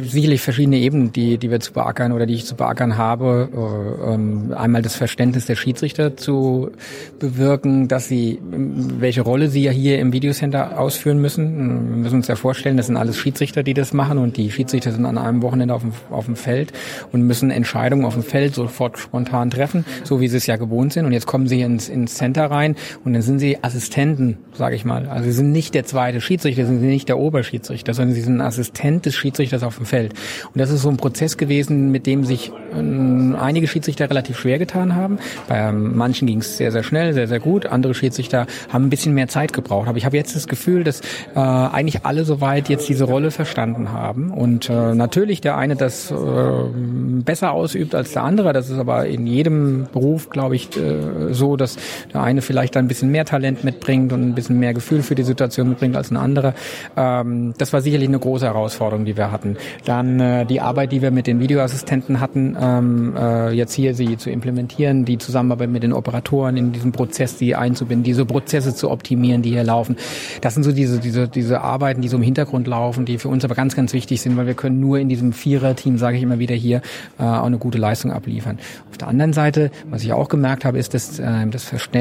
[0.04, 3.48] sicherlich verschiedene Ebenen, die, die wir zu beackern oder die ich zu beackern habe.
[3.52, 6.70] Äh, ähm, einmal das Verständnis der Schiedsrichter zu
[7.18, 11.56] bewirken, dass sie, welche Rolle sie ja hier im Videocenter ausführen müssen.
[11.56, 14.92] Wir müssen uns ja vorstellen, das sind alles Schiedsrichter, die das machen und die Schiedsrichter
[14.92, 16.72] sind an einem Wochenende auf dem, auf dem Feld
[17.12, 20.92] und müssen Entscheidungen auf dem Feld sofort spontan treffen, so wie sie es ja gewohnt
[20.92, 21.06] sind.
[21.06, 24.76] Und jetzt kommen sie ins, ins ins Center rein und dann sind sie Assistenten, sage
[24.76, 25.08] ich mal.
[25.08, 29.06] Also sie sind nicht der zweite Schiedsrichter, sie nicht der Oberschiedsrichter, sondern sie sind Assistent
[29.06, 30.12] des Schiedsrichters auf dem Feld.
[30.52, 34.58] Und das ist so ein Prozess gewesen, mit dem sich äh, einige Schiedsrichter relativ schwer
[34.58, 35.18] getan haben.
[35.48, 37.66] Bei ähm, manchen ging es sehr, sehr schnell, sehr, sehr gut.
[37.66, 39.88] Andere Schiedsrichter haben ein bisschen mehr Zeit gebraucht.
[39.88, 41.00] Aber ich habe jetzt das Gefühl, dass
[41.34, 44.30] äh, eigentlich alle soweit jetzt diese Rolle verstanden haben.
[44.30, 46.14] Und äh, natürlich der eine das äh,
[47.24, 48.52] besser ausübt als der andere.
[48.52, 51.76] Das ist aber in jedem Beruf, glaube ich, äh, so, dass
[52.12, 55.22] der eine vielleicht ein bisschen mehr Talent mitbringt und ein bisschen mehr Gefühl für die
[55.22, 56.54] Situation mitbringt als ein anderer.
[56.96, 59.56] Ähm, das war sicherlich eine große Herausforderung, die wir hatten.
[59.84, 64.16] Dann äh, die Arbeit, die wir mit den Videoassistenten hatten, ähm, äh, jetzt hier sie
[64.16, 68.90] zu implementieren, die Zusammenarbeit mit den Operatoren in diesem Prozess, die einzubinden, diese Prozesse zu
[68.90, 69.96] optimieren, die hier laufen.
[70.40, 73.44] Das sind so diese, diese, diese Arbeiten, die so im Hintergrund laufen, die für uns
[73.44, 76.38] aber ganz, ganz wichtig sind, weil wir können nur in diesem Vierer-Team, sage ich immer
[76.38, 76.82] wieder hier,
[77.18, 78.58] äh, auch eine gute Leistung abliefern.
[78.90, 81.91] Auf der anderen Seite, was ich auch gemerkt habe, ist dass, äh, das Verständnis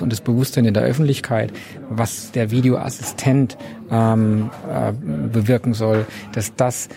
[0.00, 1.52] und das Bewusstsein in der Öffentlichkeit,
[1.88, 3.56] was der Videoassistent
[3.90, 6.88] ähm, äh, bewirken soll, dass das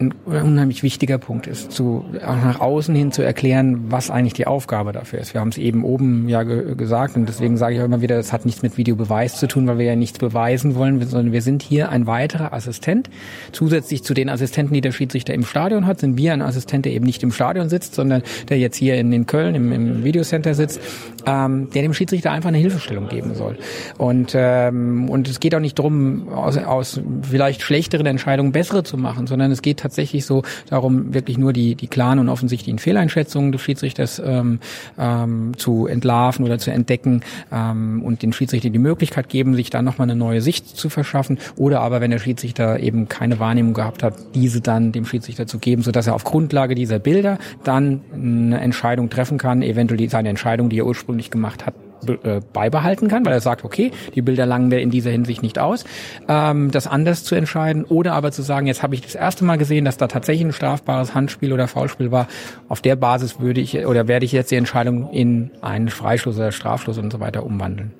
[0.00, 4.46] ein unheimlich wichtiger Punkt ist, zu, auch nach außen hin zu erklären, was eigentlich die
[4.46, 5.34] Aufgabe dafür ist.
[5.34, 8.16] Wir haben es eben oben ja ge gesagt und deswegen sage ich auch immer wieder,
[8.16, 11.42] das hat nichts mit Videobeweis zu tun, weil wir ja nichts beweisen wollen, sondern wir
[11.42, 13.10] sind hier ein weiterer Assistent.
[13.50, 16.92] Zusätzlich zu den Assistenten, die der Schiedsrichter im Stadion hat, sind wir ein Assistent, der
[16.92, 20.54] eben nicht im Stadion sitzt, sondern der jetzt hier in, in Köln im, im Videocenter
[20.54, 20.80] sitzt,
[21.26, 23.58] ähm, der dem Schiedsrichter einfach eine Hilfestellung geben soll.
[23.96, 28.96] Und, ähm, und es geht auch nicht darum, aus, aus vielleicht schlechteren Entscheidungen bessere zu
[28.96, 33.52] machen, sondern es geht tatsächlich so darum, wirklich nur die, die klaren und offensichtlichen Fehleinschätzungen
[33.52, 34.60] des Schiedsrichters ähm,
[34.98, 39.84] ähm, zu entlarven oder zu entdecken ähm, und den Schiedsrichter die Möglichkeit geben, sich dann
[39.84, 41.38] nochmal eine neue Sicht zu verschaffen.
[41.56, 45.58] Oder aber, wenn der Schiedsrichter eben keine Wahrnehmung gehabt hat, diese dann dem Schiedsrichter zu
[45.58, 50.68] geben, sodass er auf Grundlage dieser Bilder dann eine Entscheidung treffen kann, eventuell seine Entscheidung,
[50.68, 51.74] die er ursprünglich gemacht hat,
[52.06, 55.58] äh, beibehalten kann, weil er sagt, okay, die Bilder langen mir in dieser Hinsicht nicht
[55.58, 55.84] aus,
[56.28, 59.58] ähm, das anders zu entscheiden oder aber zu sagen, jetzt habe ich das erste Mal
[59.58, 62.28] gesehen, dass da tatsächlich ein strafbares Handspiel oder Foulspiel war.
[62.68, 66.52] Auf der Basis würde ich oder werde ich jetzt die Entscheidung in einen Freistoß oder
[66.52, 67.92] Strafstoß und so weiter umwandeln.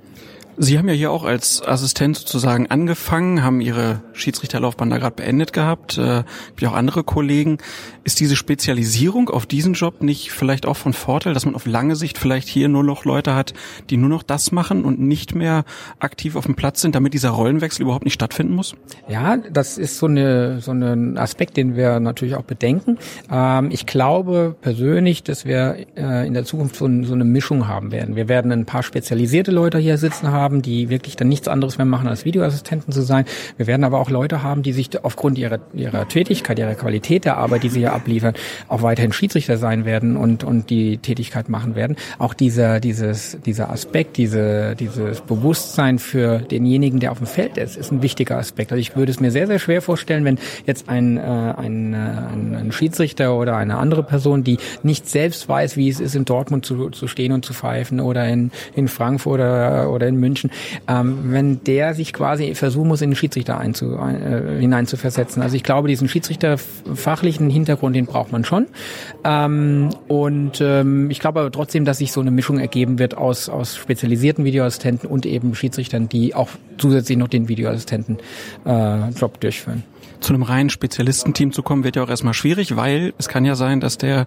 [0.60, 5.53] Sie haben ja hier auch als Assistent sozusagen angefangen, haben Ihre Schiedsrichterlaufbahn da gerade beendet
[5.53, 6.24] gehabt, äh,
[6.57, 7.58] wie auch andere Kollegen.
[8.03, 11.94] Ist diese Spezialisierung auf diesen Job nicht vielleicht auch von Vorteil, dass man auf lange
[11.94, 13.55] Sicht vielleicht hier nur noch Leute hat,
[13.89, 15.65] die nur noch das machen und nicht mehr
[16.01, 18.74] aktiv auf dem Platz sind, damit dieser Rollenwechsel überhaupt nicht stattfinden muss?
[19.08, 22.99] Ja, das ist so eine so ein Aspekt, den wir natürlich auch bedenken.
[23.31, 27.92] Ähm, ich glaube persönlich, dass wir äh, in der Zukunft so, so eine Mischung haben
[27.92, 28.17] werden.
[28.17, 31.76] Wir werden ein paar spezialisierte Leute hier sitzen haben haben, die wirklich dann nichts anderes
[31.76, 33.26] mehr machen, als Videoassistenten zu sein.
[33.58, 37.36] Wir werden aber auch Leute haben, die sich aufgrund ihrer, ihrer Tätigkeit, ihrer Qualität der
[37.36, 38.32] Arbeit, die sie hier abliefern,
[38.68, 41.97] auch weiterhin Schiedsrichter sein werden und, und die Tätigkeit machen werden.
[42.18, 47.76] Auch dieser, dieses, dieser Aspekt, diese, dieses Bewusstsein für denjenigen, der auf dem Feld ist,
[47.76, 48.72] ist ein wichtiger Aspekt.
[48.72, 52.54] Also ich würde es mir sehr, sehr schwer vorstellen, wenn jetzt ein, äh, ein, ein,
[52.54, 56.64] ein Schiedsrichter oder eine andere Person, die nicht selbst weiß, wie es ist, in Dortmund
[56.64, 60.51] zu, zu stehen und zu pfeifen oder in, in Frankfurt oder, oder in München, Menschen,
[60.87, 65.42] ähm, wenn der sich quasi versuchen muss, in den Schiedsrichter einzu, äh, hineinzuversetzen.
[65.42, 68.67] Also ich glaube, diesen Schiedsrichterfachlichen Hintergrund, den braucht man schon.
[69.24, 73.49] Ähm, und ähm, ich glaube aber trotzdem, dass sich so eine Mischung ergeben wird aus,
[73.49, 79.83] aus spezialisierten Videoassistenten und eben Schiedsrichtern, die auch zusätzlich noch den Videoassistenten-Job äh, durchführen.
[80.21, 83.54] Zu einem reinen Spezialistenteam zu kommen, wird ja auch erstmal schwierig, weil es kann ja
[83.54, 84.26] sein, dass der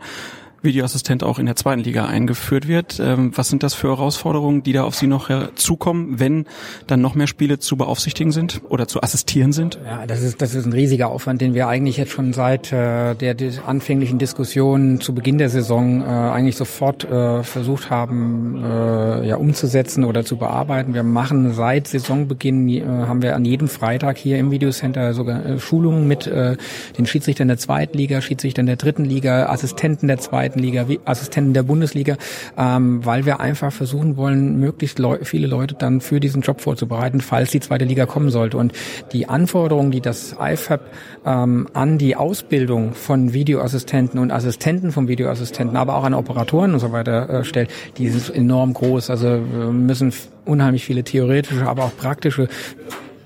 [0.61, 2.99] Videoassistent auch in der zweiten Liga eingeführt wird.
[2.99, 6.45] Ähm, was sind das für Herausforderungen, die da auf Sie noch zukommen, wenn
[6.87, 9.79] dann noch mehr Spiele zu beaufsichtigen sind oder zu assistieren sind?
[9.85, 13.15] Ja, das ist, das ist ein riesiger Aufwand, den wir eigentlich jetzt schon seit äh,
[13.15, 20.03] der anfänglichen Diskussion zu Beginn der Saison äh, eigentlich sofort äh, versucht haben, ja, umzusetzen
[20.03, 20.93] oder zu bearbeiten.
[20.93, 26.27] Wir machen seit Saisonbeginn, haben wir an jedem Freitag hier im Videocenter sogar Schulungen mit
[26.27, 26.57] äh,
[26.97, 31.53] den Schiedsrichtern der zweiten Liga, Schiedsrichtern der dritten Liga, Assistenten der zweiten zweiten Liga, Assistenten
[31.53, 32.17] der Bundesliga,
[32.57, 37.21] ähm, weil wir einfach versuchen wollen, möglichst Leu viele Leute dann für diesen Job vorzubereiten,
[37.21, 38.57] falls die zweite Liga kommen sollte.
[38.57, 38.73] Und
[39.11, 40.81] die Anforderungen, die das IFAB
[41.25, 46.79] ähm, an die Ausbildung von Videoassistenten und Assistenten von Videoassistenten, aber auch an Operatoren und
[46.79, 49.09] so weiter äh, stellt, die ist enorm groß.
[49.09, 50.13] Also müssen
[50.45, 52.47] unheimlich viele theoretische, aber auch praktische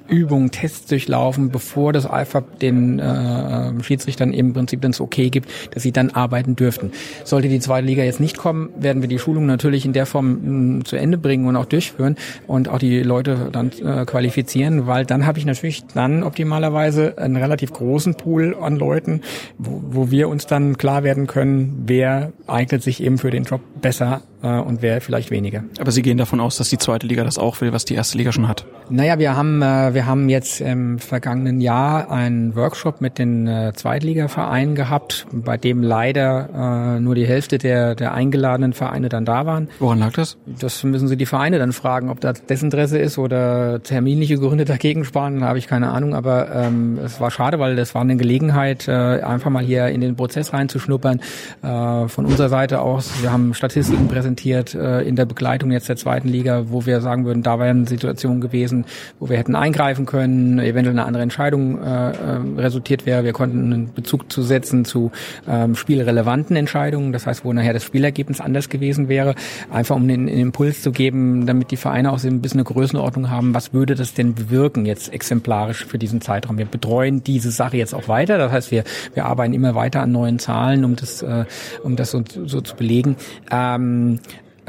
[0.08, 5.84] Übungen, Tests durchlaufen, bevor das IFAB den äh, Schiedsrichtern im Prinzip dann Okay gibt, dass
[5.84, 6.92] sie dann arbeiten dürften.
[7.24, 10.78] Sollte die zweite Liga jetzt nicht kommen, werden wir die Schulung natürlich in der Form
[10.78, 12.16] mh, zu Ende bringen und auch durchführen
[12.48, 17.36] und auch die Leute dann äh, qualifizieren, weil dann habe ich natürlich dann optimalerweise einen
[17.36, 19.22] relativ großen Pool an Leuten,
[19.58, 23.62] wo, wo wir uns dann klar werden können, wer eignet sich eben für den Job
[23.82, 25.64] besser äh, und wer vielleicht weniger.
[25.80, 28.18] Aber Sie gehen davon aus, dass die zweite Liga das auch will, was die erste
[28.18, 28.66] Liga schon hat?
[28.90, 33.74] Naja, wir haben, äh, wir haben jetzt im vergangenen Jahr einen Workshop mit den äh,
[33.76, 39.46] Zweitligavereinen gehabt, bei dem leider äh, nur die Hälfte der, der eingeladenen Vereine dann da
[39.46, 39.70] waren.
[39.80, 40.38] Woran lag das?
[40.46, 45.06] Das müssen Sie die Vereine dann fragen, ob das Desinteresse ist oder terminliche Gründe dagegen
[45.06, 48.88] sparen, habe ich keine Ahnung, aber ähm, es war schade, weil das war eine Gelegenheit,
[48.88, 51.20] äh, einfach mal hier in den Prozess reinzuschnuppern.
[51.64, 55.96] Äh, von unserer Seite aus, wir haben Statistiken präsentiert äh, in der Begleitung jetzt der
[55.96, 58.86] zweiten Liga, wo wir sagen würden, da wären Situationen gewesen,
[59.20, 62.14] wo wir hätten eingreifen können, eventuell eine andere Entscheidung äh, äh,
[62.58, 63.24] resultiert wäre.
[63.24, 65.12] Wir konnten einen Bezug zu setzen zu
[65.48, 69.36] ähm, spielrelevanten Entscheidungen, das heißt, wo nachher das Spielergebnis anders gewesen wäre,
[69.72, 72.66] einfach um den, den Impuls zu geben, damit die Vereine auch so ein bisschen eine
[72.66, 76.58] Größenordnung haben, was würde das denn bewirken jetzt exemplarisch für diesen Zeitraum.
[76.58, 80.12] Wir betreuen diese Sache jetzt auch weiter, das heißt, wir, wir arbeiten immer weiter an
[80.12, 81.46] neuen Zahlen, um das, äh,
[81.84, 83.16] um das so, so zu belegen.
[83.52, 84.20] Ähm,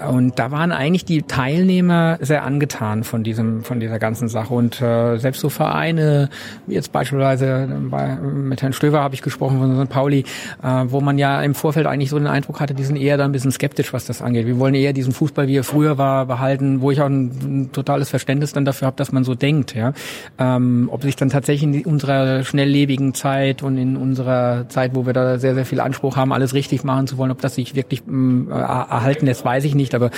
[0.04, 4.52] und da waren eigentlich die Teilnehmer sehr angetan von diesem, von dieser ganzen Sache.
[4.52, 6.28] Und äh, selbst so Vereine,
[6.66, 9.90] jetzt beispielsweise bei, mit Herrn Stöver habe ich gesprochen von St.
[9.90, 10.24] Pauli,
[10.62, 13.24] äh, wo man ja im Vorfeld eigentlich so den Eindruck hatte, die sind eher da
[13.24, 14.46] ein bisschen skeptisch, was das angeht.
[14.46, 17.72] Wir wollen eher diesen Fußball, wie er früher war, behalten, wo ich auch ein, ein
[17.72, 19.74] totales Verständnis dann dafür habe, dass man so denkt.
[19.74, 19.94] Ja,
[20.38, 25.14] ähm, ob sich dann tatsächlich in unserer schnelllebigen Zeit und in unserer Zeit, wo wir
[25.14, 28.02] da sehr sehr viel Anspruch haben, alles richtig machen zu wollen, ob das sich wirklich
[28.06, 30.10] ähm, erhalten lässt, weiß ich nicht nicht, aber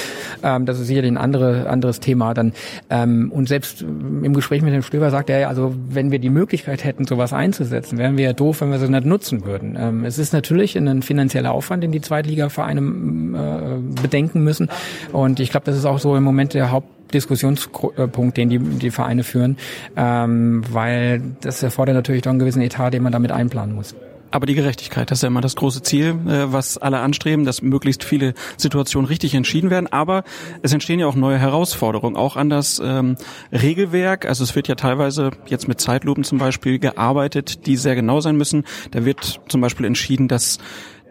[0.43, 2.53] ähm, das ist sicherlich ein andere, anderes Thema dann.
[2.91, 6.85] Ähm, und selbst im Gespräch mit dem Stöber sagt er, also wenn wir die Möglichkeit
[6.85, 9.77] hätten, sowas einzusetzen, wären wir ja doof, wenn wir sie nicht nutzen würden.
[9.79, 14.69] Ähm, es ist natürlich ein finanzieller Aufwand, den die Zweitligavereine äh, bedenken müssen.
[15.13, 18.91] Und ich glaube, das ist auch so im Moment der Haupt Diskussionspunkt, den die, die
[18.91, 19.57] Vereine führen,
[19.97, 23.95] ähm, weil das erfordert natürlich doch einen gewissen Etat, den man damit einplanen muss.
[24.31, 27.63] Aber die Gerechtigkeit, das ist ja immer das große Ziel, äh, was alle anstreben, dass
[27.63, 29.87] möglichst viele Situationen richtig entschieden werden.
[29.87, 30.25] Aber
[30.63, 33.17] es entstehen ja auch neue Herausforderungen, auch an das ähm,
[33.53, 34.27] Regelwerk.
[34.27, 38.37] Also es wird ja teilweise jetzt mit Zeitlupen zum Beispiel gearbeitet, die sehr genau sein
[38.37, 38.65] müssen.
[38.91, 40.59] Da wird zum Beispiel entschieden, dass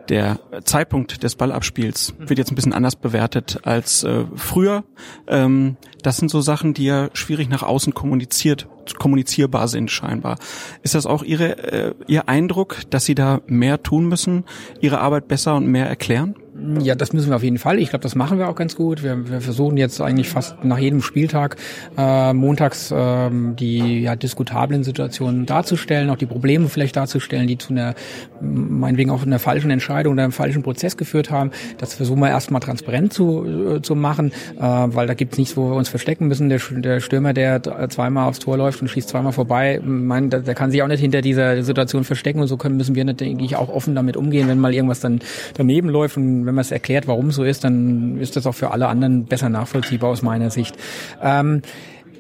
[0.09, 4.83] der Zeitpunkt des Ballabspiels wird jetzt ein bisschen anders bewertet als äh, früher.
[5.27, 10.37] Ähm, das sind so Sachen, die ja schwierig nach außen kommuniziert, kommunizierbar sind scheinbar.
[10.83, 14.45] Ist das auch Ihre, äh, Ihr Eindruck, dass Sie da mehr tun müssen,
[14.81, 16.35] Ihre Arbeit besser und mehr erklären?
[16.81, 17.77] Ja, das müssen wir auf jeden Fall.
[17.77, 19.03] Ich glaube, das machen wir auch ganz gut.
[19.03, 21.57] Wir, wir versuchen jetzt eigentlich fast nach jedem Spieltag
[21.97, 27.73] äh, montags äh, die ja, diskutablen Situationen darzustellen, auch die Probleme vielleicht darzustellen, die zu
[27.73, 27.93] einer,
[28.41, 31.51] meinetwegen auch einer falschen Entscheidung oder einem falschen Prozess geführt haben.
[31.77, 35.57] Das versuchen wir erstmal transparent zu, äh, zu machen, äh, weil da gibt es nichts,
[35.57, 36.49] wo wir uns verstecken müssen.
[36.49, 40.55] Der, der Stürmer, der zweimal aufs Tor läuft und schießt zweimal vorbei, mein, der, der
[40.55, 43.69] kann sich auch nicht hinter dieser Situation verstecken und so können, müssen wir natürlich auch
[43.69, 45.19] offen damit umgehen, wenn mal irgendwas dann
[45.53, 48.71] daneben läuft und wenn man es erklärt, warum so ist, dann ist das auch für
[48.71, 50.75] alle anderen besser nachvollziehbar aus meiner Sicht.
[51.21, 51.61] Ähm,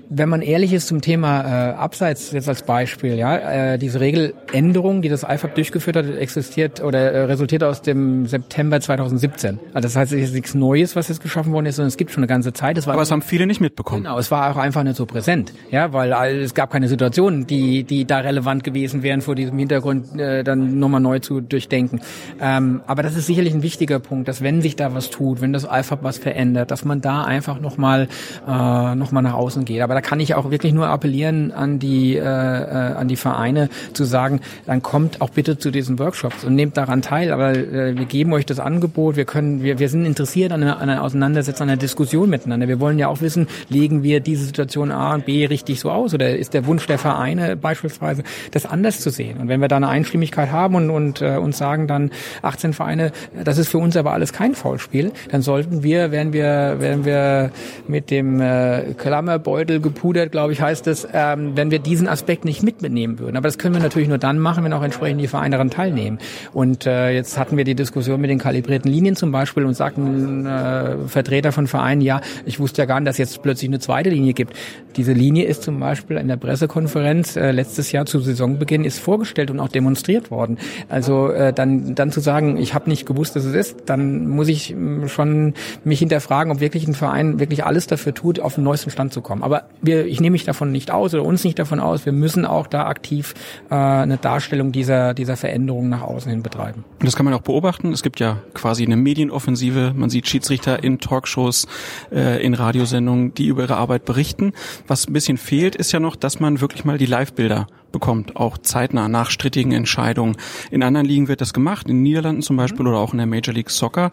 [0.09, 5.01] wenn man ehrlich ist zum Thema äh, Abseits jetzt als Beispiel, ja, äh, diese Regeländerung,
[5.01, 9.59] die das IFAB durchgeführt hat, existiert oder äh, resultiert aus dem September 2017.
[9.73, 12.11] Also das heißt, es ist nichts Neues, was jetzt geschaffen worden ist, sondern es gibt
[12.11, 12.77] schon eine ganze Zeit.
[12.77, 14.03] Es war Aber es haben viele nicht mitbekommen.
[14.03, 17.45] Genau, es war auch einfach nicht so präsent, ja, weil äh, es gab keine Situationen,
[17.45, 22.01] die die da relevant gewesen wären, vor diesem Hintergrund äh, dann nochmal neu zu durchdenken.
[22.39, 25.51] Ähm, aber das ist sicherlich ein wichtiger Punkt, dass wenn sich da was tut, wenn
[25.51, 28.07] das IFAB was verändert, dass man da einfach nochmal
[28.47, 29.81] äh, noch mal nach außen geht.
[29.81, 33.67] Aber da kann ich auch wirklich nur appellieren an die, äh, äh, an die Vereine
[33.93, 37.31] zu sagen, dann kommt auch bitte zu diesen Workshops und nehmt daran teil.
[37.31, 40.79] Aber äh, wir geben euch das Angebot, wir können, wir, wir sind interessiert an einer,
[40.79, 42.67] an einer Auseinandersetzung, an einer Diskussion miteinander.
[42.67, 46.13] Wir wollen ja auch wissen, legen wir diese Situation A und B richtig so aus
[46.13, 49.39] oder ist der Wunsch der Vereine beispielsweise, das anders zu sehen?
[49.39, 52.11] Und wenn wir da eine Einstimmigkeit haben und, und äh, uns sagen dann
[52.43, 53.13] 18 Vereine,
[53.43, 57.49] das ist für uns aber alles kein Foulspiel, dann sollten wir, werden wir, werden wir
[57.87, 62.61] mit dem äh, Klammerbeutel gepudert, glaube ich, heißt es, ähm, wenn wir diesen Aspekt nicht
[62.63, 63.37] mitnehmen würden.
[63.37, 66.19] Aber das können wir natürlich nur dann machen, wenn auch entsprechend die Vereine daran teilnehmen.
[66.53, 70.45] Und äh, jetzt hatten wir die Diskussion mit den kalibrierten Linien zum Beispiel und sagten
[70.45, 74.09] äh, Vertreter von Vereinen, ja, ich wusste ja gar nicht, dass jetzt plötzlich eine zweite
[74.09, 74.53] Linie gibt.
[74.95, 79.51] Diese Linie ist zum Beispiel in der Pressekonferenz äh, letztes Jahr zu Saisonbeginn ist vorgestellt
[79.51, 80.57] und auch demonstriert worden.
[80.89, 84.47] Also äh, dann, dann zu sagen, ich habe nicht gewusst, dass es ist, dann muss
[84.47, 85.53] ich äh, schon
[85.83, 89.21] mich hinterfragen, ob wirklich ein Verein wirklich alles dafür tut, auf den neuesten Stand zu
[89.21, 89.43] kommen.
[89.43, 92.05] Aber wir, ich nehme mich davon nicht aus oder uns nicht davon aus.
[92.05, 93.33] Wir müssen auch da aktiv
[93.69, 96.83] äh, eine Darstellung dieser, dieser Veränderungen nach außen hin betreiben.
[96.99, 97.91] Und das kann man auch beobachten.
[97.91, 99.93] Es gibt ja quasi eine Medienoffensive.
[99.95, 101.67] Man sieht Schiedsrichter in Talkshows,
[102.11, 104.53] äh, in Radiosendungen, die über ihre Arbeit berichten.
[104.87, 108.57] Was ein bisschen fehlt, ist ja noch, dass man wirklich mal die Live-Bilder bekommt, auch
[108.57, 110.35] zeitnah nach strittigen Entscheidungen.
[110.71, 113.27] In anderen Ligen wird das gemacht, in den Niederlanden zum Beispiel oder auch in der
[113.27, 114.11] Major League Soccer.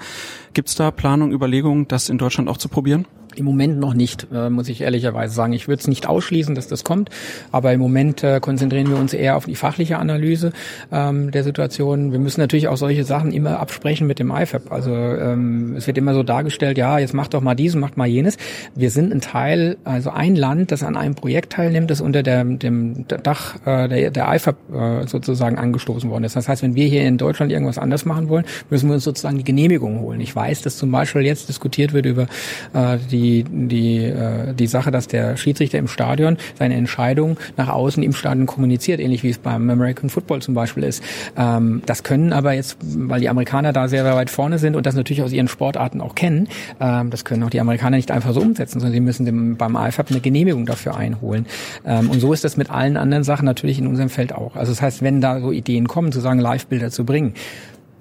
[0.53, 3.07] Gibt es da Planung, Überlegungen, das in Deutschland auch zu probieren?
[3.39, 5.53] Im Moment noch nicht, äh, muss ich ehrlicherweise sagen.
[5.53, 7.11] Ich würde es nicht ausschließen, dass das kommt,
[7.53, 10.53] aber im Moment äh, konzentrieren wir uns eher auf die fachliche Analyse
[10.93, 12.13] ähm, der Situation.
[12.13, 14.71] Wir müssen natürlich auch solche Sachen immer absprechen mit dem IFAB.
[14.71, 18.07] Also ähm, es wird immer so dargestellt, ja, jetzt macht doch mal dies, macht mal
[18.07, 18.37] jenes.
[18.75, 22.45] Wir sind ein Teil, also ein Land, das an einem Projekt teilnimmt, das unter der,
[22.45, 24.57] dem Dach äh, der, der IFAB
[25.07, 26.37] sozusagen angestoßen worden ist.
[26.37, 29.39] Das heißt, wenn wir hier in Deutschland irgendwas anders machen wollen, müssen wir uns sozusagen
[29.39, 30.21] die Genehmigung holen.
[30.21, 32.27] Ich weiß, dass zum Beispiel jetzt diskutiert wird über
[33.11, 38.03] die die, die, äh, die Sache, dass der Schiedsrichter im Stadion seine Entscheidung nach außen
[38.03, 41.03] im Stadion kommuniziert, ähnlich wie es beim American Football zum Beispiel ist.
[41.37, 44.85] Ähm, das können aber jetzt, weil die Amerikaner da sehr, sehr weit vorne sind und
[44.85, 46.49] das natürlich aus ihren Sportarten auch kennen,
[46.81, 49.77] ähm, das können auch die Amerikaner nicht einfach so umsetzen, sondern sie müssen dem, beim
[49.77, 51.47] IFAB eine Genehmigung dafür einholen.
[51.87, 54.55] Ähm, und so ist das mit allen anderen Sachen natürlich in unserem Feld auch.
[54.57, 57.35] Also das heißt, wenn da so Ideen kommen, zu sagen, Live-Bilder zu bringen,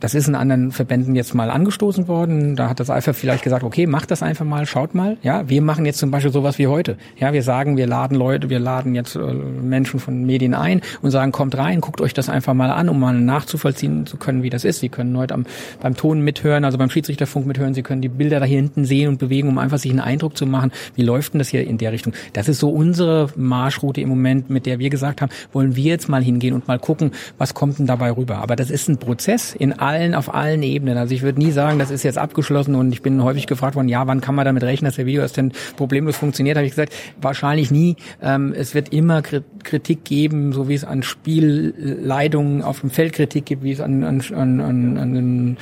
[0.04, 2.58] das ist in anderen Verbänden jetzt mal angestoßen worden.
[2.58, 5.16] Da hat das IFAB vielleicht gesagt, okay, macht das einfach mal, schaut mal.
[5.24, 6.98] Ja, wir machen jetzt zum Beispiel sowas wie heute.
[7.16, 11.12] Ja, wir sagen, wir laden Leute, wir laden jetzt äh, Menschen von Medien ein und
[11.12, 14.50] sagen, kommt rein, guckt euch das einfach mal an, um mal nachzuvollziehen zu können, wie
[14.50, 14.82] das ist.
[14.82, 15.46] Sie können heute am,
[15.82, 17.74] beim Ton mithören, also beim Schiedsrichterfunk mithören.
[17.74, 20.36] Sie können die Bilder da hier hinten sehen und bewegen, um einfach sich einen Eindruck
[20.36, 22.12] zu machen, wie läuft denn das hier in der Richtung.
[22.34, 26.10] Das ist so unsere Marschroute im Moment, mit der wir gesagt haben, wollen wir jetzt
[26.10, 28.40] mal hingehen und mal gucken, was kommt denn dabei rüber.
[28.40, 30.98] Aber das ist ein Prozess in allen, auf allen Ebenen.
[30.98, 33.90] Also ich würde nie sagen, das ist jetzt abgeschlossen und ich bin häufig gefragt worden,
[33.90, 36.58] ja, wann kann man damit rechnen, dass der Videoassistent problemlos funktioniert?
[36.58, 37.96] Habe ich gesagt, wahrscheinlich nie.
[38.22, 43.46] Ähm, es wird immer Kritik geben, so wie es an Spielleitungen auf dem Feld Kritik
[43.46, 45.58] gibt, wie es an, an, an, an,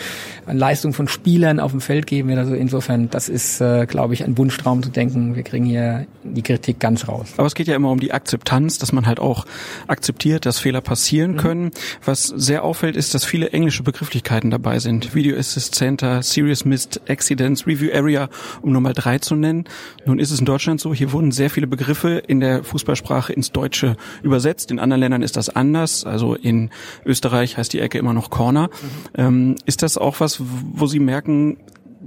[0.45, 2.39] an Leistung von Spielern auf dem Feld geben wird.
[2.39, 6.41] Also insofern, das ist, äh, glaube ich, ein Wunschtraum zu denken, wir kriegen hier die
[6.41, 7.33] Kritik ganz raus.
[7.37, 9.45] Aber es geht ja immer um die Akzeptanz, dass man halt auch
[9.87, 11.37] akzeptiert, dass Fehler passieren mhm.
[11.37, 11.71] können.
[12.03, 15.15] Was sehr auffällt, ist, dass viele englische Begrifflichkeiten dabei sind.
[15.15, 18.27] Video Assist Center, Serious Missed Accidents, Review Area,
[18.61, 19.63] um nur mal drei zu nennen.
[20.05, 23.53] Nun ist es in Deutschland so, hier wurden sehr viele Begriffe in der Fußballsprache ins
[23.53, 24.69] Deutsche übersetzt.
[24.69, 26.03] In anderen Ländern ist das anders.
[26.03, 26.71] Also in
[27.05, 28.67] Österreich heißt die Ecke immer noch Corner.
[28.67, 28.69] Mhm.
[29.15, 31.57] Ähm, ist das auch was, wo Sie merken,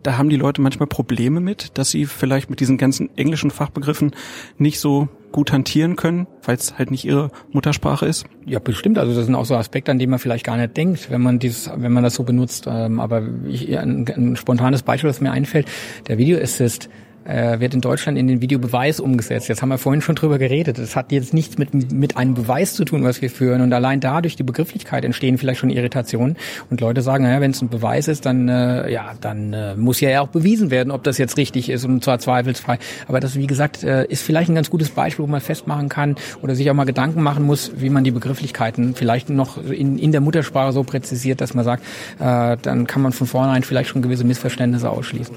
[0.03, 4.11] da haben die Leute manchmal Probleme mit, dass sie vielleicht mit diesen ganzen englischen Fachbegriffen
[4.59, 8.25] nicht so gut hantieren können, weil es halt nicht ihre Muttersprache ist?
[8.47, 8.99] Ja, bestimmt.
[8.99, 11.41] Also das sind auch so Aspekte, an die man vielleicht gar nicht denkt, wenn man
[11.41, 12.69] dieses, wenn man das so benutzt.
[12.69, 15.67] Ähm, aber ich, ein, ein spontanes Beispiel, das mir einfällt,
[16.07, 16.89] der Video Assist
[17.25, 19.49] äh, wird in Deutschland in den Videobeweis umgesetzt.
[19.49, 20.79] Jetzt haben wir vorhin schon drüber geredet.
[20.79, 23.61] Das hat jetzt nichts mit, mit einem Beweis zu tun, was wir führen.
[23.61, 26.37] Und allein dadurch die Begrifflichkeit entstehen vielleicht schon Irritationen.
[26.71, 30.01] Und Leute sagen, naja, wenn es ein Beweis ist, dann, äh, ja, dann äh, muss
[30.01, 32.79] ja auch bewiesen werden, ob das jetzt richtig ist und zwar zweifelsfrei.
[33.09, 36.17] Aber das, wie gesagt, äh, ist vielleicht ein ganz gutes Beispiel, wo man festmachen kann
[36.43, 40.13] oder sich auch mal Gedanken machen muss, wie man die Begrifflichkeiten vielleicht noch in, in
[40.13, 41.85] der Muttersprache so präzisiert, dass man sagt,
[42.19, 45.37] äh, dann kann man von vornherein vielleicht schon gewisse Missverständnisse ausschließen.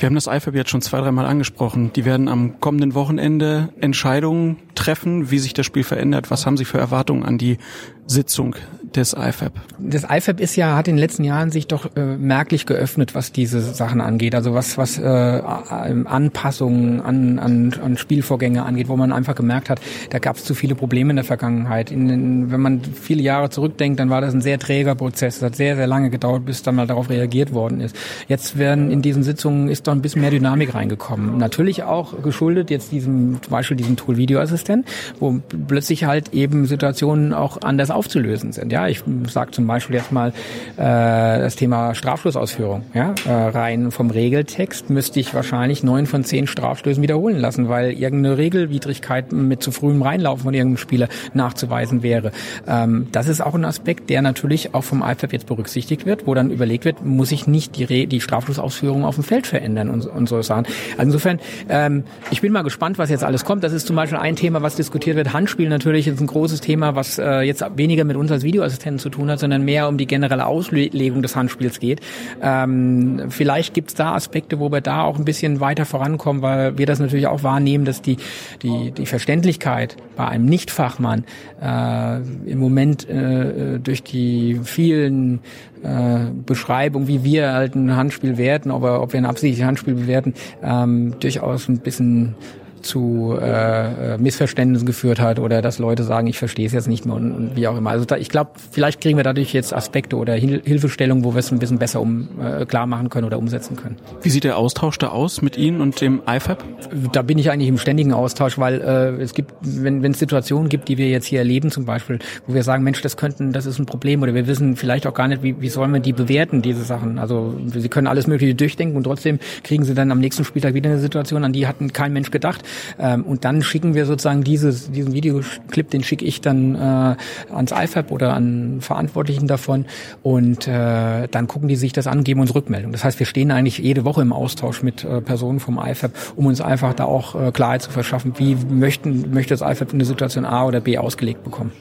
[0.00, 1.92] Wir haben das IFAB jetzt schon zwei, dreimal angesprochen.
[1.92, 6.30] Die werden am kommenden Wochenende Entscheidungen treffen, wie sich das Spiel verändert.
[6.30, 7.58] Was haben Sie für Erwartungen an die
[8.06, 8.56] Sitzung
[8.96, 9.52] des IFAB?
[9.78, 13.32] Das IFAB ist ja, hat in den letzten Jahren sich doch äh, merklich geöffnet, was
[13.32, 14.34] diese Sachen angeht.
[14.34, 19.80] Also was, was äh, Anpassungen an, an, an Spielvorgänge angeht, wo man einfach gemerkt hat,
[20.10, 21.90] da gab es zu viele Probleme in der Vergangenheit.
[21.90, 25.36] In, in, wenn man viele Jahre zurückdenkt, dann war das ein sehr träger Prozess.
[25.36, 27.96] Es hat sehr, sehr lange gedauert, bis dann mal darauf reagiert worden ist.
[28.28, 31.38] Jetzt werden in diesen Sitzungen ist doch ein bisschen mehr Dynamik reingekommen.
[31.38, 34.86] Natürlich auch geschuldet jetzt diesem, zum Beispiel diesem Tool Videoassistent,
[35.18, 38.72] wo plötzlich halt eben Situationen auch anders aufzulösen sind.
[38.72, 40.32] Ja, ich sage zum Beispiel jetzt mal
[40.76, 42.82] äh, das Thema Strafschlussausführung.
[42.94, 47.92] Ja, äh, rein vom Regeltext müsste ich wahrscheinlich neun von zehn Strafstößen wiederholen lassen, weil
[47.92, 52.32] irgendeine Regelwidrigkeit mit zu frühem Reinlaufen von irgendeinem Spieler nachzuweisen wäre.
[52.66, 56.34] Ähm, das ist auch ein Aspekt, der natürlich auch vom IFAB jetzt berücksichtigt wird, wo
[56.34, 60.06] dann überlegt wird, muss ich nicht die, Re die Strafschlussausführung auf dem Feld verändern und,
[60.06, 60.66] und so Sachen.
[60.92, 63.64] Also insofern, ähm, ich bin mal gespannt, was jetzt alles kommt.
[63.64, 65.32] Das ist zum Beispiel ein Thema, was diskutiert wird.
[65.32, 69.10] Handspiel natürlich ist ein großes Thema, was äh, jetzt weniger mit uns als Videoassistenten zu
[69.10, 72.00] tun hat, sondern mehr um die generelle Auslegung des Handspiels geht.
[72.42, 76.78] Ähm, vielleicht gibt es da Aspekte, wo wir da auch ein bisschen weiter vorankommen, weil
[76.78, 78.16] wir das natürlich auch wahrnehmen, dass die,
[78.62, 81.24] die, die Verständlichkeit bei einem Nichtfachmann
[81.60, 82.20] äh,
[82.50, 85.40] im Moment äh, durch die vielen
[85.82, 90.34] äh, Beschreibungen, wie wir halt ein Handspiel werten, ob, ob wir ein absichtliches Handspiel bewerten,
[90.62, 92.34] ähm, durchaus ein bisschen
[92.82, 97.14] zu äh, Missverständnissen geführt hat oder dass Leute sagen, ich verstehe es jetzt nicht mehr
[97.14, 97.90] und, und wie auch immer.
[97.90, 101.38] Also da, ich glaube, vielleicht kriegen wir dadurch jetzt Aspekte oder Hil Hilfestellungen, wo wir
[101.38, 103.96] es ein bisschen besser um äh, klar machen können oder umsetzen können.
[104.22, 106.64] Wie sieht der Austausch da aus mit Ihnen und dem IFAB?
[107.12, 110.68] Da bin ich eigentlich im ständigen Austausch, weil äh, es gibt, wenn wenn es Situationen
[110.68, 113.66] gibt, die wir jetzt hier erleben, zum Beispiel, wo wir sagen, Mensch, das könnten, das
[113.66, 116.12] ist ein Problem oder wir wissen vielleicht auch gar nicht, wie, wie sollen wir die
[116.12, 117.18] bewerten, diese Sachen.
[117.18, 120.90] Also sie können alles Mögliche durchdenken und trotzdem kriegen sie dann am nächsten Spieltag wieder
[120.90, 122.62] eine Situation, an die hatten kein Mensch gedacht.
[122.98, 127.16] Ähm, und dann schicken wir sozusagen dieses, diesen Videoclip, den schicke ich dann äh,
[127.52, 129.86] ans IFAB oder an Verantwortlichen davon
[130.22, 132.92] und äh, dann gucken die sich das an, geben uns Rückmeldung.
[132.92, 136.46] Das heißt, wir stehen eigentlich jede Woche im Austausch mit äh, Personen vom IFAB, um
[136.46, 140.44] uns einfach da auch äh, Klarheit zu verschaffen, wie möchten, möchte das IFAB eine Situation
[140.44, 141.72] A oder B ausgelegt bekommen.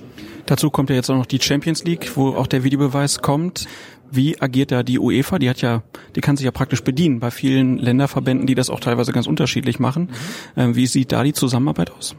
[0.45, 3.67] Dazu kommt ja jetzt auch noch die Champions League, wo auch der Videobeweis kommt.
[4.11, 5.40] Wie agiert da die UEFA?
[5.40, 5.83] Die hat ja,
[6.15, 9.79] die kann sich ja praktisch bedienen bei vielen Länderverbänden, die das auch teilweise ganz unterschiedlich
[9.79, 10.09] machen.
[10.56, 10.61] Mhm.
[10.61, 12.15] Ähm, wie sieht da die Zusammenarbeit aus?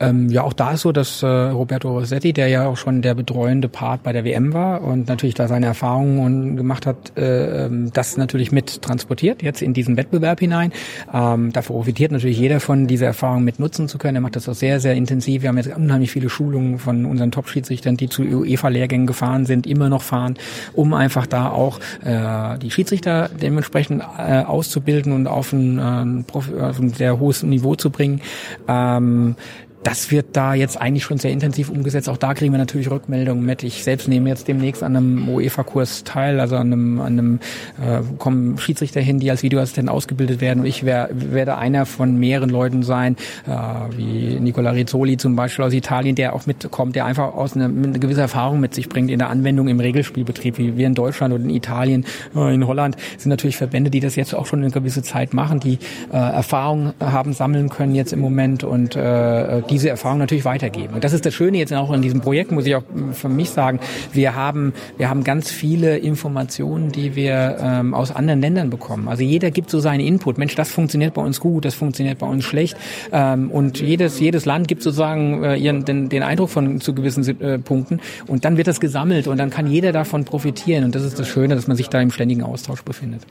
[0.00, 3.14] Ähm, ja, auch da ist so, dass äh, Roberto Rossetti, der ja auch schon der
[3.14, 7.90] betreuende Part bei der WM war und natürlich da seine Erfahrungen gemacht hat, äh, ähm,
[7.92, 10.72] das natürlich mit transportiert jetzt in diesen Wettbewerb hinein.
[11.12, 14.16] Ähm, dafür profitiert natürlich jeder von dieser Erfahrung mit nutzen zu können.
[14.16, 15.42] Er macht das auch sehr, sehr intensiv.
[15.42, 19.88] Wir haben jetzt unheimlich viele Schulungen von unseren Top-Schiedsrichtern, die zu UEFA-Lehrgängen gefahren sind, immer
[19.88, 20.34] noch fahren,
[20.74, 26.78] um einfach da auch äh, die Schiedsrichter dementsprechend äh, auszubilden und auf ein, äh, auf
[26.78, 28.20] ein sehr hohes Niveau zu bringen.
[28.66, 29.36] Ähm,
[29.82, 32.08] das wird da jetzt eigentlich schon sehr intensiv umgesetzt.
[32.08, 33.62] Auch da kriegen wir natürlich Rückmeldungen mit.
[33.62, 37.40] Ich selbst nehme jetzt demnächst an einem UEFA-Kurs teil, also an einem, an einem
[37.80, 40.60] äh, kommen Schiedsrichter hin, die als Videoassistent ausgebildet werden.
[40.60, 43.50] Und ich wär, werde einer von mehreren Leuten sein, äh,
[43.96, 47.98] wie Nicola Rizzoli zum Beispiel aus Italien, der auch mitkommt, der einfach aus einer, eine
[47.98, 51.44] gewisse Erfahrung mit sich bringt in der Anwendung im Regelspielbetrieb, wie wir in Deutschland oder
[51.44, 55.02] in Italien, äh, in Holland sind natürlich Verbände, die das jetzt auch schon eine gewisse
[55.02, 55.78] Zeit machen, die
[56.12, 60.94] äh, Erfahrung haben sammeln können jetzt im Moment und äh, diese Erfahrung natürlich weitergeben.
[60.94, 63.50] Und das ist das Schöne jetzt auch in diesem Projekt, muss ich auch für mich
[63.50, 63.80] sagen.
[64.12, 69.08] Wir haben, wir haben ganz viele Informationen, die wir ähm, aus anderen Ländern bekommen.
[69.08, 70.38] Also jeder gibt so seinen Input.
[70.38, 72.76] Mensch, das funktioniert bei uns gut, das funktioniert bei uns schlecht.
[73.12, 77.40] Ähm, und jedes, jedes Land gibt sozusagen äh, ihren, den, den Eindruck von zu gewissen
[77.40, 78.00] äh, Punkten.
[78.26, 80.84] Und dann wird das gesammelt und dann kann jeder davon profitieren.
[80.84, 83.22] Und das ist das Schöne, dass man sich da im ständigen Austausch befindet.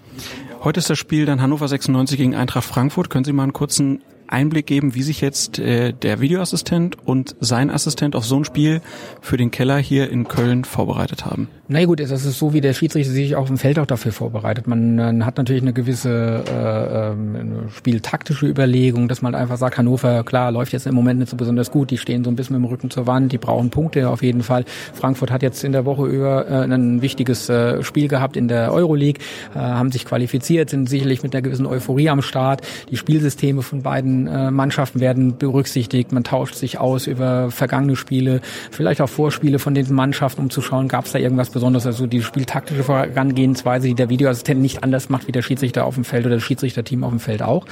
[0.64, 3.10] Heute ist das Spiel dann Hannover 96 gegen Eintracht Frankfurt.
[3.10, 7.70] Können Sie mal einen kurzen Einblick geben, wie sich jetzt äh, der Videoassistent und sein
[7.70, 8.82] Assistent auf so ein Spiel
[9.22, 11.48] für den Keller hier in Köln vorbereitet haben?
[11.70, 14.68] Na gut, das ist so, wie der Schiedsrichter sich auf dem Feld auch dafür vorbereitet.
[14.68, 20.24] Man, man hat natürlich eine gewisse äh, ähm, spieltaktische Überlegung, dass man einfach sagt, Hannover,
[20.24, 22.66] klar, läuft jetzt im Moment nicht so besonders gut, die stehen so ein bisschen mit
[22.66, 24.64] dem Rücken zur Wand, die brauchen Punkte auf jeden Fall.
[24.94, 28.72] Frankfurt hat jetzt in der Woche über äh, ein wichtiges äh, Spiel gehabt in der
[28.72, 29.22] Euroleague,
[29.54, 32.62] äh, haben sich qualifiziert, sind sicherlich mit einer gewissen Euphorie am Start.
[32.90, 38.42] Die Spielsysteme von beiden äh, Mannschaften werden berücksichtigt, man tauscht sich aus über vergangene Spiele,
[38.72, 42.08] vielleicht auch Vorspiele von den Mannschaften, um zu schauen, gab es da irgendwas besonders, also
[42.08, 46.26] die spieltaktische Vorangehensweise, die der Videoassistent nicht anders macht wie der Schiedsrichter auf dem Feld
[46.26, 47.66] oder das Schiedsrichterteam auf dem Feld auch.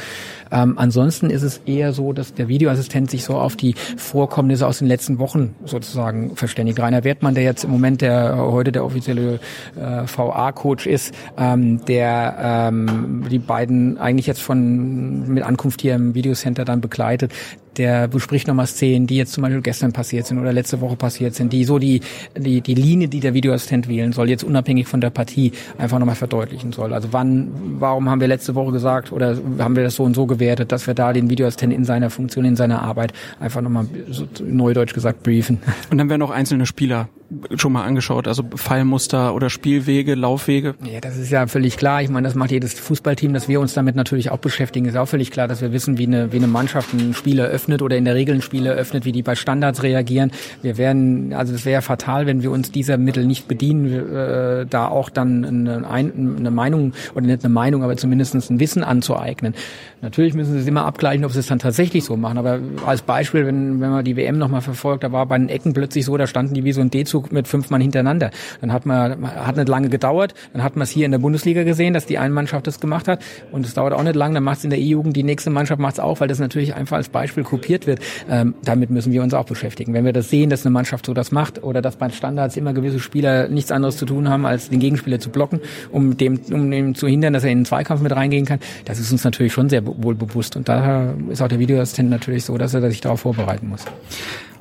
[0.51, 4.79] Ähm, ansonsten ist es eher so, dass der Videoassistent sich so auf die Vorkommnisse aus
[4.79, 6.79] den letzten Wochen sozusagen verständigt.
[6.79, 9.39] Rainer Wertmann, der jetzt im Moment der heute der offizielle
[9.75, 16.15] äh, VA-Coach ist, ähm, der ähm, die beiden eigentlich jetzt von mit Ankunft hier im
[16.15, 17.31] Videocenter dann begleitet,
[17.77, 21.35] der bespricht nochmal Szenen, die jetzt zum Beispiel gestern passiert sind oder letzte Woche passiert
[21.35, 22.01] sind, die so die,
[22.37, 26.15] die, die Linie, die der Videoassistent wählen soll, jetzt unabhängig von der Partie einfach nochmal
[26.15, 26.93] verdeutlichen soll.
[26.93, 30.25] Also wann, warum haben wir letzte Woche gesagt oder haben wir das so und so
[30.25, 34.27] gewertet, dass wir da den Videoassistenten in seiner Funktion, in seiner Arbeit einfach nochmal so
[34.43, 35.59] neudeutsch gesagt briefen.
[35.89, 37.09] Und dann werden auch einzelne Spieler
[37.55, 40.75] schon mal angeschaut, also Fallmuster oder Spielwege, Laufwege?
[40.83, 42.01] Ja, das ist ja völlig klar.
[42.01, 45.07] Ich meine, das macht jedes Fußballteam, dass wir uns damit natürlich auch beschäftigen, ist auch
[45.07, 48.05] völlig klar, dass wir wissen, wie eine, wie eine Mannschaft ein Spiel eröffnet oder in
[48.05, 50.31] der Regel ein Spiel eröffnet, wie die bei Standards reagieren.
[50.61, 54.87] Wir werden, also es wäre fatal, wenn wir uns dieser Mittel nicht bedienen, äh, da
[54.87, 59.55] auch dann eine, eine Meinung oder nicht eine Meinung, aber zumindest ein Wissen anzueignen.
[60.05, 62.37] Natürlich müssen sie es immer abgleichen, ob sie es dann tatsächlich so machen.
[62.37, 65.73] Aber als Beispiel, wenn, wenn man die WM nochmal verfolgt, da war bei den Ecken
[65.73, 68.29] plötzlich so, da standen die wie so ein D-Zug mit fünf Mann hintereinander.
[68.61, 71.63] Dann hat man, hat nicht lange gedauert, dann hat man es hier in der Bundesliga
[71.63, 74.43] gesehen, dass die eine Mannschaft das gemacht hat und es dauert auch nicht lang, dann
[74.43, 76.97] macht es in der E-Jugend, die nächste Mannschaft macht es auch, weil das natürlich einfach
[76.97, 77.99] als Beispiel kopiert wird.
[78.29, 79.95] Ähm, damit müssen wir uns auch beschäftigen.
[79.95, 82.73] Wenn wir das sehen, dass eine Mannschaft so das macht oder dass bei Standards immer
[82.73, 86.69] gewisse Spieler nichts anderes zu tun haben, als den Gegenspieler zu blocken, um dem, um
[86.69, 89.51] dem zu hindern, dass er in den Zweikampf mit reingehen kann, das ist uns natürlich
[89.51, 90.55] schon sehr wohl bewusst.
[90.55, 93.85] Und daher ist auch der Videoassistent natürlich so, dass er sich darauf vorbereiten muss.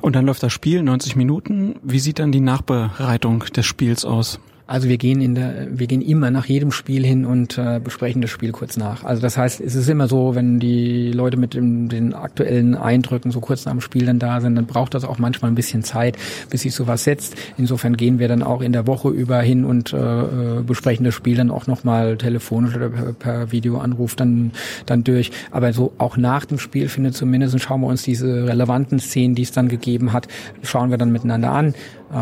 [0.01, 1.75] Und dann läuft das Spiel 90 Minuten.
[1.81, 4.39] Wie sieht dann die Nachbereitung des Spiels aus?
[4.67, 8.21] Also wir gehen in der, wir gehen immer nach jedem Spiel hin und äh, besprechen
[8.23, 9.03] das Spiel kurz nach.
[9.03, 13.29] Also das heißt, es ist immer so, wenn die Leute mit dem, den aktuellen Eindrücken
[13.29, 15.83] so kurz nach dem Spiel dann da sind, dann braucht das auch manchmal ein bisschen
[15.83, 16.17] Zeit,
[16.49, 17.35] bis sich sowas setzt.
[17.57, 21.13] Insofern gehen wir dann auch in der Woche über hin und äh, äh besprechen das
[21.13, 24.51] Spiel dann auch nochmal telefonisch oder per, per Videoanruf dann
[24.87, 25.29] dann durch.
[25.51, 29.43] Aber so auch nach dem Spiel findet zumindest schauen wir uns diese relevanten Szenen, die
[29.43, 30.27] es dann gegeben hat,
[30.63, 31.75] schauen wir dann miteinander an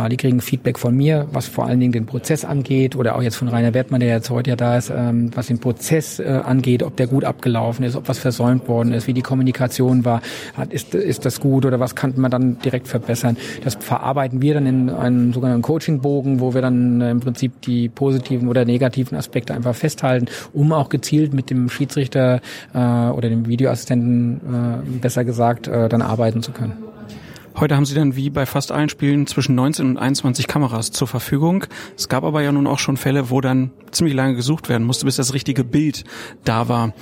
[0.10, 3.36] die kriegen Feedback von mir, was vor allen Dingen den Prozess angeht oder auch jetzt
[3.36, 6.82] von Rainer Wertmann, der jetzt heute ja da ist, ähm, was den Prozess äh, angeht,
[6.82, 10.22] ob der gut abgelaufen ist, ob was versäumt worden ist, wie die Kommunikation war,
[10.70, 13.38] ist, ist das gut oder was kann man dann direkt verbessern.
[13.64, 17.88] Das verarbeiten wir dann in einem sogenannten Coachingbogen, wo wir dann äh, im Prinzip die
[17.88, 22.42] positiven oder negativen Aspekte einfach festhalten, um auch gezielt mit dem Schiedsrichter
[22.74, 24.42] oder dem Videoassistenten
[25.02, 26.74] besser gesagt dann arbeiten zu können.
[27.56, 31.08] Heute haben Sie dann wie bei fast allen Spielen zwischen 19 und 21 Kameras zur
[31.08, 31.66] Verfügung.
[31.96, 35.06] Es gab aber ja nun auch schon Fälle, wo dann ziemlich lange gesucht werden musste,
[35.06, 36.04] bis das richtige Bild
[36.44, 36.94] da war.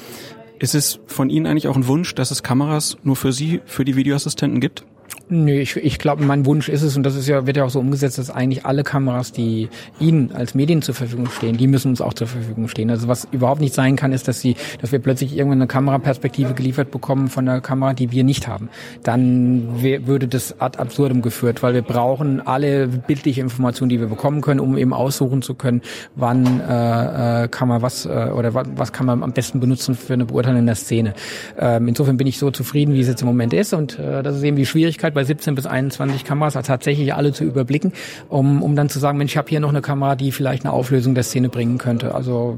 [0.60, 3.85] Ist es von Ihnen eigentlich auch ein Wunsch, dass es Kameras nur für Sie, für
[3.85, 4.85] die Videoassistenten gibt?
[5.34, 7.70] Nee, ich, ich glaube, mein Wunsch ist es, und das ist ja, wird ja auch
[7.70, 11.88] so umgesetzt, dass eigentlich alle Kameras, die Ihnen als Medien zur Verfügung stehen, die müssen
[11.88, 12.90] uns auch zur Verfügung stehen.
[12.90, 16.54] Also was überhaupt nicht sein kann, ist, dass sie, dass wir plötzlich irgendwann eine Kameraperspektive
[16.54, 18.68] geliefert bekommen von der Kamera, die wir nicht haben.
[19.04, 24.42] Dann würde das ad absurdum geführt, weil wir brauchen alle bildliche Informationen, die wir bekommen
[24.42, 25.82] können, um eben aussuchen zu können,
[26.16, 29.96] wann äh, äh, kann man was äh, oder was, was kann man am besten benutzen
[29.96, 31.14] für eine Beurteilung in der Szene.
[31.58, 34.36] Ähm, insofern bin ich so zufrieden, wie es jetzt im Moment ist, und äh, das
[34.36, 37.94] ist eben die Schwierigkeit bei 17 bis 21 Kameras also tatsächlich alle zu überblicken,
[38.30, 40.74] um, um dann zu sagen, Mensch, ich habe hier noch eine Kamera, die vielleicht eine
[40.74, 42.14] Auflösung der Szene bringen könnte.
[42.16, 42.58] Also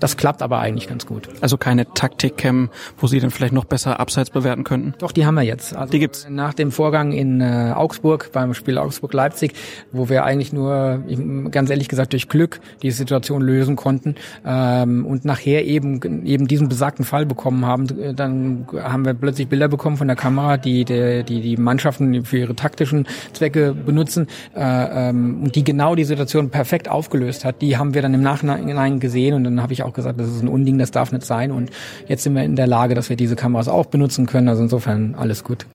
[0.00, 1.28] das klappt aber eigentlich ganz gut.
[1.40, 4.94] Also keine Taktik-Cam, wo Sie dann vielleicht noch besser abseits bewerten könnten?
[4.98, 5.74] Doch, die haben wir jetzt.
[5.76, 6.26] Also die gibt's.
[6.28, 9.52] Nach dem Vorgang in äh, Augsburg, beim Spiel Augsburg-Leipzig,
[9.92, 11.02] wo wir eigentlich nur,
[11.50, 16.68] ganz ehrlich gesagt, durch Glück die Situation lösen konnten ähm, und nachher eben eben diesen
[16.68, 17.86] besagten Fall bekommen haben,
[18.16, 22.38] dann haben wir plötzlich Bilder bekommen von der Kamera, die die, die, die Mannschaften für
[22.38, 27.76] ihre taktischen Zwecke benutzen äh, ähm, und die genau die Situation perfekt aufgelöst hat, die
[27.76, 30.48] haben wir dann im Nachhinein gesehen und dann habe ich auch gesagt, das ist ein
[30.48, 31.70] Unding, das darf nicht sein und
[32.06, 35.14] jetzt sind wir in der Lage, dass wir diese Kameras auch benutzen können, also insofern
[35.14, 35.66] alles gut.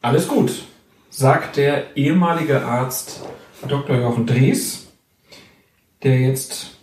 [0.00, 0.64] Alles gut,
[1.10, 3.22] sagt der ehemalige Arzt
[3.66, 3.96] Dr.
[3.96, 4.86] Jochen Drees,
[6.02, 6.78] der jetzt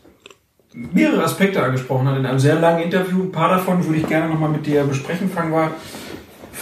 [0.74, 3.24] mehrere Aspekte angesprochen hat in einem sehr langen Interview.
[3.24, 5.30] Ein paar davon würde ich gerne nochmal mit dir besprechen.
[5.30, 5.72] Fangen wir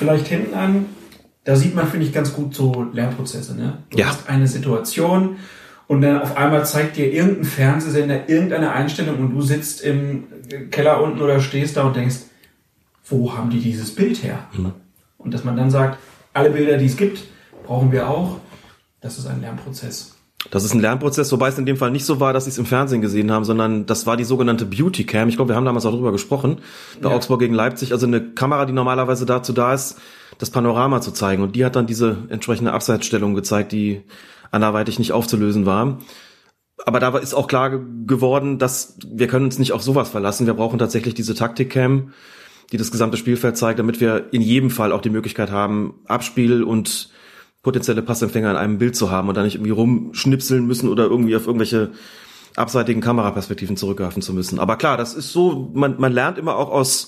[0.04, 0.86] vielleicht hinten an.
[1.46, 3.56] Da sieht man, finde ich, ganz gut so Lernprozesse.
[3.56, 3.80] Ne?
[3.90, 4.08] Du ja.
[4.08, 5.38] hast eine Situation
[5.88, 10.26] und dann auf einmal zeigt dir irgendein Fernsehsender irgendeine Einstellung und du sitzt im
[10.72, 12.18] Keller unten oder stehst da und denkst,
[13.06, 14.48] wo haben die dieses Bild her?
[14.54, 14.74] Mhm.
[15.18, 16.00] Und dass man dann sagt,
[16.34, 17.24] alle Bilder, die es gibt,
[17.66, 18.38] brauchen wir auch.
[19.02, 20.13] Das ist ein Lernprozess.
[20.52, 22.58] Das ist ein Lernprozess, wobei es in dem Fall nicht so war, dass sie es
[22.58, 25.30] im Fernsehen gesehen haben, sondern das war die sogenannte Beauty Cam.
[25.30, 26.60] Ich glaube, wir haben damals auch drüber gesprochen,
[27.02, 27.16] bei ja.
[27.16, 27.92] Augsburg gegen Leipzig.
[27.94, 29.98] Also eine Kamera, die normalerweise dazu da ist,
[30.38, 31.44] das Panorama zu zeigen.
[31.44, 34.04] Und die hat dann diese entsprechende Abseitsstellung gezeigt, die
[34.52, 36.00] anderweitig nicht aufzulösen war.
[36.86, 37.70] Aber da ist auch klar
[38.06, 40.48] geworden, dass wir können uns nicht auf sowas verlassen.
[40.48, 42.12] Wir brauchen tatsächlich diese Taktik-Cam,
[42.72, 46.64] die das gesamte Spielfeld zeigt, damit wir in jedem Fall auch die Möglichkeit haben, Abspiel
[46.64, 47.12] und
[47.64, 51.36] potenzielle Passempfänger in einem Bild zu haben und da nicht irgendwie rumschnipseln müssen oder irgendwie
[51.36, 51.92] auf irgendwelche
[52.56, 54.60] abseitigen Kameraperspektiven zurückgreifen zu müssen.
[54.60, 57.08] Aber klar, das ist so, man, man lernt immer auch aus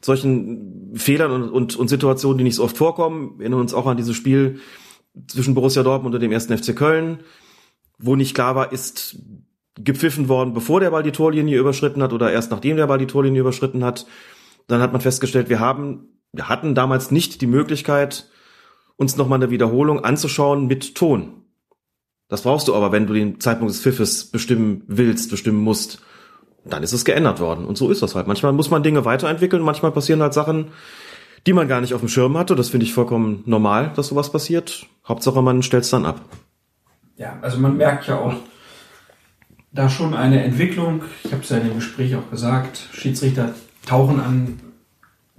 [0.00, 3.34] solchen Fehlern und, und, und Situationen, die nicht so oft vorkommen.
[3.36, 4.60] Wir erinnern uns auch an dieses Spiel
[5.26, 7.18] zwischen Borussia Dortmund und dem ersten FC Köln,
[7.98, 9.18] wo nicht klar war, ist
[9.74, 13.06] gepfiffen worden, bevor der Ball die Torlinie überschritten hat oder erst nachdem der Ball die
[13.06, 14.06] Torlinie überschritten hat.
[14.68, 18.28] Dann hat man festgestellt, wir haben, wir hatten damals nicht die Möglichkeit,
[18.98, 21.44] uns nochmal eine Wiederholung anzuschauen mit Ton.
[22.28, 26.02] Das brauchst du aber, wenn du den Zeitpunkt des Pfiffes bestimmen willst, bestimmen musst.
[26.64, 27.64] Dann ist es geändert worden.
[27.64, 28.26] Und so ist das halt.
[28.26, 30.72] Manchmal muss man Dinge weiterentwickeln, manchmal passieren halt Sachen,
[31.46, 32.56] die man gar nicht auf dem Schirm hatte.
[32.56, 34.86] Das finde ich vollkommen normal, dass sowas passiert.
[35.06, 36.20] Hauptsache, man stellt es dann ab.
[37.16, 38.34] Ja, also man merkt ja auch
[39.70, 41.02] da schon eine Entwicklung.
[41.22, 42.88] Ich habe es ja in dem Gespräch auch gesagt.
[42.92, 43.54] Schiedsrichter
[43.86, 44.60] tauchen an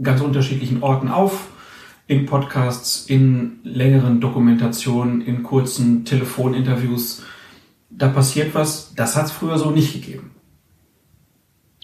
[0.01, 1.49] ganz unterschiedlichen Orten auf
[2.09, 7.21] in Podcasts, in längeren Dokumentationen, in kurzen Telefoninterviews.
[7.91, 10.31] Da passiert was, das hat es früher so nicht gegeben.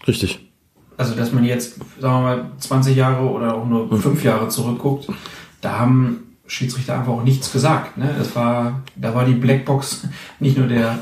[0.08, 0.52] Richtig.
[0.98, 4.00] Also, dass man jetzt, sagen wir mal, 20 Jahre oder auch nur mhm.
[4.00, 5.08] fünf Jahre zurückguckt,
[5.62, 7.96] da haben Schiedsrichter einfach auch nichts gesagt.
[7.96, 8.16] Ne?
[8.18, 10.08] Das war, da war die Blackbox
[10.40, 10.98] nicht nur der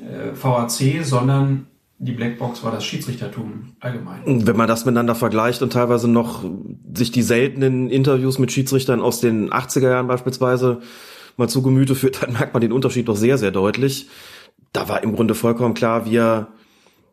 [0.00, 1.66] äh, VAC, sondern
[2.02, 4.46] die Blackbox war das Schiedsrichtertum allgemein.
[4.46, 6.42] Wenn man das miteinander vergleicht und teilweise noch
[6.94, 10.80] sich die seltenen Interviews mit Schiedsrichtern aus den 80er Jahren beispielsweise
[11.36, 14.08] mal zu Gemüte führt, dann merkt man den Unterschied doch sehr, sehr deutlich.
[14.72, 16.48] Da war im Grunde vollkommen klar, wir,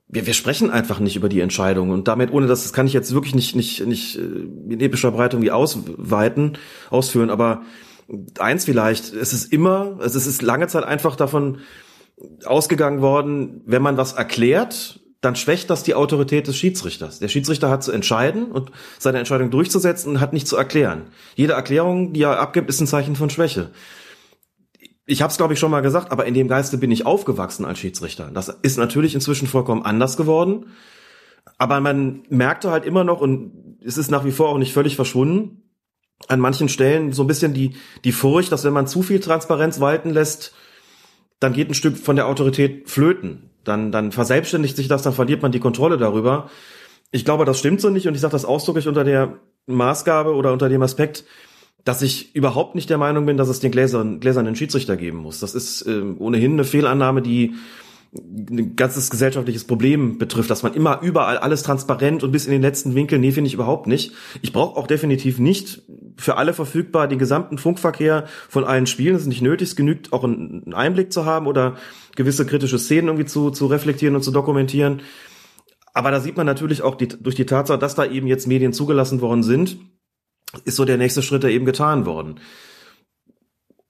[0.08, 2.94] wir, wir sprechen einfach nicht über die Entscheidung und damit, ohne das, das kann ich
[2.94, 4.22] jetzt wirklich nicht, nicht, nicht äh,
[4.70, 6.58] in epischer Breite irgendwie ausweiten,
[6.90, 7.64] ausführen, aber
[8.40, 11.58] eins vielleicht, es ist immer, es ist lange Zeit einfach davon
[12.46, 17.20] ausgegangen worden, wenn man was erklärt, dann schwächt das die Autorität des Schiedsrichters.
[17.20, 21.10] Der Schiedsrichter hat zu entscheiden und seine Entscheidung durchzusetzen und hat nicht zu erklären.
[21.36, 23.72] Jede Erklärung, die er abgibt, ist ein Zeichen von Schwäche.
[25.06, 27.66] Ich habe es, glaube ich, schon mal gesagt, aber in dem Geiste bin ich aufgewachsen
[27.66, 28.30] als Schiedsrichter.
[28.34, 30.68] Das ist natürlich inzwischen vollkommen anders geworden.
[31.58, 34.96] Aber man merkte halt immer noch, und es ist nach wie vor auch nicht völlig
[34.96, 35.64] verschwunden,
[36.28, 39.80] an manchen Stellen so ein bisschen die, die Furcht, dass wenn man zu viel Transparenz
[39.80, 40.54] walten lässt,
[41.40, 43.50] dann geht ein Stück von der Autorität flöten.
[43.64, 46.50] Dann, dann verselbstständigt sich das, dann verliert man die Kontrolle darüber.
[47.12, 50.54] Ich glaube, das stimmt so nicht und ich sage das ausdrücklich unter der Maßgabe oder
[50.54, 51.26] unter dem Aspekt,
[51.84, 55.40] dass ich überhaupt nicht der Meinung bin, dass es den gläsern, gläsernen Schiedsrichter geben muss.
[55.40, 57.56] Das ist äh, ohnehin eine Fehlannahme, die
[58.18, 62.62] ein ganzes gesellschaftliches Problem betrifft, dass man immer überall alles transparent und bis in den
[62.62, 64.14] letzten Winkel, nee, finde ich überhaupt nicht.
[64.42, 65.84] Ich brauche auch definitiv nicht
[66.18, 69.14] für alle verfügbar den gesamten Funkverkehr von allen Spielen.
[69.14, 69.70] Das ist nicht nötig.
[69.70, 71.78] Es genügt auch einen Einblick zu haben oder
[72.16, 75.02] gewisse kritische Szenen irgendwie zu, zu reflektieren und zu dokumentieren.
[75.94, 78.74] Aber da sieht man natürlich auch die, durch die Tatsache, dass da eben jetzt Medien
[78.74, 79.78] zugelassen worden sind,
[80.64, 82.40] ist so der nächste Schritt da eben getan worden.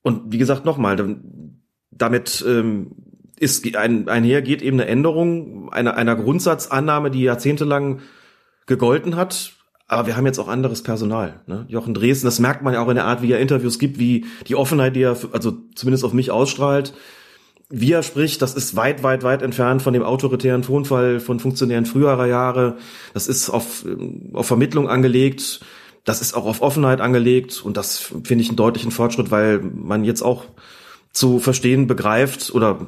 [0.02, 1.18] Und wie gesagt, nochmal,
[1.92, 2.92] damit ähm,
[3.40, 8.02] ist ein, einher geht eben eine Änderung einer, einer Grundsatzannahme, die jahrzehntelang
[8.66, 9.54] gegolten hat.
[9.88, 11.40] Aber wir haben jetzt auch anderes Personal.
[11.48, 11.66] Ne?
[11.70, 14.26] Jochen Dresden, das merkt man ja auch in der Art, wie er Interviews gibt, wie
[14.48, 16.94] die Offenheit, die er, also zumindest auf mich ausstrahlt.
[17.70, 21.86] Wie er spricht, das ist weit, weit, weit entfernt von dem autoritären Tonfall von Funktionären
[21.86, 22.78] früherer Jahre.
[23.14, 23.86] Das ist auf,
[24.34, 25.62] auf Vermittlung angelegt.
[26.04, 27.62] Das ist auch auf Offenheit angelegt.
[27.64, 30.46] Und das finde ich einen deutlichen Fortschritt, weil man jetzt auch
[31.12, 32.88] zu verstehen begreift oder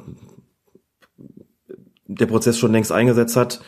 [2.18, 3.60] der Prozess schon längst eingesetzt hat,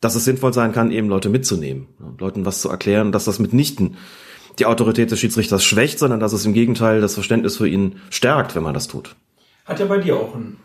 [0.00, 1.86] dass es sinnvoll sein kann, eben Leute mitzunehmen,
[2.18, 3.96] Leuten was zu erklären, dass das mitnichten
[4.58, 8.54] die Autorität des Schiedsrichters schwächt, sondern dass es im Gegenteil das Verständnis für ihn stärkt,
[8.54, 9.16] wenn man das tut.
[9.64, 10.58] Hat ja bei dir auch ein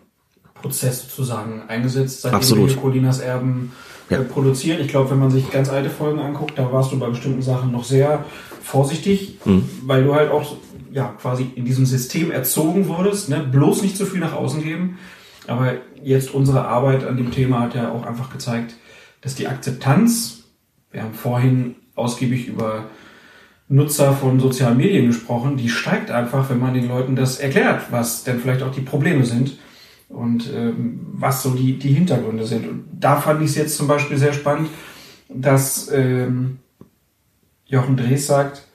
[0.62, 2.70] Prozess sozusagen eingesetzt, seitdem Absolut.
[2.70, 3.72] wir Colinas Erben
[4.10, 4.24] äh, Ja.
[4.24, 4.82] produzieren.
[4.82, 7.72] Ich glaube, wenn man sich ganz alte Folgen anguckt, da warst du bei bestimmten Sachen
[7.72, 8.26] noch sehr
[8.62, 9.64] vorsichtig, Mhm.
[9.86, 10.58] weil du halt auch
[10.92, 13.40] ja quasi in diesem System erzogen wurdest, ne?
[13.50, 14.98] bloß nicht zu viel nach außen geben.
[15.48, 18.76] Aber jetzt unsere Arbeit an dem Thema hat ja auch einfach gezeigt,
[19.22, 20.44] dass die Akzeptanz,
[20.92, 22.86] wir haben vorhin ausgiebig über
[23.70, 28.24] Nutzer von sozialen Medien gesprochen, die steigt einfach, wenn man den Leuten das erklärt, was
[28.24, 29.58] denn vielleicht auch die Probleme sind
[30.08, 32.68] und ähm, was so die, die Hintergründe sind.
[32.68, 34.70] Und da fand ich es jetzt zum Beispiel sehr spannend,
[35.28, 36.60] dass ähm,
[37.66, 38.66] Jochen Drees sagt,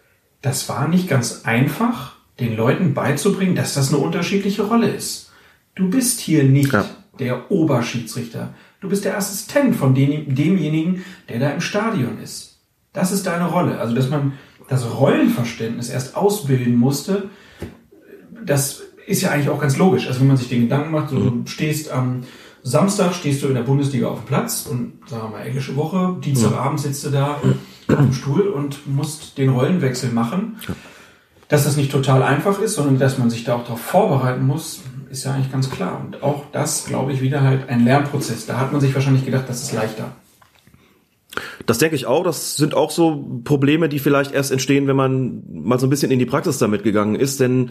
[0.42, 5.31] das war nicht ganz einfach, den Leuten beizubringen, dass das eine unterschiedliche Rolle ist.
[5.74, 6.84] Du bist hier nicht Ja.
[7.18, 8.54] der Oberschiedsrichter.
[8.80, 12.58] Du bist der Assistent von dem, demjenigen, der da im Stadion ist.
[12.92, 13.78] Das ist deine Rolle.
[13.78, 14.32] Also, dass man
[14.68, 17.30] das Rollenverständnis erst ausbilden musste,
[18.44, 20.06] das ist ja eigentlich auch ganz logisch.
[20.08, 22.22] Also, wenn man sich den Gedanken macht, so, du stehst am
[22.62, 26.16] Samstag, stehst du in der Bundesliga auf dem Platz und sagen wir mal englische Woche,
[26.22, 27.40] Dienstagabend sitzt du da
[27.88, 30.56] auf dem Stuhl und musst den Rollenwechsel machen.
[31.48, 34.80] Dass das nicht total einfach ist, sondern dass man sich da auch darauf vorbereiten muss,
[35.12, 36.00] ist ja eigentlich ganz klar.
[36.02, 38.46] Und auch das, glaube ich, wieder halt ein Lernprozess.
[38.46, 40.12] Da hat man sich wahrscheinlich gedacht, das ist leichter.
[41.66, 42.24] Das denke ich auch.
[42.24, 46.10] Das sind auch so Probleme, die vielleicht erst entstehen, wenn man mal so ein bisschen
[46.10, 47.70] in die Praxis damit gegangen ist, denn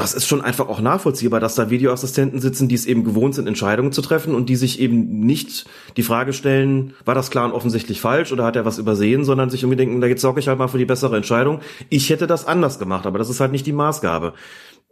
[0.00, 3.46] das ist schon einfach auch nachvollziehbar, dass da Videoassistenten sitzen, die es eben gewohnt sind,
[3.46, 7.52] Entscheidungen zu treffen und die sich eben nicht die Frage stellen, war das klar und
[7.52, 10.48] offensichtlich falsch oder hat er was übersehen, sondern sich irgendwie denken, da jetzt sorge ich
[10.48, 11.60] halt mal für die bessere Entscheidung.
[11.90, 14.32] Ich hätte das anders gemacht, aber das ist halt nicht die Maßgabe.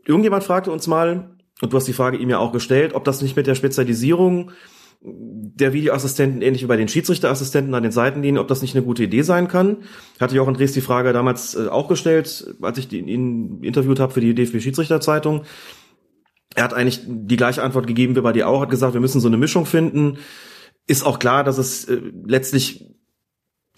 [0.08, 3.20] Irgendjemand fragte uns mal, und du hast die Frage ihm ja auch gestellt, ob das
[3.20, 4.52] nicht mit der Spezialisierung
[5.00, 9.04] der Videoassistenten ähnlich wie bei den Schiedsrichterassistenten an den Seitenlinien, ob das nicht eine gute
[9.04, 9.76] Idee sein kann.
[10.18, 14.12] Hatte Jochen Drees die Frage damals äh, auch gestellt, als ich ihn- ihn interviewt habe
[14.12, 15.44] für die DFB-Schiedsrichterzeitung.
[16.56, 19.20] Er hat eigentlich die gleiche Antwort gegeben wie bei dir auch, hat gesagt, wir müssen
[19.20, 20.18] so eine Mischung finden.
[20.88, 22.84] Ist auch klar, dass es äh, letztlich,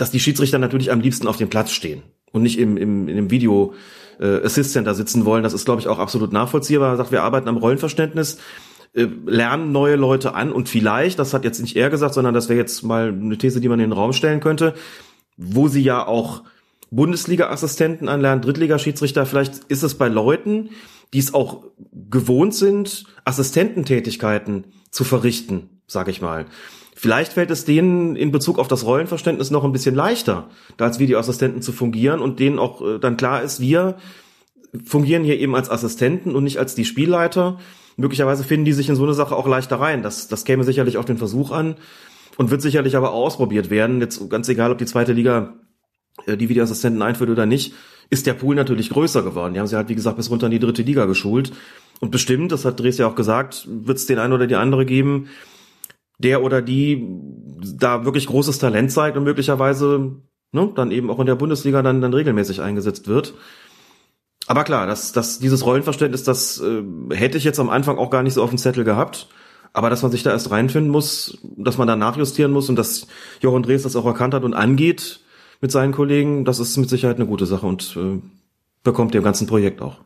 [0.01, 2.03] dass die Schiedsrichter natürlich am liebsten auf dem Platz stehen
[2.33, 3.75] und nicht im, im, in dem Video
[4.19, 5.43] äh, Assist Center sitzen wollen.
[5.43, 6.93] Das ist, glaube ich, auch absolut nachvollziehbar.
[6.93, 8.39] Er sagt, wir arbeiten am Rollenverständnis
[8.95, 12.49] äh, lernen neue Leute an und vielleicht, das hat jetzt nicht er gesagt, sondern das
[12.49, 14.75] wäre jetzt mal eine These, die man in den Raum stellen könnte,
[15.37, 16.43] wo sie ja auch
[16.91, 20.71] Bundesliga-Assistenten anlernen, Drittligaschiedsrichter, vielleicht ist es bei Leuten,
[21.13, 21.65] die es auch
[22.11, 26.47] gewohnt sind, Assistententätigkeiten zu verrichten, sage ich mal.
[27.01, 30.99] Vielleicht fällt es denen in Bezug auf das Rollenverständnis noch ein bisschen leichter, da als
[30.99, 33.97] Videoassistenten zu fungieren und denen auch äh, dann klar ist, wir
[34.85, 37.59] fungieren hier eben als Assistenten und nicht als die Spielleiter.
[37.97, 40.03] Möglicherweise finden die sich in so eine Sache auch leichter rein.
[40.03, 41.77] Das, das käme sicherlich auf den Versuch an
[42.37, 44.03] und wird sicherlich aber ausprobiert werden.
[44.03, 45.55] Jetzt ganz egal, ob die zweite Liga
[46.27, 47.73] äh, die Videoassistenten einführt oder nicht,
[48.11, 49.55] ist der Pool natürlich größer geworden.
[49.55, 51.51] Die haben sie halt, wie gesagt, bis runter in die dritte Liga geschult.
[51.99, 54.85] Und bestimmt, das hat Dres ja auch gesagt, wird es den einen oder die andere
[54.85, 55.29] geben,
[56.23, 57.07] der oder die
[57.77, 60.17] da wirklich großes Talent zeigt und möglicherweise
[60.53, 63.35] ne, dann eben auch in der Bundesliga dann, dann regelmäßig eingesetzt wird.
[64.47, 66.83] Aber klar, das, das, dieses Rollenverständnis, das äh,
[67.15, 69.29] hätte ich jetzt am Anfang auch gar nicht so auf dem Zettel gehabt.
[69.73, 73.07] Aber dass man sich da erst reinfinden muss, dass man da nachjustieren muss und dass
[73.41, 75.21] Jochen Drees das auch erkannt hat und angeht
[75.61, 78.21] mit seinen Kollegen, das ist mit Sicherheit eine gute Sache und äh,
[78.83, 79.99] bekommt dem ganzen Projekt auch.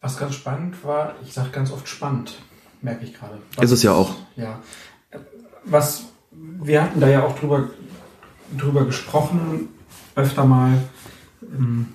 [0.00, 2.38] Was ganz spannend war, ich sage ganz oft spannend,
[2.82, 3.38] merke ich gerade.
[3.60, 4.14] Ist es ja auch.
[4.36, 4.60] Ja.
[5.70, 7.70] Was, wir hatten da ja auch drüber,
[8.56, 9.68] drüber gesprochen,
[10.14, 10.82] öfter mal,
[11.42, 11.86] ähm,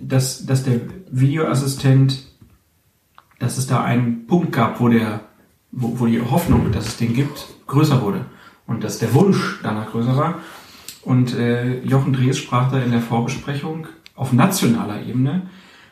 [0.00, 2.26] dass, dass der Videoassistent,
[3.38, 5.20] dass es da einen Punkt gab, wo der,
[5.72, 8.24] wo, wo die Hoffnung, dass es den gibt, größer wurde.
[8.66, 10.36] Und dass der Wunsch danach größer war.
[11.02, 15.50] Und äh, Jochen Drees sprach da in der Vorbesprechung auf nationaler Ebene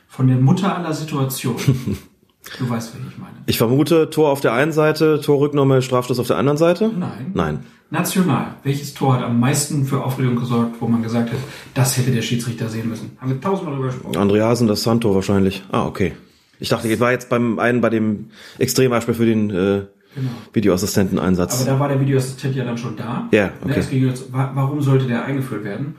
[0.08, 1.98] von der Mutter aller Situationen.
[2.58, 3.34] Du weißt, was ich meine.
[3.46, 6.90] Ich vermute Tor auf der einen Seite, Torrücknahme, Strafstoß auf der anderen Seite?
[6.96, 7.30] Nein.
[7.34, 7.60] Nein.
[7.90, 8.54] National.
[8.64, 11.38] Welches Tor hat am meisten für Aufregung gesorgt, wo man gesagt hat,
[11.74, 13.16] das hätte der Schiedsrichter sehen müssen?
[13.20, 14.16] Haben wir tausendmal drüber gesprochen.
[14.16, 15.62] Andreasen, das Santo wahrscheinlich.
[15.70, 16.12] Ah, okay.
[16.58, 19.82] Ich dachte, ich war jetzt beim einen bei dem Extrembeispiel für den äh,
[20.14, 20.28] Genau.
[20.52, 21.62] Videoassistenteneinsatz.
[21.62, 23.28] Aber da war der Videoassistent ja dann schon da.
[23.32, 23.98] Ja, Ne, okay.
[24.06, 25.94] Jetzt, wa- warum sollte der eingeführt werden?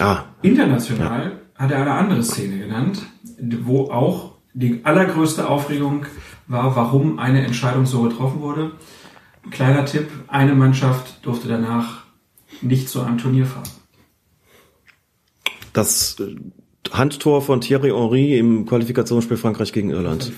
[0.00, 3.02] Ah, International hat er eine andere Szene genannt,
[3.62, 6.06] wo auch die allergrößte Aufregung
[6.46, 8.72] war, warum eine Entscheidung so getroffen wurde.
[9.50, 12.04] Kleiner Tipp, eine Mannschaft durfte danach
[12.60, 13.68] nicht zu einem Turnier fahren.
[15.72, 16.36] das äh,
[16.92, 20.32] Handtor von Thierry Henry im Qualifikationsspiel Frankreich gegen Irland.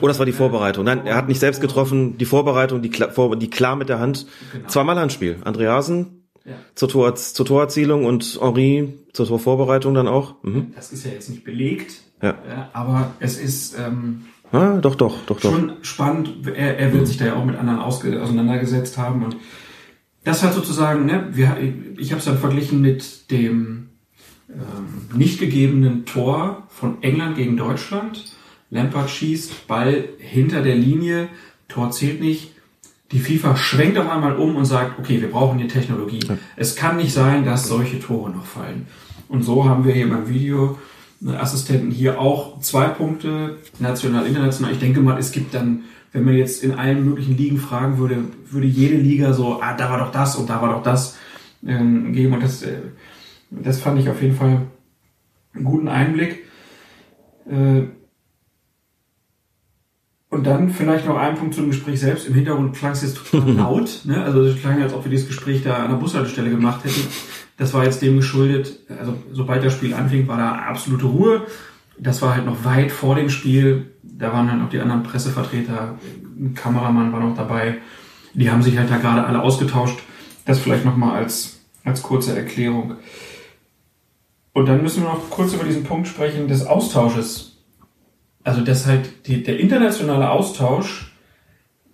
[0.00, 0.84] Oh, das war die Vorbereitung.
[0.84, 2.18] Nein, er hat nicht selbst getroffen.
[2.18, 4.26] Die Vorbereitung, die, klar- die klar mit der Hand.
[4.52, 4.68] Genau.
[4.68, 5.38] Zweimal Handspiel.
[5.44, 6.52] Andreasen Ja.
[6.74, 10.42] zur, Tor, zur Torerzielung und Henri zur Torvorbereitung dann auch.
[10.42, 10.72] Mhm.
[10.74, 12.34] Das ist ja jetzt nicht belegt, Ja.
[12.48, 15.50] ja, aber es ist ähm, Ah, doch, doch, doch, doch.
[15.50, 16.46] schon spannend.
[16.46, 19.36] Er, er wird sich da ja auch mit anderen auseinandergesetzt haben und
[20.22, 21.56] das hat sozusagen, ne, wir,
[21.98, 23.88] ich habe es dann verglichen mit dem
[24.48, 28.32] ähm, nicht gegebenen Tor von England gegen Deutschland.
[28.70, 31.28] Lampard schießt, Ball hinter der Linie,
[31.68, 32.52] Tor zählt nicht.
[33.12, 36.20] Die FIFA schwenkt auf einmal um und sagt, okay, wir brauchen die Technologie.
[36.56, 38.86] Es kann nicht sein, dass solche Tore noch fallen.
[39.28, 40.78] Und so haben wir hier beim Video
[41.26, 44.72] Assistenten hier auch zwei Punkte, national, international.
[44.72, 48.24] Ich denke mal, es gibt dann, wenn man jetzt in allen möglichen Ligen fragen würde,
[48.50, 51.16] würde jede Liga so, ah, da war doch das und da war doch das
[51.66, 52.34] ähm, geben.
[52.34, 52.78] Und das, äh,
[53.50, 54.62] das fand ich auf jeden Fall
[55.54, 56.44] einen guten Einblick.
[57.48, 57.82] Äh,
[60.34, 62.26] und dann vielleicht noch ein Punkt zum Gespräch selbst.
[62.26, 64.00] Im Hintergrund klang es jetzt total laut.
[64.04, 64.22] Ne?
[64.22, 67.08] Also es klang, als ob wir dieses Gespräch da an der Bushaltestelle gemacht hätten.
[67.56, 68.80] Das war jetzt dem geschuldet.
[68.98, 71.46] Also sobald das Spiel anfing, war da absolute Ruhe.
[71.98, 73.92] Das war halt noch weit vor dem Spiel.
[74.02, 75.98] Da waren dann auch die anderen Pressevertreter,
[76.36, 77.78] ein Kameramann war noch dabei.
[78.32, 80.00] Die haben sich halt da gerade alle ausgetauscht.
[80.44, 82.96] Das vielleicht nochmal als, als kurze Erklärung.
[84.52, 87.58] Und dann müssen wir noch kurz über diesen Punkt sprechen des Austausches.
[88.42, 91.12] Also das halt die, der internationale Austausch,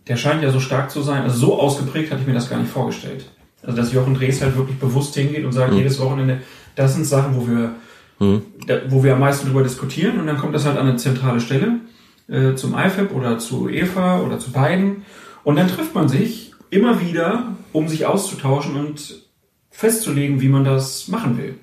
[0.08, 2.58] der scheint ja so stark zu sein, also so ausgeprägt hatte ich mir das gar
[2.58, 3.24] nicht vorgestellt.
[3.62, 5.78] Also dass Jochen Drees halt wirklich bewusst hingeht und sagt, Mhm.
[5.78, 6.40] jedes Wochenende,
[6.76, 7.74] das sind Sachen, wo wir,
[8.18, 8.42] Mhm.
[8.66, 11.40] da, wo wir am meisten drüber diskutieren und dann kommt das halt an eine zentrale
[11.40, 11.80] Stelle
[12.28, 15.02] äh, zum IFAB oder zu EFA oder zu beiden
[15.44, 19.22] und dann trifft man sich immer wieder, um sich auszutauschen und
[19.70, 21.54] festzulegen, wie man das machen will.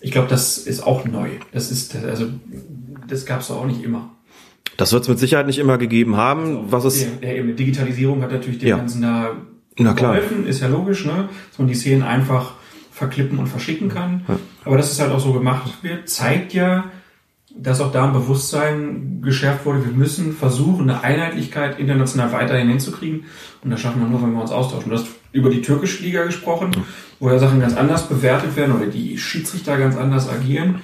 [0.00, 1.28] Ich glaube, das ist auch neu.
[1.52, 2.26] Das ist also
[3.08, 4.10] das gab es auch nicht immer.
[4.76, 6.72] Das wird es mit Sicherheit nicht immer gegeben haben.
[6.72, 8.76] Was es, Der, der, eben, Digitalisierung hat natürlich dem Ja.
[8.78, 9.32] Ganzen da
[9.78, 10.14] Na klar.
[10.14, 11.28] geholfen, ist ja logisch, ne?
[11.50, 12.52] dass man die Szenen einfach
[12.92, 14.24] verklippen und verschicken kann.
[14.64, 16.84] Aber dass es halt auch so gemacht wird, zeigt ja,
[17.56, 23.24] dass auch da ein Bewusstsein geschärft wurde, wir müssen versuchen, eine Einheitlichkeit international weiterhin hinzukriegen.
[23.62, 24.90] Und das schaffen wir nur, wenn wir uns austauschen.
[24.90, 26.72] Du hast über die türkische Liga gesprochen,
[27.20, 30.80] wo ja Sachen ganz anders bewertet werden oder die Schiedsrichter ganz anders agieren.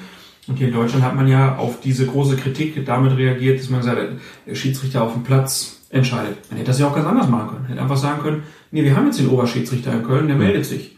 [0.46, 3.80] Und hier in Deutschland hat man ja auf diese große Kritik damit reagiert, dass man
[3.80, 4.08] gesagt hat,
[4.46, 6.38] der Schiedsrichter auf dem Platz entscheidet.
[6.50, 7.62] Man hätte das ja auch ganz anders machen können.
[7.62, 10.64] Man hätte einfach sagen können, nee, wir haben jetzt den Oberschiedsrichter in Köln, der meldet
[10.64, 10.96] sich.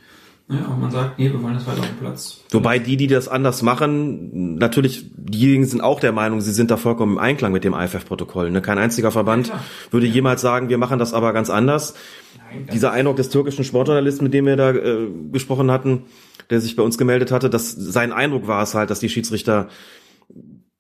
[0.49, 2.45] Ja, und man sagt, nee, wir wollen das weiter auf dem Platz.
[2.51, 6.77] wobei die, die das anders machen, natürlich, diejenigen sind auch der Meinung, sie sind da
[6.77, 8.51] vollkommen im Einklang mit dem IFF-Protokoll.
[8.51, 8.61] Ne?
[8.61, 11.95] Kein einziger Verband Ja, würde jemals sagen, wir machen das aber ganz anders.
[12.37, 16.03] Nein, Dieser Eindruck des türkischen Sportjournalisten, mit dem wir da äh, gesprochen hatten,
[16.51, 19.69] der sich bei uns gemeldet hatte, dass sein Eindruck war es halt, dass die Schiedsrichter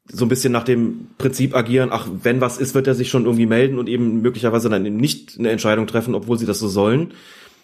[0.08, 3.24] so ein bisschen nach dem Prinzip agieren, ach, wenn was ist, wird er sich schon
[3.24, 6.68] irgendwie melden und eben möglicherweise dann eben nicht eine Entscheidung treffen, obwohl sie das so
[6.68, 7.14] sollen.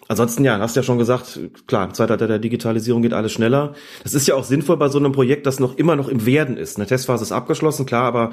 [0.07, 3.75] Ansonsten, ja, hast ja schon gesagt, klar, im Zeitalter der Digitalisierung geht alles schneller.
[4.03, 6.57] Das ist ja auch sinnvoll bei so einem Projekt, das noch immer noch im Werden
[6.57, 6.77] ist.
[6.77, 8.31] Eine Testphase ist abgeschlossen, klar, aber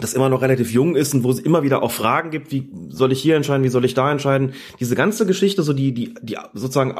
[0.00, 2.68] das immer noch relativ jung ist und wo es immer wieder auch Fragen gibt, wie
[2.88, 4.54] soll ich hier entscheiden, wie soll ich da entscheiden.
[4.80, 6.96] Diese ganze Geschichte, so die, die, die sozusagen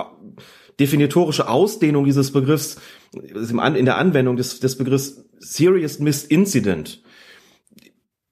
[0.78, 2.76] definitorische Ausdehnung dieses Begriffs
[3.12, 7.02] in der Anwendung des, des Begriffs Serious Missed Incident,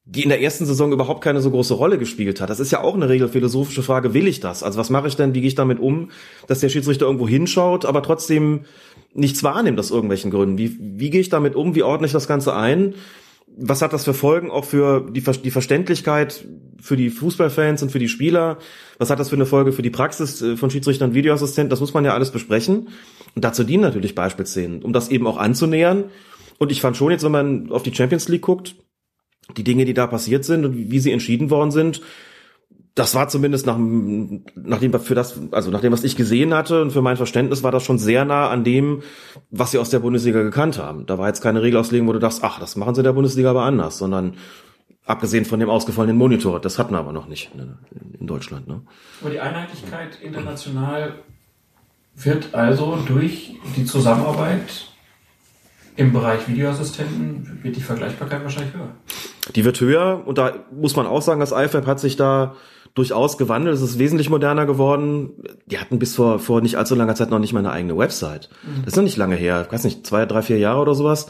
[0.04, 2.50] die in der ersten Saison überhaupt keine so große Rolle gespielt hat.
[2.50, 4.62] Das ist ja auch eine regelphilosophische Frage, will ich das?
[4.62, 6.10] Also was mache ich denn, wie gehe ich damit um,
[6.46, 8.60] dass der Schiedsrichter irgendwo hinschaut, aber trotzdem
[9.14, 10.58] nichts wahrnimmt aus irgendwelchen Gründen?
[10.58, 12.94] Wie, wie gehe ich damit um, wie ordne ich das Ganze ein?
[13.56, 16.44] Was hat das für Folgen auch für die, die Verständlichkeit
[16.80, 18.58] für die Fußballfans und für die Spieler?
[18.98, 21.70] Was hat das für eine Folge für die Praxis äh, von Schiedsrichtern und Videoassistenten?
[21.70, 22.88] Das muss man ja alles besprechen.
[23.34, 26.04] Und dazu dienen natürlich Beispielszenen, um das eben auch anzunähern.
[26.58, 28.76] Und ich fand schon jetzt, wenn man auf die Champions League guckt,
[29.56, 32.00] die Dinge, die da passiert sind und wie sie entschieden worden sind,
[32.94, 36.80] das war zumindest nach, nach dem, für das, also nach dem, was ich gesehen hatte
[36.80, 39.02] und für mein Verständnis war das schon sehr nah an dem,
[39.50, 41.04] was sie aus der Bundesliga gekannt haben.
[41.06, 43.50] Da war jetzt keine Regelauslegung, wo du dachtest, ach, das machen sie in der Bundesliga
[43.50, 44.36] aber anders, sondern
[45.04, 47.50] abgesehen von dem ausgefallenen Monitor, das hatten wir aber noch nicht
[48.18, 48.68] in, Deutschland.
[48.68, 48.80] Ne?
[49.20, 51.16] Aber die Einheitlichkeit international
[52.14, 54.93] wird also durch die Zusammenarbeit
[55.96, 58.94] im Bereich Videoassistenten wird die Vergleichbarkeit wahrscheinlich höher.
[59.54, 62.56] Die wird höher und da muss man auch sagen, das IFAB hat sich da
[62.94, 63.74] durchaus gewandelt.
[63.74, 65.30] Es ist wesentlich moderner geworden.
[65.66, 68.50] Die hatten bis vor, vor nicht allzu langer Zeit noch nicht mal eine eigene Website.
[68.62, 68.84] Mhm.
[68.84, 69.64] Das ist noch nicht lange her.
[69.66, 71.28] Ich weiß nicht, zwei, drei, vier Jahre oder sowas.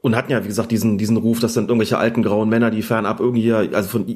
[0.00, 2.82] Und hatten ja, wie gesagt, diesen, diesen Ruf, dass dann irgendwelche alten grauen Männer, die
[2.82, 4.06] fernab irgendwie, also von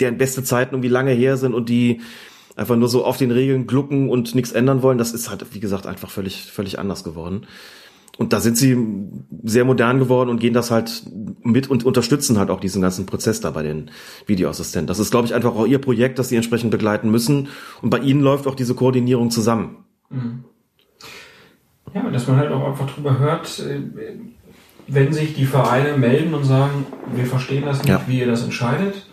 [0.00, 2.00] deren beste Zeiten irgendwie lange her sind und die
[2.56, 4.98] einfach nur so auf den Regeln glucken und nichts ändern wollen.
[4.98, 7.46] Das ist halt, wie gesagt, einfach völlig, völlig anders geworden.
[8.18, 8.76] Und da sind sie
[9.42, 11.04] sehr modern geworden und gehen das halt
[11.42, 13.90] mit und unterstützen halt auch diesen ganzen Prozess da bei den
[14.26, 14.86] Videoassistenten.
[14.86, 17.48] Das ist, glaube ich, einfach auch ihr Projekt, das sie entsprechend begleiten müssen.
[17.80, 19.84] Und bei ihnen läuft auch diese Koordinierung zusammen.
[20.10, 20.44] Mhm.
[21.94, 23.80] Ja, dass man halt auch einfach drüber hört, äh,
[24.88, 28.02] wenn sich die Vereine melden und sagen, wir verstehen das nicht, ja.
[28.06, 29.06] wie ihr das entscheidet.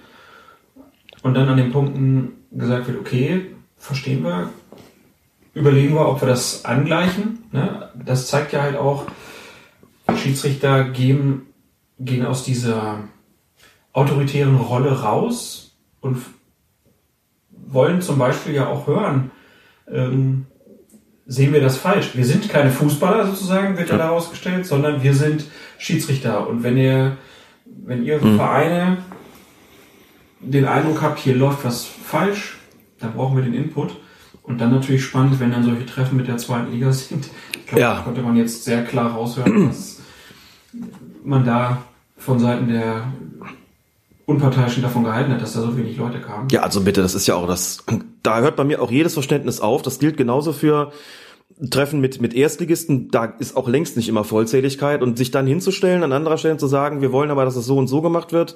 [1.22, 4.50] Und dann an den Punkten gesagt wird, okay, verstehen wir,
[5.60, 7.44] überlegen wir, ob wir das angleichen.
[7.52, 7.90] Ne?
[8.06, 9.06] Das zeigt ja halt auch,
[10.16, 11.48] Schiedsrichter gehen,
[12.00, 13.04] gehen aus dieser
[13.94, 16.18] autoritären Rolle raus und
[17.52, 19.32] wollen zum Beispiel ja auch hören,
[19.88, 20.48] ähm,
[21.26, 22.16] sehen wir das falsch.
[22.16, 25.46] Wir sind keine Fußballer sozusagen, wird ja da herausgestellt, sondern wir sind
[25.78, 26.48] Schiedsrichter.
[26.48, 27.18] Und wenn ihr,
[27.66, 28.38] wenn ihr mhm.
[28.38, 28.98] Vereine
[30.40, 32.58] den Eindruck habt, hier läuft was falsch,
[33.00, 33.96] dann brauchen wir den Input.
[34.50, 37.30] Und dann natürlich spannend, wenn dann solche Treffen mit der zweiten Liga sind.
[37.54, 37.94] Ich glaube, ja.
[37.94, 40.02] da konnte man jetzt sehr klar raushören, dass
[41.24, 41.84] man da
[42.18, 43.14] von Seiten der
[44.26, 46.50] Unparteiischen davon gehalten hat, dass da so wenig Leute kamen.
[46.50, 47.84] Ja, also bitte, das ist ja auch das,
[48.24, 49.84] da hört bei mir auch jedes Verständnis auf.
[49.84, 50.92] Das gilt genauso für
[51.70, 56.04] Treffen mit, mit Erstligisten, da ist auch längst nicht immer Vollzähligkeit und sich dann hinzustellen,
[56.04, 58.56] an anderer Stelle zu sagen, wir wollen aber, dass es so und so gemacht wird,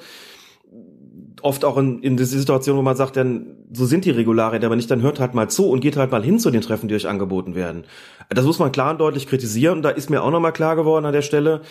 [1.43, 4.75] oft auch in, in dieser Situation, wo man sagt, dann so sind die Regularien, aber
[4.75, 6.95] nicht, dann hört halt mal zu und geht halt mal hin zu den Treffen, die
[6.95, 7.83] euch angeboten werden.
[8.29, 11.05] Das muss man klar und deutlich kritisieren und da ist mir auch nochmal klar geworden
[11.05, 11.61] an der Stelle,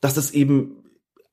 [0.00, 0.76] dass es eben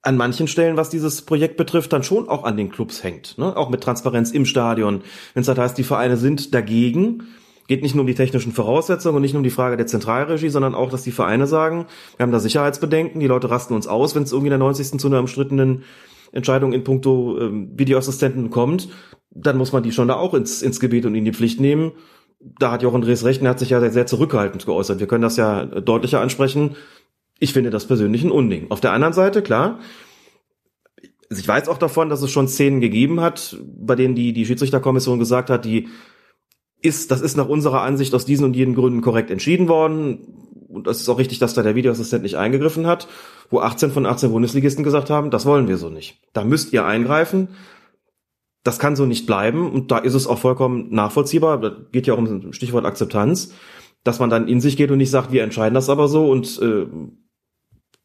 [0.03, 3.37] an manchen Stellen, was dieses Projekt betrifft, dann schon auch an den Clubs hängt.
[3.37, 3.57] Ne?
[3.57, 5.01] Auch mit Transparenz im Stadion.
[5.33, 7.23] Wenn es halt heißt, die Vereine sind dagegen,
[7.67, 10.49] geht nicht nur um die technischen Voraussetzungen und nicht nur um die Frage der Zentralregie,
[10.49, 14.15] sondern auch, dass die Vereine sagen, wir haben da Sicherheitsbedenken, die Leute rasten uns aus,
[14.15, 14.99] wenn es irgendwie in der 90.
[14.99, 15.83] zu einer umstrittenen
[16.31, 18.89] Entscheidung in puncto ähm, Videoassistenten kommt,
[19.31, 21.93] dann muss man die schon da auch ins, ins Gebiet und in die Pflicht nehmen.
[22.39, 24.99] Da hat Jochen Drees recht, er hat sich ja sehr, sehr zurückhaltend geäußert.
[24.99, 26.75] Wir können das ja deutlicher ansprechen.
[27.39, 28.67] Ich finde das persönlich ein Unding.
[28.69, 29.79] Auf der anderen Seite, klar,
[31.29, 34.45] also ich weiß auch davon, dass es schon Szenen gegeben hat, bei denen die, die
[34.45, 35.89] Schiedsrichterkommission gesagt hat, die
[36.81, 40.46] ist, das ist nach unserer Ansicht aus diesen und jenen Gründen korrekt entschieden worden
[40.77, 43.07] und das ist auch richtig, dass da der Videoassistent nicht eingegriffen hat,
[43.49, 46.21] wo 18 von 18 Bundesligisten gesagt haben, das wollen wir so nicht.
[46.33, 47.49] Da müsst ihr eingreifen.
[48.63, 52.13] Das kann so nicht bleiben und da ist es auch vollkommen nachvollziehbar, da geht ja
[52.13, 53.53] auch um Stichwort Akzeptanz,
[54.03, 56.61] dass man dann in sich geht und nicht sagt, wir entscheiden das aber so und
[56.61, 56.85] äh,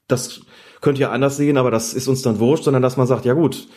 [0.08, 0.42] das
[0.80, 3.34] könnt ihr anders sehen, aber das ist uns dann wurscht, sondern dass man sagt, ja
[3.34, 3.68] gut,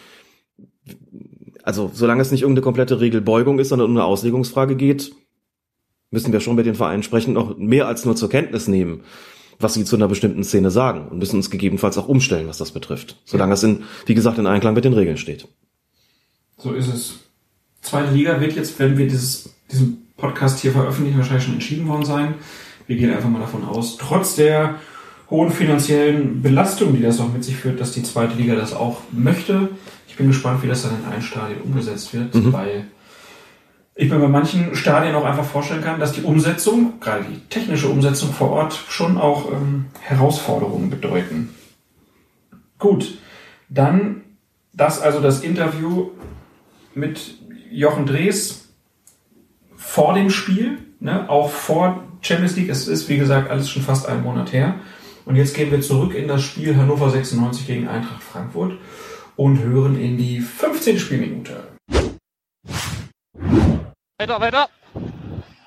[1.63, 5.15] also solange es nicht irgendeine komplette Regelbeugung ist, sondern um eine Auslegungsfrage geht,
[6.15, 9.01] müssen wir schon mit den Vereinen sprechen, noch mehr als nur zur Kenntnis nehmen,
[9.59, 12.71] was sie zu einer bestimmten Szene sagen und müssen uns gegebenenfalls auch umstellen, was das
[12.71, 13.17] betrifft.
[13.25, 15.47] Solange es in, wie gesagt, in Einklang mit den Regeln steht.
[16.57, 17.15] So ist es.
[17.81, 22.05] Zweite Liga wird jetzt, wenn wir dieses, diesen Podcast hier veröffentlichen, wahrscheinlich schon entschieden worden
[22.05, 22.35] sein.
[22.87, 24.75] Wir gehen einfach mal davon aus, trotz der
[25.29, 29.01] hohen finanziellen Belastung, die das auch mit sich führt, dass die zweite Liga das auch
[29.11, 29.69] möchte.
[30.07, 32.53] Ich bin gespannt, wie das dann in allen Stadien umgesetzt wird, Mhm.
[32.53, 32.85] weil
[33.95, 37.87] ich mir bei manchen Stadien auch einfach vorstellen kann, dass die Umsetzung, gerade die technische
[37.87, 41.55] Umsetzung vor Ort, schon auch ähm, Herausforderungen bedeuten.
[42.77, 43.17] Gut,
[43.69, 44.21] dann
[44.73, 46.09] das also das Interview
[46.93, 47.35] mit
[47.71, 48.69] Jochen Drees
[49.77, 52.69] vor dem Spiel, ne, auch vor Champions League.
[52.69, 54.75] Es ist, wie gesagt, alles schon fast einen Monat her.
[55.25, 58.73] Und jetzt gehen wir zurück in das Spiel Hannover 96 gegen Eintracht Frankfurt
[59.37, 60.99] und hören in die 15.
[60.99, 61.63] Spielminute.
[64.17, 64.69] Weiter, weiter,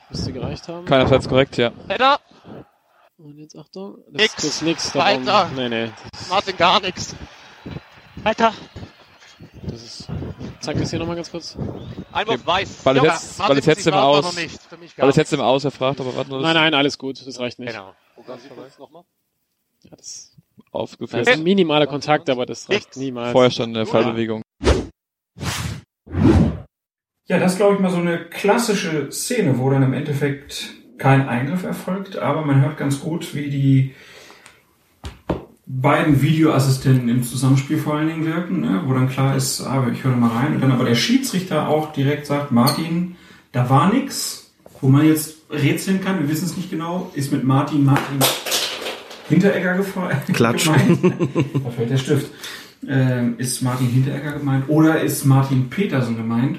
[0.08, 0.86] Müsste gereicht haben.
[0.86, 1.70] Keinerseits korrekt, ja.
[1.86, 2.18] weiter.
[3.18, 3.98] Und jetzt Achtung.
[4.10, 4.34] Das, Nix.
[4.36, 4.92] das ist nix.
[4.92, 5.50] da Weiter.
[5.54, 5.90] Nee, nee.
[6.30, 7.14] Martin gar nichts.
[8.22, 8.54] Weiter.
[9.64, 10.08] Das ist.
[10.60, 11.58] Zeig das hier nochmal ganz kurz.
[12.10, 12.86] Einwurf weiß.
[12.86, 14.36] Weil es Ja, jetzt, weil es jetzt im Aus,
[14.96, 17.26] weil es jetzt im Aus erfragt, aber warten wir Nein, nein, alles gut.
[17.26, 17.72] Das reicht nicht.
[17.72, 17.94] Genau.
[18.26, 18.34] Ja,
[19.90, 20.36] das, das
[20.72, 21.26] aufgeführt.
[21.26, 23.32] ist ein minimaler Kontakt, aber das reicht niemals.
[23.32, 24.42] Vorher schon eine Fallbewegung.
[27.28, 31.28] Ja, das ist, glaube ich, mal so eine klassische Szene, wo dann im Endeffekt kein
[31.28, 33.94] Eingriff erfolgt, aber man hört ganz gut, wie die
[35.66, 38.82] beiden Videoassistenten im Zusammenspiel vor allen Dingen wirken, ne?
[38.86, 40.54] wo dann klar ist, ah, ich höre mal rein.
[40.54, 43.16] Und dann aber der Schiedsrichter auch direkt sagt, Martin,
[43.52, 47.44] da war nix, wo man jetzt rätseln kann, wir wissen es nicht genau, ist mit
[47.44, 48.20] Martin Martin
[49.28, 50.16] Hinteregger gefallen.
[50.32, 50.64] Klatsch.
[50.64, 50.98] gemeint.
[51.62, 52.32] da fällt der Stift.
[52.88, 56.58] Ähm, ist Martin Hinteregger gemeint oder ist Martin Petersen gemeint?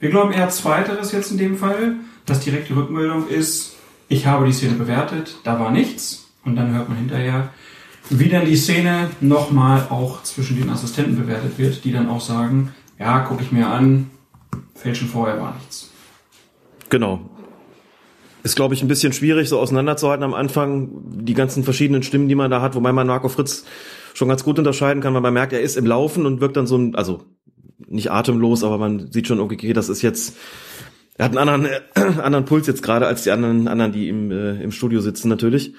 [0.00, 3.76] Wir glauben eher zweiteres jetzt in dem Fall, dass direkt die Rückmeldung ist,
[4.08, 6.30] ich habe die Szene bewertet, da war nichts.
[6.44, 7.50] Und dann hört man hinterher,
[8.08, 12.72] wie dann die Szene nochmal auch zwischen den Assistenten bewertet wird, die dann auch sagen,
[12.98, 14.10] ja, gucke ich mir an,
[14.74, 15.90] fällt schon vorher war nichts.
[16.88, 17.20] Genau.
[18.44, 22.34] Ist, glaube ich, ein bisschen schwierig, so auseinanderzuhalten am Anfang, die ganzen verschiedenen Stimmen, die
[22.36, 23.64] man da hat, wobei man Marco Fritz
[24.14, 26.66] schon ganz gut unterscheiden kann, weil man merkt, er ist im Laufen und wirkt dann
[26.66, 27.24] so ein, also
[27.86, 30.36] nicht atemlos, aber man sieht schon, okay, das ist jetzt,
[31.16, 34.30] er hat einen anderen, äh, anderen Puls jetzt gerade als die anderen, anderen, die im,
[34.30, 35.74] äh, im Studio sitzen natürlich.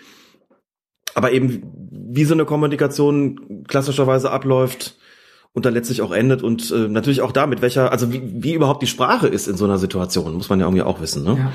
[1.16, 4.98] Aber eben, wie so eine Kommunikation klassischerweise abläuft
[5.54, 8.82] und dann letztlich auch endet und äh, natürlich auch damit, welcher, also wie, wie überhaupt
[8.82, 11.38] die Sprache ist in so einer Situation, muss man ja irgendwie auch wissen, ne?
[11.38, 11.52] Ja.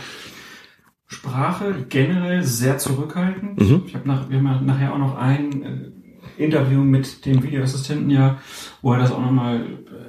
[1.07, 3.61] Sprache generell sehr zurückhaltend.
[3.61, 3.83] Mhm.
[3.87, 8.39] Ich habe nach, wir haben nachher auch noch ein äh, Interview mit dem Videoassistenten ja,
[8.83, 9.65] wo er das auch nochmal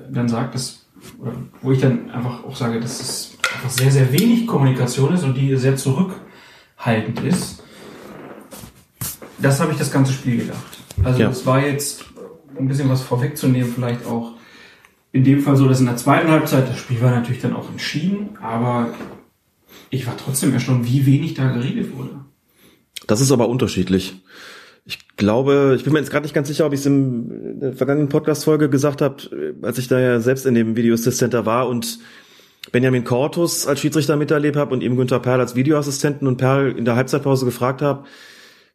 [0.09, 0.85] dann sagt, dass,
[1.19, 5.23] oder wo ich dann einfach auch sage, dass es einfach sehr, sehr wenig Kommunikation ist
[5.23, 7.63] und die sehr zurückhaltend ist.
[9.39, 10.79] Das habe ich das ganze Spiel gedacht.
[11.03, 11.45] Also Ja.
[11.45, 12.05] war jetzt,
[12.55, 14.33] um ein bisschen was vorwegzunehmen, vielleicht auch
[15.11, 17.69] in dem Fall so, dass in der zweiten Halbzeit, das Spiel war natürlich dann auch
[17.69, 18.93] entschieden, aber
[19.89, 22.19] ich war trotzdem erstaunt, wie wenig da geredet wurde.
[23.07, 24.21] Das ist aber unterschiedlich.
[24.87, 27.73] Ich glaube, ich bin mir jetzt gerade nicht ganz sicher, ob ich es in der
[27.73, 31.67] vergangenen Podcast-Folge gesagt habe, als ich da ja selbst in dem Video Assist Center war
[31.67, 31.99] und
[32.71, 36.85] Benjamin Cortus als Schiedsrichter miterlebt habe und eben Günther Perl als Videoassistenten und Perl in
[36.85, 38.05] der Halbzeitpause gefragt habe,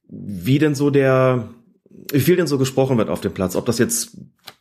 [0.08, 1.48] wie denn so der,
[2.12, 4.16] wie viel denn so gesprochen wird auf dem Platz, ob das jetzt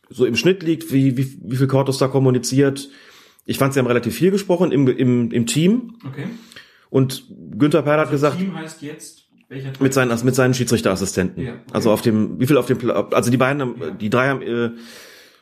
[0.08, 2.88] so im Schnitt liegt, wie, wie, wie viel Cortus da kommuniziert.
[3.44, 5.94] Ich fand, sie haben relativ viel gesprochen im, im, im Team.
[6.06, 6.26] Okay.
[6.90, 7.24] Und
[7.56, 9.19] Günther Perl hat Also gesagt, Team heißt jetzt,
[9.50, 11.44] welcher mit seinen, mit seinen Schiedsrichterassistenten.
[11.44, 11.60] Ja, okay.
[11.72, 13.90] Also auf dem, wie viel auf dem, also die beiden, haben- Ja.
[13.90, 14.70] die drei haben, äh,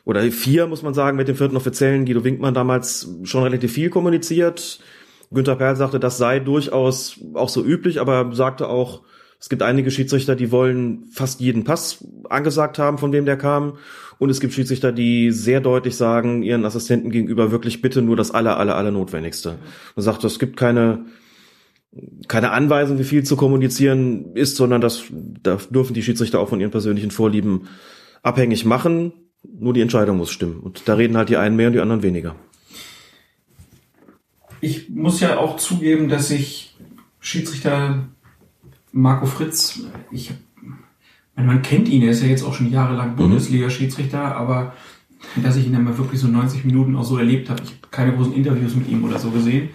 [0.03, 3.89] oder vier, muss man sagen, mit dem vierten Offiziellen, Guido Winkmann damals schon relativ viel
[3.89, 4.79] kommuniziert.
[5.31, 9.03] Günther Perl sagte, das sei durchaus auch so üblich, aber sagte auch,
[9.39, 13.77] es gibt einige Schiedsrichter, die wollen fast jeden Pass angesagt haben, von wem der kam.
[14.17, 18.31] Und es gibt Schiedsrichter, die sehr deutlich sagen, ihren Assistenten gegenüber wirklich bitte nur das
[18.31, 19.55] aller, aller, aller Notwendigste.
[19.95, 21.05] Und sagt, es gibt keine,
[22.27, 26.59] keine Anweisung, wie viel zu kommunizieren ist, sondern das, da dürfen die Schiedsrichter auch von
[26.59, 27.67] ihren persönlichen Vorlieben
[28.21, 29.13] abhängig machen.
[29.43, 30.59] Nur die Entscheidung muss stimmen.
[30.59, 32.35] Und da reden halt die einen mehr und die anderen weniger.
[34.61, 36.75] Ich muss ja auch zugeben, dass ich
[37.19, 38.09] Schiedsrichter
[38.91, 40.31] Marco Fritz, ich,
[41.35, 44.73] man kennt ihn, er ist ja jetzt auch schon jahrelang Bundesliga-Schiedsrichter, aber
[45.41, 47.87] dass ich ihn dann mal wirklich so 90 Minuten auch so erlebt habe, ich habe
[47.91, 49.69] keine großen Interviews mit ihm oder so gesehen.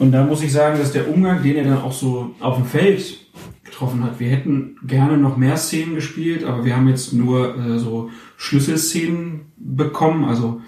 [0.00, 2.64] Und da muss ich sagen, dass der Umgang, den er dann auch so auf dem
[2.64, 3.18] Feld
[3.64, 7.78] getroffen hat, wir hätten gerne noch mehr Szenen gespielt, aber wir haben jetzt nur äh,
[7.78, 10.62] so Schlüsselszenen bekommen, also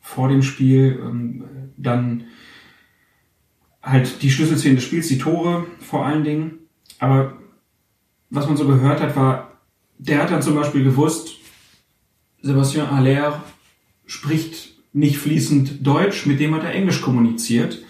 [0.00, 1.44] vor dem Spiel, ähm,
[1.76, 2.24] dann
[3.82, 6.52] halt die Schlüsselszenen des Spiels, die Tore vor allen Dingen.
[6.98, 7.34] Aber
[8.30, 9.52] was man so gehört hat, war,
[9.98, 11.36] der hat dann zum Beispiel gewusst,
[12.40, 13.44] Sebastian Haller
[14.06, 17.82] spricht nicht fließend Deutsch, mit dem hat er Englisch kommuniziert.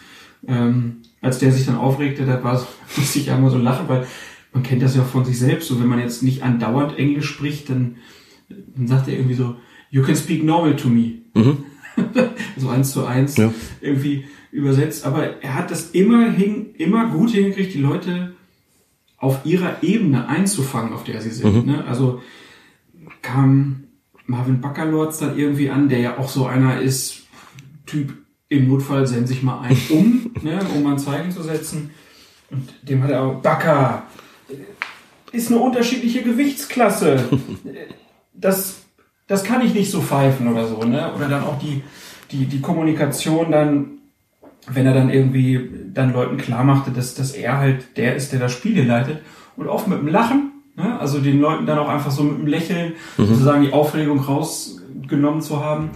[0.47, 2.54] Ähm, als der sich dann aufregte, da war
[2.97, 4.06] musste ich einmal so lachen, weil
[4.53, 7.69] man kennt das ja von sich selbst, so wenn man jetzt nicht andauernd Englisch spricht,
[7.69, 7.97] dann,
[8.49, 9.56] dann sagt er irgendwie so,
[9.90, 11.19] you can speak normal to me.
[11.35, 11.58] Mhm.
[12.56, 13.53] so eins zu eins Ja.
[13.81, 15.04] irgendwie übersetzt.
[15.04, 18.33] Aber er hat das immerhin, immer gut hingekriegt, die Leute
[19.19, 21.67] auf ihrer Ebene einzufangen, auf der sie sind.
[21.67, 21.72] Mhm.
[21.72, 21.85] Ne?
[21.85, 22.22] Also
[23.22, 23.85] kam
[24.26, 27.22] Marvin Baccalords dann irgendwie an, der ja auch so einer ist,
[27.87, 28.15] Typ,
[28.51, 31.90] im Notfall send sich mal ein um, ne, um ein Zeichen zu setzen.
[32.51, 34.04] Und dem hat er auch, Backer,
[35.33, 37.24] ist eine unterschiedliche Gewichtsklasse.
[38.40, 38.83] Das,
[39.26, 41.12] das kann ich nicht so pfeifen oder so, ne?
[41.17, 41.83] Oder dann auch die,
[42.31, 43.99] die, die Kommunikation dann,
[44.69, 48.38] wenn er dann irgendwie dann Leuten klar machte, dass, dass er halt der ist, der
[48.38, 49.22] das Spiel leitet
[49.56, 51.01] und oft mit dem Lachen, ne?
[51.01, 55.65] also den Leuten dann auch einfach so mit dem Lächeln sozusagen die Aufregung rausgenommen zu
[55.65, 55.90] haben,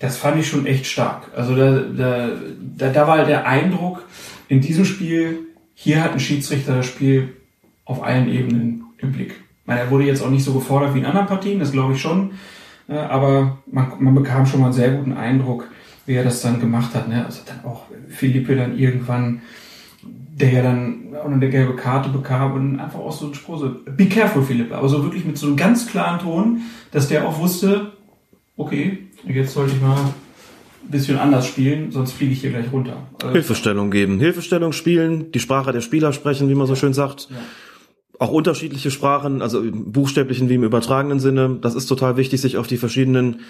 [0.00, 1.30] das fand ich schon echt stark.
[1.34, 2.30] Also da, da,
[2.76, 4.04] da, da war der Eindruck
[4.48, 5.40] in diesem Spiel,
[5.74, 7.36] hier hat ein Schiedsrichter das Spiel
[7.84, 9.30] auf allen Ebenen im Blick.
[9.30, 11.94] Ich meine, er wurde jetzt auch nicht so gefordert wie in anderen Partien, das glaube
[11.94, 12.32] ich schon,
[12.88, 15.68] äh, aber man, man bekam schon mal einen sehr guten Eindruck,
[16.06, 17.08] wie er das dann gemacht hat.
[17.08, 17.24] Ne?
[17.24, 19.42] Also dann auch Philippe dann irgendwann,
[20.02, 23.74] der ja dann auch eine gelbe Karte bekam und einfach auch so ein Spruch so,
[23.84, 27.38] be careful Philippe, aber so wirklich mit so einem ganz klaren Ton, dass der auch
[27.38, 27.92] wusste,
[28.56, 33.06] okay, jetzt sollte ich mal ein bisschen anders spielen, sonst fliege ich hier gleich runter.
[33.20, 34.18] Also, Hilfestellung geben.
[34.18, 37.28] Hilfestellung spielen, die Sprache der Spieler sprechen, wie man so schön sagt.
[37.30, 37.36] Ja.
[38.20, 41.58] Auch unterschiedliche Sprachen, also im buchstäblichen wie im übertragenen Sinne.
[41.60, 43.40] Das ist total wichtig, sich auf die verschiedenen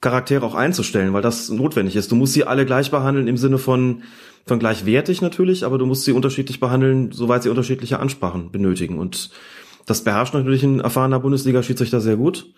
[0.00, 2.10] Charaktere auch einzustellen, weil das notwendig ist.
[2.10, 4.02] Du musst sie alle gleich behandeln im Sinne von,
[4.44, 8.98] von gleichwertig natürlich, aber du musst sie unterschiedlich behandeln, soweit sie unterschiedliche Ansprachen benötigen.
[8.98, 9.30] Und
[9.86, 12.52] das beherrscht natürlich ein erfahrener Bundesliga-Schiedsrichter sehr gut.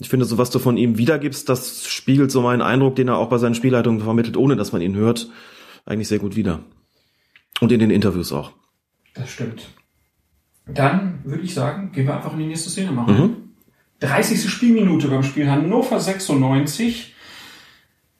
[0.00, 3.18] Ich finde, so was du von ihm wiedergibst, das spiegelt so meinen Eindruck, den er
[3.18, 5.30] auch bei seinen Spielleitungen vermittelt, ohne dass man ihn hört,
[5.86, 6.60] eigentlich sehr gut wider.
[7.60, 8.52] Und in den Interviews auch.
[9.14, 9.68] Das stimmt.
[10.66, 13.16] Dann würde ich sagen, gehen wir einfach in die nächste Szene machen.
[13.16, 13.36] Mhm.
[14.00, 14.50] 30.
[14.50, 17.14] Spielminute beim Spiel Hannover 96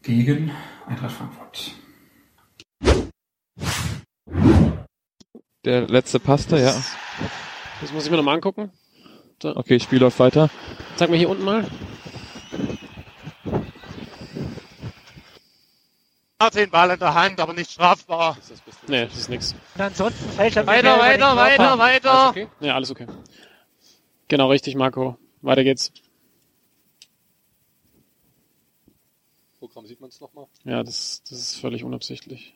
[0.03, 0.53] gegen
[0.87, 1.73] Eintracht Frankfurt.
[5.65, 6.75] Der letzte passte, ja.
[7.81, 8.71] Das muss ich mir nochmal angucken.
[9.45, 10.49] Okay, Spiel läuft weiter.
[10.97, 11.67] Zeig mir hier unten mal.
[16.41, 18.37] Hat den Ball in der Hand, aber nicht strafbar.
[18.87, 19.55] Nee, das ist nix.
[19.75, 22.11] Und ansonsten fällt er Weiter, weiter, weiter, weiter.
[22.13, 22.49] Alles okay?
[22.61, 23.07] Ja, alles okay.
[24.29, 25.17] Genau richtig, Marco.
[25.43, 25.93] Weiter geht's.
[29.59, 30.47] Programm sieht man es nochmal.
[30.65, 32.55] Ja, das, das ist völlig unabsichtlich.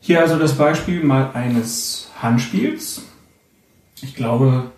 [0.00, 3.02] Hier also das Beispiel mal eines Handspiels.
[4.02, 4.70] Ich glaube,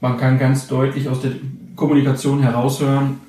[0.00, 1.32] man kann ganz deutlich aus der
[1.76, 3.20] Kommunikation heraushören,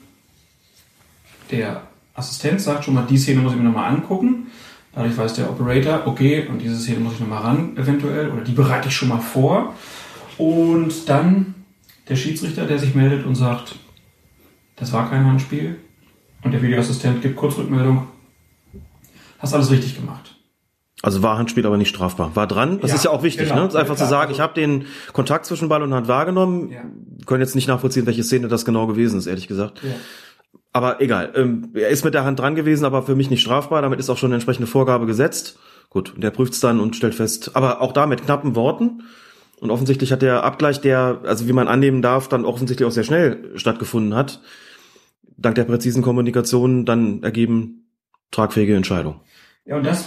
[1.51, 1.83] der
[2.15, 4.47] Assistent sagt schon mal, die Szene muss ich mir nochmal angucken.
[4.93, 8.53] Dadurch weiß der Operator, okay, und diese Szene muss ich nochmal ran, eventuell, oder die
[8.53, 9.73] bereite ich schon mal vor.
[10.37, 11.53] Und dann
[12.07, 13.75] der Schiedsrichter, der sich meldet und sagt,
[14.77, 15.79] das war kein Handspiel.
[16.43, 18.07] Und der Videoassistent gibt kurz Rückmeldung,
[19.39, 20.34] hast alles richtig gemacht.
[21.01, 22.35] Also war Handspiel aber nicht strafbar.
[22.35, 22.79] War dran.
[22.79, 23.61] Das Ja, ist ja auch wichtig, genau.
[23.63, 23.67] ne?
[23.67, 26.71] Ist einfach Ja, zu sagen, also- ich habe den Kontakt zwischen Ball und Hand wahrgenommen.
[26.71, 26.81] Ja.
[27.25, 29.81] Können jetzt nicht nachvollziehen, welche Szene das genau gewesen ist, ehrlich gesagt.
[29.83, 29.89] Ja.
[30.73, 31.31] Aber egal.
[31.35, 33.81] Ähm, er ist mit der Hand dran gewesen, aber für mich nicht strafbar.
[33.81, 35.57] Damit ist auch schon eine entsprechende Vorgabe gesetzt.
[35.89, 37.51] Gut, und der prüft's dann und stellt fest.
[37.53, 39.03] Aber auch da mit knappen Worten.
[39.61, 43.05] Und offensichtlich hat der Abgleich, der, also wie man annehmen darf, dann offensichtlich auch sehr
[43.05, 44.41] schnell stattgefunden hat.
[45.37, 47.87] Dank der präzisen Kommunikation dann ergeben
[48.31, 49.21] tragfähige Entscheidung.
[49.65, 50.05] Ja, und das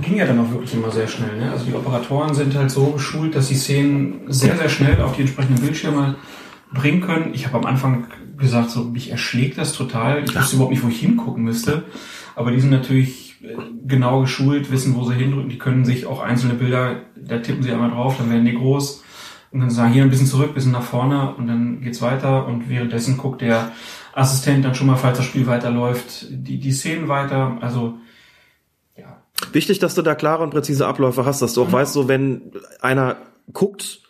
[0.00, 1.36] ging ja dann auch wirklich immer sehr schnell.
[1.38, 1.50] Ne?
[1.50, 5.22] Also die Operatoren sind halt so geschult, dass sie Szenen sehr, sehr schnell auf die
[5.22, 6.16] entsprechenden Bildschirme
[6.72, 7.34] bringen können.
[7.34, 8.06] Ich habe am Anfang
[8.36, 10.24] gesagt, so mich erschlägt das total.
[10.24, 11.84] Ich wusste überhaupt nicht, wo ich hingucken müsste.
[12.36, 13.56] Aber die sind natürlich äh,
[13.86, 15.50] genau geschult, wissen, wo sie hindrücken.
[15.50, 19.02] Die können sich auch einzelne Bilder, da tippen sie einmal drauf, dann werden die groß
[19.52, 22.46] und dann sagen, hier ein bisschen zurück, ein bisschen nach vorne und dann geht's weiter.
[22.46, 23.72] Und währenddessen guckt der
[24.12, 27.58] Assistent dann schon mal, falls das Spiel weiterläuft, die, die Szenen weiter.
[27.60, 27.98] Also
[29.52, 32.52] Wichtig, dass du da klare und präzise Abläufe hast, dass du auch weißt, so wenn
[32.80, 33.16] einer
[33.52, 34.00] guckt,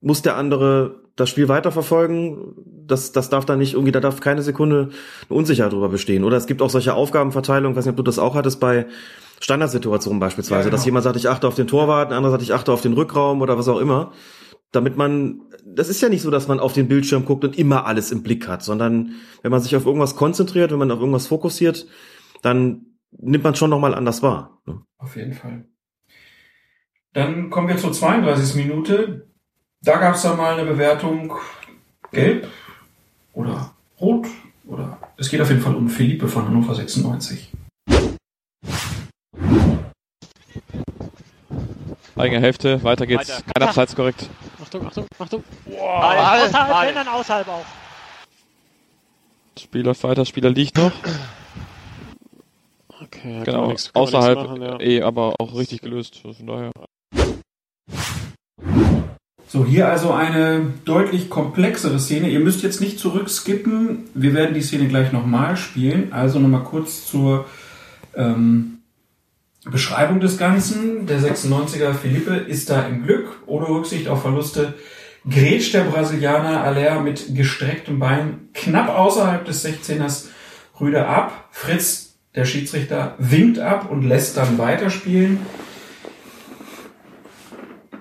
[0.00, 2.54] muss der andere das Spiel weiterverfolgen.
[2.86, 4.90] Das, das darf da nicht irgendwie, da darf keine Sekunde
[5.28, 6.24] eine Unsicherheit drüber bestehen.
[6.24, 8.86] Oder es gibt auch solche Aufgabenverteilungen, weiß nicht, ob du das auch hattest bei
[9.40, 10.76] Standardsituationen beispielsweise, Ja, genau.
[10.76, 12.92] dass jemand sagt, ich achte auf den Torwart, ein anderer sagt, ich achte auf den
[12.92, 14.12] Rückraum oder was auch immer.
[14.72, 17.86] Damit man, das ist ja nicht so, dass man auf den Bildschirm guckt und immer
[17.86, 21.26] alles im Blick hat, sondern wenn man sich auf irgendwas konzentriert, wenn man auf irgendwas
[21.26, 21.86] fokussiert,
[22.42, 24.60] dann nimmt man schon nochmal anders wahr.
[24.66, 24.82] ne?
[24.98, 25.64] Auf jeden Fall.
[27.12, 28.54] Dann kommen wir zur 32.
[28.56, 29.28] Minute.
[29.80, 31.34] Da gab es dann mal eine Bewertung
[32.10, 32.48] gelb
[33.32, 34.26] oder rot
[34.66, 37.52] oder es geht auf jeden Fall um Philippe von Hannover 96.
[42.16, 43.28] Eigene Hälfte, weiter geht's.
[43.30, 43.42] Weiter.
[43.54, 44.28] Kein Abseits korrekt.
[44.60, 45.44] Achtung, Achtung, Achtung.
[45.66, 47.64] Ball, außerhalb, wenn dann außerhalb auch.
[49.58, 50.92] Spiel läuft weiter, Spieler liegt noch.
[53.12, 54.80] Okay, Genau, nichts außerhalb machen, ja.
[54.80, 56.20] eh, aber auch richtig gelöst.
[56.22, 56.70] Von daher.
[59.50, 62.28] So, hier also eine deutlich komplexere Szene.
[62.28, 64.04] Ihr müsst jetzt nicht zurückskippen.
[64.12, 66.12] Wir werden die Szene gleich nochmal spielen.
[66.12, 67.46] Also nochmal kurz zur
[68.14, 68.80] ähm,
[69.64, 71.06] Beschreibung des Ganzen.
[71.06, 74.74] Der 96er Felipe ist da im Glück, ohne Rücksicht auf Verluste.
[75.28, 80.26] Grätscht der Brasilianer Aller mit gestrecktem Bein knapp außerhalb des 16ers
[80.78, 81.48] Rüde ab.
[81.50, 82.07] Fritz,
[82.38, 85.40] der Schiedsrichter, winkt ab und lässt dann weiterspielen.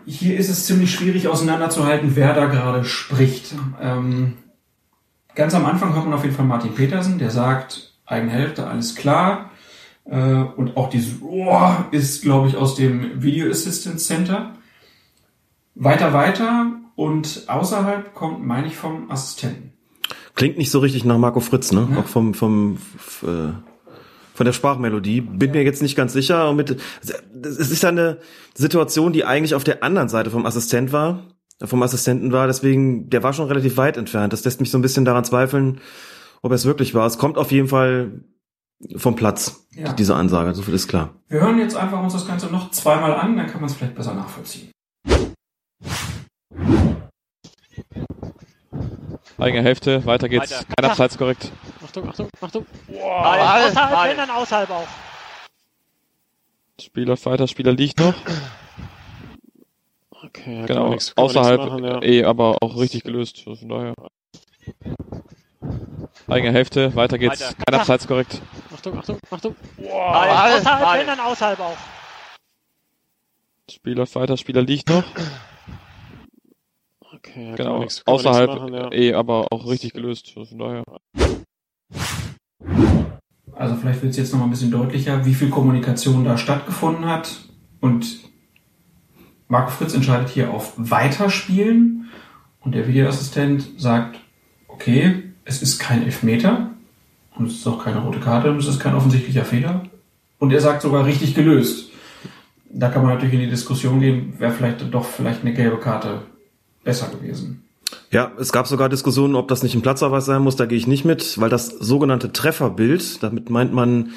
[0.05, 3.55] Hier ist es ziemlich schwierig auseinanderzuhalten, wer da gerade spricht.
[3.81, 4.37] Ähm,
[5.33, 9.49] ganz am Anfang hört man auf jeden Fall Martin Petersen, der sagt, Eigenhälfte, alles klar.
[10.05, 14.53] Äh, und auch dieses Roar ist, glaube ich, aus dem Video Assistance Center.
[15.73, 19.73] Weiter, weiter und außerhalb kommt, meine ich, vom Assistenten.
[20.35, 21.87] Klingt nicht so richtig nach Marco Fritz, ne?
[21.99, 22.77] Auch vom, vom,
[23.23, 23.66] äh,
[24.37, 25.21] von der Sprachmelodie.
[25.21, 26.47] Bin mir jetzt nicht ganz sicher.
[26.47, 28.19] Und mit, es ist eine
[28.53, 31.23] Situation, die eigentlich auf der anderen Seite vom Assistent war,
[31.63, 32.45] vom Assistenten war.
[32.45, 34.33] Deswegen, der war schon relativ weit entfernt.
[34.33, 35.81] Das lässt mich so ein bisschen daran zweifeln,
[36.43, 37.07] ob es wirklich war.
[37.07, 38.21] Es kommt auf jeden Fall
[38.95, 39.93] vom Platz, Ja.
[39.93, 40.53] diese Ansage.
[40.53, 41.15] So viel ist klar.
[41.29, 43.95] Wir hören jetzt einfach uns das Ganze noch zweimal an, dann kann man es vielleicht
[43.95, 44.69] besser nachvollziehen.
[49.37, 50.51] Eigene Hälfte, weiter geht's.
[50.51, 50.65] Weiter.
[50.75, 51.51] Kein Abseits korrekt.
[51.85, 52.65] Achtung, Achtung, Achtung.
[52.87, 54.09] Ball, außerhalb, Ball.
[54.09, 54.87] wenn dann außerhalb auch.
[56.81, 58.15] Spiel läuft weiter, Spieler liegt noch.
[60.11, 62.01] Okay, man Genau, außerhalb machen, ja.
[62.01, 63.43] eh, aber auch richtig gelöst.
[63.43, 63.93] Von daher.
[66.27, 67.41] Eigene Hälfte, weiter geht's.
[67.41, 67.53] Weiter.
[67.65, 68.41] Kein Abseits korrekt.
[68.73, 69.55] Achtung, Achtung, Achtung.
[69.77, 70.99] Ball, außerhalb, Ball.
[70.99, 71.77] wenn dann außerhalb auch.
[73.69, 75.03] Spiel läuft weiter, Spieler liegt noch.
[77.17, 78.91] Okay, man Genau, nichts außerhalb machen, ja.
[78.91, 80.33] eh, aber auch richtig gelöst.
[80.33, 80.83] Von daher.
[83.53, 87.05] Also vielleicht wird es jetzt noch mal ein bisschen deutlicher, wie viel Kommunikation da stattgefunden
[87.05, 87.39] hat.
[87.79, 88.19] Und
[89.47, 92.09] Marco Fritz entscheidet hier auf Weiterspielen.
[92.59, 94.19] Und der Videoassistent sagt,
[94.67, 96.71] okay, es ist kein Elfmeter.
[97.35, 99.83] Und es ist auch keine rote Karte und es ist kein offensichtlicher Fehler.
[100.39, 101.91] Und er sagt sogar richtig gelöst.
[102.69, 106.23] Da kann man natürlich in die Diskussion gehen, wäre vielleicht doch vielleicht eine gelbe Karte
[106.87, 107.63] besser gewesen.
[108.11, 110.87] Ja, es gab sogar Diskussionen, ob das nicht ein Platzverweis sein muss, da gehe ich
[110.87, 114.11] nicht mit, weil das sogenannte Trefferbild, damit meint man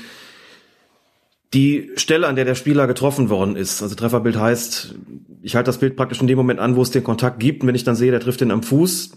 [1.52, 3.82] die Stelle, an der der Spieler getroffen worden ist.
[3.82, 4.94] Also Trefferbild heißt,
[5.42, 7.62] ich halte das Bild praktisch in dem Moment an, wo es den Kontakt gibt.
[7.62, 9.10] Und wenn ich dann sehe, der trifft ihn am Fuß,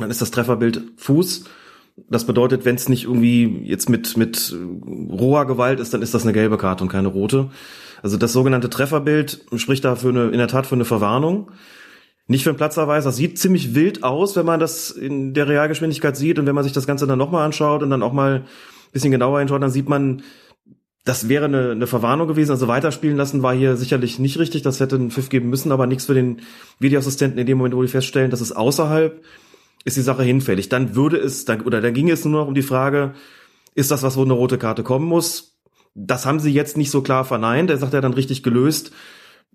[0.00, 1.44] dann ist das Trefferbild Fuß.
[2.10, 4.52] Das bedeutet, wenn es nicht irgendwie jetzt mit, mit
[5.10, 7.50] roher Gewalt ist, dann ist das eine gelbe Karte und keine rote.
[8.02, 11.52] Also das sogenannte Trefferbild spricht da für eine, in der Tat für eine Verwarnung.
[12.26, 13.04] Nicht für einen Platzverweis.
[13.04, 16.64] Das sieht ziemlich wild aus, wenn man das in der Realgeschwindigkeit sieht und wenn man
[16.64, 18.44] sich das Ganze dann nochmal anschaut und dann auch mal ein
[18.92, 20.22] bisschen genauer hinschaut, dann sieht man,
[21.04, 22.52] das wäre eine, eine Verwarnung gewesen.
[22.52, 24.62] Also weiterspielen lassen war hier sicherlich nicht richtig.
[24.62, 26.40] Das hätte einen Pfiff geben müssen, aber nichts für den
[26.78, 29.22] Videoassistenten in dem Moment, wo die feststellen, dass es außerhalb
[29.84, 30.70] ist die Sache hinfällig.
[30.70, 33.12] Dann würde es, oder dann ging es nur noch um die Frage,
[33.74, 35.58] ist das was, wo eine rote Karte kommen muss?
[35.94, 37.68] Das haben sie jetzt nicht so klar verneint.
[37.68, 38.92] Er sagt ja dann richtig gelöst.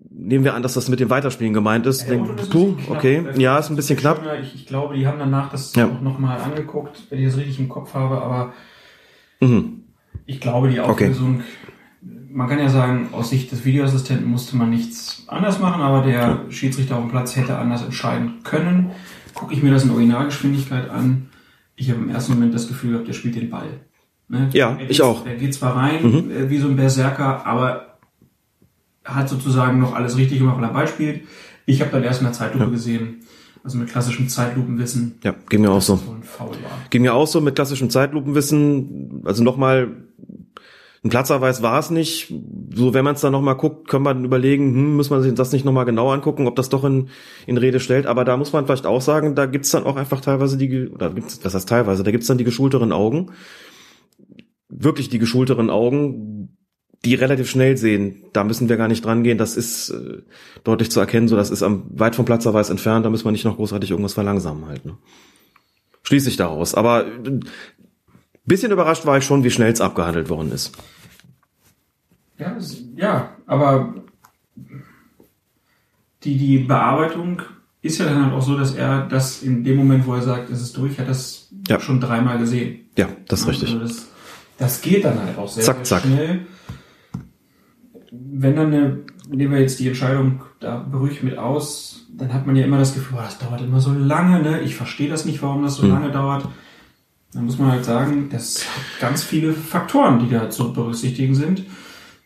[0.08, 2.02] Nehmen wir an, dass das mit dem Weiterspielen gemeint ist.
[2.02, 2.54] Ja, Denk, ist
[2.88, 4.20] okay, ja, ist ein bisschen knapp.
[4.42, 5.86] Ich, ich glaube, die haben danach das Ja.
[5.86, 8.52] nochmal angeguckt, wenn ich das richtig im Kopf habe, aber
[9.40, 9.82] Mhm.
[10.26, 11.04] ich glaube, die Okay.
[11.04, 11.42] Auflösung,
[12.32, 16.40] man kann ja sagen, aus Sicht des Videoassistenten musste man nichts anders machen, aber der
[16.50, 18.90] Schiedsrichter auf dem Platz hätte anders entscheiden können.
[19.34, 21.28] Gucke ich mir das in Originalgeschwindigkeit an,
[21.76, 23.68] ich habe im ersten Moment das Gefühl gehabt, der spielt den Ball.
[24.28, 24.48] Ne?
[24.52, 25.24] Ja, Er ich geht- auch.
[25.26, 26.30] Er geht zwar rein, Mhm.
[26.30, 27.89] äh, wie so ein Berserker, aber
[29.14, 31.22] hat sozusagen noch alles richtig gemacht, weil er Ball spielt.
[31.66, 33.20] Ich habe dann erst in der Zeitlupe gesehen,
[33.62, 36.00] also mit klassischem Zeitlupenwissen, Ja, ging mir auch so.
[36.90, 39.22] Ging mir auch so mit klassischem Zeitlupenwissen.
[39.24, 39.88] Also nochmal,
[41.04, 42.32] ein Platzerweis war es nicht.
[42.74, 45.52] So, wenn man es dann nochmal guckt, kann man überlegen, hm, muss man sich das
[45.52, 47.08] nicht nochmal genau angucken, ob das doch in,
[47.46, 48.06] in Rede stellt.
[48.06, 51.10] Aber da muss man vielleicht auch sagen, da gibt's dann auch einfach teilweise die, oder
[51.10, 53.30] gibt's, was heißt teilweise, da gibt's dann die geschulteren Augen.
[54.68, 56.56] Wirklich die geschulteren Augen,
[57.04, 58.24] die relativ schnell sehen.
[58.32, 59.38] Da müssen wir gar nicht dran gehen.
[59.38, 60.18] Das ist äh,
[60.64, 63.04] deutlich zu erkennen, so das ist am weit vom Platzerweis entfernt.
[63.06, 64.84] Da müssen wir nicht noch großartig irgendwas verlangsamen halt.
[64.84, 64.96] Ne?
[66.02, 66.74] Schließe ich daraus.
[66.74, 67.40] Aber äh,
[68.44, 70.72] bisschen überrascht war ich schon, wie schnell es abgehandelt worden ist.
[72.38, 72.56] Ja,
[72.96, 73.94] ja, aber
[76.24, 77.42] die, die Bearbeitung
[77.82, 80.50] ist ja dann halt auch so, dass er das in dem Moment, wo er sagt,
[80.50, 81.80] es ist durch, hat das Ja.
[81.80, 82.86] schon dreimal gesehen.
[82.96, 83.80] Ja, das ist Also richtig.
[83.80, 84.06] das,
[84.58, 86.02] das geht dann halt auch sehr, Zack, sehr zack.
[86.02, 86.46] schnell.
[88.10, 88.98] Wenn dann eine
[89.30, 92.94] nehmen wir jetzt die Entscheidung da beruhigt mit aus, dann hat man ja immer das
[92.94, 94.60] Gefühl, oh, das dauert immer so lange, ne?
[94.60, 95.90] Ich verstehe das nicht, warum das so Hm.
[95.90, 96.46] lange dauert.
[97.32, 101.62] Dann muss man halt sagen, das hat ganz viele Faktoren, die da zu berücksichtigen sind.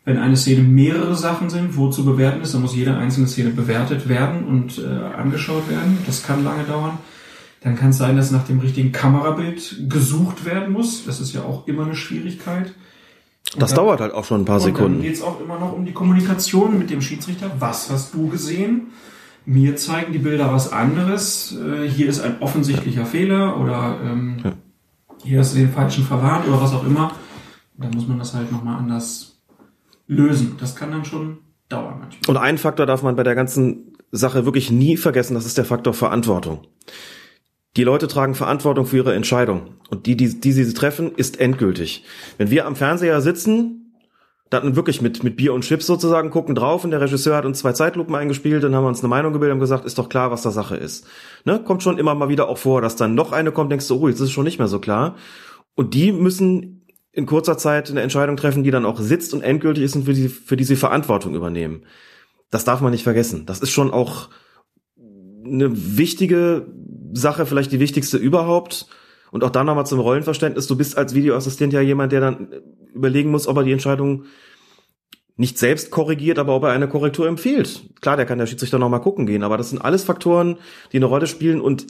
[0.07, 3.51] Wenn eine Szene mehrere Sachen sind, wo zu bewerten ist, dann muss jede einzelne Szene
[3.51, 5.99] bewertet werden und äh, angeschaut werden.
[6.07, 6.99] Das kann lange dauern.
[7.63, 11.05] Dann kann es sein, dass nach dem richtigen Kamerabild gesucht werden muss.
[11.07, 12.73] Das ist ja auch immer eine Schwierigkeit.
[13.57, 15.03] Das dann- dauert halt auch schon ein paar und Dann Sekunden.
[15.03, 17.51] geht es auch immer noch um die Kommunikation mit dem Schiedsrichter.
[17.59, 18.89] Was hast du gesehen?
[19.47, 21.55] Mir zeigen die Bilder was anderes.
[21.57, 24.37] Äh, hier ist ein offensichtlicher Fehler oder ähm,
[25.23, 27.13] hier hast du den falschen verwarnt oder was auch immer.
[27.77, 29.39] Dann muss man das halt nochmal anders
[30.07, 30.57] lösen.
[30.59, 32.37] Das kann dann schon dauern manchmal.
[32.37, 35.65] Und einen Faktor darf man bei der ganzen Sache wirklich nie vergessen, das ist der
[35.65, 36.61] Faktor Verantwortung.
[37.77, 39.75] Die Leute tragen Verantwortung für ihre Entscheidung.
[39.91, 42.05] Und die, die, die sie treffen, ist endgültig.
[42.39, 43.85] Wenn wir am Fernseher sitzen,
[44.51, 47.59] dann wirklich mit, mit Bier und Chips sozusagen gucken drauf und der Regisseur hat uns
[47.59, 50.31] zwei Zeitlupen eingespielt, dann haben wir uns eine Meinung gebildet und gesagt, ist doch klar,
[50.31, 51.07] was da Sache ist.
[51.45, 51.59] Ne?
[51.65, 54.09] Kommt schon immer mal wieder auch vor, dass dann noch eine kommt, denkst du, oh,
[54.09, 55.17] jetzt ist es schon nicht mehr so klar.
[55.75, 59.85] Und die müssen in kurzer Zeit eine Entscheidung treffen, die dann auch sitzt und endgültig
[59.85, 61.85] ist und für die, für die sie Verantwortung übernehmen.
[62.51, 63.47] Das darf man nicht vergessen.
[63.47, 64.29] Das ist schon auch
[65.55, 66.67] eine wichtige
[67.13, 68.87] Sache, vielleicht die wichtigste überhaupt.
[69.31, 70.69] Und auch dann nochmal zum Rollenverständnis.
[70.69, 72.49] Du bist als Videoassistent ja jemand, der dann
[72.95, 74.27] überlegen muss, ob er die Entscheidung
[75.37, 77.91] nicht selbst korrigiert, aber ob er eine Korrektur empfiehlt.
[78.01, 80.59] Klar, der kann der Schiedsrichter nochmal gucken gehen, aber das sind alles Faktoren,
[80.93, 81.87] die eine Rolle spielen und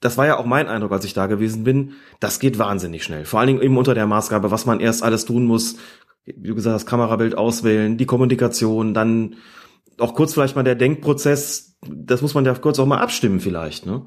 [0.00, 1.92] das war ja auch mein Eindruck, als ich da gewesen bin.
[2.20, 3.24] Das geht wahnsinnig schnell.
[3.24, 5.76] Vor allen Dingen eben unter der Maßgabe, was man erst alles tun muss.
[6.24, 9.34] Wie du gesagt hast, Kamerabild auswählen, die Kommunikation, dann
[9.98, 11.76] auch kurz vielleicht mal der Denkprozess.
[11.86, 13.86] Das muss man ja kurz auch mal abstimmen vielleicht.
[13.86, 14.02] Ne?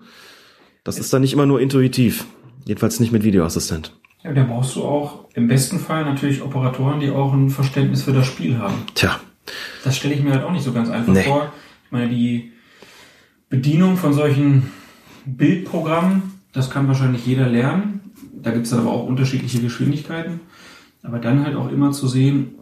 [0.84, 2.26] Das ist dann nicht immer nur intuitiv.
[2.66, 3.98] Jedenfalls nicht mit Videoassistent.
[4.24, 8.14] Ja, da brauchst du auch im besten Fall natürlich Operatoren, die auch ein Verständnis für
[8.14, 8.76] das Spiel haben.
[8.94, 9.20] Tja.
[9.84, 11.24] Das stelle ich mir halt auch nicht so ganz einfach Nee.
[11.24, 11.52] vor.
[11.86, 12.52] Ich meine, die
[13.50, 14.72] Bedienung von solchen
[15.26, 18.12] Bildprogrammen, das kann wahrscheinlich jeder lernen.
[18.34, 20.42] Da gibt es dann aber auch unterschiedliche Geschwindigkeiten.
[21.04, 22.56] Aber dann halt auch immer zu sehen,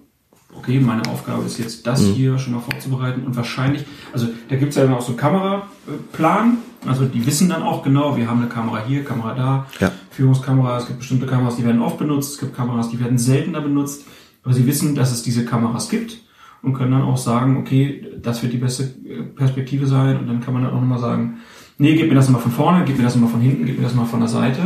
[0.53, 2.13] okay, meine Aufgabe ist jetzt das Mhm.
[2.13, 5.17] hier schon mal vorzubereiten und wahrscheinlich, also da gibt es ja dann auch so einen
[5.17, 9.91] Kameraplan, also die wissen dann auch genau, wir haben eine Kamera hier, Kamera da, Ja.
[10.11, 13.61] Führungskamera, es gibt bestimmte Kameras, die werden oft benutzt, es gibt Kameras, die werden seltener
[13.61, 14.05] benutzt,
[14.43, 16.19] aber sie wissen, dass es diese Kameras gibt
[16.61, 20.41] und können dann auch sagen, okay, das wird die beste äh, Perspektive sein und dann
[20.41, 21.37] kann man dann auch nochmal sagen,
[21.77, 23.83] nee, gib mir das mal von vorne, gib mir das mal von hinten, gib mir
[23.83, 24.61] das mal von der Seite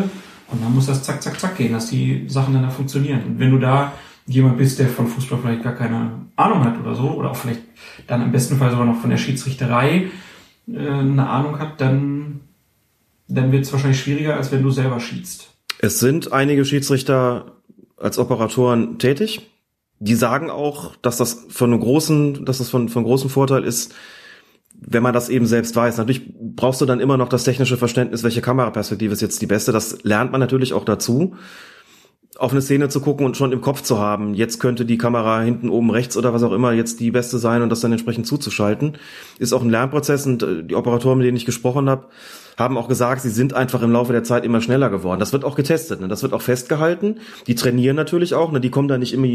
[0.49, 3.22] und dann muss das zack, zack, zack gehen, dass die Sachen dann da funktionieren.
[3.28, 3.92] Und wenn du da
[4.25, 7.61] jemand bist, der von Fußball vielleicht gar keine Ahnung hat oder so, oder auch vielleicht
[8.07, 10.09] dann im besten Fall sogar noch von der Schiedsrichterei
[10.67, 12.41] äh, eine Ahnung hat, dann,
[13.27, 15.49] dann wird es wahrscheinlich schwieriger, als wenn du selber schießt.
[15.79, 17.57] Es sind einige Schiedsrichter
[17.97, 19.49] als Operatoren tätig.
[19.99, 23.93] Die sagen auch, dass das von einem großen, dass das von, von großem Vorteil ist,
[24.73, 25.97] wenn man das eben selbst weiß.
[25.97, 29.72] Natürlich brauchst du dann immer noch das technische Verständnis, welche Kameraperspektive ist jetzt die beste.
[29.72, 31.35] Das lernt man natürlich auch dazu,
[32.40, 35.42] auf eine Szene zu gucken und schon im Kopf zu haben, jetzt könnte die Kamera
[35.42, 38.26] hinten oben rechts oder was auch immer jetzt die beste sein und das dann entsprechend
[38.26, 38.98] zuzuschalten.
[39.38, 42.08] Ist auch ein Lernprozess und äh, die Operatoren, mit denen ich gesprochen habe,
[42.58, 45.19] haben auch gesagt, sie sind einfach im Laufe der Zeit immer schneller geworden.
[45.19, 46.08] Das wird auch getestet, ne?
[46.08, 47.17] das wird auch festgehalten.
[47.46, 48.60] Die trainieren natürlich auch, ne?
[48.60, 49.28] die kommen da nicht immer,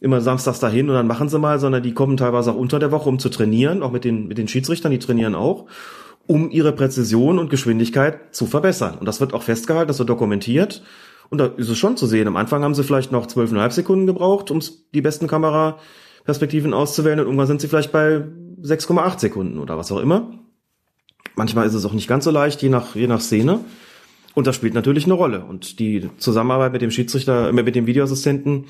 [0.00, 2.90] immer samstags dahin und dann machen sie mal, sondern die kommen teilweise auch unter der
[2.90, 5.66] Woche, um zu trainieren, auch mit den, mit den Schiedsrichtern, die trainieren auch,
[6.26, 8.96] um ihre Präzision und Geschwindigkeit zu verbessern.
[8.98, 10.82] Und das wird auch festgehalten, das wird dokumentiert.
[11.30, 12.26] Und da ist es schon zu sehen.
[12.26, 14.60] Am Anfang haben sie vielleicht noch 12,5 Sekunden gebraucht, um
[14.92, 18.24] die besten Kameraperspektiven auszuwählen und irgendwann sind sie vielleicht bei
[18.62, 20.32] 6,8 Sekunden oder was auch immer.
[21.36, 23.60] Manchmal ist es auch nicht ganz so leicht, je nach, je nach Szene.
[24.34, 25.44] Und das spielt natürlich eine Rolle.
[25.44, 28.66] Und die Zusammenarbeit mit dem Schiedsrichter, äh, mit dem Videoassistenten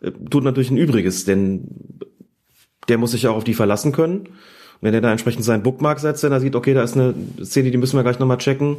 [0.00, 1.68] äh, tut natürlich ein Übriges, denn
[2.88, 4.20] der muss sich ja auch auf die verlassen können.
[4.20, 4.28] Und
[4.80, 7.70] wenn er da entsprechend seinen Bookmark setzt, wenn er sieht, okay, da ist eine Szene,
[7.70, 8.78] die müssen wir gleich nochmal checken,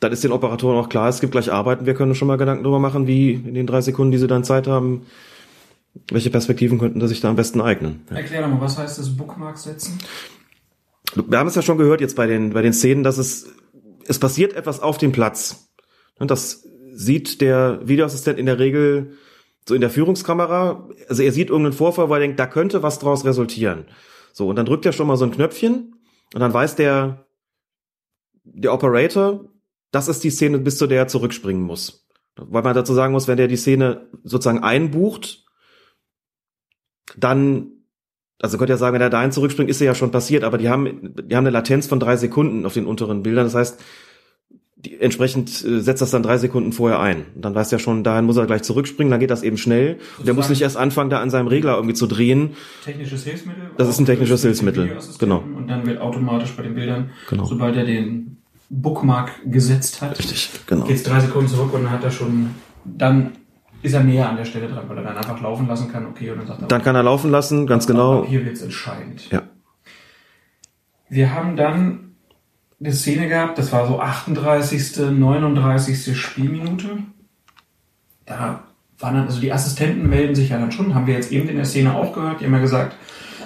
[0.00, 2.62] dann ist den Operatoren auch klar, es gibt gleich Arbeiten, wir können schon mal Gedanken
[2.62, 5.06] darüber machen, wie in den drei Sekunden, die sie dann Zeit haben,
[6.10, 8.02] welche Perspektiven könnten sich da am besten eignen.
[8.10, 9.98] Erklär doch mal, was heißt das Bookmark setzen?
[11.14, 13.50] Wir haben es ja schon gehört jetzt bei den, bei den Szenen, dass es,
[14.06, 15.68] es passiert etwas auf dem Platz.
[16.18, 19.16] Und das sieht der Videoassistent in der Regel
[19.66, 20.88] so in der Führungskamera.
[21.08, 23.86] Also er sieht irgendeinen Vorfall, wo er denkt, da könnte was draus resultieren.
[24.32, 25.94] So, und dann drückt er schon mal so ein Knöpfchen
[26.34, 27.26] und dann weiß der,
[28.44, 29.44] der Operator,
[29.90, 32.06] das ist die Szene, bis zu der er zurückspringen muss.
[32.36, 35.44] Weil man dazu sagen muss, wenn der die Szene sozusagen einbucht,
[37.16, 37.72] dann
[38.40, 40.68] also könnt ihr sagen, wenn er dahin zurückspringt, ist er ja schon passiert, aber die
[40.68, 43.44] haben, die haben eine Latenz von drei Sekunden auf den unteren Bildern.
[43.44, 43.80] Das heißt,
[44.76, 47.24] die, entsprechend äh, setzt das dann drei Sekunden vorher ein.
[47.34, 49.98] Und dann weiß der schon, dahin muss er gleich zurückspringen, dann geht das eben schnell.
[50.18, 52.50] Und der muss nicht erst anfangen, da an seinem Regler irgendwie zu drehen.
[52.84, 53.70] Technisches Hilfsmittel.
[53.76, 55.42] Das ist ein technisches Hilfsmittel, genau.
[55.56, 57.44] Und dann wird automatisch bei den Bildern, Genau.
[57.44, 58.37] sobald er den
[58.70, 60.84] Bookmark gesetzt hat, Richtig, genau.
[60.84, 62.50] geht's drei Sekunden zurück und dann hat er schon,
[62.84, 63.32] dann
[63.82, 66.30] ist er näher an der Stelle dran, weil er dann einfach laufen lassen kann, okay,
[66.30, 68.24] und dann sagt er, Dann kann er laufen lassen, ganz genau.
[68.26, 69.30] hier wird's entscheidend.
[69.30, 69.42] Ja.
[71.08, 72.16] Wir haben dann
[72.80, 76.16] eine Szene gehabt, das war so 38., 39.
[76.16, 76.98] Spielminute.
[78.26, 78.64] Da
[78.98, 81.56] waren dann, also die Assistenten melden sich ja dann schon, haben wir jetzt eben in
[81.56, 82.96] der Szene auch gehört, die haben ja gesagt,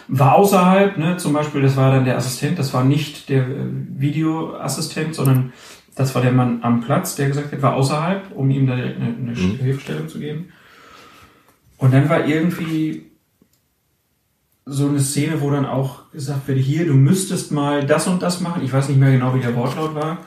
[0.09, 3.67] war außerhalb, ne, zum Beispiel, das war dann der Assistent, das war nicht der äh,
[3.97, 5.53] Videoassistent, sondern
[5.95, 9.01] das war der Mann am Platz, der gesagt hat, war außerhalb, um ihm da direkt
[9.01, 9.59] eine, eine Mhm.
[9.59, 10.49] Hilfestellung zu geben.
[11.77, 13.11] Und dann war irgendwie
[14.65, 18.41] so eine Szene, wo dann auch gesagt wird, hier, du müsstest mal das und das
[18.41, 18.63] machen.
[18.65, 20.19] Ich weiß nicht mehr genau, wie der Wortlaut war.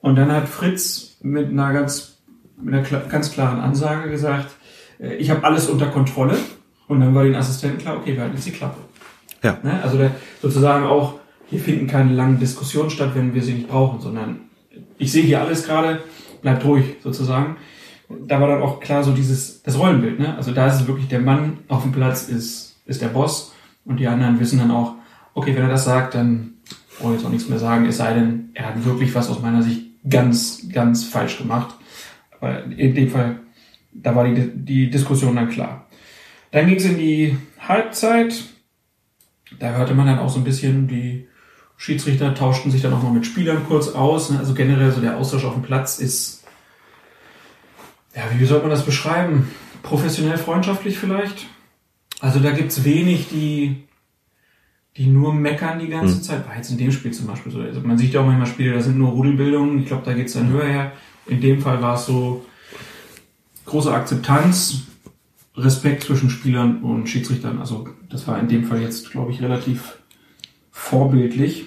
[0.00, 2.18] Und dann hat Fritz mit einer ganz,
[2.60, 4.54] mit einer ganz klaren Ansage gesagt,
[5.00, 6.36] äh, ich habe alles unter Kontrolle.
[6.88, 8.78] Und dann war den Assistenten klar, okay, wir halten jetzt die Klappe.
[9.42, 9.58] Ja.
[9.62, 9.80] Ne?
[9.82, 10.10] Also der,
[10.42, 11.14] sozusagen auch,
[11.46, 14.40] hier finden keine langen Diskussionen statt, wenn wir sie nicht brauchen, sondern
[14.98, 16.02] ich sehe hier alles gerade,
[16.42, 17.56] bleibt ruhig sozusagen.
[18.26, 20.34] Da war dann auch klar so dieses, das Rollenbild, ne?
[20.36, 23.54] Also da ist es wirklich, der Mann auf dem Platz ist, ist der Boss
[23.84, 24.94] und die anderen wissen dann auch,
[25.34, 26.54] okay, wenn er das sagt, dann
[26.98, 29.40] brauche ich jetzt auch nichts mehr sagen, es sei denn, er hat wirklich was aus
[29.42, 31.74] meiner Sicht ganz, ganz falsch gemacht.
[32.40, 33.40] Aber in dem Fall,
[33.92, 35.87] da war die, die Diskussion dann klar.
[36.50, 38.34] Dann ging es in die Halbzeit.
[39.58, 41.26] Da hörte man dann auch so ein bisschen, die
[41.76, 44.30] Schiedsrichter tauschten sich dann auch mal mit Spielern kurz aus.
[44.30, 44.38] ne?
[44.38, 46.44] Also generell so der Austausch auf dem Platz ist,
[48.14, 49.48] ja, wie soll man das beschreiben?
[49.82, 51.46] Professionell freundschaftlich vielleicht?
[52.20, 53.84] Also da gibt's wenig, die,
[54.96, 56.22] die nur meckern die ganze Hm.
[56.22, 56.48] Zeit.
[56.48, 57.60] War jetzt in dem Spiel zum Beispiel so.
[57.60, 59.78] Also man sieht ja auch manchmal Spiele, da sind nur Rudelbildungen.
[59.80, 60.92] Ich glaube, da geht's dann höher her.
[61.26, 62.44] In dem Fall war es so
[63.66, 64.82] große Akzeptanz,
[65.58, 67.58] Respekt zwischen Spielern und Schiedsrichtern.
[67.58, 69.98] Also das war in dem Fall jetzt, glaube ich, relativ
[70.70, 71.66] vorbildlich.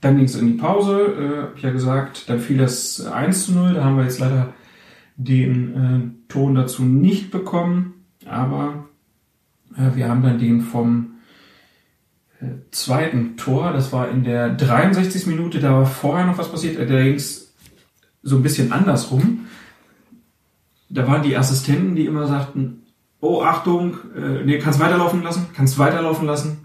[0.00, 2.28] Dann ging es in die Pause, äh, hab ich ja gesagt.
[2.28, 3.74] Dann fiel das 1 zu 0.
[3.74, 4.52] Da haben wir jetzt leider
[5.16, 8.04] den äh, Ton dazu nicht bekommen.
[8.26, 8.88] Aber
[9.76, 11.14] äh, wir haben dann den vom
[12.40, 13.72] äh, zweiten Tor.
[13.72, 15.26] Das war in der 63.
[15.26, 15.60] Minute.
[15.60, 16.78] Da war vorher noch was passiert.
[16.78, 17.54] Äh, Da ging es
[18.22, 19.46] so ein bisschen andersrum.
[20.88, 22.81] Da waren die Assistenten, die immer sagten,
[23.22, 26.58] oh Achtung, äh, nee, kannst weiterlaufen lassen, kannst weiterlaufen lassen.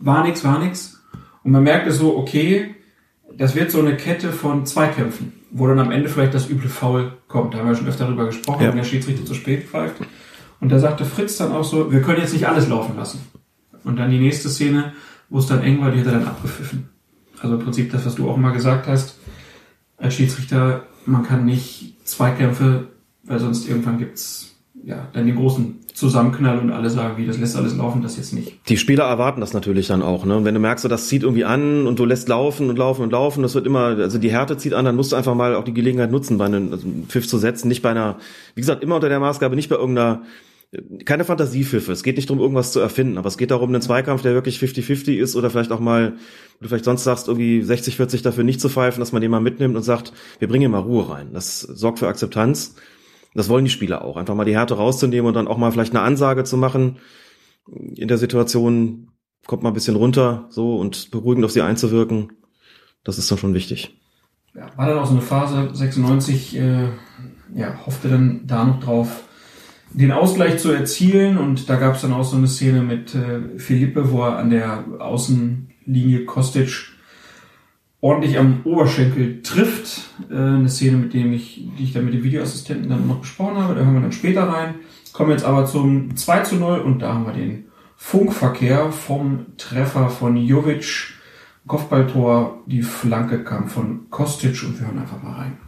[0.00, 1.02] War nix, war nix.
[1.42, 2.74] Und man merkte so, okay,
[3.36, 7.12] das wird so eine Kette von Zweikämpfen, wo dann am Ende vielleicht das üble Foul
[7.28, 7.52] kommt.
[7.52, 8.68] Da haben wir schon öfter darüber gesprochen, Ja.
[8.70, 9.96] wenn der Schiedsrichter zu spät pfeift.
[10.60, 13.20] Und da sagte Fritz dann auch so, wir können jetzt nicht alles laufen lassen.
[13.82, 14.92] Und dann die nächste Szene,
[15.28, 16.88] wo es dann eng war, die hat er dann abgepfiffen.
[17.40, 19.18] Also im Prinzip das, was du auch mal gesagt hast,
[19.98, 22.86] als Schiedsrichter, man kann nicht Zweikämpfe,
[23.24, 24.53] weil sonst irgendwann gibt's
[24.86, 28.32] ja dann den großen Zusammenknall und alle sagen, wie das lässt alles laufen, das jetzt
[28.32, 28.52] nicht.
[28.68, 30.44] Die Spieler erwarten das natürlich dann auch, ne?
[30.44, 33.12] Wenn du merkst, so, das zieht irgendwie an und du lässt laufen und laufen und
[33.12, 35.64] laufen, das wird immer, also die Härte zieht an, dann musst du einfach mal auch
[35.64, 38.18] die Gelegenheit nutzen, bei einem also Pfiff zu setzen, nicht bei einer,
[38.56, 40.22] wie gesagt, immer unter der Maßgabe, nicht bei irgendeiner,
[41.04, 41.92] keine Fantasiepfiffe.
[41.92, 44.58] Es geht nicht darum, irgendwas zu erfinden, aber es geht darum, einen Zweikampf, der wirklich
[44.58, 46.14] 50-50 ist oder vielleicht auch mal,
[46.58, 49.40] wo du vielleicht sonst sagst, irgendwie 60-40 dafür nicht zu pfeifen, dass man den mal
[49.40, 51.28] mitnimmt und sagt, wir bringen hier mal Ruhe rein.
[51.32, 52.74] Das sorgt für Akzeptanz.
[53.34, 54.16] Das wollen die Spieler auch.
[54.16, 56.98] Einfach mal die Härte rauszunehmen und dann auch mal vielleicht eine Ansage zu machen.
[57.66, 59.10] In der Situation
[59.46, 62.32] kommt mal ein bisschen runter, so und beruhigend auf sie einzuwirken.
[63.02, 63.98] Das ist dann schon wichtig.
[64.54, 66.88] Ja, war dann auch so eine Phase, 96, äh,
[67.54, 69.24] ja, hoffte dann da noch drauf,
[69.92, 73.58] den Ausgleich zu erzielen und da gab es dann auch so eine Szene mit äh,
[73.58, 76.93] Philippe, wo er an der Außenlinie Kostic
[78.04, 80.02] ordentlich am Oberschenkel trifft.
[80.30, 83.56] Äh, eine Szene, mit dem ich, die ich dann mit dem Videoassistenten dann noch besprochen
[83.56, 84.74] habe, da hören wir dann später rein.
[85.14, 87.64] Kommen jetzt aber zum 2 zu 0 und da haben wir den
[87.96, 91.14] Funkverkehr vom Treffer von Jovic.
[91.66, 95.63] Kopfballtor, die Flanke kam von Kostic und wir hören einfach mal rein.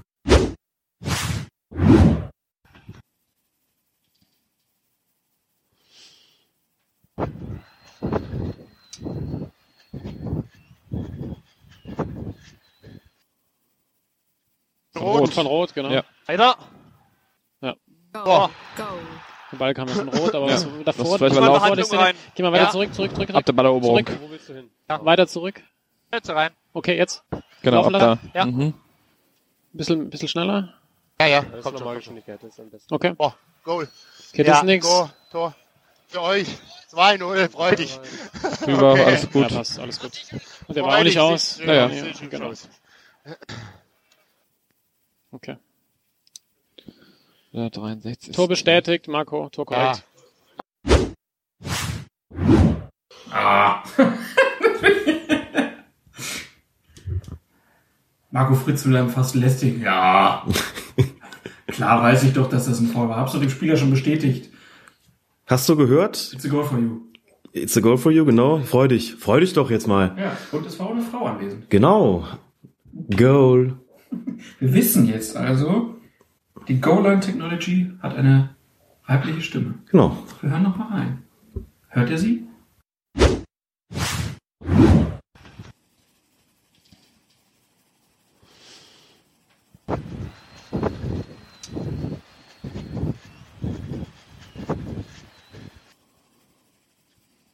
[14.96, 15.20] Rot.
[15.20, 15.90] Rot, von Rot, genau.
[15.90, 16.04] Ja.
[16.26, 16.56] Weiter.
[17.60, 17.74] Ja.
[18.24, 18.48] Oh.
[19.52, 20.54] Der Ball kam ja von Rot, aber Ja.
[20.54, 22.14] was davor, Das davor, davor rein.
[22.34, 22.70] Geh mal weiter Ja.
[22.70, 24.04] zurück, zurück, zurück, Ab der Balleroberung.
[24.06, 24.18] zurück.
[24.20, 24.70] Wo willst du hin?
[24.88, 25.62] Weiter zurück.
[26.12, 26.50] Jetzt rein.
[26.72, 27.24] Okay, jetzt.
[27.62, 28.06] Genau, ab Laufen da.
[28.06, 28.30] lassen.
[28.34, 28.46] Ja.
[28.46, 28.74] Mhm.
[29.72, 30.74] Bisschen, bisschen schneller.
[31.20, 31.40] Ja, ja.
[31.42, 31.74] Das Kommt schon.
[31.74, 32.94] Normalgeschwindigkeit, das ist am besten.
[32.94, 33.14] Okay.
[33.18, 33.32] Oh,
[33.64, 33.88] Goal.
[34.32, 34.86] Okay, das ja, ist nix.
[34.86, 35.54] Tor, Tor.
[36.08, 36.46] Für euch.
[36.92, 37.98] 2-0, freu dich.
[38.66, 39.04] Über, Okay.
[39.04, 39.50] alles gut.
[39.50, 40.12] Ja, passt, alles gut.
[40.68, 41.58] Und der war auch nicht aus.
[41.58, 41.88] Ja, ja.
[41.88, 42.52] gut Genau.
[45.30, 45.56] Okay.
[47.52, 48.34] Der 63.
[48.34, 50.04] Tor bestätigt, Marco, Tor korrekt.
[53.30, 53.82] Ah.
[58.30, 59.80] Marco Fritz will einem fast lästig.
[59.80, 60.46] Ja.
[61.68, 63.16] Klar weiß ich doch, dass das ein Foul war.
[63.16, 64.50] Hab's doch dem Spieler schon bestätigt.
[65.46, 66.32] Hast du gehört?
[66.32, 67.00] It's a goal for you.
[67.52, 68.58] It's a goal for you, genau.
[68.58, 69.14] Freu dich.
[69.14, 70.14] Freu dich doch jetzt mal.
[70.18, 71.70] Ja, und es war auch eine Frau anwesend.
[71.70, 72.26] Genau.
[73.16, 73.78] Goal.
[74.58, 75.96] Wir wissen jetzt also,
[76.68, 78.56] die Goal-Line Technology hat eine
[79.06, 79.74] weibliche Stimme.
[79.90, 80.16] Genau.
[80.40, 81.22] Wir hören noch mal rein.
[81.88, 82.46] Hört ihr sie?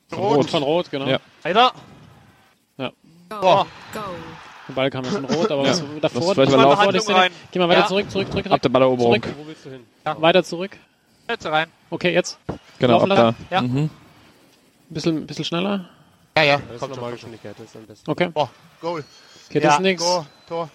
[0.08, 1.06] Von Rot, von Rot, genau.
[1.06, 1.20] Ja.
[1.42, 1.72] Weiter.
[2.76, 2.92] Ja.
[3.30, 3.64] Oh.
[4.68, 5.70] Der Ball kam ja von Rot, aber Ja.
[5.70, 7.32] was davor, Das vielleicht davor, Szene- rein.
[7.50, 7.86] Geh mal weiter Ja.
[7.86, 8.46] zurück, zurück, zurück.
[8.50, 9.20] Ab der Balleroberung.
[9.22, 9.34] Zurück.
[9.38, 9.86] Wo willst du hin?
[10.04, 10.76] Weiter zurück.
[11.28, 11.68] Jetzt rein.
[11.90, 12.38] Okay, jetzt.
[12.78, 13.22] Genau, Laufen ab da.
[13.24, 13.46] lassen.
[13.50, 13.62] Ja.
[13.62, 13.90] Mhm.
[14.88, 15.88] Bisschen, bisschen schneller.
[16.36, 16.56] Ja, ja.
[16.58, 17.16] Das ist Kommt normal schon.
[17.16, 18.10] Geschwindigkeit, das ist am besten.
[18.10, 18.30] Okay.
[18.34, 18.48] Oh,
[18.80, 19.04] Goal.
[19.48, 20.02] Okay, das ja, ist nix.
[20.02, 20.70] Tor, Tor.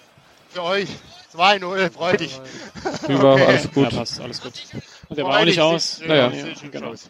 [0.50, 0.90] Für euch.
[1.36, 2.40] 2-0, freu dich.
[3.08, 3.46] Über, Okay.
[3.46, 3.92] alles gut.
[3.92, 4.53] Ja, passt, alles gut.
[5.10, 6.02] Und der war auch nicht aus.
[6.06, 6.32] Naja.
[6.56, 6.90] schon genau.
[6.92, 7.10] aus.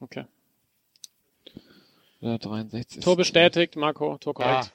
[0.00, 0.24] Okay.
[2.24, 3.04] Der 63.
[3.04, 4.72] Tor bestätigt, Marco, Tor korrekt.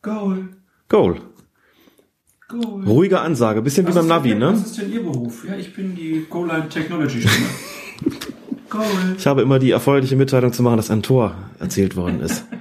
[0.00, 0.48] Goal.
[0.88, 1.20] Goal.
[2.48, 2.84] Goal.
[2.86, 3.60] Ruhige Ansage.
[3.60, 4.52] Bisschen wie beim Navi, Was ne?
[4.64, 5.44] ist denn Ihr Beruf?
[5.46, 7.48] Ja, ich bin die Goal-Line Technology Stimme.
[8.70, 9.16] Goal.
[9.18, 12.44] Ich habe immer die erfreuliche Mitteilung zu machen, dass ein Tor erzielt worden ist.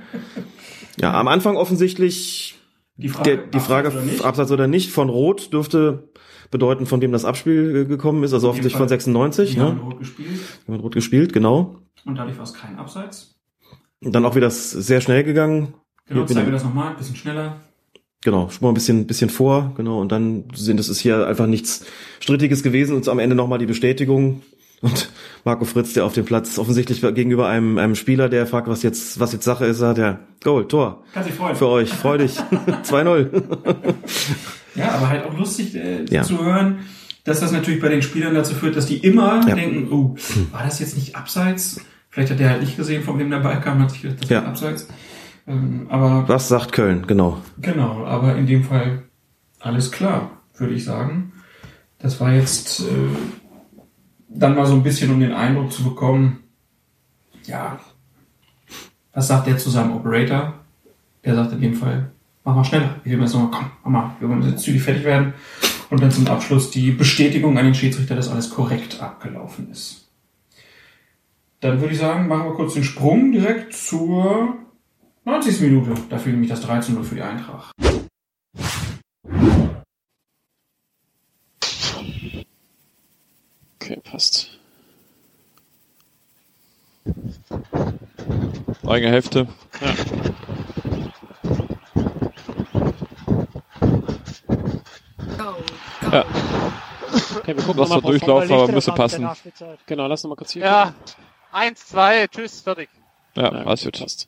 [0.97, 2.58] Ja, am Anfang offensichtlich
[2.95, 4.26] Die Frage, der, die Frage Abseits oder?
[4.26, 6.08] Absatz oder nicht von Rot dürfte
[6.51, 9.78] bedeuten, von wem das Abspiel gekommen ist, also dem offensichtlich von Fall, 96, Die haben
[9.78, 9.81] ne?
[9.83, 11.76] rot gespielt Mit Rot gespielt, genau.
[12.06, 13.35] und dadurch war es kein Abseits.
[14.03, 15.74] Und dann auch wieder sehr schnell gegangen.
[16.08, 17.58] Genau, zeigen wir das nochmal, ein bisschen schneller.
[18.24, 21.47] Genau, schon mal ein bisschen, bisschen vor, genau, und dann sind es ist hier einfach
[21.47, 21.85] nichts
[22.19, 24.42] Strittiges gewesen und am Ende nochmal die Bestätigung.
[24.81, 25.10] Und
[25.45, 29.19] Marco Fritz, der auf dem Platz offensichtlich gegenüber einem, einem Spieler, der fragt, was jetzt,
[29.19, 31.03] was jetzt Sache ist, sagt er, Goal, Tor.
[31.13, 31.56] Kann sich freuen.
[31.56, 32.38] Für euch, freu dich.
[32.83, 33.44] 2-0.
[34.76, 36.24] Ja, aber halt auch lustig äh, Ja.
[36.24, 36.80] zu hören,
[37.24, 39.56] dass das natürlich bei den Spielern dazu führt, dass die immer Ja.
[39.56, 40.16] denken, oh,
[40.52, 41.82] war das jetzt nicht abseits?
[42.10, 44.30] Vielleicht hat der halt nicht gesehen, von wem der Ball kam, hat sich gedacht, das
[44.30, 44.42] Ja.
[44.42, 44.88] war abseits.
[45.48, 47.42] Ähm, aber Was sagt Köln, genau.
[47.62, 49.04] genau, aber in dem Fall
[49.60, 51.34] alles klar, würde ich sagen.
[52.00, 52.86] Das war jetzt äh,
[54.30, 56.40] dann mal so ein bisschen, um den Eindruck zu bekommen,
[57.46, 57.80] ja,
[59.14, 60.56] was sagt der zu seinem Operator?
[61.24, 62.12] Der sagt in dem Fall,
[62.45, 62.95] mach mal schneller.
[63.03, 65.33] Ich will mir jetzt nochmal, komm, mach mal, wir wollen jetzt zügig fertig werden.
[65.90, 70.08] Und dann zum Abschluss die Bestätigung an den Schiedsrichter, dass alles korrekt abgelaufen ist.
[71.60, 74.56] Dann würde ich sagen, machen wir kurz den Sprung direkt zur
[75.26, 75.61] 90.
[75.61, 75.94] Minute.
[76.10, 77.72] Da fiel nämlich das 13 0 für die Eintracht.
[83.79, 84.60] Okay, passt.
[88.88, 89.47] Eigene Hälfte.
[89.81, 89.94] Ja.
[96.11, 96.26] Ja.
[97.38, 99.29] Okay, wir gucken Lass nochmal mal durchlaufen, aber müsste passen.
[99.85, 100.63] Genau, lass noch mal kurz hier.
[100.63, 100.94] Ja.
[101.51, 102.90] Eins, zwei, tschüss, fertig.
[103.35, 103.99] Ja, Ja, alles gut.
[103.99, 104.28] Passt.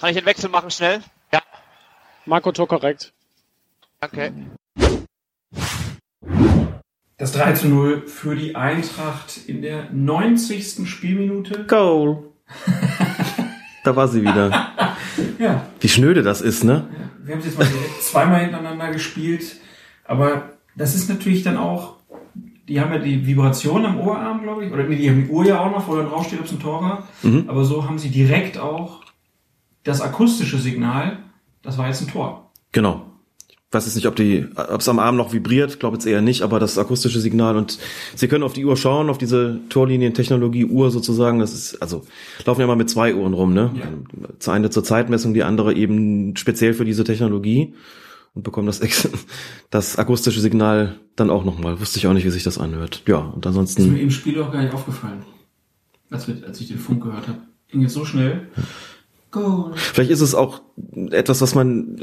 [0.00, 1.02] Kann ich den Wechsel machen schnell?
[1.32, 1.42] Ja.
[2.24, 3.12] Marco, Tor korrekt.
[4.00, 4.32] Danke.
[7.18, 10.88] Das 3 zu 0 für die Eintracht in der 90.
[10.88, 11.66] Spielminute.
[11.66, 12.30] Goal.
[13.84, 14.72] da war sie wieder.
[15.38, 16.88] Ja, Wie schnöde das ist, ne?
[17.28, 17.68] wir haben es jetzt mal
[18.00, 19.56] zweimal hintereinander gespielt.
[20.08, 21.96] Aber das ist natürlich dann auch,
[22.66, 24.72] die haben ja die Vibration am Ohrarm, glaube ich.
[24.72, 26.60] Oder nee, die haben die Uhr ja auch noch, wo dann draufsteht, ob es ein
[26.60, 27.08] Tor war.
[27.22, 27.44] Mhm.
[27.46, 29.02] Aber so haben sie direkt auch
[29.84, 31.18] das akustische Signal,
[31.62, 32.50] das war jetzt ein Tor.
[32.72, 33.04] Genau.
[33.48, 36.22] Ich weiß jetzt nicht, ob die, ob es am Arm noch vibriert, glaube jetzt eher
[36.22, 37.78] nicht, aber das akustische Signal und
[38.14, 41.38] Sie können auf die Uhr schauen, auf diese Torlinientechnologie Uhr sozusagen.
[41.38, 42.06] Das ist also
[42.46, 43.70] laufen ja mal mit zwei Uhren rum, ne?
[43.74, 44.52] Ja.
[44.52, 47.74] Eine zur Zeitmessung, die andere eben speziell für diese Technologie
[48.34, 48.80] und bekommen das
[49.70, 51.80] das akustische Signal dann auch nochmal.
[51.80, 53.02] Wusste ich auch nicht, wie sich das anhört.
[53.06, 55.24] Ja und Ist mir ansonsten im Spiel auch gar nicht aufgefallen,
[56.10, 57.38] als, wir, als ich den Funk gehört habe.
[57.68, 58.48] Ging jetzt so schnell.
[59.30, 59.72] Goal.
[59.74, 60.62] Vielleicht ist es auch
[61.10, 61.98] etwas, was man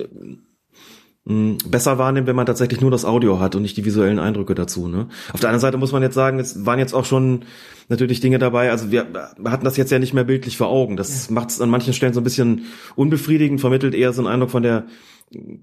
[1.28, 4.54] äh, besser wahrnimmt, wenn man tatsächlich nur das Audio hat und nicht die visuellen Eindrücke
[4.54, 4.88] dazu.
[4.88, 5.08] Ne?
[5.34, 7.46] Auf der anderen Seite muss man jetzt sagen, es waren jetzt auch schon
[7.90, 8.70] natürlich Dinge dabei.
[8.70, 9.08] Also wir
[9.46, 10.98] hatten das jetzt ja nicht mehr bildlich vor Augen.
[10.98, 14.52] Das macht es an manchen Stellen so ein bisschen unbefriedigend, vermittelt eher so einen Eindruck
[14.52, 14.86] von der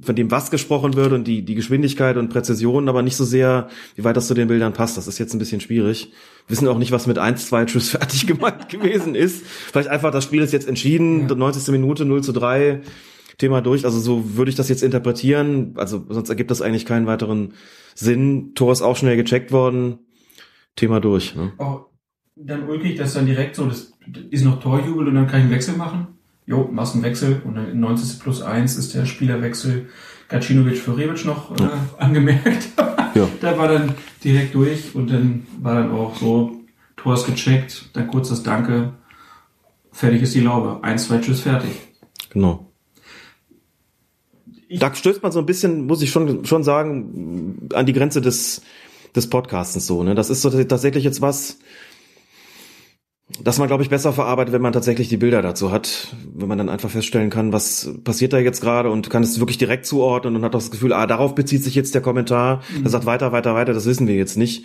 [0.03, 3.69] von dem, was gesprochen wird und die, die Geschwindigkeit und Präzision, aber nicht so sehr,
[3.95, 4.97] wie weit das zu den Bildern passt.
[4.97, 6.13] Das ist jetzt ein bisschen schwierig.
[6.47, 9.47] Wir wissen auch nicht, was mit 1, 2 Tschüss fertig gemeint gewesen ist.
[9.47, 11.35] Vielleicht einfach, das Spiel ist jetzt entschieden, Ja.
[11.35, 11.73] 90.
[11.73, 12.81] Minute, 0 zu 3.
[13.39, 13.85] Thema durch.
[13.85, 15.73] Also so würde ich das jetzt interpretieren.
[15.77, 17.55] Also sonst ergibt das eigentlich keinen weiteren
[17.95, 18.53] Sinn.
[18.55, 19.99] Tor ist auch schnell gecheckt worden.
[20.77, 21.35] Thema durch.
[21.35, 21.53] Ne?
[21.59, 21.81] Oh,
[22.37, 23.93] dann ulkig, dass dann direkt so, das
[24.31, 26.09] ist noch Torjubel und dann kann ich einen Wechsel machen.
[26.47, 29.89] Jo, machst einen Wechsel und dann in 90 plus 1 ist der Spielerwechsel
[30.29, 32.69] Gacinovic für Rebic noch äh, angemerkt.
[33.15, 33.29] Ja.
[33.43, 33.95] da war dann
[34.25, 36.63] direkt durch und dann war dann auch so,
[36.97, 38.95] Tor ist gecheckt, dann kurz das Danke,
[39.93, 40.83] fertig ist die Laube.
[40.83, 41.73] Eins, zwei, tschüss, fertig.
[42.31, 42.73] Genau.
[44.71, 48.63] Da stößt man so ein bisschen, muss ich schon, schon sagen, an die Grenze des,
[49.15, 50.03] des Podcastens so.
[50.03, 50.15] Ne?
[50.15, 51.59] Das ist so tatsächlich jetzt was,
[53.41, 56.59] das man, glaube ich, besser verarbeitet, wenn man tatsächlich die Bilder dazu hat, wenn man
[56.59, 60.37] dann einfach feststellen kann, was passiert da jetzt gerade und kann es wirklich direkt zuordnen
[60.37, 62.83] und hat auch das Gefühl, ah, darauf bezieht sich jetzt der Kommentar, mhm.
[62.83, 64.65] der sagt weiter, weiter, weiter, das wissen wir jetzt nicht.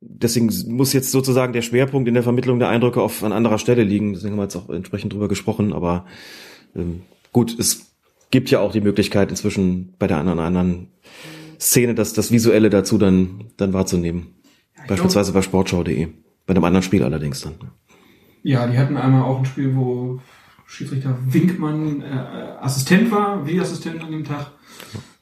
[0.00, 3.82] Deswegen muss jetzt sozusagen der Schwerpunkt in der Vermittlung der Eindrücke auf an anderer Stelle
[3.82, 4.12] liegen.
[4.12, 5.72] Deswegen haben wir jetzt auch entsprechend drüber gesprochen.
[5.72, 6.04] Aber
[6.74, 7.92] ähm, gut, es
[8.30, 10.88] gibt ja auch die Möglichkeit inzwischen bei der anderen, anderen
[11.58, 14.34] Szene, das, das Visuelle dazu dann, dann wahrzunehmen.
[14.86, 16.08] Beispielsweise bei sportschau.de.
[16.46, 17.54] Bei einem anderen Spiel allerdings dann.
[18.46, 20.20] Ja, die hatten einmal auch ein Spiel, wo
[20.66, 22.04] Schiedsrichter Winkmann äh,
[22.60, 24.52] Assistent war, wie Assistent an dem Tag.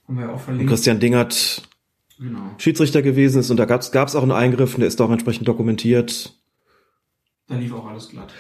[0.07, 0.65] Haben wir ja auch verlinkt.
[0.65, 1.63] Und Christian Dingert
[2.19, 2.51] genau.
[2.59, 5.49] Schiedsrichter gewesen ist und da gab es auch einen Eingriff und der ist auch entsprechend
[5.49, 6.39] dokumentiert.
[7.49, 8.31] Da lief auch alles glatt.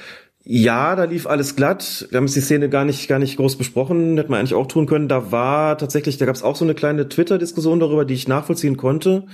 [0.42, 2.06] Ja, da lief alles glatt.
[2.10, 4.18] Wir haben jetzt die Szene gar nicht, gar nicht groß besprochen.
[4.18, 5.08] Hätten wir eigentlich auch tun können.
[5.08, 8.76] Da war tatsächlich, da gab es auch so eine kleine Twitter-Diskussion darüber, die ich nachvollziehen
[8.76, 9.24] konnte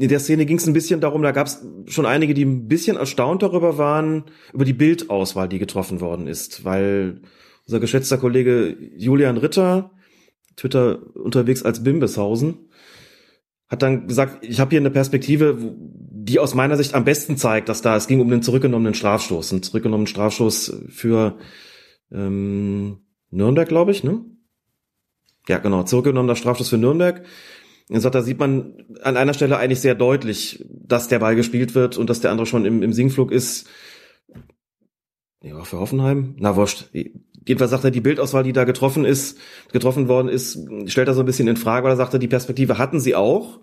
[0.00, 2.68] in der Szene ging es ein bisschen darum, da gab es schon einige, die ein
[2.68, 7.20] bisschen erstaunt darüber waren, über die Bildauswahl, die getroffen worden ist, weil
[7.66, 9.90] unser geschätzter Kollege Julian Ritter,
[10.56, 12.70] Twitter unterwegs als Bimbeshausen,
[13.68, 17.68] hat dann gesagt, ich habe hier eine Perspektive, die aus meiner Sicht am besten zeigt,
[17.68, 21.36] dass da es ging um den zurückgenommenen Strafstoß, einen zurückgenommenen Strafstoß für
[22.10, 23.00] ähm,
[23.30, 24.24] Nürnberg, glaube ich, ne?
[25.46, 27.22] Ja, genau, zurückgenommener Strafstoß für Nürnberg.
[27.90, 31.74] Er sagt, da sieht man an einer Stelle eigentlich sehr deutlich, dass der Ball gespielt
[31.74, 33.68] wird und dass der andere schon im, im Sinkflug ist.
[35.42, 36.36] Ja, für Hoffenheim?
[36.38, 36.90] Na, wurscht.
[36.92, 39.38] Jedenfalls sagt er, die Bildauswahl, die da getroffen ist,
[39.72, 42.78] getroffen worden ist, stellt er so ein bisschen in Frage, weil er sagte, die Perspektive
[42.78, 43.58] hatten sie auch.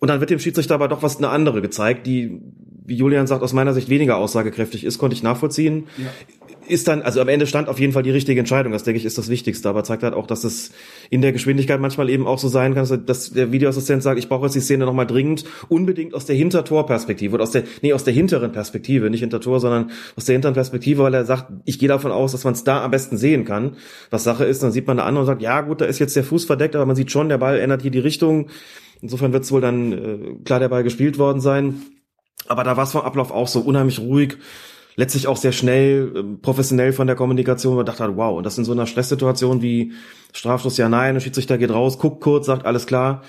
[0.00, 2.40] Und dann wird dem Schiedsrichter aber doch was eine andere gezeigt, die,
[2.84, 5.88] wie Julian sagt, aus meiner Sicht weniger aussagekräftig ist, konnte ich nachvollziehen.
[5.98, 6.06] Ja
[6.72, 8.72] ist dann, also am Ende stand auf jeden Fall die richtige Entscheidung.
[8.72, 9.68] Das denke ich ist das Wichtigste.
[9.68, 10.72] Aber zeigt halt auch, dass es
[11.10, 14.46] in der Geschwindigkeit manchmal eben auch so sein kann, dass der Videoassistent sagt, ich brauche
[14.46, 18.14] jetzt die Szene nochmal dringend, unbedingt aus der Hintertorperspektive oder aus der, nee, aus der
[18.14, 22.10] hinteren Perspektive, nicht Hintertor, sondern aus der hinteren Perspektive, weil er sagt, ich gehe davon
[22.10, 23.76] aus, dass man es da am besten sehen kann.
[24.10, 26.16] Was Sache ist, dann sieht man eine andere und sagt, ja gut, da ist jetzt
[26.16, 28.48] der Fuß verdeckt, aber man sieht schon, der Ball ändert hier die Richtung.
[29.00, 31.82] Insofern wird es wohl dann äh, klar der Ball gespielt worden sein.
[32.48, 34.38] Aber da war es vom Ablauf auch so unheimlich ruhig
[34.96, 38.64] letztlich auch sehr schnell äh, professionell von der Kommunikation und dachte, wow, und das in
[38.64, 39.92] so einer Stresssituation wie
[40.32, 43.22] Strafstoß ja nein, der Schiedsrichter geht raus, guckt kurz, sagt alles klar.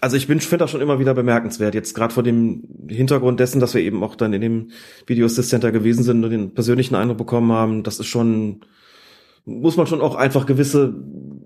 [0.00, 3.60] Also ich bin finde das schon immer wieder bemerkenswert, jetzt gerade vor dem Hintergrund dessen,
[3.60, 4.70] dass wir eben auch dann in dem
[5.06, 8.60] Video Assist Center gewesen sind und den persönlichen Eindruck bekommen haben, das ist schon,
[9.46, 10.94] muss man schon auch einfach gewisse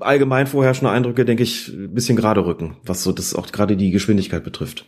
[0.01, 3.91] allgemein vorherrschende Eindrücke, denke ich, ein bisschen gerade rücken, was so das auch gerade die
[3.93, 4.87] Geschwindigkeit betrifft.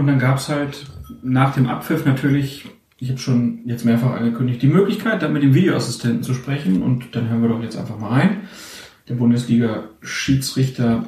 [0.00, 0.86] Und dann gab es halt
[1.22, 2.64] nach dem Abpfiff natürlich,
[2.96, 6.80] ich habe schon jetzt mehrfach angekündigt, die Möglichkeit, dann mit dem Videoassistenten zu sprechen.
[6.80, 8.48] Und dann hören wir doch jetzt einfach mal rein.
[9.10, 11.04] Der Bundesliga-Schiedsrichter,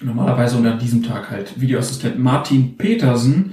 [0.00, 3.52] normalerweise unter diesem Tag halt Videoassistent Martin Petersen,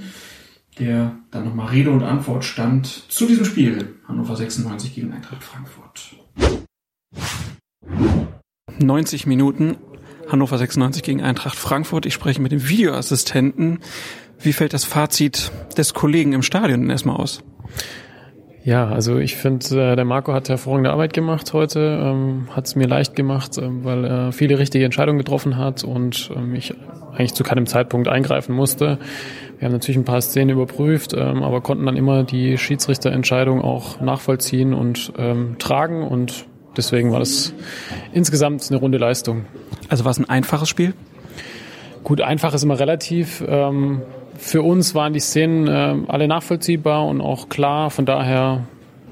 [0.80, 3.94] der dann nochmal Rede und Antwort stand zu diesem Spiel.
[4.08, 6.16] Hannover 96 gegen Eintracht Frankfurt.
[8.80, 9.76] 90 Minuten
[10.32, 12.06] Hannover 96 gegen Eintracht Frankfurt.
[12.06, 13.80] Ich spreche mit dem Videoassistenten.
[14.42, 17.42] Wie fällt das Fazit des Kollegen im Stadion erstmal aus?
[18.64, 22.76] Ja, also ich finde, äh, der Marco hat hervorragende Arbeit gemacht heute, ähm, hat es
[22.76, 26.72] mir leicht gemacht, äh, weil er viele richtige Entscheidungen getroffen hat und ähm, ich
[27.12, 28.98] eigentlich zu keinem Zeitpunkt eingreifen musste.
[29.58, 34.00] Wir haben natürlich ein paar Szenen überprüft, ähm, aber konnten dann immer die Schiedsrichterentscheidung auch
[34.00, 37.54] nachvollziehen und ähm, tragen und deswegen war das
[38.12, 39.44] insgesamt eine runde Leistung.
[39.88, 40.94] Also war es ein einfaches Spiel?
[42.04, 43.42] Gut, einfach ist immer relativ.
[43.46, 44.02] Ähm,
[44.42, 47.90] für uns waren die Szenen äh, alle nachvollziehbar und auch klar.
[47.90, 48.64] Von daher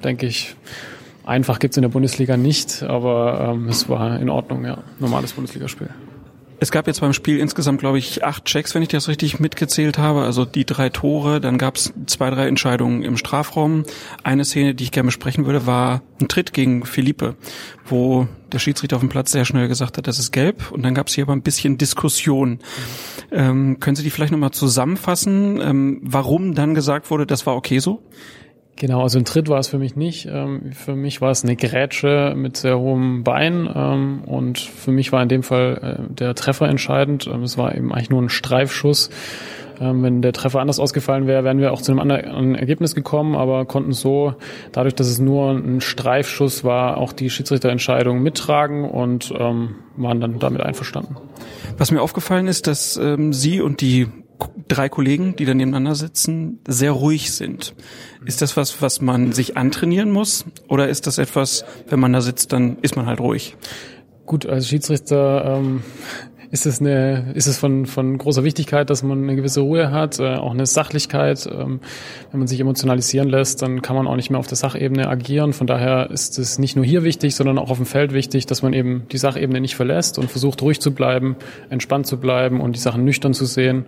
[0.03, 0.57] denke ich,
[1.25, 4.79] einfach gibt es in der Bundesliga nicht, aber ähm, es war in Ordnung, ja.
[4.99, 5.89] Normales Bundesligaspiel.
[6.63, 9.97] Es gab jetzt beim Spiel insgesamt, glaube ich, acht Checks, wenn ich das richtig mitgezählt
[9.97, 10.25] habe.
[10.25, 13.85] Also die drei Tore, dann gab es zwei, drei Entscheidungen im Strafraum.
[14.25, 17.35] Eine Szene, die ich gerne besprechen würde, war ein Tritt gegen Philippe,
[17.87, 20.71] wo der Schiedsrichter auf dem Platz sehr schnell gesagt hat, das ist gelb.
[20.71, 22.59] Und dann gab es hier aber ein bisschen Diskussion.
[23.33, 27.79] Ähm, können Sie die vielleicht nochmal zusammenfassen, ähm, warum dann gesagt wurde, das war okay
[27.79, 28.03] so?
[28.81, 30.27] Genau, also ein Tritt war es für mich nicht.
[30.27, 35.13] Ähm, für mich war es eine Grätsche mit sehr hohem Bein ähm, und für mich
[35.13, 37.27] war in dem Fall äh, der Treffer entscheidend.
[37.31, 39.11] Ähm, es war eben eigentlich nur ein Streifschuss.
[39.83, 43.65] Wenn der Treffer anders ausgefallen wäre, wären wir auch zu einem anderen Ergebnis gekommen, aber
[43.65, 44.35] konnten so,
[44.73, 50.61] dadurch, dass es nur ein Streifschuss war, auch die Schiedsrichterentscheidung mittragen und waren dann damit
[50.61, 51.17] einverstanden.
[51.79, 54.09] Was mir aufgefallen ist, dass ähm, Sie und die
[54.69, 57.75] drei Kollegen, die da nebeneinander sitzen, sehr ruhig sind.
[58.25, 60.45] Ist das was, was man sich antrainieren muss?
[60.69, 63.57] Oder ist das etwas, wenn man da sitzt, dann ist man halt ruhig?
[64.27, 65.83] Gut, als Schiedsrichter ähm,
[66.51, 70.19] ist es eine, ist es von, von großer Wichtigkeit, dass man eine gewisse Ruhe hat,
[70.19, 71.49] äh, auch eine Sachlichkeit.
[71.51, 71.81] Ähm,
[72.31, 75.53] wenn man sich emotionalisieren lässt, dann kann man auch nicht mehr auf der Sachebene agieren.
[75.53, 78.63] Von daher ist es nicht nur hier wichtig, sondern auch auf dem Feld wichtig, dass
[78.63, 81.37] man eben die Sachebene nicht verlässt und versucht ruhig zu bleiben,
[81.71, 83.87] entspannt zu bleiben und die Sachen nüchtern zu sehen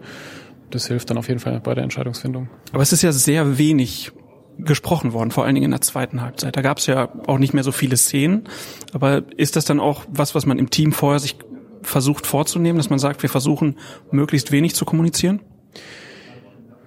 [0.75, 2.49] das hilft dann auf jeden Fall bei der Entscheidungsfindung.
[2.73, 4.13] Aber es ist ja sehr wenig
[4.59, 6.57] gesprochen worden, vor allen Dingen in der zweiten Halbzeit.
[6.57, 8.45] Da gab es ja auch nicht mehr so viele Szenen.
[8.93, 11.37] Aber ist das dann auch was, was man im Team vorher sich
[11.83, 13.77] versucht vorzunehmen, dass man sagt, wir versuchen
[14.11, 15.41] möglichst wenig zu kommunizieren?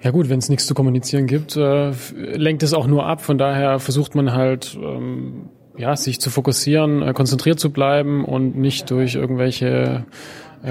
[0.02, 3.22] Ja gut, wenn es nichts zu kommunizieren gibt, äh, lenkt es auch nur ab.
[3.22, 8.56] Von daher versucht man halt ähm, ja sich zu fokussieren, äh, konzentriert zu bleiben und
[8.56, 10.06] nicht durch irgendwelche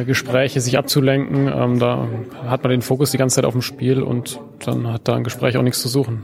[0.03, 1.47] Gespräche sich abzulenken.
[1.47, 2.09] Ähm, da
[2.47, 5.25] hat man den Fokus die ganze Zeit auf dem Spiel und dann hat da ein
[5.25, 6.23] Gespräch auch nichts zu suchen.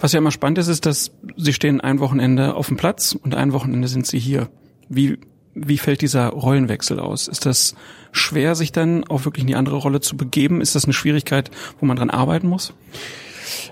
[0.00, 3.34] Was ja immer spannend ist, ist, dass Sie stehen ein Wochenende auf dem Platz und
[3.34, 4.48] ein Wochenende sind Sie hier.
[4.88, 5.18] Wie,
[5.54, 7.28] wie fällt dieser Rollenwechsel aus?
[7.28, 7.74] Ist das
[8.10, 10.60] schwer, sich dann auch wirklich in die andere Rolle zu begeben?
[10.60, 12.74] Ist das eine Schwierigkeit, wo man dran arbeiten muss?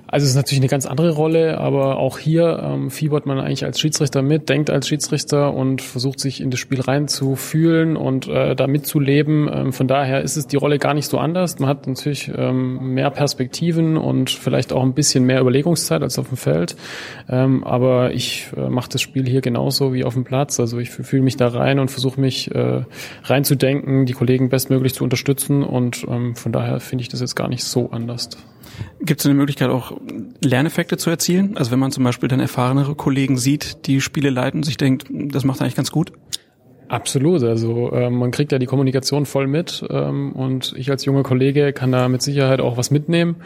[0.07, 3.65] Also es ist natürlich eine ganz andere Rolle, aber auch hier ähm, fiebert man eigentlich
[3.65, 8.57] als Schiedsrichter mit, denkt als Schiedsrichter und versucht sich in das Spiel reinzufühlen und äh,
[8.57, 9.49] da mitzuleben.
[9.53, 11.59] Ähm, von daher ist es die Rolle gar nicht so anders.
[11.59, 16.29] Man hat natürlich ähm, mehr Perspektiven und vielleicht auch ein bisschen mehr Überlegungszeit als auf
[16.29, 16.77] dem Feld.
[17.29, 20.59] Ähm, aber ich äh, mache das Spiel hier genauso wie auf dem Platz.
[20.59, 22.83] Also ich fühle mich da rein und versuche mich äh,
[23.25, 27.49] reinzudenken, die Kollegen bestmöglich zu unterstützen und ähm, von daher finde ich das jetzt gar
[27.49, 28.31] nicht so anders.
[29.01, 29.93] Gibt es eine Möglichkeit, auch
[30.43, 31.57] Lerneffekte zu erzielen?
[31.57, 35.45] Also wenn man zum Beispiel dann erfahrenere Kollegen sieht, die Spiele leiten sich denkt, das
[35.45, 36.13] macht eigentlich ganz gut?
[36.89, 37.43] Absolut.
[37.45, 41.73] Also äh, man kriegt ja die Kommunikation voll mit ähm, und ich als junger Kollege
[41.73, 43.37] kann da mit Sicherheit auch was mitnehmen.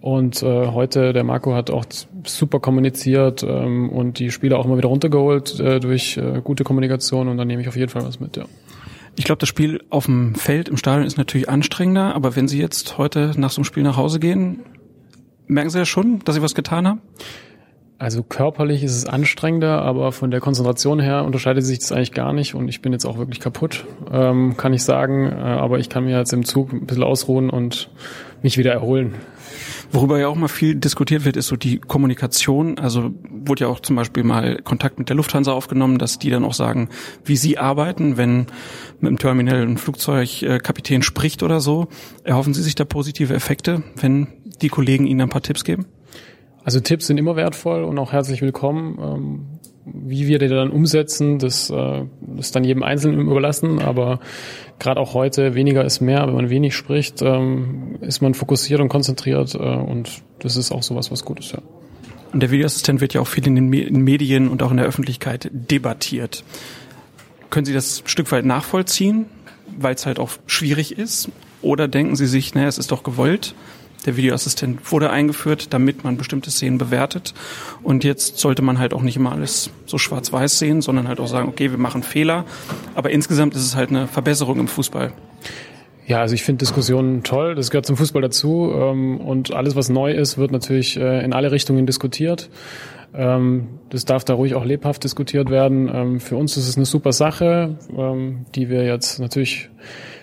[0.00, 1.84] Und äh, heute, der Marco hat auch
[2.24, 7.26] super kommuniziert ähm, und die Spieler auch immer wieder runtergeholt äh, durch äh, gute Kommunikation
[7.26, 8.44] und dann nehme ich auf jeden Fall was mit, ja.
[9.18, 12.60] Ich glaube, das Spiel auf dem Feld im Stadion ist natürlich anstrengender, aber wenn Sie
[12.60, 14.60] jetzt heute nach so einem Spiel nach Hause gehen,
[15.48, 17.02] merken Sie ja schon, dass Sie was getan haben?
[17.98, 22.32] Also körperlich ist es anstrengender, aber von der Konzentration her unterscheidet sich das eigentlich gar
[22.32, 25.26] nicht und ich bin jetzt auch wirklich kaputt, ähm, kann ich sagen.
[25.26, 27.90] Äh, aber ich kann mir jetzt im Zug ein bisschen ausruhen und
[28.40, 29.16] mich wieder erholen.
[29.90, 32.78] Worüber ja auch mal viel diskutiert wird, ist so die Kommunikation.
[32.78, 36.44] Also wurde ja auch zum Beispiel mal Kontakt mit der Lufthansa aufgenommen, dass die dann
[36.44, 36.90] auch sagen,
[37.24, 38.46] wie sie arbeiten, wenn
[39.00, 41.88] mit dem Terminal ein Flugzeugkapitän spricht oder so.
[42.22, 44.28] Erhoffen Sie sich da positive Effekte, wenn
[44.60, 45.86] die Kollegen Ihnen ein paar Tipps geben?
[46.64, 49.57] Also Tipps sind immer wertvoll und auch herzlich willkommen.
[49.92, 52.04] Wie wir die dann umsetzen, das äh,
[52.38, 53.80] ist dann jedem Einzelnen überlassen.
[53.80, 54.20] Aber
[54.78, 56.26] gerade auch heute, weniger ist mehr.
[56.26, 59.54] Wenn man wenig spricht, ähm, ist man fokussiert und konzentriert.
[59.54, 61.60] Äh, und das ist auch sowas, was gut ist, ja.
[62.32, 65.48] Und der Videoassistent wird ja auch viel in den Medien und auch in der Öffentlichkeit
[65.50, 66.44] debattiert.
[67.48, 69.26] Können Sie das ein Stück weit nachvollziehen,
[69.78, 71.30] weil es halt auch schwierig ist?
[71.62, 73.54] Oder denken Sie sich, naja, es ist doch gewollt,
[74.06, 77.34] der Videoassistent wurde eingeführt, damit man bestimmte Szenen bewertet.
[77.82, 81.26] Und jetzt sollte man halt auch nicht immer alles so schwarz-weiß sehen, sondern halt auch
[81.26, 82.44] sagen, okay, wir machen Fehler.
[82.94, 85.12] Aber insgesamt ist es halt eine Verbesserung im Fußball.
[86.06, 87.54] Ja, also ich finde Diskussionen toll.
[87.54, 88.72] Das gehört zum Fußball dazu.
[88.74, 92.48] Ähm, und alles, was neu ist, wird natürlich äh, in alle Richtungen diskutiert.
[93.14, 95.90] Ähm, das darf da ruhig auch lebhaft diskutiert werden.
[95.92, 97.76] Ähm, für uns ist es eine super Sache,
[98.54, 99.68] die wir jetzt natürlich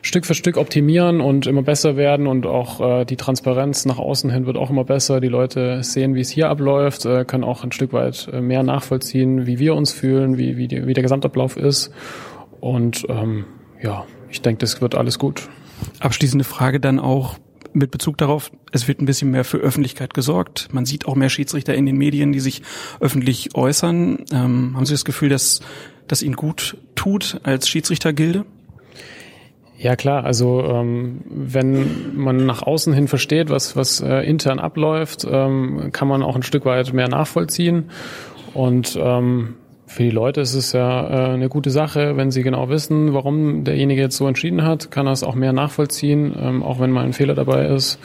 [0.06, 4.30] Stück für Stück optimieren und immer besser werden und auch äh, die Transparenz nach außen
[4.30, 5.20] hin wird auch immer besser.
[5.20, 8.62] Die Leute sehen, wie es hier abläuft, äh, können auch ein Stück weit äh, mehr
[8.62, 11.92] nachvollziehen, wie wir uns fühlen, wie, wie, die, wie der Gesamtablauf ist.
[12.62, 13.46] Und ähm,
[13.82, 15.50] ja, ich denke, das wird alles gut.
[16.00, 17.40] Abschließende Frage dann auch
[17.74, 20.68] mit Bezug darauf, es wird ein bisschen mehr für Öffentlichkeit gesorgt.
[20.72, 22.62] Man sieht auch mehr Schiedsrichter in den Medien, die sich
[23.00, 24.26] öffentlich äußern.
[24.32, 25.62] Ähm, haben Sie das Gefühl, dass
[26.08, 28.46] das Ihnen gut tut als Schiedsrichtergilde?
[29.78, 35.28] Ja klar, also ähm, wenn man nach außen hin versteht, was, was äh, intern abläuft,
[35.30, 37.90] ähm, kann man auch ein Stück weit mehr nachvollziehen.
[38.54, 42.70] Und ähm, für die Leute ist es ja äh, eine gute Sache, wenn sie genau
[42.70, 46.80] wissen, warum derjenige jetzt so entschieden hat, kann er es auch mehr nachvollziehen, ähm, auch
[46.80, 48.00] wenn mal ein Fehler dabei ist.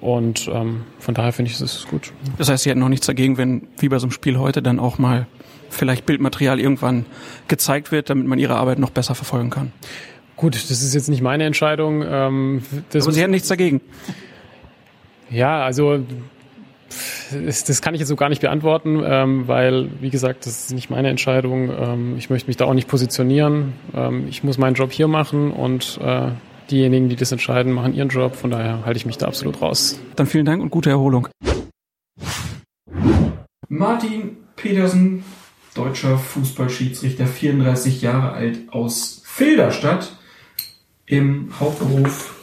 [0.00, 2.12] Und ähm, von daher finde ich, es gut.
[2.36, 4.80] Das heißt, Sie hätten noch nichts dagegen, wenn, wie bei so einem Spiel heute, dann
[4.80, 5.26] auch mal
[5.70, 7.06] vielleicht Bildmaterial irgendwann
[7.48, 9.72] gezeigt wird, damit man Ihre Arbeit noch besser verfolgen kann.
[10.42, 12.02] Gut, das ist jetzt nicht meine Entscheidung.
[12.04, 13.80] Ähm, das Aber Sie hätten nichts dagegen.
[15.30, 16.00] Ja, also
[17.46, 20.72] das, das kann ich jetzt so gar nicht beantworten, ähm, weil, wie gesagt, das ist
[20.72, 21.70] nicht meine Entscheidung.
[21.70, 23.74] Ähm, ich möchte mich da auch nicht positionieren.
[23.94, 26.30] Ähm, ich muss meinen Job hier machen und äh,
[26.72, 28.34] diejenigen, die das entscheiden, machen ihren Job.
[28.34, 30.00] Von daher halte ich mich da absolut raus.
[30.16, 31.28] Dann vielen Dank und gute Erholung.
[33.68, 35.22] Martin Petersen,
[35.76, 40.16] deutscher Fußballschiedsrichter, 34 Jahre alt aus Filderstadt,
[41.06, 42.34] im Hauptberuf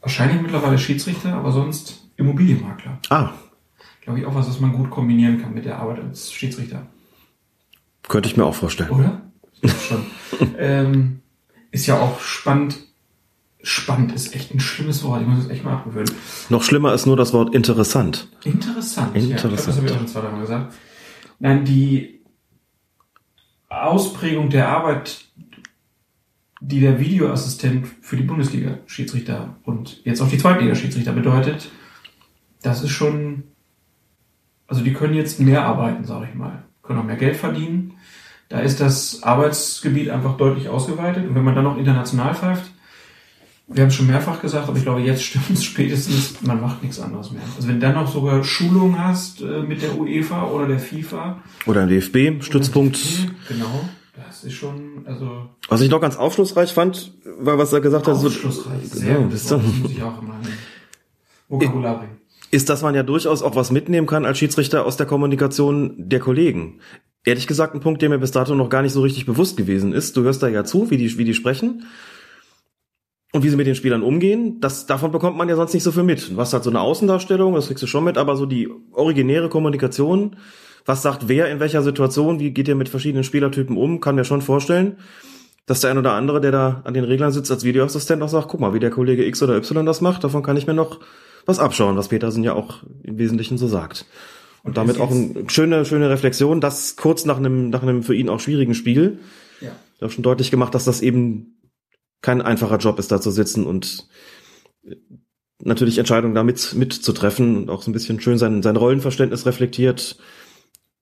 [0.00, 2.98] wahrscheinlich mittlerweile Schiedsrichter, aber sonst Immobilienmakler.
[3.08, 3.30] Ah.
[4.02, 6.86] Glaube ich auch was, was man gut kombinieren kann mit der Arbeit als Schiedsrichter.
[8.08, 8.90] Könnte ich mir auch vorstellen.
[8.90, 9.22] Oder?
[9.62, 10.06] Ist schon.
[10.58, 11.20] ähm,
[11.72, 12.78] ist ja auch spannend.
[13.62, 15.22] Spannend ist echt ein schlimmes Wort.
[15.22, 16.12] Ich muss es echt mal abgewöhnen.
[16.50, 18.28] Noch schlimmer ist nur das Wort interessant.
[18.44, 19.16] Interessant.
[19.16, 19.16] Interessant.
[19.16, 20.72] Ja, glaub, das habe ich auch schon zweimal gesagt.
[21.40, 22.20] Nein, die
[23.68, 25.25] Ausprägung der Arbeit,
[26.60, 31.70] die der Videoassistent für die Bundesliga-Schiedsrichter und jetzt auch die Zweitliga-Schiedsrichter bedeutet,
[32.62, 33.44] das ist schon,
[34.66, 37.94] also die können jetzt mehr arbeiten, sage ich mal, können auch mehr Geld verdienen.
[38.48, 42.70] Da ist das Arbeitsgebiet einfach deutlich ausgeweitet und wenn man dann noch international pfeift,
[43.68, 46.82] wir haben es schon mehrfach gesagt, aber ich glaube, jetzt stimmt es spätestens, man macht
[46.82, 47.42] nichts anderes mehr.
[47.56, 51.42] Also wenn du dann noch sogar Schulung hast äh, mit der UEFA oder der FIFA.
[51.66, 52.98] Oder ein DFB-Stützpunkt.
[53.48, 53.88] Genau,
[54.36, 55.48] das ist schon, also.
[55.68, 58.14] Was ich noch ganz aufschlussreich fand, war, was er gesagt hat.
[58.14, 59.32] Aufschlussreich, so, sehr ja, gut.
[59.32, 60.52] das muss ich auch immer in
[61.48, 62.18] Vokabular bringen.
[62.50, 66.20] ist, dass man ja durchaus auch was mitnehmen kann als Schiedsrichter aus der Kommunikation der
[66.20, 66.80] Kollegen.
[67.24, 69.92] Ehrlich gesagt, ein Punkt, der mir bis dato noch gar nicht so richtig bewusst gewesen
[69.92, 70.16] ist.
[70.16, 71.86] Du hörst da ja zu, wie die, wie die sprechen
[73.32, 74.60] und wie sie mit den Spielern umgehen.
[74.60, 76.30] Das, davon bekommt man ja sonst nicht so viel mit.
[76.30, 79.48] Du hast halt so eine Außendarstellung, das kriegst du schon mit, aber so die originäre
[79.48, 80.36] Kommunikation,
[80.86, 84.24] was sagt wer in welcher Situation, wie geht ihr mit verschiedenen Spielertypen um, kann mir
[84.24, 84.96] schon vorstellen,
[85.66, 88.48] dass der ein oder andere, der da an den Reglern sitzt als Videoassistent auch sagt,
[88.48, 91.00] guck mal, wie der Kollege X oder Y das macht, davon kann ich mir noch
[91.44, 94.06] was abschauen, was Petersen ja auch im Wesentlichen so sagt.
[94.62, 98.28] Und damit auch eine schöne, schöne Reflexion, das kurz nach einem, nach einem für ihn
[98.28, 99.20] auch schwierigen Spiel.
[99.60, 99.70] Ja.
[100.00, 101.60] Er hat schon deutlich gemacht, dass das eben
[102.20, 104.08] kein einfacher Job ist, da zu sitzen und
[105.60, 110.16] natürlich Entscheidungen damit mitzutreffen und auch so ein bisschen schön sein, sein Rollenverständnis reflektiert.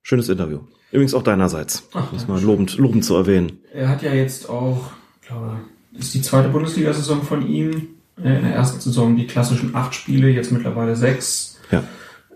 [0.04, 0.60] Schönes Interview.
[0.92, 1.88] Übrigens auch deinerseits.
[1.94, 3.58] Ach, das mal lobend, lobend zu erwähnen.
[3.72, 5.56] Er hat ja jetzt auch, ich glaube,
[5.94, 7.88] das ist die zweite Bundesliga-Saison von ihm.
[8.22, 11.58] Äh, In der ersten Saison die klassischen acht Spiele, jetzt mittlerweile sechs.
[11.70, 11.83] Ja.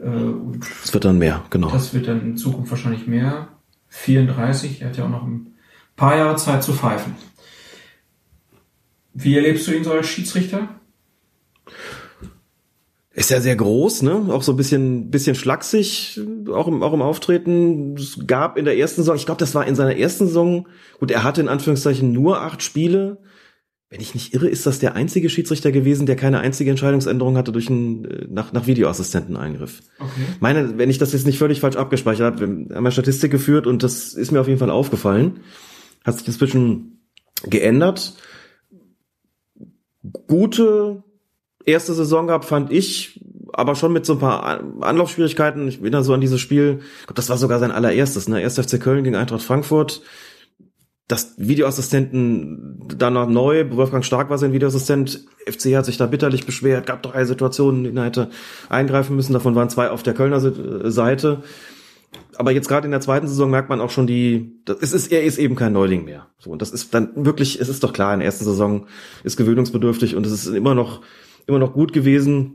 [0.00, 1.70] Äh, und Es wird dann mehr, genau.
[1.70, 3.48] Das wird dann in Zukunft wahrscheinlich mehr.
[3.90, 5.54] 34, er hat ja auch noch ein
[5.94, 7.16] paar Jahre Zeit zu pfeifen.
[9.12, 10.68] Wie erlebst du ihn so als Schiedsrichter?
[13.18, 14.28] Ist ja sehr groß, ne?
[14.30, 16.20] Auch so ein bisschen, bisschen schlaksig,
[16.52, 17.96] auch im, auch im Auftreten.
[17.96, 20.68] Es gab in der ersten Saison, ich glaube, das war in seiner ersten Saison,
[21.00, 23.18] gut, er hatte in Anführungszeichen nur acht Spiele.
[23.90, 27.50] Wenn ich nicht irre, ist das der einzige Schiedsrichter gewesen, der keine einzige Entscheidungsänderung hatte
[27.50, 29.80] durch einen äh, nach, nach Videoassistenteneingriff.
[29.98, 30.10] Okay.
[30.38, 33.66] Meine, wenn ich das jetzt nicht völlig falsch abgespeichert habe, wir haben ja Statistik geführt
[33.66, 35.40] und das ist mir auf jeden Fall aufgefallen.
[36.04, 37.00] Hat sich inzwischen
[37.42, 38.14] geändert.
[40.28, 41.02] Gute
[41.68, 43.20] erste Saison gehabt, fand ich,
[43.52, 45.68] aber schon mit so ein paar An- Anlaufschwierigkeiten.
[45.68, 48.40] Ich bin da so an dieses Spiel, ich glaub, das war sogar sein allererstes, ne?
[48.40, 50.02] Erst FC Köln gegen Eintracht Frankfurt.
[51.06, 56.44] Das Videoassistenten dann noch neu, Wolfgang Stark war sein Videoassistent, FC hat sich da bitterlich
[56.44, 58.28] beschwert, gab drei Situationen, denen er hätte
[58.68, 61.42] eingreifen müssen, davon waren zwei auf der Kölner Se- Seite.
[62.36, 65.10] Aber jetzt gerade in der zweiten Saison merkt man auch schon die, das, es ist,
[65.10, 66.26] er ist eben kein Neuling mehr.
[66.38, 68.86] So, und das ist dann wirklich, es ist doch klar, in der ersten Saison
[69.24, 71.00] ist gewöhnungsbedürftig und es ist immer noch,
[71.48, 72.54] immer noch gut gewesen.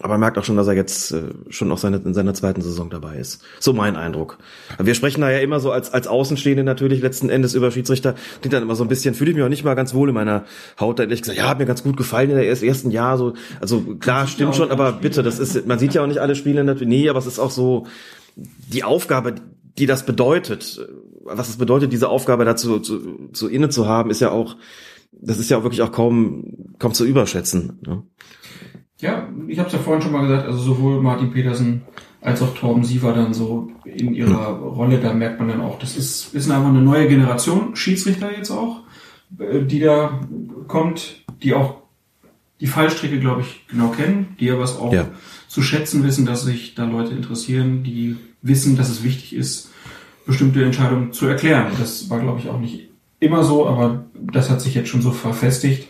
[0.00, 2.88] Aber merkt auch schon, dass er jetzt äh, schon auch seine, in seiner zweiten Saison
[2.88, 3.42] dabei ist.
[3.60, 4.38] So mein Eindruck.
[4.78, 8.14] Wir sprechen da ja immer so als, als Außenstehende natürlich letzten Endes über Schiedsrichter.
[8.40, 10.14] Klingt dann immer so ein bisschen, fühle ich mich auch nicht mal ganz wohl in
[10.14, 10.44] meiner
[10.80, 10.98] Haut.
[10.98, 13.18] Da hätte ich gesagt, ja, hat mir ganz gut gefallen in der erst- ersten Jahr.
[13.18, 16.36] So, also klar, stimmt schon, aber bitte, das ist, man sieht ja auch nicht alle
[16.36, 16.88] Spiele natürlich.
[16.88, 17.86] Nee, aber es ist auch so,
[18.34, 19.34] die Aufgabe,
[19.78, 20.88] die das bedeutet,
[21.22, 24.56] was es bedeutet, diese Aufgabe dazu zu, zu inne zu haben, ist ja auch,
[25.12, 27.78] das ist ja auch wirklich auch kaum, kaum zu überschätzen.
[27.86, 28.02] Ne?
[29.00, 31.82] Ja, ich habe es ja vorhin schon mal gesagt, also sowohl Martin Petersen
[32.20, 35.96] als auch Torben Siever dann so in ihrer Rolle, da merkt man dann auch, das
[35.96, 38.82] ist, ist einfach eine neue Generation, Schiedsrichter jetzt auch,
[39.38, 40.20] äh, die da
[40.68, 41.82] kommt, die auch
[42.60, 45.08] die Fallstrecke, glaube ich, genau kennen, die aber es auch Ja.
[45.48, 49.70] zu schätzen wissen, dass sich da Leute interessieren, die wissen, dass es wichtig ist,
[50.26, 51.72] bestimmte Entscheidungen zu erklären.
[51.80, 52.88] Das war, glaube ich, auch nicht
[53.22, 55.88] immer so, aber das hat sich jetzt schon so verfestigt.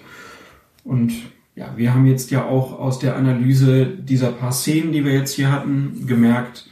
[0.84, 1.12] Und
[1.54, 5.34] ja, wir haben jetzt ja auch aus der Analyse dieser paar Szenen, die wir jetzt
[5.34, 6.68] hier hatten, gemerkt,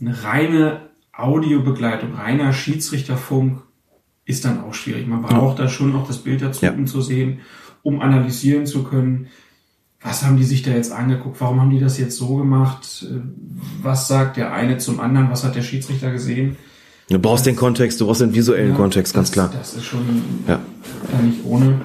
[0.00, 0.80] eine reine
[1.12, 3.62] Audiobegleitung, reiner Schiedsrichterfunk
[4.24, 5.06] ist dann auch schwierig.
[5.06, 6.72] Man braucht da schon noch das Bild dazu, Ja.
[6.72, 7.40] um zu sehen,
[7.82, 9.28] um analysieren zu können,
[10.00, 13.06] was haben die sich da jetzt angeguckt, warum haben die das jetzt so gemacht,
[13.82, 16.56] was sagt der eine zum anderen, was hat der Schiedsrichter gesehen.
[17.12, 19.50] Du brauchst den Kontext, du brauchst den visuellen Ja, Kontext, ganz das, klar.
[19.56, 20.00] Das ist schon
[20.48, 20.60] Ja.
[21.22, 21.84] nicht ohne.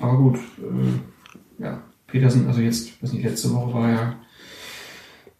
[0.00, 4.16] Aber gut, äh, ja, Petersen, also jetzt, weiß nicht, letzte Woche war ja,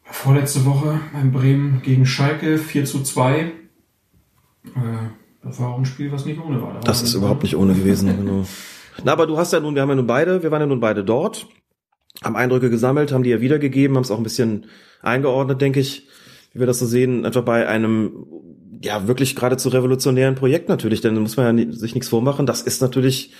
[0.04, 3.40] vorletzte Woche beim Bremen gegen Schalke 4 zu 2.
[3.40, 3.50] Äh,
[5.42, 6.74] das war auch ein Spiel, was nicht ohne war.
[6.74, 8.08] Da Das war ist überhaupt nicht ohne gewesen.
[8.18, 8.44] Genau.
[9.04, 10.80] Na, aber du hast ja nun, wir haben ja nun beide, wir waren ja nun
[10.80, 11.46] beide dort,
[12.22, 14.66] haben Eindrücke gesammelt, haben die ja wiedergegeben, haben es auch ein bisschen
[15.02, 16.08] eingeordnet, denke ich,
[16.52, 18.10] wie wir das so sehen, einfach bei einem
[18.82, 22.46] ja wirklich geradezu revolutionären Projekt natürlich, denn da muss man ja sich nichts vormachen.
[22.46, 23.32] Das ist natürlich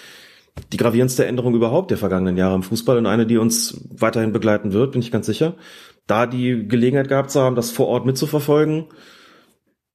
[0.72, 4.72] die gravierendste Änderung überhaupt der vergangenen Jahre im Fußball und eine, die uns weiterhin begleiten
[4.72, 5.54] wird, bin ich ganz sicher.
[6.06, 8.86] Da die Gelegenheit gehabt zu haben, das vor Ort mitzuverfolgen,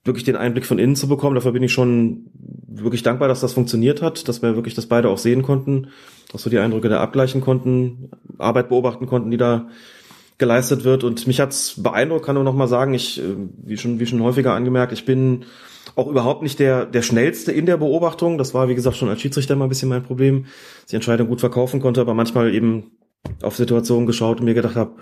[0.03, 1.35] wirklich den Einblick von innen zu bekommen.
[1.35, 2.29] Dafür bin ich schon
[2.67, 5.87] wirklich dankbar, dass das funktioniert hat, dass wir wirklich das beide auch sehen konnten,
[6.31, 9.69] dass wir die Eindrücke da abgleichen konnten, Arbeit beobachten konnten, die da
[10.37, 11.03] geleistet wird.
[11.03, 14.21] Und mich hat's beeindruckt, kann nur noch mal sagen, ich, äh, wie schon, wie schon
[14.23, 15.45] häufiger angemerkt, ich bin
[15.95, 18.37] auch überhaupt nicht der, der schnellste in der Beobachtung.
[18.37, 20.95] Das war, wie gesagt, schon als Schiedsrichter mal ein bisschen mein Problem, dass ich die
[20.95, 22.91] Entscheidung gut verkaufen konnte, aber manchmal eben
[23.41, 24.93] auf Situationen geschaut und mir gedacht habe,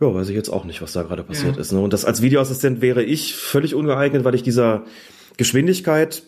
[0.00, 1.60] ja, weiß ich jetzt auch nicht, was da gerade passiert Ja.
[1.60, 1.72] ist.
[1.72, 1.80] Ne?
[1.80, 4.84] Und das als Videoassistent wäre ich völlig ungeeignet, weil ich dieser
[5.36, 6.22] Geschwindigkeit,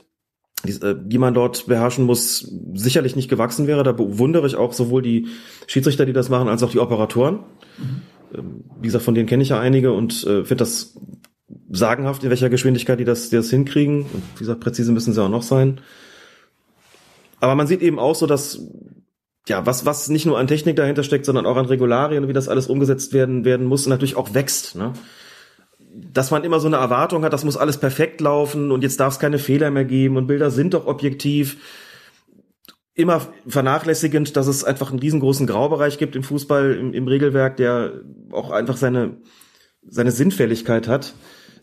[0.64, 3.82] die, äh, die man dort beherrschen muss, sicherlich nicht gewachsen wäre.
[3.82, 5.28] Da bewundere ich auch sowohl die
[5.66, 7.40] Schiedsrichter, die das machen, als auch die Operatoren.
[7.78, 10.98] Ähm, Wie gesagt, von denen kenne ich ja einige und äh, finde das
[11.70, 14.02] sagenhaft, in welcher Geschwindigkeit die das, die das hinkriegen.
[14.02, 15.80] Und wie gesagt, präzise müssen sie auch noch sein.
[17.40, 18.60] Aber man sieht eben auch so, dass
[19.48, 22.48] ja, was, was nicht nur an Technik dahinter steckt, sondern auch an Regularien, wie das
[22.48, 24.92] alles umgesetzt werden, werden muss, natürlich auch wächst, ne?
[25.92, 29.14] Dass man immer so eine Erwartung hat, das muss alles perfekt laufen und jetzt darf
[29.14, 31.56] es keine Fehler mehr geben und Bilder sind doch objektiv.
[33.00, 37.92] Immer vernachlässigend, dass es einfach einen riesengroßen Graubereich gibt im Fußball, im, im Regelwerk, der
[38.30, 39.16] auch einfach seine,
[39.88, 41.14] seine Sinnfälligkeit hat.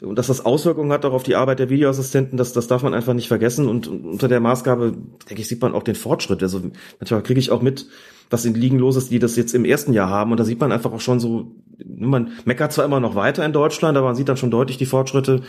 [0.01, 2.93] Und dass das Auswirkungen hat auch auf die Arbeit der Videoassistenten, das, das darf man
[2.93, 3.67] einfach nicht vergessen.
[3.67, 4.95] Und unter der Maßgabe,
[5.29, 6.43] denke ich, sieht man auch den Fortschritt.
[6.43, 6.61] Also
[6.99, 7.87] manchmal kriege ich auch mit,
[8.29, 10.31] was in Ligen los ist, die das jetzt im ersten Jahr haben.
[10.31, 13.53] Und da sieht man einfach auch schon so, man meckert zwar immer noch weiter in
[13.53, 15.41] Deutschland, aber man sieht dann schon deutlich die Fortschritte,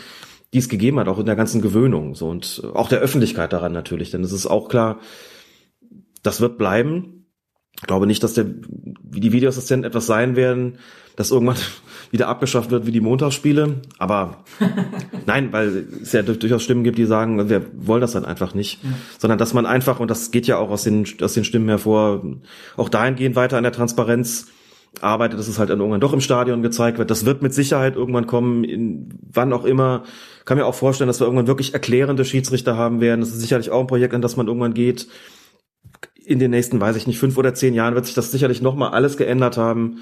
[0.55, 2.15] die es gegeben hat, auch in der ganzen Gewöhnung.
[2.15, 4.11] So und auch der Öffentlichkeit daran natürlich.
[4.11, 4.99] Denn es ist auch klar,
[6.23, 7.27] das wird bleiben.
[7.81, 8.47] Ich glaube nicht, dass der,
[9.03, 10.79] wie die Videoassistenten etwas sein werden,
[11.15, 11.57] das irgendwann
[12.11, 13.83] wieder abgeschafft wird wie die Montagsspiele.
[13.99, 14.45] Aber
[15.27, 18.55] nein, weil es ja durch- durchaus Stimmen gibt, die sagen, wir wollen das dann einfach
[18.55, 18.83] nicht.
[18.83, 18.91] Ja.
[19.19, 22.23] Sondern dass man einfach, und das geht ja auch aus den, aus den Stimmen hervor,
[22.77, 24.49] auch dahingehend weiter an der Transparenz
[25.01, 27.11] arbeitet, dass es halt dann irgendwann doch im Stadion gezeigt wird.
[27.11, 30.03] Das wird mit Sicherheit irgendwann kommen, in, wann auch immer.
[30.47, 33.21] Kann mir auch vorstellen, dass wir irgendwann wirklich erklärende Schiedsrichter haben werden.
[33.21, 35.07] Das ist sicherlich auch ein Projekt, an das man irgendwann geht
[36.29, 38.91] in den nächsten, weiß ich nicht, fünf oder zehn Jahren wird sich das sicherlich nochmal
[38.91, 40.01] alles geändert haben,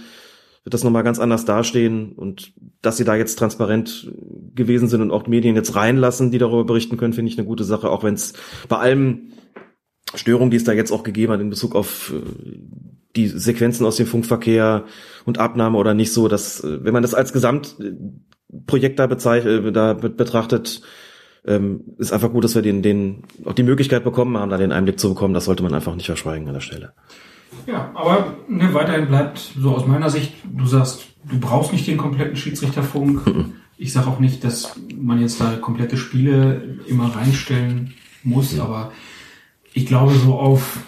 [0.65, 4.13] wird das nochmal ganz anders dastehen und dass sie da jetzt transparent
[4.55, 7.63] gewesen sind und auch Medien jetzt reinlassen, die darüber berichten können, finde ich eine gute
[7.63, 8.33] Sache, auch wenn es
[8.69, 9.31] bei allem
[10.15, 12.59] Störungen, die es da jetzt auch gegeben hat in Bezug auf äh,
[13.15, 14.85] die Sequenzen aus dem Funkverkehr
[15.25, 19.73] und Abnahme oder nicht so, dass äh, wenn man das als Gesamtprojekt da bezeichnet, äh,
[19.73, 20.83] da be- betrachtet,
[21.47, 24.73] ähm, ist einfach gut, dass wir den, den auch die Möglichkeit bekommen haben, da den
[24.73, 25.35] Einblick zu bekommen.
[25.35, 26.93] Das sollte man einfach nicht verschweigen an der Stelle.
[27.67, 31.97] Ja, aber ne, weiterhin bleibt so aus meiner Sicht, du sagst, du brauchst nicht den
[31.97, 33.21] kompletten Schiedsrichterfunk.
[33.79, 38.91] Ich sage auch nicht, dass man jetzt da komplette Spiele immer reinstellen muss, aber
[39.75, 40.79] ich glaube, so auf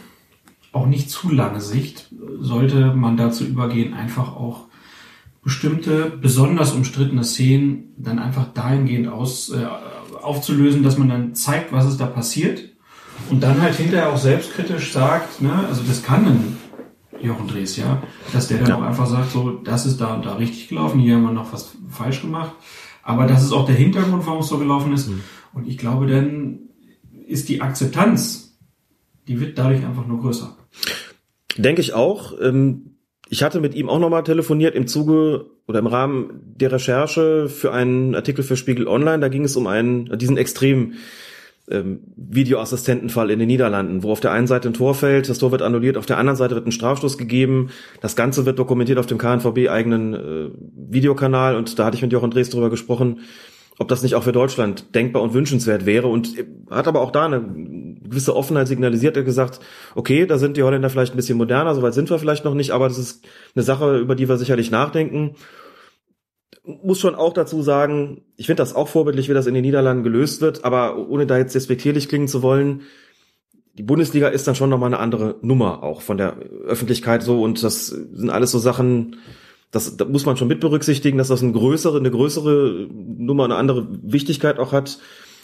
[0.72, 2.08] auch nicht zu lange Sicht
[2.40, 4.68] sollte man dazu übergehen, einfach auch
[5.42, 9.66] bestimmte besonders umstrittene Szenen dann einfach dahingehend aus, äh,
[10.28, 12.68] aufzulösen, dass man dann zeigt, was ist da passiert.
[13.30, 16.56] Und dann halt hinterher auch selbstkritisch sagt, ne, also das kann ein
[17.20, 20.34] Jochen Drees, ja, dass der dann auch einfach sagt, so, das ist da und da
[20.34, 22.52] richtig gelaufen, hier haben wir noch was falsch gemacht,
[23.02, 25.10] aber das ist auch der Hintergrund, warum es so gelaufen ist.
[25.52, 26.60] Und ich glaube, dann
[27.26, 28.56] ist die Akzeptanz,
[29.26, 30.56] die wird dadurch einfach nur größer.
[31.56, 32.34] Denke ich auch.
[32.40, 32.87] Ähm,
[33.30, 37.72] Ich hatte mit ihm auch nochmal telefoniert im Zuge oder im Rahmen der Recherche für
[37.72, 39.20] einen Artikel für Spiegel Online.
[39.20, 40.94] Da ging es um einen, diesen extrem
[41.70, 45.52] ähm, Videoassistentenfall in den Niederlanden, wo auf der einen Seite ein Tor fällt, das Tor
[45.52, 47.68] wird annulliert, auf der anderen Seite wird ein Strafstoß gegeben.
[48.00, 50.50] Das Ganze wird dokumentiert auf dem KNVB-eigenen äh,
[50.90, 53.20] Videokanal und da hatte ich mit Jochen Drees drüber gesprochen,
[53.78, 56.34] ob das nicht auch für Deutschland denkbar und wünschenswert wäre und
[56.70, 59.60] hat aber auch da eine gewisse Offenheit signalisiert, er hat gesagt,
[59.94, 62.72] okay, da sind die Holländer vielleicht ein bisschen moderner, soweit sind wir vielleicht noch nicht,
[62.72, 65.36] aber das ist eine Sache, über die wir sicherlich nachdenken.
[66.64, 70.02] Muss schon auch dazu sagen, ich finde das auch vorbildlich, wie das in den Niederlanden
[70.02, 72.82] gelöst wird, aber ohne da jetzt despektierlich klingen zu wollen,
[73.74, 77.62] die Bundesliga ist dann schon nochmal eine andere Nummer auch von der Öffentlichkeit so und
[77.62, 79.16] das sind alles so Sachen,
[79.70, 83.56] das, das muss man schon mit berücksichtigen, dass das eine größere, eine größere Nummer, eine
[83.56, 84.98] andere Wichtigkeit auch hat,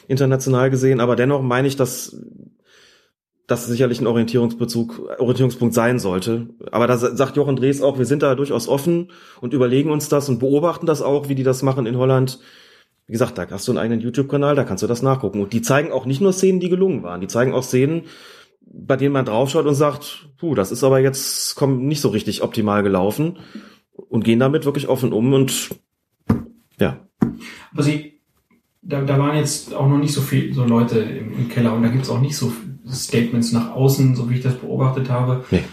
[0.09, 2.17] international gesehen, aber dennoch meine ich, dass
[3.47, 6.49] das sicherlich ein Orientierungsbezug, Orientierungspunkt sein sollte.
[6.73, 9.11] Aber da sagt Jochen Drees auch, wir sind da durchaus offen
[9.43, 12.39] und überlegen uns das und beobachten das auch, wie die das machen in Holland.
[13.07, 15.43] Wie gesagt, da hast du einen eigenen YouTube-Kanal, da kannst du das nachgucken.
[15.43, 17.21] Und die zeigen auch nicht nur Szenen, die gelungen waren.
[17.21, 18.05] Die zeigen auch Szenen,
[18.63, 22.43] bei denen man draufschaut und sagt, puh, das ist aber jetzt kommt nicht so richtig
[22.43, 23.37] optimal gelaufen
[23.97, 25.71] und gehen damit wirklich offen um und
[26.79, 26.99] ja.
[27.73, 28.21] Aber sie,
[28.83, 31.83] da, da waren jetzt auch noch nicht so viele so Leute im, im Keller und
[31.83, 32.53] da gibt's auch nicht so
[32.91, 35.45] Statements nach außen, so wie ich das beobachtet habe.
[35.51, 35.65] Nee.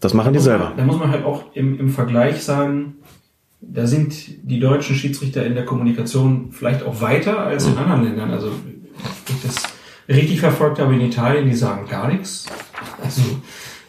[0.00, 0.66] Das machen die selber.
[0.66, 2.96] Man, da muss man halt auch im, im Vergleich sagen,
[3.60, 8.30] da sind die deutschen Schiedsrichter in der Kommunikation vielleicht auch weiter als in anderen Ländern.
[8.30, 8.50] Also,
[9.28, 9.56] ich das
[10.08, 12.46] richtig verfolgt habe in Italien, die sagen gar nichts.
[13.02, 13.22] Also,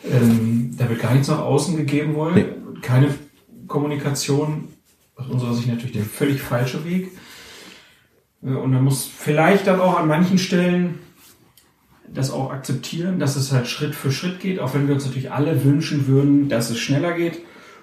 [0.09, 2.35] ähm, da wird gar nichts nach außen gegeben wollen.
[2.35, 2.45] Nee.
[2.81, 3.09] Keine
[3.67, 4.69] Kommunikation.
[5.15, 7.11] Aus unserer Sicht natürlich der völlig falsche Weg.
[8.43, 10.99] Äh, und man muss vielleicht dann auch an manchen Stellen
[12.13, 15.31] das auch akzeptieren, dass es halt Schritt für Schritt geht, auch wenn wir uns natürlich
[15.31, 17.39] alle wünschen würden, dass es schneller geht.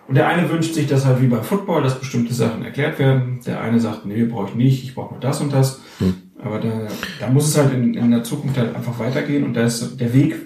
[0.08, 3.40] Und der eine wünscht sich das halt wie beim Football, dass bestimmte Sachen erklärt werden.
[3.46, 5.80] Der eine sagt, nee, brauche ich nicht, ich brauche nur das und das.
[5.98, 6.14] Hm.
[6.38, 6.88] Aber da,
[7.20, 9.44] da muss es halt in, in der Zukunft halt einfach weitergehen.
[9.44, 10.36] Und da ist der Weg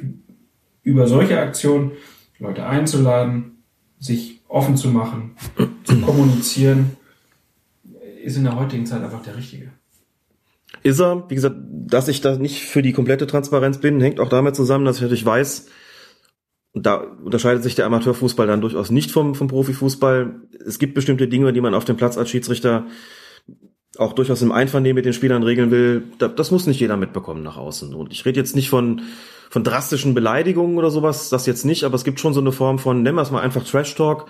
[0.82, 1.92] über solche Aktionen,
[2.38, 3.62] Leute einzuladen,
[3.98, 5.36] sich offen zu machen,
[5.84, 6.96] zu kommunizieren,
[8.22, 9.70] ist in der heutigen Zeit einfach der richtige.
[10.82, 14.28] Ist er, wie gesagt, dass ich da nicht für die komplette Transparenz bin, hängt auch
[14.28, 15.66] damit zusammen, dass ich natürlich weiß,
[16.74, 20.42] da unterscheidet sich der Amateurfußball dann durchaus nicht vom, vom Profifußball.
[20.64, 22.86] Es gibt bestimmte Dinge, die man auf dem Platz als Schiedsrichter
[23.98, 26.04] auch durchaus im Einvernehmen mit den Spielern regeln will.
[26.18, 27.94] Das muss nicht jeder mitbekommen nach außen.
[27.94, 29.02] Und ich rede jetzt nicht von,
[29.50, 32.78] von drastischen Beleidigungen oder sowas, das jetzt nicht, aber es gibt schon so eine Form
[32.78, 34.26] von, nennen wir es mal einfach Trash Talk.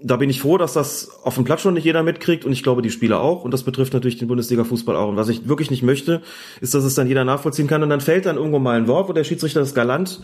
[0.00, 2.62] Da bin ich froh, dass das auf dem Platz schon nicht jeder mitkriegt und ich
[2.62, 5.08] glaube die Spieler auch und das betrifft natürlich den Bundesliga-Fußball auch.
[5.08, 6.22] Und was ich wirklich nicht möchte,
[6.60, 9.08] ist, dass es dann jeder nachvollziehen kann und dann fällt dann irgendwo mal ein Wort,
[9.08, 10.20] wo der Schiedsrichter das galant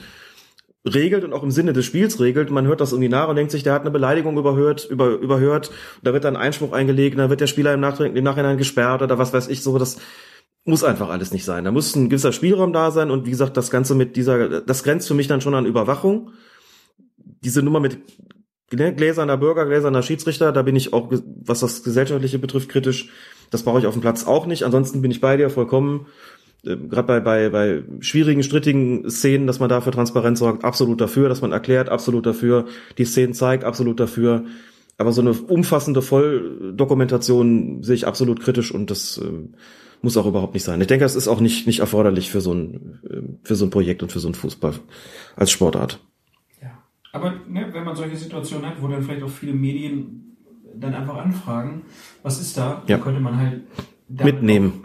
[0.85, 2.51] regelt und auch im Sinne des Spiels regelt.
[2.51, 5.71] Man hört das irgendwie nach und denkt sich, der hat eine Beleidigung überhört, über, überhört.
[6.03, 9.33] Da wird dann Einspruch eingelegt, da wird der Spieler im, im Nachhinein gesperrt oder was
[9.33, 9.79] weiß ich so.
[9.79, 9.97] Das
[10.65, 11.65] muss einfach alles nicht sein.
[11.65, 14.83] Da muss ein gewisser Spielraum da sein und wie gesagt, das Ganze mit dieser, das
[14.83, 16.33] grenzt für mich dann schon an Überwachung.
[17.17, 17.99] Diese Nummer mit
[18.69, 21.13] gläserner Bürger, gläserner Schiedsrichter, da bin ich auch,
[21.45, 23.11] was das Gesellschaftliche betrifft, kritisch.
[23.51, 24.65] Das brauche ich auf dem Platz auch nicht.
[24.65, 26.07] Ansonsten bin ich bei dir vollkommen
[26.67, 31.29] äh, gerade bei, bei, bei schwierigen, strittigen Szenen, dass man dafür Transparenz sorgt, absolut dafür,
[31.29, 32.67] dass man erklärt, absolut dafür,
[32.99, 34.45] die Szenen zeigt, absolut dafür.
[34.97, 39.55] Aber so eine umfassende Volldokumentation sehe ich absolut kritisch und das ähm,
[40.03, 40.81] muss auch überhaupt nicht sein.
[40.81, 43.71] Ich denke, es ist auch nicht, nicht erforderlich für so ein, ähm, für so ein
[43.71, 44.75] Projekt und für so ein Fußball
[45.35, 45.99] als Sportart.
[46.63, 46.79] Ja.
[47.13, 50.37] Aber ne, wenn man solche Situationen hat, wo dann vielleicht auch viele Medien
[50.77, 51.83] dann einfach anfragen,
[52.23, 52.97] was ist da, ja.
[52.97, 53.63] dann könnte man halt
[54.09, 54.84] mitnehmen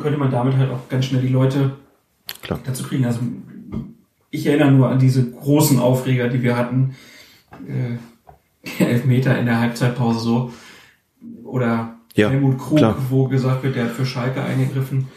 [0.00, 1.76] könnte man damit halt auch ganz schnell die Leute
[2.42, 2.60] Klar.
[2.64, 3.04] dazu kriegen.
[3.04, 3.20] Also
[4.30, 6.96] ich erinnere nur an diese großen Aufreger, die wir hatten.
[7.66, 7.98] Äh,
[8.84, 10.52] Elfmeter in der Halbzeitpause so.
[11.44, 12.96] Oder ja, Helmut Krug, klar.
[13.08, 15.08] wo gesagt wird, der hat für Schalke eingegriffen.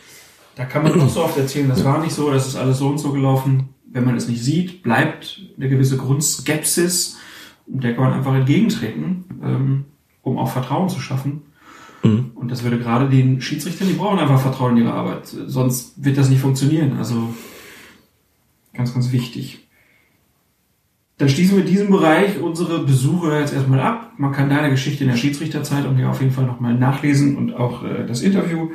[0.56, 2.88] Da kann man noch so oft erzählen, das war nicht so, das ist alles so
[2.88, 3.69] und so gelaufen.
[3.92, 7.17] Wenn man es nicht sieht, bleibt eine gewisse Grundskepsis.
[7.66, 9.85] Und der kann man einfach entgegentreten, ähm,
[10.22, 11.44] um auch Vertrauen zu schaffen.
[12.03, 12.32] Mhm.
[12.36, 15.28] Und das würde gerade den Schiedsrichtern, die brauchen einfach Vertrauen in ihre Arbeit.
[15.28, 16.98] Sonst wird das nicht funktionieren.
[16.98, 17.34] Also
[18.74, 19.68] ganz, ganz wichtig.
[21.18, 24.14] Dann schließen wir diesen Bereich unsere Besuche jetzt erstmal ab.
[24.18, 27.84] Man kann deine Geschichte in der Schiedsrichterzeitung hier auf jeden Fall nochmal nachlesen und auch
[27.84, 28.72] äh, das Interview.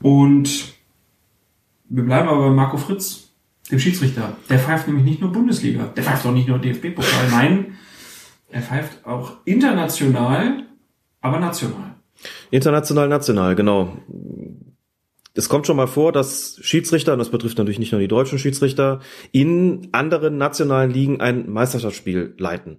[0.00, 0.74] Und
[1.88, 3.30] wir bleiben aber bei Marco Fritz,
[3.70, 4.36] dem Schiedsrichter.
[4.50, 7.30] Der pfeift nämlich nicht nur Bundesliga, der pfeift auch nicht nur DFB-Pokal.
[7.30, 7.74] Nein,
[8.50, 10.64] er pfeift auch international,
[11.20, 11.93] aber national.
[12.50, 13.96] International, national, genau.
[15.34, 18.38] Es kommt schon mal vor, dass Schiedsrichter, und das betrifft natürlich nicht nur die deutschen
[18.38, 19.00] Schiedsrichter,
[19.32, 22.78] in anderen nationalen Ligen ein Meisterschaftsspiel leiten.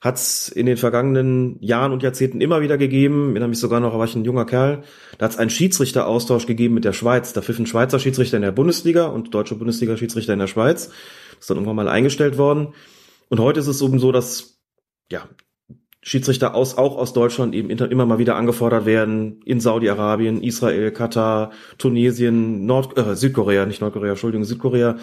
[0.00, 3.24] Hat es in den vergangenen Jahren und Jahrzehnten immer wieder gegeben.
[3.24, 4.82] Ich erinnere mich sogar noch, da war ich ein junger Kerl.
[5.18, 7.32] Da hat es einen Schiedsrichteraustausch gegeben mit der Schweiz.
[7.32, 10.88] Da pfiffen Schweizer Schiedsrichter in der Bundesliga und deutsche Bundesliga-Schiedsrichter in der Schweiz.
[10.88, 12.74] Das ist dann irgendwann mal eingestellt worden.
[13.30, 14.60] Und heute ist es eben so, dass
[15.10, 15.28] ja,
[16.06, 21.50] Schiedsrichter aus, auch aus Deutschland eben immer mal wieder angefordert werden, in Saudi-Arabien, Israel, Katar,
[21.78, 24.98] Tunesien, Nord, äh, Südkorea, nicht Nordkorea, Entschuldigung, Südkorea,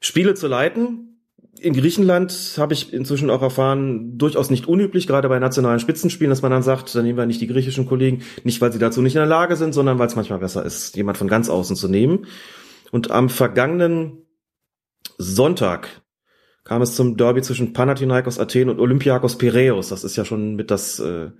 [0.00, 1.20] Spiele zu leiten.
[1.60, 6.42] In Griechenland habe ich inzwischen auch erfahren, durchaus nicht unüblich, gerade bei nationalen Spitzenspielen, dass
[6.42, 9.14] man dann sagt, dann nehmen wir nicht die griechischen Kollegen, nicht weil sie dazu nicht
[9.14, 11.86] in der Lage sind, sondern weil es manchmal besser ist, jemand von ganz außen zu
[11.86, 12.26] nehmen.
[12.90, 14.26] Und am vergangenen
[15.18, 16.02] Sonntag
[16.70, 19.88] kam es zum Derby zwischen Panathinaikos Athen und Olympiakos Piraeus.
[19.88, 21.30] Das ist ja schon mit das äh,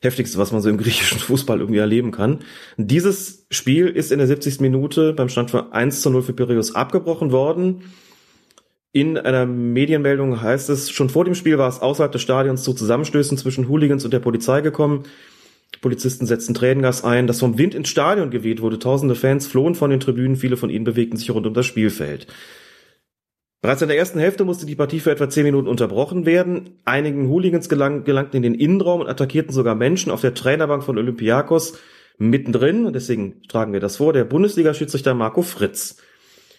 [0.00, 2.40] heftigste, was man so im griechischen Fußball irgendwie erleben kann.
[2.76, 4.58] Dieses Spiel ist in der 70.
[4.58, 7.82] Minute beim Stand von 1 zu 0 für Piraeus abgebrochen worden.
[8.90, 12.74] In einer Medienmeldung heißt es, schon vor dem Spiel war es außerhalb des Stadions zu
[12.74, 15.04] Zusammenstößen zwischen Hooligans und der Polizei gekommen.
[15.80, 18.80] Polizisten setzten Tränengas ein, das vom Wind ins Stadion geweht wurde.
[18.80, 22.26] Tausende Fans flohen von den Tribünen, viele von ihnen bewegten sich rund um das Spielfeld.
[23.62, 26.80] Bereits in der ersten Hälfte musste die Partie für etwa zehn Minuten unterbrochen werden.
[26.84, 30.98] Einigen Hooligans gelang, gelangten in den Innenraum und attackierten sogar Menschen auf der Trainerbank von
[30.98, 31.78] Olympiakos
[32.18, 32.92] mittendrin.
[32.92, 34.12] Deswegen tragen wir das vor.
[34.12, 35.98] Der Bundesliga-Schiedsrichter Marco Fritz.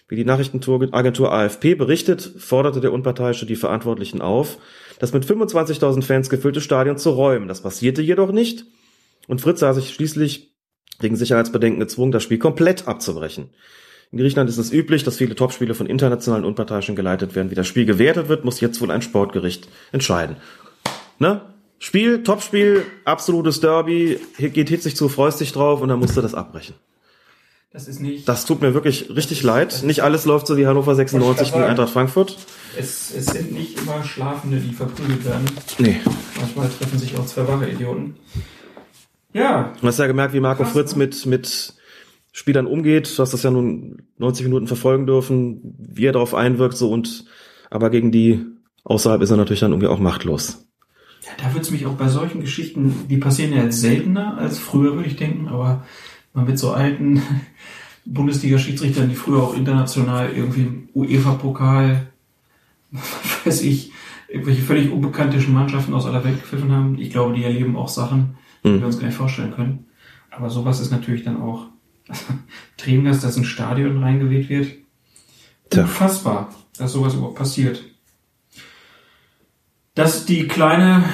[0.08, 4.56] Wie die Nachrichtenagentur AFP berichtet, forderte der Unparteiische die Verantwortlichen auf,
[4.98, 7.48] das mit 25.000 Fans gefüllte Stadion zu räumen.
[7.48, 8.64] Das passierte jedoch nicht.
[9.28, 10.54] Und Fritz sah sich schließlich
[11.00, 13.50] wegen Sicherheitsbedenken gezwungen, das Spiel komplett abzubrechen.
[14.12, 17.50] In Griechenland ist es üblich, dass viele Topspiele von internationalen Unparteiischen geleitet werden.
[17.50, 20.36] Wie das Spiel gewertet wird, muss jetzt wohl ein Sportgericht entscheiden.
[21.18, 21.40] Ne?
[21.78, 26.34] Spiel, Topspiel, absolutes Derby, geht hitzig zu, freust dich drauf und dann musst du das
[26.34, 26.74] abbrechen.
[27.74, 28.28] Das ist nicht.
[28.28, 29.82] Das tut mir wirklich richtig leid.
[29.82, 32.38] Nicht alles läuft so wie Hannover 96 gegen Eintracht Frankfurt.
[32.78, 35.44] Es, es sind nicht immer Schlafende, die verprügelt werden.
[35.78, 36.00] Nee.
[36.38, 38.14] Manchmal treffen sich auch zwei wache Idioten.
[39.32, 39.72] Ja.
[39.80, 41.74] Du hast ja gemerkt, wie Marco Fritz mit, mit
[42.36, 43.16] Spielern umgeht.
[43.16, 47.26] Du hast das ja nun 90 Minuten verfolgen dürfen, wie er darauf einwirkt, so und
[47.70, 48.44] aber gegen die
[48.82, 50.66] außerhalb ist er natürlich dann irgendwie auch machtlos.
[51.22, 54.58] Ja, da würde es mich auch bei solchen Geschichten, die passieren ja jetzt seltener als
[54.58, 55.84] früher, würde ich denken, aber
[56.32, 57.22] man mit so alten
[58.04, 62.08] Bundesliga-Schiedsrichtern, die früher auch international irgendwie im UEFA-Pokal,
[63.44, 63.92] weiß ich,
[64.28, 66.98] irgendwelche völlig unbekanntischen Mannschaften aus aller Welt gepfiffen haben.
[66.98, 68.34] Ich glaube, die erleben auch Sachen,
[68.64, 68.80] die mhm.
[68.80, 69.86] wir uns gar nicht vorstellen können.
[70.32, 71.68] Aber sowas ist natürlich dann auch
[72.76, 74.72] Tränengas, dass ein Stadion reingeweht wird.
[75.70, 75.82] Tja.
[75.82, 77.82] Unfassbar, dass sowas überhaupt passiert.
[79.94, 81.04] Das ist die kleine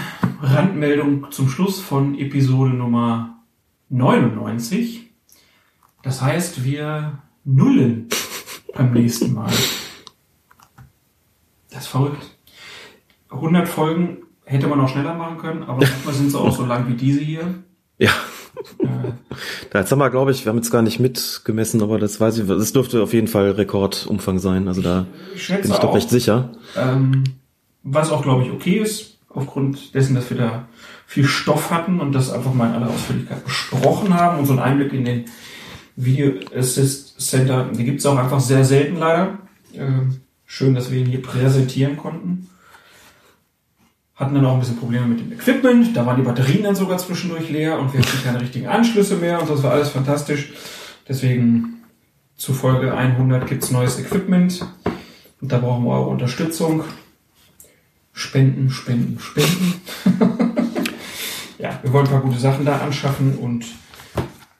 [0.40, 3.42] Randmeldung zum Schluss von Episode Nummer
[3.90, 5.10] 99.
[6.02, 8.08] Das heißt, wir nullen
[8.74, 9.52] beim nächsten Mal.
[11.70, 12.38] Das ist verrückt.
[13.30, 16.88] 100 Folgen hätte man auch schneller machen können, aber manchmal sind sie auch so lang
[16.88, 17.62] wie diese hier.
[17.98, 18.10] Ja.
[19.70, 22.38] Da jetzt haben wir, glaube ich, wir haben jetzt gar nicht mitgemessen, aber das weiß
[22.38, 24.68] ich, das dürfte auf jeden Fall Rekordumfang sein.
[24.68, 26.50] Also da ich bin ich doch auch, recht sicher.
[26.76, 27.24] Ähm,
[27.82, 30.68] was auch, glaube ich, okay ist, aufgrund dessen, dass wir da
[31.06, 34.62] viel Stoff hatten und das einfach mal in aller Ausführlichkeit besprochen haben und so einen
[34.62, 35.24] Einblick in den
[35.96, 39.38] Video Assist Center, die gibt es auch einfach sehr selten leider.
[39.74, 42.49] Ähm, schön, dass wir ihn hier präsentieren konnten
[44.20, 45.96] hatten dann auch ein bisschen Probleme mit dem Equipment.
[45.96, 49.40] Da waren die Batterien dann sogar zwischendurch leer und wir hatten keine richtigen Anschlüsse mehr
[49.40, 50.52] und das war alles fantastisch.
[51.08, 51.82] Deswegen
[52.36, 54.64] zu Folge 100 gibt's neues Equipment
[55.40, 56.84] und da brauchen wir eure Unterstützung.
[58.12, 59.80] Spenden, spenden, spenden.
[61.58, 63.64] ja, wir wollen ein paar gute Sachen da anschaffen und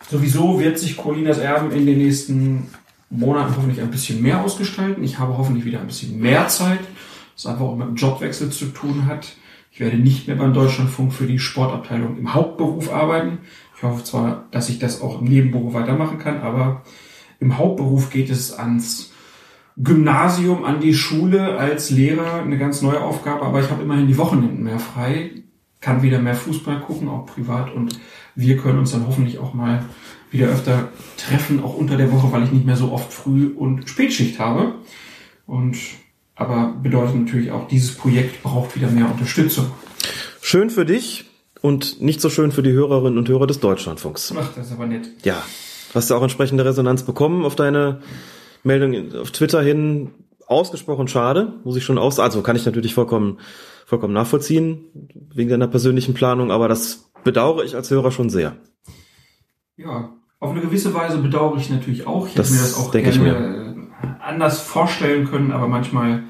[0.08, 2.70] sowieso wird sich Colinas Erben in den nächsten
[3.10, 5.04] Monaten hoffentlich ein bisschen mehr ausgestalten.
[5.04, 6.80] Ich habe hoffentlich wieder ein bisschen mehr Zeit,
[7.34, 9.34] was einfach auch mit dem Jobwechsel zu tun hat.
[9.70, 13.38] Ich werde nicht mehr beim Deutschlandfunk für die Sportabteilung im Hauptberuf arbeiten.
[13.76, 16.82] Ich hoffe zwar, dass ich das auch im Nebenberuf weitermachen kann, aber
[17.38, 19.12] im Hauptberuf geht es ans
[19.76, 24.18] Gymnasium, an die Schule als Lehrer, eine ganz neue Aufgabe, aber ich habe immerhin die
[24.18, 25.30] Wochenenden mehr frei,
[25.80, 27.98] kann wieder mehr Fußball gucken, auch privat und
[28.34, 29.84] wir können uns dann hoffentlich auch mal
[30.30, 33.88] wieder öfter treffen, auch unter der Woche, weil ich nicht mehr so oft Früh- und
[33.88, 34.74] Spätschicht habe.
[35.46, 35.76] Und
[36.40, 39.66] aber bedeutet natürlich auch, dieses Projekt braucht wieder mehr Unterstützung.
[40.40, 41.26] Schön für dich
[41.60, 44.34] und nicht so schön für die Hörerinnen und Hörer des Deutschlandfunks.
[44.36, 45.06] Ach, das ist aber nett.
[45.22, 45.42] Ja.
[45.92, 48.00] Hast du auch entsprechende Resonanz bekommen auf deine
[48.62, 50.12] Meldung auf Twitter hin?
[50.46, 53.38] Ausgesprochen schade, muss ich schon aus, also kann ich natürlich vollkommen,
[53.84, 54.86] vollkommen nachvollziehen,
[55.34, 58.56] wegen deiner persönlichen Planung, aber das bedauere ich als Hörer schon sehr.
[59.76, 62.26] Ja, auf eine gewisse Weise bedauere ich natürlich auch.
[62.26, 63.59] Ich das hätte mir das auch gerne
[64.20, 66.24] anders vorstellen können, aber manchmal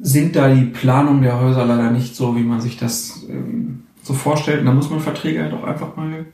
[0.00, 4.12] sind da die Planungen der Häuser leider nicht so, wie man sich das ähm, so
[4.12, 4.60] vorstellt.
[4.60, 6.26] Und da muss man Verträge halt auch einfach mal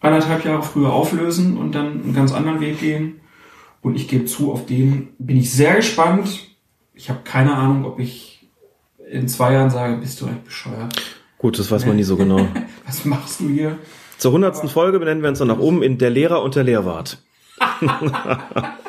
[0.00, 3.20] anderthalb Jahre früher auflösen und dann einen ganz anderen Weg gehen.
[3.82, 6.48] Und ich gebe zu, auf den bin ich sehr gespannt.
[6.94, 8.48] Ich habe keine Ahnung, ob ich
[9.10, 10.96] in zwei Jahren sage, bist du eigentlich bescheuert?
[11.38, 12.48] Gut, das weiß man nie so genau.
[12.86, 13.78] Was machst du hier?
[14.16, 17.18] Zur hundertsten Folge benennen wir uns dann nach oben in Der Lehrer und der Lehrwart.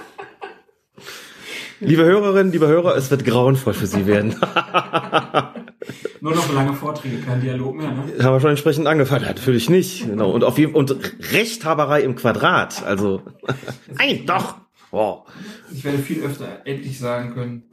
[1.79, 4.35] liebe Hörerinnen, liebe Hörer, es wird grauenvoll für Sie werden.
[6.21, 8.23] Nur noch lange Vorträge, kein Dialog mehr, ne?
[8.23, 9.25] Haben wir schon entsprechend angefangen?
[9.25, 10.05] Natürlich nicht.
[10.05, 10.31] Genau.
[10.31, 10.95] Und auf jeden und
[11.31, 12.83] Rechthaberei im Quadrat.
[12.83, 13.21] Also,
[13.97, 14.55] nein, doch.
[14.91, 15.23] Oh.
[15.71, 17.63] Ich werde viel öfter endlich sagen können,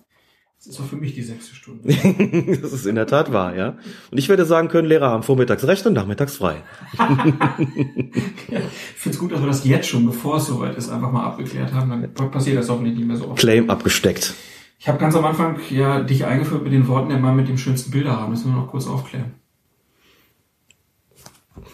[0.64, 1.82] das ist doch für mich die sechste Stunde.
[2.62, 3.76] das ist in der Tat wahr, ja.
[4.10, 6.62] Und ich werde sagen können, Lehrer haben vormittags recht und nachmittags frei.
[8.48, 8.60] ich
[8.96, 11.74] finde es gut, dass wir das jetzt schon, bevor es soweit ist, einfach mal abgeklärt
[11.74, 11.90] haben.
[12.14, 13.38] Dann passiert das hoffentlich nicht mehr so oft.
[13.38, 14.32] Claim abgesteckt.
[14.78, 17.58] Ich habe ganz am Anfang ja dich eingeführt mit den Worten, der Mann mit dem
[17.58, 18.30] schönsten Bilderrahmen.
[18.30, 19.34] Müssen wir noch kurz aufklären.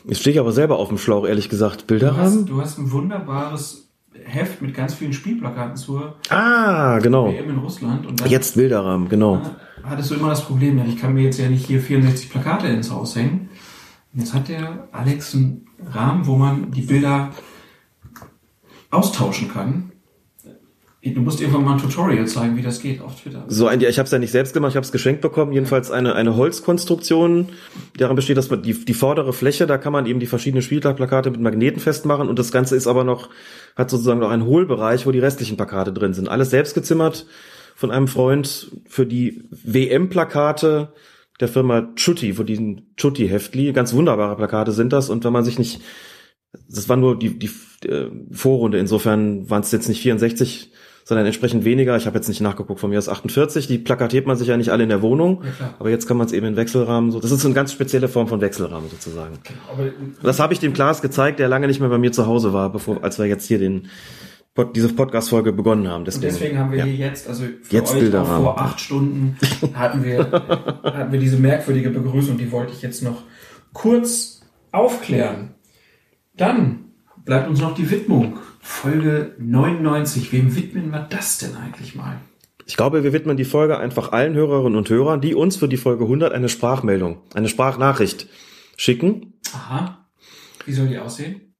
[0.04, 1.82] Jetzt stehe ich aber selber auf dem Schlauch, ehrlich gesagt.
[1.82, 2.22] Du Bilderrahmen?
[2.22, 3.89] hast, du hast ein wunderbares
[4.24, 7.32] Heft mit ganz vielen Spielplakaten zur Ah, genau.
[7.32, 8.06] WM in Russland.
[8.06, 9.40] Und Jetzt Bilderrahmen, genau.
[9.82, 12.68] hattest du immer das Problem, ja, ich kann mir jetzt ja nicht hier 64 Plakate
[12.68, 13.48] ins Haus hängen.
[14.12, 17.30] Und jetzt hat der Alex einen Rahmen, wo man die Bilder
[18.90, 19.89] austauschen kann.
[21.02, 23.42] Du musst irgendwann mal ein Tutorial zeigen, wie das geht auf Twitter.
[23.48, 25.52] So ein, ich habe es ja nicht selbst gemacht, ich habe es geschenkt bekommen.
[25.52, 27.48] Jedenfalls eine eine Holzkonstruktion,
[27.94, 30.60] die daran besteht, dass man die die vordere Fläche, da kann man eben die verschiedenen
[30.60, 33.30] Spieltagplakate mit Magneten festmachen und das Ganze ist aber noch
[33.76, 36.28] hat sozusagen noch einen Hohlbereich, wo die restlichen Plakate drin sind.
[36.28, 37.26] Alles selbst gezimmert
[37.74, 40.92] von einem Freund für die WM-Plakate
[41.40, 43.72] der Firma Chutti, für diesen Chutti Heftli.
[43.72, 45.80] Ganz wunderbare Plakate sind das und wenn man sich nicht
[46.68, 47.50] das war nur die, die
[47.86, 50.72] äh, Vorrunde, insofern waren es jetzt nicht 64,
[51.10, 51.96] sondern entsprechend weniger.
[51.96, 53.66] Ich habe jetzt nicht nachgeguckt, von mir aus 48.
[53.66, 56.28] Die plakatiert man sich ja nicht alle in der Wohnung, Ja, aber jetzt kann man
[56.28, 57.10] es eben in Wechselrahmen.
[57.10, 59.36] So, das ist so eine ganz spezielle Form von Wechselrahmen sozusagen.
[59.72, 59.90] Aber
[60.22, 62.70] Das habe ich dem Klaas gezeigt, der lange nicht mehr bei mir zu Hause war,
[62.70, 63.88] bevor als wir jetzt hier den
[64.54, 66.02] Pod, diese Podcast-Folge begonnen haben.
[66.02, 66.84] Und Deswegen, deswegen haben wir ja.
[66.84, 69.36] hier jetzt, also für Jetzt euch auch vor acht Stunden
[69.74, 70.30] hatten wir,
[70.84, 73.24] hatten wir diese merkwürdige Begrüßung, die wollte ich jetzt noch
[73.72, 75.56] kurz aufklären.
[76.36, 76.89] Dann
[77.24, 78.38] bleibt uns noch die Widmung.
[78.60, 80.32] Folge 99.
[80.32, 82.20] Wem widmen wir das denn eigentlich mal?
[82.66, 85.76] Ich glaube, wir widmen die Folge einfach allen Hörerinnen und Hörern, die uns für die
[85.76, 88.28] Folge 100 eine Sprachmeldung, eine Sprachnachricht
[88.76, 89.34] schicken.
[89.52, 90.06] Aha.
[90.66, 91.50] Wie soll die aussehen?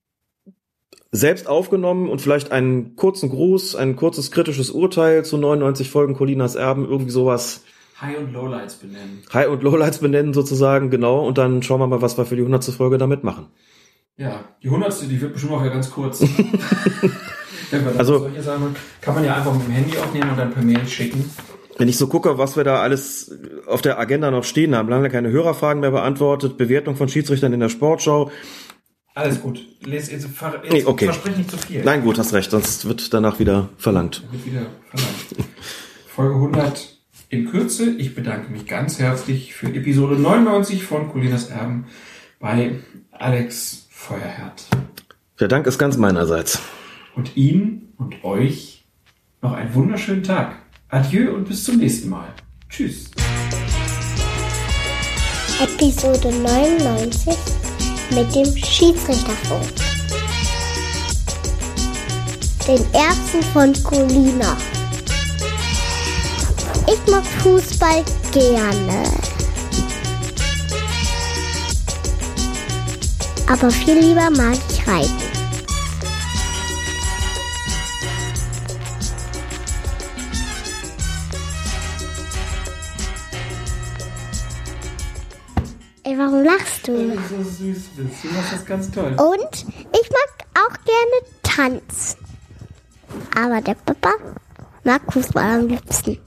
[1.13, 6.55] selbst aufgenommen und vielleicht einen kurzen Gruß, ein kurzes kritisches Urteil zu 99 Folgen Colinas
[6.55, 7.65] Erben, irgendwie sowas
[8.01, 9.23] High- und Lowlights benennen.
[9.33, 12.43] High- und Lowlights benennen sozusagen, genau, und dann schauen wir mal, was wir für die
[12.43, 12.65] 100.
[12.67, 13.49] Folge damit machen.
[14.21, 16.23] Ja, die hundertste, die wird bestimmt auch ja ganz kurz.
[17.97, 20.85] Also- solche Sachen, kann man ja einfach mit dem Handy aufnehmen und dann per Mail
[20.89, 21.31] schicken.
[21.79, 23.33] Wenn ich so gucke, was wir da alles
[23.69, 27.61] auf der Agenda noch stehen haben, lange keine Hörerfragen mehr beantwortet, Bewertung von Schiedsrichtern in
[27.61, 28.33] der Sportschau.
[29.15, 29.65] Alles gut.
[29.85, 31.05] Les, jetzt, jetzt Nee, okay.
[31.05, 31.85] versprich nicht zu viel.
[31.85, 34.25] Nein, gut, hast recht, sonst wird danach wieder verlangt.
[34.33, 35.49] Wird wieder verlangt.
[36.09, 37.91] Folge 100 in Kürze.
[37.99, 41.87] Ich bedanke mich ganz herzlich für Episode 99 von Colinas Erben
[42.41, 42.81] bei
[43.13, 44.67] Alex Feuerherd.
[45.39, 46.59] Der Dank ist ganz meinerseits.
[47.15, 48.87] Und Ihnen und euch
[49.43, 50.57] noch einen wunderschönen Tag.
[50.89, 52.29] Adieu und bis zum nächsten Mal.
[52.71, 53.11] Tschüss.
[55.61, 57.37] Episode 99
[58.13, 59.69] mit dem Schiedsrichterfunk.
[62.67, 64.57] Den Erbsen von Colina.
[66.87, 68.03] Ich mag Fußball
[68.33, 69.30] gerne.
[73.51, 75.11] Aber viel lieber mag ich Reiten.
[86.05, 86.93] Ey, warum lachst du?
[87.29, 87.57] so süß
[87.97, 88.23] bist.
[88.23, 89.17] Du machst das ganz toll.
[89.19, 92.19] Und ich mag auch gerne tanzen.
[93.37, 94.13] Aber der Papa
[94.85, 96.19] mag Fußball am liebsten.